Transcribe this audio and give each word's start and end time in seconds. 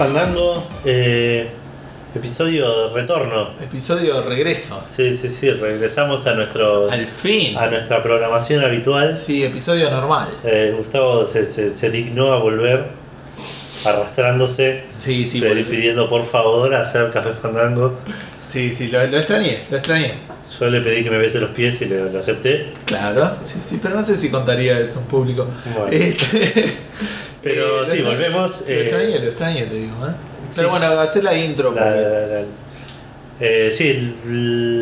Café 0.00 0.14
Fandango, 0.14 0.66
eh, 0.86 1.46
episodio 2.14 2.88
de 2.88 2.94
retorno. 2.94 3.50
Episodio 3.60 4.22
de 4.22 4.28
regreso. 4.30 4.82
Sí, 4.88 5.14
sí, 5.14 5.28
sí, 5.28 5.50
regresamos 5.50 6.26
a, 6.26 6.32
nuestro, 6.32 6.90
Al 6.90 7.06
fin. 7.06 7.54
a 7.58 7.66
nuestra 7.66 8.02
programación 8.02 8.64
habitual. 8.64 9.14
Sí, 9.14 9.44
episodio 9.44 9.90
normal. 9.90 10.28
Eh, 10.42 10.72
Gustavo 10.74 11.26
se, 11.26 11.44
se- 11.44 11.74
se 11.74 11.90
dignó 11.90 12.32
a 12.32 12.38
volver 12.38 12.86
arrastrándose, 13.84 14.84
Sí, 14.98 15.26
sí, 15.28 15.38
pidiendo 15.42 16.08
por 16.08 16.24
favor 16.24 16.74
hacer 16.74 17.10
Café 17.10 17.30
Fandango. 17.34 17.98
sí, 18.48 18.72
sí, 18.72 18.88
lo, 18.88 19.06
lo 19.06 19.18
extrañé, 19.18 19.64
lo 19.70 19.76
extrañé. 19.76 20.14
Yo 20.58 20.68
le 20.68 20.80
pedí 20.80 21.02
que 21.04 21.10
me 21.10 21.18
bese 21.18 21.38
los 21.40 21.50
pies 21.50 21.80
y 21.80 21.84
le- 21.86 22.10
lo 22.10 22.18
acepté. 22.18 22.72
Claro, 22.84 23.36
sí, 23.44 23.58
sí, 23.62 23.78
pero 23.80 23.94
no 23.94 24.02
sé 24.04 24.16
si 24.16 24.30
contaría 24.30 24.78
eso 24.80 24.98
en 25.00 25.06
público. 25.06 25.48
Bueno. 25.76 25.88
Este, 25.92 26.72
Pero 27.42 27.80
lo 27.82 27.86
sí, 27.86 28.02
volvemos, 28.02 28.60
Lo 28.62 28.66
eh, 28.68 28.82
extrañé, 28.82 29.18
lo 29.20 29.26
extrañé, 29.28 29.62
te 29.64 29.74
digo. 29.76 29.94
¿eh? 30.06 30.10
Sí. 30.50 30.56
Pero 30.56 30.70
bueno, 30.70 30.86
hacer 31.00 31.24
la 31.24 31.36
intro. 31.36 31.72
La- 31.72 31.90
la- 31.90 32.26
la- 32.26 32.42
eh, 33.40 33.70
sí, 33.72 33.88
el, 33.88 34.14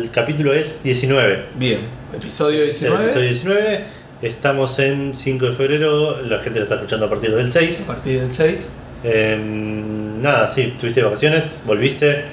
el 0.03 0.09
capítulo 0.11 0.53
es 0.53 0.83
19. 0.83 1.45
Bien, 1.55 1.79
episodio 2.13 2.59
El 2.63 2.69
19. 2.71 3.03
episodio 3.05 3.25
19. 3.27 3.83
Estamos 4.21 4.77
en 4.79 5.13
5 5.13 5.45
de 5.45 5.51
febrero. 5.55 6.21
La 6.23 6.39
gente 6.39 6.59
lo 6.59 6.63
está 6.63 6.75
escuchando 6.75 7.05
a 7.05 7.09
partir 7.09 7.33
del 7.33 7.47
A 7.47 7.51
6. 7.51 7.83
partir 7.87 8.19
del 8.19 8.29
6. 8.29 8.73
Em, 9.05 10.21
nada, 10.21 10.49
sí, 10.49 10.73
tuviste 10.77 11.01
vacaciones, 11.01 11.55
volviste. 11.65 12.23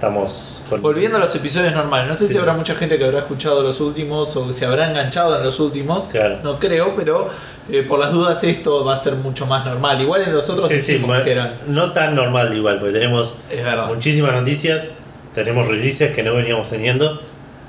Estamos 0.00 0.62
con. 0.66 0.80
Volviendo 0.80 1.18
a 1.18 1.20
los 1.20 1.34
episodios 1.36 1.74
normales, 1.74 2.08
no 2.08 2.14
sé 2.14 2.26
Sí. 2.26 2.32
si 2.32 2.38
habrá 2.38 2.54
mucha 2.54 2.74
gente 2.74 2.96
que 2.96 3.04
habrá 3.04 3.18
escuchado 3.18 3.62
los 3.62 3.82
últimos 3.82 4.34
o 4.34 4.50
se 4.50 4.64
habrá 4.64 4.88
enganchado 4.88 5.36
en 5.36 5.42
los 5.44 5.60
últimos. 5.60 6.04
Claro. 6.04 6.38
No 6.42 6.58
creo, 6.58 6.94
pero 6.96 7.28
eh, 7.70 7.82
por 7.82 7.98
las 8.00 8.10
dudas 8.10 8.42
esto 8.44 8.82
va 8.82 8.94
a 8.94 8.96
ser 8.96 9.16
mucho 9.16 9.44
más 9.44 9.66
normal. 9.66 10.00
Igual 10.00 10.22
en 10.22 10.32
los 10.32 10.48
otros 10.48 10.68
Sí, 10.70 10.80
que 11.24 11.30
eran. 11.32 11.52
no 11.66 11.92
tan 11.92 12.14
normal 12.14 12.56
igual, 12.56 12.78
porque 12.78 12.94
tenemos 12.94 13.34
muchísimas 13.88 14.32
noticias. 14.32 14.86
Tenemos 15.34 15.66
releases 15.68 16.12
que 16.12 16.22
no 16.22 16.34
veníamos 16.34 16.70
teniendo. 16.70 17.20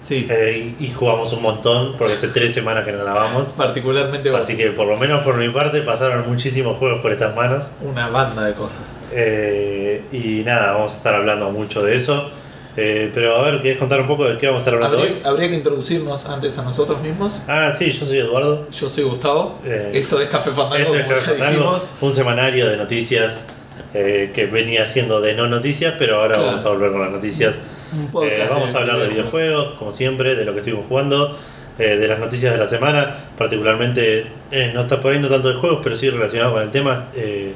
Sí, 0.02 0.28
eh, 0.30 0.74
y, 0.80 0.86
y 0.86 0.92
jugamos 0.92 1.32
un 1.34 1.44
montón, 1.44 1.96
porque 1.98 2.14
hace 2.14 2.28
tres 2.30 2.54
semanas 2.54 2.84
que 2.86 2.92
no 2.92 3.00
grabamos. 3.04 3.50
particularmente 3.50 4.30
vos. 4.32 4.42
Así 4.42 4.58
que 4.58 4.72
por 4.72 4.88
lo 4.88 4.98
menos 4.98 5.24
por 5.24 5.38
mi 5.38 5.48
parte 5.50 5.82
pasaron 5.82 6.28
muchísimos 6.28 6.78
juegos 6.78 7.00
por 7.02 7.12
estas 7.12 7.36
manos. 7.36 7.70
Una 7.82 8.10
banda 8.10 8.44
de 8.46 8.54
cosas. 8.54 9.00
Eh, 9.12 10.04
y 10.12 10.44
nada, 10.44 10.74
vamos 10.74 10.94
a 10.94 10.98
estar 10.98 11.14
hablando 11.16 11.50
mucho 11.52 11.84
de 11.84 11.96
eso. 11.96 12.30
Eh, 12.78 13.12
pero 13.14 13.36
a 13.36 13.42
ver, 13.44 13.62
¿querés 13.62 13.78
contar 13.78 14.00
un 14.00 14.08
poco 14.08 14.26
de 14.28 14.38
qué 14.38 14.48
vamos 14.48 14.62
a 14.62 14.64
estar 14.64 14.74
hablando 14.76 14.98
hoy? 15.02 15.20
Habría, 15.26 15.50
que 15.50 15.56
introducirnos 15.56 16.26
antes 16.26 16.58
a 16.58 16.64
nosotros 16.64 17.02
mismos. 17.02 17.44
Ah, 17.48 17.72
sí, 17.78 17.92
yo 17.92 18.06
soy 18.06 18.20
Eduardo. 18.20 18.68
Yo 18.72 18.88
soy 18.90 19.04
Gustavo. 19.04 19.60
Eh, 19.66 19.92
Esto 19.94 20.20
es 20.22 20.30
Café 20.30 20.52
Fandango, 20.52 20.96
Este 20.96 21.14
es 21.14 21.24
Fandango, 21.26 21.80
un 22.00 22.14
semanario 22.16 22.70
de 22.70 22.78
noticias 22.78 23.46
eh, 23.94 24.32
que 24.34 24.46
venía 24.46 24.86
siendo 24.86 25.20
de 25.22 25.34
no 25.36 25.48
noticias, 25.48 25.96
pero 26.00 26.22
ahora 26.22 26.36
Claro. 26.36 26.46
vamos 26.48 26.66
a 26.66 26.70
volver 26.70 26.92
con 26.92 27.02
las 27.02 27.12
noticias. 27.12 27.60
Un 27.94 28.08
podcast 28.08 28.38
Eh, 28.38 28.48
vamos 28.50 28.74
a 28.76 28.78
hablar 28.80 29.00
de 29.00 29.08
videojuegos. 29.08 29.70
como 29.78 29.92
siempre, 29.92 30.36
de 30.36 30.46
lo 30.46 30.54
que 30.54 30.60
estuvimos 30.60 30.86
jugando, 30.88 31.38
eh, 31.80 31.98
de 31.98 32.08
las 32.08 32.20
noticias 32.20 32.52
de 32.54 32.60
la 32.60 32.68
semana, 32.68 33.16
particularmente, 33.38 34.28
eh, 34.52 34.72
no 34.74 34.82
está 34.82 35.00
por 35.02 35.14
ahí 35.14 35.20
no 35.20 35.30
tanto 35.30 35.50
de 35.50 35.56
juegos, 35.56 35.80
pero 35.84 35.96
sí 35.96 36.10
relacionado 36.10 36.54
con 36.54 36.62
el 36.64 36.72
tema. 36.72 37.08
eh, 37.16 37.54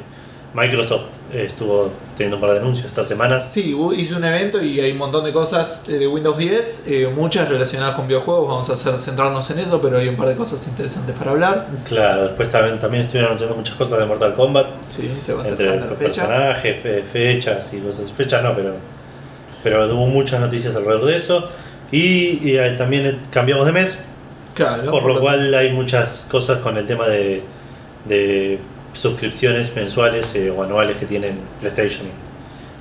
Microsoft 0.54 1.08
eh, 1.34 1.44
estuvo 1.48 1.92
teniendo 2.16 2.38
un 2.38 2.42
par 2.42 2.52
de 2.54 2.60
anuncios 2.60 2.88
estas 2.88 3.06
semanas. 3.10 3.48
Sí, 3.50 3.76
hice 3.98 4.16
un 4.16 4.24
evento 4.24 4.62
y 4.64 4.80
hay 4.80 4.94
un 4.94 4.98
montón 5.00 5.26
de 5.26 5.34
cosas 5.34 5.84
eh, 5.90 5.98
de 6.00 6.08
Windows 6.08 6.38
10, 6.38 6.84
eh, 6.88 7.12
muchas 7.14 7.50
relacionadas 7.50 7.96
con 7.96 8.08
videojuegos, 8.08 8.48
vamos 8.48 8.70
a 8.70 8.74
hacer, 8.74 8.98
centrarnos 8.98 9.50
en 9.52 9.60
eso, 9.60 9.82
pero 9.82 9.98
hay 9.98 10.08
un 10.08 10.16
par 10.16 10.30
de 10.30 10.36
cosas 10.36 10.66
interesantes 10.70 11.14
para 11.18 11.32
hablar. 11.32 11.68
Claro, 11.90 12.24
después 12.24 12.48
también, 12.48 12.80
también 12.80 13.02
estuvieron 13.02 13.32
anunciando 13.32 13.54
muchas 13.58 13.76
cosas 13.76 14.00
de 14.00 14.06
Mortal 14.06 14.34
Kombat, 14.34 14.68
Sí, 14.88 15.12
se 15.20 15.34
va 15.34 15.42
a 15.44 15.46
entre 15.46 15.66
la 15.66 15.82
fecha. 15.82 15.98
personajes, 15.98 16.82
fe- 16.82 17.04
fechas 17.04 17.74
y 17.74 17.80
cosas. 17.80 18.10
Fechas 18.14 18.42
no, 18.42 18.56
pero, 18.56 18.76
pero 19.66 19.84
hubo 19.96 20.06
muchas 20.06 20.40
noticias 20.40 20.76
alrededor 20.76 21.06
de 21.06 21.18
eso. 21.18 21.50
Y, 21.92 22.40
y, 22.44 22.58
eh, 22.58 22.76
también 22.78 23.20
cambiamos 23.32 23.66
de 23.66 23.72
mes, 23.72 23.98
Claro, 24.54 24.90
por 24.92 25.04
lo 25.06 25.20
cual 25.20 25.54
hay 25.56 25.72
muchas 25.72 26.28
cosas 26.30 26.60
con 26.60 26.78
el 26.78 26.86
tema 26.86 27.08
de, 27.08 27.42
de 28.06 28.60
suscripciones 28.94 29.76
mensuales 29.76 30.34
eh, 30.36 30.52
o 30.52 30.64
anuales 30.64 30.98
que 30.98 31.06
tienen 31.08 31.40
PlayStation 31.62 32.06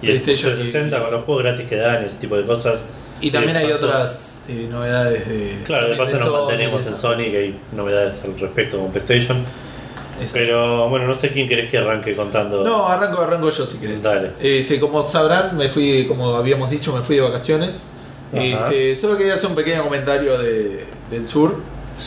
y, 0.02 0.10
el 0.10 0.20
PlayStation 0.20 0.52
y- 0.52 0.56
360 0.56 1.00
con 1.02 1.10
los 1.12 1.24
juegos 1.24 1.42
gratis 1.42 1.66
que 1.66 1.76
dan, 1.76 2.04
ese 2.04 2.18
tipo 2.18 2.36
de 2.36 2.44
cosas. 2.44 2.84
Y 3.20 3.30
también 3.30 3.56
hay 3.56 3.68
paso- 3.70 3.86
otras 3.86 4.44
eh, 4.50 4.68
novedades 4.70 5.26
de. 5.26 5.62
Claro, 5.64 5.88
de 5.88 5.96
paso 5.96 6.18
nos 6.18 6.30
mantenemos 6.32 6.86
en 6.86 6.98
Sony, 6.98 7.16
que 7.30 7.38
hay 7.38 7.58
novedades 7.72 8.22
al 8.24 8.38
respecto 8.38 8.78
con 8.78 8.90
PlayStation. 8.92 9.42
Pero 10.32 10.88
bueno, 10.88 11.06
no 11.06 11.14
sé 11.14 11.30
quién 11.30 11.48
querés 11.48 11.70
que 11.70 11.78
arranque 11.78 12.14
contando. 12.14 12.64
No, 12.64 12.86
arranco, 12.86 13.20
arranco 13.22 13.50
yo 13.50 13.66
si 13.66 13.78
querés. 13.78 14.02
Dale. 14.02 14.32
Este, 14.40 14.78
como 14.80 15.02
sabrán, 15.02 15.56
me 15.56 15.68
fui, 15.68 16.06
como 16.06 16.34
habíamos 16.34 16.70
dicho, 16.70 16.94
me 16.94 17.02
fui 17.02 17.16
de 17.16 17.22
vacaciones. 17.22 17.86
Este, 18.32 18.96
solo 18.96 19.16
quería 19.16 19.34
hacer 19.34 19.50
un 19.50 19.56
pequeño 19.56 19.84
comentario 19.84 20.38
de, 20.38 20.84
del 21.10 21.28
sur. 21.28 21.60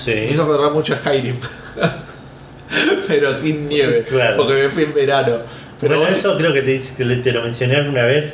Me 0.05 0.31
hizo 0.31 0.43
acordar 0.43 0.71
mucho 0.71 0.93
a 0.93 0.97
Skyrim. 0.97 1.37
Pero 3.07 3.37
sin 3.37 3.69
nieve. 3.69 4.03
Claro. 4.03 4.37
Porque 4.37 4.53
me 4.53 4.69
fui 4.69 4.83
en 4.83 4.93
verano. 4.93 5.37
Pero 5.79 5.97
bueno, 5.97 6.11
eso 6.11 6.35
creo 6.37 6.53
que 6.53 6.61
te, 6.61 6.81
que 6.97 7.05
te 7.05 7.31
lo 7.31 7.43
mencioné 7.43 7.75
alguna 7.77 8.03
vez. 8.03 8.33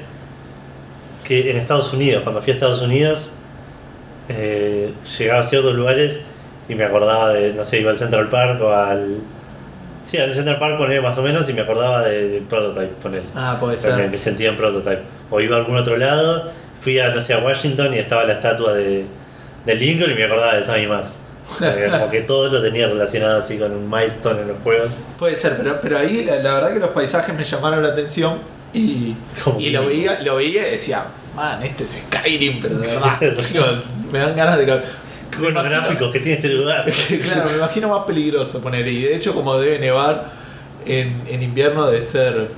Que 1.23 1.51
en 1.51 1.57
Estados 1.57 1.93
Unidos, 1.93 2.23
cuando 2.23 2.41
fui 2.41 2.51
a 2.51 2.55
Estados 2.55 2.81
Unidos, 2.81 3.31
eh, 4.29 4.93
llegaba 5.17 5.41
a 5.41 5.43
ciertos 5.43 5.73
lugares 5.75 6.19
y 6.67 6.75
me 6.75 6.83
acordaba 6.83 7.33
de, 7.33 7.53
no 7.53 7.63
sé, 7.63 7.79
iba 7.79 7.91
al 7.91 7.97
Central 7.97 8.29
Park 8.29 8.61
o 8.61 8.71
al. 8.71 9.17
Sí, 10.03 10.17
al 10.17 10.33
Central 10.33 10.59
Park 10.59 10.77
poner 10.77 11.01
más 11.01 11.17
o 11.17 11.21
menos 11.21 11.49
y 11.49 11.53
me 11.53 11.61
acordaba 11.61 12.03
de, 12.03 12.27
de 12.29 12.41
Prototype, 12.41 12.93
poner. 13.01 13.23
Ah, 13.33 13.57
puede 13.59 13.77
ser. 13.77 14.09
me 14.09 14.17
sentía 14.17 14.49
en 14.49 14.57
Prototype. 14.57 15.01
O 15.31 15.39
iba 15.39 15.55
a 15.55 15.59
algún 15.59 15.77
otro 15.77 15.97
lado, 15.97 16.51
fui 16.79 16.99
a, 16.99 17.09
no 17.09 17.21
sé, 17.21 17.33
a 17.33 17.39
Washington 17.39 17.93
y 17.93 17.97
estaba 17.99 18.25
la 18.25 18.33
estatua 18.33 18.73
de, 18.73 19.05
de 19.65 19.75
Lincoln 19.75 20.11
y 20.11 20.15
me 20.15 20.25
acordaba 20.25 20.55
de 20.55 20.65
Sammy 20.65 20.87
Max. 20.87 21.17
Como 21.57 22.09
que 22.09 22.21
todo 22.27 22.49
lo 22.49 22.61
tenía 22.61 22.87
relacionado 22.87 23.41
así 23.41 23.57
con 23.57 23.71
un 23.71 23.89
milestone 23.89 24.41
en 24.41 24.49
los 24.49 24.57
juegos. 24.63 24.91
Puede 25.17 25.35
ser, 25.35 25.55
pero, 25.57 25.79
pero 25.81 25.97
ahí 25.97 26.23
la, 26.25 26.35
la 26.37 26.53
verdad 26.55 26.73
que 26.73 26.79
los 26.79 26.89
paisajes 26.89 27.33
me 27.33 27.43
llamaron 27.43 27.81
la 27.81 27.89
atención 27.89 28.39
y, 28.73 29.15
y 29.59 29.69
lo, 29.69 29.85
veía, 29.85 30.19
lo 30.21 30.35
veía 30.35 30.67
y 30.67 30.71
decía, 30.71 31.05
man, 31.35 31.61
este 31.63 31.83
es 31.83 32.05
Skyrim, 32.07 32.59
pero 32.61 32.75
de 32.79 32.87
verdad. 32.87 33.19
Digo, 33.51 33.65
me 34.11 34.19
dan 34.19 34.35
ganas 34.35 34.57
de... 34.57 34.81
Qué 35.35 35.41
buenos 35.41 35.63
gráficos 35.63 36.11
que 36.11 36.19
tiene 36.19 36.35
este 36.37 36.49
lugar. 36.49 36.85
claro, 37.23 37.49
me 37.49 37.57
imagino 37.57 37.89
más 37.89 38.05
peligroso 38.05 38.61
poner 38.61 38.87
y 38.87 39.03
de 39.03 39.15
hecho 39.15 39.33
como 39.33 39.57
debe 39.57 39.79
nevar 39.79 40.31
en, 40.85 41.21
en 41.27 41.41
invierno 41.43 41.85
debe 41.87 42.01
ser 42.01 42.49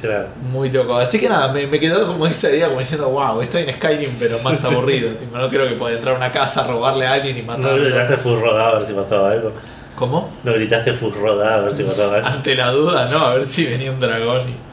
Claro. 0.00 0.28
muy 0.50 0.70
loco. 0.70 0.96
Así 0.96 1.18
que 1.18 1.28
nada, 1.28 1.52
me, 1.52 1.66
me 1.66 1.78
quedó 1.78 2.06
como 2.06 2.26
esa 2.26 2.48
idea 2.50 2.68
como 2.68 2.78
diciendo, 2.80 3.08
wow, 3.10 3.40
estoy 3.42 3.62
en 3.62 3.72
Skyrim 3.74 4.10
pero 4.18 4.38
más 4.44 4.64
aburrido. 4.64 5.10
Tipo, 5.12 5.36
no 5.36 5.48
creo 5.50 5.68
que 5.68 5.74
pueda 5.74 5.96
entrar 5.96 6.14
a 6.14 6.18
una 6.18 6.32
casa, 6.32 6.66
robarle 6.66 7.06
a 7.06 7.12
alguien 7.14 7.36
y 7.36 7.42
No 7.42 7.56
matarlo. 7.58 7.82
gritaste 7.84 8.16
full 8.16 8.40
roda 8.40 8.68
a 8.70 8.78
ver 8.78 8.86
si 8.86 8.92
pasaba 8.94 9.30
algo. 9.32 9.52
¿Cómo? 9.96 10.32
No 10.44 10.52
gritaste 10.54 10.92
full 10.94 11.12
roda 11.14 11.56
a 11.56 11.60
ver 11.60 11.74
si 11.74 11.82
pasaba 11.82 12.16
algo. 12.16 12.28
Ante 12.28 12.54
la 12.54 12.70
duda, 12.70 13.08
¿no? 13.10 13.18
A 13.18 13.34
ver 13.34 13.46
si 13.46 13.66
venía 13.66 13.90
un 13.90 14.00
dragón. 14.00 14.42
y- 14.48 14.70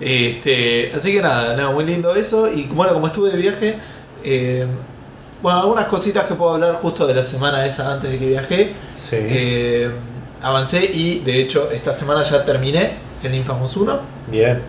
Este, 0.00 0.92
así 0.94 1.12
que 1.14 1.22
nada, 1.22 1.56
no, 1.56 1.72
muy 1.72 1.84
lindo 1.84 2.14
eso. 2.14 2.50
Y 2.52 2.64
bueno, 2.64 2.92
como 2.92 3.06
estuve 3.06 3.30
de 3.30 3.36
viaje, 3.36 3.76
eh, 4.24 4.66
bueno, 5.42 5.60
algunas 5.60 5.86
cositas 5.86 6.24
que 6.26 6.34
puedo 6.34 6.52
hablar 6.54 6.76
justo 6.76 7.06
de 7.06 7.14
la 7.14 7.24
semana 7.24 7.66
esa 7.66 7.92
antes 7.92 8.10
de 8.10 8.18
que 8.18 8.26
viajé. 8.26 8.74
Sí. 8.92 9.16
Eh, 9.18 9.90
avancé 10.42 10.84
y 10.84 11.20
de 11.20 11.40
hecho 11.40 11.70
esta 11.70 11.92
semana 11.92 12.22
ya 12.22 12.44
terminé 12.44 12.94
el 13.22 13.34
Infamous 13.34 13.76
1. 13.76 14.00
Bien. 14.28 14.60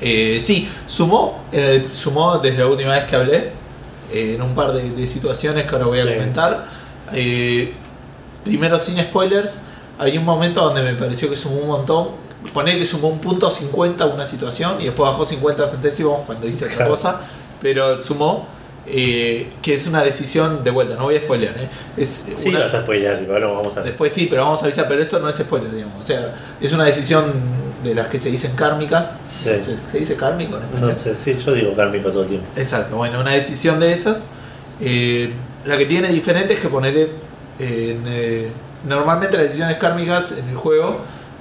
Eh, 0.00 0.38
sí, 0.40 0.68
sumó, 0.86 1.44
eh, 1.52 1.86
sumó 1.90 2.38
desde 2.38 2.58
la 2.58 2.66
última 2.66 2.92
vez 2.92 3.04
que 3.04 3.16
hablé 3.16 3.36
eh, 4.12 4.34
en 4.34 4.42
un 4.42 4.54
par 4.54 4.72
de, 4.72 4.90
de 4.90 5.06
situaciones 5.06 5.64
que 5.66 5.70
ahora 5.74 5.86
voy 5.86 5.98
a 6.00 6.04
Sí. 6.04 6.12
comentar. 6.12 6.66
Eh, 7.12 7.72
primero 8.44 8.78
sin 8.78 8.98
spoilers, 9.00 9.58
hay 9.98 10.18
un 10.18 10.24
momento 10.24 10.62
donde 10.62 10.82
me 10.82 10.94
pareció 10.94 11.28
que 11.30 11.36
sumó 11.36 11.56
un 11.56 11.68
montón. 11.68 12.08
Poné 12.52 12.76
que 12.78 12.84
sumó 12.84 13.08
un 13.08 13.18
punto 13.18 13.50
50 13.50 14.04
a 14.04 14.06
una 14.06 14.24
situación 14.26 14.80
y 14.80 14.84
después 14.84 15.10
bajó 15.10 15.24
50 15.24 15.66
centésimos 15.66 16.20
cuando 16.26 16.46
hice 16.46 16.66
otra 16.66 16.86
cosa, 16.86 17.20
pero 17.60 17.98
sumó. 18.00 18.46
Eh, 18.88 19.48
que 19.62 19.74
es 19.74 19.86
una 19.86 20.02
decisión 20.02 20.62
de 20.62 20.70
vuelta, 20.70 20.94
no 20.96 21.04
voy 21.04 21.16
a 21.16 21.20
spoilear, 21.20 21.54
eh, 21.58 21.68
es 21.96 22.26
Sí, 22.36 22.48
una- 22.50 22.60
vas 22.60 22.74
a 22.74 22.82
spoilear, 22.82 23.22
igual 23.22 23.40
lo 23.42 23.54
vamos 23.56 23.76
a 23.76 23.82
Después 23.82 24.12
sí, 24.12 24.26
pero 24.30 24.42
vamos 24.44 24.62
a 24.62 24.66
avisar, 24.66 24.86
pero 24.88 25.02
esto 25.02 25.18
no 25.18 25.28
es 25.28 25.36
spoiler, 25.36 25.72
digamos. 25.72 25.98
O 25.98 26.02
sea, 26.02 26.34
es 26.60 26.72
una 26.72 26.84
decisión 26.84 27.32
de 27.82 27.94
las 27.94 28.06
que 28.08 28.18
se 28.18 28.30
dicen 28.30 28.52
kármicas. 28.56 29.18
Sí. 29.26 29.44
¿Se, 29.44 29.60
se 29.60 29.98
dice 29.98 30.16
kármico 30.16 30.56
en? 30.58 30.80
No 30.80 30.92
sé, 30.92 31.14
sí, 31.14 31.36
yo 31.44 31.52
digo 31.52 31.74
kármico 31.74 32.10
todo 32.10 32.22
el 32.22 32.28
tiempo. 32.28 32.46
Exacto, 32.56 32.96
bueno, 32.96 33.20
una 33.20 33.32
decisión 33.32 33.78
de 33.80 33.92
esas. 33.92 34.24
eh, 34.80 35.32
la 35.64 35.76
que 35.76 35.86
tiene 35.86 36.08
diferente 36.08 36.54
es 36.54 36.60
que 36.60 36.68
ponerle. 36.68 37.10
en, 37.58 38.04
eh, 38.06 38.50
normalmente 38.86 39.36
las 39.36 39.46
decisiones 39.46 39.78
kármicas 39.78 40.32
en 40.38 40.48
el 40.50 40.56
juego 40.56 41.00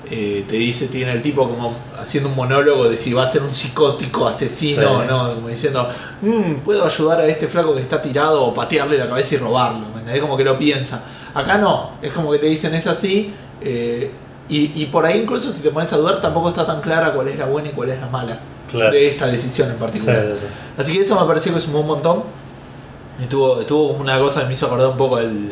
eh, 0.10 0.46
te 0.48 0.56
dice, 0.58 0.88
tiene 0.88 1.12
el 1.14 1.22
tipo 1.22 1.48
como 1.50 1.76
haciendo 2.00 2.30
un 2.30 2.36
monólogo 2.36 2.88
de 2.90 2.98
si 2.98 3.14
va 3.14 3.24
a 3.24 3.28
ser 3.28 3.42
un 3.44 3.54
psicótico 3.54 4.28
asesino 4.28 4.82
Sí. 4.82 4.86
o 4.88 5.04
no, 5.06 5.36
como 5.36 5.48
diciendo, 5.50 5.88
"Mm, 6.22 6.56
puedo 6.64 6.86
ayudar 6.86 7.22
a 7.22 7.26
este 7.28 7.48
flaco 7.48 7.74
que 7.74 7.82
está 7.82 8.02
tirado 8.02 8.44
o 8.44 8.54
patearle 8.54 8.98
la 8.98 9.08
cabeza 9.08 9.36
y 9.36 9.38
robarlo, 9.40 9.80
¿me 9.94 10.00
entendés? 10.00 10.22
Como 10.22 10.38
que 10.38 10.44
lo 10.44 10.58
piensa. 10.58 11.02
Acá 11.34 11.58
no, 11.58 11.92
es 12.02 12.12
como 12.14 12.32
que 12.32 12.40
te 12.40 12.46
dicen 12.48 12.74
es 12.76 12.88
así, 12.88 13.34
eh, 13.62 14.12
Y, 14.48 14.80
y 14.80 14.86
por 14.86 15.04
ahí 15.04 15.22
incluso 15.22 15.50
si 15.50 15.62
te 15.64 15.72
pones 15.72 15.92
a 15.92 15.98
dudar 15.98 16.22
tampoco 16.22 16.50
está 16.50 16.64
tan 16.68 16.80
clara 16.80 17.12
cuál 17.14 17.28
es 17.30 17.36
la 17.40 17.46
buena 17.46 17.70
y 17.70 17.72
cuál 17.72 17.90
es 17.90 18.00
la 18.00 18.06
mala 18.06 18.40
Claro. 18.70 18.92
de 18.92 19.08
esta 19.10 19.26
decisión 19.26 19.72
en 19.72 19.78
particular. 19.78 20.22
sí, 20.36 20.40
sí. 20.42 20.46
Así 20.78 20.94
que 20.94 21.00
eso 21.02 21.20
me 21.20 21.26
pareció 21.26 21.52
que 21.52 21.60
sumó 21.60 21.80
un 21.80 21.88
montón. 21.88 22.24
Y 23.20 23.26
tuvo, 23.26 23.56
tuvo 23.66 23.88
como 23.88 24.02
una 24.02 24.20
cosa 24.20 24.42
que 24.42 24.46
me 24.48 24.54
hizo 24.54 24.68
acordar 24.68 24.90
un 24.90 24.98
poco 24.98 25.18
el, 25.18 25.52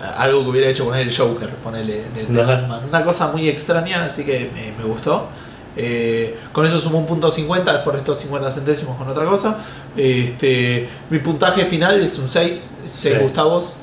algo 0.00 0.42
que 0.44 0.50
hubiera 0.50 0.68
hecho 0.68 0.84
con 0.84 0.96
el 0.96 1.14
Joker, 1.14 1.50
ponerle 1.56 2.04
de, 2.14 2.26
de. 2.26 2.44
Batman. 2.44 2.82
Una 2.88 3.04
cosa 3.04 3.28
muy 3.32 3.48
extraña, 3.48 4.04
así 4.04 4.24
que 4.24 4.50
me, 4.54 4.72
me 4.76 4.84
gustó. 4.84 5.28
Eh, 5.76 6.36
con 6.52 6.66
eso 6.66 6.78
sumó 6.78 6.98
un 6.98 7.06
punto 7.06 7.30
50, 7.30 7.72
después 7.72 7.96
estos 7.96 8.18
50 8.18 8.50
centésimos 8.50 8.96
con 8.96 9.08
otra 9.08 9.24
cosa. 9.24 9.58
Este, 9.96 10.88
mi 11.08 11.18
puntaje 11.20 11.64
final 11.66 12.00
es 12.00 12.18
un 12.18 12.28
6, 12.28 12.70
6 12.86 13.14
Sí. 13.14 13.18
Gustavos. 13.22 13.74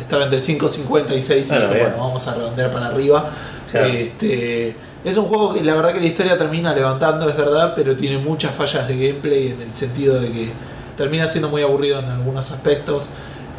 Estaba 0.00 0.24
entre 0.24 0.40
5.50 0.40 1.16
y 1.16 1.22
6 1.22 1.30
y 1.30 1.54
dije, 1.54 1.66
bueno, 1.66 1.96
vamos 1.98 2.26
a 2.26 2.34
redondear 2.34 2.72
para 2.72 2.86
arriba. 2.86 3.30
Claro. 3.70 3.86
Este, 3.86 4.74
es 5.04 5.16
un 5.16 5.26
juego 5.26 5.54
que 5.54 5.62
la 5.62 5.74
verdad 5.76 5.92
que 5.92 6.00
la 6.00 6.06
historia 6.06 6.36
termina 6.36 6.74
levantando, 6.74 7.28
es 7.28 7.36
verdad, 7.36 7.74
pero 7.76 7.94
tiene 7.94 8.18
muchas 8.18 8.52
fallas 8.52 8.88
de 8.88 8.94
gameplay 8.96 9.48
en 9.52 9.60
el 9.62 9.72
sentido 9.72 10.18
de 10.18 10.32
que 10.32 10.52
termina 10.96 11.28
siendo 11.28 11.48
muy 11.48 11.62
aburrido 11.62 12.00
en 12.00 12.06
algunos 12.06 12.50
aspectos. 12.50 13.08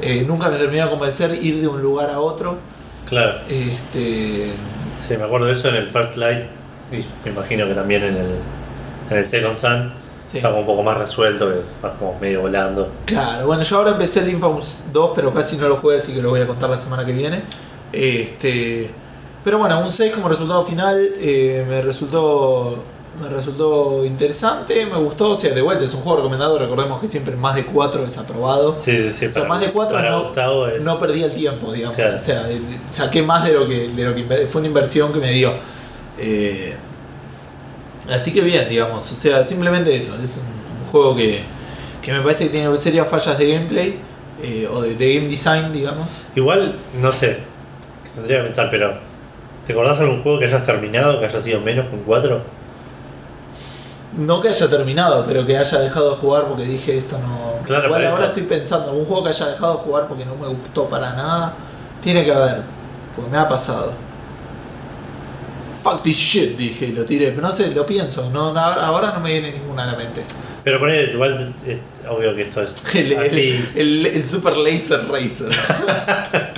Eh, 0.01 0.24
nunca 0.27 0.50
me 0.50 0.57
termina 0.57 0.86
de 0.86 0.89
convencer 0.89 1.33
ir 1.44 1.62
de 1.62 1.68
un 1.68 1.81
lugar 1.81 2.09
a 2.09 2.19
otro. 2.19 2.57
Claro. 3.07 3.39
Este, 3.47 4.53
Sí, 5.07 5.15
me 5.18 5.24
acuerdo 5.24 5.47
de 5.47 5.53
eso 5.53 5.69
en 5.69 5.75
el 5.75 5.88
First 5.88 6.18
Light 6.18 6.45
y 6.92 6.95
me 7.24 7.31
imagino 7.31 7.68
que 7.68 7.74
también 7.75 8.03
en 8.03 8.18
el, 8.18 8.36
en 9.09 9.18
el 9.18 9.27
Second 9.27 9.57
Sun 9.57 9.94
sí. 10.25 10.38
está 10.38 10.50
como 10.50 10.62
un 10.62 10.65
poco 10.65 10.81
más 10.81 10.97
resuelto, 10.97 11.63
vas 11.81 11.94
como 11.94 12.18
medio 12.19 12.42
volando. 12.42 12.92
Claro, 13.06 13.45
bueno, 13.45 13.62
yo 13.62 13.77
ahora 13.77 13.92
empecé 13.92 14.21
el 14.21 14.31
Infamous 14.31 14.86
2, 14.92 15.12
pero 15.15 15.31
casi 15.31 15.57
no 15.57 15.68
lo 15.68 15.77
jugué, 15.77 15.97
así 15.97 16.13
que 16.13 16.21
lo 16.24 16.30
voy 16.30 16.42
a 16.42 16.47
contar 16.47 16.71
la 16.71 16.77
semana 16.77 17.06
que 17.06 17.12
viene. 17.12 17.44
Este, 17.92 18.89
pero 19.44 19.59
bueno, 19.59 19.80
un 19.80 19.92
6 19.92 20.12
como 20.13 20.27
resultado 20.27 20.65
final 20.65 21.07
eh, 21.18 21.63
me 21.68 21.83
resultó 21.83 22.83
me 23.22 23.30
resultó 23.30 24.04
interesante, 24.06 24.86
me 24.86 24.98
gustó, 24.98 25.30
o 25.32 25.36
sea, 25.36 25.54
de 25.54 25.62
vuelta 25.62 25.84
es 25.86 25.94
un 25.94 26.02
juego 26.02 26.18
recomendado, 26.18 26.60
recordemos 26.60 27.00
que 27.00 27.08
siempre 27.08 27.36
más 27.36 27.56
de 27.56 27.66
4 27.66 28.06
es 28.06 28.18
aprobado. 28.18 28.76
Sí, 28.76 28.98
sí, 28.98 29.12
sí. 29.12 29.26
O 29.28 29.32
sea, 29.32 29.42
para- 29.44 29.54
más 29.54 29.62
de 29.62 29.72
cuatro 29.72 29.96
Para 29.98 30.10
no- 30.12 30.24
Gustavo 30.26 30.68
es. 30.68 30.84
No 30.84 31.00
perdí 31.00 31.24
el 31.24 31.34
tiempo, 31.34 31.72
digamos, 31.72 31.96
Claro. 31.96 32.16
o 32.16 32.20
sea, 32.20 32.46
saqué 32.90 33.22
más 33.24 33.46
de 33.46 33.54
lo 33.54 33.68
que, 33.68 33.88
de 33.90 34.04
lo 34.04 34.14
que 34.16 34.24
fue 34.48 34.60
una 34.60 34.68
inversión 34.68 35.14
que 35.14 35.20
me 35.20 35.32
dio. 35.32 35.54
Eh, 36.18 36.74
así 38.12 38.34
que 38.34 38.42
bien, 38.42 38.68
digamos, 38.70 39.12
o 39.12 39.16
sea, 39.16 39.44
simplemente 39.44 39.96
eso, 39.96 40.14
es 40.22 40.44
un, 40.46 40.82
un 40.86 40.92
juego 40.92 41.16
que, 41.16 41.42
que 42.02 42.12
me 42.14 42.22
parece 42.22 42.46
que 42.46 42.50
tiene 42.52 42.78
serias 42.78 43.08
fallas 43.08 43.38
de 43.38 43.52
gameplay 43.54 44.00
eh, 44.44 44.68
o 44.72 44.82
de, 44.82 44.96
de 44.96 45.16
game 45.16 45.28
design, 45.30 45.72
digamos. 45.74 46.08
Igual, 46.36 46.76
no 47.02 47.12
sé. 47.12 47.38
Tendría 48.14 48.40
que 48.40 48.44
pensar, 48.46 48.68
pero. 48.70 48.94
¿Te 49.66 49.74
acordás 49.74 49.98
de 49.98 50.04
algún 50.04 50.22
juego 50.22 50.38
que 50.38 50.46
hayas 50.46 50.64
terminado 50.64 51.20
que 51.20 51.26
haya 51.26 51.40
sido 51.40 51.60
menos 51.60 51.90
que 51.90 51.96
un 51.96 52.04
4? 52.04 52.40
No 54.18 54.40
que 54.40 54.48
haya 54.48 54.70
terminado, 54.70 55.26
pero 55.28 55.46
que 55.46 55.58
haya 55.58 55.80
dejado 55.80 56.12
de 56.12 56.18
jugar 56.18 56.46
porque 56.46 56.64
dije 56.64 56.98
esto 57.00 57.18
no. 57.20 57.66
Claro, 57.66 57.88
Igual 57.88 58.06
ahora 58.06 58.26
estoy 58.28 58.44
pensando, 58.44 58.94
un 58.94 59.06
juego 59.06 59.24
que 59.24 59.30
haya 59.30 59.48
dejado 59.48 59.74
de 59.74 59.80
jugar 59.80 60.08
porque 60.08 60.26
no 60.26 60.36
me 60.36 60.48
gustó 60.48 60.88
para 60.88 61.14
nada. 61.14 61.54
Tiene 62.02 62.24
que 62.24 62.34
haber, 62.34 62.62
porque 63.16 63.30
me 63.30 63.38
ha 63.38 63.48
pasado. 63.48 63.94
Fuck 65.84 66.02
this 66.02 66.16
shit, 66.16 66.58
dije 66.58 66.94
lo 66.94 67.04
tiré. 67.04 67.30
Pero 67.30 67.42
no 67.42 67.52
sé, 67.52 67.74
lo 67.74 67.86
pienso. 67.86 68.30
No, 68.30 68.54
no, 68.54 68.60
ahora 68.60 69.12
no 69.12 69.20
me 69.20 69.32
viene 69.34 69.52
ninguna 69.52 69.84
a 69.84 69.88
la 69.88 69.96
mente. 69.98 70.24
Pero 70.66 70.80
poner, 70.80 71.10
igual 71.10 71.54
es 71.68 71.80
obvio 72.10 72.34
que 72.36 72.42
esto 72.42 72.64
es 72.64 72.84
El, 72.96 73.12
el- 73.14 73.20
así. 73.20 73.66
el- 73.76 74.06
el 74.08 74.26
Super 74.26 74.58
Laser 74.58 75.08
Racer. 75.08 75.50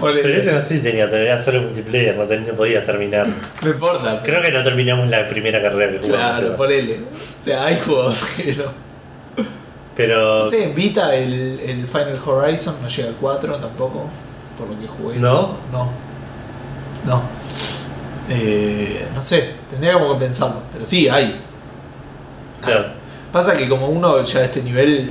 Pero 0.00 0.28
ese 0.28 0.52
no 0.52 0.60
sé 0.60 0.76
si 0.76 0.80
tenía, 0.82 1.08
tenía 1.10 1.36
solo 1.40 1.62
multiplayer, 1.62 2.16
no, 2.16 2.24
ten- 2.24 2.46
no 2.46 2.52
podías 2.54 2.84
terminar. 2.84 3.26
No 3.62 3.68
importa. 3.70 4.22
Creo 4.22 4.42
que 4.42 4.52
no 4.52 4.62
terminamos 4.62 5.08
la 5.08 5.26
primera 5.28 5.60
carrera 5.62 5.92
que 5.92 5.98
jugamos. 6.06 6.38
Claro, 6.40 6.56
ponele. 6.56 6.96
O 7.00 7.42
sea, 7.42 7.64
hay 7.66 7.80
juegos 7.84 8.22
que 8.36 8.52
no. 8.54 8.64
Pero. 9.96 10.40
No 10.44 10.50
sé, 10.50 10.64
en 10.64 10.74
Vita 10.74 11.14
el, 11.14 11.60
el 11.60 11.86
Final 11.86 12.18
Horizon 12.24 12.76
no 12.82 12.88
llega 12.88 13.08
al 13.08 13.14
4 13.14 13.56
tampoco, 13.56 14.08
por 14.58 14.68
lo 14.68 14.78
que 14.78 14.86
jugué. 14.86 15.16
¿No? 15.18 15.58
No. 15.72 15.90
No. 17.06 17.22
Eh, 18.28 19.06
no 19.14 19.22
sé, 19.22 19.50
tendría 19.70 19.94
como 19.94 20.18
que 20.18 20.24
pensarlo. 20.26 20.62
Pero 20.72 20.84
sí, 20.84 21.08
hay. 21.08 21.40
Claro. 22.64 22.84
Pasa 23.32 23.56
que 23.56 23.68
como 23.68 23.88
uno 23.88 24.22
ya 24.22 24.40
a 24.40 24.44
este 24.44 24.62
nivel 24.62 25.10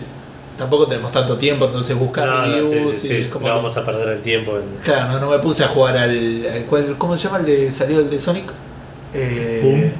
tampoco 0.57 0.87
tenemos 0.87 1.11
tanto 1.11 1.37
tiempo, 1.37 1.65
entonces 1.65 1.97
buscar 1.97 2.25
No, 2.27 2.45
no, 2.45 2.55
reviews 2.55 2.95
sí, 2.95 3.07
sí, 3.07 3.13
y 3.15 3.23
sí, 3.23 3.29
como 3.29 3.47
no 3.47 3.55
vamos 3.55 3.75
a 3.75 3.85
perder 3.85 4.09
el 4.09 4.21
tiempo. 4.21 4.57
en- 4.57 4.81
Claro, 4.83 5.11
no, 5.13 5.19
no 5.19 5.29
me 5.29 5.39
puse 5.39 5.63
a 5.63 5.67
jugar 5.67 5.97
al, 5.97 6.45
al 6.53 6.65
cual- 6.65 6.95
¿Cómo 6.97 7.15
se 7.17 7.23
llama 7.27 7.39
el 7.39 7.45
de. 7.45 7.71
salió 7.71 7.99
el 7.99 8.09
de 8.09 8.19
Sonic? 8.19 8.45
Eh, 9.13 9.59
Boom. 9.63 9.91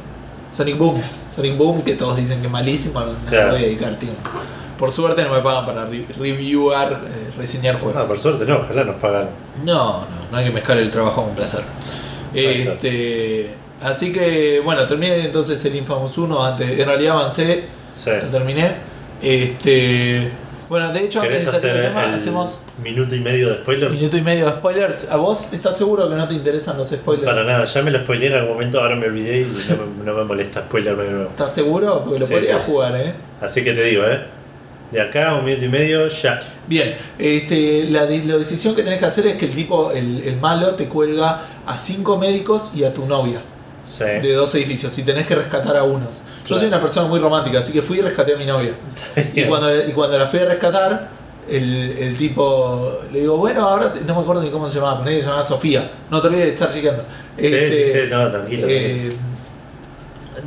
Sonic 0.53 0.77
Boom. 0.77 1.01
Sonic 1.35 1.57
Boom, 1.57 1.81
que 1.81 1.93
todos 1.95 2.15
dicen 2.17 2.39
que 2.39 2.45
es 2.47 2.51
malísimo, 2.51 2.99
no, 3.01 3.13
Claro. 3.27 3.51
voy 3.51 3.59
a 3.59 3.65
dedicar 3.65 3.95
tiempo. 3.95 4.29
Por 4.77 4.91
suerte 4.91 5.23
no 5.23 5.31
me 5.33 5.41
pagan 5.41 5.65
para 5.65 5.85
re- 5.85 6.05
reviewar, 6.19 7.01
eh, 7.07 7.31
reseñar 7.37 7.75
Ah, 7.75 7.79
juegos. 7.81 8.07
por 8.07 8.19
suerte 8.19 8.45
no, 8.45 8.57
ojalá 8.57 8.83
nos 8.83 8.95
pagaran. 8.97 9.29
No, 9.65 10.01
no, 10.01 10.07
no 10.31 10.37
hay 10.37 10.45
que 10.45 10.51
mezclar 10.51 10.77
el 10.77 10.89
trabajo 10.91 11.23
con 11.23 11.35
placer. 11.35 11.61
Este, 12.33 13.55
así 13.83 14.11
que, 14.11 14.59
bueno, 14.63 14.85
terminé 14.85 15.25
entonces 15.25 15.63
el 15.65 15.75
Infamous 15.75 16.17
1 16.17 16.43
antes. 16.45 16.79
En 16.79 16.85
realidad 16.85 17.19
avancé, 17.19 17.65
Sí. 17.95 18.09
lo 18.21 18.29
terminé. 18.29 18.71
Este, 19.21 20.31
bueno, 20.69 20.91
de 20.91 20.99
hecho, 21.05 21.21
antes 21.21 21.33
¿Querés 21.43 21.45
de 21.45 21.51
salir 21.51 21.69
hacer 21.71 21.81
del 21.83 21.91
tema, 21.93 22.05
el 22.05 22.13
hacemos 22.15 22.59
minuto 22.83 23.15
y 23.15 23.19
medio 23.19 23.49
de 23.49 23.55
spoilers? 23.57 23.95
minuto 23.95 24.17
y 24.17 24.21
medio 24.21 24.45
de 24.45 24.51
spoilers. 24.53 25.09
¿A 25.11 25.17
vos 25.17 25.47
estás 25.53 25.77
seguro 25.77 26.09
que 26.09 26.15
no 26.15 26.27
te 26.27 26.33
interesan 26.33 26.77
los 26.77 26.89
spoilers? 26.89 27.25
Para 27.27 27.43
nada, 27.43 27.65
ya 27.65 27.81
me 27.81 27.91
lo 27.91 27.99
spoileé 27.99 28.27
en 28.27 28.33
algún 28.33 28.53
momento, 28.53 28.79
ahora 28.81 28.95
me 28.95 29.07
olvidé 29.07 29.41
y 29.41 29.43
no 29.45 29.77
me, 29.77 30.05
no 30.11 30.17
me 30.17 30.23
molesta 30.23 30.61
spoilerme 30.61 31.03
de 31.03 31.11
nuevo. 31.11 31.29
¿Estás 31.29 31.53
seguro? 31.53 32.01
Porque 32.03 32.19
lo 32.19 32.25
Sí, 32.25 32.33
podría 32.33 32.57
sí. 32.57 32.63
jugar, 32.65 32.95
¿eh? 32.99 33.13
Así 33.41 33.63
que 33.63 33.73
te 33.73 33.83
digo, 33.83 34.03
¿eh? 34.05 34.19
De 34.91 35.01
acá 35.01 35.29
a 35.31 35.35
un 35.39 35.45
minuto 35.45 35.65
y 35.65 35.69
medio, 35.69 36.07
ya. 36.07 36.39
Bien, 36.67 36.95
este, 37.17 37.85
la, 37.89 38.05
la 38.05 38.37
decisión 38.37 38.75
que 38.75 38.83
tenés 38.83 38.99
que 38.99 39.05
hacer 39.05 39.25
es 39.27 39.35
que 39.35 39.45
el 39.45 39.53
tipo, 39.55 39.91
el, 39.91 40.21
el 40.23 40.37
malo, 40.37 40.75
te 40.75 40.87
cuelga 40.87 41.41
a 41.65 41.77
cinco 41.77 42.17
médicos 42.17 42.73
y 42.75 42.83
a 42.83 42.93
tu 42.93 43.05
novia 43.05 43.41
Sí. 43.83 44.03
de 44.05 44.33
dos 44.33 44.53
edificios 44.55 44.97
y 44.97 45.03
tenés 45.03 45.25
que 45.27 45.35
rescatar 45.35 45.75
a 45.75 45.83
unos. 45.83 46.17
Yo 46.19 46.23
Claro. 46.47 46.59
soy 46.61 46.67
una 46.69 46.79
persona 46.79 47.07
muy 47.07 47.19
romántica, 47.19 47.59
así 47.59 47.73
que 47.73 47.81
fui 47.81 47.99
y 47.99 48.01
rescaté 48.01 48.33
a 48.33 48.37
mi 48.37 48.45
novia. 48.45 48.71
Y 49.35 49.43
cuando, 49.43 49.75
y 49.75 49.91
cuando 49.91 50.17
la 50.17 50.25
fui 50.25 50.39
a 50.39 50.45
rescatar, 50.45 51.09
el, 51.49 51.97
el 51.99 52.15
tipo 52.17 52.99
le 53.11 53.19
digo, 53.19 53.35
bueno, 53.37 53.67
ahora 53.67 53.93
no 54.05 54.15
me 54.15 54.21
acuerdo 54.21 54.41
ni 54.41 54.49
cómo 54.49 54.67
se 54.69 54.75
llamaba, 54.75 54.99
ponele 54.99 55.17
que 55.17 55.21
se 55.23 55.27
llamaba 55.27 55.43
Sofía. 55.43 55.91
No 56.09 56.21
te 56.21 56.27
olvides 56.27 56.45
de 56.45 56.51
estar 56.53 56.71
chequeando. 56.73 57.03
Sí, 57.37 57.45
Este, 57.45 57.85
sí, 57.85 57.91
sí, 57.93 57.99
no, 58.09 58.31
tranquilo. 58.31 58.67
eh, 58.69 59.11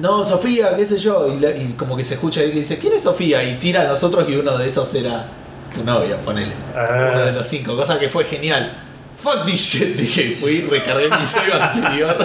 no, 0.01 0.25
Sofía, 0.25 0.75
qué 0.77 0.85
sé 0.87 0.97
yo. 0.99 1.29
Y, 1.29 1.39
la- 1.39 1.55
y 1.55 1.75
como 1.79 1.97
que 1.97 2.05
se 2.05 2.15
escucha 2.15 2.41
ahí 2.41 2.51
que 2.51 2.59
dice, 2.61 2.79
¿quién 2.79 2.95
es 2.95 3.03
Sofía? 3.03 3.43
Y 3.45 3.57
tira 3.57 3.83
a 3.83 3.85
nosotros 3.85 4.27
y 4.29 4.37
uno 4.37 4.57
de 4.57 4.67
esos 4.69 4.93
era 4.95 5.27
tu 5.75 5.85
novia, 5.85 6.19
ponele. 6.23 6.53
Ah. 6.75 7.11
Uno 7.15 7.27
de 7.27 7.33
los 7.33 7.47
cinco, 7.47 7.77
cosa 7.77 7.99
que 7.99 8.09
fue 8.09 8.25
genial. 8.25 8.73
Fuck 9.19 9.45
this 9.45 9.59
shit, 9.61 9.97
dije, 9.97 10.31
fui, 10.33 10.63
recargué 10.63 11.09
mi 11.11 11.27
save 11.27 11.53
anterior. 11.53 12.17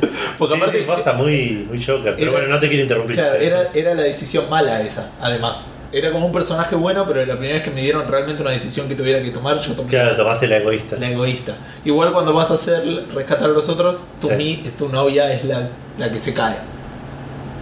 Porque 0.38 0.54
sí, 0.54 0.60
aparte, 0.60 0.82
posta, 0.82 1.12
muy, 1.14 1.66
muy 1.68 1.82
Joker. 1.82 2.14
Pero 2.16 2.30
Era- 2.30 2.30
bueno, 2.32 2.48
no 2.54 2.60
te 2.60 2.68
quiero 2.68 2.82
interrumpir. 2.82 3.16
claro, 3.16 3.34
era, 3.36 3.68
era 3.74 3.94
la 3.94 4.02
decisión 4.02 4.44
mala 4.50 4.80
esa, 4.82 5.10
además. 5.20 5.68
Era 5.92 6.10
como 6.10 6.26
un 6.26 6.32
personaje 6.32 6.74
bueno, 6.74 7.06
pero 7.06 7.24
la 7.24 7.34
primera 7.34 7.54
vez 7.54 7.62
que 7.62 7.70
me 7.70 7.80
dieron 7.80 8.06
realmente 8.08 8.42
una 8.42 8.50
decisión 8.50 8.88
que 8.88 8.94
tuviera 8.96 9.22
que 9.22 9.30
tomar, 9.30 9.58
yo 9.58 9.72
tomé 9.72 9.88
Claro, 9.88 10.16
tomaste 10.16 10.46
la 10.48 10.58
egoísta. 10.58 10.96
la 10.98 11.08
egoísta. 11.10 11.56
Igual 11.84 12.12
cuando 12.12 12.32
vas 12.34 12.50
a 12.50 12.54
hacer 12.54 12.82
rescatar 13.14 13.44
a 13.48 13.52
los 13.52 13.68
otros, 13.68 14.08
tu, 14.20 14.28
Sí. 14.28 14.34
mi- 14.34 14.56
tu 14.76 14.88
novia 14.88 15.32
es 15.32 15.44
la, 15.44 15.70
la 15.96 16.10
que 16.10 16.18
se 16.18 16.34
cae. 16.34 16.56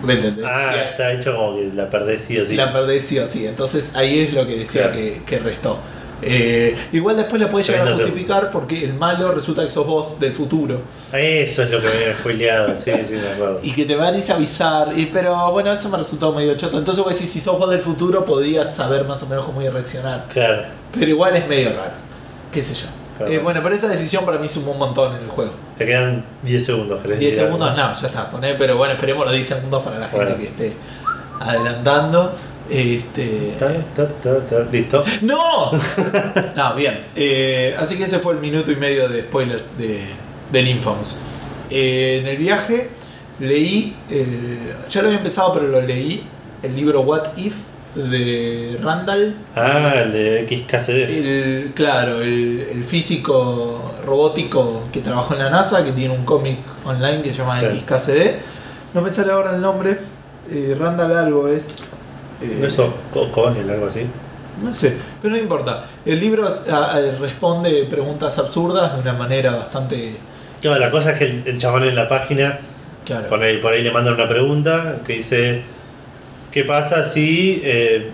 ¿Me 0.02 0.14
entendés? 0.14 0.44
Ah, 0.46 0.74
está 0.90 1.12
hecho 1.12 1.34
como 1.36 1.56
que 1.56 1.70
la 1.74 1.88
perdés 1.88 2.22
sí 2.22 2.38
o 2.38 2.44
sí. 2.44 2.56
La 2.56 2.72
perdés 2.72 3.04
sí 3.06 3.18
o 3.18 3.26
sí. 3.26 3.46
Entonces 3.46 3.94
ahí 3.96 4.20
es 4.20 4.32
lo 4.34 4.46
que 4.46 4.56
decía 4.56 4.82
Claro. 4.90 4.96
que, 4.96 5.22
que 5.24 5.38
restó. 5.38 5.78
Eh, 6.26 6.76
igual 6.92 7.16
después 7.16 7.40
le 7.40 7.48
puedes 7.48 7.68
llegar 7.68 7.86
a 7.88 7.94
justificar 7.94 8.50
porque 8.50 8.84
el 8.84 8.94
malo 8.94 9.30
resulta 9.32 9.62
que 9.64 9.70
sos 9.70 9.86
vos 9.86 10.18
del 10.18 10.32
futuro 10.32 10.80
Eso 11.12 11.62
es 11.62 11.70
lo 11.70 11.80
que 11.80 11.86
me 11.88 11.92
había 11.94 12.16
spoileado, 12.16 12.76
sí, 12.76 12.92
sí, 13.06 13.14
me 13.14 13.28
acuerdo. 13.34 13.60
y 13.62 13.72
que 13.72 13.84
te 13.84 13.96
venís 13.96 14.30
a 14.30 14.34
avisar. 14.34 14.92
Y, 14.98 15.06
pero 15.06 15.50
bueno, 15.52 15.70
eso 15.72 15.88
me 15.88 15.98
resultó 15.98 16.32
medio 16.32 16.56
choto. 16.56 16.78
Entonces 16.78 17.04
vos 17.04 17.12
decís, 17.12 17.30
si 17.30 17.40
sos 17.40 17.58
vos 17.58 17.70
del 17.70 17.80
futuro, 17.80 18.24
podrías 18.24 18.74
saber 18.74 19.04
más 19.04 19.22
o 19.22 19.26
menos 19.26 19.44
cómo 19.44 19.60
ir 19.62 19.68
a 19.68 19.72
reaccionar. 19.72 20.26
Claro. 20.32 20.62
Pero 20.92 21.06
igual 21.10 21.36
es 21.36 21.46
medio 21.48 21.70
raro. 21.70 21.92
¿Qué 22.52 22.62
sé 22.62 22.74
yo? 22.74 22.86
Claro. 23.18 23.30
Eh, 23.32 23.38
bueno, 23.38 23.60
pero 23.62 23.74
esa 23.74 23.88
decisión 23.88 24.24
para 24.24 24.38
mí 24.38 24.48
sumó 24.48 24.72
un 24.72 24.78
montón 24.78 25.14
en 25.16 25.22
el 25.22 25.28
juego. 25.28 25.52
Te 25.78 25.86
quedan 25.86 26.24
10 26.42 26.64
segundos, 26.66 27.00
¿querés 27.00 27.18
10 27.20 27.30
decir 27.32 27.44
segundos 27.46 27.76
no, 27.76 27.94
ya 27.94 28.06
está. 28.08 28.30
Poné, 28.30 28.54
pero 28.54 28.76
bueno, 28.76 28.94
esperemos 28.94 29.24
los 29.24 29.34
10 29.34 29.46
segundos 29.46 29.82
para 29.84 29.98
la 29.98 30.08
gente 30.08 30.24
Bueno. 30.24 30.38
que 30.38 30.44
esté 30.46 30.76
adelantando. 31.40 32.32
Este. 32.68 33.54
Ta, 33.58 33.72
ta, 33.94 34.46
ta. 34.46 34.60
Listo. 34.70 35.04
¡No! 35.22 35.72
no, 36.56 36.74
bien. 36.74 36.98
Eh, 37.14 37.74
así 37.78 37.96
que 37.96 38.04
ese 38.04 38.18
fue 38.18 38.34
el 38.34 38.40
minuto 38.40 38.72
y 38.72 38.76
medio 38.76 39.08
de 39.08 39.22
spoilers 39.22 39.76
de, 39.76 40.00
del 40.50 40.68
Infamous. 40.68 41.16
Eh, 41.70 42.18
en 42.20 42.28
el 42.28 42.36
viaje 42.36 42.90
leí, 43.40 43.94
eh, 44.10 44.74
ya 44.88 45.02
lo 45.02 45.08
había 45.08 45.18
empezado, 45.18 45.52
pero 45.52 45.68
lo 45.68 45.80
leí, 45.82 46.24
el 46.62 46.74
libro 46.74 47.02
What 47.02 47.36
If 47.36 47.54
de 47.94 48.78
Randall. 48.82 49.36
Ah, 49.54 49.94
el 50.02 50.12
de 50.12 50.46
XKCD. 50.48 51.10
El, 51.10 51.72
claro, 51.74 52.22
el, 52.22 52.66
el 52.72 52.82
físico 52.82 53.92
robótico 54.04 54.84
que 54.90 55.00
trabajó 55.00 55.34
en 55.34 55.40
la 55.40 55.50
NASA, 55.50 55.84
que 55.84 55.92
tiene 55.92 56.14
un 56.14 56.24
cómic 56.24 56.58
online 56.84 57.22
que 57.22 57.30
se 57.32 57.38
llama 57.38 57.60
Sí. 57.60 57.66
XKCD. 57.80 58.36
No 58.94 59.02
me 59.02 59.10
sale 59.10 59.32
ahora 59.32 59.54
el 59.54 59.60
nombre. 59.60 59.98
Randall 60.78 61.12
algo 61.16 61.48
es. 61.48 61.74
Eh, 62.52 62.56
¿No 62.60 62.66
es 62.66 62.78
O'Connell, 62.78 63.68
algo 63.70 63.86
así? 63.86 64.06
no 64.62 64.72
sé, 64.72 64.96
pero 65.20 65.34
no 65.34 65.40
importa. 65.40 65.84
El 66.06 66.20
libro 66.20 66.46
ah, 66.70 66.92
ah, 66.94 67.00
responde 67.20 67.86
preguntas 67.90 68.38
absurdas 68.38 68.94
de 68.94 69.00
una 69.00 69.12
manera 69.12 69.50
bastante. 69.52 70.16
Claro, 70.60 70.78
la 70.78 70.90
cosa 70.90 71.10
es 71.12 71.18
que 71.18 71.24
el, 71.24 71.42
el 71.46 71.58
chabón 71.58 71.84
en 71.84 71.94
la 71.96 72.06
página, 72.08 72.60
Claro. 73.04 73.28
por 73.28 73.42
ahí, 73.42 73.58
por 73.58 73.72
ahí 73.74 73.82
le 73.82 73.90
mandan 73.90 74.14
una 74.14 74.28
pregunta 74.28 74.96
que 75.04 75.14
dice: 75.14 75.62
¿Qué 76.52 76.64
pasa 76.64 77.04
si. 77.04 77.60
eh, 77.64 78.10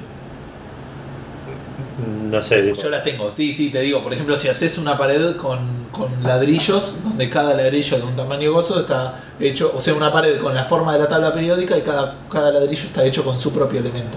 no 2.31 2.43
sé, 2.43 2.73
Yo 2.75 2.89
las 2.89 3.03
tengo, 3.03 3.31
sí, 3.35 3.53
sí, 3.53 3.71
te 3.71 3.81
digo, 3.81 4.03
por 4.03 4.13
ejemplo, 4.13 4.37
si 4.37 4.49
haces 4.49 4.79
una 4.79 4.97
pared 4.97 5.37
con, 5.37 5.89
con 5.93 6.23
ladrillos, 6.23 6.97
donde 7.05 7.29
cada 7.29 7.55
ladrillo 7.55 7.99
de 7.99 8.03
un 8.05 8.17
tamaño 8.17 8.53
gozo 8.53 8.81
está 8.81 9.21
hecho, 9.39 9.73
o 9.75 9.81
sea, 9.81 9.95
una 9.95 10.13
pared 10.13 10.39
con 10.39 10.55
la 10.55 10.65
forma 10.65 10.93
de 10.95 11.01
la 11.01 11.09
tabla 11.09 11.33
periódica 11.33 11.77
y 11.77 11.83
cada, 11.83 12.17
cada 12.31 12.53
ladrillo 12.53 12.85
está 12.85 13.05
hecho 13.05 13.25
con 13.25 13.39
su 13.39 13.53
propio 13.53 13.81
elemento. 13.81 14.17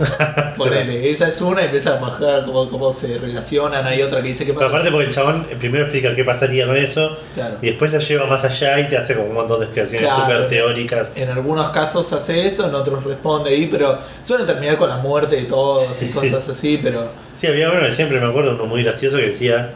Ponele, 0.56 1.10
esa 1.10 1.28
es 1.28 1.40
una 1.40 1.62
y 1.62 1.64
empieza 1.66 1.96
a 1.96 2.00
bajar 2.00 2.44
cómo, 2.44 2.68
cómo 2.70 2.92
se 2.92 3.18
relacionan, 3.18 3.86
hay 3.86 4.02
otra 4.02 4.20
que 4.22 4.28
dice 4.28 4.44
qué 4.44 4.52
Pero 4.52 4.60
pasa. 4.66 4.70
aparte 4.72 4.90
porque 4.90 5.06
el 5.08 5.14
chabón 5.14 5.46
eh, 5.50 5.56
primero 5.58 5.84
explica 5.84 6.14
qué 6.14 6.24
pasaría 6.24 6.66
con 6.66 6.76
eso 6.76 7.16
Claro. 7.34 7.56
y 7.62 7.66
después 7.66 7.92
lo 7.92 7.98
lleva 7.98 8.26
más 8.26 8.44
allá 8.44 8.80
y 8.80 8.88
te 8.88 8.96
hace 8.96 9.14
como 9.14 9.28
un 9.28 9.34
montón 9.34 9.60
de 9.60 9.66
explicaciones 9.66 10.08
Claro. 10.08 10.22
súper 10.32 10.48
teóricas. 10.48 11.16
En 11.16 11.30
algunos 11.30 11.70
casos 11.70 12.12
hace 12.12 12.46
eso, 12.46 12.68
en 12.68 12.74
otros 12.74 13.04
responde 13.04 13.50
ahí, 13.50 13.66
pero 13.70 13.98
suelen 14.22 14.46
terminar 14.46 14.76
con 14.76 14.88
la 14.88 14.96
muerte 14.98 15.36
de 15.36 15.44
todos 15.44 15.84
y 16.02 16.06
Sí. 16.06 16.12
cosas 16.12 16.48
así, 16.48 16.78
pero 16.82 17.08
Sí, 17.34 17.46
había 17.46 17.70
uno 17.70 17.80
que 17.80 17.90
siempre 17.90 18.20
me 18.20 18.26
acuerdo, 18.26 18.54
uno 18.54 18.66
muy 18.66 18.82
gracioso 18.82 19.16
que 19.16 19.26
decía 19.26 19.70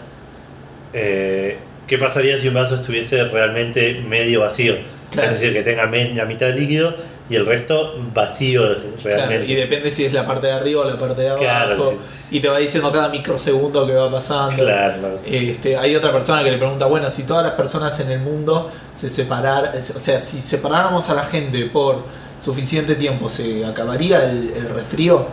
eh, 0.92 1.56
¿qué 1.86 1.98
pasaría 1.98 2.38
si 2.38 2.48
un 2.48 2.54
vaso 2.54 2.74
estuviese 2.76 3.24
realmente 3.24 3.94
medio 4.08 4.40
vacío? 4.40 4.76
Claro. 5.10 5.30
Es 5.30 5.40
decir, 5.40 5.52
que 5.52 5.62
tenga 5.62 5.84
la 5.86 6.24
mitad 6.24 6.46
de 6.48 6.54
líquido 6.54 6.94
y 7.28 7.36
el 7.36 7.46
resto 7.46 7.94
vacío 8.12 8.62
Claro, 8.62 8.82
realmente. 9.02 9.50
y 9.50 9.54
depende 9.54 9.90
si 9.90 10.04
es 10.04 10.12
la 10.12 10.26
parte 10.26 10.48
de 10.48 10.52
arriba 10.52 10.82
o 10.82 10.84
la 10.84 10.98
parte 10.98 11.22
de 11.22 11.28
abajo. 11.30 11.42
Claro, 11.42 11.94
Y 12.30 12.40
te 12.40 12.48
va 12.48 12.58
diciendo 12.58 12.92
cada 12.92 13.08
microsegundo 13.08 13.86
que 13.86 13.94
va 13.94 14.10
pasando. 14.10 14.56
Claro, 14.62 14.96
no 15.12 15.18
sé. 15.18 15.50
Este, 15.50 15.76
hay 15.76 15.96
otra 15.96 16.12
persona 16.12 16.44
que 16.44 16.50
le 16.50 16.58
pregunta, 16.58 16.86
bueno, 16.86 17.08
si 17.08 17.22
todas 17.22 17.42
las 17.42 17.54
personas 17.54 17.98
en 18.00 18.10
el 18.10 18.20
mundo 18.20 18.70
se 18.92 19.08
separaran, 19.08 19.70
o 19.76 19.80
sea, 19.80 20.18
si 20.18 20.40
separáramos 20.40 21.08
a 21.08 21.14
la 21.14 21.24
gente 21.24 21.64
por 21.66 22.02
suficiente 22.38 22.94
tiempo, 22.94 23.30
¿se 23.30 23.64
acabaría 23.64 24.24
el, 24.30 24.52
el 24.54 24.68
resfrío? 24.68 25.26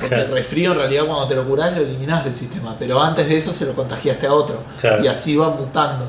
Porque 0.00 0.14
el 0.14 0.28
resfrío 0.30 0.72
en 0.72 0.78
realidad 0.78 1.04
cuando 1.06 1.26
te 1.26 1.34
lo 1.34 1.44
curás 1.44 1.74
lo 1.76 1.82
eliminás 1.82 2.24
del 2.24 2.36
sistema, 2.36 2.76
pero 2.78 3.00
antes 3.02 3.28
de 3.28 3.36
eso 3.36 3.50
se 3.52 3.66
lo 3.66 3.72
contagiaste 3.72 4.26
a 4.26 4.32
otro. 4.32 4.62
Claro. 4.80 5.04
Y 5.04 5.08
así 5.08 5.36
va 5.36 5.50
mutando. 5.50 6.06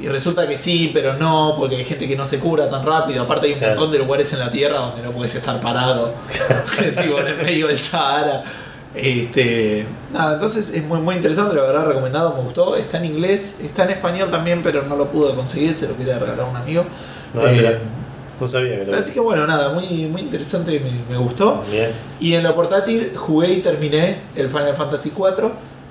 Y 0.00 0.08
resulta 0.08 0.46
que 0.46 0.56
sí, 0.56 0.90
pero 0.94 1.14
no, 1.14 1.54
porque 1.56 1.76
hay 1.76 1.84
gente 1.84 2.06
que 2.06 2.14
no 2.16 2.26
se 2.26 2.38
cura 2.38 2.70
tan 2.70 2.84
rápido. 2.84 3.22
Aparte 3.24 3.46
hay 3.48 3.52
un 3.54 3.58
Claro. 3.58 3.74
montón 3.74 3.92
de 3.92 3.98
lugares 3.98 4.32
en 4.32 4.38
la 4.38 4.50
Tierra 4.50 4.78
donde 4.78 5.02
no 5.02 5.10
puedes 5.10 5.34
estar 5.34 5.60
parado, 5.60 6.14
tipo 7.02 7.18
en 7.18 7.26
el 7.26 7.36
medio 7.38 7.66
del 7.66 7.78
Sahara. 7.78 8.42
Este, 8.94 9.86
nada, 10.12 10.34
entonces 10.34 10.70
es 10.70 10.82
muy, 10.84 10.98
muy 11.00 11.14
interesante, 11.16 11.54
la 11.54 11.62
verdad 11.62 11.86
recomendado, 11.86 12.34
me 12.34 12.42
gustó. 12.42 12.76
Está 12.76 12.98
en 12.98 13.04
inglés, 13.06 13.58
está 13.62 13.84
en 13.84 13.90
español 13.90 14.30
también, 14.30 14.60
pero 14.62 14.82
no 14.84 14.96
lo 14.96 15.08
pude 15.10 15.34
conseguir, 15.34 15.74
se 15.74 15.86
lo 15.88 15.96
quería 15.96 16.18
regalar 16.18 16.46
a 16.46 16.48
un 16.50 16.56
amigo. 16.56 16.84
No, 17.34 17.46
Eh, 17.46 17.78
no 18.40 18.46
sabía 18.48 18.78
que 18.78 18.84
lo 18.86 18.96
así 18.96 19.12
que 19.12 19.20
bueno, 19.20 19.46
nada, 19.46 19.70
muy, 19.72 20.06
muy 20.06 20.22
interesante, 20.22 20.80
me, 20.80 20.92
me 21.12 21.22
gustó. 21.22 21.62
Bien, 21.70 21.90
Y 22.20 22.34
en 22.34 22.42
lo 22.44 22.54
portátil 22.54 23.12
jugué 23.16 23.52
y 23.54 23.56
terminé 23.58 24.20
el 24.36 24.48
Final 24.48 24.74
Fantasy 24.74 25.10
IV, 25.16 25.50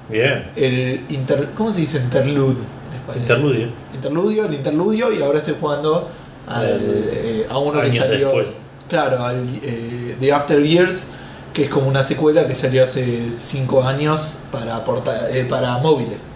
bien. 0.09 0.49
el 0.55 1.05
inter, 1.09 1.49
¿cómo 1.57 1.71
se 1.73 1.81
dice? 1.81 1.97
Interlude. 1.97 2.57
Español. 2.97 3.21
Interludio. 3.21 3.67
interludio, 3.93 4.45
el 4.45 4.53
interludio 4.53 5.11
y 5.13 5.21
ahora 5.21 5.39
estoy 5.39 5.55
jugando 5.59 6.09
al, 6.47 6.65
El- 6.65 7.09
eh, 7.11 7.47
a 7.49 7.57
uno 7.57 7.81
que 7.81 7.91
salió 7.91 8.27
después. 8.27 8.57
claro 8.89 9.23
al 9.23 9.43
eh, 9.63 10.15
The 10.19 10.31
After 10.33 10.61
Years 10.63 11.07
que 11.53 11.63
es 11.63 11.69
como 11.69 11.87
una 11.87 12.03
secuela 12.03 12.45
que 12.47 12.53
salió 12.55 12.83
hace 12.83 13.31
5 13.31 13.83
años 13.83 14.35
para 14.51 14.83
porta- 14.85 15.29
eh, 15.31 15.45
para 15.49 15.77
móviles 15.79 16.27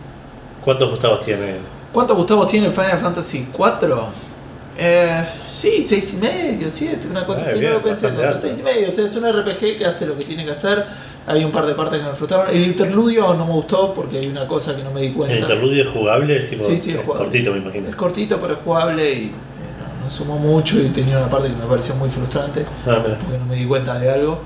¿Cuántos 0.64 0.90
Gustavos 0.92 1.24
tiene? 1.26 1.56
¿cuántos 1.94 2.16
Gustavos 2.18 2.48
tiene 2.48 2.68
el 2.68 2.74
Final 2.74 3.00
Fantasy 3.00 3.48
4? 3.52 4.08
Eh, 4.78 5.26
sí, 5.54 5.84
seis 5.84 6.14
y 6.14 6.18
medio, 6.18 6.72
siete, 6.72 7.06
una 7.08 7.26
cosa 7.26 7.42
Ah, 7.46 7.50
así, 7.50 7.60
bien, 7.60 7.74
no 7.74 7.80
lo 7.80 7.84
pensé 7.84 8.08
tanto, 8.08 8.24
alto. 8.24 8.38
seis 8.40 8.60
y 8.60 8.64
medio, 8.64 8.88
o 8.88 8.92
sea, 8.92 9.04
es 9.06 9.16
un 9.16 9.26
RPG 9.32 9.78
que 9.78 9.86
hace 9.86 10.08
lo 10.08 10.18
que 10.18 10.24
tiene 10.24 10.46
que 10.46 10.52
hacer, 10.52 10.86
hay 11.28 11.44
un 11.44 11.52
par 11.52 11.66
de 11.66 11.74
partes 11.76 12.00
que 12.00 12.06
me 12.06 12.16
frustraron, 12.16 12.50
el 12.56 12.62
interludio 12.66 13.34
no 13.36 13.46
me 13.46 13.54
gustó 13.54 13.94
porque 13.94 14.18
hay 14.20 14.28
una 14.28 14.48
cosa 14.48 14.76
que 14.76 14.84
no 14.84 14.92
me 14.92 15.02
di 15.02 15.12
cuenta. 15.12 15.36
¿El 15.36 15.42
interludio 15.42 15.84
es 15.84 15.90
jugable? 15.90 16.36
Es 16.38 16.50
tipo 16.50 16.64
Sí, 16.64 16.78
sí, 16.78 16.92
es 16.92 16.98
es 16.98 17.06
jugable. 17.06 17.26
cortito, 17.26 17.52
me 17.52 17.58
imagino. 17.60 17.90
Es 17.90 17.96
cortito 17.96 18.40
pero 18.42 18.54
es 18.54 18.60
jugable 18.60 19.14
y 19.14 19.26
eh, 19.26 19.32
no, 20.00 20.04
no 20.06 20.10
sumó 20.10 20.38
mucho 20.38 20.80
y 20.80 20.90
tenía 20.90 21.18
una 21.18 21.30
parte 21.30 21.50
que 21.50 21.56
me 21.56 21.66
pareció 21.66 21.94
muy 21.96 22.10
frustrante 22.10 22.66
Ah, 22.88 23.04
porque 23.04 23.38
no 23.38 23.46
me 23.46 23.56
di 23.56 23.66
cuenta 23.66 24.00
de 24.00 24.10
algo. 24.10 24.42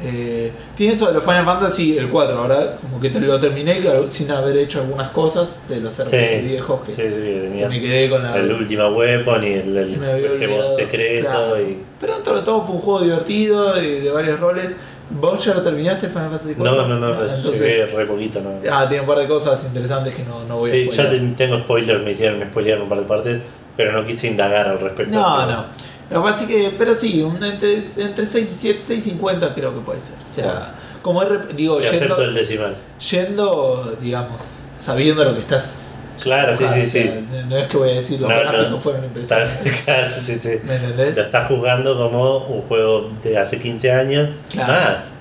Eh, 0.00 0.52
tiene 0.76 0.92
eso 0.94 1.08
de 1.08 1.14
los 1.14 1.24
Final 1.24 1.44
Fantasy, 1.44 1.98
el 1.98 2.08
4, 2.08 2.38
ahora 2.38 2.76
como 2.80 3.00
que 3.00 3.10
te 3.10 3.18
lo 3.18 3.40
terminé 3.40 3.80
sin 4.06 4.30
haber 4.30 4.56
hecho 4.58 4.80
algunas 4.80 5.08
cosas 5.10 5.62
de 5.68 5.80
los 5.80 5.98
RPG 5.98 6.10
Sí, 6.10 6.46
viejos 6.46 6.80
que, 6.82 6.92
sí, 6.92 7.02
sí, 7.02 7.08
que 7.08 7.40
tenía 7.50 7.68
me 7.68 7.80
quedé 7.80 8.08
con 8.08 8.22
la... 8.22 8.36
el 8.36 8.52
último 8.52 8.86
weapon 8.90 9.42
y 9.42 9.46
el, 9.54 9.76
el- 9.76 9.94
este 10.04 10.74
secreto 10.76 11.26
Claro. 11.28 11.60
y... 11.60 11.78
Pero 11.98 12.14
dentro 12.14 12.36
de 12.36 12.42
todo 12.44 12.62
fue 12.64 12.76
un 12.76 12.80
juego 12.80 13.00
divertido, 13.00 13.74
de, 13.74 14.00
de 14.02 14.10
varios 14.12 14.38
roles. 14.38 14.76
¿Vos 15.10 15.44
ya 15.44 15.54
lo 15.54 15.62
terminaste 15.62 16.08
Final 16.08 16.30
Fantasy 16.30 16.54
4? 16.54 16.74
No, 16.76 16.86
no, 16.88 16.98
no, 16.98 17.12
llegué 17.22 17.34
entonces... 17.36 17.92
re 17.92 18.06
poquito, 18.06 18.40
¿no? 18.40 18.50
Ah, 18.70 18.86
tiene 18.88 19.02
un 19.02 19.08
par 19.08 19.18
de 19.18 19.26
cosas 19.26 19.64
interesantes 19.64 20.14
que 20.14 20.22
no, 20.24 20.44
no 20.44 20.58
voy 20.58 20.70
Sí, 20.70 20.82
a 20.82 20.84
ya 20.86 20.92
spoilear. 21.04 21.30
te- 21.30 21.36
tengo 21.44 21.58
spoilers, 21.60 22.02
me 22.04 22.10
hicieron, 22.10 22.38
me 22.38 22.46
spoilearon 22.46 22.82
un 22.82 22.88
par 22.88 22.98
de 22.98 23.04
partes, 23.04 23.40
pero 23.76 23.92
no 23.92 24.06
quise 24.06 24.26
indagar 24.26 24.68
al 24.68 24.80
respecto. 24.80 25.16
No, 25.18 25.38
así 25.38 25.50
no. 25.52 25.64
Lo 26.10 26.22
que 26.46 26.72
pero 26.78 26.94
sí, 26.94 27.22
entre, 27.42 27.82
entre 27.98 28.26
6 28.26 28.50
y 28.50 28.54
7, 28.84 29.14
6.50 29.20 29.54
creo 29.54 29.74
que 29.74 29.80
puede 29.80 30.00
ser. 30.00 30.14
O 30.28 30.32
sea, 30.32 30.44
Bueno. 30.44 30.64
como 31.02 31.22
R- 31.22 31.40
digo, 31.54 31.78
Te 31.78 31.88
yendo, 31.90 32.20
el 32.22 32.34
decimal. 32.34 32.76
yendo, 33.10 33.96
digamos, 34.00 34.40
sabiendo 34.76 35.24
lo 35.24 35.34
que 35.34 35.40
estás. 35.40 35.87
Claro, 36.22 36.56
sí, 36.56 36.64
sí, 36.64 36.80
o 36.80 36.86
sea, 36.90 37.02
sí. 37.02 37.24
No 37.48 37.56
es 37.56 37.66
que 37.68 37.76
voy 37.76 37.90
a 37.90 37.94
decir 37.94 38.20
los 38.20 38.28
No, 38.28 38.36
no. 38.36 38.50
gráficos 38.52 38.82
fueron 38.82 39.04
impresionantes. 39.04 39.80
claro, 39.84 40.08
sí, 40.22 40.34
sí. 40.40 40.50
¿Me 40.64 40.74
entendés? 40.76 41.16
Lo 41.16 41.22
estás 41.22 41.46
jugando 41.46 41.96
como 41.96 42.46
un 42.46 42.62
juego 42.62 43.10
de 43.22 43.38
hace 43.38 43.58
15 43.58 43.92
años, 43.92 44.30
Claro. 44.50 44.72
más, 44.72 45.12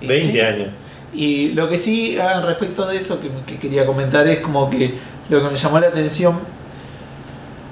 Y 0.00 0.06
20 0.06 0.32
sí. 0.32 0.40
años. 0.40 0.68
Y 1.12 1.48
lo 1.54 1.68
que 1.68 1.76
sí, 1.78 2.16
ah, 2.20 2.40
respecto 2.46 2.86
de 2.86 2.96
eso 2.96 3.20
que, 3.20 3.28
que 3.46 3.58
quería 3.58 3.84
comentar 3.84 4.26
es 4.28 4.38
como 4.38 4.70
que 4.70 4.94
lo 5.28 5.42
que 5.42 5.48
me 5.50 5.56
llamó 5.56 5.80
la 5.80 5.88
atención, 5.88 6.38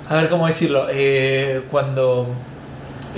a 0.09 0.17
ver 0.17 0.29
cómo 0.29 0.47
decirlo, 0.47 0.87
eh, 0.91 1.63
cuando 1.71 2.29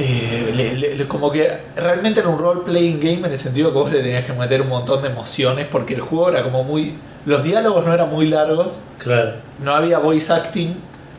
eh, 0.02 0.52
le- 0.57 0.75
le- 0.76 0.95
le- 0.97 1.07
como 1.07 1.30
que 1.30 1.47
realmente 1.76 2.21
era 2.21 2.28
un 2.30 2.38
role 2.38 2.62
playing 2.64 2.99
game 3.00 3.26
en 3.26 3.33
el 3.33 3.38
sentido 3.38 3.71
que 3.71 3.78
vos 3.78 3.92
le 3.92 4.02
tenías 4.02 4.25
que 4.25 4.33
meter 4.33 4.62
un 4.62 4.69
montón 4.69 5.02
de 5.02 5.09
emociones 5.09 5.66
porque 5.71 5.95
el 5.95 6.00
juego 6.00 6.30
era 6.30 6.42
como 6.42 6.64
muy, 6.64 6.97
los 7.26 7.42
diálogos 7.42 7.85
no 7.87 7.92
eran 7.92 8.09
muy 8.11 8.26
largos, 8.28 8.78
Claro. 8.99 9.33
no 9.62 9.75
había 9.75 9.99
voice 9.99 10.33
acting. 10.33 10.75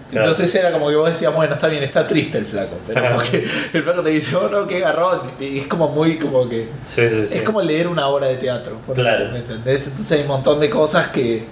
Claro. 0.10 0.28
Entonces 0.28 0.54
era 0.56 0.74
como 0.74 0.90
que 0.90 0.96
vos 0.96 1.10
decías, 1.10 1.34
bueno, 1.34 1.54
está 1.54 1.68
bien, 1.68 1.84
está 1.84 2.06
triste 2.06 2.38
el 2.38 2.46
flaco, 2.46 2.76
pero 2.86 3.02
porque 3.16 3.46
el 3.74 3.84
flaco 3.84 4.02
te 4.02 4.10
dice, 4.10 4.36
oh 4.36 4.50
no, 4.50 4.68
qué 4.68 4.80
garrón, 4.82 5.22
y 5.40 5.60
es 5.60 5.68
como 5.68 5.88
muy, 5.90 6.18
como 6.18 6.50
que, 6.50 6.68
Sí, 6.84 7.08
sí, 7.08 7.26
sí. 7.30 7.38
es 7.38 7.42
como 7.44 7.62
leer 7.62 7.88
una 7.88 8.08
obra 8.08 8.28
de 8.28 8.36
teatro, 8.38 8.82
Claro. 8.94 9.30
¿me 9.32 9.38
entendés? 9.38 9.88
Entonces 9.88 10.12
hay 10.18 10.24
un 10.24 10.28
montón 10.28 10.60
de 10.60 10.70
cosas 10.70 11.08
que 11.10 11.46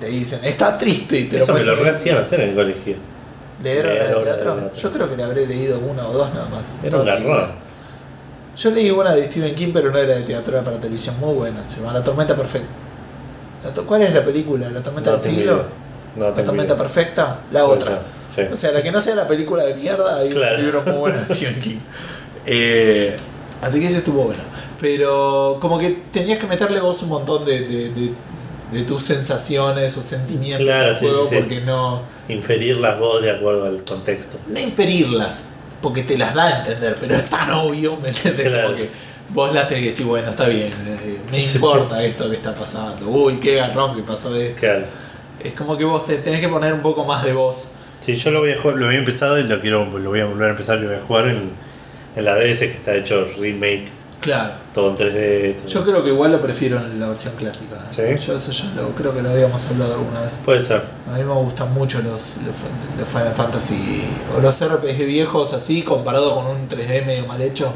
te 0.00 0.08
dicen, 0.08 0.40
está 0.44 0.76
triste, 0.76 1.18
y 1.20 1.24
te 1.26 1.36
Eso 1.38 1.54
me 1.54 1.60
lo 1.62 1.72
muestran. 1.76 1.94
hacían 1.96 2.18
hacer 2.18 2.40
en 2.40 2.48
el 2.50 2.54
colegio. 2.54 2.96
¿Leer 3.62 3.86
obra 3.86 3.94
Leer 3.94 4.08
de 4.08 4.14
obra 4.14 4.36
de 4.36 4.42
teatro? 4.42 4.72
Yo 4.74 4.90
creo 4.92 5.08
que 5.10 5.16
le 5.16 5.22
habré 5.22 5.46
leído 5.46 5.78
una 5.80 6.06
o 6.06 6.12
dos 6.12 6.32
nada 6.34 6.48
más. 6.48 6.76
Era 6.82 6.98
un 6.98 7.06
garrón. 7.06 7.50
Yo 8.56 8.70
leí 8.70 8.90
una 8.90 9.14
de 9.14 9.24
Stephen 9.26 9.54
King, 9.54 9.70
pero 9.72 9.90
no 9.90 9.98
era 9.98 10.14
de 10.14 10.22
teatro, 10.22 10.54
era 10.54 10.64
para 10.64 10.78
televisión, 10.78 11.18
muy 11.20 11.34
buena, 11.34 11.66
se 11.66 11.76
llama 11.80 11.92
La 11.92 12.04
Tormenta 12.04 12.34
Perfecta. 12.36 12.68
¿Cuál 13.86 14.02
es 14.02 14.12
la 14.14 14.22
película? 14.22 14.68
¿La 14.70 14.80
Tormenta 14.80 15.10
No 15.10 15.16
del 15.16 15.22
siglo? 15.34 15.64
No 16.16 16.28
¿La 16.30 16.34
Tormenta. 16.34 16.76
Perfecta? 16.76 17.40
La 17.50 17.64
otra. 17.64 18.02
O 18.52 18.56
sea, 18.56 18.72
la 18.72 18.82
que 18.82 18.92
no 18.92 19.00
sea 19.00 19.14
la 19.14 19.26
película 19.26 19.64
de 19.64 19.74
mierda, 19.74 20.18
hay 20.18 20.30
Claro. 20.30 20.56
un 20.56 20.62
libro 20.62 20.82
muy 20.82 20.92
bueno 20.94 21.18
de 21.26 21.34
Stephen 21.34 21.60
King. 21.60 21.78
Eh, 22.46 23.16
así 23.62 23.80
que 23.80 23.86
ese 23.86 23.98
estuvo 23.98 24.22
bueno. 24.24 24.42
Pero 24.80 25.58
como 25.60 25.78
que 25.78 25.90
tenías 26.12 26.38
que 26.38 26.46
meterle 26.46 26.78
vos 26.80 27.02
un 27.02 27.08
montón 27.08 27.44
de, 27.44 27.60
de, 27.60 27.90
de- 27.90 28.12
de 28.72 28.82
tus 28.82 29.04
sensaciones 29.04 29.96
o 29.96 30.02
sentimientos 30.02 30.64
Claro, 30.66 30.90
al 30.90 30.96
juego 30.96 31.22
sí, 31.24 31.28
sí. 31.30 31.36
porque 31.40 31.60
no, 31.60 32.02
Inferir 32.28 32.76
las 32.78 32.98
voz 32.98 33.22
de 33.22 33.30
acuerdo 33.30 33.66
al 33.66 33.84
contexto. 33.84 34.38
no 34.48 34.58
inferirlas, 34.58 35.50
porque 35.82 36.02
te 36.02 36.16
las 36.16 36.34
da 36.34 36.46
a 36.46 36.58
entender, 36.58 36.96
pero 36.98 37.14
es 37.16 37.28
tan 37.28 37.50
obvio, 37.50 37.96
¿me 37.96 38.08
entiendes? 38.08 38.48
Claro. 38.48 38.68
Como 38.68 38.78
que 38.78 38.90
vos 39.28 39.54
las 39.54 39.68
tenés 39.68 39.82
que 39.82 39.90
decir, 39.90 40.06
bueno, 40.06 40.30
está 40.30 40.48
bien, 40.48 40.72
eh, 41.02 41.20
me 41.30 41.42
importa 41.42 42.02
esto 42.02 42.28
que 42.30 42.36
está 42.36 42.54
pasando, 42.54 43.08
uy, 43.08 43.36
qué 43.36 43.56
garrón 43.56 43.94
que 43.94 44.02
pasó 44.02 44.34
esto. 44.36 44.60
Claro. 44.60 44.86
Es 45.42 45.52
como 45.52 45.76
que 45.76 45.84
vos 45.84 46.06
te 46.06 46.16
tenés 46.16 46.40
que 46.40 46.48
poner 46.48 46.72
un 46.72 46.80
poco 46.80 47.04
más 47.04 47.22
de 47.24 47.32
voz. 47.32 47.72
Sí, 48.00 48.16
yo 48.16 48.30
lo 48.30 48.40
voy 48.40 48.52
a 48.52 48.60
jugar, 48.60 48.76
lo 48.76 48.86
había 48.86 48.98
empezado 48.98 49.38
y 49.38 49.44
lo 49.44 49.60
quiero, 49.60 49.84
lo 49.86 50.10
voy 50.10 50.20
a 50.20 50.26
volver 50.26 50.48
a 50.48 50.50
empezar, 50.50 50.78
lo 50.78 50.88
voy 50.88 50.96
a 50.96 51.00
jugar 51.00 51.28
en, 51.28 51.50
en 52.16 52.24
la 52.24 52.34
DS 52.36 52.58
que 52.60 52.66
está 52.66 52.94
hecho 52.94 53.26
remake 53.38 53.88
Claro. 54.24 54.54
todo 54.72 54.88
en 54.90 54.96
3D. 54.96 55.56
todo. 55.58 55.66
Yo 55.68 55.84
creo 55.84 56.02
que 56.02 56.08
igual 56.08 56.32
lo 56.32 56.40
prefiero 56.40 56.78
en 56.78 56.98
la 56.98 57.08
versión 57.08 57.34
clásica. 57.36 57.76
¿Sí? 57.90 58.02
Yo 58.26 58.36
eso 58.36 58.50
ya 58.52 58.64
lo, 58.74 58.88
creo 58.94 59.14
que 59.14 59.20
lo 59.20 59.28
habíamos 59.30 59.70
hablado 59.70 59.94
alguna 59.96 60.22
vez. 60.22 60.40
Puede 60.44 60.60
ser. 60.60 60.82
A 61.12 61.18
mí 61.18 61.22
me 61.24 61.34
gustan 61.34 61.72
mucho 61.74 61.98
los, 61.98 62.32
los, 62.38 62.54
los 62.98 63.08
Final 63.08 63.34
Fantasy 63.34 64.08
o 64.34 64.40
los 64.40 64.64
RPG 64.66 65.04
viejos 65.04 65.52
así 65.52 65.82
comparado 65.82 66.34
con 66.34 66.46
un 66.46 66.66
3D 66.68 67.04
medio 67.04 67.26
mal 67.26 67.40
hecho. 67.42 67.70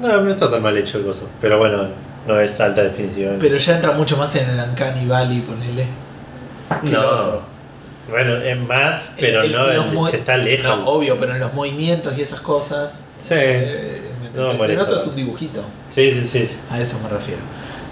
No, 0.00 0.20
no 0.22 0.28
está 0.30 0.50
tan 0.50 0.60
mal 0.60 0.76
hecho 0.76 0.98
el 0.98 1.04
coso. 1.04 1.28
Pero 1.40 1.56
bueno, 1.58 1.86
no 2.26 2.40
es 2.40 2.58
alta 2.60 2.82
definición. 2.82 3.36
Pero 3.38 3.56
ya 3.56 3.76
entra 3.76 3.92
mucho 3.92 4.16
más 4.16 4.34
en 4.34 4.50
el 4.50 4.58
Uncanny 4.68 5.06
Valley, 5.06 5.40
ponele. 5.42 5.86
no. 6.82 7.00
otro. 7.00 7.54
Bueno, 8.10 8.36
es 8.36 8.58
más, 8.58 9.02
pero 9.18 9.40
El- 9.42 9.46
el- 9.54 9.92
no, 9.94 10.04
el- 10.04 10.10
se 10.10 10.16
está 10.18 10.36
lejos. 10.36 10.64
No, 10.78 10.86
obvio, 10.88 11.16
pero 11.18 11.32
en 11.32 11.40
los 11.40 11.54
movimientos 11.54 12.18
y 12.18 12.22
esas 12.22 12.40
cosas. 12.40 12.98
sí. 13.18 13.34
eh, 13.34 13.90
¿me 13.92 13.93
No, 14.34 14.50
el 14.64 14.80
otro 14.80 14.96
es 14.96 15.06
un 15.06 15.16
dibujito. 15.16 15.62
sí, 15.88 16.10
sí, 16.10 16.20
sí, 16.22 16.46
sí. 16.46 16.56
A 16.70 16.80
eso 16.80 16.98
me 17.02 17.08
refiero. 17.08 17.40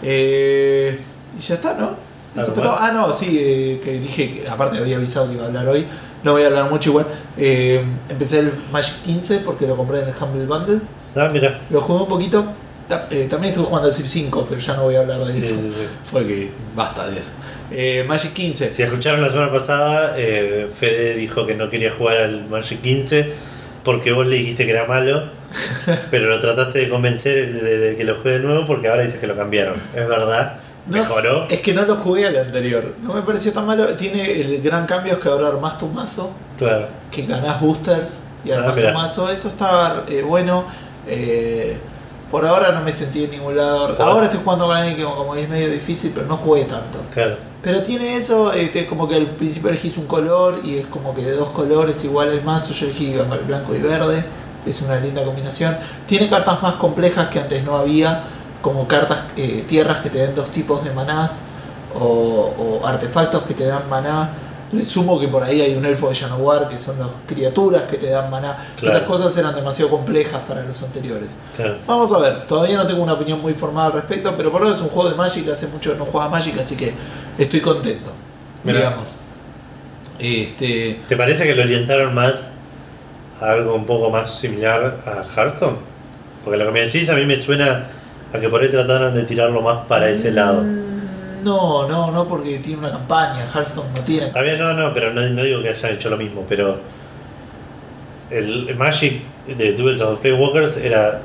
Eh, 0.02 0.99
y 1.38 1.40
ya 1.40 1.54
está, 1.54 1.75
¿no? 1.75 1.96
Eso 2.34 2.40
¿Algo 2.50 2.54
fue 2.54 2.64
más? 2.64 2.72
todo. 2.76 2.78
Ah, 2.80 2.92
no, 2.92 3.14
sí, 3.14 3.38
eh, 3.40 3.80
que 3.84 3.92
dije, 4.00 4.32
que 4.42 4.49
aparte 4.49 4.78
había 4.78 4.96
avisado 4.96 5.28
que 5.28 5.34
iba 5.34 5.44
a 5.44 5.46
hablar 5.49 5.68
hoy. 5.68 5.87
No 6.25 6.32
voy 6.32 6.42
a 6.42 6.46
hablar 6.46 6.70
mucho 6.70 6.90
igual. 6.90 7.06
Eh, 7.37 7.84
empecé 8.08 8.40
el 8.40 8.52
Magic 8.70 8.94
15 9.04 9.38
porque 9.40 9.66
lo 9.66 9.76
compré 9.76 10.00
en 10.00 10.08
el 10.08 10.14
Humble 10.20 10.46
Bundle. 10.46 10.80
Ah, 11.16 11.28
mira. 11.32 11.61
Lo 11.70 11.80
jugué 11.80 12.02
un 12.02 12.08
poquito. 12.08 12.44
Eh, 13.11 13.26
también 13.28 13.50
estuve 13.52 13.66
jugando 13.66 13.88
el 13.88 13.94
Civ 13.94 14.06
5, 14.06 14.46
pero 14.49 14.61
ya 14.61 14.76
no 14.76 14.82
voy 14.84 14.96
a 14.96 15.00
hablar 15.00 15.18
de 15.20 15.32
Sí, 15.32 15.38
eso. 15.40 15.54
sí, 15.54 15.72
sí. 15.75 15.87
Porque 16.12 16.50
basta 16.76 17.08
de 17.08 17.18
eso. 17.18 17.30
Eh, 17.70 18.04
Magic 18.06 18.32
15. 18.34 18.72
Si 18.75 18.82
escucharon 18.82 19.22
la 19.22 19.30
semana 19.30 19.50
pasada, 19.50 20.14
eh, 20.18 20.68
Fede 20.78 21.14
dijo 21.14 21.46
que 21.46 21.54
no 21.54 21.68
quería 21.70 21.90
jugar 21.90 22.18
al 22.18 22.46
Magic 22.49 22.80
15 22.82 23.32
porque 23.85 24.12
vos 24.12 24.27
le 24.27 24.37
dijiste 24.37 24.65
que 24.65 24.71
era 24.73 24.87
malo, 24.87 25.31
pero 26.11 26.29
lo 26.29 26.41
trataste 26.41 26.81
de 26.81 26.89
convencer 26.89 27.53
de, 27.53 27.79
de 27.79 27.97
que 27.97 28.05
lo 28.05 28.15
juegue 28.17 28.39
de 28.39 28.45
nuevo 28.45 28.67
porque 28.67 28.89
ahora 28.89 29.03
dices 29.05 29.19
que 29.21 29.27
lo 29.27 29.37
cambiaron. 29.37 29.75
¿Es 29.95 30.07
verdad? 30.09 30.57
No 30.87 30.99
¿Mejoró? 30.99 31.47
es 31.49 31.61
que 31.61 31.75
no 31.75 31.85
lo 31.85 31.97
jugué 31.97 32.27
al 32.27 32.37
anterior. 32.37 32.95
No 33.03 33.15
me 33.15 33.23
pareció 33.23 33.53
tan 33.53 33.67
malo. 33.67 33.87
Tiene 33.95 34.41
el 34.41 34.61
gran 34.62 34.85
cambio 34.87 35.12
es 35.12 35.19
que 35.21 35.29
ahora 35.29 35.49
armás 35.49 35.79
tu 35.79 35.87
mazo. 35.89 36.33
Claro. 36.59 36.87
que 37.11 37.25
ganás 37.27 37.61
boosters 37.61 38.25
y 38.45 38.51
Ah, 38.51 38.59
armás 38.59 38.75
tu 38.77 38.89
mazo. 38.93 39.31
Eso 39.31 39.49
está 39.49 40.05
eh, 40.09 40.23
bueno. 40.23 40.65
Eh, 41.07 41.77
por 42.33 42.45
ahora 42.45 42.73
no 42.73 42.81
me 42.81 42.91
sentí 42.91 43.25
en 43.25 43.31
ningún 43.31 43.57
lado. 43.57 43.95
Claro. 43.95 44.11
Ahora 44.11 44.25
estoy 44.27 44.41
jugando 44.43 44.67
con 44.67 44.77
alguien 44.77 44.97
que 44.97 45.05
como 45.05 45.37
es 45.37 45.49
medio 45.49 45.71
difícil, 45.71 46.11
pero 46.12 46.27
no 46.27 46.37
jugué 46.37 46.65
tanto. 46.65 46.99
Claro. 47.12 47.37
Pero 47.62 47.83
tiene 47.85 48.17
eso, 48.17 48.53
eh, 48.53 48.69
te- 48.73 48.87
como 48.87 49.07
que 49.07 49.15
al 49.15 49.27
principio 49.37 49.69
elegís 49.69 49.97
un 49.99 50.07
color 50.07 50.61
y 50.65 50.79
es 50.79 50.87
como 50.89 51.15
que 51.15 51.23
de 51.23 51.33
dos 51.37 51.51
colores 51.51 52.03
igual 52.03 52.29
el 52.31 52.43
mazo. 52.43 52.73
Yo 52.73 52.87
elegí 52.87 53.15
blanco 53.47 53.75
y 53.75 53.81
verde, 53.81 54.25
que 54.65 54.71
es 54.71 54.83
una 54.83 54.99
linda 54.99 55.23
combinación. 55.25 55.77
Tiene 56.07 56.29
cartas 56.29 56.61
más 56.62 56.75
complejas 56.77 57.29
que 57.29 57.39
antes 57.39 57.62
no 57.65 57.77
había, 57.77 58.25
como 58.62 58.89
cartas, 58.89 59.23
eh, 59.37 59.65
tierras 59.69 59.99
que 59.99 60.11
te 60.11 60.19
den 60.19 60.35
dos 60.35 60.49
tipos 60.51 60.83
de 60.83 60.91
manás 60.93 61.43
o, 61.95 62.81
o 62.83 62.87
artefactos 62.87 63.43
que 63.45 63.55
te 63.55 63.67
dan 63.67 63.89
maná. 63.91 64.31
Presumo 64.73 65.21
que 65.21 65.29
por 65.29 65.43
ahí 65.43 65.61
hay 65.61 65.75
un 65.75 65.85
elfo 65.85 66.09
de 66.09 66.14
Janowar, 66.14 66.67
que 66.67 66.79
son 66.79 66.99
las 66.99 67.09
criaturas 67.26 67.83
que 67.83 67.99
te 67.99 68.09
dan 68.09 68.31
maná. 68.31 68.57
Claro. 68.79 68.97
Esas 68.97 69.07
cosas 69.07 69.37
eran 69.37 69.55
demasiado 69.55 69.91
complejas 69.91 70.41
para 70.49 70.64
los 70.64 70.83
anteriores. 70.83 71.38
claro. 71.55 71.76
Vamos 71.87 72.11
a 72.12 72.19
ver, 72.19 72.47
todavía 72.47 72.79
no 72.79 72.87
tengo 72.87 73.02
una 73.02 73.12
opinión 73.12 73.41
muy 73.43 73.52
formada 73.52 73.88
al 73.88 73.93
respecto, 73.93 74.33
pero 74.35 74.50
por 74.50 74.62
ahora 74.62 74.75
es 74.75 74.81
un 74.81 74.88
juego 74.88 75.11
de 75.11 75.17
Magic, 75.17 75.47
hace 75.50 75.67
mucho 75.67 75.93
que 75.93 75.99
no 75.99 76.07
jugaba 76.07 76.31
Magic, 76.31 76.59
así 76.59 76.75
que 76.75 76.95
estoy 77.37 77.61
contento. 77.61 78.12
Mirá. 78.64 78.79
Digamos. 78.79 79.17
Este. 80.18 81.01
¿Te 81.07 81.16
parece 81.16 81.44
que 81.44 81.55
lo 81.55 81.62
orientaron 81.62 82.14
más 82.14 82.49
a 83.40 83.51
algo 83.51 83.75
un 83.75 83.85
poco 83.85 84.09
más 84.09 84.38
similar 84.38 85.03
a 85.05 85.23
Hearthstone? 85.23 85.77
Porque 86.42 86.59
lo 86.59 86.64
que 86.64 86.70
me 86.73 86.81
decís 86.81 87.11
a 87.11 87.14
mí 87.14 87.27
me 87.27 87.37
suena 87.37 87.88
a 88.33 88.40
que 88.40 88.49
por 88.49 88.62
ahí 88.62 88.70
trataron 88.70 89.14
de 89.14 89.25
tirarlo 89.25 89.61
más 89.61 89.87
para 89.87 90.09
ese 90.09 90.31
lado. 90.31 90.64
No, 91.42 91.88
no, 91.88 92.11
no, 92.11 92.26
porque 92.26 92.59
tiene 92.59 92.78
una 92.78 92.92
campaña, 92.92 93.46
Hearthstone 93.52 93.88
no 93.96 94.00
tiene. 94.02 94.26
Está 94.26 94.42
bien, 94.42 94.59
no, 94.59 94.72
no, 94.74 94.92
pero 94.94 95.12
no, 95.12 95.20
no 95.28 95.42
digo 95.42 95.62
que 95.62 95.70
hayan 95.70 95.92
hecho 95.92 96.09
lo 96.11 96.16
mismo, 96.16 96.44
pero 96.48 96.78
el, 98.31 98.74
Magic 98.76 99.22
de 99.46 99.72
Duels 99.72 100.00
of 100.00 100.20
Playwalkers 100.20 100.76
era 100.76 101.20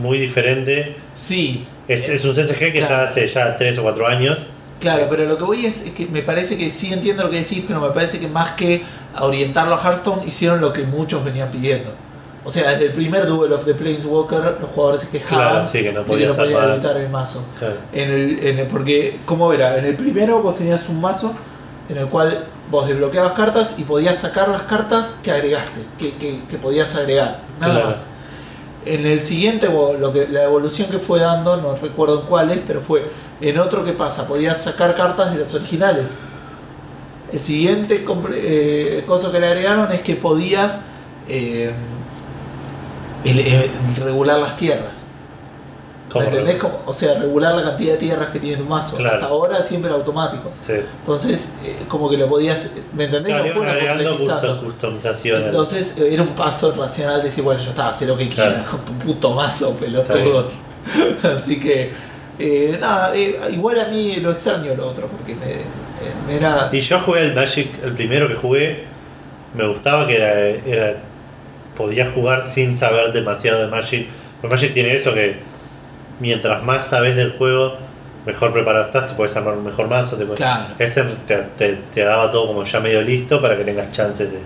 muy 0.00 0.18
diferente. 0.18 0.96
Sí, 1.14 1.64
Es, 1.88 2.08
es 2.08 2.24
un 2.24 2.32
CSG 2.32 2.58
que 2.58 2.72
Claro. 2.78 2.84
está 2.94 3.02
hace 3.04 3.26
ya 3.26 3.56
3 3.56 3.78
o 3.78 3.82
4 3.82 4.06
años. 4.08 4.44
claro, 4.80 5.06
pero 5.08 5.24
lo 5.24 5.38
que 5.38 5.44
voy 5.44 5.64
es, 5.66 5.86
es 5.86 5.92
que 5.92 6.06
me 6.06 6.22
parece 6.22 6.58
que 6.58 6.68
sí 6.68 6.92
entiendo 6.92 7.22
lo 7.24 7.30
que 7.30 7.38
decís, 7.38 7.64
pero 7.66 7.80
me 7.80 7.90
parece 7.90 8.18
que 8.20 8.28
más 8.28 8.50
que 8.52 8.82
orientarlo 9.20 9.74
a 9.74 9.80
Hearthstone, 9.82 10.22
hicieron 10.26 10.60
lo 10.60 10.72
que 10.72 10.82
muchos 10.82 11.24
venían 11.24 11.50
pidiendo. 11.50 11.92
O 12.46 12.50
sea, 12.50 12.70
desde 12.70 12.86
el 12.86 12.92
primer 12.92 13.26
Duel 13.26 13.52
of 13.52 13.64
the 13.64 13.74
Planeswalker, 13.74 14.58
los 14.60 14.70
jugadores 14.70 15.00
se 15.00 15.08
quejaban 15.10 15.50
Claro, 15.50 15.66
sí, 15.66 15.82
que 15.82 15.92
no 15.92 16.00
no 16.00 16.06
podían 16.06 16.30
armar. 16.30 16.70
editar 16.70 16.96
el 16.96 17.08
mazo. 17.10 17.44
Claro. 17.58 17.74
En 17.92 18.10
el, 18.10 18.38
en 18.46 18.58
el- 18.60 18.66
porque, 18.68 19.18
¿cómo 19.26 19.52
era? 19.52 19.76
En 19.78 19.84
el 19.84 19.96
primero 19.96 20.40
vos 20.40 20.56
tenías 20.56 20.88
un 20.88 21.00
mazo 21.00 21.34
en 21.88 21.98
el 21.98 22.06
cual 22.08 22.46
vos 22.70 22.86
desbloqueabas 22.86 23.32
cartas 23.32 23.74
y 23.78 23.82
podías 23.84 24.16
sacar 24.18 24.48
las 24.48 24.62
cartas 24.62 25.16
que 25.24 25.32
agregaste, 25.32 25.80
que, 25.98 26.14
que, 26.16 26.42
que 26.48 26.56
podías 26.58 26.94
agregar, 26.94 27.40
nada 27.60 27.72
Claro. 27.74 27.88
más. 27.88 28.04
En 28.84 29.04
el 29.04 29.24
siguiente, 29.24 29.68
lo 29.68 30.12
que, 30.12 30.28
la 30.28 30.44
evolución 30.44 30.88
que 30.88 31.00
fue 31.00 31.18
dando, 31.18 31.56
no 31.56 31.74
recuerdo 31.74 32.20
en 32.20 32.26
cuáles, 32.26 32.60
pero 32.64 32.80
fue 32.80 33.10
en 33.40 33.58
otro 33.58 33.84
que 33.84 33.92
pasa, 33.92 34.28
podías 34.28 34.62
sacar 34.62 34.94
cartas 34.94 35.32
de 35.32 35.40
las 35.40 35.52
originales. 35.54 36.12
El 37.32 37.42
siguiente 37.42 38.04
eh, 38.34 39.02
cosa 39.04 39.32
que 39.32 39.40
le 39.40 39.48
agregaron 39.48 39.90
es 39.90 40.00
que 40.02 40.14
podías 40.14 40.84
eh, 41.28 41.72
el- 43.30 43.40
eh, 43.40 43.70
regular 44.04 44.38
las 44.38 44.56
tierras. 44.56 45.02
¿Me 46.14 46.24
entendés? 46.24 46.56
Como- 46.56 46.80
o 46.86 46.94
sea, 46.94 47.18
regular 47.18 47.54
la 47.54 47.62
cantidad 47.62 47.92
de 47.92 47.98
tierras 47.98 48.30
que 48.30 48.38
tiene 48.38 48.56
tu 48.56 48.64
mazo. 48.64 48.96
Claro. 48.96 49.16
Hasta 49.16 49.26
ahora 49.26 49.62
siempre 49.62 49.90
era 49.90 49.98
automático. 49.98 50.50
Sí. 50.58 50.72
Entonces, 51.00 51.58
eh, 51.64 51.76
como 51.88 52.08
que 52.08 52.16
lo 52.16 52.26
podías. 52.26 52.72
¿Me 52.94 53.04
entendés? 53.04 53.34
Claro, 53.34 53.52
fueron 53.52 53.68
agregando 53.74 54.16
customización. 54.64 55.42
Entonces, 55.42 55.98
eh, 55.98 56.08
era 56.14 56.22
un 56.22 56.34
paso 56.34 56.72
racional 56.74 57.18
de 57.18 57.24
decir, 57.24 57.44
bueno, 57.44 57.60
ya 57.60 57.70
está, 57.70 57.88
haz 57.90 58.00
lo 58.02 58.16
que 58.16 58.28
Claro. 58.30 58.52
quieras 58.52 58.68
con 58.70 58.84
tu 58.84 58.92
puto 58.94 59.34
mazo, 59.34 59.74
pelotudo. 59.76 60.48
Así 61.36 61.60
que, 61.60 61.92
eh, 62.38 62.78
nada, 62.80 63.14
eh, 63.14 63.38
igual 63.52 63.78
a 63.80 63.86
mí 63.88 64.16
lo 64.16 64.30
extraño 64.30 64.74
lo 64.74 64.88
otro, 64.88 65.08
porque 65.08 65.34
me, 65.34 65.62
me 66.26 66.36
era. 66.36 66.70
Y 66.72 66.80
yo 66.80 66.98
jugué 67.00 67.22
el 67.22 67.34
Magic, 67.34 67.68
el 67.84 67.92
primero 67.92 68.26
que 68.28 68.36
jugué, 68.36 68.84
me 69.54 69.66
gustaba 69.68 70.06
que 70.06 70.16
era, 70.16 70.40
era 70.48 71.02
podías 71.76 72.08
jugar 72.10 72.46
sin 72.46 72.76
saber 72.76 73.12
demasiado 73.12 73.60
de 73.60 73.66
Magic. 73.68 74.08
Porque 74.40 74.54
Magic 74.56 74.74
tiene 74.74 74.94
eso 74.94 75.12
que 75.14 75.36
mientras 76.20 76.62
más 76.62 76.86
sabes 76.86 77.16
del 77.16 77.32
juego, 77.32 77.76
mejor 78.24 78.52
preparado 78.52 78.86
estás, 78.86 79.06
te 79.06 79.14
puedes 79.14 79.34
armar 79.36 79.54
un 79.56 79.64
mejor 79.64 79.88
mazo. 79.88 80.16
Te 80.16 80.24
puedes- 80.24 80.38
Claro. 80.40 80.74
Este 80.78 81.02
te, 81.02 81.36
te- 81.56 81.78
te 81.94 82.00
daba 82.02 82.30
todo 82.30 82.46
como 82.48 82.64
ya 82.64 82.80
medio 82.80 83.02
listo 83.02 83.40
para 83.40 83.56
que 83.56 83.64
tengas 83.64 83.92
chances 83.92 84.30
de... 84.32 84.38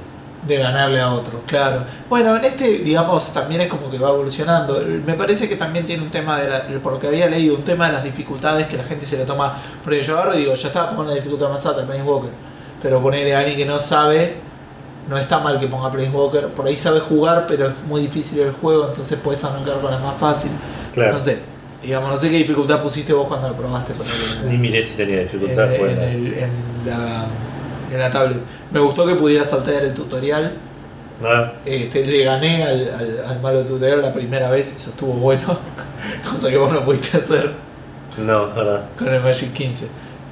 de 0.47 0.57
ganarle 0.57 1.01
a 1.01 1.11
otro, 1.13 1.43
claro. 1.47 1.85
Bueno, 2.09 2.37
en 2.37 2.45
este, 2.45 2.79
digamos, 2.79 3.33
también 3.33 3.61
es 3.63 3.69
como 3.69 3.91
que 3.91 3.99
va 3.99 4.09
evolucionando. 4.11 4.83
Me 5.07 5.15
parece 5.15 5.49
que 5.49 5.57
también 5.57 5.87
tiene 5.87 6.03
un 6.03 6.11
tema 6.11 6.41
de 6.41 6.49
la, 6.49 6.63
por 6.83 6.93
lo 6.95 6.99
que 6.99 7.07
había 7.09 7.29
leído, 7.29 7.55
un 7.57 7.63
tema 7.65 7.87
de 7.87 7.93
las 7.93 8.05
dificultades 8.05 8.67
que 8.67 8.77
la 8.77 8.85
gente 8.85 9.05
se 9.07 9.17
le 9.17 9.25
toma. 9.25 9.57
Porque 9.85 10.03
yo 10.03 10.15
agarro 10.15 10.35
y 10.35 10.39
digo, 10.41 10.55
ya 10.55 10.69
está, 10.69 10.89
pongo 10.91 11.03
una 11.03 11.15
dificultad 11.15 11.49
más 11.49 11.65
alta, 11.67 11.85
Planeswalker. 11.87 12.31
Pero 12.83 13.01
ponerle 13.03 13.35
a 13.35 13.41
alguien 13.41 13.57
que 13.59 13.67
no 13.67 13.79
sabe, 13.79 14.37
no 15.09 15.17
está 15.19 15.41
mal 15.41 15.59
que 15.59 15.67
ponga 15.67 15.91
Planeswalker. 15.91 16.49
Por 16.49 16.67
ahí 16.67 16.77
sabe 16.77 17.01
jugar, 17.01 17.47
pero 17.49 17.67
es 17.69 17.73
muy 17.87 18.03
difícil 18.03 18.41
el 18.41 18.53
juego, 18.53 18.89
entonces 18.89 19.19
puedes 19.23 19.43
arrancar 19.45 19.81
con 19.81 19.91
la 19.91 19.99
más 19.99 20.17
fácil. 20.19 20.51
Claro. 20.93 21.15
No 21.17 21.23
sé, 21.23 21.39
digamos, 21.83 22.11
no 22.11 22.17
sé 22.17 22.31
qué 22.31 22.37
dificultad 22.39 22.83
pusiste 22.83 23.13
vos 23.13 23.27
cuando 23.27 23.49
lo 23.49 23.55
probaste. 23.57 23.93
ponerle- 23.95 24.51
Ni 24.51 24.59
miré 24.59 24.83
si 24.83 24.95
tenía 24.97 25.21
dificultad. 25.21 25.73
en, 25.75 25.81
en 25.91 25.97
no. 25.97 26.03
el- 26.03 26.35
en 26.35 26.51
la, 26.87 27.27
en 27.93 27.99
la 27.99 28.11
tablet. 28.11 28.39
Me 28.71 28.81
gustó 28.81 29.07
que 29.07 29.15
pudiera 29.15 29.45
saltar 29.45 29.83
el 29.85 29.95
tutorial. 29.95 30.57
No, 31.23 31.53
Este, 31.67 32.07
le 32.07 32.25
gané 32.25 32.63
al, 32.65 32.95
al, 32.99 33.25
al 33.27 33.41
malo 33.41 33.63
tutorial 33.65 34.01
la 34.01 34.11
primera 34.13 34.49
vez, 34.49 34.73
eso 34.75 34.89
estuvo 34.91 35.13
bueno. 35.15 35.59
Cosa 36.31 36.49
que 36.49 36.57
vos 36.57 36.73
no 36.73 36.83
pudiste 36.83 37.19
hacer 37.19 37.53
no, 38.17 38.47
verdad. 38.55 38.87
con 38.99 39.09
el 39.13 39.21
Magic 39.23 39.53
15. 39.53 39.89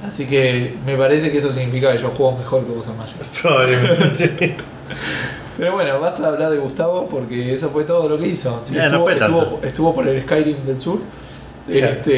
Así 0.09 0.25
que 0.25 0.75
me 0.87 0.97
parece 0.97 1.31
que 1.31 1.37
esto 1.37 1.51
significa 1.53 1.91
que 1.93 1.99
yo 1.99 2.09
juego 2.09 2.35
mejor 2.35 2.65
que 2.65 2.71
vos 2.71 2.87
a 2.87 2.93
Magic. 2.93 3.17
Probablemente. 3.43 4.55
Pero 5.55 5.73
bueno, 5.73 5.99
basta 5.99 6.23
de 6.23 6.27
hablar 6.29 6.49
de 6.49 6.57
Gustavo 6.57 7.07
porque 7.07 7.53
eso 7.53 7.69
fue 7.69 7.83
todo 7.83 8.09
lo 8.09 8.17
que 8.17 8.29
hizo. 8.29 8.59
Sí, 8.63 8.73
Ya, 8.73 8.89
no 8.89 8.97
estuvo, 8.97 9.03
fue 9.03 9.15
tanto. 9.17 9.41
estuvo, 9.43 9.59
estuvo 9.63 9.93
por 9.93 10.07
el 10.07 10.19
Skyrim 10.23 10.65
del 10.65 10.81
sur 10.81 10.99
este, 11.67 12.17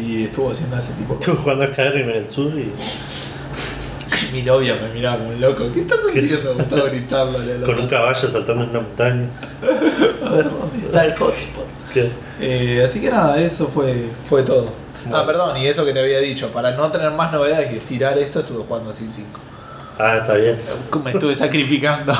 y 0.00 0.24
estuvo 0.24 0.50
haciendo 0.50 0.78
ese 0.78 0.94
tipo 0.94 1.12
de 1.12 1.20
Estuve 1.20 1.36
jugando 1.36 1.64
a 1.64 1.66
Skyrim 1.74 2.08
en 2.08 2.16
el 2.16 2.30
sur 2.30 2.58
y 2.58 2.72
Mi 4.32 4.42
novia 4.42 4.76
me 4.80 4.88
miraba 4.94 5.18
como 5.18 5.28
un 5.28 5.40
loco. 5.42 5.64
¿Qué 5.74 5.80
estás 5.80 5.98
haciendo, 6.08 6.54
Gustavo, 6.54 6.84
gritándole 6.86 7.52
a 7.52 7.60
con 7.66 7.80
un 7.80 7.88
caballo 7.88 8.28
saltando 8.28 8.64
en 8.64 8.70
una 8.70 8.80
montaña. 8.80 9.28
A 10.24 10.30
ver 10.30 10.44
dónde 10.44 10.86
está 10.86 11.04
el 11.04 11.14
hotspot. 11.16 11.66
Eh, 12.40 12.80
así 12.82 12.98
que 12.98 13.10
nada, 13.10 13.38
eso 13.38 13.66
fue, 13.66 14.06
fue 14.26 14.42
todo. 14.42 14.79
Bueno. 15.04 15.18
Ah, 15.18 15.26
perdón, 15.26 15.56
y 15.56 15.66
eso 15.66 15.84
que 15.84 15.92
te 15.92 16.00
había 16.00 16.18
dicho, 16.20 16.48
para 16.52 16.72
no 16.72 16.90
tener 16.90 17.10
más 17.12 17.32
novedades 17.32 17.72
y 17.72 17.76
estirar 17.76 18.18
esto, 18.18 18.40
estuve 18.40 18.64
jugando 18.64 18.90
a 18.90 18.92
Sim 18.92 19.10
5. 19.10 19.28
Ah, 19.98 20.18
está 20.18 20.34
bien. 20.34 20.56
Me 21.04 21.10
estuve 21.10 21.34
sacrificando. 21.34 22.14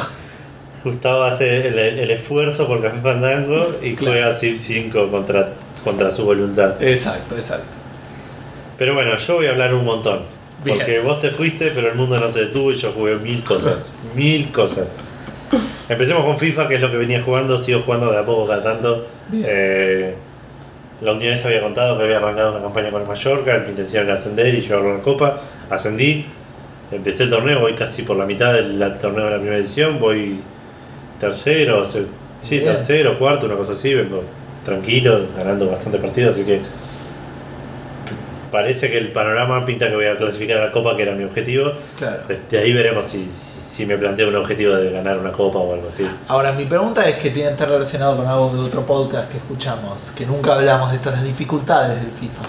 Gustavo 0.84 1.24
hace 1.24 1.68
el, 1.68 1.78
el 1.78 2.10
esfuerzo 2.10 2.66
por 2.66 2.80
Café 2.82 3.00
Fandango 3.00 3.74
y 3.82 3.94
Claro. 3.94 4.12
juega 4.14 4.34
Civ 4.34 4.56
5 4.58 5.10
contra 5.10 5.52
contra 5.84 6.10
su 6.10 6.24
voluntad. 6.24 6.82
Exacto, 6.82 7.34
exacto. 7.36 7.66
Pero 8.78 8.94
bueno, 8.94 9.16
yo 9.16 9.34
voy 9.36 9.46
a 9.46 9.50
hablar 9.50 9.74
un 9.74 9.84
montón. 9.84 10.20
Bien. 10.64 10.76
Porque 10.78 11.00
vos 11.00 11.20
te 11.20 11.30
fuiste, 11.30 11.70
pero 11.74 11.88
el 11.88 11.94
mundo 11.96 12.18
no 12.18 12.30
se 12.30 12.40
detuvo 12.46 12.70
y 12.72 12.76
yo 12.76 12.92
jugué 12.92 13.16
mil 13.16 13.42
cosas. 13.44 13.90
mil 14.14 14.50
cosas. 14.52 14.88
Empecemos 15.88 16.24
con 16.24 16.38
FIFA, 16.38 16.68
que 16.68 16.76
es 16.76 16.80
lo 16.80 16.90
que 16.90 16.96
venía 16.98 17.22
jugando. 17.22 17.56
Sigo 17.58 17.80
jugando 17.80 18.10
de 18.12 18.18
a 18.18 18.24
poco 18.24 18.46
cada 18.46 18.62
tanto. 18.62 19.06
Bien. 19.28 19.44
Eh, 19.48 20.14
la 21.02 21.12
última 21.12 21.30
vez 21.30 21.44
había 21.44 21.62
contado 21.62 21.96
que 21.98 22.04
había 22.04 22.18
arrancado 22.18 22.52
una 22.52 22.62
campaña 22.62 22.90
con 22.90 23.02
el 23.02 23.08
Mallorca. 23.08 23.58
Mi 23.64 23.70
intención 23.70 24.04
era 24.04 24.14
ascender 24.14 24.54
y 24.54 24.60
llevarlo 24.60 24.92
a 24.92 24.96
la 24.96 25.02
Copa. 25.02 25.40
Ascendí. 25.70 26.26
Empecé 26.92 27.22
el 27.24 27.30
torneo, 27.30 27.60
voy 27.60 27.74
casi 27.74 28.02
por 28.02 28.16
la 28.16 28.26
mitad 28.26 28.52
del 28.52 28.78
torneo 28.98 29.24
de 29.26 29.30
la 29.30 29.36
primera 29.36 29.56
edición. 29.58 29.98
Voy 30.00 30.40
tercero, 31.18 31.84
se- 31.86 32.06
sí, 32.40 32.58
Bien. 32.58 32.74
tercero, 32.74 33.18
cuarto, 33.18 33.46
una 33.46 33.54
cosa 33.56 33.72
así. 33.72 33.94
Vengo 33.94 34.22
tranquilo, 34.64 35.26
ganando 35.36 35.70
bastante 35.70 35.98
partidos, 35.98 36.34
así 36.36 36.44
que 36.44 36.60
parece 38.50 38.90
que 38.90 38.98
el 38.98 39.12
panorama 39.12 39.64
pinta 39.64 39.88
que 39.88 39.94
voy 39.94 40.06
a 40.06 40.16
clasificar 40.16 40.58
a 40.58 40.64
la 40.66 40.70
Copa, 40.72 40.96
que 40.96 41.02
era 41.02 41.12
mi 41.12 41.24
objetivo. 41.24 41.72
Claro. 41.96 42.22
De 42.50 42.58
ahí 42.58 42.72
veremos 42.72 43.04
si, 43.04 43.24
si, 43.24 43.59
si 43.70 43.86
me 43.86 43.96
planteo 43.96 44.28
un 44.28 44.36
objetivo 44.36 44.74
de 44.74 44.90
ganar 44.90 45.18
una 45.18 45.32
Copa 45.32 45.58
o 45.58 45.74
algo 45.74 45.88
así. 45.88 46.06
Ahora, 46.28 46.52
mi 46.52 46.64
pregunta 46.64 47.08
es 47.08 47.16
que 47.16 47.30
tiene 47.30 47.48
que 47.50 47.54
estar 47.54 47.68
relacionado 47.68 48.16
con 48.16 48.26
algo 48.26 48.52
de 48.52 48.60
otro 48.60 48.84
podcast 48.84 49.30
que 49.30 49.36
escuchamos, 49.38 50.10
que 50.16 50.26
nunca 50.26 50.54
hablamos 50.54 50.90
de 50.90 50.96
esto, 50.96 51.10
las 51.10 51.22
dificultades 51.22 52.00
del 52.02 52.10
FIFA. 52.10 52.42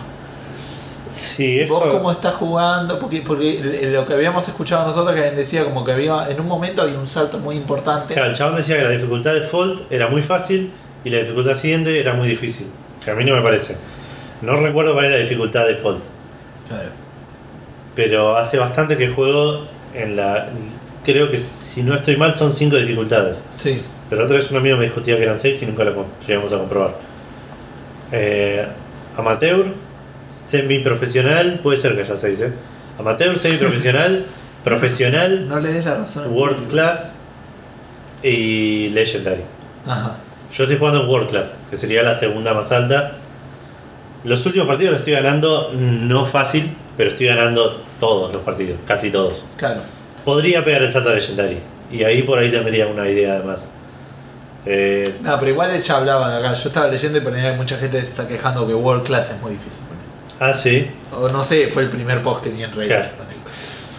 Sí, 1.13 1.60
eso. 1.60 1.73
¿Vos 1.73 1.88
cómo 1.89 2.12
estás 2.12 2.36
jugando? 2.36 2.97
Porque, 2.97 3.21
porque 3.21 3.89
lo 3.91 4.05
que 4.05 4.13
habíamos 4.13 4.47
escuchado 4.47 4.86
nosotros, 4.86 5.13
que 5.13 5.31
decía 5.31 5.63
como 5.65 5.84
que 5.84 5.91
había, 5.91 6.29
en 6.29 6.39
un 6.39 6.47
momento 6.47 6.81
había 6.81 6.97
un 6.97 7.07
salto 7.07 7.38
muy 7.38 7.55
importante. 7.55 8.13
Claro, 8.13 8.29
el 8.29 8.36
chabón 8.36 8.55
decía 8.55 8.77
que 8.77 8.84
la 8.84 8.89
dificultad 8.91 9.34
de 9.34 9.41
Fault 9.41 9.91
era 9.91 10.07
muy 10.07 10.21
fácil 10.21 10.71
y 11.03 11.10
la 11.10 11.19
dificultad 11.19 11.55
siguiente 11.55 11.99
era 11.99 12.13
muy 12.13 12.27
difícil. 12.29 12.67
Que 13.03 13.12
a 13.12 13.15
mí 13.15 13.25
no 13.25 13.36
me 13.36 13.41
parece. 13.41 13.75
No 14.41 14.55
recuerdo 14.55 14.93
cuál 14.93 15.05
era 15.05 15.17
la 15.17 15.21
dificultad 15.21 15.67
de 15.67 15.75
Fault. 15.75 16.03
Claro. 16.67 16.89
Pero 17.93 18.38
hace 18.38 18.57
bastante 18.57 18.97
que 18.97 19.10
juego 19.10 19.65
en 19.93 20.15
la. 20.15 20.49
Creo 21.03 21.31
que 21.31 21.37
si 21.39 21.81
no 21.83 21.95
estoy 21.95 22.15
mal 22.15 22.35
son 22.35 22.53
5 22.53 22.75
dificultades. 22.77 23.43
Sí, 23.57 23.81
Pero 24.09 24.25
otra 24.25 24.37
vez 24.37 24.51
un 24.51 24.57
amigo 24.57 24.77
me 24.77 24.83
dijo 24.83 25.01
tía, 25.01 25.17
que 25.17 25.23
eran 25.23 25.39
6 25.39 25.63
y 25.63 25.65
nunca 25.65 25.83
lo 25.83 26.05
llegamos 26.25 26.53
a 26.53 26.57
comprobar. 26.57 26.95
Eh, 28.11 28.65
amateur, 29.17 29.65
semi-profesional, 30.33 31.59
puede 31.63 31.77
ser 31.77 31.95
que 31.95 32.01
haya 32.01 32.15
6, 32.15 32.41
¿eh? 32.41 32.53
Amateur, 32.99 33.37
semi-profesional, 33.37 34.25
profesional, 34.63 35.47
no 35.47 35.59
le 35.59 35.73
des 35.73 35.85
la 35.85 35.95
razón. 35.95 36.31
World. 36.31 36.67
Class 36.67 37.15
y 38.21 38.89
Legendary. 38.89 39.43
Ajá. 39.87 40.17
Yo 40.53 40.63
estoy 40.63 40.77
jugando 40.77 41.03
en 41.03 41.09
World 41.09 41.29
Class, 41.29 41.53
que 41.69 41.77
sería 41.77 42.03
la 42.03 42.13
segunda 42.13 42.53
más 42.53 42.71
alta. 42.71 43.13
Los 44.23 44.45
últimos 44.45 44.67
partidos 44.67 44.91
los 44.91 44.99
estoy 44.99 45.13
ganando 45.13 45.71
no 45.73 46.25
fácil, 46.25 46.75
pero 46.97 47.11
estoy 47.11 47.27
ganando 47.27 47.81
todos 47.99 48.33
los 48.33 48.41
partidos, 48.43 48.77
casi 48.85 49.09
todos. 49.09 49.43
Claro. 49.57 49.81
Podría 50.25 50.63
pegar 50.63 50.84
el 50.84 50.91
salto 50.91 51.10
a 51.10 51.13
Legendary, 51.13 51.57
y 51.91 52.03
ahí 52.03 52.21
por 52.23 52.39
ahí 52.39 52.51
tendría 52.51 52.88
una 52.88 53.07
idea 53.10 53.34
además. 53.36 53.67
Eh, 54.65 55.03
No, 55.23 55.38
pero 55.39 55.51
igual 55.51 55.71
ella 55.71 55.97
hablaba 55.97 56.29
de 56.29 56.38
acá. 56.38 56.53
Yo 56.53 56.69
estaba 56.69 56.88
leyendo 56.88 57.17
y 57.17 57.21
ponía 57.21 57.51
que 57.51 57.57
mucha 57.57 57.77
gente 57.77 57.97
se 57.99 58.10
está 58.12 58.27
quejando 58.27 58.67
que 58.67 58.73
World 58.75 59.03
Class 59.03 59.31
es 59.31 59.41
muy 59.41 59.53
difícil. 59.53 59.79
ah, 60.39 60.53
sí, 60.53 60.88
O 61.17 61.29
no 61.29 61.43
sé, 61.43 61.67
fue 61.69 61.84
el 61.84 61.89
primer 61.89 62.21
post 62.21 62.43
que 62.43 62.49
vi 62.49 62.63
en 62.63 62.71
Reddit. 62.71 62.88
Claro. 62.89 63.10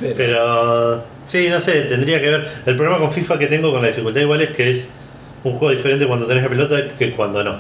Pero, 0.01 0.15
pero 0.17 1.05
sí, 1.27 1.49
no 1.49 1.61
sé, 1.61 1.83
tendría 1.83 2.21
que 2.21 2.29
ver. 2.31 2.49
El 2.67 2.77
problema 2.77 2.99
con 2.99 3.13
FIFA 3.13 3.39
que 3.39 3.47
tengo 3.49 3.73
con 3.73 3.83
la 3.83 3.89
dificultad 3.89 4.21
igual 4.21 4.41
es 4.43 4.51
que 4.51 4.71
es 4.71 4.89
un 5.45 5.59
juego 5.59 5.75
diferente 5.75 6.07
cuando 6.07 6.27
tenés 6.27 6.45
la 6.45 6.49
pelota 6.49 6.77
que 6.97 7.13
cuando 7.15 7.43
no. 7.43 7.57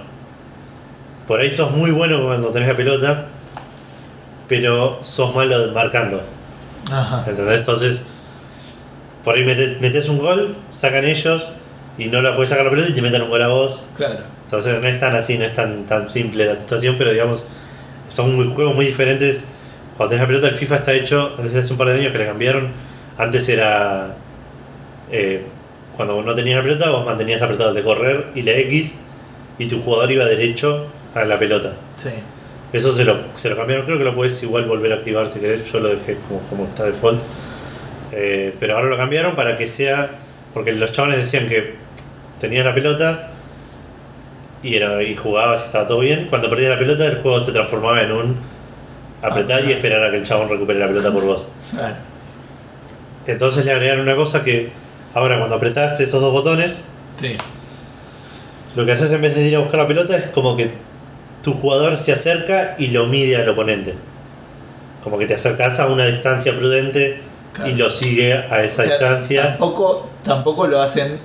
Por 1.26 1.40
ahí 1.40 1.50
sos 1.50 1.70
muy 1.72 1.90
bueno 1.90 2.24
cuando 2.24 2.48
tenés 2.50 2.68
la 2.68 2.76
pelota, 2.76 3.26
pero 4.48 5.00
sos 5.02 5.34
malo 5.34 5.72
marcando. 5.72 6.22
Ajá. 6.90 7.24
¿Entendés? 7.28 7.60
Entonces, 7.60 8.00
por 9.24 9.36
ahí 9.36 9.44
mete- 9.44 9.78
metes 9.80 10.08
un 10.08 10.18
gol, 10.18 10.56
sacan 10.70 11.04
ellos 11.04 11.48
y 11.98 12.06
no 12.06 12.20
la 12.22 12.34
puedes 12.34 12.50
sacar 12.50 12.64
la 12.64 12.70
pelota 12.70 12.88
y 12.90 12.94
te 12.94 13.02
meten 13.02 13.22
un 13.22 13.28
gol 13.30 13.42
a 13.42 13.48
vos. 13.48 13.82
Claro. 13.96 14.20
Entonces 14.44 14.80
no 14.80 14.86
es 14.88 14.98
tan 14.98 15.14
así, 15.16 15.38
no 15.38 15.44
es 15.44 15.52
tan, 15.52 15.86
tan 15.86 16.10
simple 16.10 16.44
la 16.46 16.58
situación, 16.58 16.96
pero 16.98 17.10
digamos, 17.12 17.46
son 18.08 18.34
muy, 18.36 18.52
juegos 18.54 18.74
muy 18.74 18.86
diferentes. 18.86 19.44
Cuando 19.96 20.10
tenés 20.10 20.22
la 20.22 20.26
pelota, 20.28 20.48
el 20.48 20.54
FIFA 20.56 20.76
está 20.76 20.92
hecho 20.94 21.36
desde 21.42 21.58
hace 21.60 21.72
un 21.72 21.78
par 21.78 21.88
de 21.88 21.94
años 22.00 22.12
que 22.12 22.18
le 22.18 22.26
cambiaron. 22.26 22.68
Antes 23.18 23.48
era. 23.48 24.16
eh, 25.10 25.44
cuando 25.96 26.22
no 26.22 26.34
tenías 26.34 26.56
la 26.56 26.62
pelota, 26.62 26.90
vos 26.90 27.04
mantenías 27.04 27.42
apretado 27.42 27.68
el 27.70 27.74
de 27.76 27.82
correr 27.82 28.26
y 28.34 28.42
la 28.42 28.52
X 28.52 28.92
y 29.58 29.66
tu 29.66 29.80
jugador 29.82 30.10
iba 30.10 30.24
derecho 30.24 30.86
a 31.14 31.24
la 31.26 31.38
pelota. 31.38 31.74
Sí. 31.96 32.08
Eso 32.72 32.90
se 32.92 33.04
lo, 33.04 33.16
se 33.34 33.50
lo 33.50 33.56
cambiaron, 33.56 33.84
creo 33.84 33.98
que 33.98 34.04
lo 34.04 34.14
puedes 34.14 34.42
igual 34.42 34.64
volver 34.64 34.92
a 34.92 34.96
activar 34.96 35.28
si 35.28 35.38
querés, 35.40 35.70
yo 35.70 35.80
lo 35.80 35.90
dejé 35.90 36.16
como, 36.26 36.40
como 36.48 36.64
está 36.64 36.84
default. 36.84 37.20
Eh, 38.12 38.54
pero 38.60 38.76
ahora 38.76 38.88
lo 38.88 38.96
cambiaron 38.96 39.34
para 39.34 39.56
que 39.56 39.66
sea, 39.66 40.10
porque 40.54 40.72
los 40.72 40.92
chavales 40.92 41.18
decían 41.18 41.46
que 41.46 41.74
tenías 42.40 42.64
la 42.64 42.74
pelota 42.74 43.30
y, 44.62 44.74
era, 44.76 45.02
y 45.02 45.14
jugabas 45.16 45.62
y 45.62 45.64
estaba 45.66 45.86
todo 45.86 46.00
bien, 46.00 46.26
cuando 46.28 46.50
perdías 46.50 46.70
la 46.70 46.78
pelota 46.78 47.06
el 47.06 47.16
juego 47.22 47.40
se 47.40 47.52
transformaba 47.52 48.02
en 48.02 48.12
un 48.12 48.36
apretar 49.22 49.60
Ah, 49.62 49.66
y 49.66 49.72
esperar 49.72 50.02
a 50.04 50.10
que 50.10 50.18
el 50.18 50.24
chabón 50.24 50.48
recupere 50.48 50.78
la 50.78 50.88
pelota 50.88 51.10
por 51.12 51.24
vos. 51.24 51.46
Claro. 51.70 51.94
Entonces 53.26 53.64
le 53.64 53.72
agregaron 53.72 54.02
una 54.02 54.16
cosa 54.16 54.42
que 54.42 54.70
ahora 55.14 55.38
cuando 55.38 55.54
apretás 55.56 55.98
esos 56.00 56.20
dos 56.20 56.32
botones, 56.32 56.82
Sí. 57.16 57.36
lo 58.74 58.84
que 58.84 58.92
haces 58.92 59.12
en 59.12 59.20
vez 59.22 59.34
de 59.34 59.42
ir 59.42 59.54
a 59.56 59.60
buscar 59.60 59.80
la 59.80 59.86
pelota 59.86 60.16
es 60.16 60.26
como 60.26 60.56
que 60.56 60.70
tu 61.42 61.52
jugador 61.54 61.96
se 61.96 62.12
acerca 62.12 62.74
y 62.78 62.88
lo 62.88 63.06
mide 63.06 63.36
al 63.36 63.48
oponente. 63.48 63.94
Como 65.04 65.18
que 65.18 65.26
te 65.26 65.34
acercas 65.34 65.78
a 65.80 65.86
una 65.86 66.06
distancia 66.06 66.56
prudente 66.56 67.20
Claro. 67.52 67.70
y 67.70 67.74
lo 67.74 67.90
sigue 67.90 68.32
a 68.32 68.62
esa 68.62 68.82
O 68.82 68.84
sea, 68.84 68.94
distancia. 68.94 69.42
Tampoco, 69.42 70.08
tampoco 70.24 70.66
lo 70.66 70.80
hacen 70.80 71.18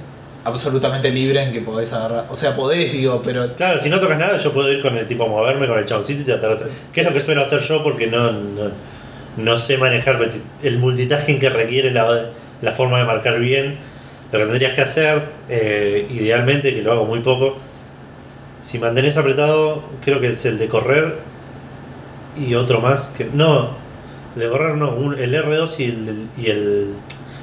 absolutamente 0.44 1.10
libre 1.10 1.44
en 1.44 1.52
que 1.52 1.62
podés 1.62 1.92
agarrar. 1.94 2.26
O 2.30 2.36
sea, 2.36 2.56
podés, 2.56 2.92
digo, 2.92 3.22
pero. 3.24 3.46
Claro, 3.56 3.80
si 3.80 3.90
no 3.90 4.00
tocas 4.00 4.18
nada, 4.18 4.38
yo 4.38 4.54
puedo 4.54 4.72
ir 4.72 4.82
con 4.82 4.98
el 4.98 5.08
tipo 5.08 5.26
a 5.26 5.28
moverme 5.28 5.68
con 5.68 5.78
el 5.78 5.86
chaboncito 5.86 6.22
y 6.22 6.26
tratar 6.26 6.50
de 6.50 6.56
hacer. 6.56 6.68
¿Qué 6.94 7.02
es 7.02 7.08
lo 7.08 7.13
que 7.13 7.20
suelo 7.20 7.42
hacer 7.42 7.60
yo? 7.62 7.84
Porque 7.84 8.08
no, 8.08 8.32
no, 8.32 8.72
no 9.38 9.58
sé 9.58 9.78
manejar 9.78 10.20
el 10.63 10.80
multitasking 10.80 11.40
que 11.40 11.50
requiere 11.50 11.92
la, 11.92 12.28
la 12.62 12.72
forma 12.72 13.00
de 13.00 13.06
marcar 13.06 13.40
bien. 13.40 13.78
Lo 14.32 14.40
que 14.40 14.46
tendrías 14.46 14.74
que 14.74 14.82
hacer, 14.82 15.22
eh, 15.48 16.08
idealmente, 16.10 16.74
que 16.74 16.82
lo 16.82 16.92
hago 16.92 17.06
muy 17.06 17.20
poco, 17.20 17.58
si 18.60 18.80
mantenés 18.80 19.16
apretado, 19.16 19.84
creo 20.04 20.20
que 20.20 20.30
es 20.32 20.46
el 20.46 20.58
de 20.58 20.68
correr 20.68 21.16
y 22.36 22.56
otro 22.56 22.82
más 22.82 23.10
que. 23.18 23.26
No, 23.32 23.72
el 24.38 24.43
de 24.43 24.50
correr 24.50 24.76
no, 24.76 24.91
un- 24.95 25.17
el 25.17 25.34
R2 25.34 25.80
y 25.80 25.84
el, 25.86 26.28
y 26.38 26.50
el, 26.50 26.93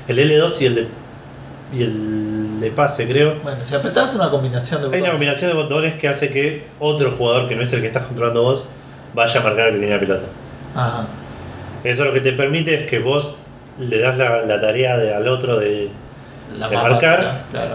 el 0.09 0.18
L2 0.18 0.61
y 0.61 0.66
el 0.66 0.74
de, 0.74 0.87
y 1.72 1.83
el 1.83 2.61
de 2.61 2.70
pase, 2.70 3.07
creo. 3.09 3.40
Bueno, 3.42 3.64
si 3.64 3.74
apretás 3.74 4.14
una 4.14 4.30
combinación 4.30 4.80
de 4.80 4.87
Hay 4.87 5.02
una 5.02 5.11
botones. 5.11 5.12
combinación 5.12 5.50
de 5.50 5.57
botones 5.57 5.94
que 5.94 6.09
hace 6.09 6.30
que 6.30 6.66
otro 6.78 7.11
jugador 7.11 7.48
que 7.48 7.57
no 7.57 7.62
es 7.62 7.72
el 7.72 7.80
que 7.80 7.88
estás 7.88 8.04
controlando 8.07 8.42
vos 8.42 8.66
vaya 9.14 9.40
a 9.40 9.42
marcar 9.42 9.66
al 9.66 9.72
que 9.72 9.78
tiene 9.78 9.94
la 9.94 10.00
pelota. 10.00 10.24
Ajá. 10.74 11.07
Eso 11.83 12.04
lo 12.04 12.12
que 12.12 12.20
te 12.20 12.33
permite 12.33 12.74
es 12.74 12.87
que 12.90 12.98
vos 13.00 13.37
le 13.78 13.98
das 13.98 14.16
la, 14.16 14.42
la 14.42 14.61
tarea 14.61 14.96
de- 14.96 15.12
al 15.14 15.26
otro 15.28 15.59
de. 15.59 15.88
La 16.57 16.68
De 16.68 16.74
más 16.76 16.90
marcar. 16.90 17.42
claro. 17.50 17.74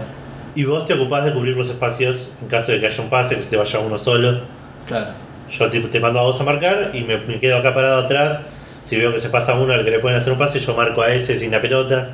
Y 0.55 0.63
vos 0.63 0.86
te 0.86 0.93
ocupás 0.93 1.25
de 1.25 1.34
cubrir 1.34 1.55
los 1.55 1.69
espacios 1.69 2.29
en 2.41 2.47
caso 2.47 2.71
de 2.71 2.79
que 2.79 2.88
haya 2.88 3.03
un 3.03 3.10
pase, 3.10 3.36
que 3.36 3.41
se 3.41 3.49
te 3.49 3.58
vaya 3.58 3.79
uno 3.79 3.97
solo. 3.97 4.41
Claro. 4.88 5.08
Yo 5.51 5.69
te, 5.69 5.79
te 5.82 5.99
mando 5.99 6.19
a 6.19 6.23
vos 6.23 6.39
a 6.39 6.43
marcar 6.43 6.91
y 6.93 7.01
me, 7.03 7.17
me 7.17 7.39
quedo 7.39 7.58
acá 7.58 7.73
parado 7.73 7.99
atrás. 8.05 8.41
Si 8.82 8.98
veo 8.98 9.12
que 9.12 9.20
se 9.20 9.30
pasa 9.30 9.54
uno 9.56 9.74
al 9.74 9.84
que 9.84 9.92
le 9.92 10.00
pueden 10.00 10.18
hacer 10.18 10.32
un 10.34 10.39
pase, 10.39 10.60
yo 10.60 10.74
marco 10.76 11.02
a 11.02 11.13
ese 11.13 11.36
sin 11.36 11.52
la 11.52 11.62
pelota. 11.62 12.10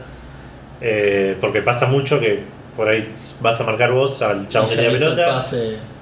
Eh, 0.81 1.37
porque 1.39 1.61
pasa 1.61 1.85
mucho 1.85 2.19
que 2.19 2.43
por 2.75 2.87
ahí 2.89 3.09
vas 3.39 3.59
a 3.61 3.63
marcar 3.63 3.91
vos 3.91 4.21
al 4.21 4.47
chabón 4.49 4.69
que 4.69 4.75
tiene 4.75 4.89
el 4.93 4.99
pelota. 4.99 5.41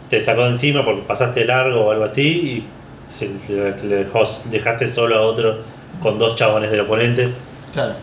te 0.10 0.19
sacó 0.21 0.43
de 0.43 0.49
encima 0.49 0.84
porque 0.84 1.02
pasaste 1.04 1.45
largo 1.45 1.82
o 1.86 1.91
algo 1.91 2.04
así 2.04 2.21
y 2.28 2.67
se- 3.12 3.30
le, 3.49 4.04
dejó- 4.04 4.28
dejaste 4.45 4.88
solo 4.88 5.15
a 5.15 5.21
otro 5.21 5.60
con 6.02 6.17
dos 6.17 6.36
chabones 6.36 6.71
del 6.71 6.82
oponente. 6.82 7.30
Claro. 7.73 7.93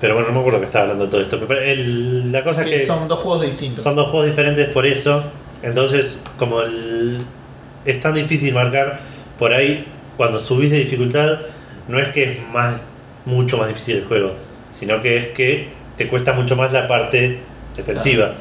Pero 0.00 0.14
bueno, 0.14 0.28
no 0.28 0.34
me 0.34 0.40
acuerdo 0.40 0.58
que 0.58 0.66
estaba 0.66 0.82
hablando 0.84 1.04
de 1.06 1.10
todo 1.10 1.20
esto. 1.20 1.38
Pero 1.46 1.60
el- 1.60 2.30
la 2.32 2.42
cosa 2.44 2.62
es 2.62 2.66
que 2.68 2.86
son 2.86 3.08
dos 3.08 3.20
juegos 3.20 3.42
distintos. 3.42 3.82
son 3.84 3.94
dos 3.96 4.08
juegos 4.08 4.26
diferentes 4.26 4.68
por 4.68 4.84
eso. 4.86 5.22
Entonces, 5.62 6.20
como 6.38 6.60
el- 6.62 7.18
es 7.84 8.00
tan 8.00 8.14
difícil 8.14 8.52
marcar, 8.52 8.98
por 9.38 9.52
ahí 9.52 9.86
cuando 10.16 10.38
subís 10.38 10.70
de 10.70 10.78
dificultad, 10.78 11.40
no 11.88 11.98
es 11.98 12.08
que 12.08 12.22
es 12.24 12.48
más, 12.52 12.80
mucho 13.24 13.58
más 13.58 13.68
difícil 13.68 13.96
el 13.98 14.04
juego, 14.04 14.34
sino 14.70 15.00
que 15.00 15.16
es 15.18 15.26
que 15.28 15.68
te 15.96 16.08
cuesta 16.08 16.32
mucho 16.32 16.56
más 16.56 16.72
la 16.72 16.86
parte 16.88 17.40
defensiva. 17.76 18.34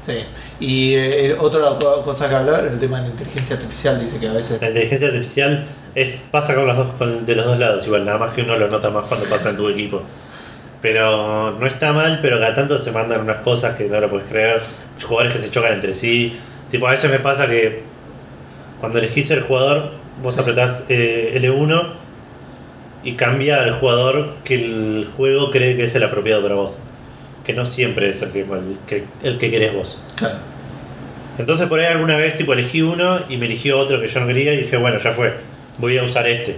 Sí. 0.00 0.24
Y 0.60 0.94
eh, 0.94 1.36
otra 1.38 1.60
co- 1.80 2.02
cosa 2.02 2.28
que 2.28 2.34
hablar, 2.36 2.66
el 2.66 2.78
tema 2.78 2.98
de 2.98 3.04
la 3.04 3.10
inteligencia 3.10 3.56
artificial, 3.56 4.00
dice 4.00 4.18
que 4.18 4.28
a 4.28 4.32
veces. 4.32 4.60
La 4.60 4.68
inteligencia 4.68 5.08
artificial 5.08 5.64
es, 5.94 6.20
pasa 6.30 6.54
con 6.54 6.66
los 6.66 6.76
dos, 6.76 6.86
con- 6.98 7.26
de 7.26 7.34
los 7.34 7.44
dos 7.46 7.58
lados, 7.58 7.86
igual, 7.86 8.04
nada 8.04 8.18
más 8.18 8.32
que 8.32 8.42
uno 8.42 8.56
lo 8.56 8.68
nota 8.68 8.90
más 8.90 9.06
cuando 9.06 9.26
pasa 9.28 9.50
en 9.50 9.56
tu 9.56 9.68
equipo. 9.68 10.02
Pero 10.80 11.50
no 11.58 11.66
está 11.66 11.92
mal, 11.92 12.20
pero 12.22 12.38
cada 12.38 12.54
tanto 12.54 12.78
se 12.78 12.92
mandan 12.92 13.20
unas 13.22 13.38
cosas 13.38 13.76
que 13.76 13.88
no 13.88 14.00
lo 14.00 14.08
puedes 14.08 14.30
creer. 14.30 14.62
Jugadores 15.02 15.32
que 15.36 15.40
se 15.40 15.50
chocan 15.50 15.72
entre 15.72 15.92
sí. 15.92 16.36
Tipo, 16.70 16.86
a 16.86 16.92
veces 16.92 17.10
me 17.10 17.18
pasa 17.18 17.46
que 17.48 17.82
Cuando 18.78 18.98
elegís 18.98 19.28
el 19.32 19.40
jugador, 19.40 19.90
vos 20.22 20.34
Sí. 20.34 20.40
apretás 20.40 20.86
eh, 20.88 21.38
L1 21.40 21.92
y 23.04 23.12
cambia 23.14 23.62
al 23.62 23.72
jugador 23.72 24.34
que 24.44 24.54
el 24.56 25.06
juego 25.16 25.50
cree 25.50 25.76
que 25.76 25.84
es 25.84 25.94
el 25.94 26.02
apropiado 26.02 26.42
para 26.42 26.54
vos. 26.56 26.76
Que 27.44 27.52
no 27.54 27.64
siempre 27.64 28.08
es 28.08 28.20
el 28.22 28.30
que, 28.30 28.40
el 28.40 28.78
que, 28.86 29.04
el 29.22 29.38
que 29.38 29.50
querés 29.50 29.74
vos. 29.74 30.02
Claro. 30.16 30.36
Entonces 31.38 31.68
por 31.68 31.78
ahí 31.80 31.86
alguna 31.86 32.16
vez 32.16 32.34
tipo 32.34 32.52
elegí 32.52 32.82
uno 32.82 33.20
y 33.28 33.36
me 33.36 33.46
eligió 33.46 33.78
otro 33.78 34.00
que 34.00 34.08
yo 34.08 34.20
no 34.20 34.26
quería 34.26 34.52
y 34.54 34.58
dije, 34.58 34.76
bueno, 34.76 34.98
ya 34.98 35.12
fue, 35.12 35.34
voy 35.78 35.96
a 35.96 36.02
usar 36.02 36.26
este. 36.26 36.56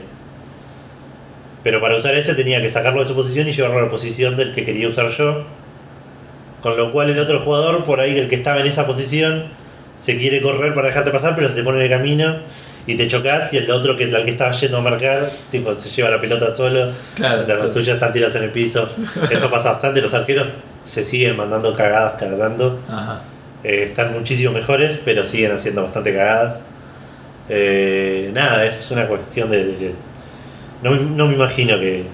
Pero 1.62 1.80
para 1.80 1.96
usar 1.96 2.14
ese 2.14 2.34
tenía 2.34 2.62
que 2.62 2.70
sacarlo 2.70 3.00
de 3.00 3.06
su 3.06 3.14
posición 3.14 3.46
y 3.46 3.52
llevarlo 3.52 3.78
a 3.78 3.82
la 3.82 3.90
posición 3.90 4.36
del 4.36 4.52
que 4.52 4.64
quería 4.64 4.88
usar 4.88 5.08
yo. 5.10 5.44
Con 6.62 6.76
lo 6.76 6.90
cual 6.92 7.10
el 7.10 7.18
otro 7.18 7.38
jugador, 7.38 7.84
por 7.84 8.00
ahí 8.00 8.18
el 8.18 8.28
que 8.28 8.34
estaba 8.36 8.60
en 8.60 8.66
esa 8.66 8.86
posición, 8.86 9.44
se 9.98 10.16
quiere 10.16 10.40
correr 10.40 10.74
para 10.74 10.88
dejarte 10.88 11.10
pasar, 11.10 11.34
pero 11.36 11.48
se 11.48 11.54
te 11.54 11.62
pone 11.62 11.78
en 11.78 11.84
el 11.84 11.90
camino 11.90 12.36
y 12.86 12.96
te 12.96 13.06
chocas 13.06 13.52
y 13.52 13.58
el 13.58 13.70
otro 13.70 13.96
que 13.96 14.04
al 14.04 14.24
que 14.24 14.30
estaba 14.32 14.50
yendo 14.52 14.78
a 14.78 14.80
marcar, 14.80 15.30
tipo 15.50 15.72
se 15.74 15.88
lleva 15.90 16.10
la 16.10 16.20
pelota 16.20 16.54
solo, 16.54 16.90
Claro. 17.14 17.38
las 17.42 17.48
entonces- 17.48 17.72
tuyas 17.74 17.94
están 17.94 18.12
tiradas 18.12 18.36
en 18.36 18.44
el 18.44 18.50
piso. 18.50 18.88
Eso 19.30 19.50
pasa 19.50 19.72
bastante, 19.72 20.00
los 20.00 20.12
arqueros 20.14 20.48
se 20.84 21.04
siguen 21.04 21.36
mandando 21.36 21.74
cagadas 21.74 22.14
cada 22.14 22.36
tanto. 22.38 22.78
Ajá. 22.88 23.20
Eh, 23.62 23.82
están 23.84 24.12
muchísimo 24.14 24.52
mejores, 24.52 24.98
pero 25.04 25.24
siguen 25.24 25.52
haciendo 25.52 25.82
bastante 25.82 26.14
cagadas. 26.14 26.60
Eh, 27.48 28.30
nada, 28.32 28.64
es 28.64 28.90
una 28.90 29.06
cuestión 29.06 29.50
de, 29.50 29.64
de 29.64 29.74
que 29.74 29.94
no, 30.82 30.92
me- 30.92 31.00
no 31.00 31.26
me 31.26 31.34
imagino 31.34 31.78
que 31.78 32.04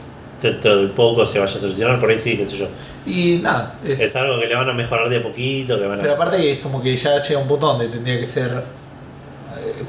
dentro 0.43 0.77
de 0.83 0.89
poco 0.89 1.27
se 1.27 1.39
vaya 1.39 1.55
a 1.55 1.59
solucionar, 1.61 2.01
por 2.01 2.11
ahí 2.11 2.19
sí, 2.19 2.37
qué 2.37 2.45
sé 2.47 2.57
yo. 2.59 2.69
Y 3.07 3.39
nada, 3.43 3.75
es, 3.85 4.01
Es 4.01 4.17
algo 4.17 4.41
que 4.41 4.47
le 4.47 4.55
van 4.55 4.69
a 4.69 4.73
mejorar 4.73 5.09
de 5.09 5.19
a 5.19 5.23
poquito, 5.23 5.79
que 5.79 5.87
van 5.87 5.99
a... 5.99 6.03
pero 6.03 6.15
aparte 6.15 6.39
que 6.39 6.53
es 6.55 6.59
como 6.61 6.83
que 6.83 6.97
ya 6.97 7.19
llega 7.19 7.39
un 7.41 7.47
punto 7.49 7.67
donde 7.67 7.89
tendría 7.89 8.19
que 8.19 8.27
ser 8.27 8.51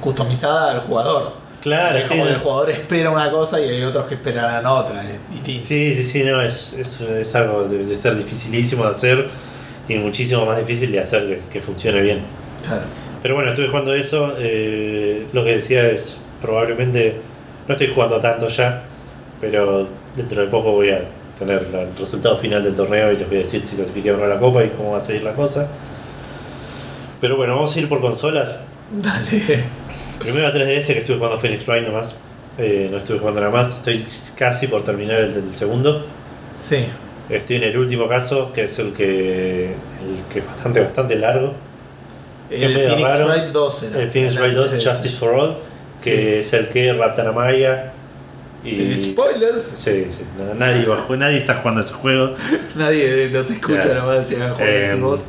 customizada 0.02 0.72
al 0.72 0.82
jugador. 0.82 1.34
claro, 1.62 1.98
es 1.98 2.06
sí, 2.06 2.10
como 2.10 2.26
no. 2.26 2.30
el 2.30 2.38
jugador 2.38 2.70
espera 2.70 3.10
una 3.10 3.30
cosa 3.32 3.60
y 3.60 3.70
hay 3.70 3.84
otros 3.84 4.06
que 4.06 4.16
esperarán 4.16 4.66
otra, 4.66 5.02
es 5.04 5.30
distinto. 5.30 5.66
sí, 5.68 5.96
sí, 5.96 6.04
sí, 6.04 6.24
no, 6.24 6.42
es, 6.42 6.74
es, 6.74 7.02
es 7.02 7.36
algo 7.36 7.64
de, 7.66 7.86
de 7.86 7.96
ser 7.96 8.16
dificilísimo 8.16 8.84
de 8.86 8.92
hacer 8.92 9.30
y 9.88 9.96
muchísimo 9.96 10.46
más 10.46 10.58
difícil 10.60 10.92
de 10.92 11.00
hacer 11.00 11.28
que, 11.28 11.50
que 11.50 11.62
funcione 11.62 12.02
bien. 12.02 12.22
Claro. 12.66 12.84
Pero 13.22 13.36
bueno, 13.36 13.50
estuve 13.52 13.68
jugando 13.70 13.94
eso. 13.94 14.34
eh, 14.38 15.28
lo 15.34 15.44
que 15.44 15.56
decía 15.56 15.90
es, 15.90 16.18
probablemente, 16.42 17.20
no 17.68 17.74
estoy 17.74 17.88
jugando 17.88 18.20
tanto 18.20 18.48
ya, 18.48 18.84
pero 19.42 19.88
dentro 20.16 20.42
de 20.42 20.48
poco 20.48 20.72
voy 20.74 20.90
a 20.92 21.02
tener 21.38 21.60
el 21.74 21.96
resultado 21.98 22.38
final 22.38 22.64
del 22.64 22.76
torneo 22.76 23.12
y 23.12 23.18
les 23.18 23.28
voy 23.28 23.38
a 23.38 23.40
decir 23.42 23.62
si 23.64 23.76
clasifiqué 23.76 24.12
o 24.12 24.18
no 24.18 24.28
la 24.28 24.40
copa 24.40 24.64
y 24.64 24.70
cómo 24.70 24.92
va 24.92 24.98
a 24.98 25.02
seguir 25.02 25.24
la 25.24 25.34
cosa. 25.34 25.68
Pero 27.22 27.36
bueno, 27.38 27.56
vamos 27.56 27.76
a 27.76 27.80
ir 27.80 27.90
por 27.90 28.02
consolas. 28.02 28.60
Dale. 28.92 29.66
Primero 30.20 30.48
a 30.48 30.52
3DS 30.54 30.86
que 30.88 30.98
estuve 31.00 31.18
jugando 31.18 31.40
Phoenix 31.40 31.66
Wright 31.68 31.88
nomás. 31.88 32.16
Eh, 32.58 32.88
no 32.92 32.98
estuve 32.98 33.20
jugando 33.20 33.40
nada 33.42 33.52
más. 33.54 33.76
Estoy 33.78 34.06
casi 34.36 34.68
por 34.68 34.84
terminar 34.84 35.20
el 35.22 35.34
del 35.34 35.56
segundo. 35.56 36.06
Sí. 36.56 36.86
Estoy 37.30 37.58
en 37.58 37.64
el 37.64 37.78
último 37.78 38.08
caso, 38.08 38.52
que 38.54 38.64
es 38.64 38.80
el 38.80 38.94
que, 38.94 39.66
el 39.66 40.24
que 40.32 40.40
es 40.40 40.46
bastante, 40.46 40.80
bastante 40.80 41.16
largo. 41.18 41.54
El 42.50 42.74
Phoenix. 42.74 43.20
Wright 43.26 43.52
2 43.52 43.84
era. 43.84 44.02
El 44.02 44.12
Phoenix 44.12 44.36
Wright 44.40 44.54
2 44.54 44.66
antes 44.72 44.84
de 44.84 44.90
Justice 44.92 45.18
for 45.18 45.34
All, 45.34 45.58
que 46.04 46.16
Sí. 46.16 46.28
es 46.48 46.54
el 46.54 46.70
que 46.70 46.94
raptan 46.94 47.28
a 47.28 47.32
Maya. 47.34 47.92
Eh, 48.66 48.70
Y. 49.00 49.12
Spoilers. 49.12 49.62
Sí, 49.64 50.08
sí, 50.10 50.24
no, 50.38 50.54
nadie, 50.56 50.86
va 50.88 51.06
nadie 51.16 51.38
está 51.40 51.56
jugando 51.56 51.82
ese 51.82 51.94
juego. 51.94 52.34
Nadie 52.76 53.30
nos 53.32 53.50
escucha 53.52 53.82
Claro. 53.82 54.00
nomás 54.02 54.30
llega 54.30 54.48
a 54.48 54.50
jugar 54.52 54.68
Eh, 54.70 54.84
ese 54.86 54.96
voz. 54.96 55.26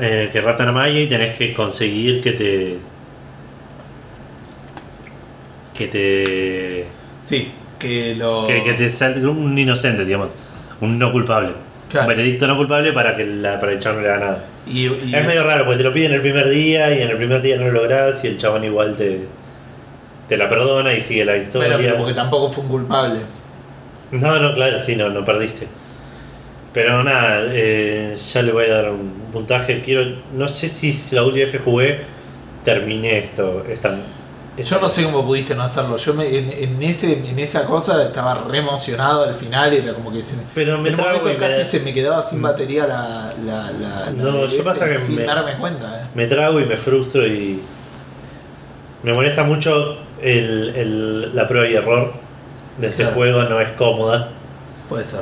Eh, 0.00 0.28
que 0.32 0.40
raptan 0.40 0.68
a 0.68 0.72
Maya 0.72 1.00
y 1.00 1.06
tenés 1.08 1.36
que 1.36 1.52
conseguir 1.54 2.20
que 2.22 2.32
te. 2.32 2.68
Que 5.76 5.86
te. 5.88 6.84
Sí, 7.22 7.52
que 7.78 8.14
lo. 8.16 8.46
que, 8.46 8.62
que 8.62 8.72
te 8.74 8.88
salga 8.90 9.28
un 9.30 9.56
inocente, 9.58 10.04
digamos. 10.04 10.34
Un 10.80 10.98
no 10.98 11.12
culpable. 11.12 11.50
Claro. 11.88 12.08
Un 12.08 12.16
veredicto 12.16 12.46
no 12.46 12.56
culpable 12.56 12.92
para 12.92 13.14
que 13.16 13.24
la, 13.24 13.60
para 13.60 13.72
el 13.72 13.78
chabón 13.78 13.98
no 13.98 14.02
le 14.06 14.12
haga 14.12 14.26
nada. 14.26 14.44
Y, 14.66 14.86
y- 14.86 15.12
Es 15.14 15.26
medio 15.26 15.44
raro 15.44 15.64
porque 15.64 15.78
te 15.78 15.84
lo 15.84 15.92
piden 15.92 16.12
el 16.12 16.20
primer 16.20 16.48
día 16.48 16.92
y 16.92 17.00
en 17.02 17.10
el 17.10 17.16
primer 17.16 17.40
día 17.42 17.56
no 17.56 17.66
lo 17.66 17.72
lográs 17.72 18.24
y 18.24 18.28
el 18.28 18.36
chabón 18.36 18.64
igual 18.64 18.96
te, 18.96 19.20
te 20.28 20.36
la 20.36 20.48
perdona 20.48 20.92
y 20.94 21.00
sigue 21.00 21.24
la 21.24 21.36
historia. 21.36 21.68
Bueno, 21.68 21.82
pero 21.84 21.96
porque 21.98 22.14
tampoco 22.14 22.50
fue 22.50 22.64
un 22.64 22.70
culpable. 22.70 23.20
No, 24.10 24.38
no, 24.40 24.54
claro, 24.54 24.80
sí, 24.80 24.96
no, 24.96 25.08
no 25.10 25.24
perdiste. 25.24 25.66
Pero 26.72 27.02
nada, 27.02 27.42
eh, 27.52 28.14
ya 28.32 28.42
le 28.42 28.52
voy 28.52 28.64
a 28.66 28.74
dar 28.74 28.90
un 28.90 29.10
puntaje. 29.32 29.80
Quiero, 29.80 30.04
no 30.34 30.46
sé 30.48 30.68
si 30.68 30.98
la 31.14 31.22
última 31.22 31.44
vez 31.44 31.52
que 31.52 31.58
jugué 31.58 32.00
terminé 32.64 33.18
esto. 33.18 33.64
Esta, 33.68 33.96
Yo 34.64 34.80
no 34.80 34.88
sé 34.88 35.04
cómo 35.04 35.24
pudiste 35.26 35.54
no 35.54 35.62
hacerlo. 35.64 35.96
Yo 35.98 36.14
me, 36.14 36.26
en, 36.34 36.50
en 36.50 36.82
ese, 36.82 37.12
en 37.28 37.38
esa 37.38 37.64
cosa 37.64 38.02
estaba 38.02 38.34
re 38.48 38.58
emocionado 38.58 39.24
al 39.24 39.34
final. 39.34 39.72
Era 39.74 39.92
como 39.92 40.10
que 40.12 40.22
se, 40.22 40.36
Pero 40.54 40.78
me 40.78 40.88
en 40.88 40.94
un 40.94 41.00
trago 41.00 41.18
momento 41.18 41.38
y 41.38 41.40
me, 41.42 41.48
casi 41.54 41.64
se 41.64 41.80
me 41.80 41.92
quedaba 41.92 42.22
sin 42.22 42.40
batería 42.40 42.86
la, 42.86 43.34
la, 43.44 43.70
la, 43.72 44.00
la 44.06 44.10
No, 44.12 44.46
yo 44.46 44.62
pasa 44.64 44.88
que 44.88 44.98
sin 44.98 45.16
me- 45.16 45.24
darme 45.24 45.54
cuenta. 45.56 46.02
eh. 46.02 46.06
me 46.14 46.26
trago 46.26 46.58
y 46.60 46.64
me 46.64 46.76
frustro 46.76 47.26
y 47.26 47.60
me 49.02 49.12
molesta 49.12 49.44
mucho 49.44 49.98
el, 50.22 50.72
el- 50.74 51.36
la 51.36 51.46
prueba 51.46 51.68
y 51.68 51.74
error 51.74 52.14
de 52.78 52.86
este 52.88 53.02
Claro. 53.02 53.14
juego. 53.16 53.42
No 53.44 53.60
es 53.60 53.70
cómoda. 53.72 54.30
Puede 54.88 55.04
ser. 55.04 55.20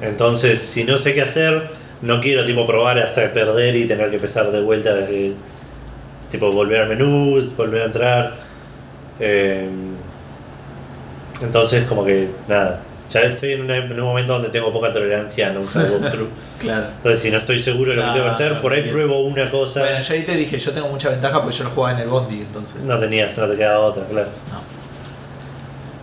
Entonces, 0.00 0.60
si 0.60 0.82
no 0.84 0.98
sé 0.98 1.14
qué 1.14 1.22
hacer, 1.22 1.70
no 2.02 2.20
quiero 2.20 2.44
tipo 2.44 2.66
probar 2.66 2.98
hasta 2.98 3.32
perder 3.32 3.76
y 3.76 3.86
tener 3.86 4.10
que 4.10 4.16
empezar 4.16 4.50
de 4.50 4.60
vuelta 4.60 4.92
desde 4.94 5.32
tipo 6.30 6.50
volver 6.50 6.82
al 6.82 6.88
menú, 6.88 7.40
volver 7.56 7.82
a 7.82 7.84
entrar. 7.84 8.43
Eh, 9.20 9.68
entonces, 11.42 11.84
como 11.84 12.04
que 12.04 12.28
nada, 12.48 12.80
ya 13.10 13.20
estoy 13.22 13.52
en, 13.52 13.62
una- 13.62 13.76
en 13.76 13.92
un 13.92 14.06
momento 14.06 14.32
donde 14.34 14.48
tengo 14.50 14.72
poca 14.72 14.92
tolerancia 14.92 15.48
a 15.48 15.52
no 15.52 15.60
usar 15.60 15.90
walkthrough. 15.90 16.28
Claro. 16.58 16.86
Entonces, 16.96 17.20
si 17.20 17.30
no 17.30 17.38
estoy 17.38 17.60
seguro 17.62 17.90
de 17.90 17.96
lo 17.96 18.02
que 18.04 18.10
tengo 18.12 18.24
que 18.24 18.30
hacer, 18.30 18.52
no, 18.52 18.60
por 18.60 18.72
ahí 18.72 18.82
bien. 18.82 18.94
pruebo 18.94 19.20
una 19.26 19.50
cosa. 19.50 19.80
Bueno, 19.80 20.00
yo 20.00 20.14
ahí 20.14 20.22
te 20.22 20.36
dije, 20.36 20.58
yo 20.58 20.72
tengo 20.72 20.88
mucha 20.88 21.10
ventaja 21.10 21.40
porque 21.42 21.56
yo 21.56 21.64
lo 21.64 21.70
jugaba 21.70 21.96
en 21.96 22.02
el 22.04 22.08
Bondi, 22.08 22.40
entonces. 22.40 22.84
No 22.84 22.98
tenías, 22.98 23.36
no 23.36 23.46
te 23.48 23.56
quedaba 23.56 23.80
otra, 23.80 24.04
claro. 24.06 24.28
No. 24.52 24.74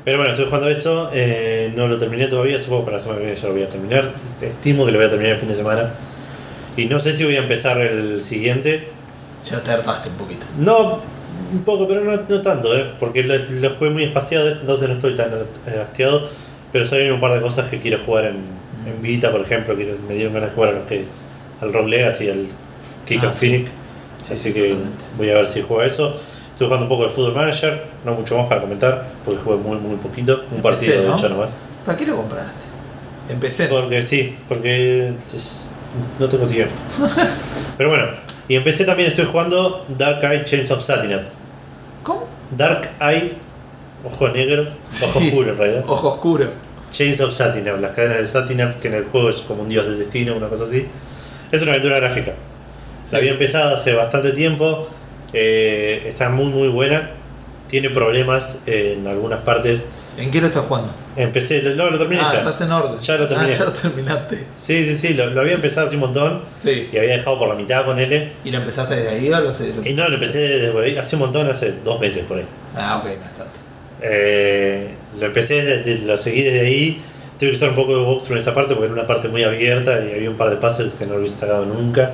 Pero 0.03 0.17
bueno, 0.17 0.31
estoy 0.31 0.45
jugando 0.47 0.67
eso, 0.69 1.11
eh, 1.13 1.71
no 1.75 1.87
lo 1.87 1.97
terminé 1.99 2.25
todavía, 2.27 2.57
supongo 2.57 2.81
que 2.81 2.85
para 2.85 2.97
la 2.97 3.03
semana 3.03 3.19
que 3.19 3.25
viene 3.25 3.39
ya 3.39 3.47
lo 3.47 3.53
voy 3.53 3.63
a 3.63 3.69
terminar. 3.69 4.11
Estimo 4.41 4.85
que 4.85 4.91
lo 4.91 4.97
voy 4.97 5.07
a 5.07 5.09
terminar 5.11 5.33
el 5.33 5.39
fin 5.39 5.49
de 5.49 5.55
semana. 5.55 5.91
Y 6.75 6.85
no 6.85 6.99
sé 6.99 7.13
si 7.13 7.23
voy 7.23 7.35
a 7.35 7.39
empezar 7.39 7.79
el 7.79 8.21
siguiente. 8.21 8.87
Ya 9.45 9.61
te 9.61 9.71
hartaste 9.71 10.09
un 10.09 10.15
poquito. 10.15 10.45
No, 10.57 10.99
un 11.51 11.63
poco, 11.63 11.87
pero 11.87 12.01
no, 12.03 12.11
no 12.27 12.41
tanto, 12.41 12.75
¿eh? 12.77 12.91
porque 12.99 13.23
lo, 13.23 13.35
lo 13.37 13.69
jugué 13.71 13.89
muy 13.91 14.03
espaciado, 14.03 14.49
entonces 14.51 14.87
no 14.89 14.95
estoy 14.95 15.15
tan 15.15 15.29
eh, 15.67 15.79
hastiado. 15.81 16.29
Pero 16.71 16.85
salen 16.85 17.11
un 17.11 17.19
par 17.19 17.33
de 17.33 17.41
cosas 17.41 17.69
que 17.69 17.79
quiero 17.79 17.99
jugar 18.05 18.25
en, 18.25 18.37
en 18.87 19.01
Vita, 19.01 19.29
por 19.31 19.41
ejemplo. 19.41 19.75
Quiero, 19.75 19.95
me 20.07 20.15
dieron 20.15 20.33
ganas 20.33 20.49
de 20.51 20.55
jugar 20.55 20.69
a 20.69 20.77
los 20.79 20.87
que, 20.87 21.03
al 21.59 21.73
Rogue 21.73 21.89
Legacy, 21.89 22.29
al 22.29 22.47
Kick 23.05 23.19
Ah, 23.23 23.27
and 23.27 23.35
sí. 23.35 23.47
Phoenix. 23.49 23.71
Sí, 24.21 24.33
Así 24.33 24.41
sí, 24.49 24.53
que 24.53 24.61
totalmente. 24.69 25.03
voy 25.17 25.29
a 25.31 25.33
ver 25.35 25.47
si 25.47 25.61
juego 25.61 25.81
a 25.81 25.85
eso. 25.87 26.15
Estoy 26.53 26.67
jugando 26.67 26.85
un 26.85 26.89
poco 26.89 27.03
de 27.05 27.09
Football 27.09 27.35
Manager, 27.35 27.83
no 28.05 28.13
mucho 28.13 28.37
más 28.37 28.47
para 28.47 28.61
comentar, 28.61 29.07
porque 29.25 29.39
jugué 29.41 29.57
muy, 29.57 29.77
muy 29.77 29.95
poquito. 29.97 30.43
Un 30.51 30.57
Empecé, 30.57 30.61
partido 30.91 31.01
de 31.11 31.17
hecho 31.17 31.29
nomás. 31.29 31.55
¿Para 31.85 31.97
qué 31.97 32.05
lo 32.05 32.15
compraste? 32.15 32.65
Empecé. 33.29 33.67
Porque 33.67 34.01
sí, 34.03 34.35
porque 34.47 35.13
es- 35.33 35.73
no 36.19 36.29
tengo 36.29 36.45
tiempo. 36.45 36.73
Pero 37.77 37.89
bueno, 37.89 38.05
y 38.47 38.55
empecé 38.55 38.85
también, 38.85 39.09
estoy 39.09 39.25
jugando 39.25 39.85
Dark 39.97 40.23
Eye 40.23 40.45
Chains 40.45 40.71
of 40.71 40.81
Satinap. 40.83 41.23
Dark 42.57 42.89
Eye, 42.99 43.33
ojo 44.05 44.29
negro, 44.29 44.63
ojo 44.63 44.77
Sí. 44.87 45.05
oscuro 45.27 45.51
en 45.51 45.57
realidad. 45.57 45.83
Ojo 45.87 46.07
oscuro. 46.09 46.45
Chains 46.91 47.21
of 47.21 47.33
Satinap, 47.33 47.79
las 47.79 47.91
cadenas 47.91 48.17
de 48.17 48.27
Satinap, 48.27 48.79
que 48.79 48.89
en 48.89 48.95
el 48.95 49.05
juego 49.05 49.29
es 49.29 49.37
como 49.37 49.63
un 49.63 49.69
dios 49.69 49.85
del 49.85 49.97
destino, 49.99 50.35
una 50.35 50.47
cosa 50.47 50.65
así. 50.65 50.85
Es 51.51 51.61
una 51.61 51.71
aventura 51.71 51.97
gráfica. 51.99 52.33
Sí. 53.03 53.15
Había 53.15 53.31
empezado 53.31 53.75
hace 53.75 53.93
bastante 53.93 54.31
tiempo, 54.31 54.87
eh, 55.33 56.03
está 56.05 56.29
muy 56.29 56.51
muy 56.51 56.67
buena, 56.67 57.11
tiene 57.67 57.89
problemas 57.89 58.59
en 58.65 59.07
algunas 59.07 59.39
partes. 59.41 59.85
¿En 60.21 60.31
qué 60.31 60.39
lo 60.39 60.47
estás 60.47 60.63
jugando? 60.65 60.93
Empecé, 61.15 61.61
lo, 61.61 61.89
lo 61.89 61.97
terminé 61.97 62.21
ah, 62.23 62.29
ya. 62.33 62.39
estás 62.39 62.61
en 62.61 62.71
orden. 62.71 62.99
Ya 62.99 63.17
lo 63.17 63.27
terminé. 63.27 63.51
Ah, 63.53 63.57
ya 63.57 63.65
lo 63.65 63.73
terminaste. 63.73 64.47
Sí, 64.57 64.85
sí, 64.85 64.97
sí, 64.97 65.13
lo, 65.15 65.27
lo 65.31 65.41
había 65.41 65.53
empezado 65.53 65.87
hace 65.87 65.95
un 65.95 66.01
montón 66.01 66.43
Sí. 66.57 66.89
y 66.91 66.97
había 66.97 67.13
dejado 67.17 67.39
por 67.39 67.49
la 67.49 67.55
mitad 67.55 67.83
con 67.85 67.99
él. 67.99 68.31
¿Y 68.45 68.51
lo 68.51 68.57
empezaste 68.59 68.95
desde 68.95 69.09
ahí 69.09 69.31
o 69.31 69.39
lo 69.41 69.51
sé? 69.51 69.73
Y 69.83 69.93
no, 69.93 70.07
lo 70.07 70.15
empecé 70.15 70.39
desde 70.39 70.71
por 70.71 70.83
ahí, 70.83 70.95
hace 70.97 71.15
un 71.15 71.21
montón, 71.23 71.49
hace 71.49 71.73
dos 71.83 71.99
meses 71.99 72.23
por 72.25 72.37
ahí. 72.37 72.45
Ah, 72.75 72.97
ok, 73.03 73.05
tanto. 73.37 73.51
Eh, 74.01 74.89
lo 75.19 75.25
empecé, 75.25 75.63
desde, 75.63 76.05
lo 76.05 76.17
seguí 76.17 76.43
desde 76.43 76.61
ahí. 76.61 77.01
Tuve 77.39 77.49
que 77.49 77.55
usar 77.55 77.69
un 77.69 77.75
poco 77.75 77.95
de 77.97 78.03
walkthrough 78.03 78.33
en 78.33 78.37
esa 78.37 78.53
parte 78.53 78.75
porque 78.75 78.85
era 78.85 78.93
una 78.93 79.07
parte 79.07 79.27
muy 79.27 79.43
abierta 79.43 79.99
y 80.05 80.13
había 80.13 80.29
un 80.29 80.37
par 80.37 80.49
de 80.51 80.57
puzzles 80.57 80.93
que 80.93 81.05
no 81.07 81.13
lo 81.13 81.19
hubiese 81.19 81.37
sacado 81.37 81.65
nunca. 81.65 82.11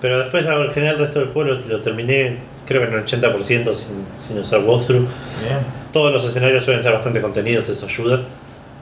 Pero 0.00 0.18
después, 0.18 0.44
en 0.44 0.70
general, 0.72 0.96
el 0.96 1.00
resto 1.00 1.20
del 1.20 1.28
juego 1.28 1.54
lo, 1.54 1.60
lo 1.66 1.80
terminé, 1.80 2.36
creo 2.66 2.82
que 2.82 2.88
en 2.88 2.94
el 2.94 3.04
80% 3.04 3.74
sin, 3.74 4.06
sin 4.16 4.38
usar 4.38 4.60
walkthrough. 4.60 5.06
Bien. 5.42 5.58
Todos 5.92 6.12
los 6.12 6.24
escenarios 6.24 6.64
suelen 6.64 6.82
ser 6.82 6.92
bastante 6.92 7.20
contenidos, 7.20 7.68
eso 7.68 7.86
ayuda. 7.86 8.24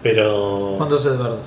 Pero. 0.03 0.75
¿Cuántos 0.77 1.05
Edwardos? 1.07 1.41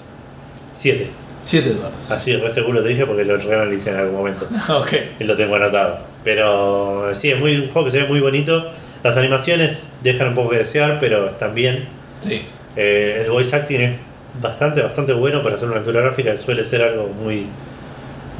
7. 0.73 1.09
7 1.43 1.69
dólares. 1.75 1.97
Así, 2.09 2.35
re 2.35 2.49
seguro 2.49 2.81
te 2.81 2.89
dije 2.89 3.05
porque 3.05 3.23
lo 3.23 3.37
realicé 3.37 3.91
en 3.91 3.97
algún 3.97 4.15
momento. 4.15 4.47
ok. 4.69 4.93
y 5.19 5.23
lo 5.23 5.35
tengo 5.35 5.55
anotado. 5.55 5.99
Pero 6.23 7.13
sí, 7.13 7.29
es 7.29 7.39
muy, 7.39 7.55
un 7.57 7.69
juego 7.69 7.85
que 7.85 7.91
se 7.91 8.01
ve 8.01 8.07
muy 8.07 8.19
bonito. 8.19 8.71
Las 9.03 9.15
animaciones 9.17 9.93
dejan 10.01 10.29
un 10.29 10.35
poco 10.35 10.49
que 10.49 10.57
desear, 10.57 10.99
pero 10.99 11.27
están 11.27 11.53
bien. 11.53 11.87
Sí. 12.19 12.41
Eh, 12.75 13.21
el 13.23 13.31
voice 13.31 13.55
acting 13.55 13.79
es 13.79 13.95
bastante, 14.41 14.81
bastante 14.81 15.13
bueno 15.13 15.43
para 15.43 15.55
hacer 15.55 15.67
una 15.67 15.77
aventura 15.77 16.01
gráfica. 16.01 16.35
Suele 16.37 16.63
ser 16.63 16.81
algo 16.81 17.07
muy. 17.09 17.45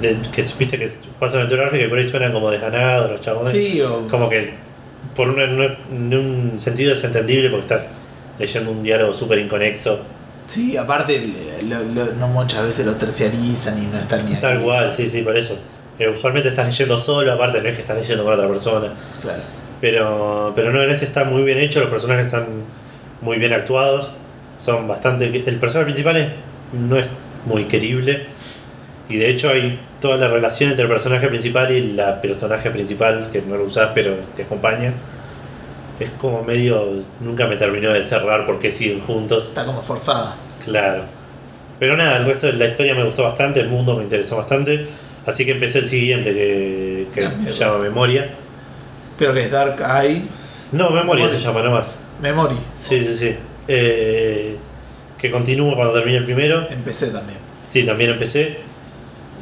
De- 0.01 0.17
que 0.34 0.41
viste 0.41 0.77
que 0.77 0.88
juegas 1.17 1.34
una 1.34 1.41
aventura 1.43 1.63
gráfica 1.63 1.86
y 1.86 1.88
por 1.88 1.99
ahí 1.99 2.08
suenan 2.08 2.34
como 2.34 2.51
desganados 2.51 3.12
los 3.12 3.21
chabones. 3.21 3.51
Sí, 3.53 3.81
o. 3.81 4.08
Como 4.08 4.29
que 4.29 4.53
por 5.15 5.29
un, 5.29 5.39
en 5.41 6.13
un 6.17 6.60
sentido 6.60 6.93
es 6.93 7.03
entendible 7.03 7.49
porque 7.49 7.62
estás 7.63 7.89
leyendo 8.39 8.71
un 8.71 8.84
diálogo 8.84 9.13
súper 9.13 9.39
inconexo. 9.39 9.99
Sí, 10.47 10.77
aparte, 10.77 11.27
lo- 11.67 11.84
lo- 11.84 12.13
no 12.13 12.27
muchas 12.27 12.63
veces 12.65 12.86
lo 12.86 12.95
terciarizan 12.95 13.81
y 13.81 13.88
no 13.88 13.97
están 13.99 14.29
ni. 14.29 14.36
Tal 14.39 14.60
cual, 14.62 14.91
sí, 14.91 15.08
sí, 15.08 15.21
por 15.21 15.36
eso. 15.38 15.58
Eh, 15.97 16.10
usualmente 16.10 16.49
estás 16.49 16.67
leyendo 16.67 16.97
solo, 16.97 17.31
aparte 17.31 17.62
no 17.62 17.67
es 17.69 17.75
que 17.75 17.81
estás 17.81 17.97
leyendo 17.97 18.23
con 18.25 18.34
otra 18.34 18.47
persona. 18.47 18.93
Claro. 19.21 19.41
Pero, 19.81 20.53
pero 20.55 20.71
no, 20.71 20.81
en 20.84 20.91
este 20.91 21.05
está 21.05 21.23
muy 21.23 21.43
bien 21.43 21.58
hecho, 21.58 21.79
los 21.79 21.89
personajes 21.89 22.25
están 22.27 22.45
muy 23.21 23.38
bien 23.38 23.53
actuados. 23.53 24.12
Son 24.58 24.88
bastante. 24.88 25.25
El 25.25 25.55
personaje 25.58 25.86
principal 25.91 26.17
es- 26.17 26.27
no 26.73 26.97
es 26.97 27.08
muy 27.45 27.65
querible. 27.65 28.27
Y 29.07 29.17
de 29.17 29.29
hecho 29.29 29.49
hay 29.49 29.79
toda 30.01 30.17
la 30.17 30.27
relación 30.27 30.71
entre 30.71 30.83
el 30.83 30.89
personaje 30.89 31.27
principal 31.27 31.71
y 31.71 31.93
la 31.93 32.21
personaje 32.21 32.71
principal, 32.71 33.29
que 33.31 33.41
no 33.41 33.55
lo 33.57 33.65
usás 33.65 33.91
pero 33.93 34.15
te 34.35 34.43
acompaña. 34.43 34.93
Es 35.99 36.09
como 36.17 36.43
medio. 36.43 36.93
Nunca 37.21 37.47
me 37.47 37.55
terminó 37.55 37.93
de 37.93 38.01
cerrar 38.01 38.45
porque 38.45 38.71
siguen 38.71 39.01
juntos. 39.01 39.45
Está 39.45 39.65
como 39.65 39.81
forzada. 39.81 40.35
Claro. 40.63 41.03
Pero 41.79 41.95
nada, 41.95 42.17
el 42.17 42.25
resto 42.25 42.47
de 42.47 42.53
la 42.53 42.67
historia 42.67 42.95
me 42.95 43.03
gustó 43.03 43.23
bastante, 43.23 43.59
el 43.59 43.69
mundo 43.69 43.95
me 43.95 44.03
interesó 44.03 44.37
bastante. 44.37 44.87
Así 45.25 45.45
que 45.45 45.51
empecé 45.51 45.79
el 45.79 45.87
siguiente 45.87 46.33
que, 46.33 47.07
se 47.45 47.59
llama 47.59 47.79
Memoria. 47.79 48.29
Pero 49.17 49.33
que 49.33 49.43
es 49.43 49.51
Dark 49.51 49.79
Eye 49.79 50.23
No, 50.71 50.89
Memoria 50.89 51.25
Memoria. 51.25 51.29
se 51.29 51.39
llama 51.39 51.61
nomás. 51.61 51.97
Memory. 52.21 52.57
Sí, 52.75 53.03
sí, 53.03 53.15
sí. 53.15 53.35
Eh, 53.67 54.57
que 55.17 55.31
continúo 55.31 55.75
cuando 55.75 55.93
termine 55.93 56.17
el 56.17 56.25
primero. 56.25 56.67
Empecé 56.69 57.07
también. 57.07 57.39
Sí, 57.69 57.83
también 57.83 58.11
empecé. 58.11 58.57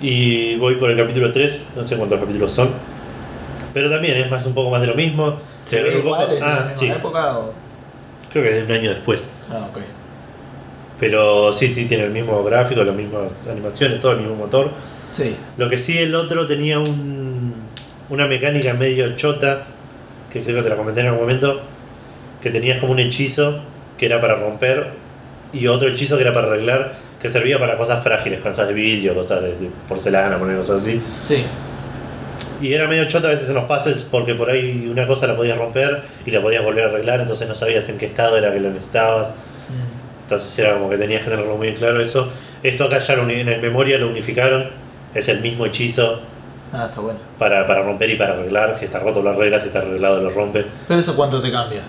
Y 0.04 0.56
voy 0.58 0.76
por 0.76 0.92
el 0.92 0.98
capítulo 0.98 1.32
3, 1.32 1.60
no 1.78 1.84
sé 1.86 1.96
cuántos 1.96 2.20
capítulos 2.20 2.52
son. 2.52 2.70
Pero 3.74 3.89
también 3.89 4.18
es 4.18 4.30
más 4.30 4.46
un 4.46 4.54
poco 4.54 4.70
más 4.70 4.82
de 4.82 4.88
lo 4.88 4.96
mismo. 4.96 5.39
¿Se 5.63 5.82
ve 5.82 5.96
un 5.98 6.04
poco- 6.04 6.28
Ah, 6.42 6.70
sí. 6.74 6.88
época 6.89 7.38
o.? 7.39 7.54
Creo 8.32 8.44
que 8.44 8.50
es 8.50 8.56
de 8.68 8.74
un 8.74 8.80
año 8.80 8.89
después. 8.92 9.30
Ah, 9.50 9.68
ok. 9.72 9.78
Pero 11.00 11.54
sí, 11.54 11.70
sí, 11.70 11.86
tiene 11.86 12.04
el 12.04 12.12
mismo 12.12 12.44
gráfico, 12.44 12.84
las 12.84 12.96
mismas 12.96 13.32
animaciones, 13.50 14.00
todo 14.02 14.12
el 14.12 14.20
mismo 14.20 14.36
motor. 14.36 14.72
Sí. 15.13 15.36
Lo 15.58 15.70
que 15.70 15.78
sí, 15.78 15.98
el 15.98 16.13
otro 16.16 16.46
tenía 16.48 16.80
un, 16.80 17.54
una 18.10 18.28
mecánica 18.28 18.74
medio 18.74 19.16
chota, 19.16 19.63
que 20.32 20.42
creo 20.42 20.58
que 20.58 20.63
te 20.63 20.70
la 20.70 20.76
comenté 20.76 21.00
en 21.02 21.08
algún 21.08 21.22
momento, 21.22 21.62
que 22.42 22.50
tenías 22.50 22.80
como 22.80 22.92
un 22.92 23.00
hechizo 23.00 23.60
que 23.98 24.06
era 24.08 24.20
para 24.20 24.36
romper 24.36 24.88
y 25.54 25.68
otro 25.68 25.88
hechizo 25.88 26.18
que 26.18 26.24
era 26.24 26.34
para 26.34 26.48
arreglar, 26.48 26.94
que 27.24 27.30
servía 27.30 27.58
para 27.58 27.78
cosas 27.78 28.04
frágiles, 28.04 28.42
cosas 28.42 28.68
de 28.68 28.74
vidrio, 28.74 29.16
cosas 29.16 29.42
de, 29.42 29.48
de 29.56 29.70
porcelana, 29.88 30.38
poner 30.38 30.58
cosas 30.58 30.82
así. 30.84 31.02
Sí. 31.24 31.46
Y 32.62 32.74
era 32.74 32.86
medio 32.88 33.06
chota 33.06 33.30
a 33.30 33.32
veces 33.32 33.48
en 33.50 33.56
los 33.56 33.64
pases 33.64 34.04
porque 34.04 34.36
por 34.36 34.50
ahí 34.50 34.88
una 34.92 35.08
cosa 35.08 35.26
la 35.26 35.36
podías 35.36 35.58
romper 35.58 36.04
y 36.26 36.32
la 36.32 36.42
podías 36.42 36.64
volver 36.64 36.84
a 36.86 36.90
arreglar, 36.90 37.22
entonces 37.22 37.48
no 37.48 37.56
sabías 37.56 37.88
en 37.88 37.98
qué 37.98 38.06
estado 38.08 38.38
era 38.38 38.52
que 38.52 38.60
lo 38.60 38.70
necesitabas. 38.70 39.30
Mm. 39.30 40.22
Entonces 40.24 40.60
era 40.60 40.74
como 40.76 40.90
que 40.90 40.98
tenías 40.98 41.24
que 41.24 41.30
tenerlo 41.30 41.58
muy 41.58 41.74
claro 41.74 42.02
eso. 42.02 42.28
Esto 42.62 42.84
acá 42.84 43.00
ya 43.00 43.16
lo 43.16 43.30
en 43.30 43.48
el 43.48 43.62
memoria 43.62 43.98
lo 43.98 44.10
unificaron, 44.10 44.70
es 45.16 45.30
el 45.30 45.40
mismo 45.40 45.66
hechizo 45.66 46.20
Ah, 46.74 46.88
está 46.90 47.02
bueno. 47.02 47.20
para, 47.40 47.66
para 47.68 47.84
romper 47.84 48.10
y 48.10 48.16
para 48.16 48.34
arreglar. 48.34 48.76
Si 48.76 48.84
está 48.86 49.00
roto 49.00 49.22
lo 49.22 49.30
arregla, 49.30 49.60
si 49.62 49.68
está 49.68 49.80
arreglado 49.80 50.20
lo 50.22 50.30
rompe. 50.30 50.66
Pero 50.88 51.00
eso 51.00 51.16
cuánto 51.16 51.42
te 51.42 51.52
cambia. 51.52 51.84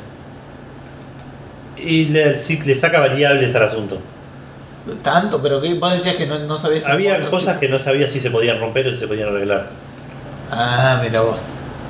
Y 1.76 2.04
le, 2.06 2.26
le 2.34 2.74
saca 2.74 3.00
variables 3.00 3.54
al 3.56 3.62
asunto. 3.64 3.98
Tanto, 5.02 5.40
pero 5.42 5.60
que 5.62 5.74
vos 5.74 5.92
decías 5.92 6.14
que 6.16 6.26
no, 6.26 6.38
no 6.40 6.58
sabías. 6.58 6.86
Había 6.86 7.12
cuánto 7.16 7.30
cosas 7.30 7.54
sí. 7.54 7.60
que 7.60 7.68
no 7.68 7.78
sabía 7.78 8.06
si 8.08 8.18
se 8.20 8.30
podían 8.30 8.60
romper 8.60 8.86
o 8.88 8.92
si 8.92 8.98
se 8.98 9.06
podían 9.08 9.30
arreglar. 9.30 9.68
Ah, 10.50 11.00
mira 11.02 11.22
vos. 11.22 11.46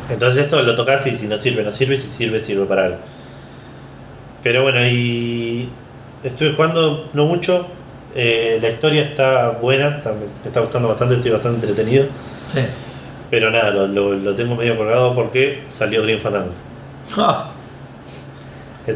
Entonces 0.09 0.44
esto 0.44 0.62
lo 0.62 0.76
tocas 0.76 1.04
y 1.07 1.16
si 1.16 1.26
no 1.26 1.37
sirve, 1.37 1.62
no 1.64 1.70
sirve, 1.70 1.96
si 1.96 2.07
sirve, 2.07 2.38
sirve 2.38 2.66
para 2.66 2.85
algo. 2.87 2.98
Pero 4.42 4.62
bueno, 4.62 4.85
y 4.87 5.68
estuve 6.22 6.52
jugando 6.52 7.09
no 7.14 7.24
mucho. 7.26 7.66
eh, 8.16 8.59
la 8.62 8.68
historia 8.68 9.02
está 9.02 9.50
buena, 9.50 9.96
está- 9.96 10.12
me 10.12 10.26
está 10.46 10.61
gustando 10.61 10.87
bastante, 10.87 11.16
estoy 11.16 11.33
bastante 11.33 11.66
entretenido. 11.66 12.07
Sí. 12.52 12.61
Pero 13.28 13.50
nada, 13.50 13.70
lo, 13.70 13.88
lo- 13.88 14.12
lo 14.14 14.35
tengo 14.37 14.54
medio 14.54 14.76
colgado 14.76 15.16
porque 15.16 15.64
salió 15.68 16.02
Green 16.02 16.20
Fandango. 16.20 16.52
Ah, 17.16 17.50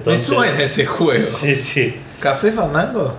me 0.06 0.16
suena 0.16 0.60
ese 0.62 0.86
juego. 0.86 1.26
Sí, 1.26 1.56
sí. 1.56 1.96
¿Café 2.20 2.52
Fandango? 2.52 3.14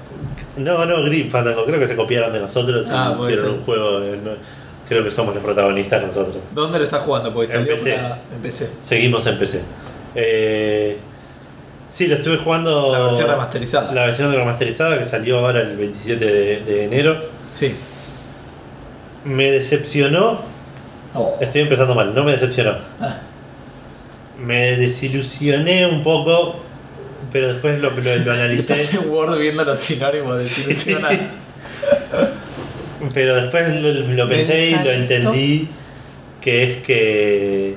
No, 0.60 0.86
no, 0.86 1.04
Green 1.04 1.30
Fandango, 1.32 1.66
creo 1.66 1.80
que 1.80 1.88
se 1.88 1.96
copiaron 1.96 2.34
de 2.34 2.40
nosotros 2.40 2.86
y 2.88 2.90
Ah, 2.94 3.14
puede 3.18 3.34
hicieron 3.34 3.52
ser. 3.54 3.60
un 3.60 3.66
juego. 3.66 4.00
no- 4.00 4.60
creo 4.88 5.04
que 5.04 5.12
somos 5.12 5.36
los 5.36 5.44
protagonistas 5.44 6.02
nosotros. 6.04 6.38
¿Dónde 6.52 6.80
lo 6.80 6.84
estás 6.86 7.04
jugando? 7.04 7.32
Porque 7.34 7.48
salió 7.52 7.74
Empecé. 7.74 7.94
para. 7.96 8.22
Empecé. 8.34 8.70
Seguimos 8.82 9.26
en 9.28 9.38
PC. 9.38 9.62
Eh, 10.16 10.98
sí, 11.88 12.08
lo 12.08 12.16
estuve 12.16 12.38
jugando. 12.38 12.92
La 12.92 13.00
versión 13.00 13.28
remasterizada. 13.30 13.94
La 13.94 14.06
versión 14.08 14.32
remasterizada 14.32 14.98
que 14.98 15.04
salió 15.04 15.40
ahora 15.40 15.62
el 15.62 15.76
27 15.78 16.26
de, 16.26 16.60
de 16.62 16.86
enero. 16.86 17.22
Sí. 17.52 17.76
Me 19.26 19.52
decepcionó. 19.52 20.40
Oh. 21.14 21.36
Estoy 21.40 21.62
empezando 21.62 21.94
mal, 21.96 22.14
no 22.16 22.24
me 22.24 22.32
decepcionó. 22.32 22.78
Ah, 23.00 23.18
Me 24.40 24.78
desilusioné 24.78 25.86
un 25.86 26.02
poco, 26.02 26.56
pero 27.32 27.54
después 27.54 27.80
lo, 27.80 27.90
lo, 27.92 28.16
lo 28.18 28.32
analicé. 28.34 28.74
Estás 28.74 28.94
en 28.94 29.10
Word 29.10 29.38
viendo 29.40 29.64
los 29.64 29.80
sinónimos 29.80 30.38
de 30.38 30.44
Sí. 30.76 30.96
Pero 33.14 33.36
después 33.36 33.82
lo, 33.82 34.28
pensé 34.28 34.72
y 34.72 34.76
lo 34.84 34.92
entendí 34.92 35.70
que 36.42 36.64
es 36.64 36.78
que 36.84 37.76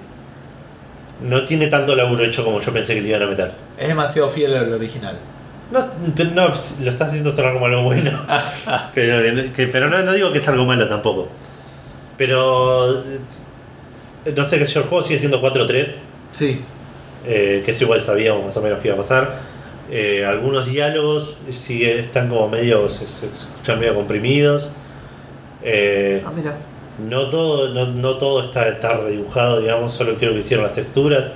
no 1.23 1.45
tiene 1.45 1.69
tanto 1.69 1.95
laburo 1.95 2.25
hecho 2.25 2.45
como 2.45 2.61
yo 2.61 2.73
pensé 2.73 2.95
que 2.95 3.01
le 3.03 3.09
iban 3.09 3.23
a 3.23 3.27
meter. 3.27 3.53
Es 3.79 3.88
demasiado 3.88 4.29
fiel 4.29 4.57
al 4.57 4.73
original. 4.73 5.17
No, 5.71 5.81
no, 6.35 6.49
lo 6.81 6.91
estás 6.91 7.09
haciendo 7.09 7.31
sonar 7.31 7.53
como 7.55 7.67
algo 7.67 7.83
bueno. 7.85 8.21
pero 8.95 9.53
que- 9.53 9.69
pero 9.69 9.88
no, 9.88 10.03
no 10.03 10.12
digo 10.12 10.33
que 10.33 10.38
es 10.38 10.49
algo 10.49 10.65
malo 10.65 10.88
tampoco. 10.88 11.29
Pero 12.19 13.01
eh, 13.01 13.19
no 14.37 14.45
sé 14.45 14.59
qué 14.59 14.67
sé 14.67 14.75
yo, 14.75 14.81
el 14.81 14.87
juego 14.87 15.03
sigue 15.05 15.19
siendo 15.19 15.41
4-3, 15.41 15.88
Sí. 16.33 16.61
Eh, 17.27 17.63
que 17.65 17.71
eso 17.71 17.85
igual 17.85 18.01
sabíamos 18.01 18.45
más 18.45 18.57
o 18.57 18.63
menos 18.63 18.81
que 18.81 18.89
iba 18.89 18.95
a 18.95 18.99
pasar. 19.01 19.41
Eh, 19.91 20.25
algunos 20.27 20.67
diálogos 20.67 21.39
sigue, 21.51 21.99
están 21.99 22.29
como 22.29 22.49
medio, 22.49 22.89
se, 22.89 23.07
se 23.07 23.27
escuchan 23.27 23.79
medio 23.81 23.95
comprimidos. 23.95 24.69
Eh, 25.63 26.23
Ah, 26.27 26.33
mira. 26.35 26.57
no 27.09 27.31
todo, 27.31 27.73
no, 27.75 27.87
no 27.87 28.17
todo 28.19 28.43
está, 28.45 28.69
está 28.69 28.95
redibujado, 28.97 29.61
digamos, 29.61 29.93
solo 29.93 30.17
quiero 30.17 30.35
que 30.35 30.41
hicieron 30.41 30.65
las 30.65 30.75
texturas. 30.75 31.29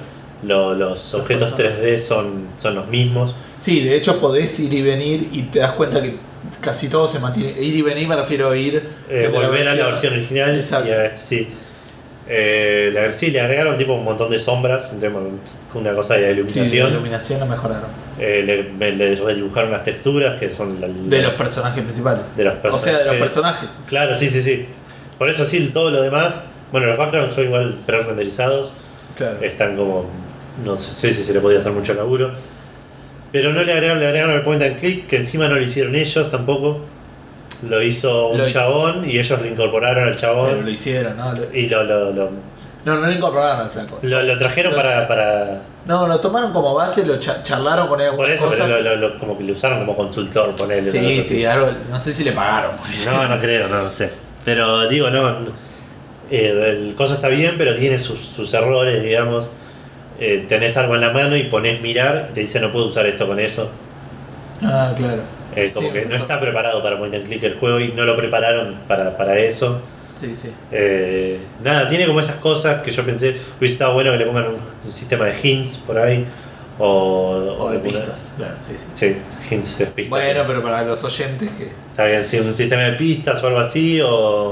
Lo- 0.42 0.75
los 0.75 1.14
objetos 1.14 1.53
personajes. 1.53 1.99
3D 1.99 1.99
son, 1.99 2.46
son 2.57 2.75
los 2.75 2.88
mismos. 2.88 3.35
Sí, 3.59 3.83
de 3.85 3.96
hecho 3.96 4.20
podés 4.20 4.59
ir 4.61 4.72
y 4.75 4.83
venir 4.83 5.29
y 5.33 5.42
te 5.44 5.61
das 5.61 5.72
cuenta 5.72 6.03
que 6.03 6.16
casi 6.61 6.88
todo 6.88 7.07
se 7.07 7.18
mantiene. 7.20 7.59
Ir 7.61 7.75
y 7.75 7.83
venir 7.83 8.07
me 8.07 8.16
refiero 8.16 8.51
a 8.51 8.57
ir. 8.57 8.87
Eh, 9.09 9.31
volver 9.33 9.66
a 9.66 9.75
la 9.75 9.87
versión 9.88 10.12
original. 10.12 10.55
Exacto. 10.55 10.88
Y 10.88 10.92
a 10.92 11.07
este, 11.07 11.18
sí. 11.18 11.49
Eh, 12.28 12.90
la, 12.92 13.12
sí, 13.12 13.30
le 13.30 13.40
agregaron 13.40 13.76
tipo 13.76 13.94
un 13.94 14.05
montón 14.05 14.30
de 14.30 14.38
sombras, 14.38 14.90
una 15.74 15.94
cosa 15.94 16.14
de 16.14 16.20
Sí, 16.20 16.24
la 16.26 16.30
iluminación. 16.32 16.90
iluminación 16.90 17.40
la 17.40 17.46
mejoraron. 17.46 17.88
Eh, 18.18 18.42
le, 18.78 18.92
le 18.92 19.14
redibujaron 19.14 19.70
las 19.70 19.84
texturas, 19.84 20.38
que 20.40 20.51
son 20.51 20.80
la- 20.80 20.88
De 20.88 21.22
los 21.22 21.34
personajes 21.34 21.82
principales. 21.82 22.36
de 22.36 22.44
los 22.44 22.55
O 22.72 22.78
sea, 22.78 22.98
de 22.98 23.05
los 23.05 23.14
personajes. 23.16 23.61
personajes. 23.61 23.70
Claro, 23.88 24.16
sí, 24.16 24.28
sí, 24.28 24.42
sí. 24.42 24.66
Por 25.18 25.30
eso 25.30 25.44
sí, 25.44 25.70
todo 25.72 25.90
lo 25.90 26.03
demás. 26.03 26.40
Bueno, 26.72 26.88
los 26.88 26.98
backgrounds 26.98 27.32
son 27.34 27.44
igual 27.44 27.76
pre-renderizados. 27.86 28.72
Claro. 29.16 29.38
Están 29.40 29.76
como. 29.76 30.11
No 30.64 30.76
sé 30.76 31.12
si 31.12 31.22
se 31.22 31.32
le 31.32 31.40
podía 31.40 31.59
hacer 31.61 31.72
mucho 31.72 31.94
laburo. 31.94 32.32
Pero 33.30 33.53
no 33.53 33.62
le 33.62 33.72
agregaron, 33.72 34.01
le 34.01 34.07
agregaron 34.07 34.34
el 34.36 34.42
point 34.42 34.62
and 34.62 34.76
click, 34.78 35.07
que 35.07 35.16
encima 35.16 35.48
no 35.48 35.55
lo 35.57 35.62
hicieron 35.62 35.94
ellos 35.94 36.30
tampoco. 36.30 36.80
Lo 37.62 37.82
hizo 37.82 38.28
un 38.28 38.38
Lo- 38.38 38.48
chabón 38.48 39.09
y 39.09 39.18
ellos 39.18 39.40
lo 39.40 39.46
incorporaron 39.46 40.04
al 40.04 40.11
Pero 40.11 40.20
chabón. 40.20 40.64
lo 40.64 40.70
hicieron, 40.70 41.16
¿no? 41.16 41.32
Lo- 41.32 41.54
Y 41.57 41.66
lo, 41.68 41.82
lo, 41.84 42.12
lo, 42.12 42.30
No, 42.84 42.96
no 42.98 43.07
lo 43.07 43.12
incorporaron 43.12 43.61
al 43.61 43.70
flaco. 43.70 43.98
lo- 44.02 44.22
lo 44.22 44.38
trajeron 44.38 44.74
para, 44.74 45.09
para. 45.09 45.62
No, 45.86 46.07
lo 46.07 46.18
tomaron 46.20 46.52
como 46.52 46.74
base, 46.74 47.07
lo 47.07 47.16
cha- 47.18 47.42
charlaron 47.42 47.88
con 47.88 48.00
él 48.00 48.11
Por 48.14 48.28
eso, 48.28 48.46
cosas. 48.46 48.66
pero 48.66 48.80
lo, 48.80 48.96
lo- 48.96 49.18
como 49.18 49.38
que 49.38 49.44
lo 49.44 49.52
usaron 49.54 49.78
como 49.80 49.96
consultor, 49.96 50.54
ponerle. 50.57 50.90
Sí, 50.90 51.22
sí, 51.22 51.44
algo, 51.44 51.68
no 51.90 51.98
sé 51.98 52.12
si 52.12 52.24
le 52.24 52.32
pagaron. 52.32 52.72
No, 53.04 53.26
no 53.28 53.38
creo, 53.38 53.68
no, 53.68 53.82
no 53.82 53.88
sé. 53.90 54.11
Pero 54.44 54.88
digo, 54.88 55.11
no. 55.11 55.36
eh, 56.30 56.76
el 56.88 56.94
coso 56.96 57.14
está 57.14 57.28
bien, 57.28 57.54
pero 57.57 57.74
tiene 57.76 57.98
sus, 57.98 58.20
sus 58.20 58.52
errores, 58.54 59.02
digamos. 59.02 59.48
Eh, 60.18 60.44
tenés 60.48 60.76
algo 60.76 60.94
en 60.94 61.02
la 61.02 61.11
mano 61.11 61.36
y 61.36 61.42
pones 61.44 61.82
mirar 61.82 62.30
te 62.32 62.40
dice 62.40 62.59
no 62.59 62.72
puedo 62.72 62.86
usar 62.86 63.07
esto 63.07 63.26
con 63.26 63.38
eso. 63.38 63.70
Ah, 64.62 64.92
claro. 64.96 65.22
Eh, 65.57 65.70
como 65.72 65.88
Sí, 65.88 65.92
que 65.94 66.04
no 66.07 66.14
está 66.16 66.38
preparado 66.38 66.82
para 66.82 66.98
point 66.98 67.14
and 67.14 67.24
click 67.24 67.42
el 67.44 67.54
juego 67.54 67.80
y 67.80 67.92
no 67.92 68.04
lo 68.04 68.16
prepararon 68.16 68.76
para, 68.86 69.16
para 69.16 69.38
eso. 69.38 69.80
Sí, 70.14 70.34
sí. 70.34 70.50
Eh, 70.72 71.38
nada, 71.62 71.88
tiene 71.88 72.07
como 72.07 72.20
esas 72.20 72.36
cosas 72.36 72.82
que 72.82 72.90
yo 72.90 73.04
pensé, 73.04 73.36
hubiese 73.59 73.74
estado 73.74 73.94
bueno 73.94 74.12
que 74.12 74.18
le 74.18 74.26
pongan 74.26 74.46
un, 74.48 74.57
un 74.84 74.92
sistema 74.92 75.26
de 75.26 75.34
hints 75.42 75.78
por 75.78 75.98
ahí. 75.98 76.24
O, 76.78 77.57
O 77.59 77.70
de 77.70 77.78
pistas, 77.78 78.34
claro, 78.36 78.54
sí, 78.61 78.74
sí. 78.76 78.84
Sí, 78.92 79.54
hints 79.54 79.78
de 79.78 79.86
pistas. 79.86 80.11
Bueno, 80.11 80.42
pero 80.46 80.62
para 80.62 80.82
los 80.82 81.02
oyentes 81.04 81.48
que. 81.50 81.68
Está 81.90 82.04
bien, 82.04 82.26
sí, 82.26 82.38
un 82.38 82.52
sistema 82.52 82.82
de 82.82 82.92
pistas 82.92 83.42
o 83.42 83.46
algo 83.46 83.61
así, 83.61 83.98
O 84.02 84.09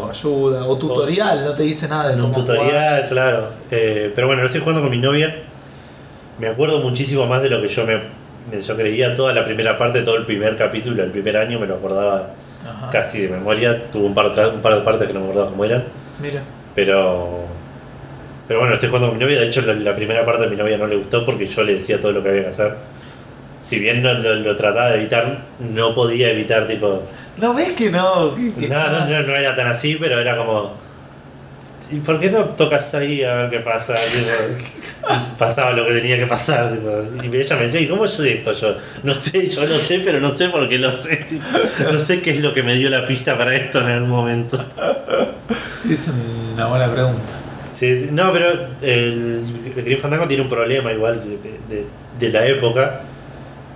o 0.07 0.11
ayuda, 0.11 0.64
o 0.64 0.78
tutorial, 0.78 1.44
no 1.44 1.55
te 1.55 1.64
dice 1.64 1.86
nada 1.86 2.14
de 2.16 2.22
un 2.22 2.32
tutorial, 2.32 3.05
claro. 3.09 3.48
Eh, 3.70 4.11
pero 4.14 4.26
bueno, 4.26 4.40
lo 4.40 4.46
estoy 4.48 4.62
jugando 4.62 4.80
con 4.80 4.90
mi 4.90 4.98
novia. 4.98 5.34
Me 6.38 6.48
acuerdo 6.48 6.78
muchísimo 6.80 7.26
más 7.26 7.42
de 7.42 7.50
lo 7.50 7.61
que 7.61 7.68
yo 7.68 7.84
me- 7.86 8.24
yo 8.61 8.76
creía. 8.76 9.14
Toda 9.14 9.32
la 9.32 9.45
primera 9.45 9.76
parte, 9.78 10.03
todo 10.03 10.16
el 10.16 10.24
primer 10.26 10.57
capítulo, 10.57 11.03
el 11.03 11.11
primer 11.11 11.36
año, 11.36 11.59
me 11.59 11.66
lo 11.66 11.74
acordaba. 11.76 12.30
Ajá. 12.66 12.88
casi 12.90 13.20
de 13.20 13.28
memoria. 13.28 13.90
Tuve 13.92 14.07
un 14.07 14.14
par, 14.14 14.26
un 14.28 14.61
par 14.62 14.74
de 14.76 14.80
partes 14.80 15.07
que 15.07 15.12
no 15.12 15.20
me 15.20 15.26
acordaba 15.26 15.51
cómo 15.51 15.64
eran. 15.66 15.84
Mira. 16.20 16.42
Pero. 16.74 17.45
Pero 18.49 18.61
bueno, 18.61 18.74
estoy 18.74 18.88
jugando 18.88 19.09
con 19.11 19.18
mi 19.18 19.24
novia. 19.24 19.40
De 19.40 19.47
hecho, 19.47 19.61
la, 19.62 19.74
la 19.74 19.95
primera 19.97 20.24
parte 20.24 20.45
de 20.45 20.49
mi 20.51 20.57
novia 20.57 20.76
no 20.78 20.86
le 20.86 20.97
gustó 20.97 21.24
porque 21.26 21.47
yo 21.47 21.62
le 21.62 21.74
decía 21.74 22.01
todo 22.01 22.12
lo 22.12 22.22
que 22.22 22.28
había 22.30 22.42
que 22.42 22.49
hacer. 22.49 22.74
Si 23.61 23.78
bien 23.78 24.03
no, 24.03 24.12
lo, 24.14 24.34
lo 24.34 24.57
trataba 24.57 24.90
de 24.90 24.97
evitar, 24.97 25.38
no 25.61 25.95
podía 25.95 26.30
evitar, 26.30 26.66
tipo. 26.66 27.03
¿No 27.38 27.55
ves 27.55 27.72
que 27.72 27.90
no? 27.90 28.34
Que- 28.34 28.53
que- 28.55 28.68
No, 28.68 28.90
no, 28.90 29.07
no, 29.07 29.22
no 29.22 29.34
era 29.34 29.57
tan 29.57 29.66
así, 29.68 29.97
pero 30.01 30.18
era 30.20 30.36
como. 30.36 30.74
¿Y 31.91 31.97
por 31.97 32.18
qué 32.18 32.30
no 32.30 32.45
tocas 32.45 32.95
ahí 32.95 33.22
a 33.22 33.35
ver 33.43 33.51
qué 33.51 33.59
pasa? 33.61 33.95
Tipo, 33.95 35.09
pasaba 35.39 35.72
lo 35.72 35.85
que 35.87 35.93
tenía 35.93 36.16
que 36.16 36.26
pasar. 36.26 36.72
tipo, 36.72 36.91
y 37.22 37.37
ella 37.41 37.57
me 37.57 37.62
decía, 37.62 37.80
¿y 37.80 37.87
cómo 37.87 38.07
sé 38.09 38.32
esto 38.35 38.53
yo? 38.53 38.76
No 39.03 39.12
sé, 39.14 39.47
yo 39.49 39.61
lo 39.66 39.76
sé, 39.78 40.01
pero 40.01 40.18
no 40.20 40.30
sé 40.30 40.49
por 40.49 40.68
qué 40.68 40.78
lo 40.78 40.97
sé. 40.97 41.16
tipo, 41.28 41.45
no 41.93 42.01
sé 42.01 42.20
qué 42.22 42.30
es 42.30 42.41
lo 42.41 42.55
que 42.55 42.62
me 42.62 42.74
dio 42.76 42.89
la 42.91 43.05
pista 43.07 43.37
para 43.37 43.55
esto 43.55 43.80
en 43.80 43.87
algún 43.87 44.11
momento. 44.11 44.59
Es 45.91 46.11
una 46.55 46.66
buena 46.66 46.91
pregunta. 46.93 47.22
Sí, 47.72 48.01
sí. 48.01 48.09
no, 48.12 48.32
pero 48.32 48.51
el, 48.82 49.45
el 49.76 49.82
Grim 49.85 49.99
Fandango 49.99 50.26
tiene 50.28 50.43
un 50.45 50.49
problema 50.49 50.93
igual 50.93 51.20
de, 51.22 51.37
de- 51.74 51.87
de 52.18 52.28
la 52.28 52.47
época, 52.47 53.01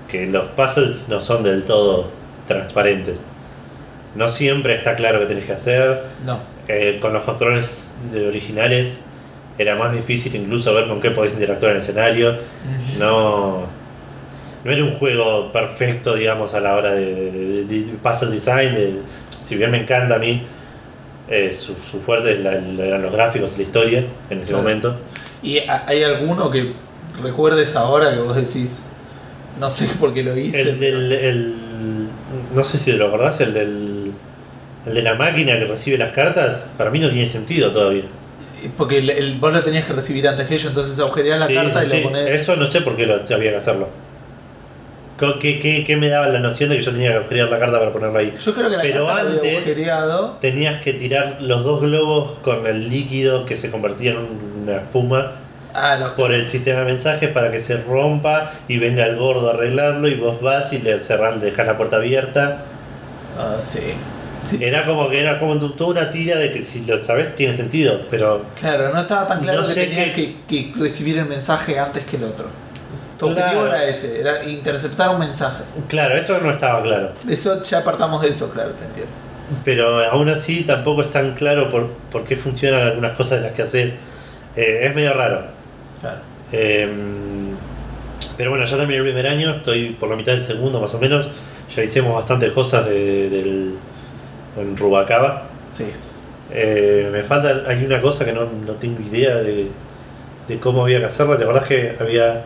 que 0.09 0.25
los 0.27 0.47
puzzles 0.51 1.07
no 1.09 1.21
son 1.21 1.43
del 1.43 1.65
todo 1.65 2.09
transparentes. 2.47 3.23
No 4.15 4.29
siempre 4.29 4.75
está 4.77 4.95
claro 4.95 5.19
qué 5.21 5.27
tenés 5.27 5.45
que 5.45 5.53
hacer. 5.53 6.03
No. 6.25 6.41
Eh, 6.69 6.99
con 7.01 7.12
los 7.14 7.25
controles 7.25 7.95
originales 8.14 8.99
era 9.57 9.75
más 9.75 9.93
difícil 9.93 10.37
incluso 10.37 10.73
ver 10.75 10.87
con 10.87 11.01
qué 11.01 11.11
podés 11.11 11.33
interactuar 11.33 11.71
en 11.73 11.79
el 11.79 11.83
escenario. 11.83 12.37
No, 12.99 13.66
no 14.64 14.71
era 14.73 14.85
un 14.85 14.91
juego 14.93 15.51
perfecto, 15.51 16.14
digamos, 16.14 16.53
a 16.55 16.61
la 16.61 16.77
hora 16.77 16.93
de, 16.93 17.31
de- 17.33 17.64
de 17.64 17.83
puzzle 18.03 18.31
design. 18.31 18.75
de- 18.75 19.01
si 19.45 19.57
bien 19.57 19.71
me 19.71 19.79
encanta 19.81 20.16
a 20.16 20.19
mí, 20.19 20.43
eh, 21.31 21.51
su, 21.53 21.75
su 21.91 22.01
fuerte 22.01 22.33
es 22.35 22.41
la- 22.41 22.53
eran 22.85 23.01
los 23.03 23.12
gráficos 23.12 23.55
y 23.55 23.57
la 23.59 23.62
historia 23.62 24.05
en 24.31 24.39
ese 24.41 24.49
Claro. 24.49 24.62
momento. 24.62 24.97
¿Y 25.43 25.59
ha- 25.61 25.85
hay 25.87 26.03
alguno 26.05 26.51
que 26.51 26.73
recuerdes 27.23 27.75
ahora 27.77 28.12
que 28.12 28.19
vos 28.21 28.37
decís, 28.37 28.83
no 29.59 29.71
sé 29.71 29.87
por 29.99 30.12
qué 30.12 30.23
lo 30.23 30.37
hice? 30.37 30.61
El 30.61 30.79
del. 30.81 31.12
el- 31.12 31.55
no 32.55 32.62
sé 32.62 32.77
si 32.79 32.93
lo 32.93 33.07
acordás, 33.09 33.41
el 33.41 33.55
del. 33.55 33.88
El 34.89 34.95
de 34.95 35.03
la 35.03 35.14
máquina 35.14 35.59
que 35.59 35.64
recibe 35.64 35.99
las 35.99 36.11
cartas, 36.11 36.68
para 36.76 36.91
mí 36.91 36.99
no 36.99 37.09
tiene 37.11 37.26
sentido 37.26 37.70
todavía. 37.70 38.05
Porque 38.76 38.99
el, 38.99 39.11
el- 39.11 39.34
vos 39.39 39.53
lo 39.53 39.61
tenías 39.62 39.84
que 39.84 39.93
recibir 39.93 40.26
antes 40.26 40.47
que 40.47 40.55
ellos, 40.55 40.68
entonces 40.68 40.99
agujereás 40.99 41.41
la 41.41 41.47
Sí, 41.47 41.55
carta 41.55 41.82
sí, 41.82 41.86
y 41.95 42.03
lo 42.03 42.09
ponés. 42.09 42.28
Eso 42.34 42.57
no 42.57 42.66
sé 42.66 42.80
por 42.80 42.97
qué 42.97 43.07
lo 43.07 43.14
había 43.14 43.51
que 43.51 43.57
hacerlo. 43.57 43.89
¿Qué, 45.41 45.59
qué, 45.59 45.82
qué 45.84 45.97
me 45.97 46.09
daba 46.09 46.28
la 46.28 46.39
noción 46.39 46.70
de 46.70 46.76
que 46.76 46.82
yo 46.82 46.93
tenía 46.93 47.11
que 47.11 47.16
agujerear 47.18 47.49
la 47.49 47.59
carta 47.59 47.78
para 47.80 47.93
ponerla 47.93 48.20
ahí? 48.20 48.34
Yo 48.41 48.55
creo 48.55 48.70
que 48.70 48.76
la 48.76 48.82
Pero 48.82 49.07
carta 49.07 49.24
la 49.24 49.30
antes-. 49.30 49.76
Tenías 50.41 50.80
que 50.80 50.93
tirar 50.93 51.39
los 51.41 51.64
dos 51.64 51.80
globos 51.80 52.34
con 52.43 52.66
el 52.66 52.89
líquido 52.89 53.45
que 53.45 53.57
se 53.57 53.70
convertía 53.70 54.12
en 54.12 54.18
una 54.62 54.76
espuma 54.76 55.32
Ah, 55.74 56.12
por 56.16 56.32
el 56.32 56.49
sistema 56.49 56.80
de 56.80 56.86
mensajes 56.86 57.30
para 57.30 57.51
que 57.51 57.61
se 57.61 57.76
rompa 57.76 58.53
y 58.68 58.78
venga 58.78 59.07
el 59.07 59.16
gordo 59.16 59.51
a 59.51 59.55
arreglarlo 59.55 60.09
y 60.09 60.14
vos 60.14 60.41
vas 60.41 60.72
y 60.72 60.78
le 60.78 60.99
cerrás, 61.01 61.41
dejas 61.41 61.66
la 61.66 61.76
puerta 61.76 61.97
abierta. 61.97 62.62
Ah, 63.39 63.57
sí. 63.61 63.95
Sí, 64.45 64.59
Era 64.62 64.84
como 64.84 65.09
que 65.11 65.20
era 65.20 65.39
como 65.39 65.57
toda 65.59 65.91
una 65.91 66.11
tira 66.11 66.36
de 66.36 66.51
que 66.53 66.64
si 66.64 66.84
lo 66.84 66.97
sabes 66.99 67.34
tiene 67.34 67.55
sentido, 67.57 68.03
pero 68.11 68.45
Claro, 68.59 68.93
no 68.95 69.01
estaba 69.01 69.26
tan 69.28 69.41
claro 69.41 69.61
No 69.61 69.66
que 69.66 69.72
sé 69.74 69.86
tenía 69.86 70.12
que, 70.12 70.36
que 70.49 70.72
recibir 70.76 71.18
el 71.18 71.26
mensaje 71.26 71.78
antes 71.78 72.05
que 72.05 72.16
el 72.16 72.24
otro. 72.24 72.47
Tu 73.18 73.26
objetivo 73.26 73.66
era 73.66 73.84
ese, 73.84 74.20
era 74.20 74.45
interceptar 74.45 75.11
un 75.11 75.18
mensaje. 75.18 75.64
claro, 75.89 76.16
eso 76.16 76.39
no 76.39 76.51
estaba 76.51 76.82
claro. 76.82 77.12
Eso 77.28 77.62
ya 77.62 77.78
apartamos 77.78 78.22
de 78.22 78.28
eso, 78.28 78.51
claro, 78.53 78.70
te 78.72 78.84
entiendo. 78.84 79.12
Pero 79.64 80.05
aún 80.11 80.28
así 80.28 80.62
tampoco 80.64 81.03
es 81.03 81.11
tan 81.11 81.34
claro 81.34 81.68
por, 81.70 81.89
por 82.12 82.22
qué 82.24 82.36
funcionan 82.36 82.82
algunas 82.82 83.12
cosas 83.12 83.41
de 83.41 83.47
las 83.47 83.55
que 83.55 83.62
haces. 83.62 83.93
Eh, 84.55 84.80
es 84.84 84.95
medio 84.95 85.14
raro. 85.14 85.47
Claro. 86.01 86.18
Eh, 86.53 86.89
pero 88.36 88.51
bueno, 88.51 88.64
ya 88.64 88.76
terminé 88.76 88.99
el 88.99 89.05
primer 89.05 89.26
año, 89.26 89.51
estoy 89.51 89.91
por 89.99 90.09
la 90.09 90.16
mitad 90.16 90.32
del 90.32 90.45
segundo 90.45 90.80
más 90.80 90.95
o 90.95 90.99
menos. 90.99 91.28
Ya 91.74 91.82
hicimos 91.82 92.14
bastantes 92.14 92.53
cosas 92.53 92.86
de- 92.86 93.28
del, 93.28 93.74
en 94.61 94.77
Rubacaba. 94.77 95.45
Sí. 95.71 95.85
Eh, 96.51 97.09
me 97.13 97.23
falta, 97.23 97.63
hay 97.67 97.85
una 97.85 98.01
cosa 98.01 98.25
que 98.25 98.33
no, 98.33 98.47
no 98.67 98.73
tengo 98.75 99.01
idea 99.01 99.37
de, 99.37 99.69
de 100.49 100.59
cómo 100.59 100.83
había 100.85 100.99
que 101.01 101.05
hacerla. 101.07 101.37
¿Te 101.37 101.45
acordás 101.45 101.67
que 101.69 101.95
había, 102.01 102.45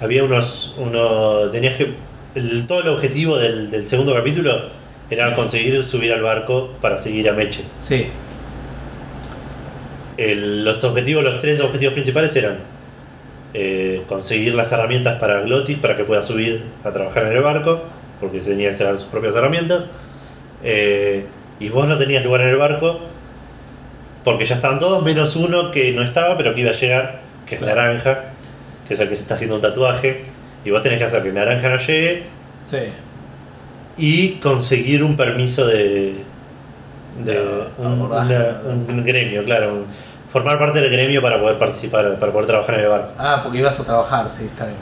había 0.00 0.24
unos, 0.24 0.74
unos 0.78 1.50
tenías 1.50 1.76
que, 1.76 1.94
el- 2.34 2.66
todo 2.66 2.80
el 2.80 2.88
objetivo 2.88 3.36
del, 3.38 3.70
del 3.70 3.86
segundo 3.86 4.14
capítulo 4.14 4.70
era 5.10 5.28
Sí. 5.30 5.34
conseguir 5.36 5.84
subir 5.84 6.12
al 6.12 6.22
barco 6.22 6.70
para 6.80 6.98
seguir 6.98 7.28
a 7.28 7.32
Meche. 7.32 7.62
Sí. 7.76 8.08
El- 10.16 10.64
los 10.64 10.82
objetivos, 10.84 11.22
los 11.24 11.38
tres 11.40 11.60
objetivos 11.60 11.92
principales 11.92 12.34
eran 12.36 12.56
eh, 13.54 14.02
conseguir 14.08 14.54
las 14.54 14.70
herramientas 14.72 15.18
para 15.18 15.40
Glotis 15.40 15.78
para 15.78 15.96
que 15.96 16.04
pueda 16.04 16.22
subir 16.22 16.62
a 16.84 16.92
trabajar 16.92 17.24
en 17.26 17.32
el 17.32 17.42
barco, 17.42 17.82
porque 18.20 18.40
se 18.40 18.50
tenía 18.50 18.66
que 18.68 18.72
instalar 18.72 18.98
sus 18.98 19.06
propias 19.08 19.34
herramientas. 19.34 19.86
Eh, 20.68 21.24
y 21.60 21.68
vos 21.68 21.86
no 21.88 21.96
tenías 21.96 22.24
lugar 22.24 22.40
en 22.42 22.48
el 22.48 22.56
barco, 22.56 23.00
porque 24.24 24.44
ya 24.44 24.56
estaban 24.56 24.78
todos, 24.80 25.02
menos 25.04 25.36
uno 25.36 25.70
que 25.70 25.92
no 25.92 26.02
estaba, 26.02 26.36
pero 26.36 26.54
que 26.54 26.60
iba 26.62 26.70
a 26.70 26.74
llegar, 26.74 27.20
que 27.46 27.54
es 27.54 27.60
Claro. 27.62 27.80
Naranja, 27.80 28.24
que 28.86 28.94
es 28.94 29.00
el 29.00 29.08
que 29.08 29.14
se 29.16 29.22
está 29.22 29.34
haciendo 29.34 29.54
un 29.56 29.62
tatuaje. 29.62 30.24
Y 30.64 30.70
vos 30.70 30.82
tenés 30.82 30.98
que 30.98 31.04
hacer 31.04 31.22
que 31.22 31.32
Naranja 31.32 31.68
no 31.68 31.76
llegue 31.78 32.24
Sí. 32.62 32.78
y 33.96 34.30
conseguir 34.40 35.04
un 35.04 35.16
permiso 35.16 35.64
de, 35.66 36.14
de 37.24 37.32
De 37.34 37.40
un, 37.78 39.04
gremio, 39.04 39.44
claro, 39.44 39.84
formar 40.32 40.58
parte 40.58 40.80
del 40.80 40.90
gremio 40.90 41.22
para 41.22 41.40
poder 41.40 41.56
participar, 41.58 42.18
para 42.18 42.32
poder 42.32 42.46
trabajar 42.48 42.74
en 42.74 42.80
el 42.82 42.88
barco. 42.88 43.12
Ah, 43.16 43.40
porque 43.44 43.58
ibas 43.58 43.78
a 43.78 43.84
trabajar, 43.84 44.28
sí, 44.28 44.44
está 44.46 44.66
bien. 44.66 44.78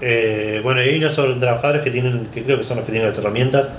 Eh, 0.00 0.60
bueno, 0.64 0.82
y 0.82 0.88
hay 0.88 0.98
unos 0.98 1.14
trabajadores 1.38 1.82
que 1.82 1.90
tienen, 1.90 2.26
que 2.26 2.42
creo 2.42 2.58
que 2.58 2.64
son 2.64 2.78
los 2.78 2.86
que 2.86 2.90
tienen 2.92 3.08
las 3.08 3.16
herramientas, 3.18 3.70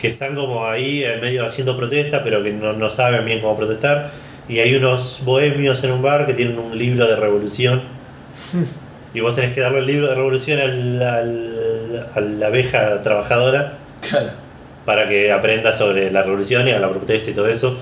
que 0.00 0.08
están 0.08 0.34
como 0.34 0.66
ahí 0.66 1.04
en 1.04 1.20
medio 1.20 1.44
haciendo 1.44 1.76
protesta, 1.76 2.22
pero 2.24 2.42
que 2.42 2.52
no, 2.52 2.72
no 2.72 2.88
saben 2.90 3.24
bien 3.24 3.40
cómo 3.40 3.56
protestar. 3.56 4.10
Y 4.48 4.58
hay 4.58 4.74
unos 4.74 5.20
bohemios 5.24 5.82
en 5.84 5.92
un 5.92 6.02
bar 6.02 6.26
que 6.26 6.34
tienen 6.34 6.58
un 6.58 6.76
libro 6.76 7.06
de 7.06 7.16
revolución. 7.16 7.82
Y 9.12 9.18
vos 9.18 9.34
tenés 9.34 9.52
que 9.54 9.60
darle 9.60 9.80
el 9.80 9.86
libro 9.86 10.06
de 10.06 10.14
revolución 10.14 10.60
al- 10.60 11.02
al- 11.02 12.06
a 12.14 12.20
la 12.20 12.46
abeja 12.46 13.02
trabajadora 13.02 13.72
Claro. 14.08 14.28
para 14.86 15.08
que 15.08 15.32
aprenda 15.32 15.72
sobre 15.72 16.12
la 16.12 16.22
revolución 16.22 16.68
y 16.68 16.70
a 16.70 16.78
la 16.78 16.88
protesta 16.90 17.28
y 17.30 17.34
todo 17.34 17.48
eso. 17.48 17.76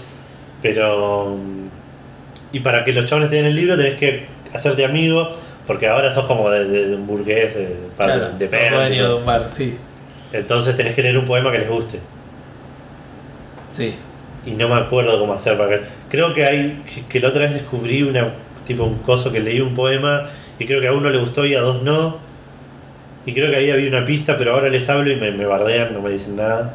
Pero. 0.63 1.37
mm, 1.37 1.69
Y 2.53 2.61
para 2.61 2.83
que 2.83 2.95
los 2.95 3.05
chavales 3.05 3.29
te 3.29 3.37
den 3.37 3.45
el 3.45 3.55
libro 3.57 3.77
tenés 3.77 3.97
que 3.97 4.25
hacerte 4.55 4.87
amigo, 4.87 5.37
porque 5.67 5.87
ahora 5.87 6.15
sos 6.15 6.25
como 6.25 6.49
de, 6.51 6.65
de 6.65 6.95
un 6.97 7.07
burgués, 7.07 7.55
de, 7.55 7.77
Claro, 7.95 8.31
de 8.39 8.49
sos 8.49 8.59
pena, 8.59 8.77
dueño 8.77 8.95
tipo. 8.95 9.09
de 9.09 9.15
un 9.17 9.27
bar, 9.27 9.47
sí. 9.51 9.77
Entonces 10.33 10.77
tenés 10.77 10.95
que 10.95 11.03
leer 11.03 11.17
un 11.19 11.27
poema 11.27 11.51
que 11.53 11.59
les 11.59 11.69
guste. 11.69 11.99
Sí. 13.69 13.95
Y 14.47 14.53
no 14.53 14.69
me 14.69 14.77
acuerdo 14.77 15.19
cómo 15.19 15.33
hacer 15.35 15.57
para 15.59 15.71
que. 15.79 15.81
Creo 16.11 16.33
que 16.35 16.45
hay. 16.45 16.83
que- 17.09 17.21
la 17.21 17.29
otra 17.29 17.43
vez 17.43 17.55
descubrí 17.55 18.03
una. 18.03 18.33
tipo 18.67 18.85
un 18.85 18.99
coso 18.99 19.33
que 19.33 19.41
leí 19.41 19.61
un 19.63 19.75
poema 19.75 20.29
y 20.59 20.67
creo 20.67 20.79
que 20.81 20.89
a 20.89 20.93
uno 20.93 21.09
le 21.09 21.17
gustó 21.19 21.47
y 21.47 21.55
a 21.55 21.61
dos 21.63 21.83
no. 21.83 22.19
Y 23.25 23.33
creo 23.33 23.51
que 23.51 23.57
ahí 23.57 23.71
había 23.71 23.89
una 23.89 24.05
pista, 24.05 24.37
pero 24.37 24.53
ahora 24.55 24.69
les 24.69 24.89
hablo 24.91 25.11
y 25.11 25.17
me, 25.17 25.31
me 25.31 25.47
bardean, 25.47 25.93
no 25.95 26.01
me 26.03 26.11
dicen 26.11 26.37
nada. 26.37 26.75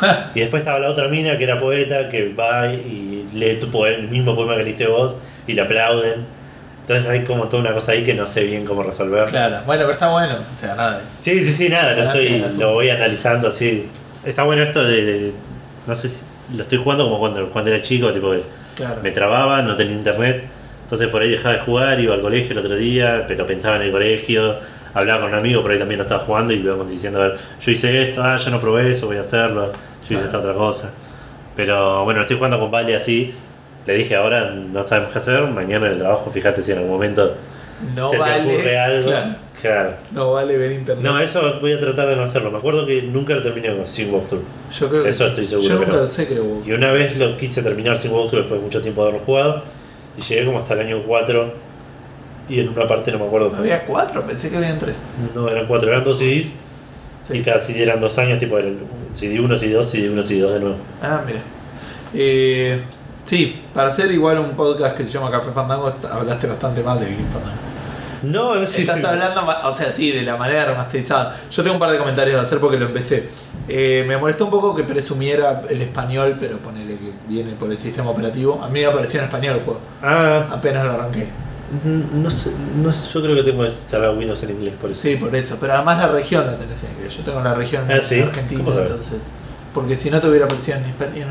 Y 0.34 0.40
después 0.40 0.62
estaba 0.62 0.78
la 0.78 0.88
otra 0.90 1.08
mina 1.08 1.36
que 1.36 1.44
era 1.44 1.58
poeta, 1.58 2.08
que 2.08 2.32
va 2.32 2.68
y 2.72 3.26
lee 3.34 3.56
tu 3.60 3.66
poe- 3.70 3.94
el 3.94 4.08
mismo 4.08 4.34
poema 4.36 4.56
que 4.56 4.62
leíste 4.62 4.86
vos 4.86 5.16
y 5.48 5.54
le 5.54 5.62
aplauden. 5.62 6.24
Entonces 6.96 7.10
hay 7.20 7.24
como 7.26 7.48
toda 7.48 7.62
una 7.62 7.72
cosa 7.72 7.92
ahí 7.92 8.04
que 8.04 8.14
no 8.14 8.26
sé 8.26 8.44
bien 8.44 8.64
cómo 8.64 8.82
resolver. 8.82 9.28
Claro. 9.28 9.56
Bueno, 9.66 9.82
pero 9.82 9.92
está 9.92 10.08
bueno. 10.10 10.34
O 10.52 10.56
sea, 10.56 10.74
nada. 10.74 10.98
es- 10.98 11.24
Sí, 11.24 11.42
sí, 11.42 11.52
sí, 11.52 11.68
nada, 11.68 11.94
lo, 11.94 12.02
estoy, 12.02 12.44
lo 12.58 12.74
voy 12.74 12.90
analizando 12.90 13.48
así. 13.48 13.88
Está 14.24 14.42
bueno 14.44 14.62
esto 14.62 14.84
de, 14.84 15.04
de- 15.04 15.32
No 15.86 15.96
sé 15.96 16.08
si. 16.08 16.24
Lo 16.56 16.62
estoy 16.62 16.78
jugando 16.78 17.04
como 17.04 17.18
cuando, 17.18 17.48
cuando 17.50 17.70
era 17.70 17.80
chico, 17.80 18.12
tipo 18.12 18.32
que 18.32 18.42
Claro. 18.76 19.00
me 19.02 19.10
trababa, 19.10 19.62
no 19.62 19.74
tenía 19.76 19.94
internet. 19.94 20.44
Entonces 20.84 21.08
por 21.08 21.22
ahí 21.22 21.30
dejaba 21.30 21.54
de 21.54 21.60
jugar, 21.60 21.98
iba 22.00 22.14
al 22.14 22.20
colegio 22.20 22.52
el 22.52 22.58
otro 22.58 22.76
día, 22.76 23.24
pero 23.26 23.46
pensaba 23.46 23.76
en 23.76 23.82
el 23.82 23.92
colegio, 23.92 24.56
hablaba 24.92 25.20
con 25.22 25.30
un 25.30 25.36
amigo, 25.38 25.62
por 25.62 25.70
ahí 25.70 25.78
también 25.78 25.98
lo 25.98 26.02
estaba 26.02 26.22
jugando 26.24 26.52
y 26.52 26.56
íbamos 26.56 26.90
diciendo, 26.90 27.22
a 27.22 27.28
ver, 27.28 27.38
yo 27.60 27.70
hice 27.72 28.02
esto, 28.02 28.22
ah, 28.22 28.36
yo 28.36 28.50
no 28.50 28.60
probé 28.60 28.90
eso, 28.92 29.06
voy 29.06 29.16
a 29.16 29.20
hacerlo, 29.20 29.66
yo 29.72 29.72
hice 30.04 30.14
Claro. 30.14 30.26
esta 30.26 30.38
otra 30.40 30.52
cosa. 30.52 30.90
Pero 31.56 32.04
bueno, 32.04 32.20
estoy 32.20 32.36
jugando 32.36 32.58
con 32.60 32.70
Vale 32.70 32.94
así. 32.94 33.32
Le 33.86 33.94
dije 33.94 34.14
ahora 34.16 34.50
no 34.50 34.82
sabemos 34.84 35.12
qué 35.12 35.18
hacer, 35.18 35.42
mañana 35.48 35.86
en 35.86 35.92
el 35.92 35.98
trabajo, 35.98 36.30
fíjate 36.30 36.62
si 36.62 36.70
en 36.72 36.78
algún 36.78 36.92
momento 36.92 37.34
No 37.96 38.08
se 38.08 38.16
te 38.16 38.20
vale. 38.20 38.52
ocurre 38.54 38.78
algo. 38.78 39.10
claro, 39.10 39.34
Claro. 39.60 39.92
no 40.12 40.32
vale 40.32 40.56
ver 40.56 40.72
internet. 40.72 41.04
No, 41.04 41.18
eso 41.20 41.60
voy 41.60 41.72
a 41.72 41.78
tratar 41.80 42.08
de 42.08 42.16
no 42.16 42.22
hacerlo. 42.22 42.50
Me 42.50 42.58
acuerdo 42.58 42.84
que 42.86 43.02
nunca 43.02 43.34
lo 43.34 43.42
terminé 43.42 43.74
sin 43.86 44.12
walkthrough. 44.12 44.42
yo 44.72 44.88
creo 44.88 45.02
que 45.04 45.08
eso 45.10 45.24
sí. 45.24 45.30
estoy 45.30 45.46
seguro 45.46 45.68
Yo 45.68 45.74
que 45.80 45.84
nunca 45.86 45.96
no. 45.98 46.02
lo 46.02 46.08
sé, 46.08 46.26
creo. 46.26 46.62
Y 46.66 46.72
una 46.72 46.90
vez 46.92 47.16
lo 47.16 47.36
quise 47.36 47.62
terminar 47.62 47.96
sin 47.96 48.10
walkthrough 48.12 48.40
después 48.42 48.60
de 48.60 48.64
mucho 48.64 48.80
tiempo 48.82 49.02
de 49.02 49.08
haberlo 49.10 49.24
jugado. 49.26 49.62
Y 50.16 50.20
llegué 50.22 50.44
como 50.46 50.58
hasta 50.58 50.74
el 50.74 50.80
año 50.80 51.02
4. 51.06 51.54
Y 52.48 52.60
en 52.60 52.68
una 52.70 52.86
parte 52.88 53.12
no 53.12 53.18
me 53.20 53.26
acuerdo. 53.26 53.52
Había 53.56 53.84
cuatro, 53.86 54.26
pensé 54.26 54.50
que 54.50 54.56
habían 54.56 54.78
tres. 54.78 55.04
No, 55.34 55.48
eran 55.48 55.66
4, 55.66 55.88
eran 55.90 56.02
dos 56.04 56.18
CDs. 56.18 56.50
Sí. 57.20 57.38
Y 57.38 57.42
cada 57.42 57.60
CD 57.60 57.84
eran 57.84 58.00
dos 58.00 58.18
años, 58.18 58.38
tipo 58.40 58.58
CD 59.12 59.38
1, 59.40 59.56
CD 59.56 59.72
2, 59.74 59.86
CD 59.88 60.10
1, 60.10 60.22
CD 60.22 60.40
2 60.40 60.54
de 60.54 60.60
nuevo. 60.60 60.76
Ah, 61.00 61.22
mira. 61.24 61.38
Eh, 62.14 62.80
sí, 63.24 63.62
para 63.74 63.88
hacer 63.88 64.10
igual 64.12 64.38
un 64.38 64.50
podcast 64.52 64.96
que 64.96 65.04
se 65.04 65.10
llama 65.12 65.30
Café 65.30 65.50
Fandango, 65.52 65.92
hablaste 66.10 66.46
bastante 66.46 66.82
mal 66.82 66.98
de 67.00 67.06
Grim 67.06 67.28
Fandango. 67.28 67.56
No, 68.22 68.54
no 68.54 68.66
sé. 68.68 68.82
Estás 68.82 69.02
hablando, 69.02 69.44
o 69.64 69.72
sea, 69.74 69.90
sí, 69.90 70.12
de 70.12 70.22
la 70.22 70.36
manera 70.36 70.64
remasterizada. 70.64 71.36
Yo 71.50 71.62
tengo 71.64 71.74
un 71.74 71.80
par 71.80 71.90
de 71.90 71.98
comentarios 71.98 72.36
de 72.36 72.40
hacer 72.42 72.58
porque 72.60 72.76
lo 72.78 72.86
empecé. 72.86 73.28
Eh, 73.68 74.04
me 74.06 74.16
molestó 74.16 74.44
un 74.44 74.50
poco 74.52 74.76
que 74.76 74.84
presumiera 74.84 75.62
el 75.68 75.82
español, 75.82 76.36
pero 76.38 76.58
ponele 76.58 76.96
que 76.98 77.10
viene 77.28 77.52
por 77.54 77.68
el 77.70 77.78
sistema 77.78 78.10
operativo. 78.10 78.60
A 78.62 78.68
mí 78.68 78.78
me 78.80 78.86
apareció 78.86 79.18
en 79.18 79.24
español 79.26 79.56
el 79.56 79.64
juego. 79.64 79.80
Ah, 80.02 80.46
Apenas 80.52 80.84
lo 80.84 80.92
arranqué. 80.92 81.28
no 82.14 82.30
sé, 82.30 82.52
no 82.76 82.92
sé, 82.92 83.08
yo 83.12 83.22
creo 83.22 83.34
que 83.34 83.42
tengo 83.42 83.64
instalado 83.64 84.16
Windows 84.16 84.40
en 84.44 84.50
inglés 84.50 84.74
por 84.80 84.90
eso. 84.92 85.00
Sí, 85.00 85.16
por 85.16 85.34
eso. 85.34 85.56
Pero 85.60 85.72
además 85.72 85.98
la 85.98 86.08
región 86.08 86.46
la 86.46 86.56
tenés 86.56 86.80
en 86.84 86.92
inglés. 86.92 87.16
Yo 87.16 87.24
tengo 87.24 87.42
la 87.42 87.54
región 87.54 87.90
Ah, 87.90 87.98
¿sí? 88.00 88.16
en 88.20 88.28
Argentina, 88.28 88.62
entonces. 88.68 89.30
Porque 89.74 89.96
si 89.96 90.10
no 90.10 90.20
te 90.20 90.28
hubiera 90.28 90.44
aparecido 90.44 90.78
en 90.78 90.84
español. 90.84 91.28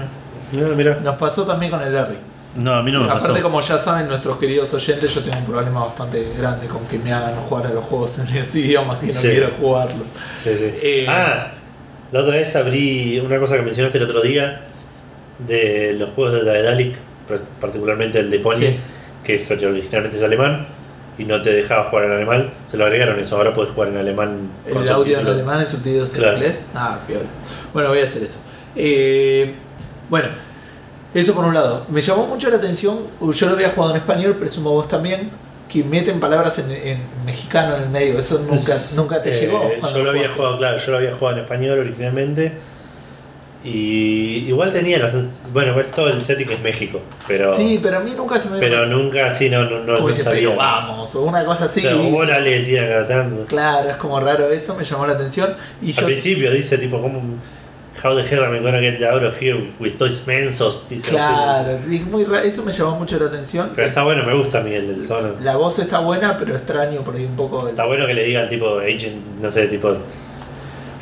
Mira. 0.52 1.00
Nos 1.02 1.16
pasó 1.18 1.44
también 1.46 1.72
con 1.72 1.82
el 1.82 1.94
Larry. 1.94 2.18
No, 2.56 2.74
a 2.74 2.84
mí 2.84 2.92
no 2.92 3.00
me 3.00 3.06
Aparte, 3.06 3.30
pasó. 3.30 3.42
como 3.44 3.62
ya 3.62 3.78
saben 3.78 4.08
nuestros 4.10 4.36
queridos 4.38 4.74
oyentes, 4.74 5.16
yo 5.16 5.22
tengo 5.22 5.38
un 5.38 5.46
problema 5.46 5.86
bastante 5.86 6.34
grande 6.38 6.68
con 6.68 6.86
que 6.86 7.00
me 7.00 7.14
hagan 7.14 7.36
jugar 7.48 7.68
a 7.68 7.70
los 7.74 7.86
juegos 7.86 8.20
en 8.20 8.28
esos 8.36 8.56
idiomas 8.58 9.00
que 9.00 9.08
no 9.08 9.14
Sí. 9.14 9.28
quiero 9.30 9.50
jugarlo. 9.58 10.04
Sí, 10.44 10.50
sí. 10.58 10.74
Eh, 10.82 11.06
ah, 11.08 11.52
la 12.12 12.20
otra 12.20 12.34
vez 12.36 12.54
abrí 12.58 13.20
una 13.26 13.40
cosa 13.40 13.56
que 13.56 13.62
mencionaste 13.62 13.98
el 14.00 14.04
otro 14.04 14.22
día 14.22 14.64
de 15.48 15.94
los 15.98 16.10
juegos 16.10 16.34
de 16.34 16.44
Daedalic, 16.44 16.96
particularmente 17.62 18.20
el 18.20 18.30
de 18.30 18.40
Pony, 18.40 18.78
que 19.24 19.36
es- 19.36 19.50
originalmente 19.50 20.18
es 20.18 20.24
alemán 20.24 20.68
y 21.18 21.24
no 21.24 21.42
te 21.42 21.54
dejaba 21.54 21.86
jugar 21.90 22.06
en 22.06 22.12
alemán. 22.12 22.54
Se 22.70 22.76
lo 22.76 22.84
agregaron 22.86 23.18
eso, 23.18 23.38
ahora 23.38 23.54
puedes 23.54 23.72
jugar 23.74 23.90
en 23.90 23.98
alemán 23.98 24.50
El 24.68 24.90
audio 24.90 25.20
en 25.20 25.26
alemán, 25.28 25.62
el 25.62 25.68
subtítulos 25.68 26.14
en 26.16 26.20
Claro. 26.20 26.36
inglés. 26.38 26.68
Ah, 26.76 27.00
piola. 27.08 27.30
Bueno, 27.74 27.88
voy 27.90 28.00
a 28.00 28.04
hacer 28.04 28.24
eso. 28.24 28.40
Eh, 28.76 29.56
bueno, 30.12 30.28
eso 31.16 31.34
por 31.34 31.46
un 31.46 31.56
lado. 31.56 31.86
Me 31.90 32.02
llamó 32.02 32.28
mucho 32.28 32.50
la 32.52 32.58
atención, 32.58 33.00
yo 33.20 33.48
lo 33.48 33.54
había 33.54 33.70
jugado 33.72 33.96
en 33.96 34.02
español, 34.02 34.36
presumo 34.36 34.72
vos 34.72 34.88
también, 34.88 35.32
que 35.68 35.84
meten 35.84 36.20
palabras 36.20 36.60
en, 36.60 36.70
en 36.72 37.00
mexicano 37.26 37.76
en 37.78 37.84
el 37.84 37.90
medio. 37.90 38.20
Eso 38.20 38.46
nunca, 38.48 38.74
nunca 38.96 39.24
te 39.24 39.32
Eh, 39.32 39.34
llegó. 39.34 39.72
Yo 39.92 40.04
lo 40.04 40.10
había 40.12 40.30
jugado, 40.30 40.58
claro, 40.58 40.78
yo 40.78 40.92
lo 40.92 40.98
había 40.98 41.16
jugado 41.16 41.38
en 41.38 41.44
español 41.44 41.80
originalmente. 41.80 42.52
Y 43.64 44.48
igual 44.48 44.72
tenía 44.74 44.98
las. 44.98 45.14
Bueno, 45.54 45.76
pues 45.76 45.92
todo 45.92 46.10
el 46.10 46.24
setting 46.24 46.50
es 46.50 46.60
México, 46.62 47.00
pero. 47.28 47.56
Sí, 47.56 47.80
pero 47.82 47.98
a 47.98 48.00
mí 48.00 48.12
nunca 48.18 48.40
se 48.40 48.50
me 48.50 48.58
pero 48.60 48.88
nunca 48.88 49.28
así, 49.28 49.52
no, 49.52 49.66
no, 49.66 49.80
no, 49.82 49.86
como 49.86 50.00
no 50.00 50.08
dice, 50.08 50.24
sabía. 50.24 50.40
pero 50.50 50.56
vamos, 50.56 51.16
o 51.16 51.22
una 51.22 51.46
cosa 51.46 51.66
así. 51.66 51.80
O 51.86 51.90
sea, 51.90 51.94
dice. 51.94 52.12
órale, 52.18 52.60
tira 52.62 52.88
cada 52.90 53.06
tanto. 53.08 53.46
Claro, 53.46 53.90
es 53.92 53.98
como 53.98 54.20
raro 54.20 54.50
eso, 54.50 54.74
me 54.76 54.84
llamó 54.84 55.06
la 55.06 55.14
atención. 55.14 55.54
Y 55.80 55.90
Al 55.90 55.94
yo 55.96 56.06
principio 56.08 56.52
dice 56.52 56.80
tipo 56.80 57.00
como 57.00 57.22
How 58.04 58.16
the 58.16 58.24
hell 58.24 58.44
am 58.44 58.54
I 58.56 58.60
gonna 58.60 58.80
get 58.82 59.02
out 59.04 59.24
of 59.24 59.40
here 59.40 59.72
with 59.80 59.98
those 60.00 60.26
mensos? 60.26 60.88
Dice. 60.90 61.08
Claro, 61.10 61.78
es 61.90 62.06
muy 62.08 62.24
ra- 62.26 62.42
eso 62.44 62.64
me 62.64 62.72
llamó 62.72 62.98
mucho 62.98 63.20
la 63.20 63.28
atención. 63.28 63.72
Pero 63.76 63.88
está 63.88 64.04
bueno, 64.04 64.24
me 64.26 64.34
gusta 64.34 64.60
a 64.60 64.62
mí 64.64 64.74
el, 64.74 64.90
el 64.90 65.08
tono. 65.08 65.36
La 65.42 65.56
voz 65.58 65.78
está 65.80 66.00
buena, 66.00 66.36
pero 66.36 66.56
extraño 66.56 67.04
por 67.04 67.16
ahí 67.16 67.26
un 67.26 67.36
poco. 67.36 67.62
el- 67.64 67.70
Está 67.72 67.86
bueno 67.86 68.08
que 68.08 68.14
le 68.16 68.24
digan 68.24 68.50
tipo 68.50 68.80
agent, 68.80 69.40
no 69.40 69.52
sé, 69.52 69.68
tipo 69.68 69.94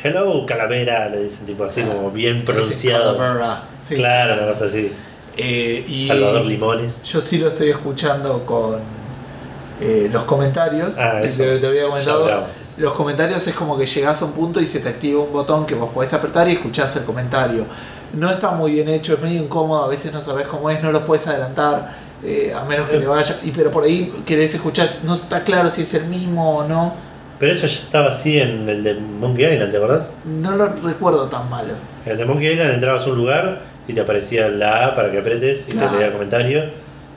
Hello 0.02 0.44
calavera, 0.46 1.08
le 1.08 1.24
dicen 1.24 1.44
tipo 1.46 1.64
así 1.64 1.82
como 1.82 2.10
bien 2.10 2.44
pronunciado. 2.44 3.16
Calavera. 3.16 3.62
Sí, 3.78 3.94
claro, 3.96 4.34
sí. 4.34 4.40
una 4.40 4.52
cosa 4.52 4.64
así. 4.66 4.92
Eh, 5.36 5.84
y 5.86 6.06
Salvador 6.08 6.44
Limones. 6.44 7.02
yo 7.04 7.20
sí 7.20 7.38
lo 7.38 7.48
estoy 7.48 7.70
escuchando 7.70 8.44
con 8.44 8.78
eh, 9.80 10.08
los 10.12 10.24
comentarios. 10.24 10.98
Ah, 10.98 11.20
que 11.22 11.28
te, 11.28 11.58
te 11.58 11.66
había 11.66 11.84
comentado. 11.86 12.46
Los 12.80 12.94
comentarios 12.94 13.46
es 13.46 13.52
como 13.54 13.76
que 13.76 13.84
llegás 13.84 14.22
a 14.22 14.24
un 14.24 14.32
punto 14.32 14.58
y 14.58 14.64
se 14.64 14.80
te 14.80 14.88
activa 14.88 15.20
un 15.22 15.30
botón 15.34 15.66
que 15.66 15.74
vos 15.74 15.90
podés 15.92 16.14
apretar 16.14 16.48
y 16.48 16.52
escuchás 16.52 16.96
el 16.96 17.04
comentario. 17.04 17.66
No 18.14 18.30
está 18.30 18.52
muy 18.52 18.72
bien 18.72 18.88
hecho, 18.88 19.12
es 19.12 19.20
medio 19.20 19.42
incómodo, 19.42 19.84
a 19.84 19.88
veces 19.88 20.14
no 20.14 20.22
sabes 20.22 20.46
cómo 20.46 20.70
es, 20.70 20.82
no 20.82 20.90
lo 20.90 21.04
puedes 21.04 21.26
adelantar, 21.26 21.90
eh, 22.24 22.54
a 22.56 22.64
menos 22.64 22.88
que 22.88 22.96
te 22.96 23.06
vaya. 23.06 23.36
Y 23.42 23.50
pero 23.50 23.70
por 23.70 23.84
ahí 23.84 24.10
querés 24.24 24.54
escuchar, 24.54 24.88
no 25.04 25.12
está 25.12 25.44
claro 25.44 25.68
si 25.68 25.82
es 25.82 25.92
el 25.92 26.06
mismo 26.06 26.56
o 26.56 26.66
no. 26.66 26.94
Pero 27.38 27.52
eso 27.52 27.66
ya 27.66 27.80
estaba 27.80 28.12
así 28.12 28.38
en 28.38 28.66
el 28.66 28.82
de 28.82 28.94
Monkey 28.94 29.44
Island, 29.52 29.70
¿te 29.70 29.76
acordás? 29.76 30.08
No 30.24 30.52
lo 30.56 30.68
recuerdo 30.68 31.28
tan 31.28 31.50
malo. 31.50 31.74
En 32.06 32.12
el 32.12 32.16
de 32.16 32.24
Monkey 32.24 32.48
Island 32.50 32.72
entrabas 32.72 33.06
a 33.06 33.10
un 33.10 33.16
lugar 33.16 33.60
y 33.88 33.92
te 33.92 34.00
aparecía 34.00 34.48
la 34.48 34.86
A 34.86 34.94
para 34.94 35.10
que 35.10 35.18
apretes 35.18 35.66
y 35.68 35.72
Claro. 35.72 35.88
te 35.88 35.94
leía 35.96 36.06
el 36.06 36.12
comentario. 36.14 36.64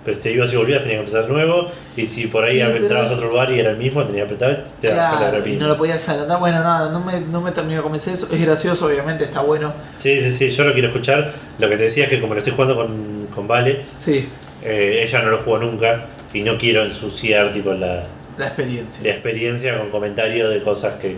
Pero 0.05 0.17
te 0.17 0.31
ibas 0.33 0.51
y 0.51 0.57
volvías, 0.57 0.81
tenías 0.81 0.97
que 1.01 1.05
empezar 1.05 1.29
nuevo. 1.29 1.71
Y 1.95 2.05
si 2.05 2.27
por 2.27 2.43
ahí 2.43 2.55
Sí, 2.55 2.61
entrabas 2.61 3.11
a 3.11 3.13
otro 3.15 3.29
lugar 3.29 3.51
y 3.51 3.59
era 3.59 3.71
el 3.71 3.77
mismo, 3.77 4.03
tenías 4.05 4.27
que 4.27 4.33
apretar, 4.33 4.65
te 4.81 4.89
Claro, 4.89 5.47
y 5.47 5.55
no 5.55 5.67
lo 5.67 5.77
podías 5.77 6.07
adelantar. 6.09 6.39
Bueno, 6.39 6.61
nada, 6.63 6.91
no 6.91 6.99
me, 6.99 7.19
no 7.21 7.39
me 7.39 7.51
terminó 7.51 7.77
de 7.77 7.83
convencer 7.83 8.13
eso. 8.13 8.27
Es 8.31 8.41
gracioso, 8.41 8.87
obviamente, 8.87 9.23
está 9.23 9.39
bueno. 9.41 9.73
Sí, 9.97 10.21
sí, 10.21 10.31
sí, 10.33 10.49
yo 10.49 10.63
lo 10.65 10.73
quiero 10.73 10.89
escuchar. 10.89 11.31
Lo 11.59 11.69
que 11.69 11.77
te 11.77 11.83
decía 11.83 12.03
es 12.05 12.09
que 12.09 12.19
como 12.19 12.33
lo 12.33 12.39
estoy 12.39 12.53
jugando 12.53 12.75
con, 12.75 13.27
con 13.33 13.47
Vale, 13.47 13.85
Sí, 13.95 14.27
eh, 14.63 14.99
ella 15.03 15.21
no 15.21 15.29
lo 15.29 15.37
jugó 15.39 15.57
nunca 15.59 16.05
y 16.33 16.41
no 16.43 16.57
quiero 16.57 16.83
ensuciar 16.83 17.53
tipo 17.53 17.73
la, 17.73 18.05
la 18.37 18.45
experiencia. 18.47 19.03
la 19.03 19.09
experiencia 19.11 19.77
con 19.79 19.89
comentarios 19.89 20.49
de 20.53 20.61
cosas 20.61 20.95
que, 20.95 21.15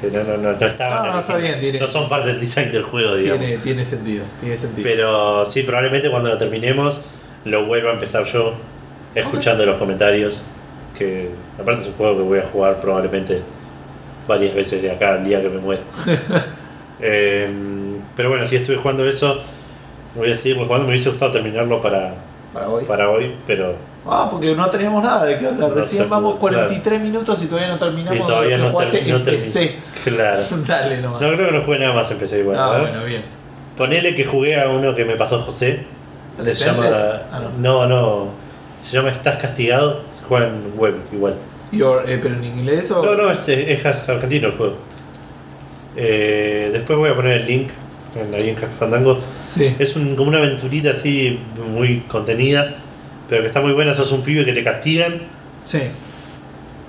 que 0.00 0.06
no, 0.10 0.22
no, 0.24 0.36
no, 0.38 0.52
no 0.52 0.66
estaban. 0.66 1.06
No, 1.08 1.12
no, 1.12 1.20
está 1.20 1.36
bien, 1.36 1.60
tiene- 1.60 1.78
no 1.80 1.86
son 1.86 2.08
parte 2.08 2.28
del 2.28 2.40
design 2.40 2.72
del 2.72 2.82
juego, 2.84 3.16
digamos. 3.16 3.40
Tiene, 3.44 3.62
tiene 3.62 3.84
sentido, 3.84 4.24
tiene 4.40 4.56
sentido. 4.56 4.88
Pero 4.88 5.44
sí, 5.44 5.62
probablemente 5.62 6.10
cuando 6.10 6.28
lo 6.30 6.38
terminemos 6.38 6.98
lo 7.44 7.66
vuelva 7.66 7.90
a 7.90 7.94
empezar 7.94 8.24
yo, 8.24 8.54
escuchando 9.14 9.64
los 9.66 9.76
comentarios. 9.78 10.42
Que 10.98 11.30
aparte 11.60 11.82
es 11.82 11.88
un 11.88 11.94
juego 11.94 12.16
que 12.16 12.22
voy 12.22 12.38
a 12.38 12.42
jugar 12.44 12.80
probablemente 12.80 13.40
varias 14.28 14.54
veces 14.54 14.82
de 14.82 14.90
acá 14.90 15.14
al 15.14 15.24
día 15.24 15.40
que 15.42 15.48
me 15.48 15.58
muera. 15.58 15.82
Eh, 17.04 17.48
pero 18.16 18.28
bueno, 18.28 18.46
si 18.46 18.54
estuve 18.54 18.76
jugando 18.76 19.04
eso, 19.08 19.40
voy 20.14 20.30
a 20.30 20.36
seguir 20.36 20.56
jugando. 20.56 20.84
Me 20.84 20.90
hubiese 20.90 21.08
gustado 21.08 21.32
terminarlo 21.32 21.82
para, 21.82 22.14
para 22.52 22.68
hoy. 22.68 22.84
para 22.84 23.10
hoy, 23.10 23.34
pero 23.44 23.74
Ah, 24.06 24.28
porque 24.30 24.54
no 24.54 24.68
teníamos 24.68 25.02
nada 25.02 25.24
de 25.24 25.38
qué 25.38 25.46
hablar. 25.46 25.70
No 25.70 25.74
Recién 25.74 26.08
vamos 26.08 26.38
claro. 26.38 26.66
43 26.66 27.00
minutos 27.00 27.42
y 27.42 27.46
todavía 27.46 27.68
no 27.68 27.78
terminamos. 27.78 28.20
y 28.20 28.22
todavía 28.22 28.58
no, 28.58 28.72
ter- 28.74 29.08
no. 29.18 29.24
PC. 29.24 29.76
Claro. 30.04 30.42
Dale 30.66 31.00
nomás. 31.00 31.20
No 31.22 31.28
creo 31.32 31.46
que 31.46 31.52
no 31.58 31.62
jugué 31.62 31.78
nada 31.78 31.94
más, 31.94 32.10
empecé 32.10 32.40
igual. 32.40 32.56
ah, 32.58 32.70
ver. 32.72 32.80
bueno, 32.82 33.04
bien. 33.04 33.22
Ponele 33.76 34.14
que 34.14 34.24
jugué 34.24 34.60
a 34.60 34.68
uno 34.68 34.94
que 34.94 35.04
me 35.04 35.16
pasó 35.16 35.38
José. 35.40 35.84
¿El 36.38 36.56
Se 36.56 36.64
llama. 36.64 36.86
Ah, 37.32 37.40
no. 37.58 37.86
no, 37.86 37.86
no. 37.88 38.28
Se 38.82 38.96
llama 38.96 39.10
Estás 39.10 39.36
castigado. 39.36 40.02
Se 40.10 40.24
juega 40.24 40.48
en 40.48 40.76
web 40.78 40.96
igual. 41.12 41.34
Your- 41.72 42.04
eh, 42.08 42.18
¿Pero 42.22 42.34
en 42.34 42.44
inglés 42.44 42.90
o.? 42.90 43.04
No, 43.04 43.14
no, 43.14 43.30
es, 43.30 43.48
es 43.48 43.84
argentino 43.86 44.48
el 44.48 44.54
juego. 44.54 44.76
Eh, 45.96 46.70
después 46.72 46.98
voy 46.98 47.10
a 47.10 47.14
poner 47.14 47.40
el 47.42 47.46
link 47.46 47.68
en 48.14 48.34
ahí 48.34 48.50
en 48.50 48.56
Fandango. 48.56 49.20
Sí. 49.46 49.74
Es 49.78 49.94
un- 49.96 50.16
como 50.16 50.28
una 50.28 50.38
aventurita 50.38 50.90
así 50.90 51.38
muy 51.70 52.00
contenida, 52.08 52.76
pero 53.28 53.42
que 53.42 53.48
está 53.48 53.60
muy 53.60 53.72
buena. 53.72 53.94
Sos 53.94 54.10
un 54.12 54.22
pibe 54.22 54.44
que 54.44 54.52
te 54.52 54.62
castigan 54.62 55.22
Sí. 55.64 55.80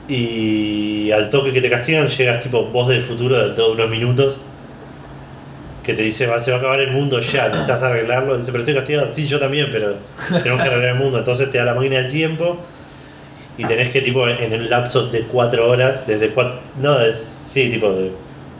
y 0.08 1.12
al 1.12 1.30
toque 1.30 1.54
que 1.54 1.62
te 1.62 1.70
castigan 1.70 2.08
llegas 2.08 2.42
tipo 2.44 2.66
voz 2.66 2.90
del 2.90 3.02
futuro 3.02 3.50
de 3.54 3.62
unos 3.64 3.90
minutos 3.90 4.38
que 5.84 5.94
te 5.94 6.02
dice 6.02 6.26
"Va, 6.28 6.40
se 6.40 6.52
va 6.52 6.58
a 6.58 6.60
acabar 6.60 6.80
el 6.80 6.92
mundo 6.92 7.20
ya, 7.20 7.48
necesitas 7.50 7.84
arreglarlo. 7.84 8.38
Dice, 8.38 8.52
pero 8.52 8.64
estoy 8.64 8.76
castigado. 8.76 9.12
Sí, 9.12 9.28
yo 9.28 9.40
también, 9.40 9.68
pero 9.72 9.96
tenemos 10.42 10.62
que 10.62 10.70
arreglar 10.70 10.96
el 10.96 11.00
mundo. 11.02 11.20
Entonces 11.20 11.52
te 11.52 11.58
da 11.58 11.66
la 11.66 11.74
máquina 11.74 11.98
del 11.98 12.10
tiempo 12.12 12.58
y 13.58 13.66
tenés 13.66 13.90
que 13.90 14.02
tipo 14.02 14.28
en 14.28 14.52
el 14.54 14.70
lapso 14.70 15.08
de 15.08 15.22
cuatro 15.22 15.70
horas, 15.70 16.08
desde 16.08 16.30
cuatro, 16.30 16.60
no, 16.82 17.00
es, 17.02 17.18
sí, 17.20 17.70
tipo 17.70 17.92
de 17.94 18.12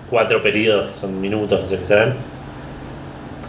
cuatro 0.10 0.42
periodos 0.42 0.92
que 0.92 0.98
son 0.98 1.20
minutos, 1.20 1.62
no 1.62 1.68
sé 1.68 1.78
qué 1.78 1.86
serán. 1.86 2.14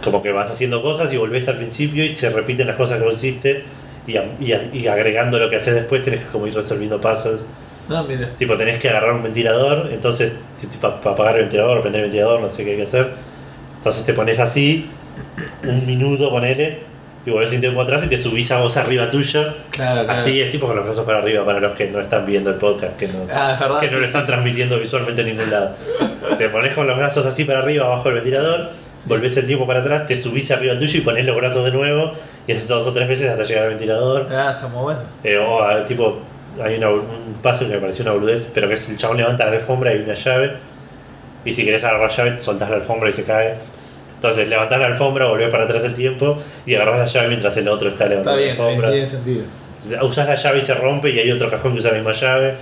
Como 0.03 0.21
que 0.21 0.31
vas 0.31 0.49
haciendo 0.49 0.81
cosas 0.81 1.11
y 1.13 1.17
volvés 1.17 1.47
al 1.47 1.57
principio 1.57 2.03
y 2.03 2.15
se 2.15 2.29
repiten 2.29 2.67
las 2.67 2.75
cosas 2.75 2.99
que 2.99 3.05
vos 3.05 3.15
hiciste 3.15 3.63
y, 4.07 4.17
a- 4.17 4.25
y 4.39 4.53
a- 4.53 4.69
y 4.73 4.87
agregando 4.87 5.39
lo 5.39 5.49
que 5.49 5.55
haces 5.55 5.73
después 5.73 6.01
tenés 6.03 6.21
que 6.21 6.31
como 6.31 6.47
ir 6.47 6.53
resolviendo 6.53 6.99
puzzles. 7.01 7.45
No, 7.89 8.03
mira. 8.03 8.29
Tipo, 8.37 8.55
tenés 8.57 8.77
que 8.79 8.89
agarrar 8.89 9.13
un 9.13 9.23
ventilador, 9.23 9.89
entonces 9.91 10.33
para 10.81 10.95
apagar 10.95 11.35
el 11.35 11.41
ventilador, 11.41 11.81
prender 11.81 12.01
el 12.01 12.05
ventilador, 12.07 12.39
no 12.39 12.49
sé 12.49 12.63
qué 12.63 12.71
hay 12.71 12.77
que 12.77 12.83
hacer. 12.83 13.09
Entonces 13.85 14.03
te 14.03 14.13
pones 14.13 14.39
así, 14.39 14.89
un 15.63 15.85
minuto 15.85 16.31
ponele, 16.31 16.79
y 17.23 17.29
volvés 17.29 17.51
un 17.53 17.59
tiempo 17.59 17.81
atrás 17.81 18.03
y 18.03 18.07
te 18.07 18.17
subís 18.17 18.49
a 18.51 18.57
vos 18.59 18.75
arriba 18.77 19.11
tuyo. 19.11 19.43
Claro, 19.69 20.01
claro. 20.05 20.09
Así 20.09 20.41
es 20.41 20.49
tipo 20.49 20.65
con 20.65 20.75
los 20.75 20.85
brazos 20.85 21.05
para 21.05 21.19
arriba 21.19 21.45
para 21.45 21.59
los 21.59 21.73
que 21.73 21.91
no 21.91 21.99
están 22.01 22.25
viendo 22.25 22.49
el 22.49 22.55
podcast, 22.55 22.95
que 22.97 23.07
no, 23.09 23.19
Ah, 23.31 23.55
verdad. 23.59 23.79
que 23.81 23.85
no 23.85 23.93
sí, 23.93 23.99
lo 23.99 24.05
están 24.07 24.21
sí. 24.21 24.27
transmitiendo 24.27 24.79
visualmente 24.79 25.21
en 25.21 25.27
ningún 25.37 25.51
lado. 25.51 25.75
Te 26.35 26.49
pones 26.49 26.73
con 26.73 26.87
los 26.87 26.97
brazos 26.97 27.27
así 27.27 27.43
para 27.43 27.59
arriba, 27.59 27.85
abajo 27.85 28.05
del 28.05 28.15
ventilador, 28.15 28.71
volvés 29.05 29.37
el 29.37 29.45
tiempo 29.45 29.67
para 29.67 29.81
atrás, 29.81 30.07
te 30.07 30.15
subís 30.15 30.49
arriba 30.49 30.75
tuyo 30.79 30.97
y 30.97 31.01
pones 31.01 31.27
los 31.27 31.35
brazos 31.35 31.63
de 31.63 31.69
nuevo 31.71 32.11
y 32.47 32.53
haces 32.53 32.67
dos 32.67 32.87
o 32.87 32.91
tres 32.91 33.07
veces 33.07 33.29
hasta 33.29 33.43
llegar 33.43 33.65
al 33.65 33.69
ventilador. 33.69 34.27
Ah, 34.31 34.53
está 34.55 34.67
muy 34.67 34.81
bueno. 34.81 34.99
Eh, 35.23 35.37
o 35.37 35.61
ah, 35.61 35.85
tipo, 35.85 36.17
hay 36.59 36.75
una- 36.77 36.89
un 36.89 37.37
paso 37.43 37.67
que 37.67 37.73
me 37.75 37.79
pareció 37.79 38.01
una 38.01 38.13
boludez, 38.13 38.47
pero 38.51 38.67
que 38.67 38.73
es 38.73 38.89
el 38.89 38.97
chabón 38.97 39.17
levanta 39.17 39.45
la 39.45 39.51
alfombra 39.51 39.91
y 39.93 39.97
hay 39.97 40.03
una 40.05 40.15
llave. 40.15 40.53
Y 41.45 41.53
si 41.53 41.63
querés 41.63 41.83
agarrar 41.83 42.09
la 42.09 42.15
llave, 42.15 42.39
soltás 42.39 42.67
la 42.71 42.77
alfombra 42.77 43.07
y 43.07 43.11
se 43.11 43.23
cae. 43.23 43.53
Entonces 44.15 44.49
levantás 44.49 44.79
la 44.79 44.87
alfombra, 44.87 45.27
volvés 45.27 45.49
para 45.49 45.65
atrás 45.65 45.83
el 45.83 45.93
tiempo 45.93 46.37
y 46.65 46.73
agarrás 46.75 46.99
la 46.99 47.05
llave 47.05 47.27
mientras 47.27 47.55
el 47.57 47.67
otro 47.67 47.89
está 47.89 48.05
Está 48.05 48.09
levantando 48.09 48.41
bien, 48.41 48.57
la 48.57 48.63
alfombra. 48.65 48.91
tiene 48.91 49.07
sentido. 49.07 49.43
Usás 50.01 50.27
la 50.27 50.35
llave 50.35 50.57
y 50.59 50.61
se 50.61 50.73
rompe 50.73 51.09
y 51.11 51.19
hay 51.19 51.31
otro 51.31 51.49
cajón 51.49 51.73
que 51.73 51.79
usa 51.79 51.91
la 51.91 51.97
misma 51.97 52.11
llave. 52.13 52.55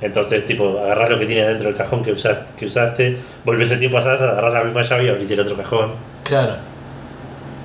Entonces, 0.00 0.44
tipo, 0.44 0.80
agarrás 0.80 1.08
lo 1.08 1.18
que 1.18 1.26
tiene 1.26 1.46
dentro 1.46 1.68
del 1.68 1.76
cajón 1.76 2.02
que, 2.02 2.12
usas- 2.12 2.38
que 2.58 2.66
usaste, 2.66 3.16
volvés 3.44 3.70
el 3.70 3.78
tiempo 3.78 3.96
atrás, 3.98 4.20
agarrás 4.20 4.52
la 4.52 4.64
misma 4.64 4.82
llave 4.82 5.04
y 5.04 5.08
abrís 5.08 5.30
el 5.30 5.40
otro 5.40 5.56
cajón. 5.56 5.92
Claro. 6.24 6.56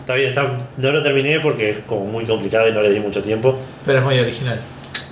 Está 0.02 0.14
bien, 0.14 0.30
está- 0.30 0.58
no 0.78 0.92
lo 0.92 1.02
terminé 1.04 1.40
porque 1.40 1.72
es 1.72 1.78
como 1.88 2.06
muy 2.06 2.26
complicado 2.26 2.68
y 2.70 2.72
no 2.72 2.82
le 2.82 2.92
di 2.92 3.00
mucho 3.00 3.22
tiempo. 3.24 3.58
Pero 3.86 3.98
es 4.00 4.04
muy 4.04 4.20
original. 4.20 4.60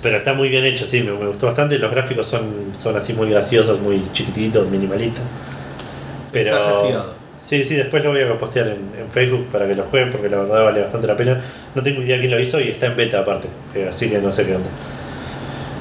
Pero 0.00 0.16
está 0.16 0.32
muy 0.32 0.48
bien 0.48 0.64
hecho, 0.64 0.86
sí, 0.86 1.00
me, 1.02 1.10
me 1.12 1.26
gustó 1.26 1.46
bastante. 1.46 1.76
Los 1.78 1.90
gráficos 1.90 2.26
son, 2.26 2.72
son 2.76 2.96
así 2.96 3.12
muy 3.14 3.28
graciosos, 3.30 3.80
muy 3.80 4.02
chiquititos, 4.12 4.68
minimalistas. 4.70 5.24
Pero. 6.32 6.50
Está 6.56 6.72
castigado. 6.72 7.14
Sí, 7.38 7.64
sí, 7.64 7.76
después 7.76 8.04
lo 8.04 8.10
voy 8.10 8.20
a 8.22 8.36
postear 8.38 8.66
en, 8.66 9.00
en 9.00 9.08
Facebook 9.10 9.46
para 9.52 9.66
que 9.66 9.74
lo 9.74 9.84
jueguen 9.84 10.10
porque 10.10 10.28
la 10.28 10.38
verdad 10.38 10.64
vale 10.64 10.80
bastante 10.82 11.06
la 11.06 11.16
pena. 11.16 11.40
No 11.74 11.82
tengo 11.82 12.02
idea 12.02 12.18
quién 12.18 12.30
lo 12.32 12.40
hizo 12.40 12.60
y 12.60 12.68
está 12.68 12.86
en 12.86 12.96
beta 12.96 13.20
aparte, 13.20 13.48
eh, 13.74 13.86
así 13.88 14.08
que 14.10 14.18
no 14.18 14.30
sé 14.32 14.44
qué 14.44 14.56
onda. 14.56 14.68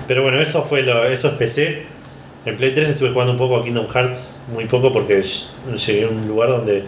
Pero 0.08 0.22
bueno, 0.24 0.40
eso 0.40 0.64
fue 0.64 0.84
lo, 0.84 1.04
eso 1.06 1.30
es 1.30 1.34
PC. 1.34 1.84
En 2.46 2.56
Play 2.56 2.74
3 2.74 2.90
estuve 2.90 3.10
jugando 3.10 3.34
un 3.34 3.38
poco 3.38 3.58
a 3.58 3.64
Kingdom 3.64 3.88
Hearts, 3.88 4.40
muy 4.54 4.66
poco 4.66 4.94
porque 4.94 5.20
ll- 5.20 5.76
llegué 5.86 6.06
a 6.06 6.08
un 6.08 6.28
lugar 6.28 6.50
donde 6.50 6.84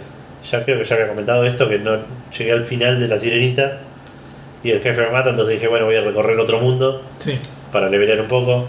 ya 0.50 0.64
creo 0.64 0.78
que 0.78 0.86
ya 0.86 0.96
había 0.96 1.10
comentado 1.10 1.44
esto, 1.44 1.68
que 1.68 1.80
no 1.80 1.98
llegué 2.38 2.52
al 2.54 2.64
final 2.64 2.98
de 3.00 3.08
la 3.10 3.18
sirenita 3.20 3.80
y 4.64 4.72
el 4.72 4.80
jefe 4.80 5.02
me 5.02 5.10
mata, 5.10 5.32
entonces 5.32 5.56
dije, 5.56 5.68
bueno, 5.68 5.86
voy 5.86 5.96
a 5.96 6.02
recorrer 6.02 6.40
otro 6.40 6.60
mundo 6.62 7.02
Sí. 7.18 7.38
para 7.74 7.90
levelear 7.90 8.22
un 8.22 8.28
poco. 8.28 8.68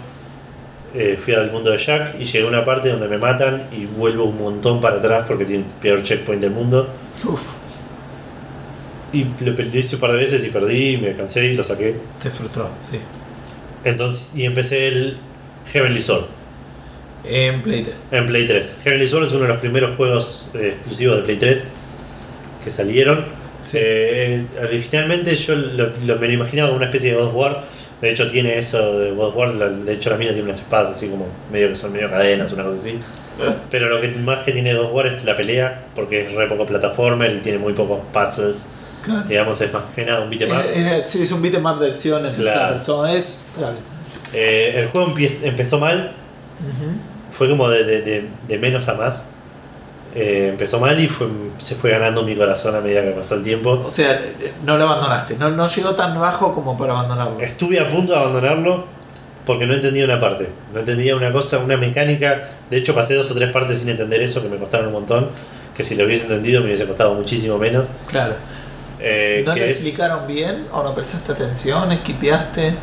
Eh, 0.93 1.17
fui 1.23 1.33
al 1.33 1.49
mundo 1.51 1.71
de 1.71 1.77
Jack 1.77 2.15
y 2.19 2.25
llegué 2.25 2.43
a 2.45 2.47
una 2.49 2.65
parte 2.65 2.89
donde 2.89 3.07
me 3.07 3.17
matan 3.17 3.67
y 3.71 3.85
vuelvo 3.85 4.25
un 4.25 4.37
montón 4.37 4.81
para 4.81 4.97
atrás 4.97 5.23
porque 5.27 5.45
tiene 5.45 5.63
el 5.63 5.69
peor 5.81 6.03
checkpoint 6.03 6.41
del 6.41 6.51
mundo. 6.51 6.89
Uf, 7.25 7.53
Y 9.13 9.25
lo, 9.39 9.51
lo 9.53 9.77
hice 9.77 9.95
un 9.95 10.01
par 10.01 10.11
de 10.11 10.17
veces 10.17 10.45
y 10.45 10.49
perdí, 10.49 10.97
me 10.97 11.13
cansé 11.13 11.45
y 11.47 11.53
lo 11.53 11.63
saqué. 11.63 11.95
te 12.21 12.29
frustró, 12.29 12.69
sí. 12.89 12.99
Entonces, 13.83 14.31
y 14.35 14.43
empecé 14.45 14.87
el 14.89 15.17
Heavenly 15.71 16.01
Sword 16.01 16.25
En 17.25 17.61
Play 17.61 17.83
3. 17.83 18.07
en 18.11 18.25
Play 18.25 18.47
3. 18.47 18.77
Heavenly 18.83 19.07
Sword 19.07 19.25
es 19.27 19.31
uno 19.33 19.43
de 19.43 19.47
los 19.49 19.59
primeros 19.59 19.95
juegos 19.95 20.51
eh, 20.53 20.69
exclusivos 20.73 21.17
de 21.17 21.23
Play 21.23 21.37
3 21.37 21.63
que 22.63 22.69
salieron. 22.71 23.23
Sí. 23.63 23.77
Eh, 23.79 24.45
originalmente 24.61 25.35
yo 25.35 25.55
lo, 25.55 25.91
lo- 26.05 26.15
me 26.17 26.27
lo 26.27 26.33
imaginaba 26.33 26.69
como 26.69 26.77
una 26.77 26.85
especie 26.87 27.11
de 27.11 27.17
God 27.17 27.27
of 27.27 27.35
War. 27.35 27.63
De 28.01 28.09
hecho 28.09 28.27
tiene 28.29 28.57
eso 28.57 28.99
de 28.99 29.11
God 29.11 29.27
of 29.29 29.35
War. 29.35 29.53
De 29.53 29.93
hecho 29.93 30.09
la 30.09 30.17
mina 30.17 30.31
tiene 30.31 30.45
unas 30.45 30.59
espadas 30.59 30.97
así 30.97 31.07
como 31.07 31.27
medio 31.51 31.69
que 31.69 31.75
son 31.75 31.93
medio 31.93 32.09
cadenas, 32.09 32.51
una 32.51 32.63
cosa 32.63 32.77
así. 32.77 32.99
Pero 33.69 33.89
lo 33.89 34.01
que 34.01 34.09
más 34.09 34.39
que 34.41 34.51
tiene 34.51 34.73
God 34.75 34.85
of 34.85 34.93
War 34.93 35.07
es 35.07 35.23
la 35.23 35.35
pelea, 35.37 35.85
porque 35.95 36.21
es 36.27 36.33
re 36.33 36.47
poco 36.47 36.65
plataformer 36.65 37.31
y 37.35 37.39
tiene 37.39 37.57
muy 37.59 37.73
pocos 37.73 37.99
puzzles. 38.11 38.65
Claro. 39.03 39.23
Digamos, 39.27 39.59
es 39.61 39.73
más 39.73 39.83
que 39.95 40.05
nada 40.05 40.21
un 40.21 40.29
beat'em 40.29 40.51
up. 40.51 40.57
Eh, 40.59 40.73
eh, 40.75 41.01
sí, 41.05 41.23
es 41.23 41.31
un 41.31 41.41
beat'em 41.41 41.65
up 41.65 41.79
de 41.79 41.87
acción 41.89 42.23
en 42.25 42.31
tercera 42.33 42.53
Claro. 42.53 42.73
persona. 42.73 43.13
Es. 43.13 43.47
Claro. 43.57 43.73
Eh, 44.33 44.73
el 44.77 44.87
juego 44.87 45.13
empezó 45.43 45.79
mal, 45.79 46.11
fue 47.31 47.49
como 47.49 47.69
de, 47.69 47.83
de- 47.83 48.01
de- 48.01 48.27
de 48.47 48.57
menos 48.57 48.87
a 48.87 48.93
más. 48.93 49.25
Eh, 50.13 50.49
empezó 50.51 50.77
mal 50.79 50.99
y 50.99 51.07
fue, 51.07 51.27
se 51.57 51.75
fue 51.75 51.91
ganando 51.91 52.23
mi 52.23 52.35
corazón 52.35 52.75
a 52.75 52.81
medida 52.81 53.01
que 53.01 53.11
pasó 53.11 53.35
el 53.35 53.43
tiempo. 53.43 53.81
O 53.85 53.89
sea, 53.89 54.13
eh, 54.13 54.53
no 54.65 54.77
lo 54.77 54.83
abandonaste. 54.83 55.37
No, 55.37 55.49
no 55.51 55.67
llegó 55.67 55.91
tan 55.95 56.19
bajo 56.19 56.53
como 56.53 56.77
para 56.77 56.91
abandonarlo. 56.93 57.39
Estuve 57.39 57.79
a 57.79 57.89
punto 57.89 58.11
de 58.13 58.19
abandonarlo 58.19 58.85
porque 59.45 59.65
no 59.65 59.73
entendía 59.73 60.03
una 60.05 60.19
parte. 60.19 60.49
No 60.73 60.79
entendía 60.81 61.15
una 61.15 61.31
cosa, 61.31 61.59
una 61.59 61.77
mecánica. 61.77 62.49
De 62.69 62.77
hecho, 62.77 62.93
pasé 62.93 63.13
dos 63.15 63.31
o 63.31 63.35
tres 63.35 63.51
partes 63.51 63.79
sin 63.79 63.89
entender 63.89 64.21
eso 64.21 64.41
que 64.41 64.49
me 64.49 64.57
costaron 64.57 64.87
un 64.87 64.93
montón. 64.93 65.29
Que 65.75 65.83
si 65.85 65.95
lo 65.95 66.03
hubiese 66.05 66.23
entendido 66.23 66.59
me 66.59 66.67
hubiese 66.67 66.85
costado 66.85 67.13
muchísimo 67.13 67.57
menos. 67.57 67.87
Claro. 68.07 68.33
Eh, 68.99 69.43
¿No 69.45 69.55
lo 69.55 69.63
es- 69.63 69.71
explicaron 69.71 70.27
bien? 70.27 70.67
¿O 70.73 70.83
no 70.83 70.93
prestaste 70.93 71.31
atención? 71.31 71.89
¿Esquipeaste? 71.93 72.73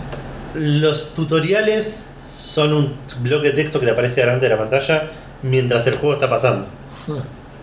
Los 0.55 1.13
tutoriales 1.15 2.07
son 2.35 2.73
un 2.73 2.97
bloque 3.23 3.49
de 3.51 3.53
texto 3.55 3.79
que 3.79 3.87
te 3.87 3.93
aparece 3.93 4.23
delante 4.23 4.47
de 4.47 4.51
la 4.53 4.59
pantalla 4.59 5.11
mientras 5.43 5.87
el 5.87 5.95
juego 5.97 6.15
está 6.15 6.29
pasando. 6.31 6.67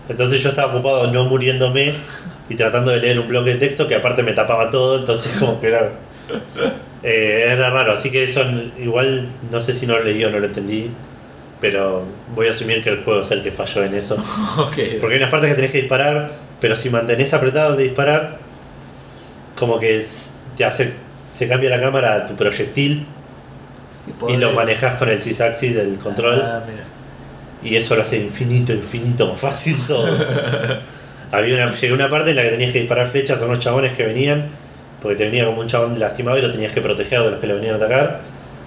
Entonces 0.08 0.42
yo 0.42 0.50
estaba 0.50 0.72
ocupado 0.72 1.10
no 1.12 1.24
muriéndome 1.24 1.92
y 2.48 2.54
tratando 2.54 2.92
de 2.92 3.00
leer 3.00 3.18
un 3.18 3.28
bloque 3.28 3.50
de 3.50 3.56
texto 3.56 3.86
que 3.86 3.94
aparte 3.96 4.22
me 4.22 4.32
tapaba 4.32 4.70
todo, 4.70 4.98
entonces 4.98 5.32
como 5.38 5.60
que 5.60 5.68
era... 5.68 5.90
eh, 7.02 7.48
era 7.50 7.70
raro, 7.70 7.92
así 7.92 8.10
que 8.10 8.22
eso 8.24 8.42
igual 8.78 9.28
no 9.50 9.60
sé 9.60 9.74
si 9.74 9.86
no 9.86 9.98
lo 9.98 10.04
leí 10.04 10.24
o 10.24 10.30
no 10.30 10.38
lo 10.38 10.46
entendí, 10.46 10.90
pero 11.60 12.04
voy 12.34 12.48
a 12.48 12.52
asumir 12.52 12.82
que 12.82 12.90
el 12.90 13.02
juego 13.02 13.22
es 13.22 13.30
el 13.30 13.42
que 13.42 13.50
falló 13.50 13.84
en 13.84 13.94
eso. 13.94 14.16
Porque 15.00 15.14
hay 15.14 15.16
unas 15.16 15.30
partes 15.30 15.50
que 15.50 15.56
tenés 15.56 15.70
que 15.72 15.78
disparar, 15.78 16.32
pero 16.60 16.76
si 16.76 16.90
mantenés 16.90 17.34
apretado 17.34 17.76
de 17.76 17.84
disparar, 17.84 18.38
como 19.56 19.78
que 19.78 20.04
te 20.56 20.64
hace, 20.64 20.92
se 21.34 21.48
cambia 21.48 21.70
la 21.70 21.80
cámara 21.80 22.14
a 22.14 22.26
tu 22.26 22.34
proyectil 22.34 23.06
y 24.28 24.36
lo 24.36 24.52
manejas 24.52 24.96
con 24.96 25.08
el 25.08 25.20
sysaxis 25.20 25.74
del 25.74 25.98
control. 25.98 26.40
Ah, 26.42 26.62
mira. 26.68 26.84
Y 27.66 27.76
eso 27.76 27.96
lo 27.96 28.02
hace 28.02 28.18
infinito, 28.18 28.72
infinito, 28.72 29.26
más 29.26 29.40
fácil 29.40 29.76
todo. 29.86 30.06
Había 31.32 31.54
una, 31.54 31.72
llegué 31.72 31.92
a 31.92 31.94
una 31.94 32.08
parte 32.08 32.30
en 32.30 32.36
la 32.36 32.42
que 32.42 32.50
tenías 32.50 32.72
que 32.72 32.78
disparar 32.78 33.08
flechas 33.08 33.42
a 33.42 33.46
unos 33.46 33.58
chabones 33.58 33.92
que 33.92 34.04
venían, 34.04 34.50
porque 35.02 35.16
te 35.16 35.24
venía 35.24 35.46
como 35.46 35.60
un 35.60 35.66
chabón 35.66 35.98
lastimado 35.98 36.38
y 36.38 36.42
lo 36.42 36.52
tenías 36.52 36.72
que 36.72 36.80
proteger 36.80 37.22
de 37.22 37.30
los 37.32 37.40
que 37.40 37.48
lo 37.48 37.56
venían 37.56 37.74
a 37.74 37.78
atacar, 37.78 38.20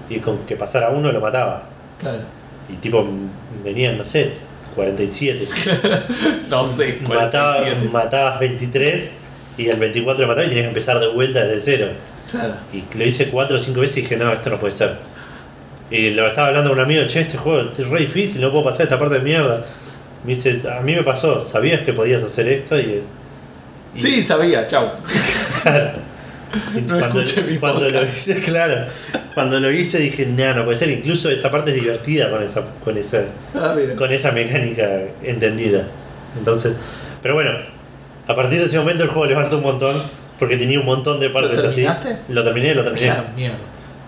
y 0.09 0.19
con 0.19 0.45
que 0.45 0.57
pasara 0.57 0.89
uno 0.89 1.11
lo 1.13 1.21
mataba. 1.21 1.63
Claro. 1.97 2.19
Y 2.67 2.73
tipo, 2.73 3.07
venían, 3.63 3.97
no 3.97 4.03
sé, 4.03 4.33
47. 4.75 5.47
No 6.49 6.65
sé, 6.65 6.99
Mataba, 7.01 7.57
47. 7.57 7.89
matabas 7.91 8.39
23 8.39 9.11
y 9.57 9.67
el 9.67 9.79
24 9.79 10.21
lo 10.21 10.27
mataba 10.27 10.45
y 10.45 10.49
tenías 10.49 10.65
que 10.65 10.69
empezar 10.69 10.99
de 10.99 11.07
vuelta 11.07 11.45
desde 11.45 11.77
cero. 11.77 11.91
Claro. 12.29 12.55
Y 12.73 12.83
lo 12.97 13.05
hice 13.05 13.29
4 13.29 13.55
o 13.55 13.59
5 13.59 13.79
veces 13.79 13.97
y 13.97 14.01
dije, 14.01 14.17
no, 14.17 14.31
esto 14.31 14.49
no 14.49 14.59
puede 14.59 14.73
ser. 14.73 14.97
Y 15.91 16.11
lo 16.11 16.27
estaba 16.27 16.47
hablando 16.49 16.69
con 16.69 16.79
un 16.79 16.85
amigo, 16.85 17.03
che, 17.07 17.21
este 17.21 17.37
juego 17.37 17.69
es 17.71 17.87
re 17.87 17.99
difícil, 18.01 18.41
no 18.41 18.51
puedo 18.51 18.65
pasar 18.65 18.83
esta 18.83 18.99
parte 18.99 19.15
de 19.15 19.21
mierda. 19.21 19.65
Me 20.23 20.35
dice, 20.35 20.55
a 20.69 20.81
mí 20.81 20.93
me 20.95 21.03
pasó, 21.03 21.43
¿sabías 21.43 21.81
que 21.81 21.93
podías 21.93 22.21
hacer 22.21 22.47
esto? 22.47 22.77
Y, 22.79 23.01
y- 23.95 23.99
Sí, 23.99 24.21
sabía, 24.21 24.67
chau. 24.67 24.87
y 26.77 26.81
No 26.81 26.99
escuché 26.99 27.41
mi 27.43 27.57
cuando 27.57 27.87
lo 27.89 28.01
hice, 28.03 28.39
claro, 28.45 28.85
cuando 29.33 29.59
lo 29.59 29.71
hice 29.71 29.99
dije, 29.99 30.25
no, 30.25 30.53
no 30.53 30.65
puede 30.65 30.77
ser, 30.77 30.89
incluso 30.89 31.29
esa 31.29 31.49
parte 31.51 31.71
es 31.75 31.81
divertida 31.81 32.29
con 32.29 32.43
esa, 32.43 32.61
con 32.83 32.97
esa, 32.97 33.23
Ah, 33.55 33.75
con 33.97 34.11
esa 34.11 34.31
mecánica 34.31 34.87
entendida. 35.23 35.87
Entonces, 36.37 36.73
pero 37.21 37.33
bueno, 37.35 37.51
a 38.27 38.35
partir 38.35 38.59
de 38.59 38.65
ese 38.65 38.77
momento 38.77 39.03
el 39.03 39.09
juego 39.09 39.25
levanta 39.27 39.55
un 39.55 39.63
montón, 39.63 39.95
porque 40.37 40.57
tenía 40.57 40.79
un 40.79 40.85
montón 40.85 41.19
de 41.19 41.29
partes 41.29 41.59
así. 41.59 41.81
terminaste? 41.81 42.17
Lo 42.29 42.43
terminé, 42.43 42.75
lo 42.75 42.83
terminé. 42.83 43.13
Mierda. 43.35 43.57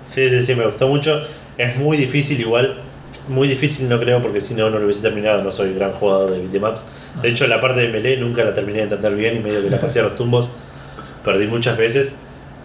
Sí, 0.07 0.29
sí, 0.29 0.41
sí, 0.45 0.55
me 0.55 0.65
gustó 0.65 0.87
mucho. 0.87 1.21
Es 1.61 1.75
muy 1.77 1.97
difícil 1.97 2.39
igual. 2.39 2.77
Muy 3.27 3.47
difícil 3.47 3.87
no 3.87 3.99
creo 3.99 4.21
porque 4.21 4.41
si 4.41 4.53
no, 4.55 4.69
no 4.69 4.79
lo 4.79 4.85
hubiese 4.85 5.01
terminado. 5.01 5.43
No 5.43 5.51
soy 5.51 5.73
gran 5.73 5.91
jugador 5.91 6.31
de 6.31 6.39
beatemaps. 6.39 6.85
De 7.21 7.29
hecho, 7.29 7.45
la 7.47 7.61
parte 7.61 7.81
de 7.81 7.87
melee 7.89 8.17
nunca 8.17 8.43
la 8.43 8.53
terminé 8.53 8.77
de 8.79 8.83
entender 8.85 9.15
bien 9.15 9.35
y 9.37 9.39
medio 9.39 9.61
que 9.61 9.69
la 9.69 9.79
pasé 9.79 9.99
a 9.99 10.03
los 10.03 10.15
tumbos. 10.15 10.49
Perdí 11.23 11.45
muchas 11.47 11.77
veces. 11.77 12.11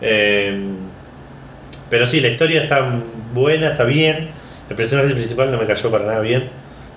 Eh, 0.01 0.59
pero 1.91 2.07
sí, 2.07 2.21
la 2.21 2.29
historia 2.29 2.63
está 2.63 3.01
buena, 3.35 3.69
está 3.73 3.85
bien. 3.85 4.31
El 4.71 4.77
personaje 4.77 5.13
principal 5.15 5.51
no 5.53 5.59
me 5.59 5.67
cayó 5.67 5.91
para 5.91 6.05
nada 6.07 6.21
bien. 6.21 6.49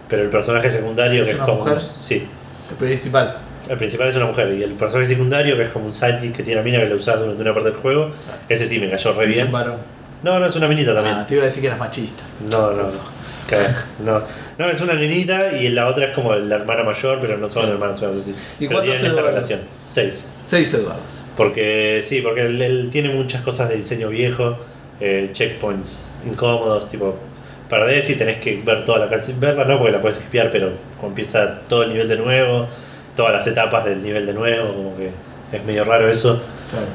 Pero 0.08 0.24
el 0.24 0.30
personaje 0.30 0.70
secundario, 0.72 1.22
¿Es 1.22 1.28
que 1.28 1.34
es 1.36 1.40
como. 1.40 1.60
mujer? 1.60 1.80
Sí, 1.82 2.24
El 2.72 2.76
principal. 2.78 3.38
el 3.68 3.78
principal 3.78 4.08
es 4.08 4.16
una 4.16 4.26
mujer. 4.26 4.52
Y 4.54 4.64
el 4.64 4.72
personaje 4.72 5.10
secundario, 5.10 5.56
que 5.58 5.64
es 5.64 5.70
como 5.70 5.86
un 5.86 5.92
sidekick 5.94 6.36
que 6.38 6.44
tiene 6.44 6.62
la 6.62 6.64
mina 6.66 6.80
que 6.80 6.88
lo 6.88 6.96
usas 6.96 7.20
durante 7.20 7.42
una 7.44 7.54
parte 7.54 7.70
del 7.72 7.78
juego, 7.80 8.12
ese 8.48 8.68
sí 8.68 8.80
me 8.80 8.90
cayó 8.90 9.14
re 9.14 9.26
Es 9.26 9.30
bien. 9.32 9.46
un 9.48 9.52
varón. 9.52 9.99
No, 10.24 10.40
no, 10.40 10.46
es 10.46 10.56
una 10.56 10.68
minita 10.68 10.94
también. 10.94 11.16
Ah, 11.16 11.26
te 11.26 11.36
iba 11.36 11.44
a 11.44 11.46
decir 11.46 11.62
que 11.62 11.68
eras 11.68 11.80
machista. 11.80 12.24
No, 12.52 12.72
no, 12.74 12.84
no. 14.04 14.24
No, 14.58 14.70
es 14.70 14.82
una 14.82 14.94
nenita 14.94 15.54
y 15.58 15.70
la 15.70 15.88
otra 15.88 16.08
es 16.08 16.12
como 16.16 16.36
la 16.36 16.56
hermana 16.56 16.84
mayor, 16.84 17.20
pero 17.22 17.38
no 17.38 17.48
son 17.48 17.68
hermanas. 17.70 18.00
cosa 18.00 18.16
así. 18.16 18.36
¿Y 18.60 18.68
pero 18.68 18.80
cuántos 18.80 18.84
tienen 18.98 19.12
esa 19.12 19.20
Eduardos? 19.22 19.34
relación. 19.34 19.60
Seis. 19.86 20.26
Seis 20.44 20.74
Eduardo. 20.74 21.00
Porque 21.36 22.04
sí, 22.06 22.22
porque 22.22 22.42
él, 22.42 22.62
él 22.62 22.90
tiene 22.92 23.10
muchas 23.10 23.42
cosas 23.42 23.70
de 23.70 23.78
diseño 23.78 24.10
viejo, 24.10 24.58
eh, 25.00 25.30
checkpoints 25.32 26.18
incómodos, 26.28 26.90
tipo, 26.90 27.18
perdés 27.70 28.10
y 28.10 28.16
tenés 28.16 28.38
que 28.38 28.62
ver 28.64 28.84
toda 28.86 29.00
la 29.00 29.08
cutscene. 29.08 29.40
Verla 29.40 29.66
no, 29.66 29.78
porque 29.78 29.94
la 29.94 30.02
puedes 30.02 30.18
espiar, 30.18 30.52
pero 30.52 30.72
empieza 31.02 31.62
todo 31.62 31.84
el 31.84 31.90
nivel 31.94 32.08
de 32.10 32.18
nuevo, 32.18 32.68
todas 33.16 33.32
las 33.32 33.48
etapas 33.48 33.86
del 33.86 34.04
nivel 34.04 34.26
de 34.26 34.34
nuevo, 34.34 34.74
como 34.74 34.98
que 34.98 35.12
es 35.56 35.64
medio 35.64 35.86
raro 35.86 36.10
eso. 36.10 36.42
Claro. 36.70 36.88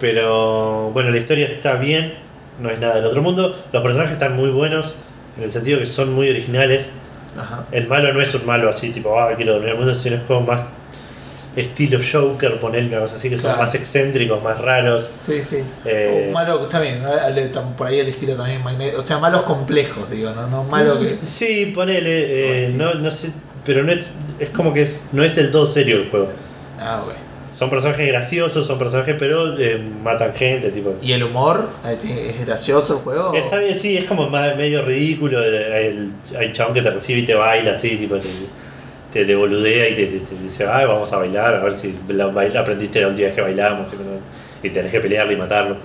Pero 0.00 0.90
bueno, 0.90 1.10
la 1.10 1.18
historia 1.18 1.46
está 1.46 1.74
bien, 1.76 2.14
no 2.60 2.70
es 2.70 2.78
nada 2.78 2.96
del 2.96 3.06
otro 3.06 3.22
mundo. 3.22 3.56
Los 3.72 3.82
personajes 3.82 4.12
están 4.12 4.36
muy 4.36 4.50
buenos, 4.50 4.94
en 5.36 5.42
el 5.44 5.50
sentido 5.50 5.78
que 5.78 5.86
son 5.86 6.12
muy 6.12 6.28
originales. 6.30 6.88
Ajá. 7.38 7.64
El 7.72 7.88
malo 7.88 8.12
no 8.12 8.20
es 8.20 8.32
un 8.34 8.46
malo 8.46 8.68
así, 8.68 8.90
tipo, 8.90 9.18
ah, 9.18 9.32
quiero 9.36 9.54
dominar 9.54 9.74
el 9.74 9.78
mundo, 9.80 9.94
sino 9.94 10.16
es 10.16 10.22
como 10.22 10.42
más 10.42 10.64
estilo 11.56 11.98
Joker, 12.12 12.58
poner 12.58 12.84
una 12.86 13.00
cosa 13.00 13.14
así, 13.16 13.30
que 13.30 13.36
son 13.36 13.56
más 13.58 13.74
excéntricos, 13.74 14.42
más 14.42 14.60
raros. 14.60 15.08
Sí, 15.20 15.40
sí. 15.42 15.58
Eh, 15.84 16.26
O 16.28 16.32
malo 16.32 16.58
también, 16.66 17.02
por 17.76 17.86
ahí 17.86 18.00
el 18.00 18.08
estilo 18.08 18.34
también. 18.34 18.62
O 18.96 19.02
sea, 19.02 19.18
malos 19.18 19.42
complejos, 19.42 20.10
digo, 20.10 20.30
no, 20.32 20.46
no 20.48 20.64
malo 20.64 20.98
que. 20.98 21.18
Sí, 21.22 21.72
ponele, 21.74 22.66
eh, 22.66 22.72
no, 22.74 22.94
no 22.94 23.10
sé, 23.10 23.30
pero 23.64 23.82
no 23.84 23.92
es, 23.92 24.10
es 24.38 24.50
como 24.50 24.72
que 24.72 24.82
es- 24.82 25.00
no 25.12 25.22
es 25.22 25.34
del 25.36 25.50
todo 25.50 25.64
serio 25.66 25.96
el 25.98 26.10
juego. 26.10 26.28
Ah, 26.78 27.02
ok. 27.06 27.14
Son 27.54 27.70
personajes 27.70 28.08
graciosos, 28.08 28.66
son 28.66 28.78
personajes, 28.80 29.14
pero 29.16 29.56
eh, 29.58 29.78
matan 30.02 30.32
gente, 30.32 30.70
tipo. 30.70 30.94
¿Y 31.00 31.12
el 31.12 31.22
humor? 31.22 31.68
¿Es 31.84 32.44
gracioso 32.44 32.94
el 32.94 32.98
juego? 33.00 33.32
Está 33.34 33.58
bien, 33.60 33.78
sí, 33.78 33.96
es 33.96 34.04
como 34.06 34.28
más 34.28 34.56
medio 34.56 34.82
ridículo. 34.82 35.40
eh, 35.40 35.86
el- 35.88 36.10
hay 36.36 36.46
un 36.48 36.52
chabón 36.52 36.74
que 36.74 36.82
te 36.82 36.90
recibe 36.90 37.20
y 37.20 37.24
te 37.26 37.34
baila 37.34 37.70
así, 37.72 37.90
tipo, 37.96 38.16
te, 38.16 38.28
te, 39.12 39.24
te 39.24 39.36
boludea 39.36 39.88
y 39.88 39.94
te, 39.94 40.06
te- 40.06 40.18
te 40.18 40.42
dice, 40.42 40.66
ay, 40.66 40.84
vamos 40.86 41.12
a 41.12 41.18
bailar, 41.18 41.54
a 41.54 41.60
ver 41.62 41.74
si 41.78 41.94
la, 42.08 42.26
baila- 42.26 42.60
aprendiste 42.62 43.00
la 43.00 43.06
última 43.08 43.26
vez 43.26 43.34
que 43.36 43.40
bailamos, 43.42 43.88
tipo, 43.88 44.02
¿no? 44.02 44.18
y 44.60 44.70
tenés 44.70 44.90
que 44.90 44.98
pelearle 44.98 45.34
y 45.34 45.36
matarlo. 45.36 45.76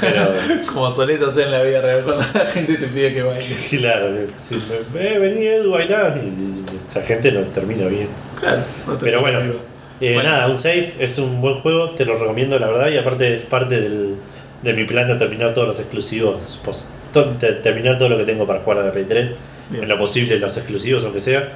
Pero, 0.00 0.32
Como 0.72 0.90
solés 0.90 1.20
hacer 1.20 1.44
en 1.48 1.52
la 1.52 1.62
vida 1.62 1.82
real 1.82 2.04
cuando 2.04 2.24
la 2.32 2.46
gente 2.46 2.74
te 2.78 2.86
pide 2.86 3.12
que 3.12 3.22
bailes. 3.22 3.68
claro, 3.78 4.08
sí, 4.42 4.56
eh, 4.94 5.18
vení 5.20 5.44
Edu, 5.46 5.72
bailá, 5.72 6.16
y, 6.16 6.26
y 6.26 6.64
esa 6.88 7.02
gente 7.02 7.30
no 7.32 7.42
termina 7.42 7.86
bien. 7.86 8.08
Claro, 8.40 8.62
no 8.86 8.96
te 8.96 9.04
Pero 9.04 9.20
bueno, 9.20 9.42
vivo. 9.42 9.58
Eh, 10.00 10.14
Bueno. 10.14 10.28
Nada, 10.30 10.48
un 10.48 10.58
6 10.58 10.96
es 11.00 11.18
un 11.18 11.40
buen 11.40 11.56
juego, 11.60 11.90
te 11.90 12.04
lo 12.04 12.18
recomiendo 12.18 12.58
la 12.58 12.66
verdad 12.68 12.88
y 12.90 12.98
aparte 12.98 13.34
es 13.34 13.44
parte 13.44 13.80
del, 13.80 14.16
de 14.62 14.72
mi 14.74 14.84
plan 14.84 15.08
de 15.08 15.14
terminar 15.16 15.54
todos 15.54 15.68
los 15.68 15.78
exclusivos, 15.78 16.60
pues, 16.64 16.90
to- 17.12 17.30
te- 17.38 17.52
terminar 17.52 17.96
todo 17.98 18.10
lo 18.10 18.18
que 18.18 18.24
tengo 18.24 18.46
para 18.46 18.60
jugar 18.60 18.78
a 18.80 18.84
la 18.84 18.92
Play 18.92 19.06
3, 19.08 19.30
Bien. 19.70 19.82
en 19.84 19.88
lo 19.88 19.98
posible 19.98 20.38
los 20.38 20.56
exclusivos 20.56 21.02
aunque 21.04 21.20
sea. 21.20 21.48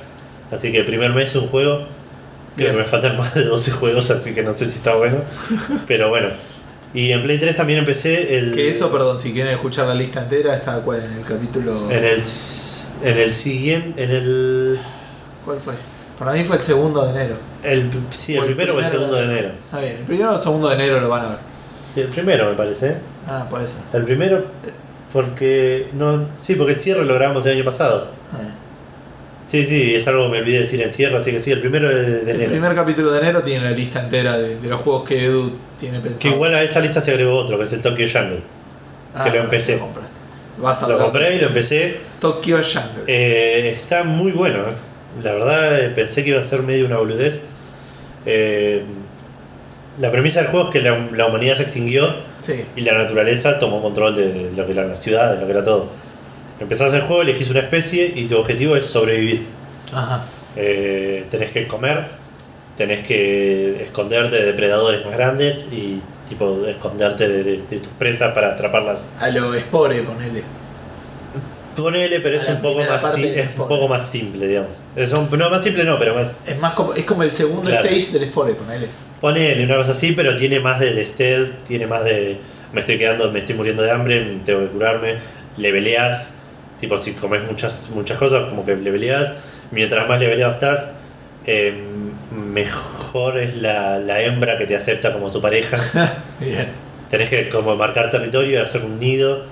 Así 0.51 0.73
que 0.73 0.79
el 0.79 0.85
primer 0.87 1.13
mes 1.13 1.35
un 1.37 1.47
juego, 1.49 1.87
que 2.57 2.73
me 2.73 2.85
faltan 2.85 3.17
más 3.19 3.35
de 3.35 3.45
12 3.45 3.71
juegos, 3.73 4.11
así 4.11 4.33
que 4.35 4.43
no 4.43 4.53
sé 4.55 4.67
si 4.67 4.79
está 4.79 4.95
bueno, 4.95 5.19
pero 5.87 6.09
bueno. 6.09 6.29
Y 6.93 7.13
en 7.13 7.23
Play 7.23 7.39
3 7.39 7.55
también 7.55 7.79
empecé 7.79 8.37
el... 8.39 8.53
Que 8.53 8.69
eso, 8.69 8.91
perdón, 8.91 9.17
si 9.21 9.33
quieren 9.33 9.53
escuchar 9.53 9.87
la 9.87 9.95
lista 9.95 10.23
entera, 10.23 10.57
está 10.57 10.81
cuál 10.83 11.05
en 11.05 11.13
el 11.13 11.25
capítulo. 11.25 11.89
En 11.91 12.05
el, 12.05 12.21
en 13.05 13.19
el 13.19 13.33
siguiente, 13.33 14.03
en 14.03 14.11
el... 14.11 14.79
¿Cuál 15.45 15.59
fue? 15.61 15.75
Para 16.21 16.33
mí 16.33 16.45
fue 16.45 16.57
el 16.57 16.63
segundo 16.63 17.05
de 17.07 17.11
enero. 17.11 17.37
el 17.65 17.91
sí, 18.11 18.35
el 18.35 18.41
O 18.41 18.43
el 18.45 18.47
primero 18.55 18.77
o 18.77 18.79
el 18.81 18.87
segundo 18.87 19.17
de 19.17 19.27
de- 19.27 19.33
enero. 19.39 19.49
Ah, 19.73 19.81
bien, 19.81 19.97
el 19.99 20.05
primero 20.05 20.33
o 20.35 20.39
segundo 20.39 20.69
de 20.69 20.75
enero 20.77 21.01
lo 21.01 21.09
van 21.09 21.23
a 21.25 21.29
ver. 21.31 21.39
Sí, 21.93 22.01
el 22.03 22.09
primero 22.09 22.49
me 22.49 22.55
parece. 22.55 22.89
¿eh? 22.91 22.97
Ah, 23.27 23.47
puede 23.51 23.67
ser. 23.67 23.81
El 23.93 24.05
primero, 24.05 24.45
porque. 25.13 25.89
no 25.95 26.27
Sí, 26.41 26.55
porque 26.55 26.75
el 26.75 26.79
cierre 26.79 27.05
lo 27.05 27.15
grabamos 27.15 27.45
el 27.47 27.57
año 27.57 27.65
pasado. 27.65 28.09
Ah, 28.33 28.37
Sí, 29.47 29.65
sí, 29.67 29.97
es 29.97 30.07
algo 30.07 30.27
que 30.27 30.29
me 30.31 30.39
olvidé 30.39 30.61
decir 30.61 30.81
en 30.81 30.93
cierre, 30.93 31.17
así 31.17 31.33
que 31.33 31.41
sí, 31.41 31.51
el 31.51 31.61
primero 31.61 31.89
de, 31.89 32.03
de 32.05 32.21
El 32.23 32.29
enero. 32.37 32.51
primer 32.53 32.73
capítulo 32.77 33.11
de 33.11 33.19
enero 33.19 33.43
tiene 33.43 33.65
la 33.65 33.73
lista 33.73 33.99
entera 33.99 34.39
de, 34.39 34.59
de 34.59 34.69
los 34.69 34.79
juegos 34.81 35.09
que 35.09 35.25
Edu 35.27 35.51
tiene 35.77 35.99
pensado. 35.99 36.21
Que 36.23 36.29
igual 36.29 36.55
a 36.55 36.63
esa 36.63 36.79
lista 36.79 37.01
se 37.01 37.11
agregó 37.11 37.37
otro, 37.37 37.59
que 37.59 37.65
es 37.65 37.73
el 37.73 37.83
Tokyo 37.83 38.07
Jungle. 38.13 38.43
Ah, 39.13 39.25
que 39.25 39.31
lo 39.31 39.43
empecé. 39.43 39.77
Lo. 39.79 39.89
Vas 40.63 40.83
a 40.85 40.89
Lo 40.89 40.99
compré 40.99 41.31
de 41.31 41.37
y 41.37 41.41
lo 41.41 41.47
empecé. 41.49 41.97
Tokyo 42.21 42.59
Jungle. 42.59 43.03
Eh, 43.09 43.71
está 43.73 44.05
muy 44.05 44.31
bueno, 44.31 44.59
¿eh? 44.61 44.73
La 45.23 45.33
verdad, 45.33 45.81
eh, 45.81 45.91
pensé 45.91 46.23
que 46.25 46.31
iba 46.31 46.41
a 46.41 46.45
ser 46.45 46.63
medio 46.63 46.87
una 46.87 46.99
boludez. 46.99 47.41
Eh, 48.27 48.83
la 49.99 50.11
premisa 50.11 50.41
del 50.41 50.51
juego 50.51 50.67
es 50.69 50.73
que 50.73 50.81
la, 50.83 50.97
la 51.13 51.27
humanidad 51.27 51.57
se 51.57 51.65
extinguió 51.65 52.15
Sí. 52.41 52.65
y 52.77 52.81
la 52.83 52.95
naturaleza 52.97 53.59
tomó 53.59 53.83
control 53.83 54.17
de 54.17 54.51
lo 54.57 54.65
que 54.65 54.73
era 54.73 54.85
la 54.85 54.95
ciudad, 54.97 55.35
de 55.35 55.41
lo 55.41 55.47
que 55.47 55.53
era 55.53 55.65
todo. 55.65 55.89
Empezás 56.59 56.93
el 56.95 57.03
juego, 57.03 57.23
elegís 57.23 57.51
una 57.51 57.61
especie 57.61 58.13
y 58.15 58.27
tu 58.27 58.39
objetivo 58.39 58.77
es 58.77 58.87
sobrevivir. 58.87 59.47
Ajá. 59.93 60.25
Eh, 60.57 61.25
tenés 61.31 61.51
que 61.51 61.67
comer, 61.67 62.07
tenés 62.77 63.01
que 63.07 63.83
esconderte 63.83 64.37
de 64.37 64.47
depredadores 64.47 65.05
más 65.05 65.15
grandes 65.17 65.67
y 65.73 66.01
tipo 66.29 66.65
esconderte 66.67 67.29
de, 67.29 67.43
de- 67.43 67.63
de 67.69 67.79
tus 67.79 67.89
presas 67.99 68.33
para 68.33 68.53
atraparlas. 68.53 69.11
A 69.19 69.29
lo 69.31 69.53
Spore, 69.59 70.03
ponele. 70.03 70.43
Ponele, 71.83 72.21
pero 72.21 72.37
A 72.37 72.39
es 72.39 72.49
la 72.49 72.55
un 72.55 72.63
poco 72.63 72.81
más 72.85 73.13
del 73.17 73.25
es 73.25 73.47
un 73.59 73.69
poco 73.69 73.89
más 73.89 74.09
simple, 74.09 74.47
digamos. 74.47 74.81
Es 74.97 75.13
un- 75.13 75.29
no, 75.39 75.51
más 75.51 75.63
simple 75.65 75.85
no, 75.85 75.99
pero 75.99 76.15
más. 76.15 76.43
Es 76.47 76.59
más 76.59 76.75
como, 76.75 76.95
es 76.95 77.05
como 77.05 77.23
el 77.23 77.33
segundo 77.33 77.69
Claro. 77.71 77.89
stage 77.89 78.19
del 78.19 78.29
Spore, 78.31 78.55
ponele. 78.55 78.87
Ponele 79.21 79.65
una 79.65 79.77
cosa 79.77 79.91
así, 79.93 80.13
pero 80.13 80.37
tiene 80.37 80.61
más 80.61 80.81
de, 80.81 80.93
de 80.95 81.07
stealth, 81.07 81.65
tiene 81.65 81.87
más 81.87 82.05
de. 82.05 82.39
Me 82.73 82.81
estoy 82.81 82.99
quedando, 82.99 83.31
me 83.31 83.41
estoy 83.41 83.55
muriendo 83.55 83.83
de 83.83 83.91
hambre, 83.91 84.39
tengo 84.45 84.61
que 84.61 84.67
curarme, 84.67 85.17
leveleás. 85.57 86.31
Tipo, 86.81 86.97
si 86.97 87.13
comes 87.13 87.43
muchas, 87.45 87.91
muchas 87.95 88.17
cosas, 88.17 88.45
como 88.49 88.65
que 88.65 88.75
leveleás. 88.77 89.33
Mientras 89.71 90.09
más 90.09 90.19
leveleado 90.21 90.53
estás, 90.53 90.89
eh, 91.47 91.75
mejor 92.35 93.39
es 93.39 93.57
la, 93.57 93.99
la 93.99 94.23
hembra 94.23 94.57
que 94.59 94.67
te 94.67 94.77
acepta 94.77 95.13
como 95.13 95.29
su 95.31 95.41
pareja. 95.41 95.77
Bien. 96.41 96.69
Tenés 97.11 97.29
que 97.29 97.49
como 97.49 97.75
marcar 97.77 98.09
territorio 98.11 98.53
y 98.53 98.63
hacer 98.63 98.83
un 98.85 98.99
nido. 98.99 99.45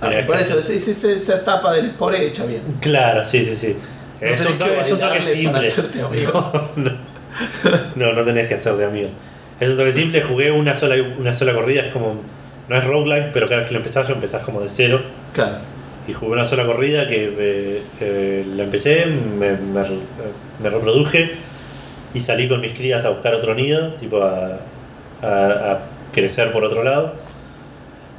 Por 0.00 0.36
eso, 0.38 0.54
hacer- 0.58 0.76
es, 0.76 0.88
es- 0.88 1.04
es- 1.04 1.22
esa 1.22 1.36
etapa 1.36 1.72
del 1.72 1.90
Spore 1.90 2.26
hecha 2.26 2.44
bien. 2.44 2.62
Claro, 2.80 3.24
sí, 3.24 3.44
sí, 3.44 3.56
sí. 3.56 3.76
No 4.20 4.28
es, 4.28 4.46
un 4.46 4.58
toque, 4.58 4.80
es 4.80 4.90
un 4.92 4.98
toque 5.00 5.20
simple. 5.34 5.68
No, 6.76 6.92
no, 7.96 8.12
no, 8.12 8.24
tenés 8.24 8.48
que 8.48 8.54
hacer 8.54 8.74
de 8.76 8.84
amigos. 8.84 9.10
Es 9.60 9.70
un 9.70 9.76
toque 9.76 9.92
simple, 9.92 10.22
jugué 10.22 10.50
una 10.52 10.74
sola, 10.74 10.96
una 11.18 11.32
sola 11.32 11.54
corrida, 11.54 11.82
es 11.86 11.92
como. 11.92 12.20
No 12.68 12.78
es 12.78 12.84
roguelike, 12.84 13.30
pero 13.32 13.46
cada 13.46 13.58
vez 13.60 13.68
que 13.68 13.74
lo 13.74 13.80
empezás, 13.80 14.08
lo 14.08 14.14
empezás 14.14 14.42
como 14.42 14.60
de 14.60 14.68
cero. 14.70 15.02
Claro. 15.34 15.56
Y 16.08 16.12
jugué 16.12 16.32
una 16.32 16.46
sola 16.46 16.64
corrida 16.64 17.06
que 17.06 17.34
eh, 17.38 17.82
eh, 18.00 18.44
la 18.56 18.64
empecé, 18.64 19.06
me, 19.06 19.52
me, 19.52 19.82
me 20.62 20.70
reproduje 20.70 21.32
y 22.14 22.20
salí 22.20 22.48
con 22.48 22.60
mis 22.60 22.72
crías 22.72 23.04
a 23.04 23.10
buscar 23.10 23.34
otro 23.34 23.54
nido, 23.54 23.94
tipo 23.94 24.22
a, 24.22 24.60
a, 25.22 25.26
a 25.26 25.78
crecer 26.12 26.52
por 26.52 26.64
otro 26.64 26.82
lado. 26.84 27.14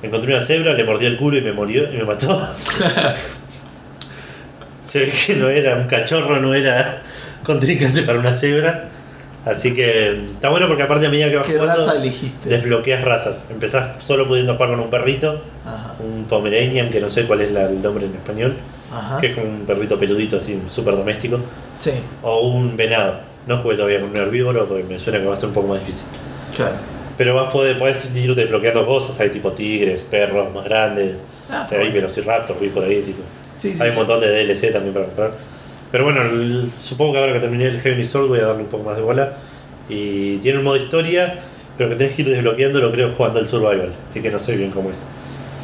Encontré 0.06 0.34
una 0.36 0.42
cebra, 0.42 0.74
le 0.74 0.84
mordí 0.84 1.06
el 1.06 1.18
culo 1.18 1.38
y 1.38 1.42
me 1.42 1.52
murió 1.52 1.92
y 1.92 1.98
me 1.98 2.04
mató. 2.04 2.40
Se 4.82 5.00
ve 5.00 5.12
que 5.12 5.36
no 5.36 5.50
era 5.50 5.76
un 5.76 5.86
cachorro, 5.88 6.40
no 6.40 6.54
era 6.54 7.02
contrincante 7.44 8.04
para 8.04 8.20
una 8.20 8.34
cebra. 8.34 8.90
Así 9.46 9.74
que 9.74 10.22
está 10.32 10.50
bueno 10.50 10.68
porque 10.68 10.84
aparte 10.84 11.06
a 11.06 11.10
medida 11.10 11.30
que 11.30 11.36
vas 11.38 11.46
¿Qué 11.48 11.54
jugando 11.58 11.86
raza 11.86 11.98
elegiste? 12.00 12.50
desbloqueas 12.50 13.04
razas. 13.04 13.44
Empezás 13.50 14.02
solo 14.04 14.28
pudiendo 14.28 14.56
jugar 14.56 14.70
con 14.72 14.80
un 14.80 14.90
perrito, 14.90 15.44
Ajá. 15.66 15.94
un 16.00 16.26
Pomeranian, 16.26 16.90
que 16.90 17.00
no 17.00 17.10
sé 17.12 17.26
cuál 17.26 17.42
es 17.42 17.52
la- 17.52 17.66
el 17.66 17.80
nombre 17.82 18.06
en 18.08 18.16
español, 18.16 18.56
Ajá. 18.92 19.20
que 19.20 19.28
es 19.28 19.36
como 19.36 19.48
un 19.48 19.66
perrito 19.66 20.00
peludito 20.00 20.38
así, 20.38 20.60
súper 20.68 20.96
doméstico, 20.96 21.40
Sí, 21.78 21.92
o 22.24 22.48
un 22.48 22.76
venado. 22.76 23.20
No 23.46 23.58
jugué 23.60 23.76
todavía 23.76 24.02
con 24.02 24.10
un 24.10 24.18
herbívoro 24.18 24.66
porque 24.68 24.84
me 24.84 24.98
suena 24.98 25.20
que 25.20 25.26
va 25.26 25.34
a 25.34 25.36
ser 25.36 25.50
un 25.50 25.54
poco 25.54 25.68
más 25.68 25.80
difícil. 25.80 26.08
claro. 26.56 26.76
Pero 27.18 27.36
vas 27.36 27.52
poder, 27.52 27.78
podés 27.80 28.10
ir 28.14 28.36
desbloqueando 28.36 28.86
cosas, 28.86 29.18
hay 29.20 29.30
tipo 29.30 29.52
tigres, 29.54 30.02
perros 30.10 30.54
más 30.54 30.66
grandes, 30.66 31.16
Ah, 31.50 31.66
hay 31.72 31.78
bueno. 31.78 31.94
velociraptors, 31.94 32.60
vi 32.60 32.70
por 32.70 32.84
ahí, 32.84 33.02
tipo. 33.02 33.20
Sí, 33.56 33.74
sí, 33.76 33.82
hay 33.82 33.90
un 33.92 33.96
montón 33.96 34.20
de 34.22 34.28
DLC 34.30 34.72
también 34.74 34.94
para 34.94 35.06
comprar. 35.06 35.32
Pero 35.92 36.04
bueno, 36.04 36.22
el- 36.24 36.70
supongo 36.76 37.14
que 37.14 37.20
ahora 37.20 37.34
que 37.34 37.40
terminé 37.40 37.68
el 37.68 37.80
Heavenly 37.80 38.04
Sword 38.06 38.28
voy 38.28 38.40
a 38.40 38.46
darle 38.48 38.64
un 38.64 38.70
poco 38.70 38.84
más 38.84 38.98
de 38.98 39.02
bola. 39.04 39.34
Y 39.88 40.38
tiene 40.38 40.58
un 40.58 40.66
modo 40.66 40.76
historia, 40.78 41.40
pero 41.78 41.90
que 41.92 41.96
tenés 41.96 42.16
que 42.16 42.24
ir 42.24 42.30
desbloqueando, 42.30 42.80
lo 42.82 42.92
creo, 42.92 43.12
jugando 43.16 43.40
el 43.40 43.48
Survival. 43.48 43.94
Así 44.10 44.22
que 44.22 44.30
no 44.32 44.40
sé 44.40 44.58
bien 44.58 44.72
cómo 44.72 44.90
es. 44.90 45.04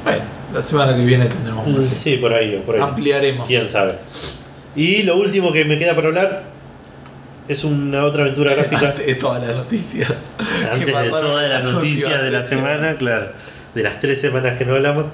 Bueno, 0.06 0.22
la 0.54 0.62
semana 0.62 0.96
que 0.96 1.04
viene 1.04 1.26
tendremos 1.26 1.68
más. 1.68 1.86
Sí, 1.86 2.18
por 2.18 2.34
ahí, 2.34 2.62
por 2.66 2.76
ahí. 2.76 2.82
Ampliaremos. 2.82 3.48
Quién 3.48 3.68
sabe. 3.68 3.96
Y 4.76 5.04
lo 5.04 5.18
último 5.18 5.52
que 5.52 5.66
me 5.66 5.78
queda 5.78 5.96
por 5.96 6.06
hablar 6.06 6.44
es 7.48 7.64
una 7.64 8.06
otra 8.06 8.24
aventura 8.24 8.54
gráfica. 8.54 8.90
Antes 8.90 9.06
de 9.06 9.16
todas 9.16 9.46
las 9.46 9.56
noticias. 9.56 10.34
Antes 10.72 10.86
de 10.86 11.10
todas 11.10 11.50
las 11.50 11.72
noticias 11.72 12.22
de 12.22 12.32
la 12.32 12.42
semana, 12.42 12.96
claro. 12.96 13.32
De 13.76 13.84
las 13.84 14.00
tres 14.00 14.22
semanas 14.22 14.58
que 14.58 14.66
no 14.66 14.76
hablamos. 14.76 15.06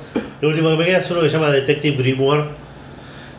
Lo 0.42 0.50
último 0.50 0.70
que 0.72 0.78
me 0.78 0.86
queda 0.86 1.00
es 1.00 1.12
uno 1.12 1.22
que 1.22 1.30
se 1.30 1.38
llama 1.38 1.52
Detective 1.52 1.98
Grimoire. 1.98 2.46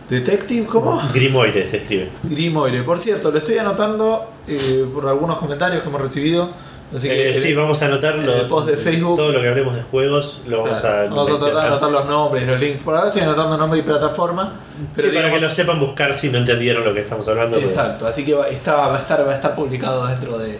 Detective, 0.08 0.66
¿cómo? 0.66 1.02
Grimoire 1.12 1.66
se 1.66 1.76
escribe. 1.78 2.08
Grimoire. 2.24 2.82
Por 2.82 2.98
cierto, 2.98 3.30
lo 3.30 3.38
estoy 3.38 3.58
anotando 3.58 4.32
eh, 4.46 4.86
por 4.92 5.06
algunos 5.06 5.38
comentarios 5.38 5.82
que 5.82 5.88
hemos 5.88 6.00
recibido. 6.00 6.50
Así 6.94 7.06
que 7.08 7.30
Eh, 7.30 7.34
sí, 7.34 7.52
vamos 7.54 7.82
a 7.82 7.86
anotar 7.86 8.14
en 8.16 8.24
lo- 8.26 8.34
el 8.40 8.46
post 8.46 8.68
de 8.68 8.76
Facebook. 8.78 9.16
todo 9.16 9.30
lo 9.32 9.42
que 9.42 9.48
hablemos 9.48 9.76
de 9.76 9.82
juegos, 9.82 10.40
lo 10.46 10.62
vamos 10.62 10.80
Claro, 10.80 10.96
a 10.96 11.14
vamos 11.14 11.30
a 11.30 11.38
tratar 11.38 11.54
de 11.54 11.66
anotar 11.68 11.90
los 11.90 12.06
nombres, 12.06 12.46
los 12.46 12.58
links. 12.60 12.82
Por 12.82 12.94
ahora 12.94 13.08
estoy 13.08 13.22
anotando 13.22 13.56
nombre 13.58 13.80
y 13.80 13.82
plataforma. 13.82 14.54
Pero 14.96 15.08
Sí, 15.10 15.14
para 15.14 15.30
que 15.32 15.40
lo 15.40 15.50
sepan 15.50 15.80
buscar 15.80 16.14
si 16.14 16.30
no 16.30 16.38
entendieron 16.38 16.84
lo 16.84 16.94
que 16.94 17.00
estamos 17.00 17.28
hablando. 17.28 17.56
porque- 17.58 17.68
Exacto, 17.68 18.06
así 18.06 18.24
que 18.24 18.32
va, 18.34 18.48
está, 18.48 18.74
va, 18.76 18.96
a 18.96 19.00
estar, 19.00 19.26
va 19.26 19.32
a 19.32 19.34
estar 19.34 19.54
publicado 19.54 20.06
dentro 20.06 20.38
de, 20.38 20.52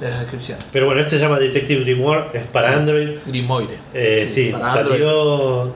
de 0.00 0.10
las 0.10 0.20
descripciones. 0.20 0.64
Pero 0.72 0.86
bueno, 0.86 1.00
este 1.02 1.16
se 1.16 1.22
llama 1.22 1.38
Detective 1.38 1.80
Grimoire, 1.82 2.24
es 2.32 2.46
para 2.46 2.68
Sí. 2.68 2.72
Android. 2.74 3.08
Grimoire. 3.26 3.78
Eh, 3.92 4.30
sí, 4.32 4.48
para 4.52 4.72
Android. 4.72 4.88
salió. 5.00 5.74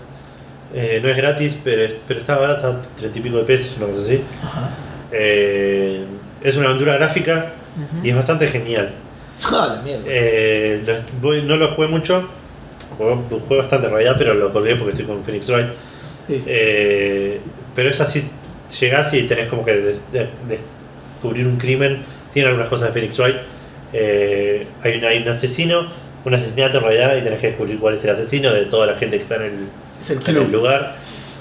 eh, 0.73 1.01
no 1.03 1.09
es 1.11 1.17
gratis, 1.17 1.59
pero, 1.65 1.93
pero 2.07 2.21
está 2.21 2.39
barata, 2.39 2.81
treinta 2.97 3.19
y 3.19 3.23
pico 3.23 3.37
de 3.39 3.43
pesos, 3.45 3.77
una 3.77 3.87
cosa 3.89 4.01
así. 4.01 4.23
Ajá. 4.43 4.71
Eh, 5.13 6.05
es 6.43 6.57
una 6.57 6.69
aventura 6.69 6.95
gráfica 6.95 7.53
y 8.03 8.09
es 8.11 8.17
bastante 8.17 8.47
genial. 8.47 8.93
Ah, 9.53 9.75
la 9.77 9.83
mierda. 9.83 10.03
Eh, 10.07 10.83
lo 10.87 10.93
est- 10.93 11.09
voy- 11.21 11.43
no 11.43 11.57
lo 11.57 11.69
jugué 11.69 11.89
mucho, 11.89 12.29
jugué, 12.97 13.17
jugué 13.47 13.57
bastante 13.59 13.87
en 13.87 13.93
realidad, 13.93 14.15
pero 14.19 14.35
lo 14.35 14.53
colgué 14.53 14.77
porque 14.77 14.91
estoy 14.93 15.07
con 15.07 15.25
Phoenix 15.25 15.49
Wright. 15.51 15.69
Sí. 16.29 16.43
Eh, 16.47 17.41
pero 17.75 17.89
es 17.91 18.01
así, 18.01 18.23
llegás 18.81 19.13
y 19.15 19.23
tenés 19.25 19.47
como 19.49 19.65
que 19.65 19.73
des- 19.77 20.13
de- 20.13 20.29
descubrir 20.49 21.47
un 21.47 21.57
crimen. 21.57 22.03
Tiene 22.33 22.49
algunas 22.49 22.69
cosas 22.69 22.89
de 22.89 22.93
Phoenix 23.01 23.19
Wright. 23.19 23.37
Eh, 23.93 24.67
hay, 24.83 24.99
un, 24.99 25.05
hay 25.05 25.23
un 25.23 25.29
asesino, 25.29 25.89
un 26.25 26.35
asesinato 26.35 26.79
en 26.79 26.85
realidad, 26.85 27.17
y 27.17 27.23
tenés 27.23 27.41
que 27.41 27.49
descubrir 27.49 27.79
cuál 27.79 27.95
es 27.95 28.05
el 28.05 28.11
asesino 28.11 28.53
de 28.53 28.67
toda 28.67 28.87
la 28.87 28.95
gente 28.97 29.17
que 29.17 29.23
está 29.23 29.37
en 29.37 29.43
el, 29.43 29.53
es 30.01 30.11
el 30.11 30.19
en 30.19 30.27
el 30.29 30.35
club. 30.35 30.51
lugar. 30.53 30.97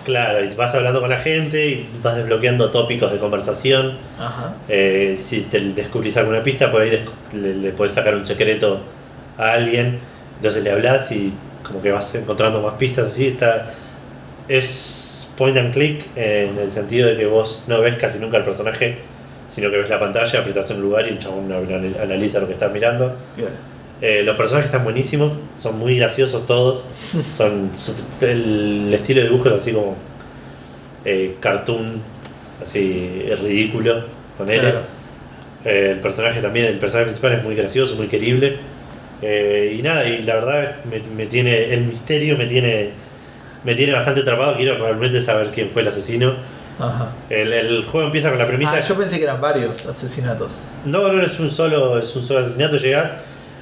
Claro, 0.10 0.44
y 0.44 0.50
vas 0.56 0.74
hablando 0.74 1.02
con 1.02 1.10
la 1.12 1.18
gente 1.18 1.68
y 1.68 1.88
vas 2.02 2.16
desbloqueando 2.18 2.72
tópicos 2.72 3.12
de 3.12 3.20
conversación. 3.20 3.98
Ajá. 4.20 4.56
Eh, 4.68 5.16
si 5.20 5.42
te 5.42 5.60
descubrís 5.60 6.18
alguna 6.18 6.42
pista, 6.42 6.72
por 6.72 6.82
ahí 6.82 7.04
le, 7.34 7.54
le 7.56 7.72
podés 7.74 7.92
sacar 7.92 8.16
un 8.16 8.26
secreto 8.26 8.80
a 9.38 9.52
alguien. 9.54 10.00
Entonces 10.38 10.64
le 10.64 10.72
hablas 10.72 11.12
y 11.12 11.32
como 11.64 11.80
que 11.82 11.92
vas 11.92 12.16
encontrando 12.16 12.60
más 12.62 12.74
pistas 12.76 13.08
así. 13.08 13.28
Está, 13.28 13.72
es 14.48 15.30
point 15.38 15.58
and 15.58 15.74
click 15.74 16.06
en 16.16 16.58
el 16.58 16.72
sentido 16.72 17.08
de 17.08 17.18
que 17.18 17.26
vos 17.26 17.64
no 17.68 17.80
ves 17.82 17.96
casi 17.98 18.18
nunca 18.20 18.38
al 18.38 18.44
personaje, 18.44 18.98
sino 19.48 19.70
que 19.70 19.78
ves 19.78 19.90
la 19.90 20.00
pantalla, 20.00 20.40
apretás 20.40 20.70
en 20.72 20.78
un 20.78 20.84
lugar 20.84 21.06
y 21.06 21.10
el 21.10 21.18
chabón 21.20 21.52
anal- 21.52 21.96
analiza 22.02 22.40
lo 22.40 22.48
que 22.48 22.54
estás 22.54 22.72
mirando. 22.72 23.16
Bien. 23.38 23.50
Eh, 24.02 24.24
los 24.24 24.38
personajes 24.38 24.68
están 24.68 24.84
buenísimos, 24.84 25.40
son 25.56 25.78
muy 25.78 25.98
graciosos 25.98 26.46
todos. 26.46 26.86
Son 27.36 27.72
el 28.22 28.94
estilo 28.94 29.22
de 29.22 29.28
dibujo 29.28 29.50
es 29.50 29.56
así 29.56 29.74
como 29.74 29.96
eh, 31.06 31.36
cartoon, 31.40 32.02
así 32.62 33.22
ridículo, 33.42 34.06
con 34.38 34.50
él. 34.50 34.62
Claro. 34.62 34.82
Eh, 35.66 35.92
el 35.92 36.00
personaje 36.00 36.42
también, 36.42 36.68
el 36.68 36.80
personaje 36.80 37.08
principal 37.08 37.34
es 37.34 37.44
muy 37.44 37.56
gracioso, 37.56 37.96
muy 37.96 38.08
querible. 38.08 38.58
Eh, 39.22 39.76
y 39.78 39.82
nada, 39.82 40.08
y 40.08 40.24
la 40.24 40.36
verdad 40.36 40.76
me, 40.86 41.02
me 41.14 41.26
tiene, 41.26 41.74
el 41.74 41.82
misterio 41.82 42.38
me 42.38 42.46
tiene, 42.46 42.92
me 43.66 43.76
tiene 43.76 43.92
bastante 43.92 44.22
atrapado. 44.22 44.56
Quiero 44.56 44.78
realmente 44.78 45.20
saber 45.20 45.52
quién 45.52 45.70
fue 45.70 45.82
el 45.82 45.90
asesino. 45.90 46.36
Ajá. 46.80 47.12
El, 47.30 47.52
el 47.52 47.84
juego 47.84 48.08
empieza 48.08 48.30
con 48.30 48.40
la 48.40 48.48
premisa. 48.48 48.76
Ah, 48.76 48.80
yo 48.80 48.96
pensé 48.96 49.18
que 49.18 49.24
eran 49.24 49.42
varios 49.42 49.86
asesinatos. 49.86 50.64
No, 50.86 51.12
no 51.12 51.22
es 51.22 51.38
un 51.38 51.50
solo, 51.50 52.00
es 52.00 52.16
un 52.16 52.24
solo 52.24 52.40
asesinato. 52.40 52.78
Llegás, 52.78 53.16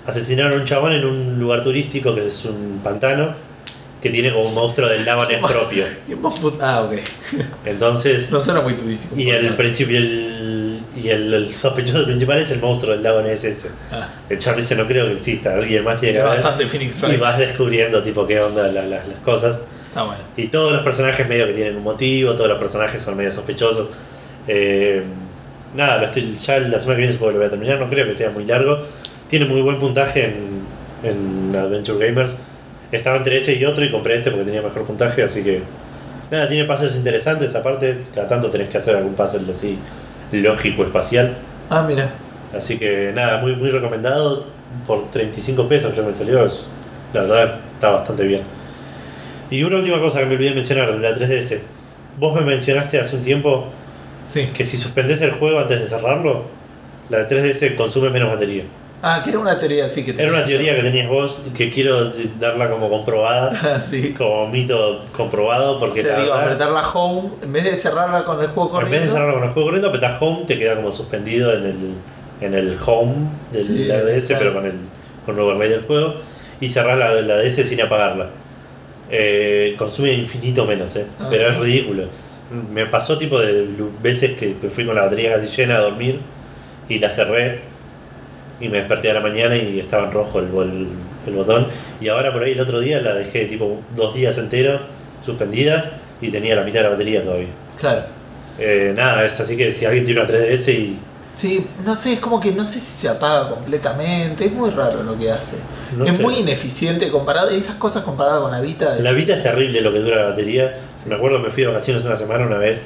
asesinaron 0.08 0.53
a 0.53 0.55
un 0.55 0.66
chabón 0.66 0.93
en 0.93 1.05
un 1.05 1.38
lugar 1.39 1.62
turístico 1.62 2.16
que 2.16 2.28
es 2.28 2.45
un 2.45 2.80
pantano 2.84 3.36
que 4.01 4.10
tiene 4.10 4.32
como 4.32 4.45
un 4.47 4.53
monstruo 4.55 4.88
del 4.88 5.03
lago 5.05 5.26
Ness 5.26 5.39
propio. 5.41 5.86
Ah, 6.62 6.82
ok. 6.84 6.97
Entonces, 7.66 8.30
No 8.32 8.39
suena 8.39 8.62
muy 8.62 8.74
turístico. 8.76 9.16
y 9.20 9.30
el 9.30 9.55
principio 9.55 9.97
el, 9.97 10.80
y 10.95 11.10
el, 11.10 11.34
el 11.34 11.53
sospechoso 11.53 12.05
principal 12.05 12.38
es 12.39 12.51
el 12.51 12.60
monstruo 12.60 12.93
del 12.93 13.03
lago 13.03 13.22
Ness 13.22 13.43
ese. 13.43 13.70
Ah, 13.91 14.08
El 14.30 14.39
chabón 14.39 14.60
dice 14.62 14.76
no 14.76 14.86
creo 14.86 15.05
que 15.08 15.14
exista, 15.14 15.53
alguien 15.53 15.84
más 15.84 15.99
tiene 15.99 16.14
que 16.14 16.20
es 16.20 16.26
haber. 16.26 16.41
bastante 16.41 16.68
Phoenix 16.68 17.01
Y 17.12 17.18
vas 17.18 17.38
descubriendo 17.38 18.01
tipo 18.01 18.26
qué 18.26 18.39
onda 18.39 18.64
la- 18.68 18.84
la- 18.84 19.03
las 19.03 19.20
cosas. 19.26 19.60
Está 19.89 20.03
bueno. 20.03 20.22
Y 20.38 20.47
todos 20.47 20.72
los 20.74 20.84
personajes 20.84 21.28
medio 21.28 21.47
que 21.47 21.53
tienen 21.53 21.76
un 21.76 21.84
motivo, 21.84 22.34
todos 22.34 22.47
los 22.49 22.60
personajes 22.60 23.01
son 23.01 23.18
medio 23.18 23.34
sospechosos. 23.34 23.88
Eh, 24.47 25.03
nada, 25.76 25.97
lo 25.97 26.05
estoy, 26.05 26.38
ya 26.38 26.60
la 26.60 26.78
semana 26.80 26.95
que 26.95 27.01
viene 27.01 27.14
supongo 27.14 27.32
que 27.32 27.34
lo 27.34 27.39
voy 27.39 27.47
a 27.47 27.49
terminar, 27.49 27.80
no 27.80 27.88
creo 27.89 28.05
que 28.05 28.14
sea 28.14 28.30
muy 28.30 28.45
largo. 28.45 28.80
Tiene 29.30 29.45
muy 29.45 29.61
buen 29.61 29.78
puntaje 29.80 30.25
en, 30.25 30.61
en 31.03 31.55
Adventure 31.55 32.07
Gamers. 32.07 32.36
Estaba 32.91 33.17
entre 33.17 33.38
ese 33.38 33.55
y 33.55 33.65
otro 33.65 33.84
y 33.84 33.91
compré 33.91 34.17
este 34.17 34.32
porque 34.32 34.45
tenía 34.45 34.61
mejor 34.61 34.84
puntaje, 34.86 35.23
así 35.23 35.43
que... 35.43 35.61
Nada, 36.32 36.49
tiene 36.49 36.65
puzzles 36.65 36.95
interesantes, 36.95 37.55
aparte 37.55 37.99
cada 38.13 38.28
tanto 38.28 38.49
tenés 38.49 38.67
que 38.69 38.78
hacer 38.78 38.95
algún 38.97 39.13
puzzle 39.13 39.49
así 39.49 39.78
lógico, 40.32 40.84
espacial. 40.84 41.36
Ah, 41.69 41.86
mira. 41.88 42.09
Así 42.55 42.78
que 42.78 43.11
nada, 43.15 43.39
muy, 43.39 43.55
muy 43.55 43.69
recomendado. 43.69 44.45
Por 44.86 45.09
35 45.09 45.67
pesos 45.69 45.93
que 45.93 46.01
me 46.01 46.13
salió. 46.13 46.45
es- 46.45 46.67
la 47.13 47.21
verdad 47.21 47.59
está 47.75 47.91
bastante 47.91 48.23
bien. 48.23 48.41
Y 49.49 49.63
una 49.63 49.78
última 49.78 49.99
cosa 50.01 50.19
que 50.19 50.25
me 50.25 50.36
olvidé 50.36 50.53
mencionar 50.53 50.91
de 50.91 50.99
la 50.99 51.15
3DS. 51.17 51.59
Vos 52.19 52.36
me 52.36 52.41
mencionaste 52.41 52.99
hace 52.99 53.15
un 53.15 53.21
tiempo 53.21 53.67
Sí. 54.23 54.47
que 54.53 54.65
si 54.65 54.75
suspendés 54.75 55.21
el 55.21 55.32
juego 55.32 55.59
antes 55.59 55.80
de 55.80 55.88
cerrarlo, 55.88 56.43
la 57.09 57.25
3DS 57.30 57.75
consume 57.75 58.09
menos 58.09 58.30
batería. 58.30 58.63
Ah, 59.04 59.22
que 59.24 59.30
era 59.30 59.38
una 59.39 59.56
teoría 59.58 59.86
así 59.86 60.04
que 60.04 60.12
Era 60.20 60.30
una 60.32 60.43
teoría 60.43 60.76
que 60.76 60.82
tenías 60.82 61.08
vos 61.08 61.39
que 61.56 61.70
quiero 61.70 62.12
darla 62.39 62.70
como 62.70 62.89
comprobada. 62.89 63.52
Ah, 63.76 63.80
sí. 63.80 64.14
como 64.18 64.48
mito 64.48 65.04
comprobado, 65.16 65.78
O 65.78 65.80
porque 65.80 66.02
sea, 66.02 66.14
la 66.14 66.20
digo, 66.24 66.34
verdad, 66.34 66.45
apretar 66.52 66.72
la 66.72 66.88
home, 66.89 67.30
en 67.43 67.54
vez 67.54 67.64
de 67.66 67.76
cerrarla 67.76 68.24
con 68.26 68.41
el 68.41 68.48
juego 68.48 68.70
en 68.70 68.74
corriendo. 68.74 69.00
vez 69.00 69.04
de 69.04 69.12
cerrarlo 69.14 69.34
con 69.36 69.43
el 69.43 69.50
juego 69.52 69.68
corriendo, 69.68 69.88
apretás 69.89 70.22
home, 70.22 70.45
te 70.48 70.58
queda 70.58 70.76
como 70.76 70.91
suspendido 70.91 71.54
en 71.54 71.64
el, 71.66 71.78
en 72.41 72.54
el 72.56 72.76
home 72.86 73.14
de 73.52 73.64
Sí, 73.64 73.86
la 73.86 74.02
DS, 74.02 74.28
claro. 74.28 74.39
pero 74.41 74.54
con 74.56 74.66
el, 74.66 74.74
con 75.26 75.36
el 75.36 75.41
overlay 75.41 75.70
del 75.70 75.82
juego, 75.82 76.16
y 76.60 76.70
cerrás 76.70 76.98
la, 76.98 77.14
la 77.22 77.38
DS 77.38 77.68
sin 77.68 77.80
apagarla. 77.82 78.30
Eh, 79.10 79.76
consume 79.78 80.12
infinito 80.14 80.66
menos, 80.66 80.95
eh, 80.95 81.06
Ah, 81.20 81.28
pero 81.30 81.50
¿sí? 81.50 81.54
es 81.56 81.60
ridículo. 81.60 82.04
Me 82.74 82.86
pasó 82.88 83.18
tipo 83.18 83.39
de 83.39 83.68
veces 84.02 84.32
que 84.38 84.56
fui 84.74 84.86
con 84.86 84.95
la 84.95 85.04
batería 85.04 85.34
casi 85.36 85.50
llena 85.50 85.78
a 85.78 85.82
dormir 85.82 86.20
y 86.89 86.98
la 86.98 87.10
cerré 87.10 87.60
y 88.60 88.70
me 88.70 88.78
desperté 88.78 89.12
a 89.12 89.14
la 89.16 89.20
mañana 89.22 89.55
y 89.55 89.80
estaba 89.80 90.05
en 90.08 90.12
rojo 90.12 90.39
el, 90.39 90.47
bol- 90.47 90.88
el 91.28 91.34
botón. 91.34 91.68
Y 92.01 92.08
ahora 92.08 92.32
por 92.34 92.43
ahí 92.43 92.51
el 92.53 92.60
otro 92.62 92.80
día 92.80 92.99
la 93.01 93.14
dejé 93.14 93.45
tipo 93.45 93.80
dos 93.95 94.14
días 94.16 94.38
enteros 94.38 94.82
suspendida 95.24 95.91
y 96.22 96.30
tenía 96.32 96.55
la 96.55 96.62
mitad 96.64 96.80
de 96.80 96.84
la 96.84 96.89
batería 96.89 97.24
todavía. 97.24 97.47
Claro. 97.80 98.01
Eh, 98.60 98.93
nada, 98.95 99.26
es 99.26 99.39
así 99.39 99.55
que 99.55 99.72
si 99.72 99.86
alguien 99.86 100.05
tiene 100.05 100.22
una 100.22 100.30
3DS 100.30 100.70
y 100.74 100.99
Sí, 101.34 101.68
no 101.86 101.95
sé, 101.95 102.14
es 102.14 102.20
como 102.20 102.39
que 102.39 102.51
no 102.51 102.66
sé 102.66 102.80
si 102.80 102.95
se 102.97 103.08
apaga 103.10 103.49
completamente. 103.51 104.45
Es 104.45 104.51
muy 104.51 104.72
raro 104.72 105.03
lo 105.03 105.16
que 105.20 105.30
hace. 105.32 105.58
No 105.95 106.03
es 106.05 106.16
sé. 106.16 106.24
muy 106.24 106.34
ineficiente 106.39 107.12
comparado. 107.12 107.49
Esas 107.51 107.76
cosas 107.76 108.01
comparadas 108.01 108.41
con 108.41 108.51
la 108.51 108.60
Vita. 108.60 108.95
es- 108.95 109.01
La 109.03 109.12
Vita 109.12 109.36
es 109.36 109.43
terrible 109.43 109.82
lo 109.82 109.93
que 109.93 109.99
dura 109.99 110.16
la 110.16 110.30
batería. 110.30 110.76
Sí. 111.01 111.08
Me 111.08 111.14
acuerdo 111.14 111.38
me 111.38 111.51
fui 111.51 111.62
de 111.62 111.68
vacaciones 111.70 112.03
una 112.05 112.16
semana 112.18 112.43
una 112.47 112.58
vez. 112.58 112.84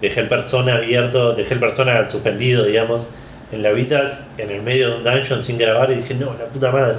Dejé 0.00 0.20
el 0.20 0.28
persona 0.28 0.76
abierto, 0.76 1.34
dejé 1.34 1.52
el 1.54 1.60
persona 1.60 2.08
suspendido, 2.08 2.64
digamos, 2.64 3.06
en 3.52 3.62
la 3.62 3.70
Vita, 3.70 4.02
en 4.38 4.50
el 4.50 4.62
medio 4.62 4.90
de 4.90 4.96
un 4.96 5.04
dungeon 5.04 5.42
sin 5.42 5.58
grabar 5.58 5.90
y 5.90 5.96
dije, 5.96 6.14
no, 6.14 6.34
la 6.38 6.46
puta 6.46 6.70
madre. 6.70 6.96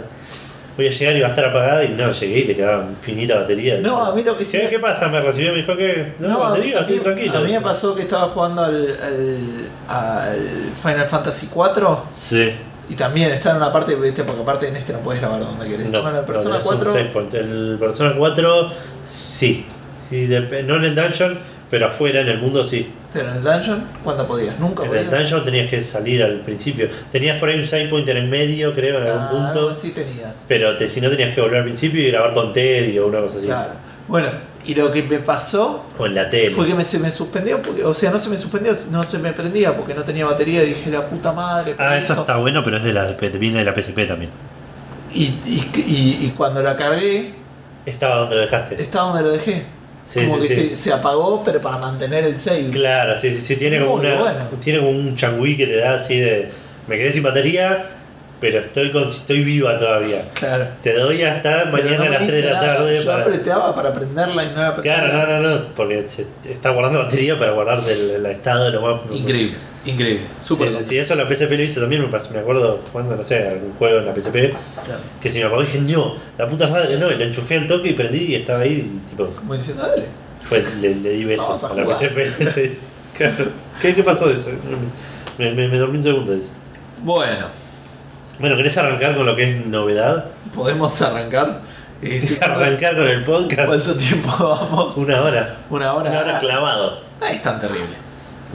Voy 0.77 0.87
a 0.87 0.91
llegar 0.91 1.15
y 1.15 1.21
va 1.21 1.27
a 1.27 1.29
estar 1.29 1.45
apagada 1.45 1.85
y 1.85 1.89
no, 1.89 2.11
llegué 2.11 2.39
y 2.39 2.43
le 2.47 2.55
quedaba 2.57 2.85
infinita 2.89 3.35
batería. 3.35 3.77
No, 3.79 4.03
a 4.05 4.13
mí 4.13 4.23
lo 4.23 4.37
que 4.37 4.43
sí. 4.43 4.57
¿Qué, 4.59 4.67
¿Qué 4.67 4.79
pasa? 4.79 5.07
Me 5.07 5.21
recibió 5.21 5.49
y 5.49 5.51
me 5.55 5.57
dijo 5.61 5.75
que 5.77 6.13
no, 6.19 6.27
No, 6.27 6.39
batería, 6.39 6.79
a 6.79 6.81
mí- 6.85 6.97
tranquilo. 6.99 7.37
a 7.37 7.41
mí 7.41 7.51
me 7.53 7.61
pasó 7.61 7.95
que 7.95 8.01
estaba 8.01 8.27
jugando 8.27 8.61
al, 8.61 8.75
al, 8.85 9.37
al 9.87 10.39
Final 10.81 11.07
Fantasy 11.07 11.47
4 11.47 12.05
Sí. 12.11 12.51
y 12.89 12.95
también 12.95 13.31
está 13.31 13.51
en 13.51 13.57
una 13.57 13.71
parte, 13.71 13.95
¿viste? 13.95 14.23
porque 14.25 14.41
aparte 14.41 14.67
en 14.67 14.75
este 14.75 14.91
no 14.91 14.99
puedes 14.99 15.21
grabar 15.21 15.39
donde 15.41 15.65
querés. 15.65 15.91
No, 15.93 16.01
bueno, 16.01 16.19
el 16.19 16.25
Persona 16.25 16.55
no, 16.55 16.59
es 16.59 16.65
un 16.65 16.75
4 16.75 16.91
save 16.91 17.05
point. 17.05 17.33
El 17.33 17.77
Persona 17.79 18.13
4, 18.17 18.71
sí. 19.05 19.65
sí 20.09 20.27
no 20.65 20.75
en 20.75 20.83
el 20.83 20.93
dungeon, 20.95 21.39
pero 21.69 21.87
afuera 21.87 22.19
en 22.19 22.27
el 22.27 22.39
mundo 22.39 22.65
sí. 22.65 22.91
Pero 23.15 23.29
en 23.31 23.37
el 23.37 23.43
dungeon, 23.43 23.83
¿cuándo 24.03 24.27
podías? 24.27 24.59
Nunca 24.59 24.83
En 24.83 24.89
podías. 24.89 25.05
el 25.05 25.11
dungeon 25.11 25.45
tenías 25.45 25.69
que 25.69 25.81
salir 25.81 26.21
al 26.21 26.41
principio. 26.41 26.89
Tenías 27.11 27.39
por 27.39 27.47
ahí 27.49 27.57
un 27.57 27.65
save 27.65 27.87
point 27.87 28.07
en 28.09 28.17
el 28.17 28.27
medio, 28.27 28.73
creo, 28.73 28.97
en 28.99 29.07
algún 29.07 29.21
Ah, 29.21 29.29
punto. 29.31 29.59
algo 29.59 29.69
así 29.71 29.91
tenías. 29.91 30.45
Pero 30.49 30.75
te- 30.75 30.89
si 30.89 30.99
no 30.99 31.09
tenías 31.09 31.33
que 31.33 31.39
volver 31.39 31.59
al 31.59 31.63
principio 31.63 32.01
y 32.01 32.11
grabar 32.11 32.33
con 32.33 32.51
Teddy 32.51 32.99
o 32.99 33.07
una 33.07 33.21
cosa 33.21 33.37
así. 33.37 33.47
Claro. 33.47 33.71
Bueno, 34.07 34.27
y 34.65 34.75
lo 34.75 34.91
que 34.91 35.01
me 35.03 35.19
pasó 35.19 35.85
en 35.97 36.13
la 36.13 36.29
tele. 36.29 36.51
fue 36.51 36.67
que 36.67 36.75
me, 36.75 36.83
se 36.83 36.99
me 36.99 37.09
suspendió, 37.09 37.61
porque, 37.61 37.83
o 37.85 37.93
sea, 37.93 38.11
no 38.11 38.19
se 38.19 38.29
me 38.29 38.35
suspendió, 38.37 38.73
no 38.91 39.03
se 39.03 39.17
me 39.17 39.31
prendía 39.31 39.75
porque 39.75 39.93
no 39.93 40.03
tenía 40.03 40.25
batería. 40.25 40.61
Dije, 40.61 40.91
la 40.91 41.05
puta 41.07 41.31
madre. 41.31 41.73
Ah, 41.79 41.97
esto". 41.97 42.11
eso 42.13 42.21
está 42.21 42.35
bueno, 42.37 42.63
pero 42.63 42.77
es 42.77 42.83
de 42.83 42.91
la 42.93 43.05
viene 43.39 43.59
de 43.59 43.65
la 43.65 43.73
PSP 43.73 44.05
también. 44.05 44.29
Y, 45.13 45.23
y, 45.45 45.71
y- 45.87 46.25
y 46.25 46.33
cuando 46.35 46.61
la 46.61 46.75
cargué, 46.75 47.33
Estaba 47.85 48.15
donde 48.17 48.35
lo 48.35 48.41
dejaste. 48.41 48.81
estaba 48.81 49.07
donde 49.11 49.23
lo 49.23 49.29
dejé. 49.31 49.63
Sí, 50.07 50.25
como 50.25 50.41
sí, 50.41 50.47
que 50.47 50.53
sí. 50.53 50.69
Se, 50.69 50.75
se 50.75 50.93
apagó, 50.93 51.43
pero 51.43 51.59
para 51.61 51.77
mantener 51.77 52.23
el 52.25 52.37
save. 52.37 52.69
Claro, 52.71 53.19
sí, 53.19 53.35
sí, 53.35 53.55
tiene 53.55 53.79
como 53.79 53.95
una. 53.95 54.21
bueno. 54.21 54.39
Tiene 54.63 54.79
como 54.79 54.91
un 54.91 55.15
changüí 55.15 55.57
que 55.57 55.65
te 55.67 55.77
da 55.77 55.95
así 55.95 56.19
de. 56.19 56.49
Me 56.87 56.97
quedé 56.97 57.11
sin 57.11 57.23
batería, 57.23 57.89
pero 58.41 58.59
estoy 58.59 58.91
con 58.91 59.03
estoy 59.07 59.43
viva 59.43 59.77
todavía. 59.77 60.29
Claro. 60.33 60.67
Te 60.83 60.93
doy 60.93 61.21
hasta 61.23 61.65
mañana 61.65 61.97
no 61.97 62.03
a 62.03 62.09
las 62.09 62.17
3 62.19 62.31
de 62.33 62.41
la 62.41 62.53
nada. 62.53 62.75
tarde 62.77 62.97
Yo 62.97 63.05
para. 63.05 63.21
apretaba 63.23 63.75
para 63.75 63.93
prenderla 63.93 64.43
y 64.43 64.47
no 64.49 64.61
la 64.61 64.75
prendía. 64.75 64.95
Claro, 64.95 65.13
no, 65.13 65.39
no, 65.41 65.49
no, 65.59 65.65
porque 65.75 66.05
se 66.07 66.25
está 66.49 66.69
guardando 66.71 66.99
batería 66.99 67.37
para 67.39 67.51
guardar 67.53 67.79
el, 67.89 68.09
el 68.11 68.25
estado 68.27 68.65
de 68.65 68.71
lo 68.71 68.81
más. 68.81 69.01
Increíble, 69.15 69.55
increíble. 69.85 70.21
Súper 70.41 70.67
contento. 70.67 70.89
sí, 70.89 70.97
eso 70.97 71.15
la 71.15 71.27
PSP 71.27 71.51
lo 71.51 71.63
hice 71.63 71.79
también, 71.79 72.01
me, 72.01 72.09
pas- 72.09 72.29
me 72.29 72.39
acuerdo 72.39 72.81
jugando, 72.91 73.15
no 73.15 73.23
sé, 73.23 73.47
algún 73.47 73.73
juego 73.73 73.99
en 73.99 74.05
la 74.05 74.13
PSP, 74.15 74.33
Claro. 74.83 75.01
que 75.21 75.31
se 75.31 75.39
me 75.39 75.45
apagó 75.45 75.63
y 75.63 75.65
dije, 75.67 75.79
no, 75.79 76.15
la 76.37 76.47
puta 76.47 76.67
madre, 76.67 76.97
no, 76.97 77.11
y 77.11 77.15
la 77.17 77.25
enchufé 77.25 77.55
al 77.57 77.67
toque 77.67 77.89
y 77.89 77.93
prendí 77.93 78.25
y 78.25 78.35
estaba 78.35 78.59
ahí, 78.59 78.91
y, 79.03 79.09
tipo, 79.09 79.25
Como 79.27 79.55
diciendo, 79.55 79.83
dale. 79.87 80.05
fue, 80.43 80.63
le, 80.81 80.95
le 80.95 81.09
di 81.11 81.23
besos 81.25 81.47
Vamos 81.61 81.63
a 81.63 81.67
a, 81.67 81.75
la. 81.75 81.95
PSP. 81.95 82.49
sí. 82.53 82.77
Claro. 83.17 83.45
¿Qué, 83.81 83.95
¿Qué 83.95 84.03
pasó 84.03 84.27
de 84.27 84.35
eso? 84.37 84.49
Me, 85.37 85.51
me, 85.53 85.67
me 85.67 85.77
dormí 85.77 85.97
un 85.97 86.03
segundo 86.03 86.31
de 86.33 86.39
eso. 86.39 86.49
Bueno, 87.01 87.47
Bueno, 88.39 88.57
¿querés 88.57 88.77
arrancar 88.77 89.15
con 89.15 89.25
lo 89.25 89.35
que 89.35 89.49
es 89.49 89.65
novedad? 89.65 90.25
podemos 90.53 91.01
arrancar. 91.01 91.61
Este, 92.01 92.43
arrancar 92.43 92.95
con 92.97 93.07
el 93.07 93.23
podcast. 93.23 93.67
¿Cuánto 93.67 93.95
tiempo 93.95 94.29
vamos? 94.37 94.97
Una 94.97 95.21
hora. 95.23 95.57
Una 95.69 95.93
hora. 95.93 96.09
Una 96.11 96.19
hora 96.19 96.37
Ah, 96.37 96.39
clavado. 96.41 97.01
no 97.21 97.25
es 97.25 97.41
tan 97.41 97.59
terrible. 97.59 97.85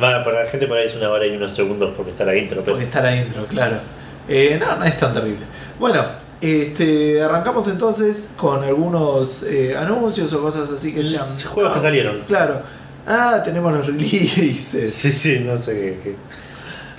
Va, 0.01 0.23
para 0.23 0.45
la 0.45 0.51
gente 0.51 0.67
por 0.67 0.77
ahí 0.77 0.87
es 0.87 0.95
una 0.95 1.09
hora 1.11 1.27
y 1.27 1.31
unos 1.35 1.51
segundos 1.53 1.93
porque 1.97 2.11
está 2.13 2.25
la 2.25 2.37
intro, 2.37 2.61
pero. 2.61 2.73
Porque 2.73 2.85
está 2.85 3.01
la 3.01 3.17
intro, 3.17 3.45
claro. 3.47 3.77
Eh, 4.29 4.57
no, 4.61 4.77
no 4.77 4.85
es 4.85 4.97
tan 4.99 5.13
terrible. 5.15 5.47
Bueno, 5.81 6.05
este, 6.41 7.21
arrancamos 7.23 7.67
entonces 7.69 8.35
con 8.37 8.63
algunos 8.63 9.43
eh, 9.45 9.75
anuncios 9.77 10.33
o 10.35 10.43
cosas 10.43 10.71
así 10.71 10.95
que 10.95 11.03
sean. 11.03 11.25
Juegos 11.53 11.73
que 11.73 11.81
salieron. 11.81 12.21
Claro. 12.29 12.61
Ah, 13.07 13.41
tenemos 13.43 13.73
los 13.73 13.87
releases. 13.87 14.95
Sí, 14.95 15.11
sí, 15.13 15.41
no 15.41 15.57
sé 15.57 15.99
qué. 16.05 16.15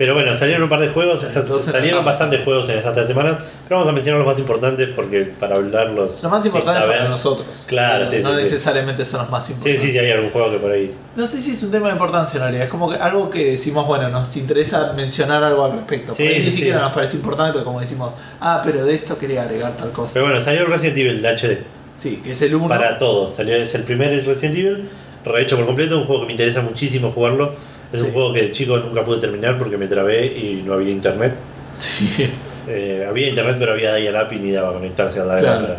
Pero 0.02 0.16
bueno, 0.16 0.34
salieron 0.34 0.64
un 0.64 0.70
par 0.70 0.80
de 0.80 0.88
juegos, 0.88 1.24
Entonces, 1.24 1.64
salieron 1.72 2.04
bastantes 2.04 2.44
juegos 2.44 2.68
en 2.70 2.80
estas 2.80 2.96
tres 2.96 3.06
semanas, 3.06 3.38
pero 3.68 3.78
vamos 3.78 3.88
a 3.88 3.92
mencionar 3.94 4.18
los 4.20 4.26
más 4.28 4.40
importantes 4.40 4.90
porque 4.96 5.26
para 5.40 5.56
hablarlos. 5.58 6.24
Lo 6.24 6.30
más 6.32 6.42
sin 6.42 6.50
importante 6.50 6.82
saber- 6.82 6.98
para 6.98 7.08
nosotros. 7.10 7.46
Claro, 7.68 8.08
sí, 8.08 8.18
No 8.24 8.30
sí, 8.32 8.38
sí. 8.38 8.42
necesariamente 8.46 9.06
son 9.06 9.22
los 9.22 9.30
más 9.30 9.46
Sí, 9.46 9.52
importantes. 9.54 9.82
sí, 9.84 9.92
sí, 9.92 9.98
hay 10.00 10.10
algún 10.10 10.32
juego 10.32 10.50
que 10.50 10.58
por 10.58 10.72
ahí. 10.72 10.92
No 11.16 11.24
sé 11.28 11.40
si 11.40 11.52
es 11.52 11.62
un 11.62 11.70
tema 11.70 11.86
de 11.90 11.94
importancia 11.94 12.38
en 12.38 12.42
realidad, 12.42 12.64
es 12.64 12.70
como 12.72 12.90
que 12.90 12.96
algo 12.98 13.30
que 13.30 13.52
decimos, 13.52 13.86
bueno, 13.86 14.10
nos 14.10 14.36
interesa 14.38 14.94
mencionar 14.94 15.44
algo 15.44 15.66
al 15.66 15.74
respecto. 15.74 16.16
Sí, 16.16 16.24
ni 16.24 16.42
sí, 16.46 16.50
siquiera 16.52 16.80
sí. 16.80 16.84
nos 16.86 16.94
parece 16.94 17.18
importante, 17.18 17.54
pero 17.54 17.66
como 17.66 17.80
decimos, 17.80 18.12
ah, 18.40 18.64
pero 18.66 18.84
de 18.84 18.96
esto 18.96 19.20
quería 19.20 19.44
agregar 19.44 19.78
tal 19.78 19.92
cosa. 19.92 20.14
Pero 20.16 20.26
bueno, 20.26 20.42
salió 20.42 20.66
Resident 20.66 20.98
Evil 20.98 21.24
HD 21.28 21.60
Sí, 21.96 22.22
que 22.24 22.32
es 22.32 22.42
el 22.42 22.56
1. 22.56 22.68
para 22.70 22.98
todos. 22.98 23.36
Salió, 23.36 23.56
es 23.56 23.76
el 23.76 23.84
primer 23.84 24.10
Resident 24.26 24.58
Evil, 24.58 24.90
rehecho 25.24 25.58
por 25.58 25.68
completo, 25.68 26.00
un 26.00 26.06
juego 26.08 26.22
que 26.22 26.26
me 26.26 26.32
interesa 26.34 26.62
muchísimo 26.62 27.12
jugarlo. 27.12 27.54
Es 27.92 28.00
Sí. 28.00 28.06
un 28.08 28.14
juego 28.14 28.34
que 28.34 28.42
de 28.44 28.52
chico 28.52 28.78
nunca 28.78 29.04
pude 29.04 29.20
terminar 29.20 29.58
porque 29.58 29.78
me 29.78 29.88
trabé 29.88 30.26
y 30.28 30.64
no 30.66 30.74
había 30.74 30.92
internet. 30.92 31.34
Sí. 31.78 32.30
Eh, 32.68 33.04
había 33.10 33.28
internet, 33.30 33.56
pero 33.58 33.72
había 33.72 33.96
dial-up 33.96 34.32
y 34.34 34.36
ni 34.40 34.52
daba 34.52 34.70
a 34.70 34.74
conectarse 34.74 35.20
a 35.20 35.24
dial-up. 35.24 35.40
Claro. 35.42 35.76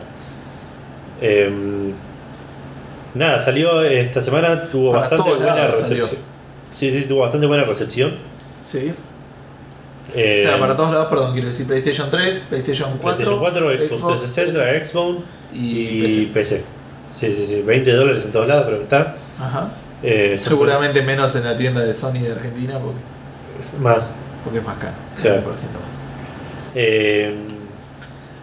Em, 1.20 1.92
nada, 3.14 3.38
salió 3.38 3.82
esta 3.82 4.20
semana, 4.20 4.64
tuvo 4.68 4.90
Para 4.90 5.08
bastante 5.08 5.30
buena 5.30 5.54
salió. 5.54 5.66
recepción. 5.68 6.08
Sí, 6.70 6.90
sí, 6.90 7.04
tuvo 7.06 7.20
bastante 7.20 7.46
buena 7.46 7.62
recepción. 7.64 8.14
Sí. 8.64 8.92
Eh, 10.14 10.36
o 10.40 10.42
sea, 10.42 10.58
para 10.58 10.76
todos 10.76 10.90
lados, 10.90 11.06
perdón, 11.08 11.32
quiero 11.32 11.46
decir 11.48 11.66
PlayStation 11.68 12.10
3, 12.10 12.38
PlayStation 12.48 12.98
4, 13.00 13.38
PlayStation 13.38 13.38
4, 13.38 13.70
Xbox, 13.80 14.32
360, 14.34 14.84
Xbox 14.84 15.18
y, 15.54 15.58
y, 15.88 16.26
PC. 16.26 16.26
PC. 16.32 16.64
Sí, 17.12 17.34
sí, 17.36 17.46
sí, 17.46 17.62
20 17.62 17.92
dólares 17.92 18.24
en 18.24 18.32
todos 18.32 18.48
lados, 18.48 18.64
pero 18.66 18.78
que 18.78 18.82
está. 18.82 19.14
Ajá. 19.38 19.70
Eh, 20.02 20.36
Seguramente 20.38 21.02
menos 21.02 21.34
en 21.36 21.44
la 21.44 21.56
tienda 21.56 21.80
de 21.82 21.94
Sony 21.94 22.14
de 22.20 22.32
Argentina 22.32 22.78
porque, 22.78 22.98
Más. 23.80 24.10
porque 24.44 24.58
es 24.58 24.66
más 24.66 24.76
caro. 24.78 24.94
Claro. 25.20 25.42
20% 25.42 25.52
más. 25.52 26.00
Eh, 26.74 27.34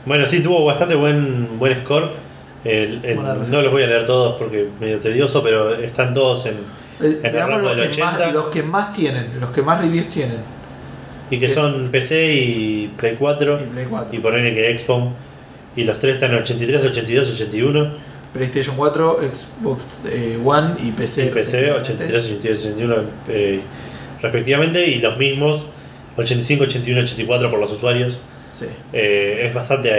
bueno, 0.05 0.25
sí, 0.25 0.41
tuvo 0.41 0.63
bastante 0.65 0.95
buen, 0.95 1.57
buen 1.59 1.75
score. 1.75 2.11
El- 2.63 3.03
el- 3.03 3.15
Buena 3.15 3.33
no 3.35 3.61
los 3.61 3.71
voy 3.71 3.83
a 3.83 3.87
leer 3.87 4.05
todos 4.05 4.35
porque 4.37 4.61
es 4.63 4.67
medio 4.79 4.99
tedioso, 4.99 5.41
pero 5.43 5.75
están 5.75 6.13
todos 6.13 6.45
en. 6.45 6.55
Eh, 7.01 7.19
el 7.23 7.33
rango 7.33 7.59
los 7.59 7.75
del 7.77 7.89
que, 7.89 8.01
más, 8.01 8.15
80. 8.15 8.31
los 8.33 8.45
que 8.47 8.63
más 8.63 8.91
tienen, 8.93 9.39
los 9.39 9.49
que 9.51 9.61
más 9.61 9.79
reviews 9.81 10.07
tienen. 10.09 10.37
Y 11.31 11.39
que 11.39 11.47
son 11.49 11.89
PC 11.89 12.33
y 12.33 12.87
Play 12.97 13.15
4. 13.17 13.59
Y 13.61 13.63
Play 13.65 13.85
4. 13.89 14.15
Y 14.15 14.19
ponerle 14.19 14.53
que 14.53 14.77
Xbox. 14.77 15.13
Y 15.75 15.83
los 15.83 15.99
tres 15.99 16.15
están 16.15 16.31
en 16.31 16.39
83, 16.39 16.83
82, 16.85 17.29
81. 17.31 17.91
PlayStation 18.33 18.75
4, 18.75 19.19
Xbox 19.33 19.87
eh, 20.05 20.39
One 20.43 20.75
y 20.83 20.91
PC. 20.91 21.25
Y 21.25 21.29
PC 21.29 21.61
respectivamente. 21.61 21.71
83, 21.93 22.25
82, 22.25 22.65
81 22.65 22.95
eh, 23.29 23.61
respectivamente. 24.21 24.85
Y 24.87 24.99
los 24.99 25.17
mismos 25.17 25.65
85, 26.17 26.63
81, 26.65 27.01
84 27.01 27.49
por 27.49 27.59
los 27.59 27.71
usuarios. 27.71 28.19
Sí. 28.51 28.65
Eh, 28.93 29.43
es 29.47 29.53
bastante. 29.53 29.89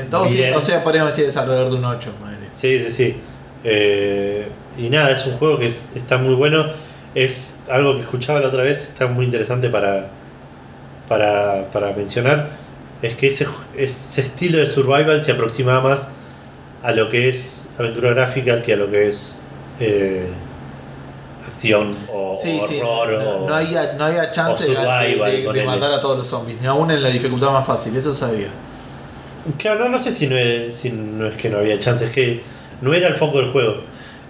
eh, 0.00 0.04
todos 0.10 0.28
tienen- 0.30 0.54
o 0.54 0.60
sea, 0.60 0.82
podríamos 0.82 1.14
decir 1.14 1.28
es 1.28 1.36
alrededor 1.36 1.70
de 1.70 1.76
un 1.76 1.84
8. 1.84 2.12
ponele. 2.20 2.48
Sí, 2.52 2.78
sí, 2.80 2.90
sí. 2.92 3.16
Eh, 3.64 4.48
y 4.76 4.88
nada, 4.90 5.10
es 5.12 5.24
un 5.26 5.34
juego 5.38 5.58
que 5.58 5.66
es- 5.66 5.88
está 5.94 6.18
muy 6.18 6.34
bueno. 6.34 6.66
Es 7.14 7.58
algo 7.70 7.94
que 7.94 8.00
escuchaba 8.02 8.40
la 8.40 8.48
otra 8.48 8.62
vez, 8.62 8.82
está 8.88 9.06
muy 9.06 9.24
interesante 9.24 9.68
para, 9.70 10.10
para, 11.08 11.70
para 11.72 11.92
mencionar. 11.92 12.50
Es 13.02 13.14
que 13.14 13.28
ese, 13.28 13.46
ese 13.76 14.20
estilo 14.20 14.58
de 14.58 14.66
survival 14.68 15.22
se 15.22 15.32
aproxima 15.32 15.80
más 15.80 16.08
a 16.82 16.92
lo 16.92 17.08
que 17.08 17.28
es 17.28 17.67
aventura 17.78 18.10
gráfica 18.10 18.60
que 18.62 18.72
a 18.72 18.76
lo 18.76 18.90
que 18.90 19.08
es 19.08 19.36
eh, 19.80 20.26
acción 21.46 21.96
o 22.12 22.36
Sí, 22.40 22.60
sí, 22.68 22.80
horror. 22.82 23.22
no, 23.22 23.30
o- 23.30 23.48
no 23.48 23.54
había, 23.54 23.92
no 23.94 24.04
había 24.04 24.30
chance 24.30 24.68
de, 24.68 24.74
survival, 24.76 25.52
de- 25.52 25.64
matar 25.64 25.92
a 25.92 26.00
todos 26.00 26.18
los 26.18 26.26
zombies, 26.26 26.60
ni 26.60 26.66
aún 26.66 26.90
en 26.90 27.02
la 27.02 27.08
dificultad 27.10 27.50
más 27.52 27.66
fácil, 27.66 27.96
eso 27.96 28.12
sabía. 28.12 28.48
Claro, 29.56 29.84
no, 29.84 29.88
no 29.90 29.98
sé 29.98 30.12
si 30.12 30.26
no, 30.26 30.36
es, 30.36 30.76
si 30.76 30.90
no 30.90 31.26
es 31.26 31.36
que 31.36 31.48
no 31.48 31.58
había 31.58 31.78
chance, 31.78 32.04
es 32.04 32.10
que 32.10 32.42
no 32.82 32.92
era 32.92 33.08
el 33.08 33.14
foco 33.14 33.38
del 33.38 33.50
juego. 33.50 33.76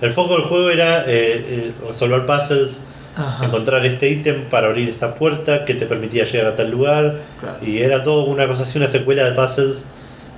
El 0.00 0.12
foco 0.12 0.34
del 0.34 0.44
juego 0.44 0.70
era 0.70 1.00
eh, 1.06 1.06
eh, 1.08 1.72
resolver 1.88 2.24
puzzles, 2.24 2.82
Ajá, 3.16 3.44
encontrar 3.46 3.84
este 3.84 4.08
ítem 4.10 4.44
para 4.48 4.68
abrir 4.68 4.88
esta 4.88 5.16
puerta 5.16 5.64
que 5.64 5.74
te 5.74 5.86
permitía 5.86 6.24
llegar 6.24 6.46
a 6.46 6.54
tal 6.56 6.70
lugar. 6.70 7.18
claro. 7.40 7.58
Y 7.66 7.78
era 7.78 8.04
todo 8.04 8.24
una 8.26 8.46
cosa 8.46 8.62
así, 8.62 8.78
una 8.78 8.86
secuela 8.86 9.24
de 9.24 9.32
puzzles 9.32 9.82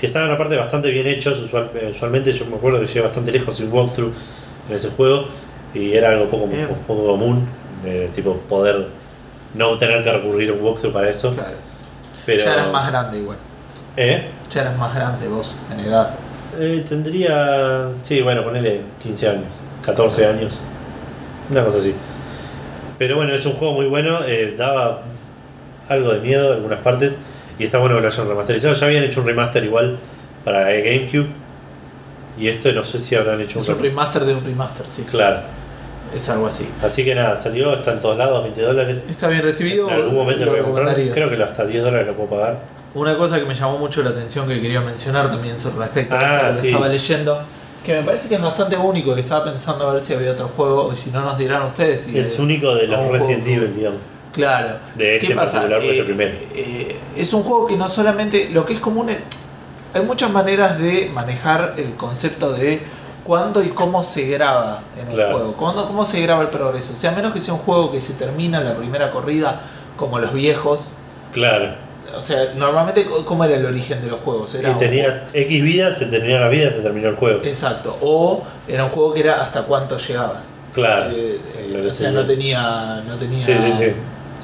que 0.01 0.07
estaban 0.07 0.31
aparte 0.31 0.57
bastante 0.57 0.91
bien 0.91 1.07
hechos. 1.07 1.39
Usual- 1.41 1.71
eh, 1.75 1.93
usualmente 1.95 2.33
yo 2.33 2.47
me 2.47 2.57
acuerdo 2.57 2.81
que 2.81 2.87
llegué 2.87 3.01
bastante 3.03 3.31
lejos 3.33 3.57
sin 3.57 3.71
walkthrough 3.73 4.13
en 4.69 4.75
ese 4.75 4.89
juego 4.91 5.27
y 5.75 5.93
era 5.93 6.11
algo 6.11 6.29
poco, 6.29 6.49
poco 6.87 7.07
común, 7.07 7.47
eh, 7.85 8.11
tipo 8.15 8.35
poder 8.49 8.87
no 9.55 9.77
tener 9.79 10.03
que 10.03 10.11
recurrir 10.13 10.51
a 10.51 10.53
un 10.55 10.61
walkthrough 10.63 10.93
para 10.93 11.11
eso. 11.11 11.31
claro. 11.33 11.57
Pero, 12.27 12.45
Ya 12.45 12.53
eras 12.55 12.73
más 12.73 12.91
grande 12.91 13.19
igual. 13.19 13.39
¿Eh? 13.97 14.25
Ya 14.51 14.61
eras 14.63 14.77
más 14.79 14.95
grande 14.95 15.27
vos, 15.29 15.53
en 15.73 15.81
edad. 15.81 16.15
Eh, 16.59 16.85
tendría, 16.89 17.89
sí, 18.03 18.21
bueno, 18.23 18.45
ponele 18.45 18.81
15 19.03 19.29
años, 19.29 19.47
14 19.83 20.27
años, 20.27 20.59
una 21.51 21.65
cosa 21.65 21.79
así. 21.79 21.95
Pero 22.99 23.17
bueno, 23.17 23.35
es 23.35 23.45
un 23.47 23.53
juego 23.53 23.75
muy 23.75 23.87
bueno, 23.87 24.19
eh, 24.27 24.55
daba 24.57 25.03
algo 25.89 26.13
de 26.13 26.21
miedo 26.21 26.49
en 26.51 26.57
algunas 26.57 26.81
partes 26.81 27.17
y 27.61 27.65
está 27.65 27.79
bueno 27.79 27.95
que 27.97 28.01
lo 28.03 28.09
hayan 28.09 28.29
remasterizado. 28.29 28.75
Ya 28.75 28.87
habían 28.87 29.05
hecho 29.05 29.21
un 29.21 29.27
remaster 29.27 29.65
igual 29.65 29.99
para 30.45 30.65
GameCube 30.73 31.29
y 32.39 32.49
esto 32.49 32.73
no 32.73 32.83
sé 32.83 32.99
si 32.99 33.15
habrán 33.15 33.41
hecho 33.41 33.59
Es 33.59 33.69
un 33.69 33.75
un 33.75 33.83
remaster. 33.83 34.25
de 34.25 34.35
un 34.35 34.45
remaster, 34.45 34.89
sí. 34.89 35.05
Claro, 35.11 35.41
Es 36.15 36.29
algo 36.31 36.47
así. 36.47 36.69
así 36.83 37.05
que 37.05 37.15
nada, 37.15 37.37
salió, 37.37 37.75
está 37.75 37.93
en 37.93 38.01
todos 38.01 38.17
lados, 38.17 38.43
20 38.43 38.63
dólares. 38.63 39.05
Está 39.09 39.29
bien 39.29 39.43
recibido. 39.43 39.89
En 39.89 39.95
algún 39.95 40.15
momento 40.17 40.45
lo 40.47 40.53
voy 40.53 40.61
a 40.61 40.65
comprar, 40.65 40.95
creo 40.95 41.29
que 41.31 41.43
hasta 41.43 41.67
10 41.67 41.85
dólares 41.85 42.07
lo 42.09 42.15
puedo 42.15 42.31
pagar. 42.31 42.61
Una 42.95 43.17
cosa 43.17 43.39
que 43.39 43.45
me 43.47 43.55
llamó 43.55 43.79
mucho 43.79 44.03
la 44.03 44.11
atención 44.11 44.49
que 44.49 44.61
quería 44.61 44.81
mencionar 44.81 45.31
también 45.31 45.59
sobre 45.61 45.85
respecto 45.85 46.17
Ah, 46.19 46.39
a 46.39 46.49
lo 46.49 46.55
que 46.55 46.61
sí. 46.63 46.67
estaba 46.69 46.89
leyendo, 46.89 47.41
que 47.85 47.93
me 47.95 48.03
parece 48.03 48.29
que 48.29 48.35
es 48.35 48.43
bastante 48.43 48.77
único, 48.77 49.15
que 49.15 49.21
estaba 49.21 49.45
pensando 49.45 49.89
a 49.89 49.93
ver 49.93 50.03
si 50.03 50.13
había 50.15 50.33
otro 50.33 50.49
juego, 50.49 50.91
y 50.93 50.97
si 50.97 51.11
no 51.11 51.21
nos 51.21 51.39
dirán 51.39 51.63
ustedes. 51.65 52.01
si 52.01 52.19
Es 52.19 52.39
único 52.39 52.75
de 52.75 52.89
los 52.89 53.09
Resident 53.13 53.47
Evil, 53.47 53.77
digamos. 53.77 54.01
Claro. 54.33 54.79
De 54.95 55.17
este 55.17 55.27
¿Qué 55.27 55.33
en 55.33 55.39
pasa? 55.39 55.53
particular, 55.63 55.81
pues, 55.85 55.99
Eh, 55.99 56.05
primero. 56.05 56.33
eh, 56.55 56.97
es 57.17 57.33
un 57.33 57.43
juego 57.43 57.67
que 57.67 57.77
no 57.77 57.89
solamente. 57.89 58.49
Lo 58.51 58.65
que 58.67 58.75
es 58.75 58.81
común. 58.81 59.09
Hay 59.93 60.03
muchas 60.03 60.31
maneras 60.31 60.79
de 60.79 61.11
manejar 61.13 61.75
el 61.77 61.95
concepto 61.95 62.53
de 62.53 62.81
cuándo 63.25 63.63
y 63.63 63.69
cómo 63.71 64.05
se 64.05 64.27
graba 64.29 64.83
en 64.97 65.09
un 65.09 65.15
Claro. 65.15 65.33
juego. 65.33 65.53
Cuándo, 65.55 65.87
cómo 65.87 66.05
se 66.05 66.21
graba 66.21 66.43
el 66.43 66.49
progreso. 66.49 66.93
O 66.93 66.97
sea, 66.97 67.11
a 67.11 67.15
menos 67.15 67.33
que 67.33 67.41
sea 67.41 67.55
un 67.55 67.61
juego 67.61 67.91
que 67.91 68.01
se 68.01 68.13
termina 68.15 68.59
en 68.59 68.65
la 68.67 68.77
primera 68.77 69.11
corrida, 69.11 69.61
como 69.97 70.19
los 70.21 70.33
viejos. 70.33 70.93
Claro. 71.33 71.75
O 72.17 72.21
sea, 72.21 72.55
normalmente, 72.57 73.07
¿cómo 73.25 73.45
era 73.45 73.57
el 73.57 73.65
origen 73.67 74.01
de 74.01 74.09
los 74.09 74.21
juegos? 74.21 74.55
Era 74.55 74.71
Y 74.71 74.75
tenías 74.75 75.23
X 75.33 75.63
vidas, 75.63 75.99
se 75.99 76.07
terminó 76.07 76.41
la 76.41 76.49
vida, 76.49 76.71
se 76.71 76.79
terminó 76.81 77.09
el 77.09 77.17
juego. 77.17 77.41
Exacto. 77.45 77.97
O 78.01 78.43
era 78.69 78.85
un 78.85 78.91
juego 78.91 79.13
que 79.13 79.21
era 79.21 79.41
hasta 79.43 79.63
cuánto 79.65 79.97
llegabas. 79.97 80.51
Claro. 80.73 81.11
Eh, 81.13 81.41
eh, 81.57 81.87
o 81.89 81.93
sea, 81.93 82.11
no 82.13 82.25
tenía. 82.25 83.03
No 83.07 83.17
tenía, 83.17 83.45
Sí, 83.45 83.53
sí, 83.53 83.73
sí. 83.77 83.93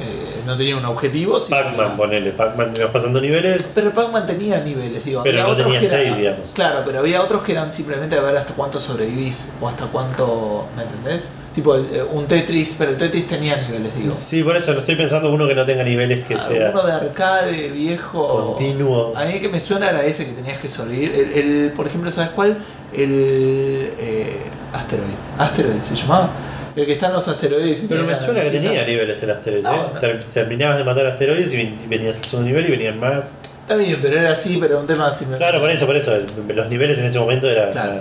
Eh, 0.01 0.42
no 0.47 0.57
tenía 0.57 0.76
un 0.76 0.84
objetivo. 0.84 1.40
Pac-Man, 1.49 1.97
ponele. 1.97 2.30
Pac-Man 2.32 2.72
ibas 2.76 2.90
pasando 2.90 3.20
niveles. 3.20 3.64
Pero 3.74 3.88
el 3.88 3.92
Pac-Man 3.92 4.26
tenía 4.26 4.61
niveles, 4.61 5.05
digo. 5.05 5.22
Pero 5.22 5.40
había 5.42 5.53
no 5.53 5.57
tenía 5.57 5.78
eran- 5.80 5.90
save, 5.90 6.14
digamos. 6.16 6.51
Claro, 6.53 6.82
pero 6.84 6.99
había 7.01 7.22
otros 7.22 7.42
que 7.42 7.53
eran 7.53 7.72
simplemente 7.72 8.16
a 8.16 8.20
ver 8.20 8.36
hasta 8.36 8.55
cuánto 8.55 8.78
sobrevivís 8.80 9.53
o 9.61 9.68
hasta 9.68 9.86
cuánto. 9.86 10.66
¿Me 10.76 10.82
entendés? 10.82 11.30
Tipo 11.55 11.74
eh, 11.74 12.03
un 12.12 12.26
Tetris, 12.26 12.74
pero 12.78 12.90
el 12.90 12.99
Tetris 12.99 13.26
tenía 13.26 13.57
niveles, 13.57 13.94
digo. 13.97 14.14
Sí, 14.14 14.42
por 14.42 14.57
eso 14.57 14.72
no 14.74 14.80
estoy 14.80 14.94
pensando 14.97 15.32
uno 15.32 15.49
que 15.49 15.55
no 15.55 15.64
tenga 15.64 15.82
niveles 15.84 16.26
que 16.26 16.36
sea 16.36 16.70
Uno 16.70 16.82
de 16.84 16.92
arcade, 16.92 17.70
viejo. 17.70 18.53
continuo. 18.57 19.16
A 19.16 19.24
mí 19.24 19.40
que 19.40 19.49
me 19.49 19.59
suena 19.59 19.88
era 19.88 20.05
ese 20.05 20.26
que 20.26 20.32
tenías 20.32 20.59
que 20.59 20.68
sobrevivir. 20.68 21.12
El, 21.14 21.32
el- 21.32 21.72
por 21.72 21.86
ejemplo, 21.86 22.11
¿sabes 22.11 22.30
cuál? 22.30 22.59
El. 22.92 23.90
Eh, 23.99 24.36
Asteroid. 24.72 25.14
Asteroid 25.38 25.80
se 25.80 25.94
llamaba. 25.94 26.28
El 26.77 26.85
que 26.87 26.93
está 26.93 27.07
en 27.07 27.14
los 27.14 27.27
asteroides. 27.27 27.83
y 27.83 27.87
Pero 27.87 28.05
me 28.05 28.14
suena 28.14 28.41
que 28.43 28.51
tenía 28.51 28.85
niveles 28.87 29.22
el 29.22 29.31
asteroide. 29.31 29.62
No, 29.62 29.74
¿eh? 30.03 30.20
Terminabas 30.33 30.77
de 30.79 30.85
matar 30.85 31.07
asteroides 31.07 31.53
y 31.53 31.57
ven- 31.57 31.79
venías 31.89 32.16
al 32.16 32.24
segundo 32.24 32.49
nivel 32.51 32.66
y 32.68 32.70
venían 32.70 33.01
más. 33.01 33.33
Está 33.62 33.77
bien, 33.77 33.99
pero 34.03 34.20
era 34.20 34.31
así, 34.33 34.59
pero 34.61 34.79
un 34.79 34.87
tema 34.87 35.12
similar. 35.12 35.39
Claro, 35.39 35.61
por 35.61 35.70
eso, 35.70 35.87
por 35.87 35.97
eso. 35.97 36.16
Los 36.47 36.68
niveles 36.68 36.99
en 36.99 37.07
ese 37.07 37.18
momento 37.18 37.49
eran. 37.51 37.72
Claro. 37.72 38.01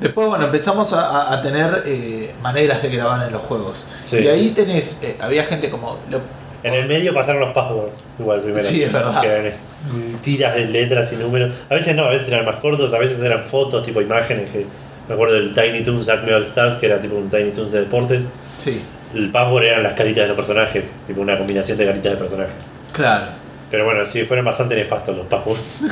Después, 0.00 0.26
bueno, 0.28 0.44
empezamos 0.46 0.92
a, 0.92 1.40
tener 1.42 1.82
eh, 1.86 2.34
maneras 2.42 2.82
de 2.82 2.88
grabar 2.90 3.26
en 3.26 3.32
los 3.32 3.42
juegos. 3.42 3.86
Sí. 4.04 4.18
Y 4.18 4.28
ahí 4.28 4.48
tenés, 4.50 5.02
eh, 5.02 5.16
había 5.20 5.44
gente 5.44 5.70
como... 5.70 5.98
lo- 6.10 6.20
En 6.62 6.74
el 6.74 6.86
medio 6.86 7.14
pasaron 7.14 7.40
los 7.40 7.52
passwords, 7.54 7.94
igual 8.18 8.40
primero. 8.40 8.62
Sí, 8.64 8.82
es 8.82 8.92
verdad. 8.92 9.20
Que 9.20 9.26
eran 9.28 9.52
tiras 10.22 10.54
de 10.54 10.66
letras 10.66 11.12
y 11.12 11.16
números. 11.16 11.54
A 11.70 11.74
veces 11.76 11.94
no, 11.94 12.04
a 12.04 12.10
veces 12.10 12.28
eran 12.28 12.44
más 12.44 12.56
cortos, 12.56 12.92
a 12.92 12.98
veces 12.98 13.20
eran 13.22 13.44
fotos, 13.46 13.84
tipo 13.84 14.00
imágenes. 14.02 14.50
Que, 14.50 14.66
me 15.08 15.14
acuerdo 15.14 15.34
del 15.34 15.54
Tiny 15.54 15.82
Toons 15.84 16.08
Acme 16.08 16.34
All 16.34 16.42
Stars, 16.42 16.74
que 16.74 16.86
era 16.86 17.00
tipo 17.00 17.16
un 17.16 17.30
Tiny 17.30 17.50
Toons 17.50 17.72
de 17.72 17.80
deportes. 17.80 18.24
sí, 18.58 18.82
El 19.14 19.30
password 19.30 19.64
eran 19.64 19.82
las 19.82 19.94
caritas 19.94 20.24
de 20.24 20.28
los 20.28 20.36
personajes, 20.36 20.92
tipo 21.06 21.20
una 21.20 21.38
combinación 21.38 21.78
de 21.78 21.86
caritas 21.86 22.12
de 22.12 22.18
personajes. 22.18 22.54
claro. 22.92 23.26
Pero 23.70 23.84
bueno, 23.84 24.06
sí, 24.06 24.22
fueron 24.24 24.44
bastante 24.44 24.76
nefastos 24.76 25.16
los 25.16 25.26
passwords. 25.26 25.80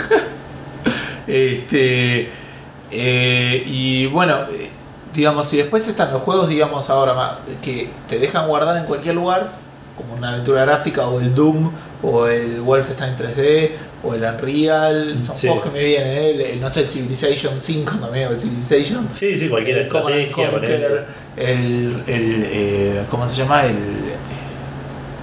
Este, 1.27 2.29
eh, 2.91 3.62
y 3.67 4.07
bueno, 4.07 4.41
eh, 4.53 4.71
digamos, 5.12 5.49
si 5.49 5.57
después 5.57 5.89
están 5.89 6.12
los 6.12 6.23
juegos, 6.23 6.49
digamos, 6.49 6.91
ahora 6.91 7.39
que 7.62 7.89
te 8.07 8.19
dejan 8.19 8.47
guardar 8.47 8.77
en 8.77 8.85
cualquier 8.85 9.15
lugar, 9.15 9.49
como 9.97 10.15
una 10.15 10.31
aventura 10.31 10.65
gráfica, 10.67 11.07
o 11.07 11.21
el 11.21 11.35
Doom, 11.35 11.71
o 12.03 12.27
el 12.27 12.61
Wolfenstein 12.61 13.17
3D, 13.17 13.71
o 14.05 14.15
el 14.15 14.23
Unreal, 14.23 15.21
son 15.21 15.35
Sí. 15.37 15.47
juegos 15.49 15.65
que 15.65 15.71
me 15.71 15.85
vienen, 15.85 16.11
¿eh? 16.17 16.53
el, 16.53 16.61
no 16.61 16.69
sé, 16.71 16.81
el 16.81 16.89
Civilization 16.89 17.61
5 17.61 17.93
también, 18.01 18.29
o 18.29 18.31
el 18.33 18.39
Civilization. 18.39 19.11
Sí, 19.11 19.37
sí, 19.39 19.49
cualquier 19.49 19.79
el 19.79 19.83
estrategia. 19.87 20.51
Conquer, 20.51 21.07
el, 21.37 22.03
el 22.07 22.47
eh, 22.51 23.05
¿cómo 23.11 23.29
se 23.29 23.35
llama? 23.37 23.65
El 23.67 23.77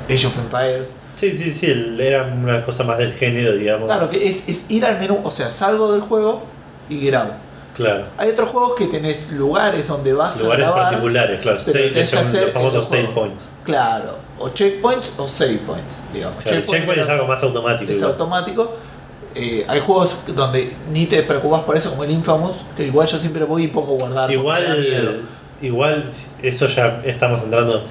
Age 0.10 0.28
of 0.28 0.38
Empires. 0.38 0.98
Sí, 1.16 1.32
sí, 1.38 1.52
sí, 1.52 1.68
el- 1.68 2.00
era 2.00 2.24
una 2.24 2.64
cosa 2.64 2.84
más 2.84 2.98
del 2.98 3.14
género, 3.14 3.54
digamos. 3.54 3.86
Claro, 3.88 4.10
que 4.10 4.28
es, 4.28 4.50
es 4.50 4.70
ir 4.72 4.86
al 4.86 5.00
menú, 5.00 5.20
o 5.24 5.32
sea, 5.32 5.50
salgo 5.50 5.92
del 5.92 6.02
juego 6.02 6.44
y 6.90 7.06
grabo. 7.08 7.32
Claro. 7.76 8.06
Hay 8.18 8.30
otros 8.30 8.50
juegos 8.50 8.76
que 8.76 8.88
tenés 8.88 9.32
lugares 9.32 9.88
donde 9.88 10.14
vas 10.14 10.40
Lugares 10.42 10.66
a 10.66 10.68
grabar. 10.70 10.90
particulares, 10.90 11.40
claro. 11.40 11.58
pero 11.66 11.78
Save, 11.78 11.92
que 11.94 12.06
son 12.06 12.20
hacer 12.20 12.44
los 12.44 12.52
famosos 12.54 12.88
save 12.88 13.08
points. 13.14 13.48
Claro, 13.64 14.18
o 14.40 14.50
checkpoints 14.50 15.14
o 15.18 15.28
save 15.28 15.60
points, 15.60 16.04
digamos. 16.14 16.44
Claro, 16.44 16.62
checkpoint 16.62 16.98
es 17.02 17.10
algo 17.10 17.28
más 17.28 17.42
automático. 17.44 17.92
es 17.92 17.98
igual. 17.98 18.12
automático. 18.12 18.72
Eh, 19.34 19.66
hay 19.68 19.80
juegos 19.80 20.20
donde 20.36 20.76
ni 20.92 21.06
te 21.06 21.24
preocupas 21.24 21.62
por 21.62 21.78
eso, 21.78 21.90
como 21.92 22.04
el 22.04 22.12
Infamous, 22.12 22.66
que 22.76 22.86
igual 22.88 23.08
yo 23.08 23.18
siempre 23.18 23.46
voy 23.46 23.64
y 23.64 23.68
pongo 23.70 23.94
guardar. 23.94 24.30
Igual, 24.30 25.22
igual, 25.62 26.08
eso 26.42 26.68
ya 26.68 27.02
estamos 27.06 27.42
entrando 27.44 27.86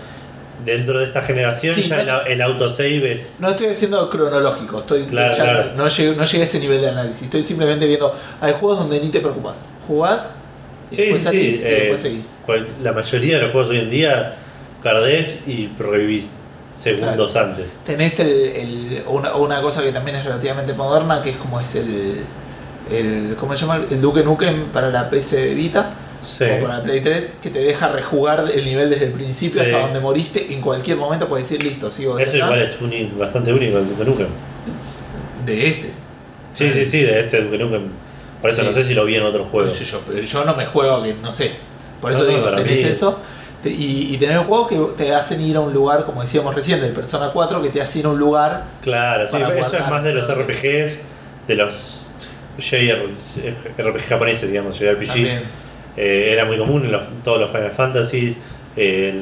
dentro 0.64 0.98
de 0.98 1.06
esta 1.06 1.22
generación. 1.22 1.74
Sí, 1.74 1.82
ya 1.82 2.02
no- 2.04 2.22
el, 2.22 2.32
el 2.32 2.42
autosave 2.42 3.12
es. 3.12 3.36
No 3.40 3.48
estoy 3.50 3.68
haciendo 3.68 4.08
cronológico, 4.11 4.80
estoy 4.80 5.04
Claro, 5.04 5.34
ya 5.36 5.42
claro. 5.44 5.70
No, 5.76 5.88
llegué, 5.88 6.16
no 6.16 6.24
llegué 6.24 6.40
a 6.42 6.44
ese 6.44 6.58
nivel 6.61 6.80
de 6.80 6.88
análisis. 6.90 7.22
Estoy 7.22 7.42
simplemente 7.42 7.86
viendo. 7.86 8.14
Hay 8.40 8.52
juegos 8.54 8.78
donde 8.78 9.00
ni 9.00 9.08
te 9.08 9.20
preocupas. 9.20 9.66
Jugás, 9.86 10.34
Sí, 10.90 11.02
después 11.02 11.20
sí, 11.20 11.26
salís 11.26 11.54
y 11.61 11.64
después 11.64 12.00
eh, 12.00 12.02
seguís. 12.08 12.36
cual- 12.44 12.68
la 12.82 12.92
mayoría 12.92 13.36
de 13.36 13.42
los 13.42 13.52
juegos 13.52 13.70
hoy 13.70 13.78
en 13.78 13.90
día 13.90 14.34
perdés 14.82 15.38
y 15.46 15.68
revivís 15.78 16.30
segundos 16.74 17.36
antes. 17.36 17.66
Tenés 17.84 18.18
el, 18.20 18.28
el- 18.28 19.02
una, 19.06 19.34
una 19.36 19.61
cosa 19.61 19.82
que 19.82 19.92
también 19.92 20.16
es 20.16 20.24
relativamente 20.24 20.72
moderna, 20.74 21.22
que 21.22 21.30
es 21.30 21.36
como 21.36 21.61
es 21.61 21.74
el. 21.76 22.24
el 22.90 23.36
¿Cómo 23.38 23.54
se 23.54 23.61
llama? 23.66 23.80
El 23.90 24.00
Duke 24.00 24.22
Nukem 24.24 24.66
para 24.72 24.90
la 24.90 25.08
PC 25.11 25.54
Vita 25.54 25.90
Sí. 26.22 26.44
o 26.44 26.60
para 26.60 26.78
la 26.78 26.82
Play 26.82 27.00
3, 27.00 27.38
que 27.42 27.50
te 27.50 27.60
deja 27.60 27.88
rejugar 27.88 28.44
el 28.52 28.64
nivel 28.64 28.90
desde 28.90 29.06
el 29.06 29.12
principio 29.12 29.62
Sí. 29.62 29.66
hasta 29.70 29.80
donde 29.86 30.00
moriste. 30.00 30.52
En 30.52 30.60
cualquier 30.60 30.96
momento 30.96 31.28
puedes 31.28 31.48
decir 31.48 31.64
listo, 31.64 31.90
sigo 31.90 32.18
Eso 32.18 32.36
acá". 32.36 32.44
igual 32.46 32.62
es 32.62 32.76
bastante 33.18 33.52
único 33.52 33.78
el 33.78 33.88
Duke 33.88 34.04
Nukem. 34.04 34.26
De 35.46 35.66
ese. 35.68 35.92
Sí, 36.52 36.72
sí, 36.72 36.84
sí, 36.84 37.02
de 37.02 37.20
este 37.20 37.42
Duke 37.42 37.58
Nukem. 37.58 37.88
Por 38.40 38.50
eso 38.50 38.62
Sí. 38.62 38.66
no 38.68 38.72
sé 38.72 38.82
si 38.84 38.94
lo 38.94 39.04
vi 39.04 39.16
en 39.16 39.22
otro 39.22 39.44
juego. 39.44 39.68
qué 39.68 39.74
sé 39.74 39.84
yo, 39.84 40.00
pero 40.06 40.20
yo 40.20 40.44
no 40.44 40.54
me 40.54 40.66
juego 40.66 41.02
que 41.02 41.14
no 41.14 41.32
sé. 41.32 41.52
Por 42.00 42.12
eso 42.12 42.24
No, 42.24 42.30
no, 42.32 42.36
digo, 42.38 42.54
tenés 42.54 42.82
mí- 42.82 42.88
eso. 42.88 43.20
y, 43.64 44.14
y 44.14 44.16
tener 44.18 44.38
juegos 44.38 44.68
que 44.68 44.76
te 45.04 45.14
hacen 45.14 45.40
ir 45.42 45.56
a 45.56 45.60
un 45.60 45.72
lugar, 45.74 46.04
como 46.06 46.22
decíamos 46.22 46.54
recién, 46.54 46.80
del 46.80 46.92
Persona 46.92 47.28
4, 47.32 47.60
que 47.60 47.68
te 47.68 47.80
hacen 47.82 48.00
ir 48.00 48.06
a 48.06 48.08
un 48.10 48.18
lugar. 48.18 48.64
Claro, 48.82 49.28
sí, 49.28 49.36
eso 49.58 49.76
es 49.76 49.88
más 49.90 50.02
de 50.02 50.14
los 50.14 50.26
RPGs, 50.28 50.96
de 51.46 51.54
los 51.56 52.06
JRPG 52.58 54.08
japoneses, 54.08 54.48
digamos, 54.50 54.78
JRPG. 54.78 55.06
También. 55.08 55.42
Eh, 55.97 56.30
era 56.32 56.45
muy 56.45 56.57
común 56.59 56.84
en 56.84 56.93
los- 56.93 57.03
todos 57.24 57.41
los 57.41 57.51
Final 57.51 57.72
Fantasies, 57.72 58.36
eh, 58.76 59.12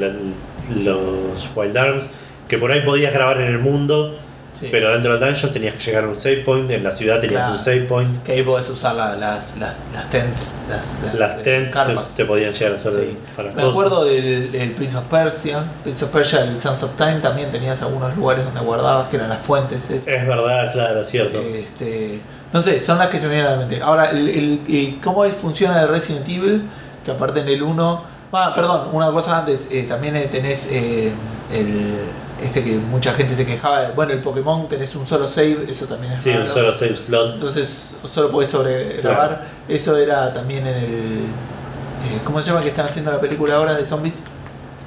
los 0.76 1.48
Wild 1.54 1.76
Arms, 1.76 2.10
que 2.46 2.58
por 2.58 2.72
ahí 2.72 2.80
podías 2.80 3.12
grabar 3.12 3.40
en 3.40 3.48
el 3.48 3.58
mundo, 3.58 4.18
Sí. 4.52 4.68
pero 4.72 4.92
dentro 4.92 5.12
del 5.16 5.20
dungeon 5.20 5.52
tenías 5.52 5.74
que 5.74 5.84
llegar 5.84 6.04
a 6.04 6.08
un 6.08 6.16
save 6.16 6.38
point, 6.38 6.68
en 6.70 6.82
la 6.82 6.90
ciudad 6.90 7.20
tenías 7.20 7.42
Claro. 7.42 7.52
un 7.54 7.58
save 7.60 7.80
point, 7.82 8.22
Que 8.24 8.32
ahí 8.32 8.42
podés 8.42 8.68
usar 8.70 8.94
la- 8.96 9.14
las, 9.14 9.56
las, 9.58 9.74
las 9.94 10.10
tents, 10.10 10.62
las, 10.68 10.98
las, 11.04 11.14
las 11.14 11.38
eh, 11.38 11.42
tents 11.44 11.72
carpas. 11.74 12.14
te 12.16 12.24
podían 12.24 12.52
llegar 12.52 12.72
a 12.72 12.74
hacer 12.74 12.92
Sí. 12.92 13.18
para 13.36 13.52
Me 13.52 13.62
acuerdo 13.62 14.04
del, 14.04 14.50
del 14.50 14.72
Prince 14.72 14.96
of 14.96 15.04
Persia. 15.04 15.64
Prince 15.84 16.04
of 16.04 16.10
Persia, 16.10 16.42
el 16.42 16.58
Sons 16.58 16.82
of 16.82 16.96
Time, 16.96 17.20
también 17.20 17.50
tenías 17.52 17.80
algunos 17.82 18.16
lugares 18.16 18.44
donde 18.44 18.60
guardabas, 18.60 19.08
que 19.08 19.16
eran 19.16 19.28
las 19.28 19.40
fuentes. 19.40 19.90
esas. 19.90 20.08
Es 20.08 20.26
verdad, 20.26 20.72
claro, 20.72 21.04
cierto. 21.04 21.38
Este, 21.40 22.20
no 22.52 22.60
sé, 22.62 22.78
son 22.78 22.98
las 22.98 23.08
que 23.08 23.18
se 23.18 23.26
me 23.26 23.34
vienen 23.34 23.50
a 23.52 23.56
la 23.56 23.58
mente. 23.58 23.80
Ahora, 23.82 24.10
el, 24.10 24.28
el- 24.28 24.60
eh, 24.68 24.98
¿cómo 25.02 25.24
es, 25.24 25.34
funciona 25.34 25.82
el 25.82 25.88
Resident 25.88 26.28
Evil? 26.28 26.62
Que 27.04 27.10
aparte 27.12 27.40
en 27.40 27.48
el 27.48 27.62
1. 27.62 28.02
Ah, 28.32 28.52
perdón, 28.54 28.88
una 28.92 29.10
cosa 29.10 29.38
antes. 29.38 29.68
eh, 29.70 29.84
también 29.88 30.16
eh, 30.16 30.28
tenés 30.30 30.68
eh, 30.70 31.12
el. 31.52 31.94
Este 32.40 32.62
que 32.62 32.76
mucha 32.78 33.12
gente 33.14 33.34
se 33.34 33.44
quejaba. 33.44 33.80
de- 33.82 33.92
Bueno, 33.92 34.12
el 34.12 34.20
Pokémon 34.20 34.68
tenés 34.68 34.94
un 34.94 35.06
solo 35.06 35.26
save, 35.26 35.66
eso 35.68 35.86
también 35.86 36.12
es 36.12 36.22
Sí, 36.22 36.30
un 36.30 36.38
malo. 36.40 36.50
solo 36.50 36.72
save 36.72 36.96
slot. 36.96 37.34
Entonces 37.34 37.96
solo 38.04 38.30
podés 38.30 38.48
sobregrabar. 38.50 39.44
Eso 39.68 39.96
era 39.96 40.32
también 40.32 40.66
en 40.66 40.76
el. 40.76 40.84
eh, 40.84 42.20
¿Cómo 42.24 42.40
se 42.40 42.50
llama 42.50 42.62
que 42.62 42.68
están 42.68 42.86
haciendo 42.86 43.10
la 43.10 43.20
película 43.20 43.54
ahora 43.56 43.74
de 43.74 43.84
zombies? 43.84 44.22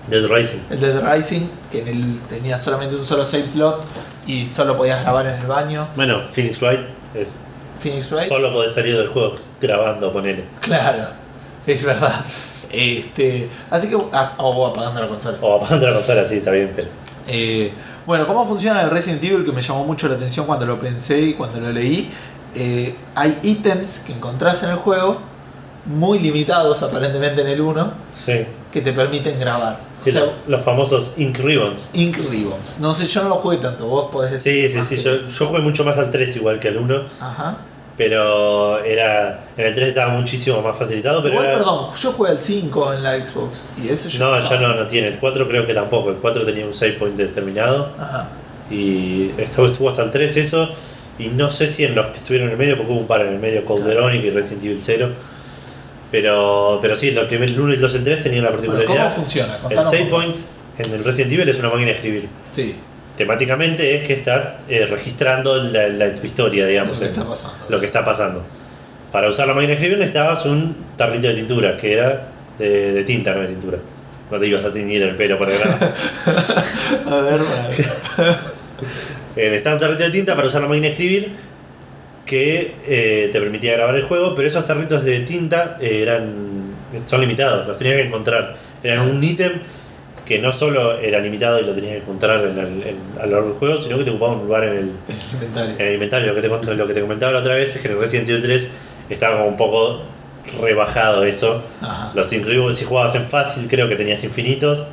Dead 0.07 0.26
Rising. 0.28 0.59
El 0.70 0.80
Dead 0.80 1.14
Rising, 1.14 1.41
que 1.70 1.82
en 1.82 1.88
el 1.89 2.20
tenía 2.30 2.57
solamente 2.57 2.95
un 2.95 3.05
solo 3.05 3.24
save 3.26 3.45
slot 3.47 3.84
y 4.26 4.45
solo 4.45 4.78
podías 4.78 5.01
grabar 5.03 5.28
en 5.28 5.36
el 5.41 5.45
baño. 5.47 5.88
Bueno, 5.95 6.22
Phoenix 6.32 6.59
Wright 6.62 6.82
es. 7.14 7.39
Phoenix 7.82 8.12
Wright. 8.12 8.28
Solo 8.28 8.52
podés 8.52 8.74
salir 8.74 8.96
del 8.98 9.08
juego 9.08 9.36
grabando, 9.60 10.12
ponele. 10.12 10.46
Claro, 10.62 11.08
es 11.66 11.84
verdad. 11.84 12.24
Este, 12.72 13.50
así 13.70 13.90
que. 13.90 13.98
ah, 14.14 14.34
o 14.38 14.68
apagando 14.68 15.02
la 15.02 15.08
consola. 15.08 15.38
O 15.42 15.56
apagando 15.56 15.88
la 15.88 15.94
consola, 15.94 16.28
sí, 16.28 16.38
está 16.38 16.52
bien, 16.52 16.72
pero. 16.76 16.88
Eh, 17.28 17.74
bueno, 18.06 18.26
¿cómo 18.26 18.46
funciona 18.46 18.82
el 18.82 18.90
Resident 18.90 19.24
Evil? 19.24 19.46
Que 19.46 19.52
me 19.52 19.62
llamó 19.62 19.86
mucho 19.86 20.08
la 20.08 20.16
atención 20.16 20.46
cuando 20.46 20.66
lo 20.66 20.80
pensé 20.80 21.20
y 21.20 21.34
cuando 21.34 21.60
lo 21.60 21.72
leí. 21.72 22.10
Eh, 22.56 22.96
hay 23.16 23.40
ítems 23.44 24.00
que 24.00 24.14
encontrás 24.14 24.64
en 24.64 24.72
el 24.72 24.76
juego, 24.76 25.22
muy 25.86 26.20
limitados 26.20 26.82
aparentemente 26.84 27.42
en 27.42 27.48
el 27.48 27.62
1, 27.62 27.94
Sí. 28.12 28.46
que 28.72 28.82
te 28.82 28.94
permiten 28.94 29.40
grabar. 29.40 29.80
Sí, 30.04 30.10
o 30.10 30.14
sea, 30.14 30.22
los, 30.22 30.32
los 30.48 30.62
famosos 30.64 31.14
Ink 31.18 31.38
Ribbons. 31.40 31.90
Ink 31.94 32.18
Ribbons. 32.30 32.80
No 32.80 32.94
sé, 32.94 33.06
yo 33.08 33.24
no 33.24 33.30
lo 33.30 33.36
jugué 33.36 33.58
tanto, 33.58 33.86
vos 33.88 34.10
podés 34.12 34.32
decir. 34.32 34.72
Sí, 34.72 34.80
sí, 34.80 34.86
sí. 34.86 34.96
que- 34.96 35.02
Yo, 35.02 35.28
yo 35.28 35.46
jugué 35.46 35.60
mucho 35.62 35.84
más 35.84 35.98
al 35.98 36.10
3 36.12 36.36
igual 36.36 36.60
que 36.60 36.70
al 36.70 36.78
1, 36.78 37.04
Ajá. 37.20 37.58
pero 37.98 38.84
era. 38.84 39.46
En 39.58 39.66
el 39.68 39.76
3 39.76 39.90
estaba 39.90 40.14
muchísimo 40.14 40.62
más 40.62 40.78
facilitado, 40.78 41.22
pero 41.22 41.34
Igual, 41.36 41.48
era. 41.48 41.58
perdón, 41.58 41.94
yo 41.96 42.12
jugué 42.14 42.32
al 42.32 42.42
5 42.42 42.94
en 42.94 43.04
la 43.04 43.14
Xbox 43.26 43.66
y 43.84 43.90
eso 43.90 44.10
yo 44.10 44.20
No, 44.26 44.40
ya 44.50 44.60
no, 44.60 44.74
no 44.76 44.88
tiene. 44.88 45.10
El 45.10 45.20
4 45.20 45.48
creo 45.48 45.66
que 45.66 45.74
tampoco. 45.74 46.10
El 46.10 46.16
4 46.18 46.46
tenía 46.46 46.66
un 46.66 46.74
save 46.74 46.94
point 46.94 47.16
determinado. 47.16 47.92
Ajá. 48.00 48.30
Y 48.72 49.32
estuvo, 49.38 49.66
estuvo 49.68 49.90
hasta 49.90 50.04
el 50.04 50.12
3 50.12 50.38
eso. 50.38 50.70
Y 51.20 51.28
no 51.28 51.52
sé 51.52 51.68
si 51.68 51.84
en 51.84 51.94
los 51.94 52.08
que 52.08 52.18
estuvieron 52.18 52.48
en 52.48 52.53
el 52.53 52.58
medio, 52.58 52.78
porque 52.78 52.91
hubo 52.91 52.99
un 53.02 53.06
par 53.08 53.22
en 53.22 53.34
el 53.34 53.40
medio, 53.40 53.64
Code 53.66 53.84
Claro. 53.84 54.12
Y 54.16 54.30
Resident 54.32 54.64
Evil 54.64 54.80
0. 54.82 55.10
Pero, 56.12 56.80
pero 56.82 56.96
sí, 56.96 57.12
los 57.12 57.26
primer, 57.28 57.50
el 57.50 57.60
1 57.60 57.72
y 57.72 57.76
el 57.76 57.82
2 57.82 57.94
y 57.94 57.98
el 57.98 58.04
3 58.04 58.24
tenían 58.24 58.44
la 58.44 58.52
Bueno, 58.52 58.68
particularidad. 58.68 59.04
¿Cómo 59.14 59.16
funciona? 59.24 59.56
el 59.56 59.62
Contanos 59.62 59.90
save 59.92 60.04
cómo 60.10 60.12
point 60.12 60.36
en 60.78 60.94
el 60.94 61.04
Resident 61.04 61.32
Evil 61.34 61.50
es 61.50 61.58
una 61.60 61.70
máquina 61.70 61.88
de 61.88 61.94
escribir. 61.96 62.28
Sí, 62.50 62.76
Temáticamente 63.18 63.96
es 63.96 64.04
que 64.08 64.14
estás 64.14 64.66
eh, 64.68 64.86
registrando 64.90 65.62
la, 65.64 65.88
la- 65.90 66.14
tu 66.14 66.26
historia, 66.26 66.66
digamos, 66.66 66.98
lo 66.98 67.02
que 67.04 67.08
está 67.12 67.28
pasando. 67.28 67.66
lo 67.70 67.80
que 67.80 67.86
está 67.86 68.06
pasando. 68.06 68.44
Para 69.12 69.30
usar 69.30 69.48
la 69.48 69.54
máquina 69.54 69.70
de 69.70 69.74
escribir 69.76 69.98
necesitabas 70.00 70.46
un 70.46 70.76
tarrito 70.98 71.28
de 71.28 71.34
tintura, 71.36 71.78
que 71.78 71.94
era 71.94 72.28
de, 72.58 72.94
de 72.94 73.04
tinta, 73.04 73.34
no 73.34 73.42
de 73.42 73.48
tintura. 73.48 73.78
No 74.32 74.40
te 74.40 74.48
ibas 74.48 74.64
a 74.66 74.72
teñir 74.74 75.04
el 75.04 75.16
pelo 75.16 75.38
para 75.38 75.52
grabar. 75.52 75.94
A 77.10 77.16
ver, 77.18 77.42
Eh, 79.36 79.46
necesitabas 79.46 79.82
un 79.82 79.88
tarrito 79.88 80.04
de 80.04 80.10
tinta 80.12 80.36
para 80.36 80.48
usar 80.48 80.62
la 80.62 80.68
máquina 80.68 80.88
de 80.88 80.92
escribir 80.94 81.32
que 82.26 82.76
eh, 82.88 83.30
te 83.31 83.39
permitía 83.39 83.73
grabar 83.73 83.95
el 83.95 84.03
juego, 84.03 84.35
pero 84.35 84.48
esos 84.48 84.65
tarritos 84.65 85.03
de 85.03 85.22
tinta 85.22 85.77
eh, 85.81 86.02
eran 86.02 86.52
son 87.06 87.22
limitados, 87.22 87.68
los 87.68 87.77
tenías 87.77 87.98
que 87.98 88.03
encontrar. 88.07 88.56
Eran 88.84 89.07
un 89.10 89.23
ítem 89.23 89.53
que 90.26 90.39
no 90.39 90.52
solo 90.52 90.99
era 90.99 91.19
limitado 91.19 91.60
y 91.60 91.65
lo 91.65 91.73
tenías 91.73 91.93
que 91.95 91.99
encontrar 92.02 92.45
en 92.45 92.57
el- 92.57 92.84
en- 92.88 92.98
a 93.22 93.26
lo 93.26 93.31
largo 93.34 93.49
del 93.49 93.57
juego, 93.57 93.81
sino 93.81 93.98
que 93.98 94.03
te 94.03 94.10
ocupaba 94.11 94.34
un 94.34 94.43
lugar 94.45 94.64
en 94.65 94.73
el, 94.73 94.77
el 95.07 95.34
inventario. 95.34 95.76
en 95.80 95.88
el 95.88 95.93
inventario. 95.93 96.27
Lo 96.34 96.35
que, 96.35 96.41
te, 96.68 96.76
lo 96.76 96.88
que 96.88 96.93
te 96.93 97.02
comentaba 97.02 97.31
la 97.31 97.39
otra 97.39 97.56
vez 97.56 97.76
es 97.76 97.81
que 97.81 97.88
en 97.88 97.99
Resident 97.99 98.30
Evil 98.30 98.41
3 98.43 98.69
estaba 99.10 99.38
como 99.38 99.48
un 99.49 99.57
poco 99.57 100.02
rebajado 100.61 101.23
eso. 101.23 101.64
Ajá. 101.81 102.11
Los 102.14 102.31
increíbles, 102.34 102.77
si 102.77 102.85
jugabas 102.85 103.15
en 103.15 103.23
fácil, 103.26 103.68
creo 103.69 103.88
que 103.89 103.95
tenías 103.95 104.23
infinitos. 104.23 104.85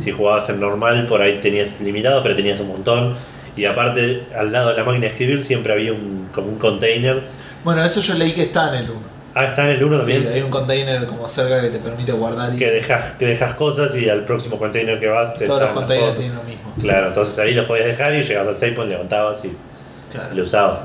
Si 0.00 0.10
jugabas 0.12 0.48
en 0.50 0.60
normal, 0.60 1.06
por 1.06 1.22
ahí 1.22 1.38
tenías 1.40 1.80
limitado, 1.80 2.22
pero 2.22 2.36
tenías 2.36 2.60
un 2.60 2.68
montón. 2.68 3.16
Y 3.56 3.64
aparte, 3.64 4.26
al 4.36 4.52
lado 4.52 4.70
de 4.70 4.76
la 4.76 4.84
máquina 4.84 5.06
de 5.06 5.12
escribir, 5.12 5.42
siempre 5.44 5.72
había 5.72 5.92
un, 5.92 6.28
como 6.34 6.48
un 6.48 6.56
container. 6.58 7.22
Bueno, 7.64 7.84
eso 7.84 8.00
yo 8.00 8.14
leí 8.14 8.32
que 8.32 8.42
está 8.44 8.68
en 8.70 8.84
el 8.84 8.90
1. 8.90 9.00
Ah, 9.34 9.44
está 9.44 9.64
en 9.64 9.70
el 9.76 9.84
1 9.84 10.00
Sí, 10.02 10.12
también. 10.12 10.32
hay 10.32 10.42
un 10.42 10.50
container 10.50 11.06
como 11.06 11.28
cerca 11.28 11.60
que 11.60 11.68
te 11.70 11.78
permite 11.78 12.12
guardar 12.12 12.52
y 12.54 12.58
que, 12.58 12.70
dejas, 12.70 13.12
que 13.18 13.26
dejas 13.26 13.54
cosas 13.54 13.94
y 13.96 14.08
al 14.08 14.24
próximo 14.24 14.58
container 14.58 14.98
que 14.98 15.06
vas. 15.08 15.34
te 15.36 15.46
todos 15.46 15.60
los 15.62 15.70
containers 15.70 16.16
tienen 16.16 16.36
lo 16.36 16.42
mismo. 16.42 16.72
Claro, 16.80 17.08
entonces 17.08 17.38
ahí 17.38 17.54
los 17.54 17.66
podías 17.66 17.86
dejar 17.86 18.14
y 18.14 18.22
llegabas 18.22 18.54
al 18.54 18.60
save 18.60 18.86
levantabas 18.86 19.44
y 19.44 19.52
Claro. 20.12 20.34
lo 20.34 20.42
usabas. 20.42 20.80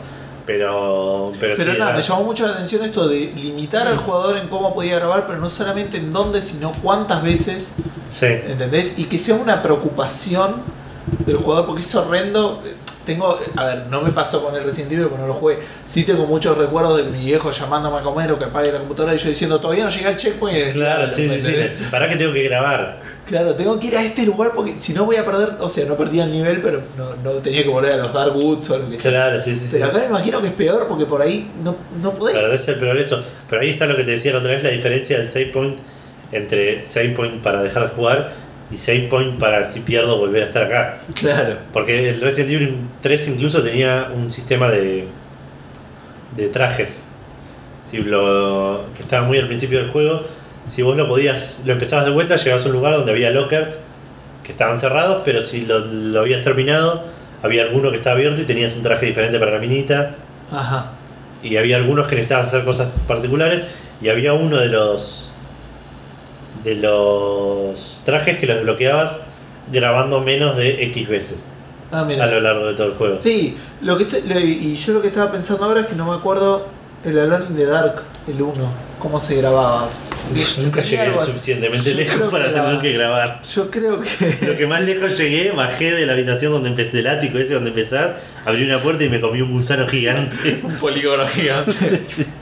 Pero, 0.46 1.32
pero, 1.40 1.56
Pero 1.58 1.72
sí, 1.74 1.78
nada, 1.80 1.90
era- 1.92 1.98
me 1.98 2.04
llamó 2.04 2.24
mucho 2.24 2.46
la 2.46 2.54
atención 2.54 2.84
esto 2.84 3.08
de 3.08 3.18
limitar 3.36 3.88
al 3.88 3.98
jugador 3.98 4.38
en 4.38 4.48
cómo 4.48 4.76
podía 4.76 4.98
grabar, 4.98 5.26
pero 5.26 5.40
no 5.40 5.50
solamente 5.50 5.98
en 5.98 6.14
dónde, 6.14 6.40
sino 6.42 6.72
cuántas 6.84 7.24
veces, 7.24 7.76
Sí. 8.12 8.28
¿entendés? 8.28 9.00
Y 9.00 9.06
que 9.06 9.18
sea 9.18 9.34
una 9.36 9.64
preocupación 9.64 10.62
del 11.26 11.38
jugador, 11.38 11.66
porque 11.66 11.82
es 11.82 11.96
horrendo. 11.96 12.62
tengo, 13.06 13.40
a 13.56 13.66
ver, 13.66 13.86
no 13.90 14.02
me 14.02 14.12
pasó 14.12 14.44
con 14.44 14.56
el 14.56 14.64
Resident 14.64 14.92
Evil 14.92 15.06
porque 15.06 15.22
no 15.22 15.28
lo 15.28 15.36
jugué. 15.36 15.60
Sí 15.86 16.04
tengo 16.04 16.26
muchos 16.26 16.58
recuerdos 16.58 16.98
de 16.98 17.04
mi 17.04 17.26
viejo 17.26 17.52
llamándome 17.52 18.00
a 18.00 18.02
comer 18.02 18.32
o 18.32 18.40
que 18.40 18.46
apague 18.46 18.72
la 18.72 18.80
computadora 18.80 19.14
y 19.14 19.18
yo 19.18 19.30
diciendo, 19.30 19.60
todavía 19.60 19.84
no 19.84 19.90
llegué 19.90 20.08
al 20.08 20.18
checkpoint. 20.18 20.74
Claro, 20.74 21.12
sí, 21.14 21.28
¿me 21.28 21.38
sí, 21.38 21.54
sí. 21.78 21.84
¿Para 21.92 22.10
qué 22.10 22.16
tengo 22.16 22.34
que 22.34 22.44
grabar? 22.44 23.02
Claro, 23.28 23.56
tengo 23.56 23.80
que 23.80 23.88
ir 23.88 23.98
a 23.98 24.04
este 24.04 24.26
lugar 24.26 24.52
porque 24.56 24.74
si 24.78 24.94
no 24.94 25.06
voy 25.06 25.16
a 25.16 25.26
perder, 25.26 25.54
o 25.60 25.70
sea, 25.70 25.86
no 25.86 25.96
perdía 25.96 26.26
el 26.26 26.32
nivel, 26.32 26.62
pero 26.62 26.82
no, 26.98 27.16
no 27.24 27.40
tenía 27.42 27.64
que 27.64 27.70
volver 27.70 27.94
a 27.94 27.98
los 27.98 28.14
Dark 28.14 28.36
Woods 28.36 28.70
o 28.72 28.80
lo 28.80 28.90
que 28.90 28.98
sea. 28.98 29.12
Claro, 29.12 29.42
sí, 29.42 29.56
sí. 29.56 29.68
Pero 29.72 29.86
acá 29.86 30.00
me 30.00 30.06
imagino 30.06 30.42
que 30.42 30.48
es 30.48 30.54
peor 30.54 30.88
porque 30.88 31.06
por 31.06 31.22
ahí 31.22 31.52
no, 31.64 31.76
no 32.02 32.12
podés. 32.12 32.38
Claro, 32.38 32.54
es 32.54 32.68
el 32.68 32.80
progreso. 32.80 33.24
Pero 33.50 33.62
ahí 33.62 33.70
está 33.70 33.86
lo 33.86 33.96
que 33.96 34.04
te 34.04 34.12
decía 34.12 34.34
la 34.34 34.40
otra 34.40 34.52
vez, 34.52 34.64
la 34.64 34.72
diferencia 34.72 35.18
del 35.18 35.30
save 35.30 35.48
point 35.48 35.78
entre 36.32 36.82
save 36.82 37.10
point 37.10 37.42
para 37.42 37.62
dejar 37.62 37.84
de 37.84 37.96
jugar 37.96 38.45
y 38.72 38.78
save 38.78 39.08
point 39.10 39.38
para 39.38 39.64
si 39.64 39.82
pierdo 39.82 40.18
volver 40.18 40.44
a 40.44 40.46
estar 40.48 40.64
acá. 40.64 40.98
Claro. 41.14 41.58
Porque 41.72 42.10
el 42.10 42.22
Resident 42.22 42.52
Evil 42.52 42.78
3 43.02 43.28
incluso 43.30 43.62
tenía 43.62 44.12
un 44.14 44.32
sistema 44.32 44.70
de, 44.70 45.08
de 46.36 46.48
trajes. 46.50 47.00
Si 47.84 47.98
lo, 48.00 48.86
que 48.96 49.02
estaba 49.02 49.28
muy 49.28 49.38
al 49.38 49.48
principio 49.48 49.80
del 49.80 49.90
juego, 49.90 50.24
si 50.68 50.82
vos 50.82 50.98
lo 50.98 51.08
podías, 51.08 51.62
lo 51.66 51.74
empezabas 51.74 52.06
de 52.06 52.12
vuelta, 52.12 52.36
llegabas 52.36 52.64
a 52.66 52.68
un 52.68 52.74
lugar 52.74 52.94
donde 52.96 53.12
había 53.12 53.30
lockers 53.30 53.78
que 54.44 54.52
estaban 54.52 54.80
cerrados, 54.80 55.22
pero 55.24 55.42
si 55.42 55.66
lo, 55.66 55.80
lo 55.80 56.20
habías 56.22 56.44
terminado, 56.44 57.06
había 57.44 57.64
alguno 57.64 57.92
que 57.92 57.98
estaba 57.98 58.16
abierto 58.16 58.42
y 58.42 58.46
tenías 58.46 58.76
un 58.76 58.82
traje 58.82 59.06
diferente 59.06 59.40
para 59.40 59.52
la 59.52 59.60
minita. 59.60 60.16
Ajá. 60.52 60.94
Y 61.44 61.58
había 61.58 61.78
algunos 61.78 62.08
que 62.08 62.16
necesitaban 62.16 62.46
hacer 62.46 62.64
cosas 62.64 63.00
particulares. 63.08 63.66
Y 64.02 64.10
había 64.10 64.34
uno 64.34 64.58
de 64.58 64.68
los. 64.68 65.25
De 66.66 66.76
los 66.76 68.02
trajes 68.04 68.38
que 68.38 68.46
los 68.48 68.58
desbloqueabas 68.58 69.14
grabando 69.72 70.20
menos 70.22 70.58
de 70.58 70.84
X 70.86 71.08
veces 71.08 71.48
Ah, 71.92 72.02
a 72.02 72.26
lo 72.26 72.42
largo 72.42 72.66
de 72.68 72.74
todo 72.74 72.88
el 72.88 72.94
juego. 72.94 73.22
Sí, 73.22 73.56
lo 73.82 73.96
que 73.98 74.04
estoy- 74.04 74.24
lo- 74.24 74.40
y 74.40 74.76
yo 74.76 74.92
lo 74.94 75.02
que 75.02 75.08
estaba 75.10 75.32
pensando 75.32 75.64
ahora 75.66 75.82
es 75.82 75.88
que 75.88 75.96
no 75.96 76.06
me 76.06 76.16
acuerdo 76.16 76.68
el 77.06 77.18
Alone 77.20 77.46
in 77.52 77.56
the 77.56 77.66
Dark, 77.66 78.02
el 78.28 78.42
1, 78.42 78.54
cómo 79.00 79.20
se 79.20 79.38
grababa. 79.38 79.88
Nunca 80.58 80.82
llegué 80.82 81.02
algo 81.04 81.22
así. 81.22 81.32
suficientemente 81.32 81.92
Yo 81.92 81.98
lejos 81.98 82.32
para 82.32 82.46
que 82.46 82.52
tener 82.52 82.80
que 82.80 82.92
grabar. 82.94 83.40
Yo 83.44 83.70
creo 83.70 84.02
que. 84.02 84.46
Lo 84.48 84.58
que 84.58 84.66
más 84.66 84.82
lejos 84.84 85.16
llegué, 85.18 85.52
bajé 85.52 85.92
de 85.94 86.06
la 86.08 86.14
habitación 86.14 86.52
donde 86.52 86.70
empecé, 86.70 86.98
del 86.98 87.08
ático 87.08 87.38
ese 87.38 87.54
donde 87.54 87.70
empezás, 87.70 88.14
abrí 88.44 88.64
una 88.66 88.80
puerta 88.80 89.04
y 89.04 89.10
me 89.10 89.22
comí 89.22 89.42
un 89.42 89.52
gusano 89.52 89.88
gigante. 89.88 90.60
un 90.64 90.76
polígono 90.78 91.28
gigante. 91.28 91.72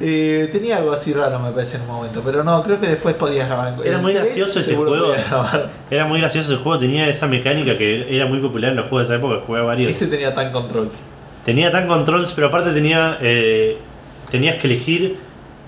Eh, 0.00 0.48
tenía 0.52 0.76
algo 0.76 0.92
así 0.92 1.12
raro, 1.12 1.38
me 1.38 1.50
parece, 1.52 1.76
en 1.76 1.82
un 1.82 1.88
momento. 1.88 2.22
Pero 2.24 2.44
no, 2.44 2.62
creo 2.62 2.80
que 2.80 2.86
después 2.88 3.14
podías 3.14 3.46
grabar 3.48 3.68
en 3.68 3.80
Era 3.86 3.96
el 3.96 4.02
muy 4.02 4.12
3 4.12 4.24
gracioso 4.24 4.58
ese 4.60 4.74
juego. 4.76 5.12
Era 5.90 6.04
muy 6.06 6.20
gracioso 6.20 6.52
el 6.52 6.58
juego, 6.58 6.78
tenía 6.78 7.08
esa 7.08 7.26
mecánica 7.26 7.76
que 7.78 8.06
era 8.14 8.26
muy 8.26 8.38
popular 8.40 8.70
en 8.70 8.76
los 8.76 8.86
juegos 8.88 9.08
de 9.08 9.14
esa 9.16 9.24
época, 9.24 9.42
jugué 9.46 9.60
a 9.60 9.62
varios. 9.64 9.90
Ese 9.90 10.06
tenía 10.08 10.34
tan 10.34 10.52
controls. 10.52 11.04
Tenía 11.44 11.70
tan 11.70 11.86
controls, 11.86 12.32
pero 12.32 12.48
aparte 12.48 12.72
tenía. 12.72 13.18
eh, 13.20 13.78
tenías 14.30 14.56
que 14.56 14.66
elegir 14.66 15.16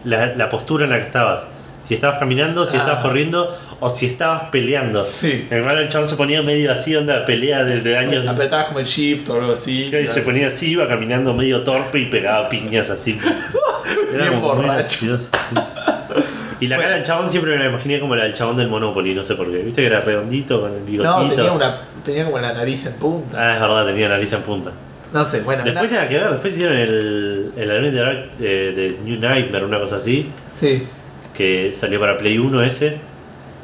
la, 0.05 0.35
la 0.35 0.49
postura 0.49 0.85
en 0.85 0.91
la 0.91 0.99
que 0.99 1.05
estabas. 1.05 1.47
Si 1.85 1.95
estabas 1.95 2.19
caminando, 2.19 2.67
si 2.67 2.77
Ah. 2.77 2.81
estabas 2.81 3.03
corriendo 3.03 3.57
o 3.81 3.89
si 3.89 4.05
estabas 4.07 4.51
peleando. 4.51 5.03
Sí. 5.05 5.47
Realidad 5.49 5.81
el 5.81 5.89
chabón 5.89 6.07
se 6.07 6.17
ponía 6.17 6.43
medio 6.43 6.71
así, 6.71 6.95
onda 6.95 7.25
pelea 7.25 7.65
desde 7.65 7.97
años. 7.97 8.27
Apretabas 8.27 8.67
como 8.67 8.81
el 8.81 8.85
shift 8.85 9.27
o 9.31 9.35
algo 9.37 9.53
así. 9.53 9.85
Y 9.85 10.07
se 10.07 10.21
ponía 10.21 10.49
así, 10.49 10.73
iba 10.73 10.87
caminando 10.87 11.33
medio 11.33 11.63
torpe 11.63 12.01
y 12.01 12.07
pegaba 12.07 12.49
piñas 12.51 12.91
así. 12.91 13.19
Bien 14.13 14.29
como 14.41 14.55
muy 14.55 14.65
borracho. 14.67 15.07
gracioso, 15.07 15.31
sí. 15.51 15.57
Y 16.61 16.67
la 16.67 16.77
cara 16.79 16.95
del 16.97 17.05
chabón 17.05 17.31
siempre 17.31 17.53
me 17.53 17.59
la 17.59 17.67
imaginé 17.71 18.01
como 18.01 18.17
la 18.17 18.25
del 18.25 18.35
chabón 18.35 18.57
del 18.57 18.69
Monopoly, 18.69 19.15
no 19.15 19.23
sé 19.23 19.35
por 19.37 19.49
qué. 19.51 19.59
¿Viste 19.59 19.81
que 19.81 19.87
era 19.87 20.01
redondito 20.01 20.61
con 20.61 20.75
el 20.75 20.83
bigotito? 20.83 21.21
No, 21.23 21.29
tenía, 21.35 21.53
una, 21.53 21.81
tenía 22.05 22.25
como 22.25 22.39
la 22.39 22.53
nariz 22.53 22.85
en 22.87 22.95
punta. 22.95 23.37
Ah, 23.41 23.55
es 23.55 23.61
verdad, 23.61 23.87
tenía 23.87 24.09
nariz 24.09 24.33
en 24.33 24.43
punta. 24.43 24.73
No 25.13 25.25
sé, 25.25 25.41
bueno. 25.43 25.63
Después 25.65 25.91
na- 25.91 25.99
nada 25.99 26.09
que 26.09 26.19
ver, 26.19 26.31
después 26.33 26.53
hicieron 26.55 26.77
el, 26.77 27.53
el 27.57 27.85
in 27.87 27.93
the 27.93 27.97
Dark 28.01 28.31
de, 28.39 28.73
de 28.73 28.99
New 29.05 29.21
Nightmare, 29.21 29.65
una 29.65 29.79
cosa 29.79 29.97
así, 29.97 30.31
Sí. 30.49 30.87
que 31.33 31.71
salió 31.75 32.01
para 32.01 32.17
Play 32.19 32.39
1 32.39 32.63
ese. 32.65 32.99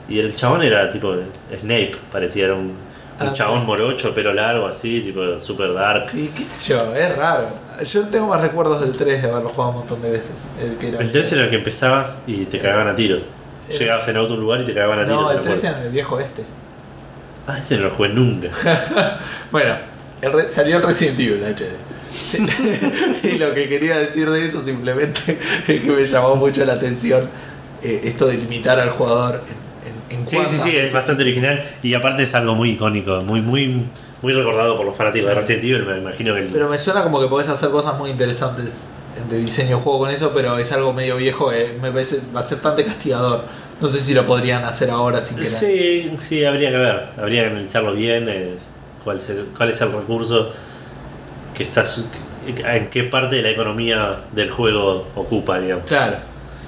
Y 0.09 0.19
el 0.21 0.35
chabón 0.37 0.63
era 0.63 0.89
tipo 0.91 1.15
Snape, 1.61 1.97
parecía, 2.13 2.45
era 2.45 2.55
un, 2.55 2.73
un 3.21 3.29
Ah. 3.29 3.33
chabón 3.33 3.65
morocho, 3.65 4.13
pero 4.15 4.33
largo 4.33 4.67
así, 4.67 5.01
tipo 5.03 5.39
super 5.39 5.73
dark. 5.73 6.07
Y 6.15 6.29
qué 6.29 6.43
sé 6.43 6.73
yo, 6.75 6.95
es 6.97 7.17
raro. 7.17 7.49
Yo 7.85 8.03
tengo 8.09 8.27
más 8.29 8.41
recuerdos 8.41 8.81
del 8.81 8.93
3 8.97 9.23
de 9.23 9.29
haberlo 9.31 9.51
jugado 9.51 9.71
un 9.71 9.77
montón 9.79 10.03
de 10.03 10.11
veces. 10.11 10.45
El, 10.61 10.77
que 10.77 10.89
era 10.89 11.01
El 11.01 11.11
3 11.11 11.33
era 11.33 11.45
el 11.45 11.51
que 11.51 11.57
empezabas 11.57 12.19
y 12.27 12.45
te 12.47 12.59
cagaban 12.59 12.89
a 12.89 12.95
tiros. 12.95 13.23
Era- 13.69 13.79
Llegabas 13.79 14.09
en 14.09 14.19
un 14.19 14.41
lugar 14.41 14.61
y 14.61 14.65
te 14.67 14.75
cagaban 14.75 14.99
a 15.01 15.05
tiros. 15.05 15.23
No, 15.23 15.31
el 15.31 15.37
la 15.37 15.43
3 15.43 15.53
puerta. 15.61 15.69
era 15.69 15.79
en 15.81 15.87
el 15.87 15.93
viejo 15.93 16.21
este. 16.21 16.45
Ah, 17.47 17.59
ese 17.59 17.77
no 17.77 17.85
lo 17.85 17.91
jugué 17.91 18.09
nunca. 18.11 18.49
Bueno, 19.51 19.75
el 20.23 20.33
re- 20.33 20.51
salió 20.51 20.77
el 20.79 20.83
Resident 20.83 21.21
Evil 21.21 21.45
HD. 21.45 21.65
Sí. 22.13 22.39
y 23.25 23.39
lo 23.39 23.53
que 23.55 23.69
quería 23.69 23.99
decir 23.99 24.31
de 24.31 24.45
eso 24.47 24.61
simplemente 24.63 25.39
es 25.69 25.81
que 25.81 25.91
me 25.91 26.07
llamó 26.07 26.37
mucho 26.37 26.65
la 26.65 26.75
atención 26.75 27.29
eh, 27.83 28.01
esto 28.05 28.27
de 28.27 28.35
limitar 28.39 28.79
al 28.81 28.91
jugador 28.91 29.43
en, 29.49 29.64
en, 30.15 30.27
Sí, 30.27 30.39
sí, 30.49 30.59
sí, 30.59 30.77
es 30.77 30.93
bastante 30.93 31.23
original 31.23 31.63
y 31.83 31.95
aparte 31.95 32.23
es 32.23 32.35
algo 32.35 32.55
muy 32.55 32.71
icónico, 32.71 33.21
muy, 33.23 33.41
muy, 33.41 33.87
muy 34.23 34.33
recordado 34.33 34.77
por 34.77 34.87
los 34.87 34.97
fanáticos 34.97 35.29
de 35.29 35.35
Resident 35.35 35.65
Evil. 35.65 35.85
Me 35.85 35.99
imagino 35.99 36.35
que 36.35 36.41
el- 36.41 36.47
Pero 36.49 36.69
me 36.69 36.79
suena 36.79 37.03
como 37.03 37.21
que 37.21 37.27
podés 37.29 37.49
hacer 37.49 37.71
cosas 37.71 37.99
muy 37.99 38.11
interesantes 38.11 38.85
de 39.29 39.39
diseño 39.39 39.77
de 39.77 39.83
juego 39.83 39.99
con 40.01 40.11
eso, 40.11 40.33
pero 40.35 40.59
es 40.59 40.73
algo 40.73 40.93
medio 40.93 41.17
viejo 41.17 41.51
que 41.51 41.79
me 41.81 41.91
parece 41.91 42.21
bastante 42.33 42.85
castigador. 42.85 43.45
No 43.81 43.89
sé 43.89 44.01
si 44.01 44.15
lo 44.15 44.25
podrían 44.25 44.65
hacer 44.65 44.91
ahora 44.91 45.21
sin 45.21 45.37
que 45.39 45.45
Sí, 45.45 46.13
sí, 46.21 46.45
habría 46.45 46.71
que 46.71 46.77
ver, 46.77 47.09
habría 47.19 47.43
que 47.43 47.51
analizarlo 47.51 47.93
bien, 47.93 48.29
eh, 48.29 48.55
cuál, 49.03 49.19
es 49.19 49.29
el, 49.31 49.47
cuál 49.57 49.71
es 49.71 49.81
el 49.81 49.93
recurso 49.93 50.51
que 51.55 51.65
estás, 51.65 52.05
en 52.47 52.91
qué 52.91 53.05
parte 53.05 53.37
de 53.37 53.43
la 53.43 53.51
economía 53.51 54.21
del 54.33 54.51
juego 54.51 55.07
ocupa, 55.15 55.59
digamos. 55.59 55.85
Claro. 55.87 56.17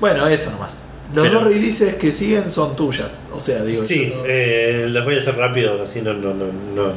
Bueno, 0.01 0.27
eso 0.27 0.51
nomás. 0.51 0.85
Los 1.15 1.27
Pero- 1.29 1.41
dos 1.41 1.49
releases 1.49 1.95
que 1.95 2.11
siguen 2.13 2.51
son 2.51 2.75
tuyas. 2.77 3.23
O 3.33 3.39
sea, 3.41 3.63
digo, 3.63 3.83
Sí, 3.83 4.13
no- 4.15 4.23
eh, 4.27 4.87
los 4.89 5.05
voy 5.05 5.17
a 5.17 5.19
hacer 5.21 5.37
rápido, 5.37 5.83
así 5.83 6.03
no, 6.03 6.13
no, 6.13 6.35
no, 6.35 6.47
no, 6.75 6.93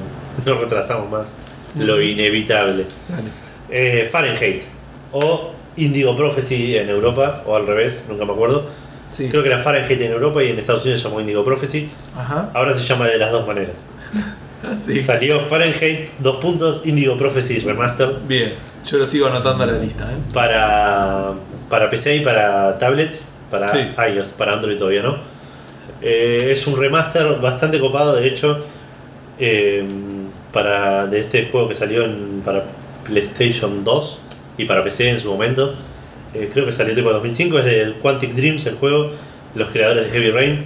no 0.46 0.54
retrasamos 0.62 1.10
más 1.10 1.34
lo 1.76 2.02
inevitable. 2.02 2.86
Dale. 3.08 3.28
Eh, 3.70 4.10
Fahrenheit 4.12 4.64
o 5.12 5.52
Indigo 5.78 6.16
Prophecy 6.16 6.76
en 6.78 6.90
Europa, 6.90 7.44
o 7.46 7.56
al 7.56 7.68
revés, 7.68 8.04
nunca 8.10 8.26
me 8.26 8.34
acuerdo. 8.34 8.66
Sí. 9.08 9.28
Creo 9.30 9.42
que 9.44 9.50
era 9.50 9.60
Fahrenheit 9.64 10.02
en 10.02 10.12
Europa 10.12 10.44
y 10.44 10.50
en 10.50 10.60
Estados 10.60 10.82
Unidos 10.84 11.02
se 11.02 11.08
llamó 11.08 11.20
Indigo 11.22 11.44
Prophecy. 11.44 11.90
Ajá. 12.18 12.50
Ahora 12.54 12.76
se 12.76 12.84
llama 12.84 13.08
de 13.08 13.18
las 13.18 13.32
dos 13.32 13.46
maneras. 13.48 13.86
Sí. 14.78 15.00
Salió 15.02 15.40
Fahrenheit, 15.40 16.10
dos 16.20 16.36
puntos, 16.36 16.82
Indigo 16.84 17.16
Prophecy 17.18 17.60
Remaster 17.60 18.18
Bien. 18.28 18.52
Yo 18.86 18.98
lo 18.98 19.06
sigo 19.06 19.28
anotando 19.28 19.64
a 19.64 19.68
la 19.68 19.78
lista, 19.80 20.04
¿eh? 20.12 20.18
para, 20.34 21.32
para 21.70 21.90
PC 21.90 22.18
y 22.18 22.20
para 22.26 22.78
tablets, 22.78 23.24
para 23.50 23.68
Sí. 23.68 23.80
iOS, 24.14 24.30
para 24.30 24.54
Android 24.54 24.78
todavía 24.78 25.02
no. 25.04 25.18
Eh, 26.02 26.50
es 26.52 26.66
un 26.68 26.78
remaster 26.78 27.36
bastante 27.40 27.80
copado, 27.80 28.16
de 28.16 28.28
hecho, 28.28 28.64
eh, 29.40 29.84
para, 30.54 31.08
de 31.08 31.20
este 31.20 31.46
juego 31.52 31.68
que 31.70 31.76
salió 31.76 32.04
en, 32.06 32.42
para 32.44 32.66
PlayStation 33.06 33.84
2 33.84 34.20
y 34.58 34.66
para 34.66 34.84
PC 34.84 35.10
en 35.10 35.20
su 35.20 35.30
momento. 35.30 35.74
Eh, 36.34 36.50
creo 36.54 36.66
que 36.66 36.72
salió 36.72 36.94
tipo 36.94 37.12
2005, 37.12 37.60
es 37.60 37.66
de 37.66 37.94
Quantic 38.02 38.34
Dreams 38.34 38.66
el 38.68 38.76
juego, 38.76 39.12
los 39.56 39.70
creadores 39.70 40.06
de 40.06 40.10
Heavy 40.12 40.32
Rain. 40.32 40.66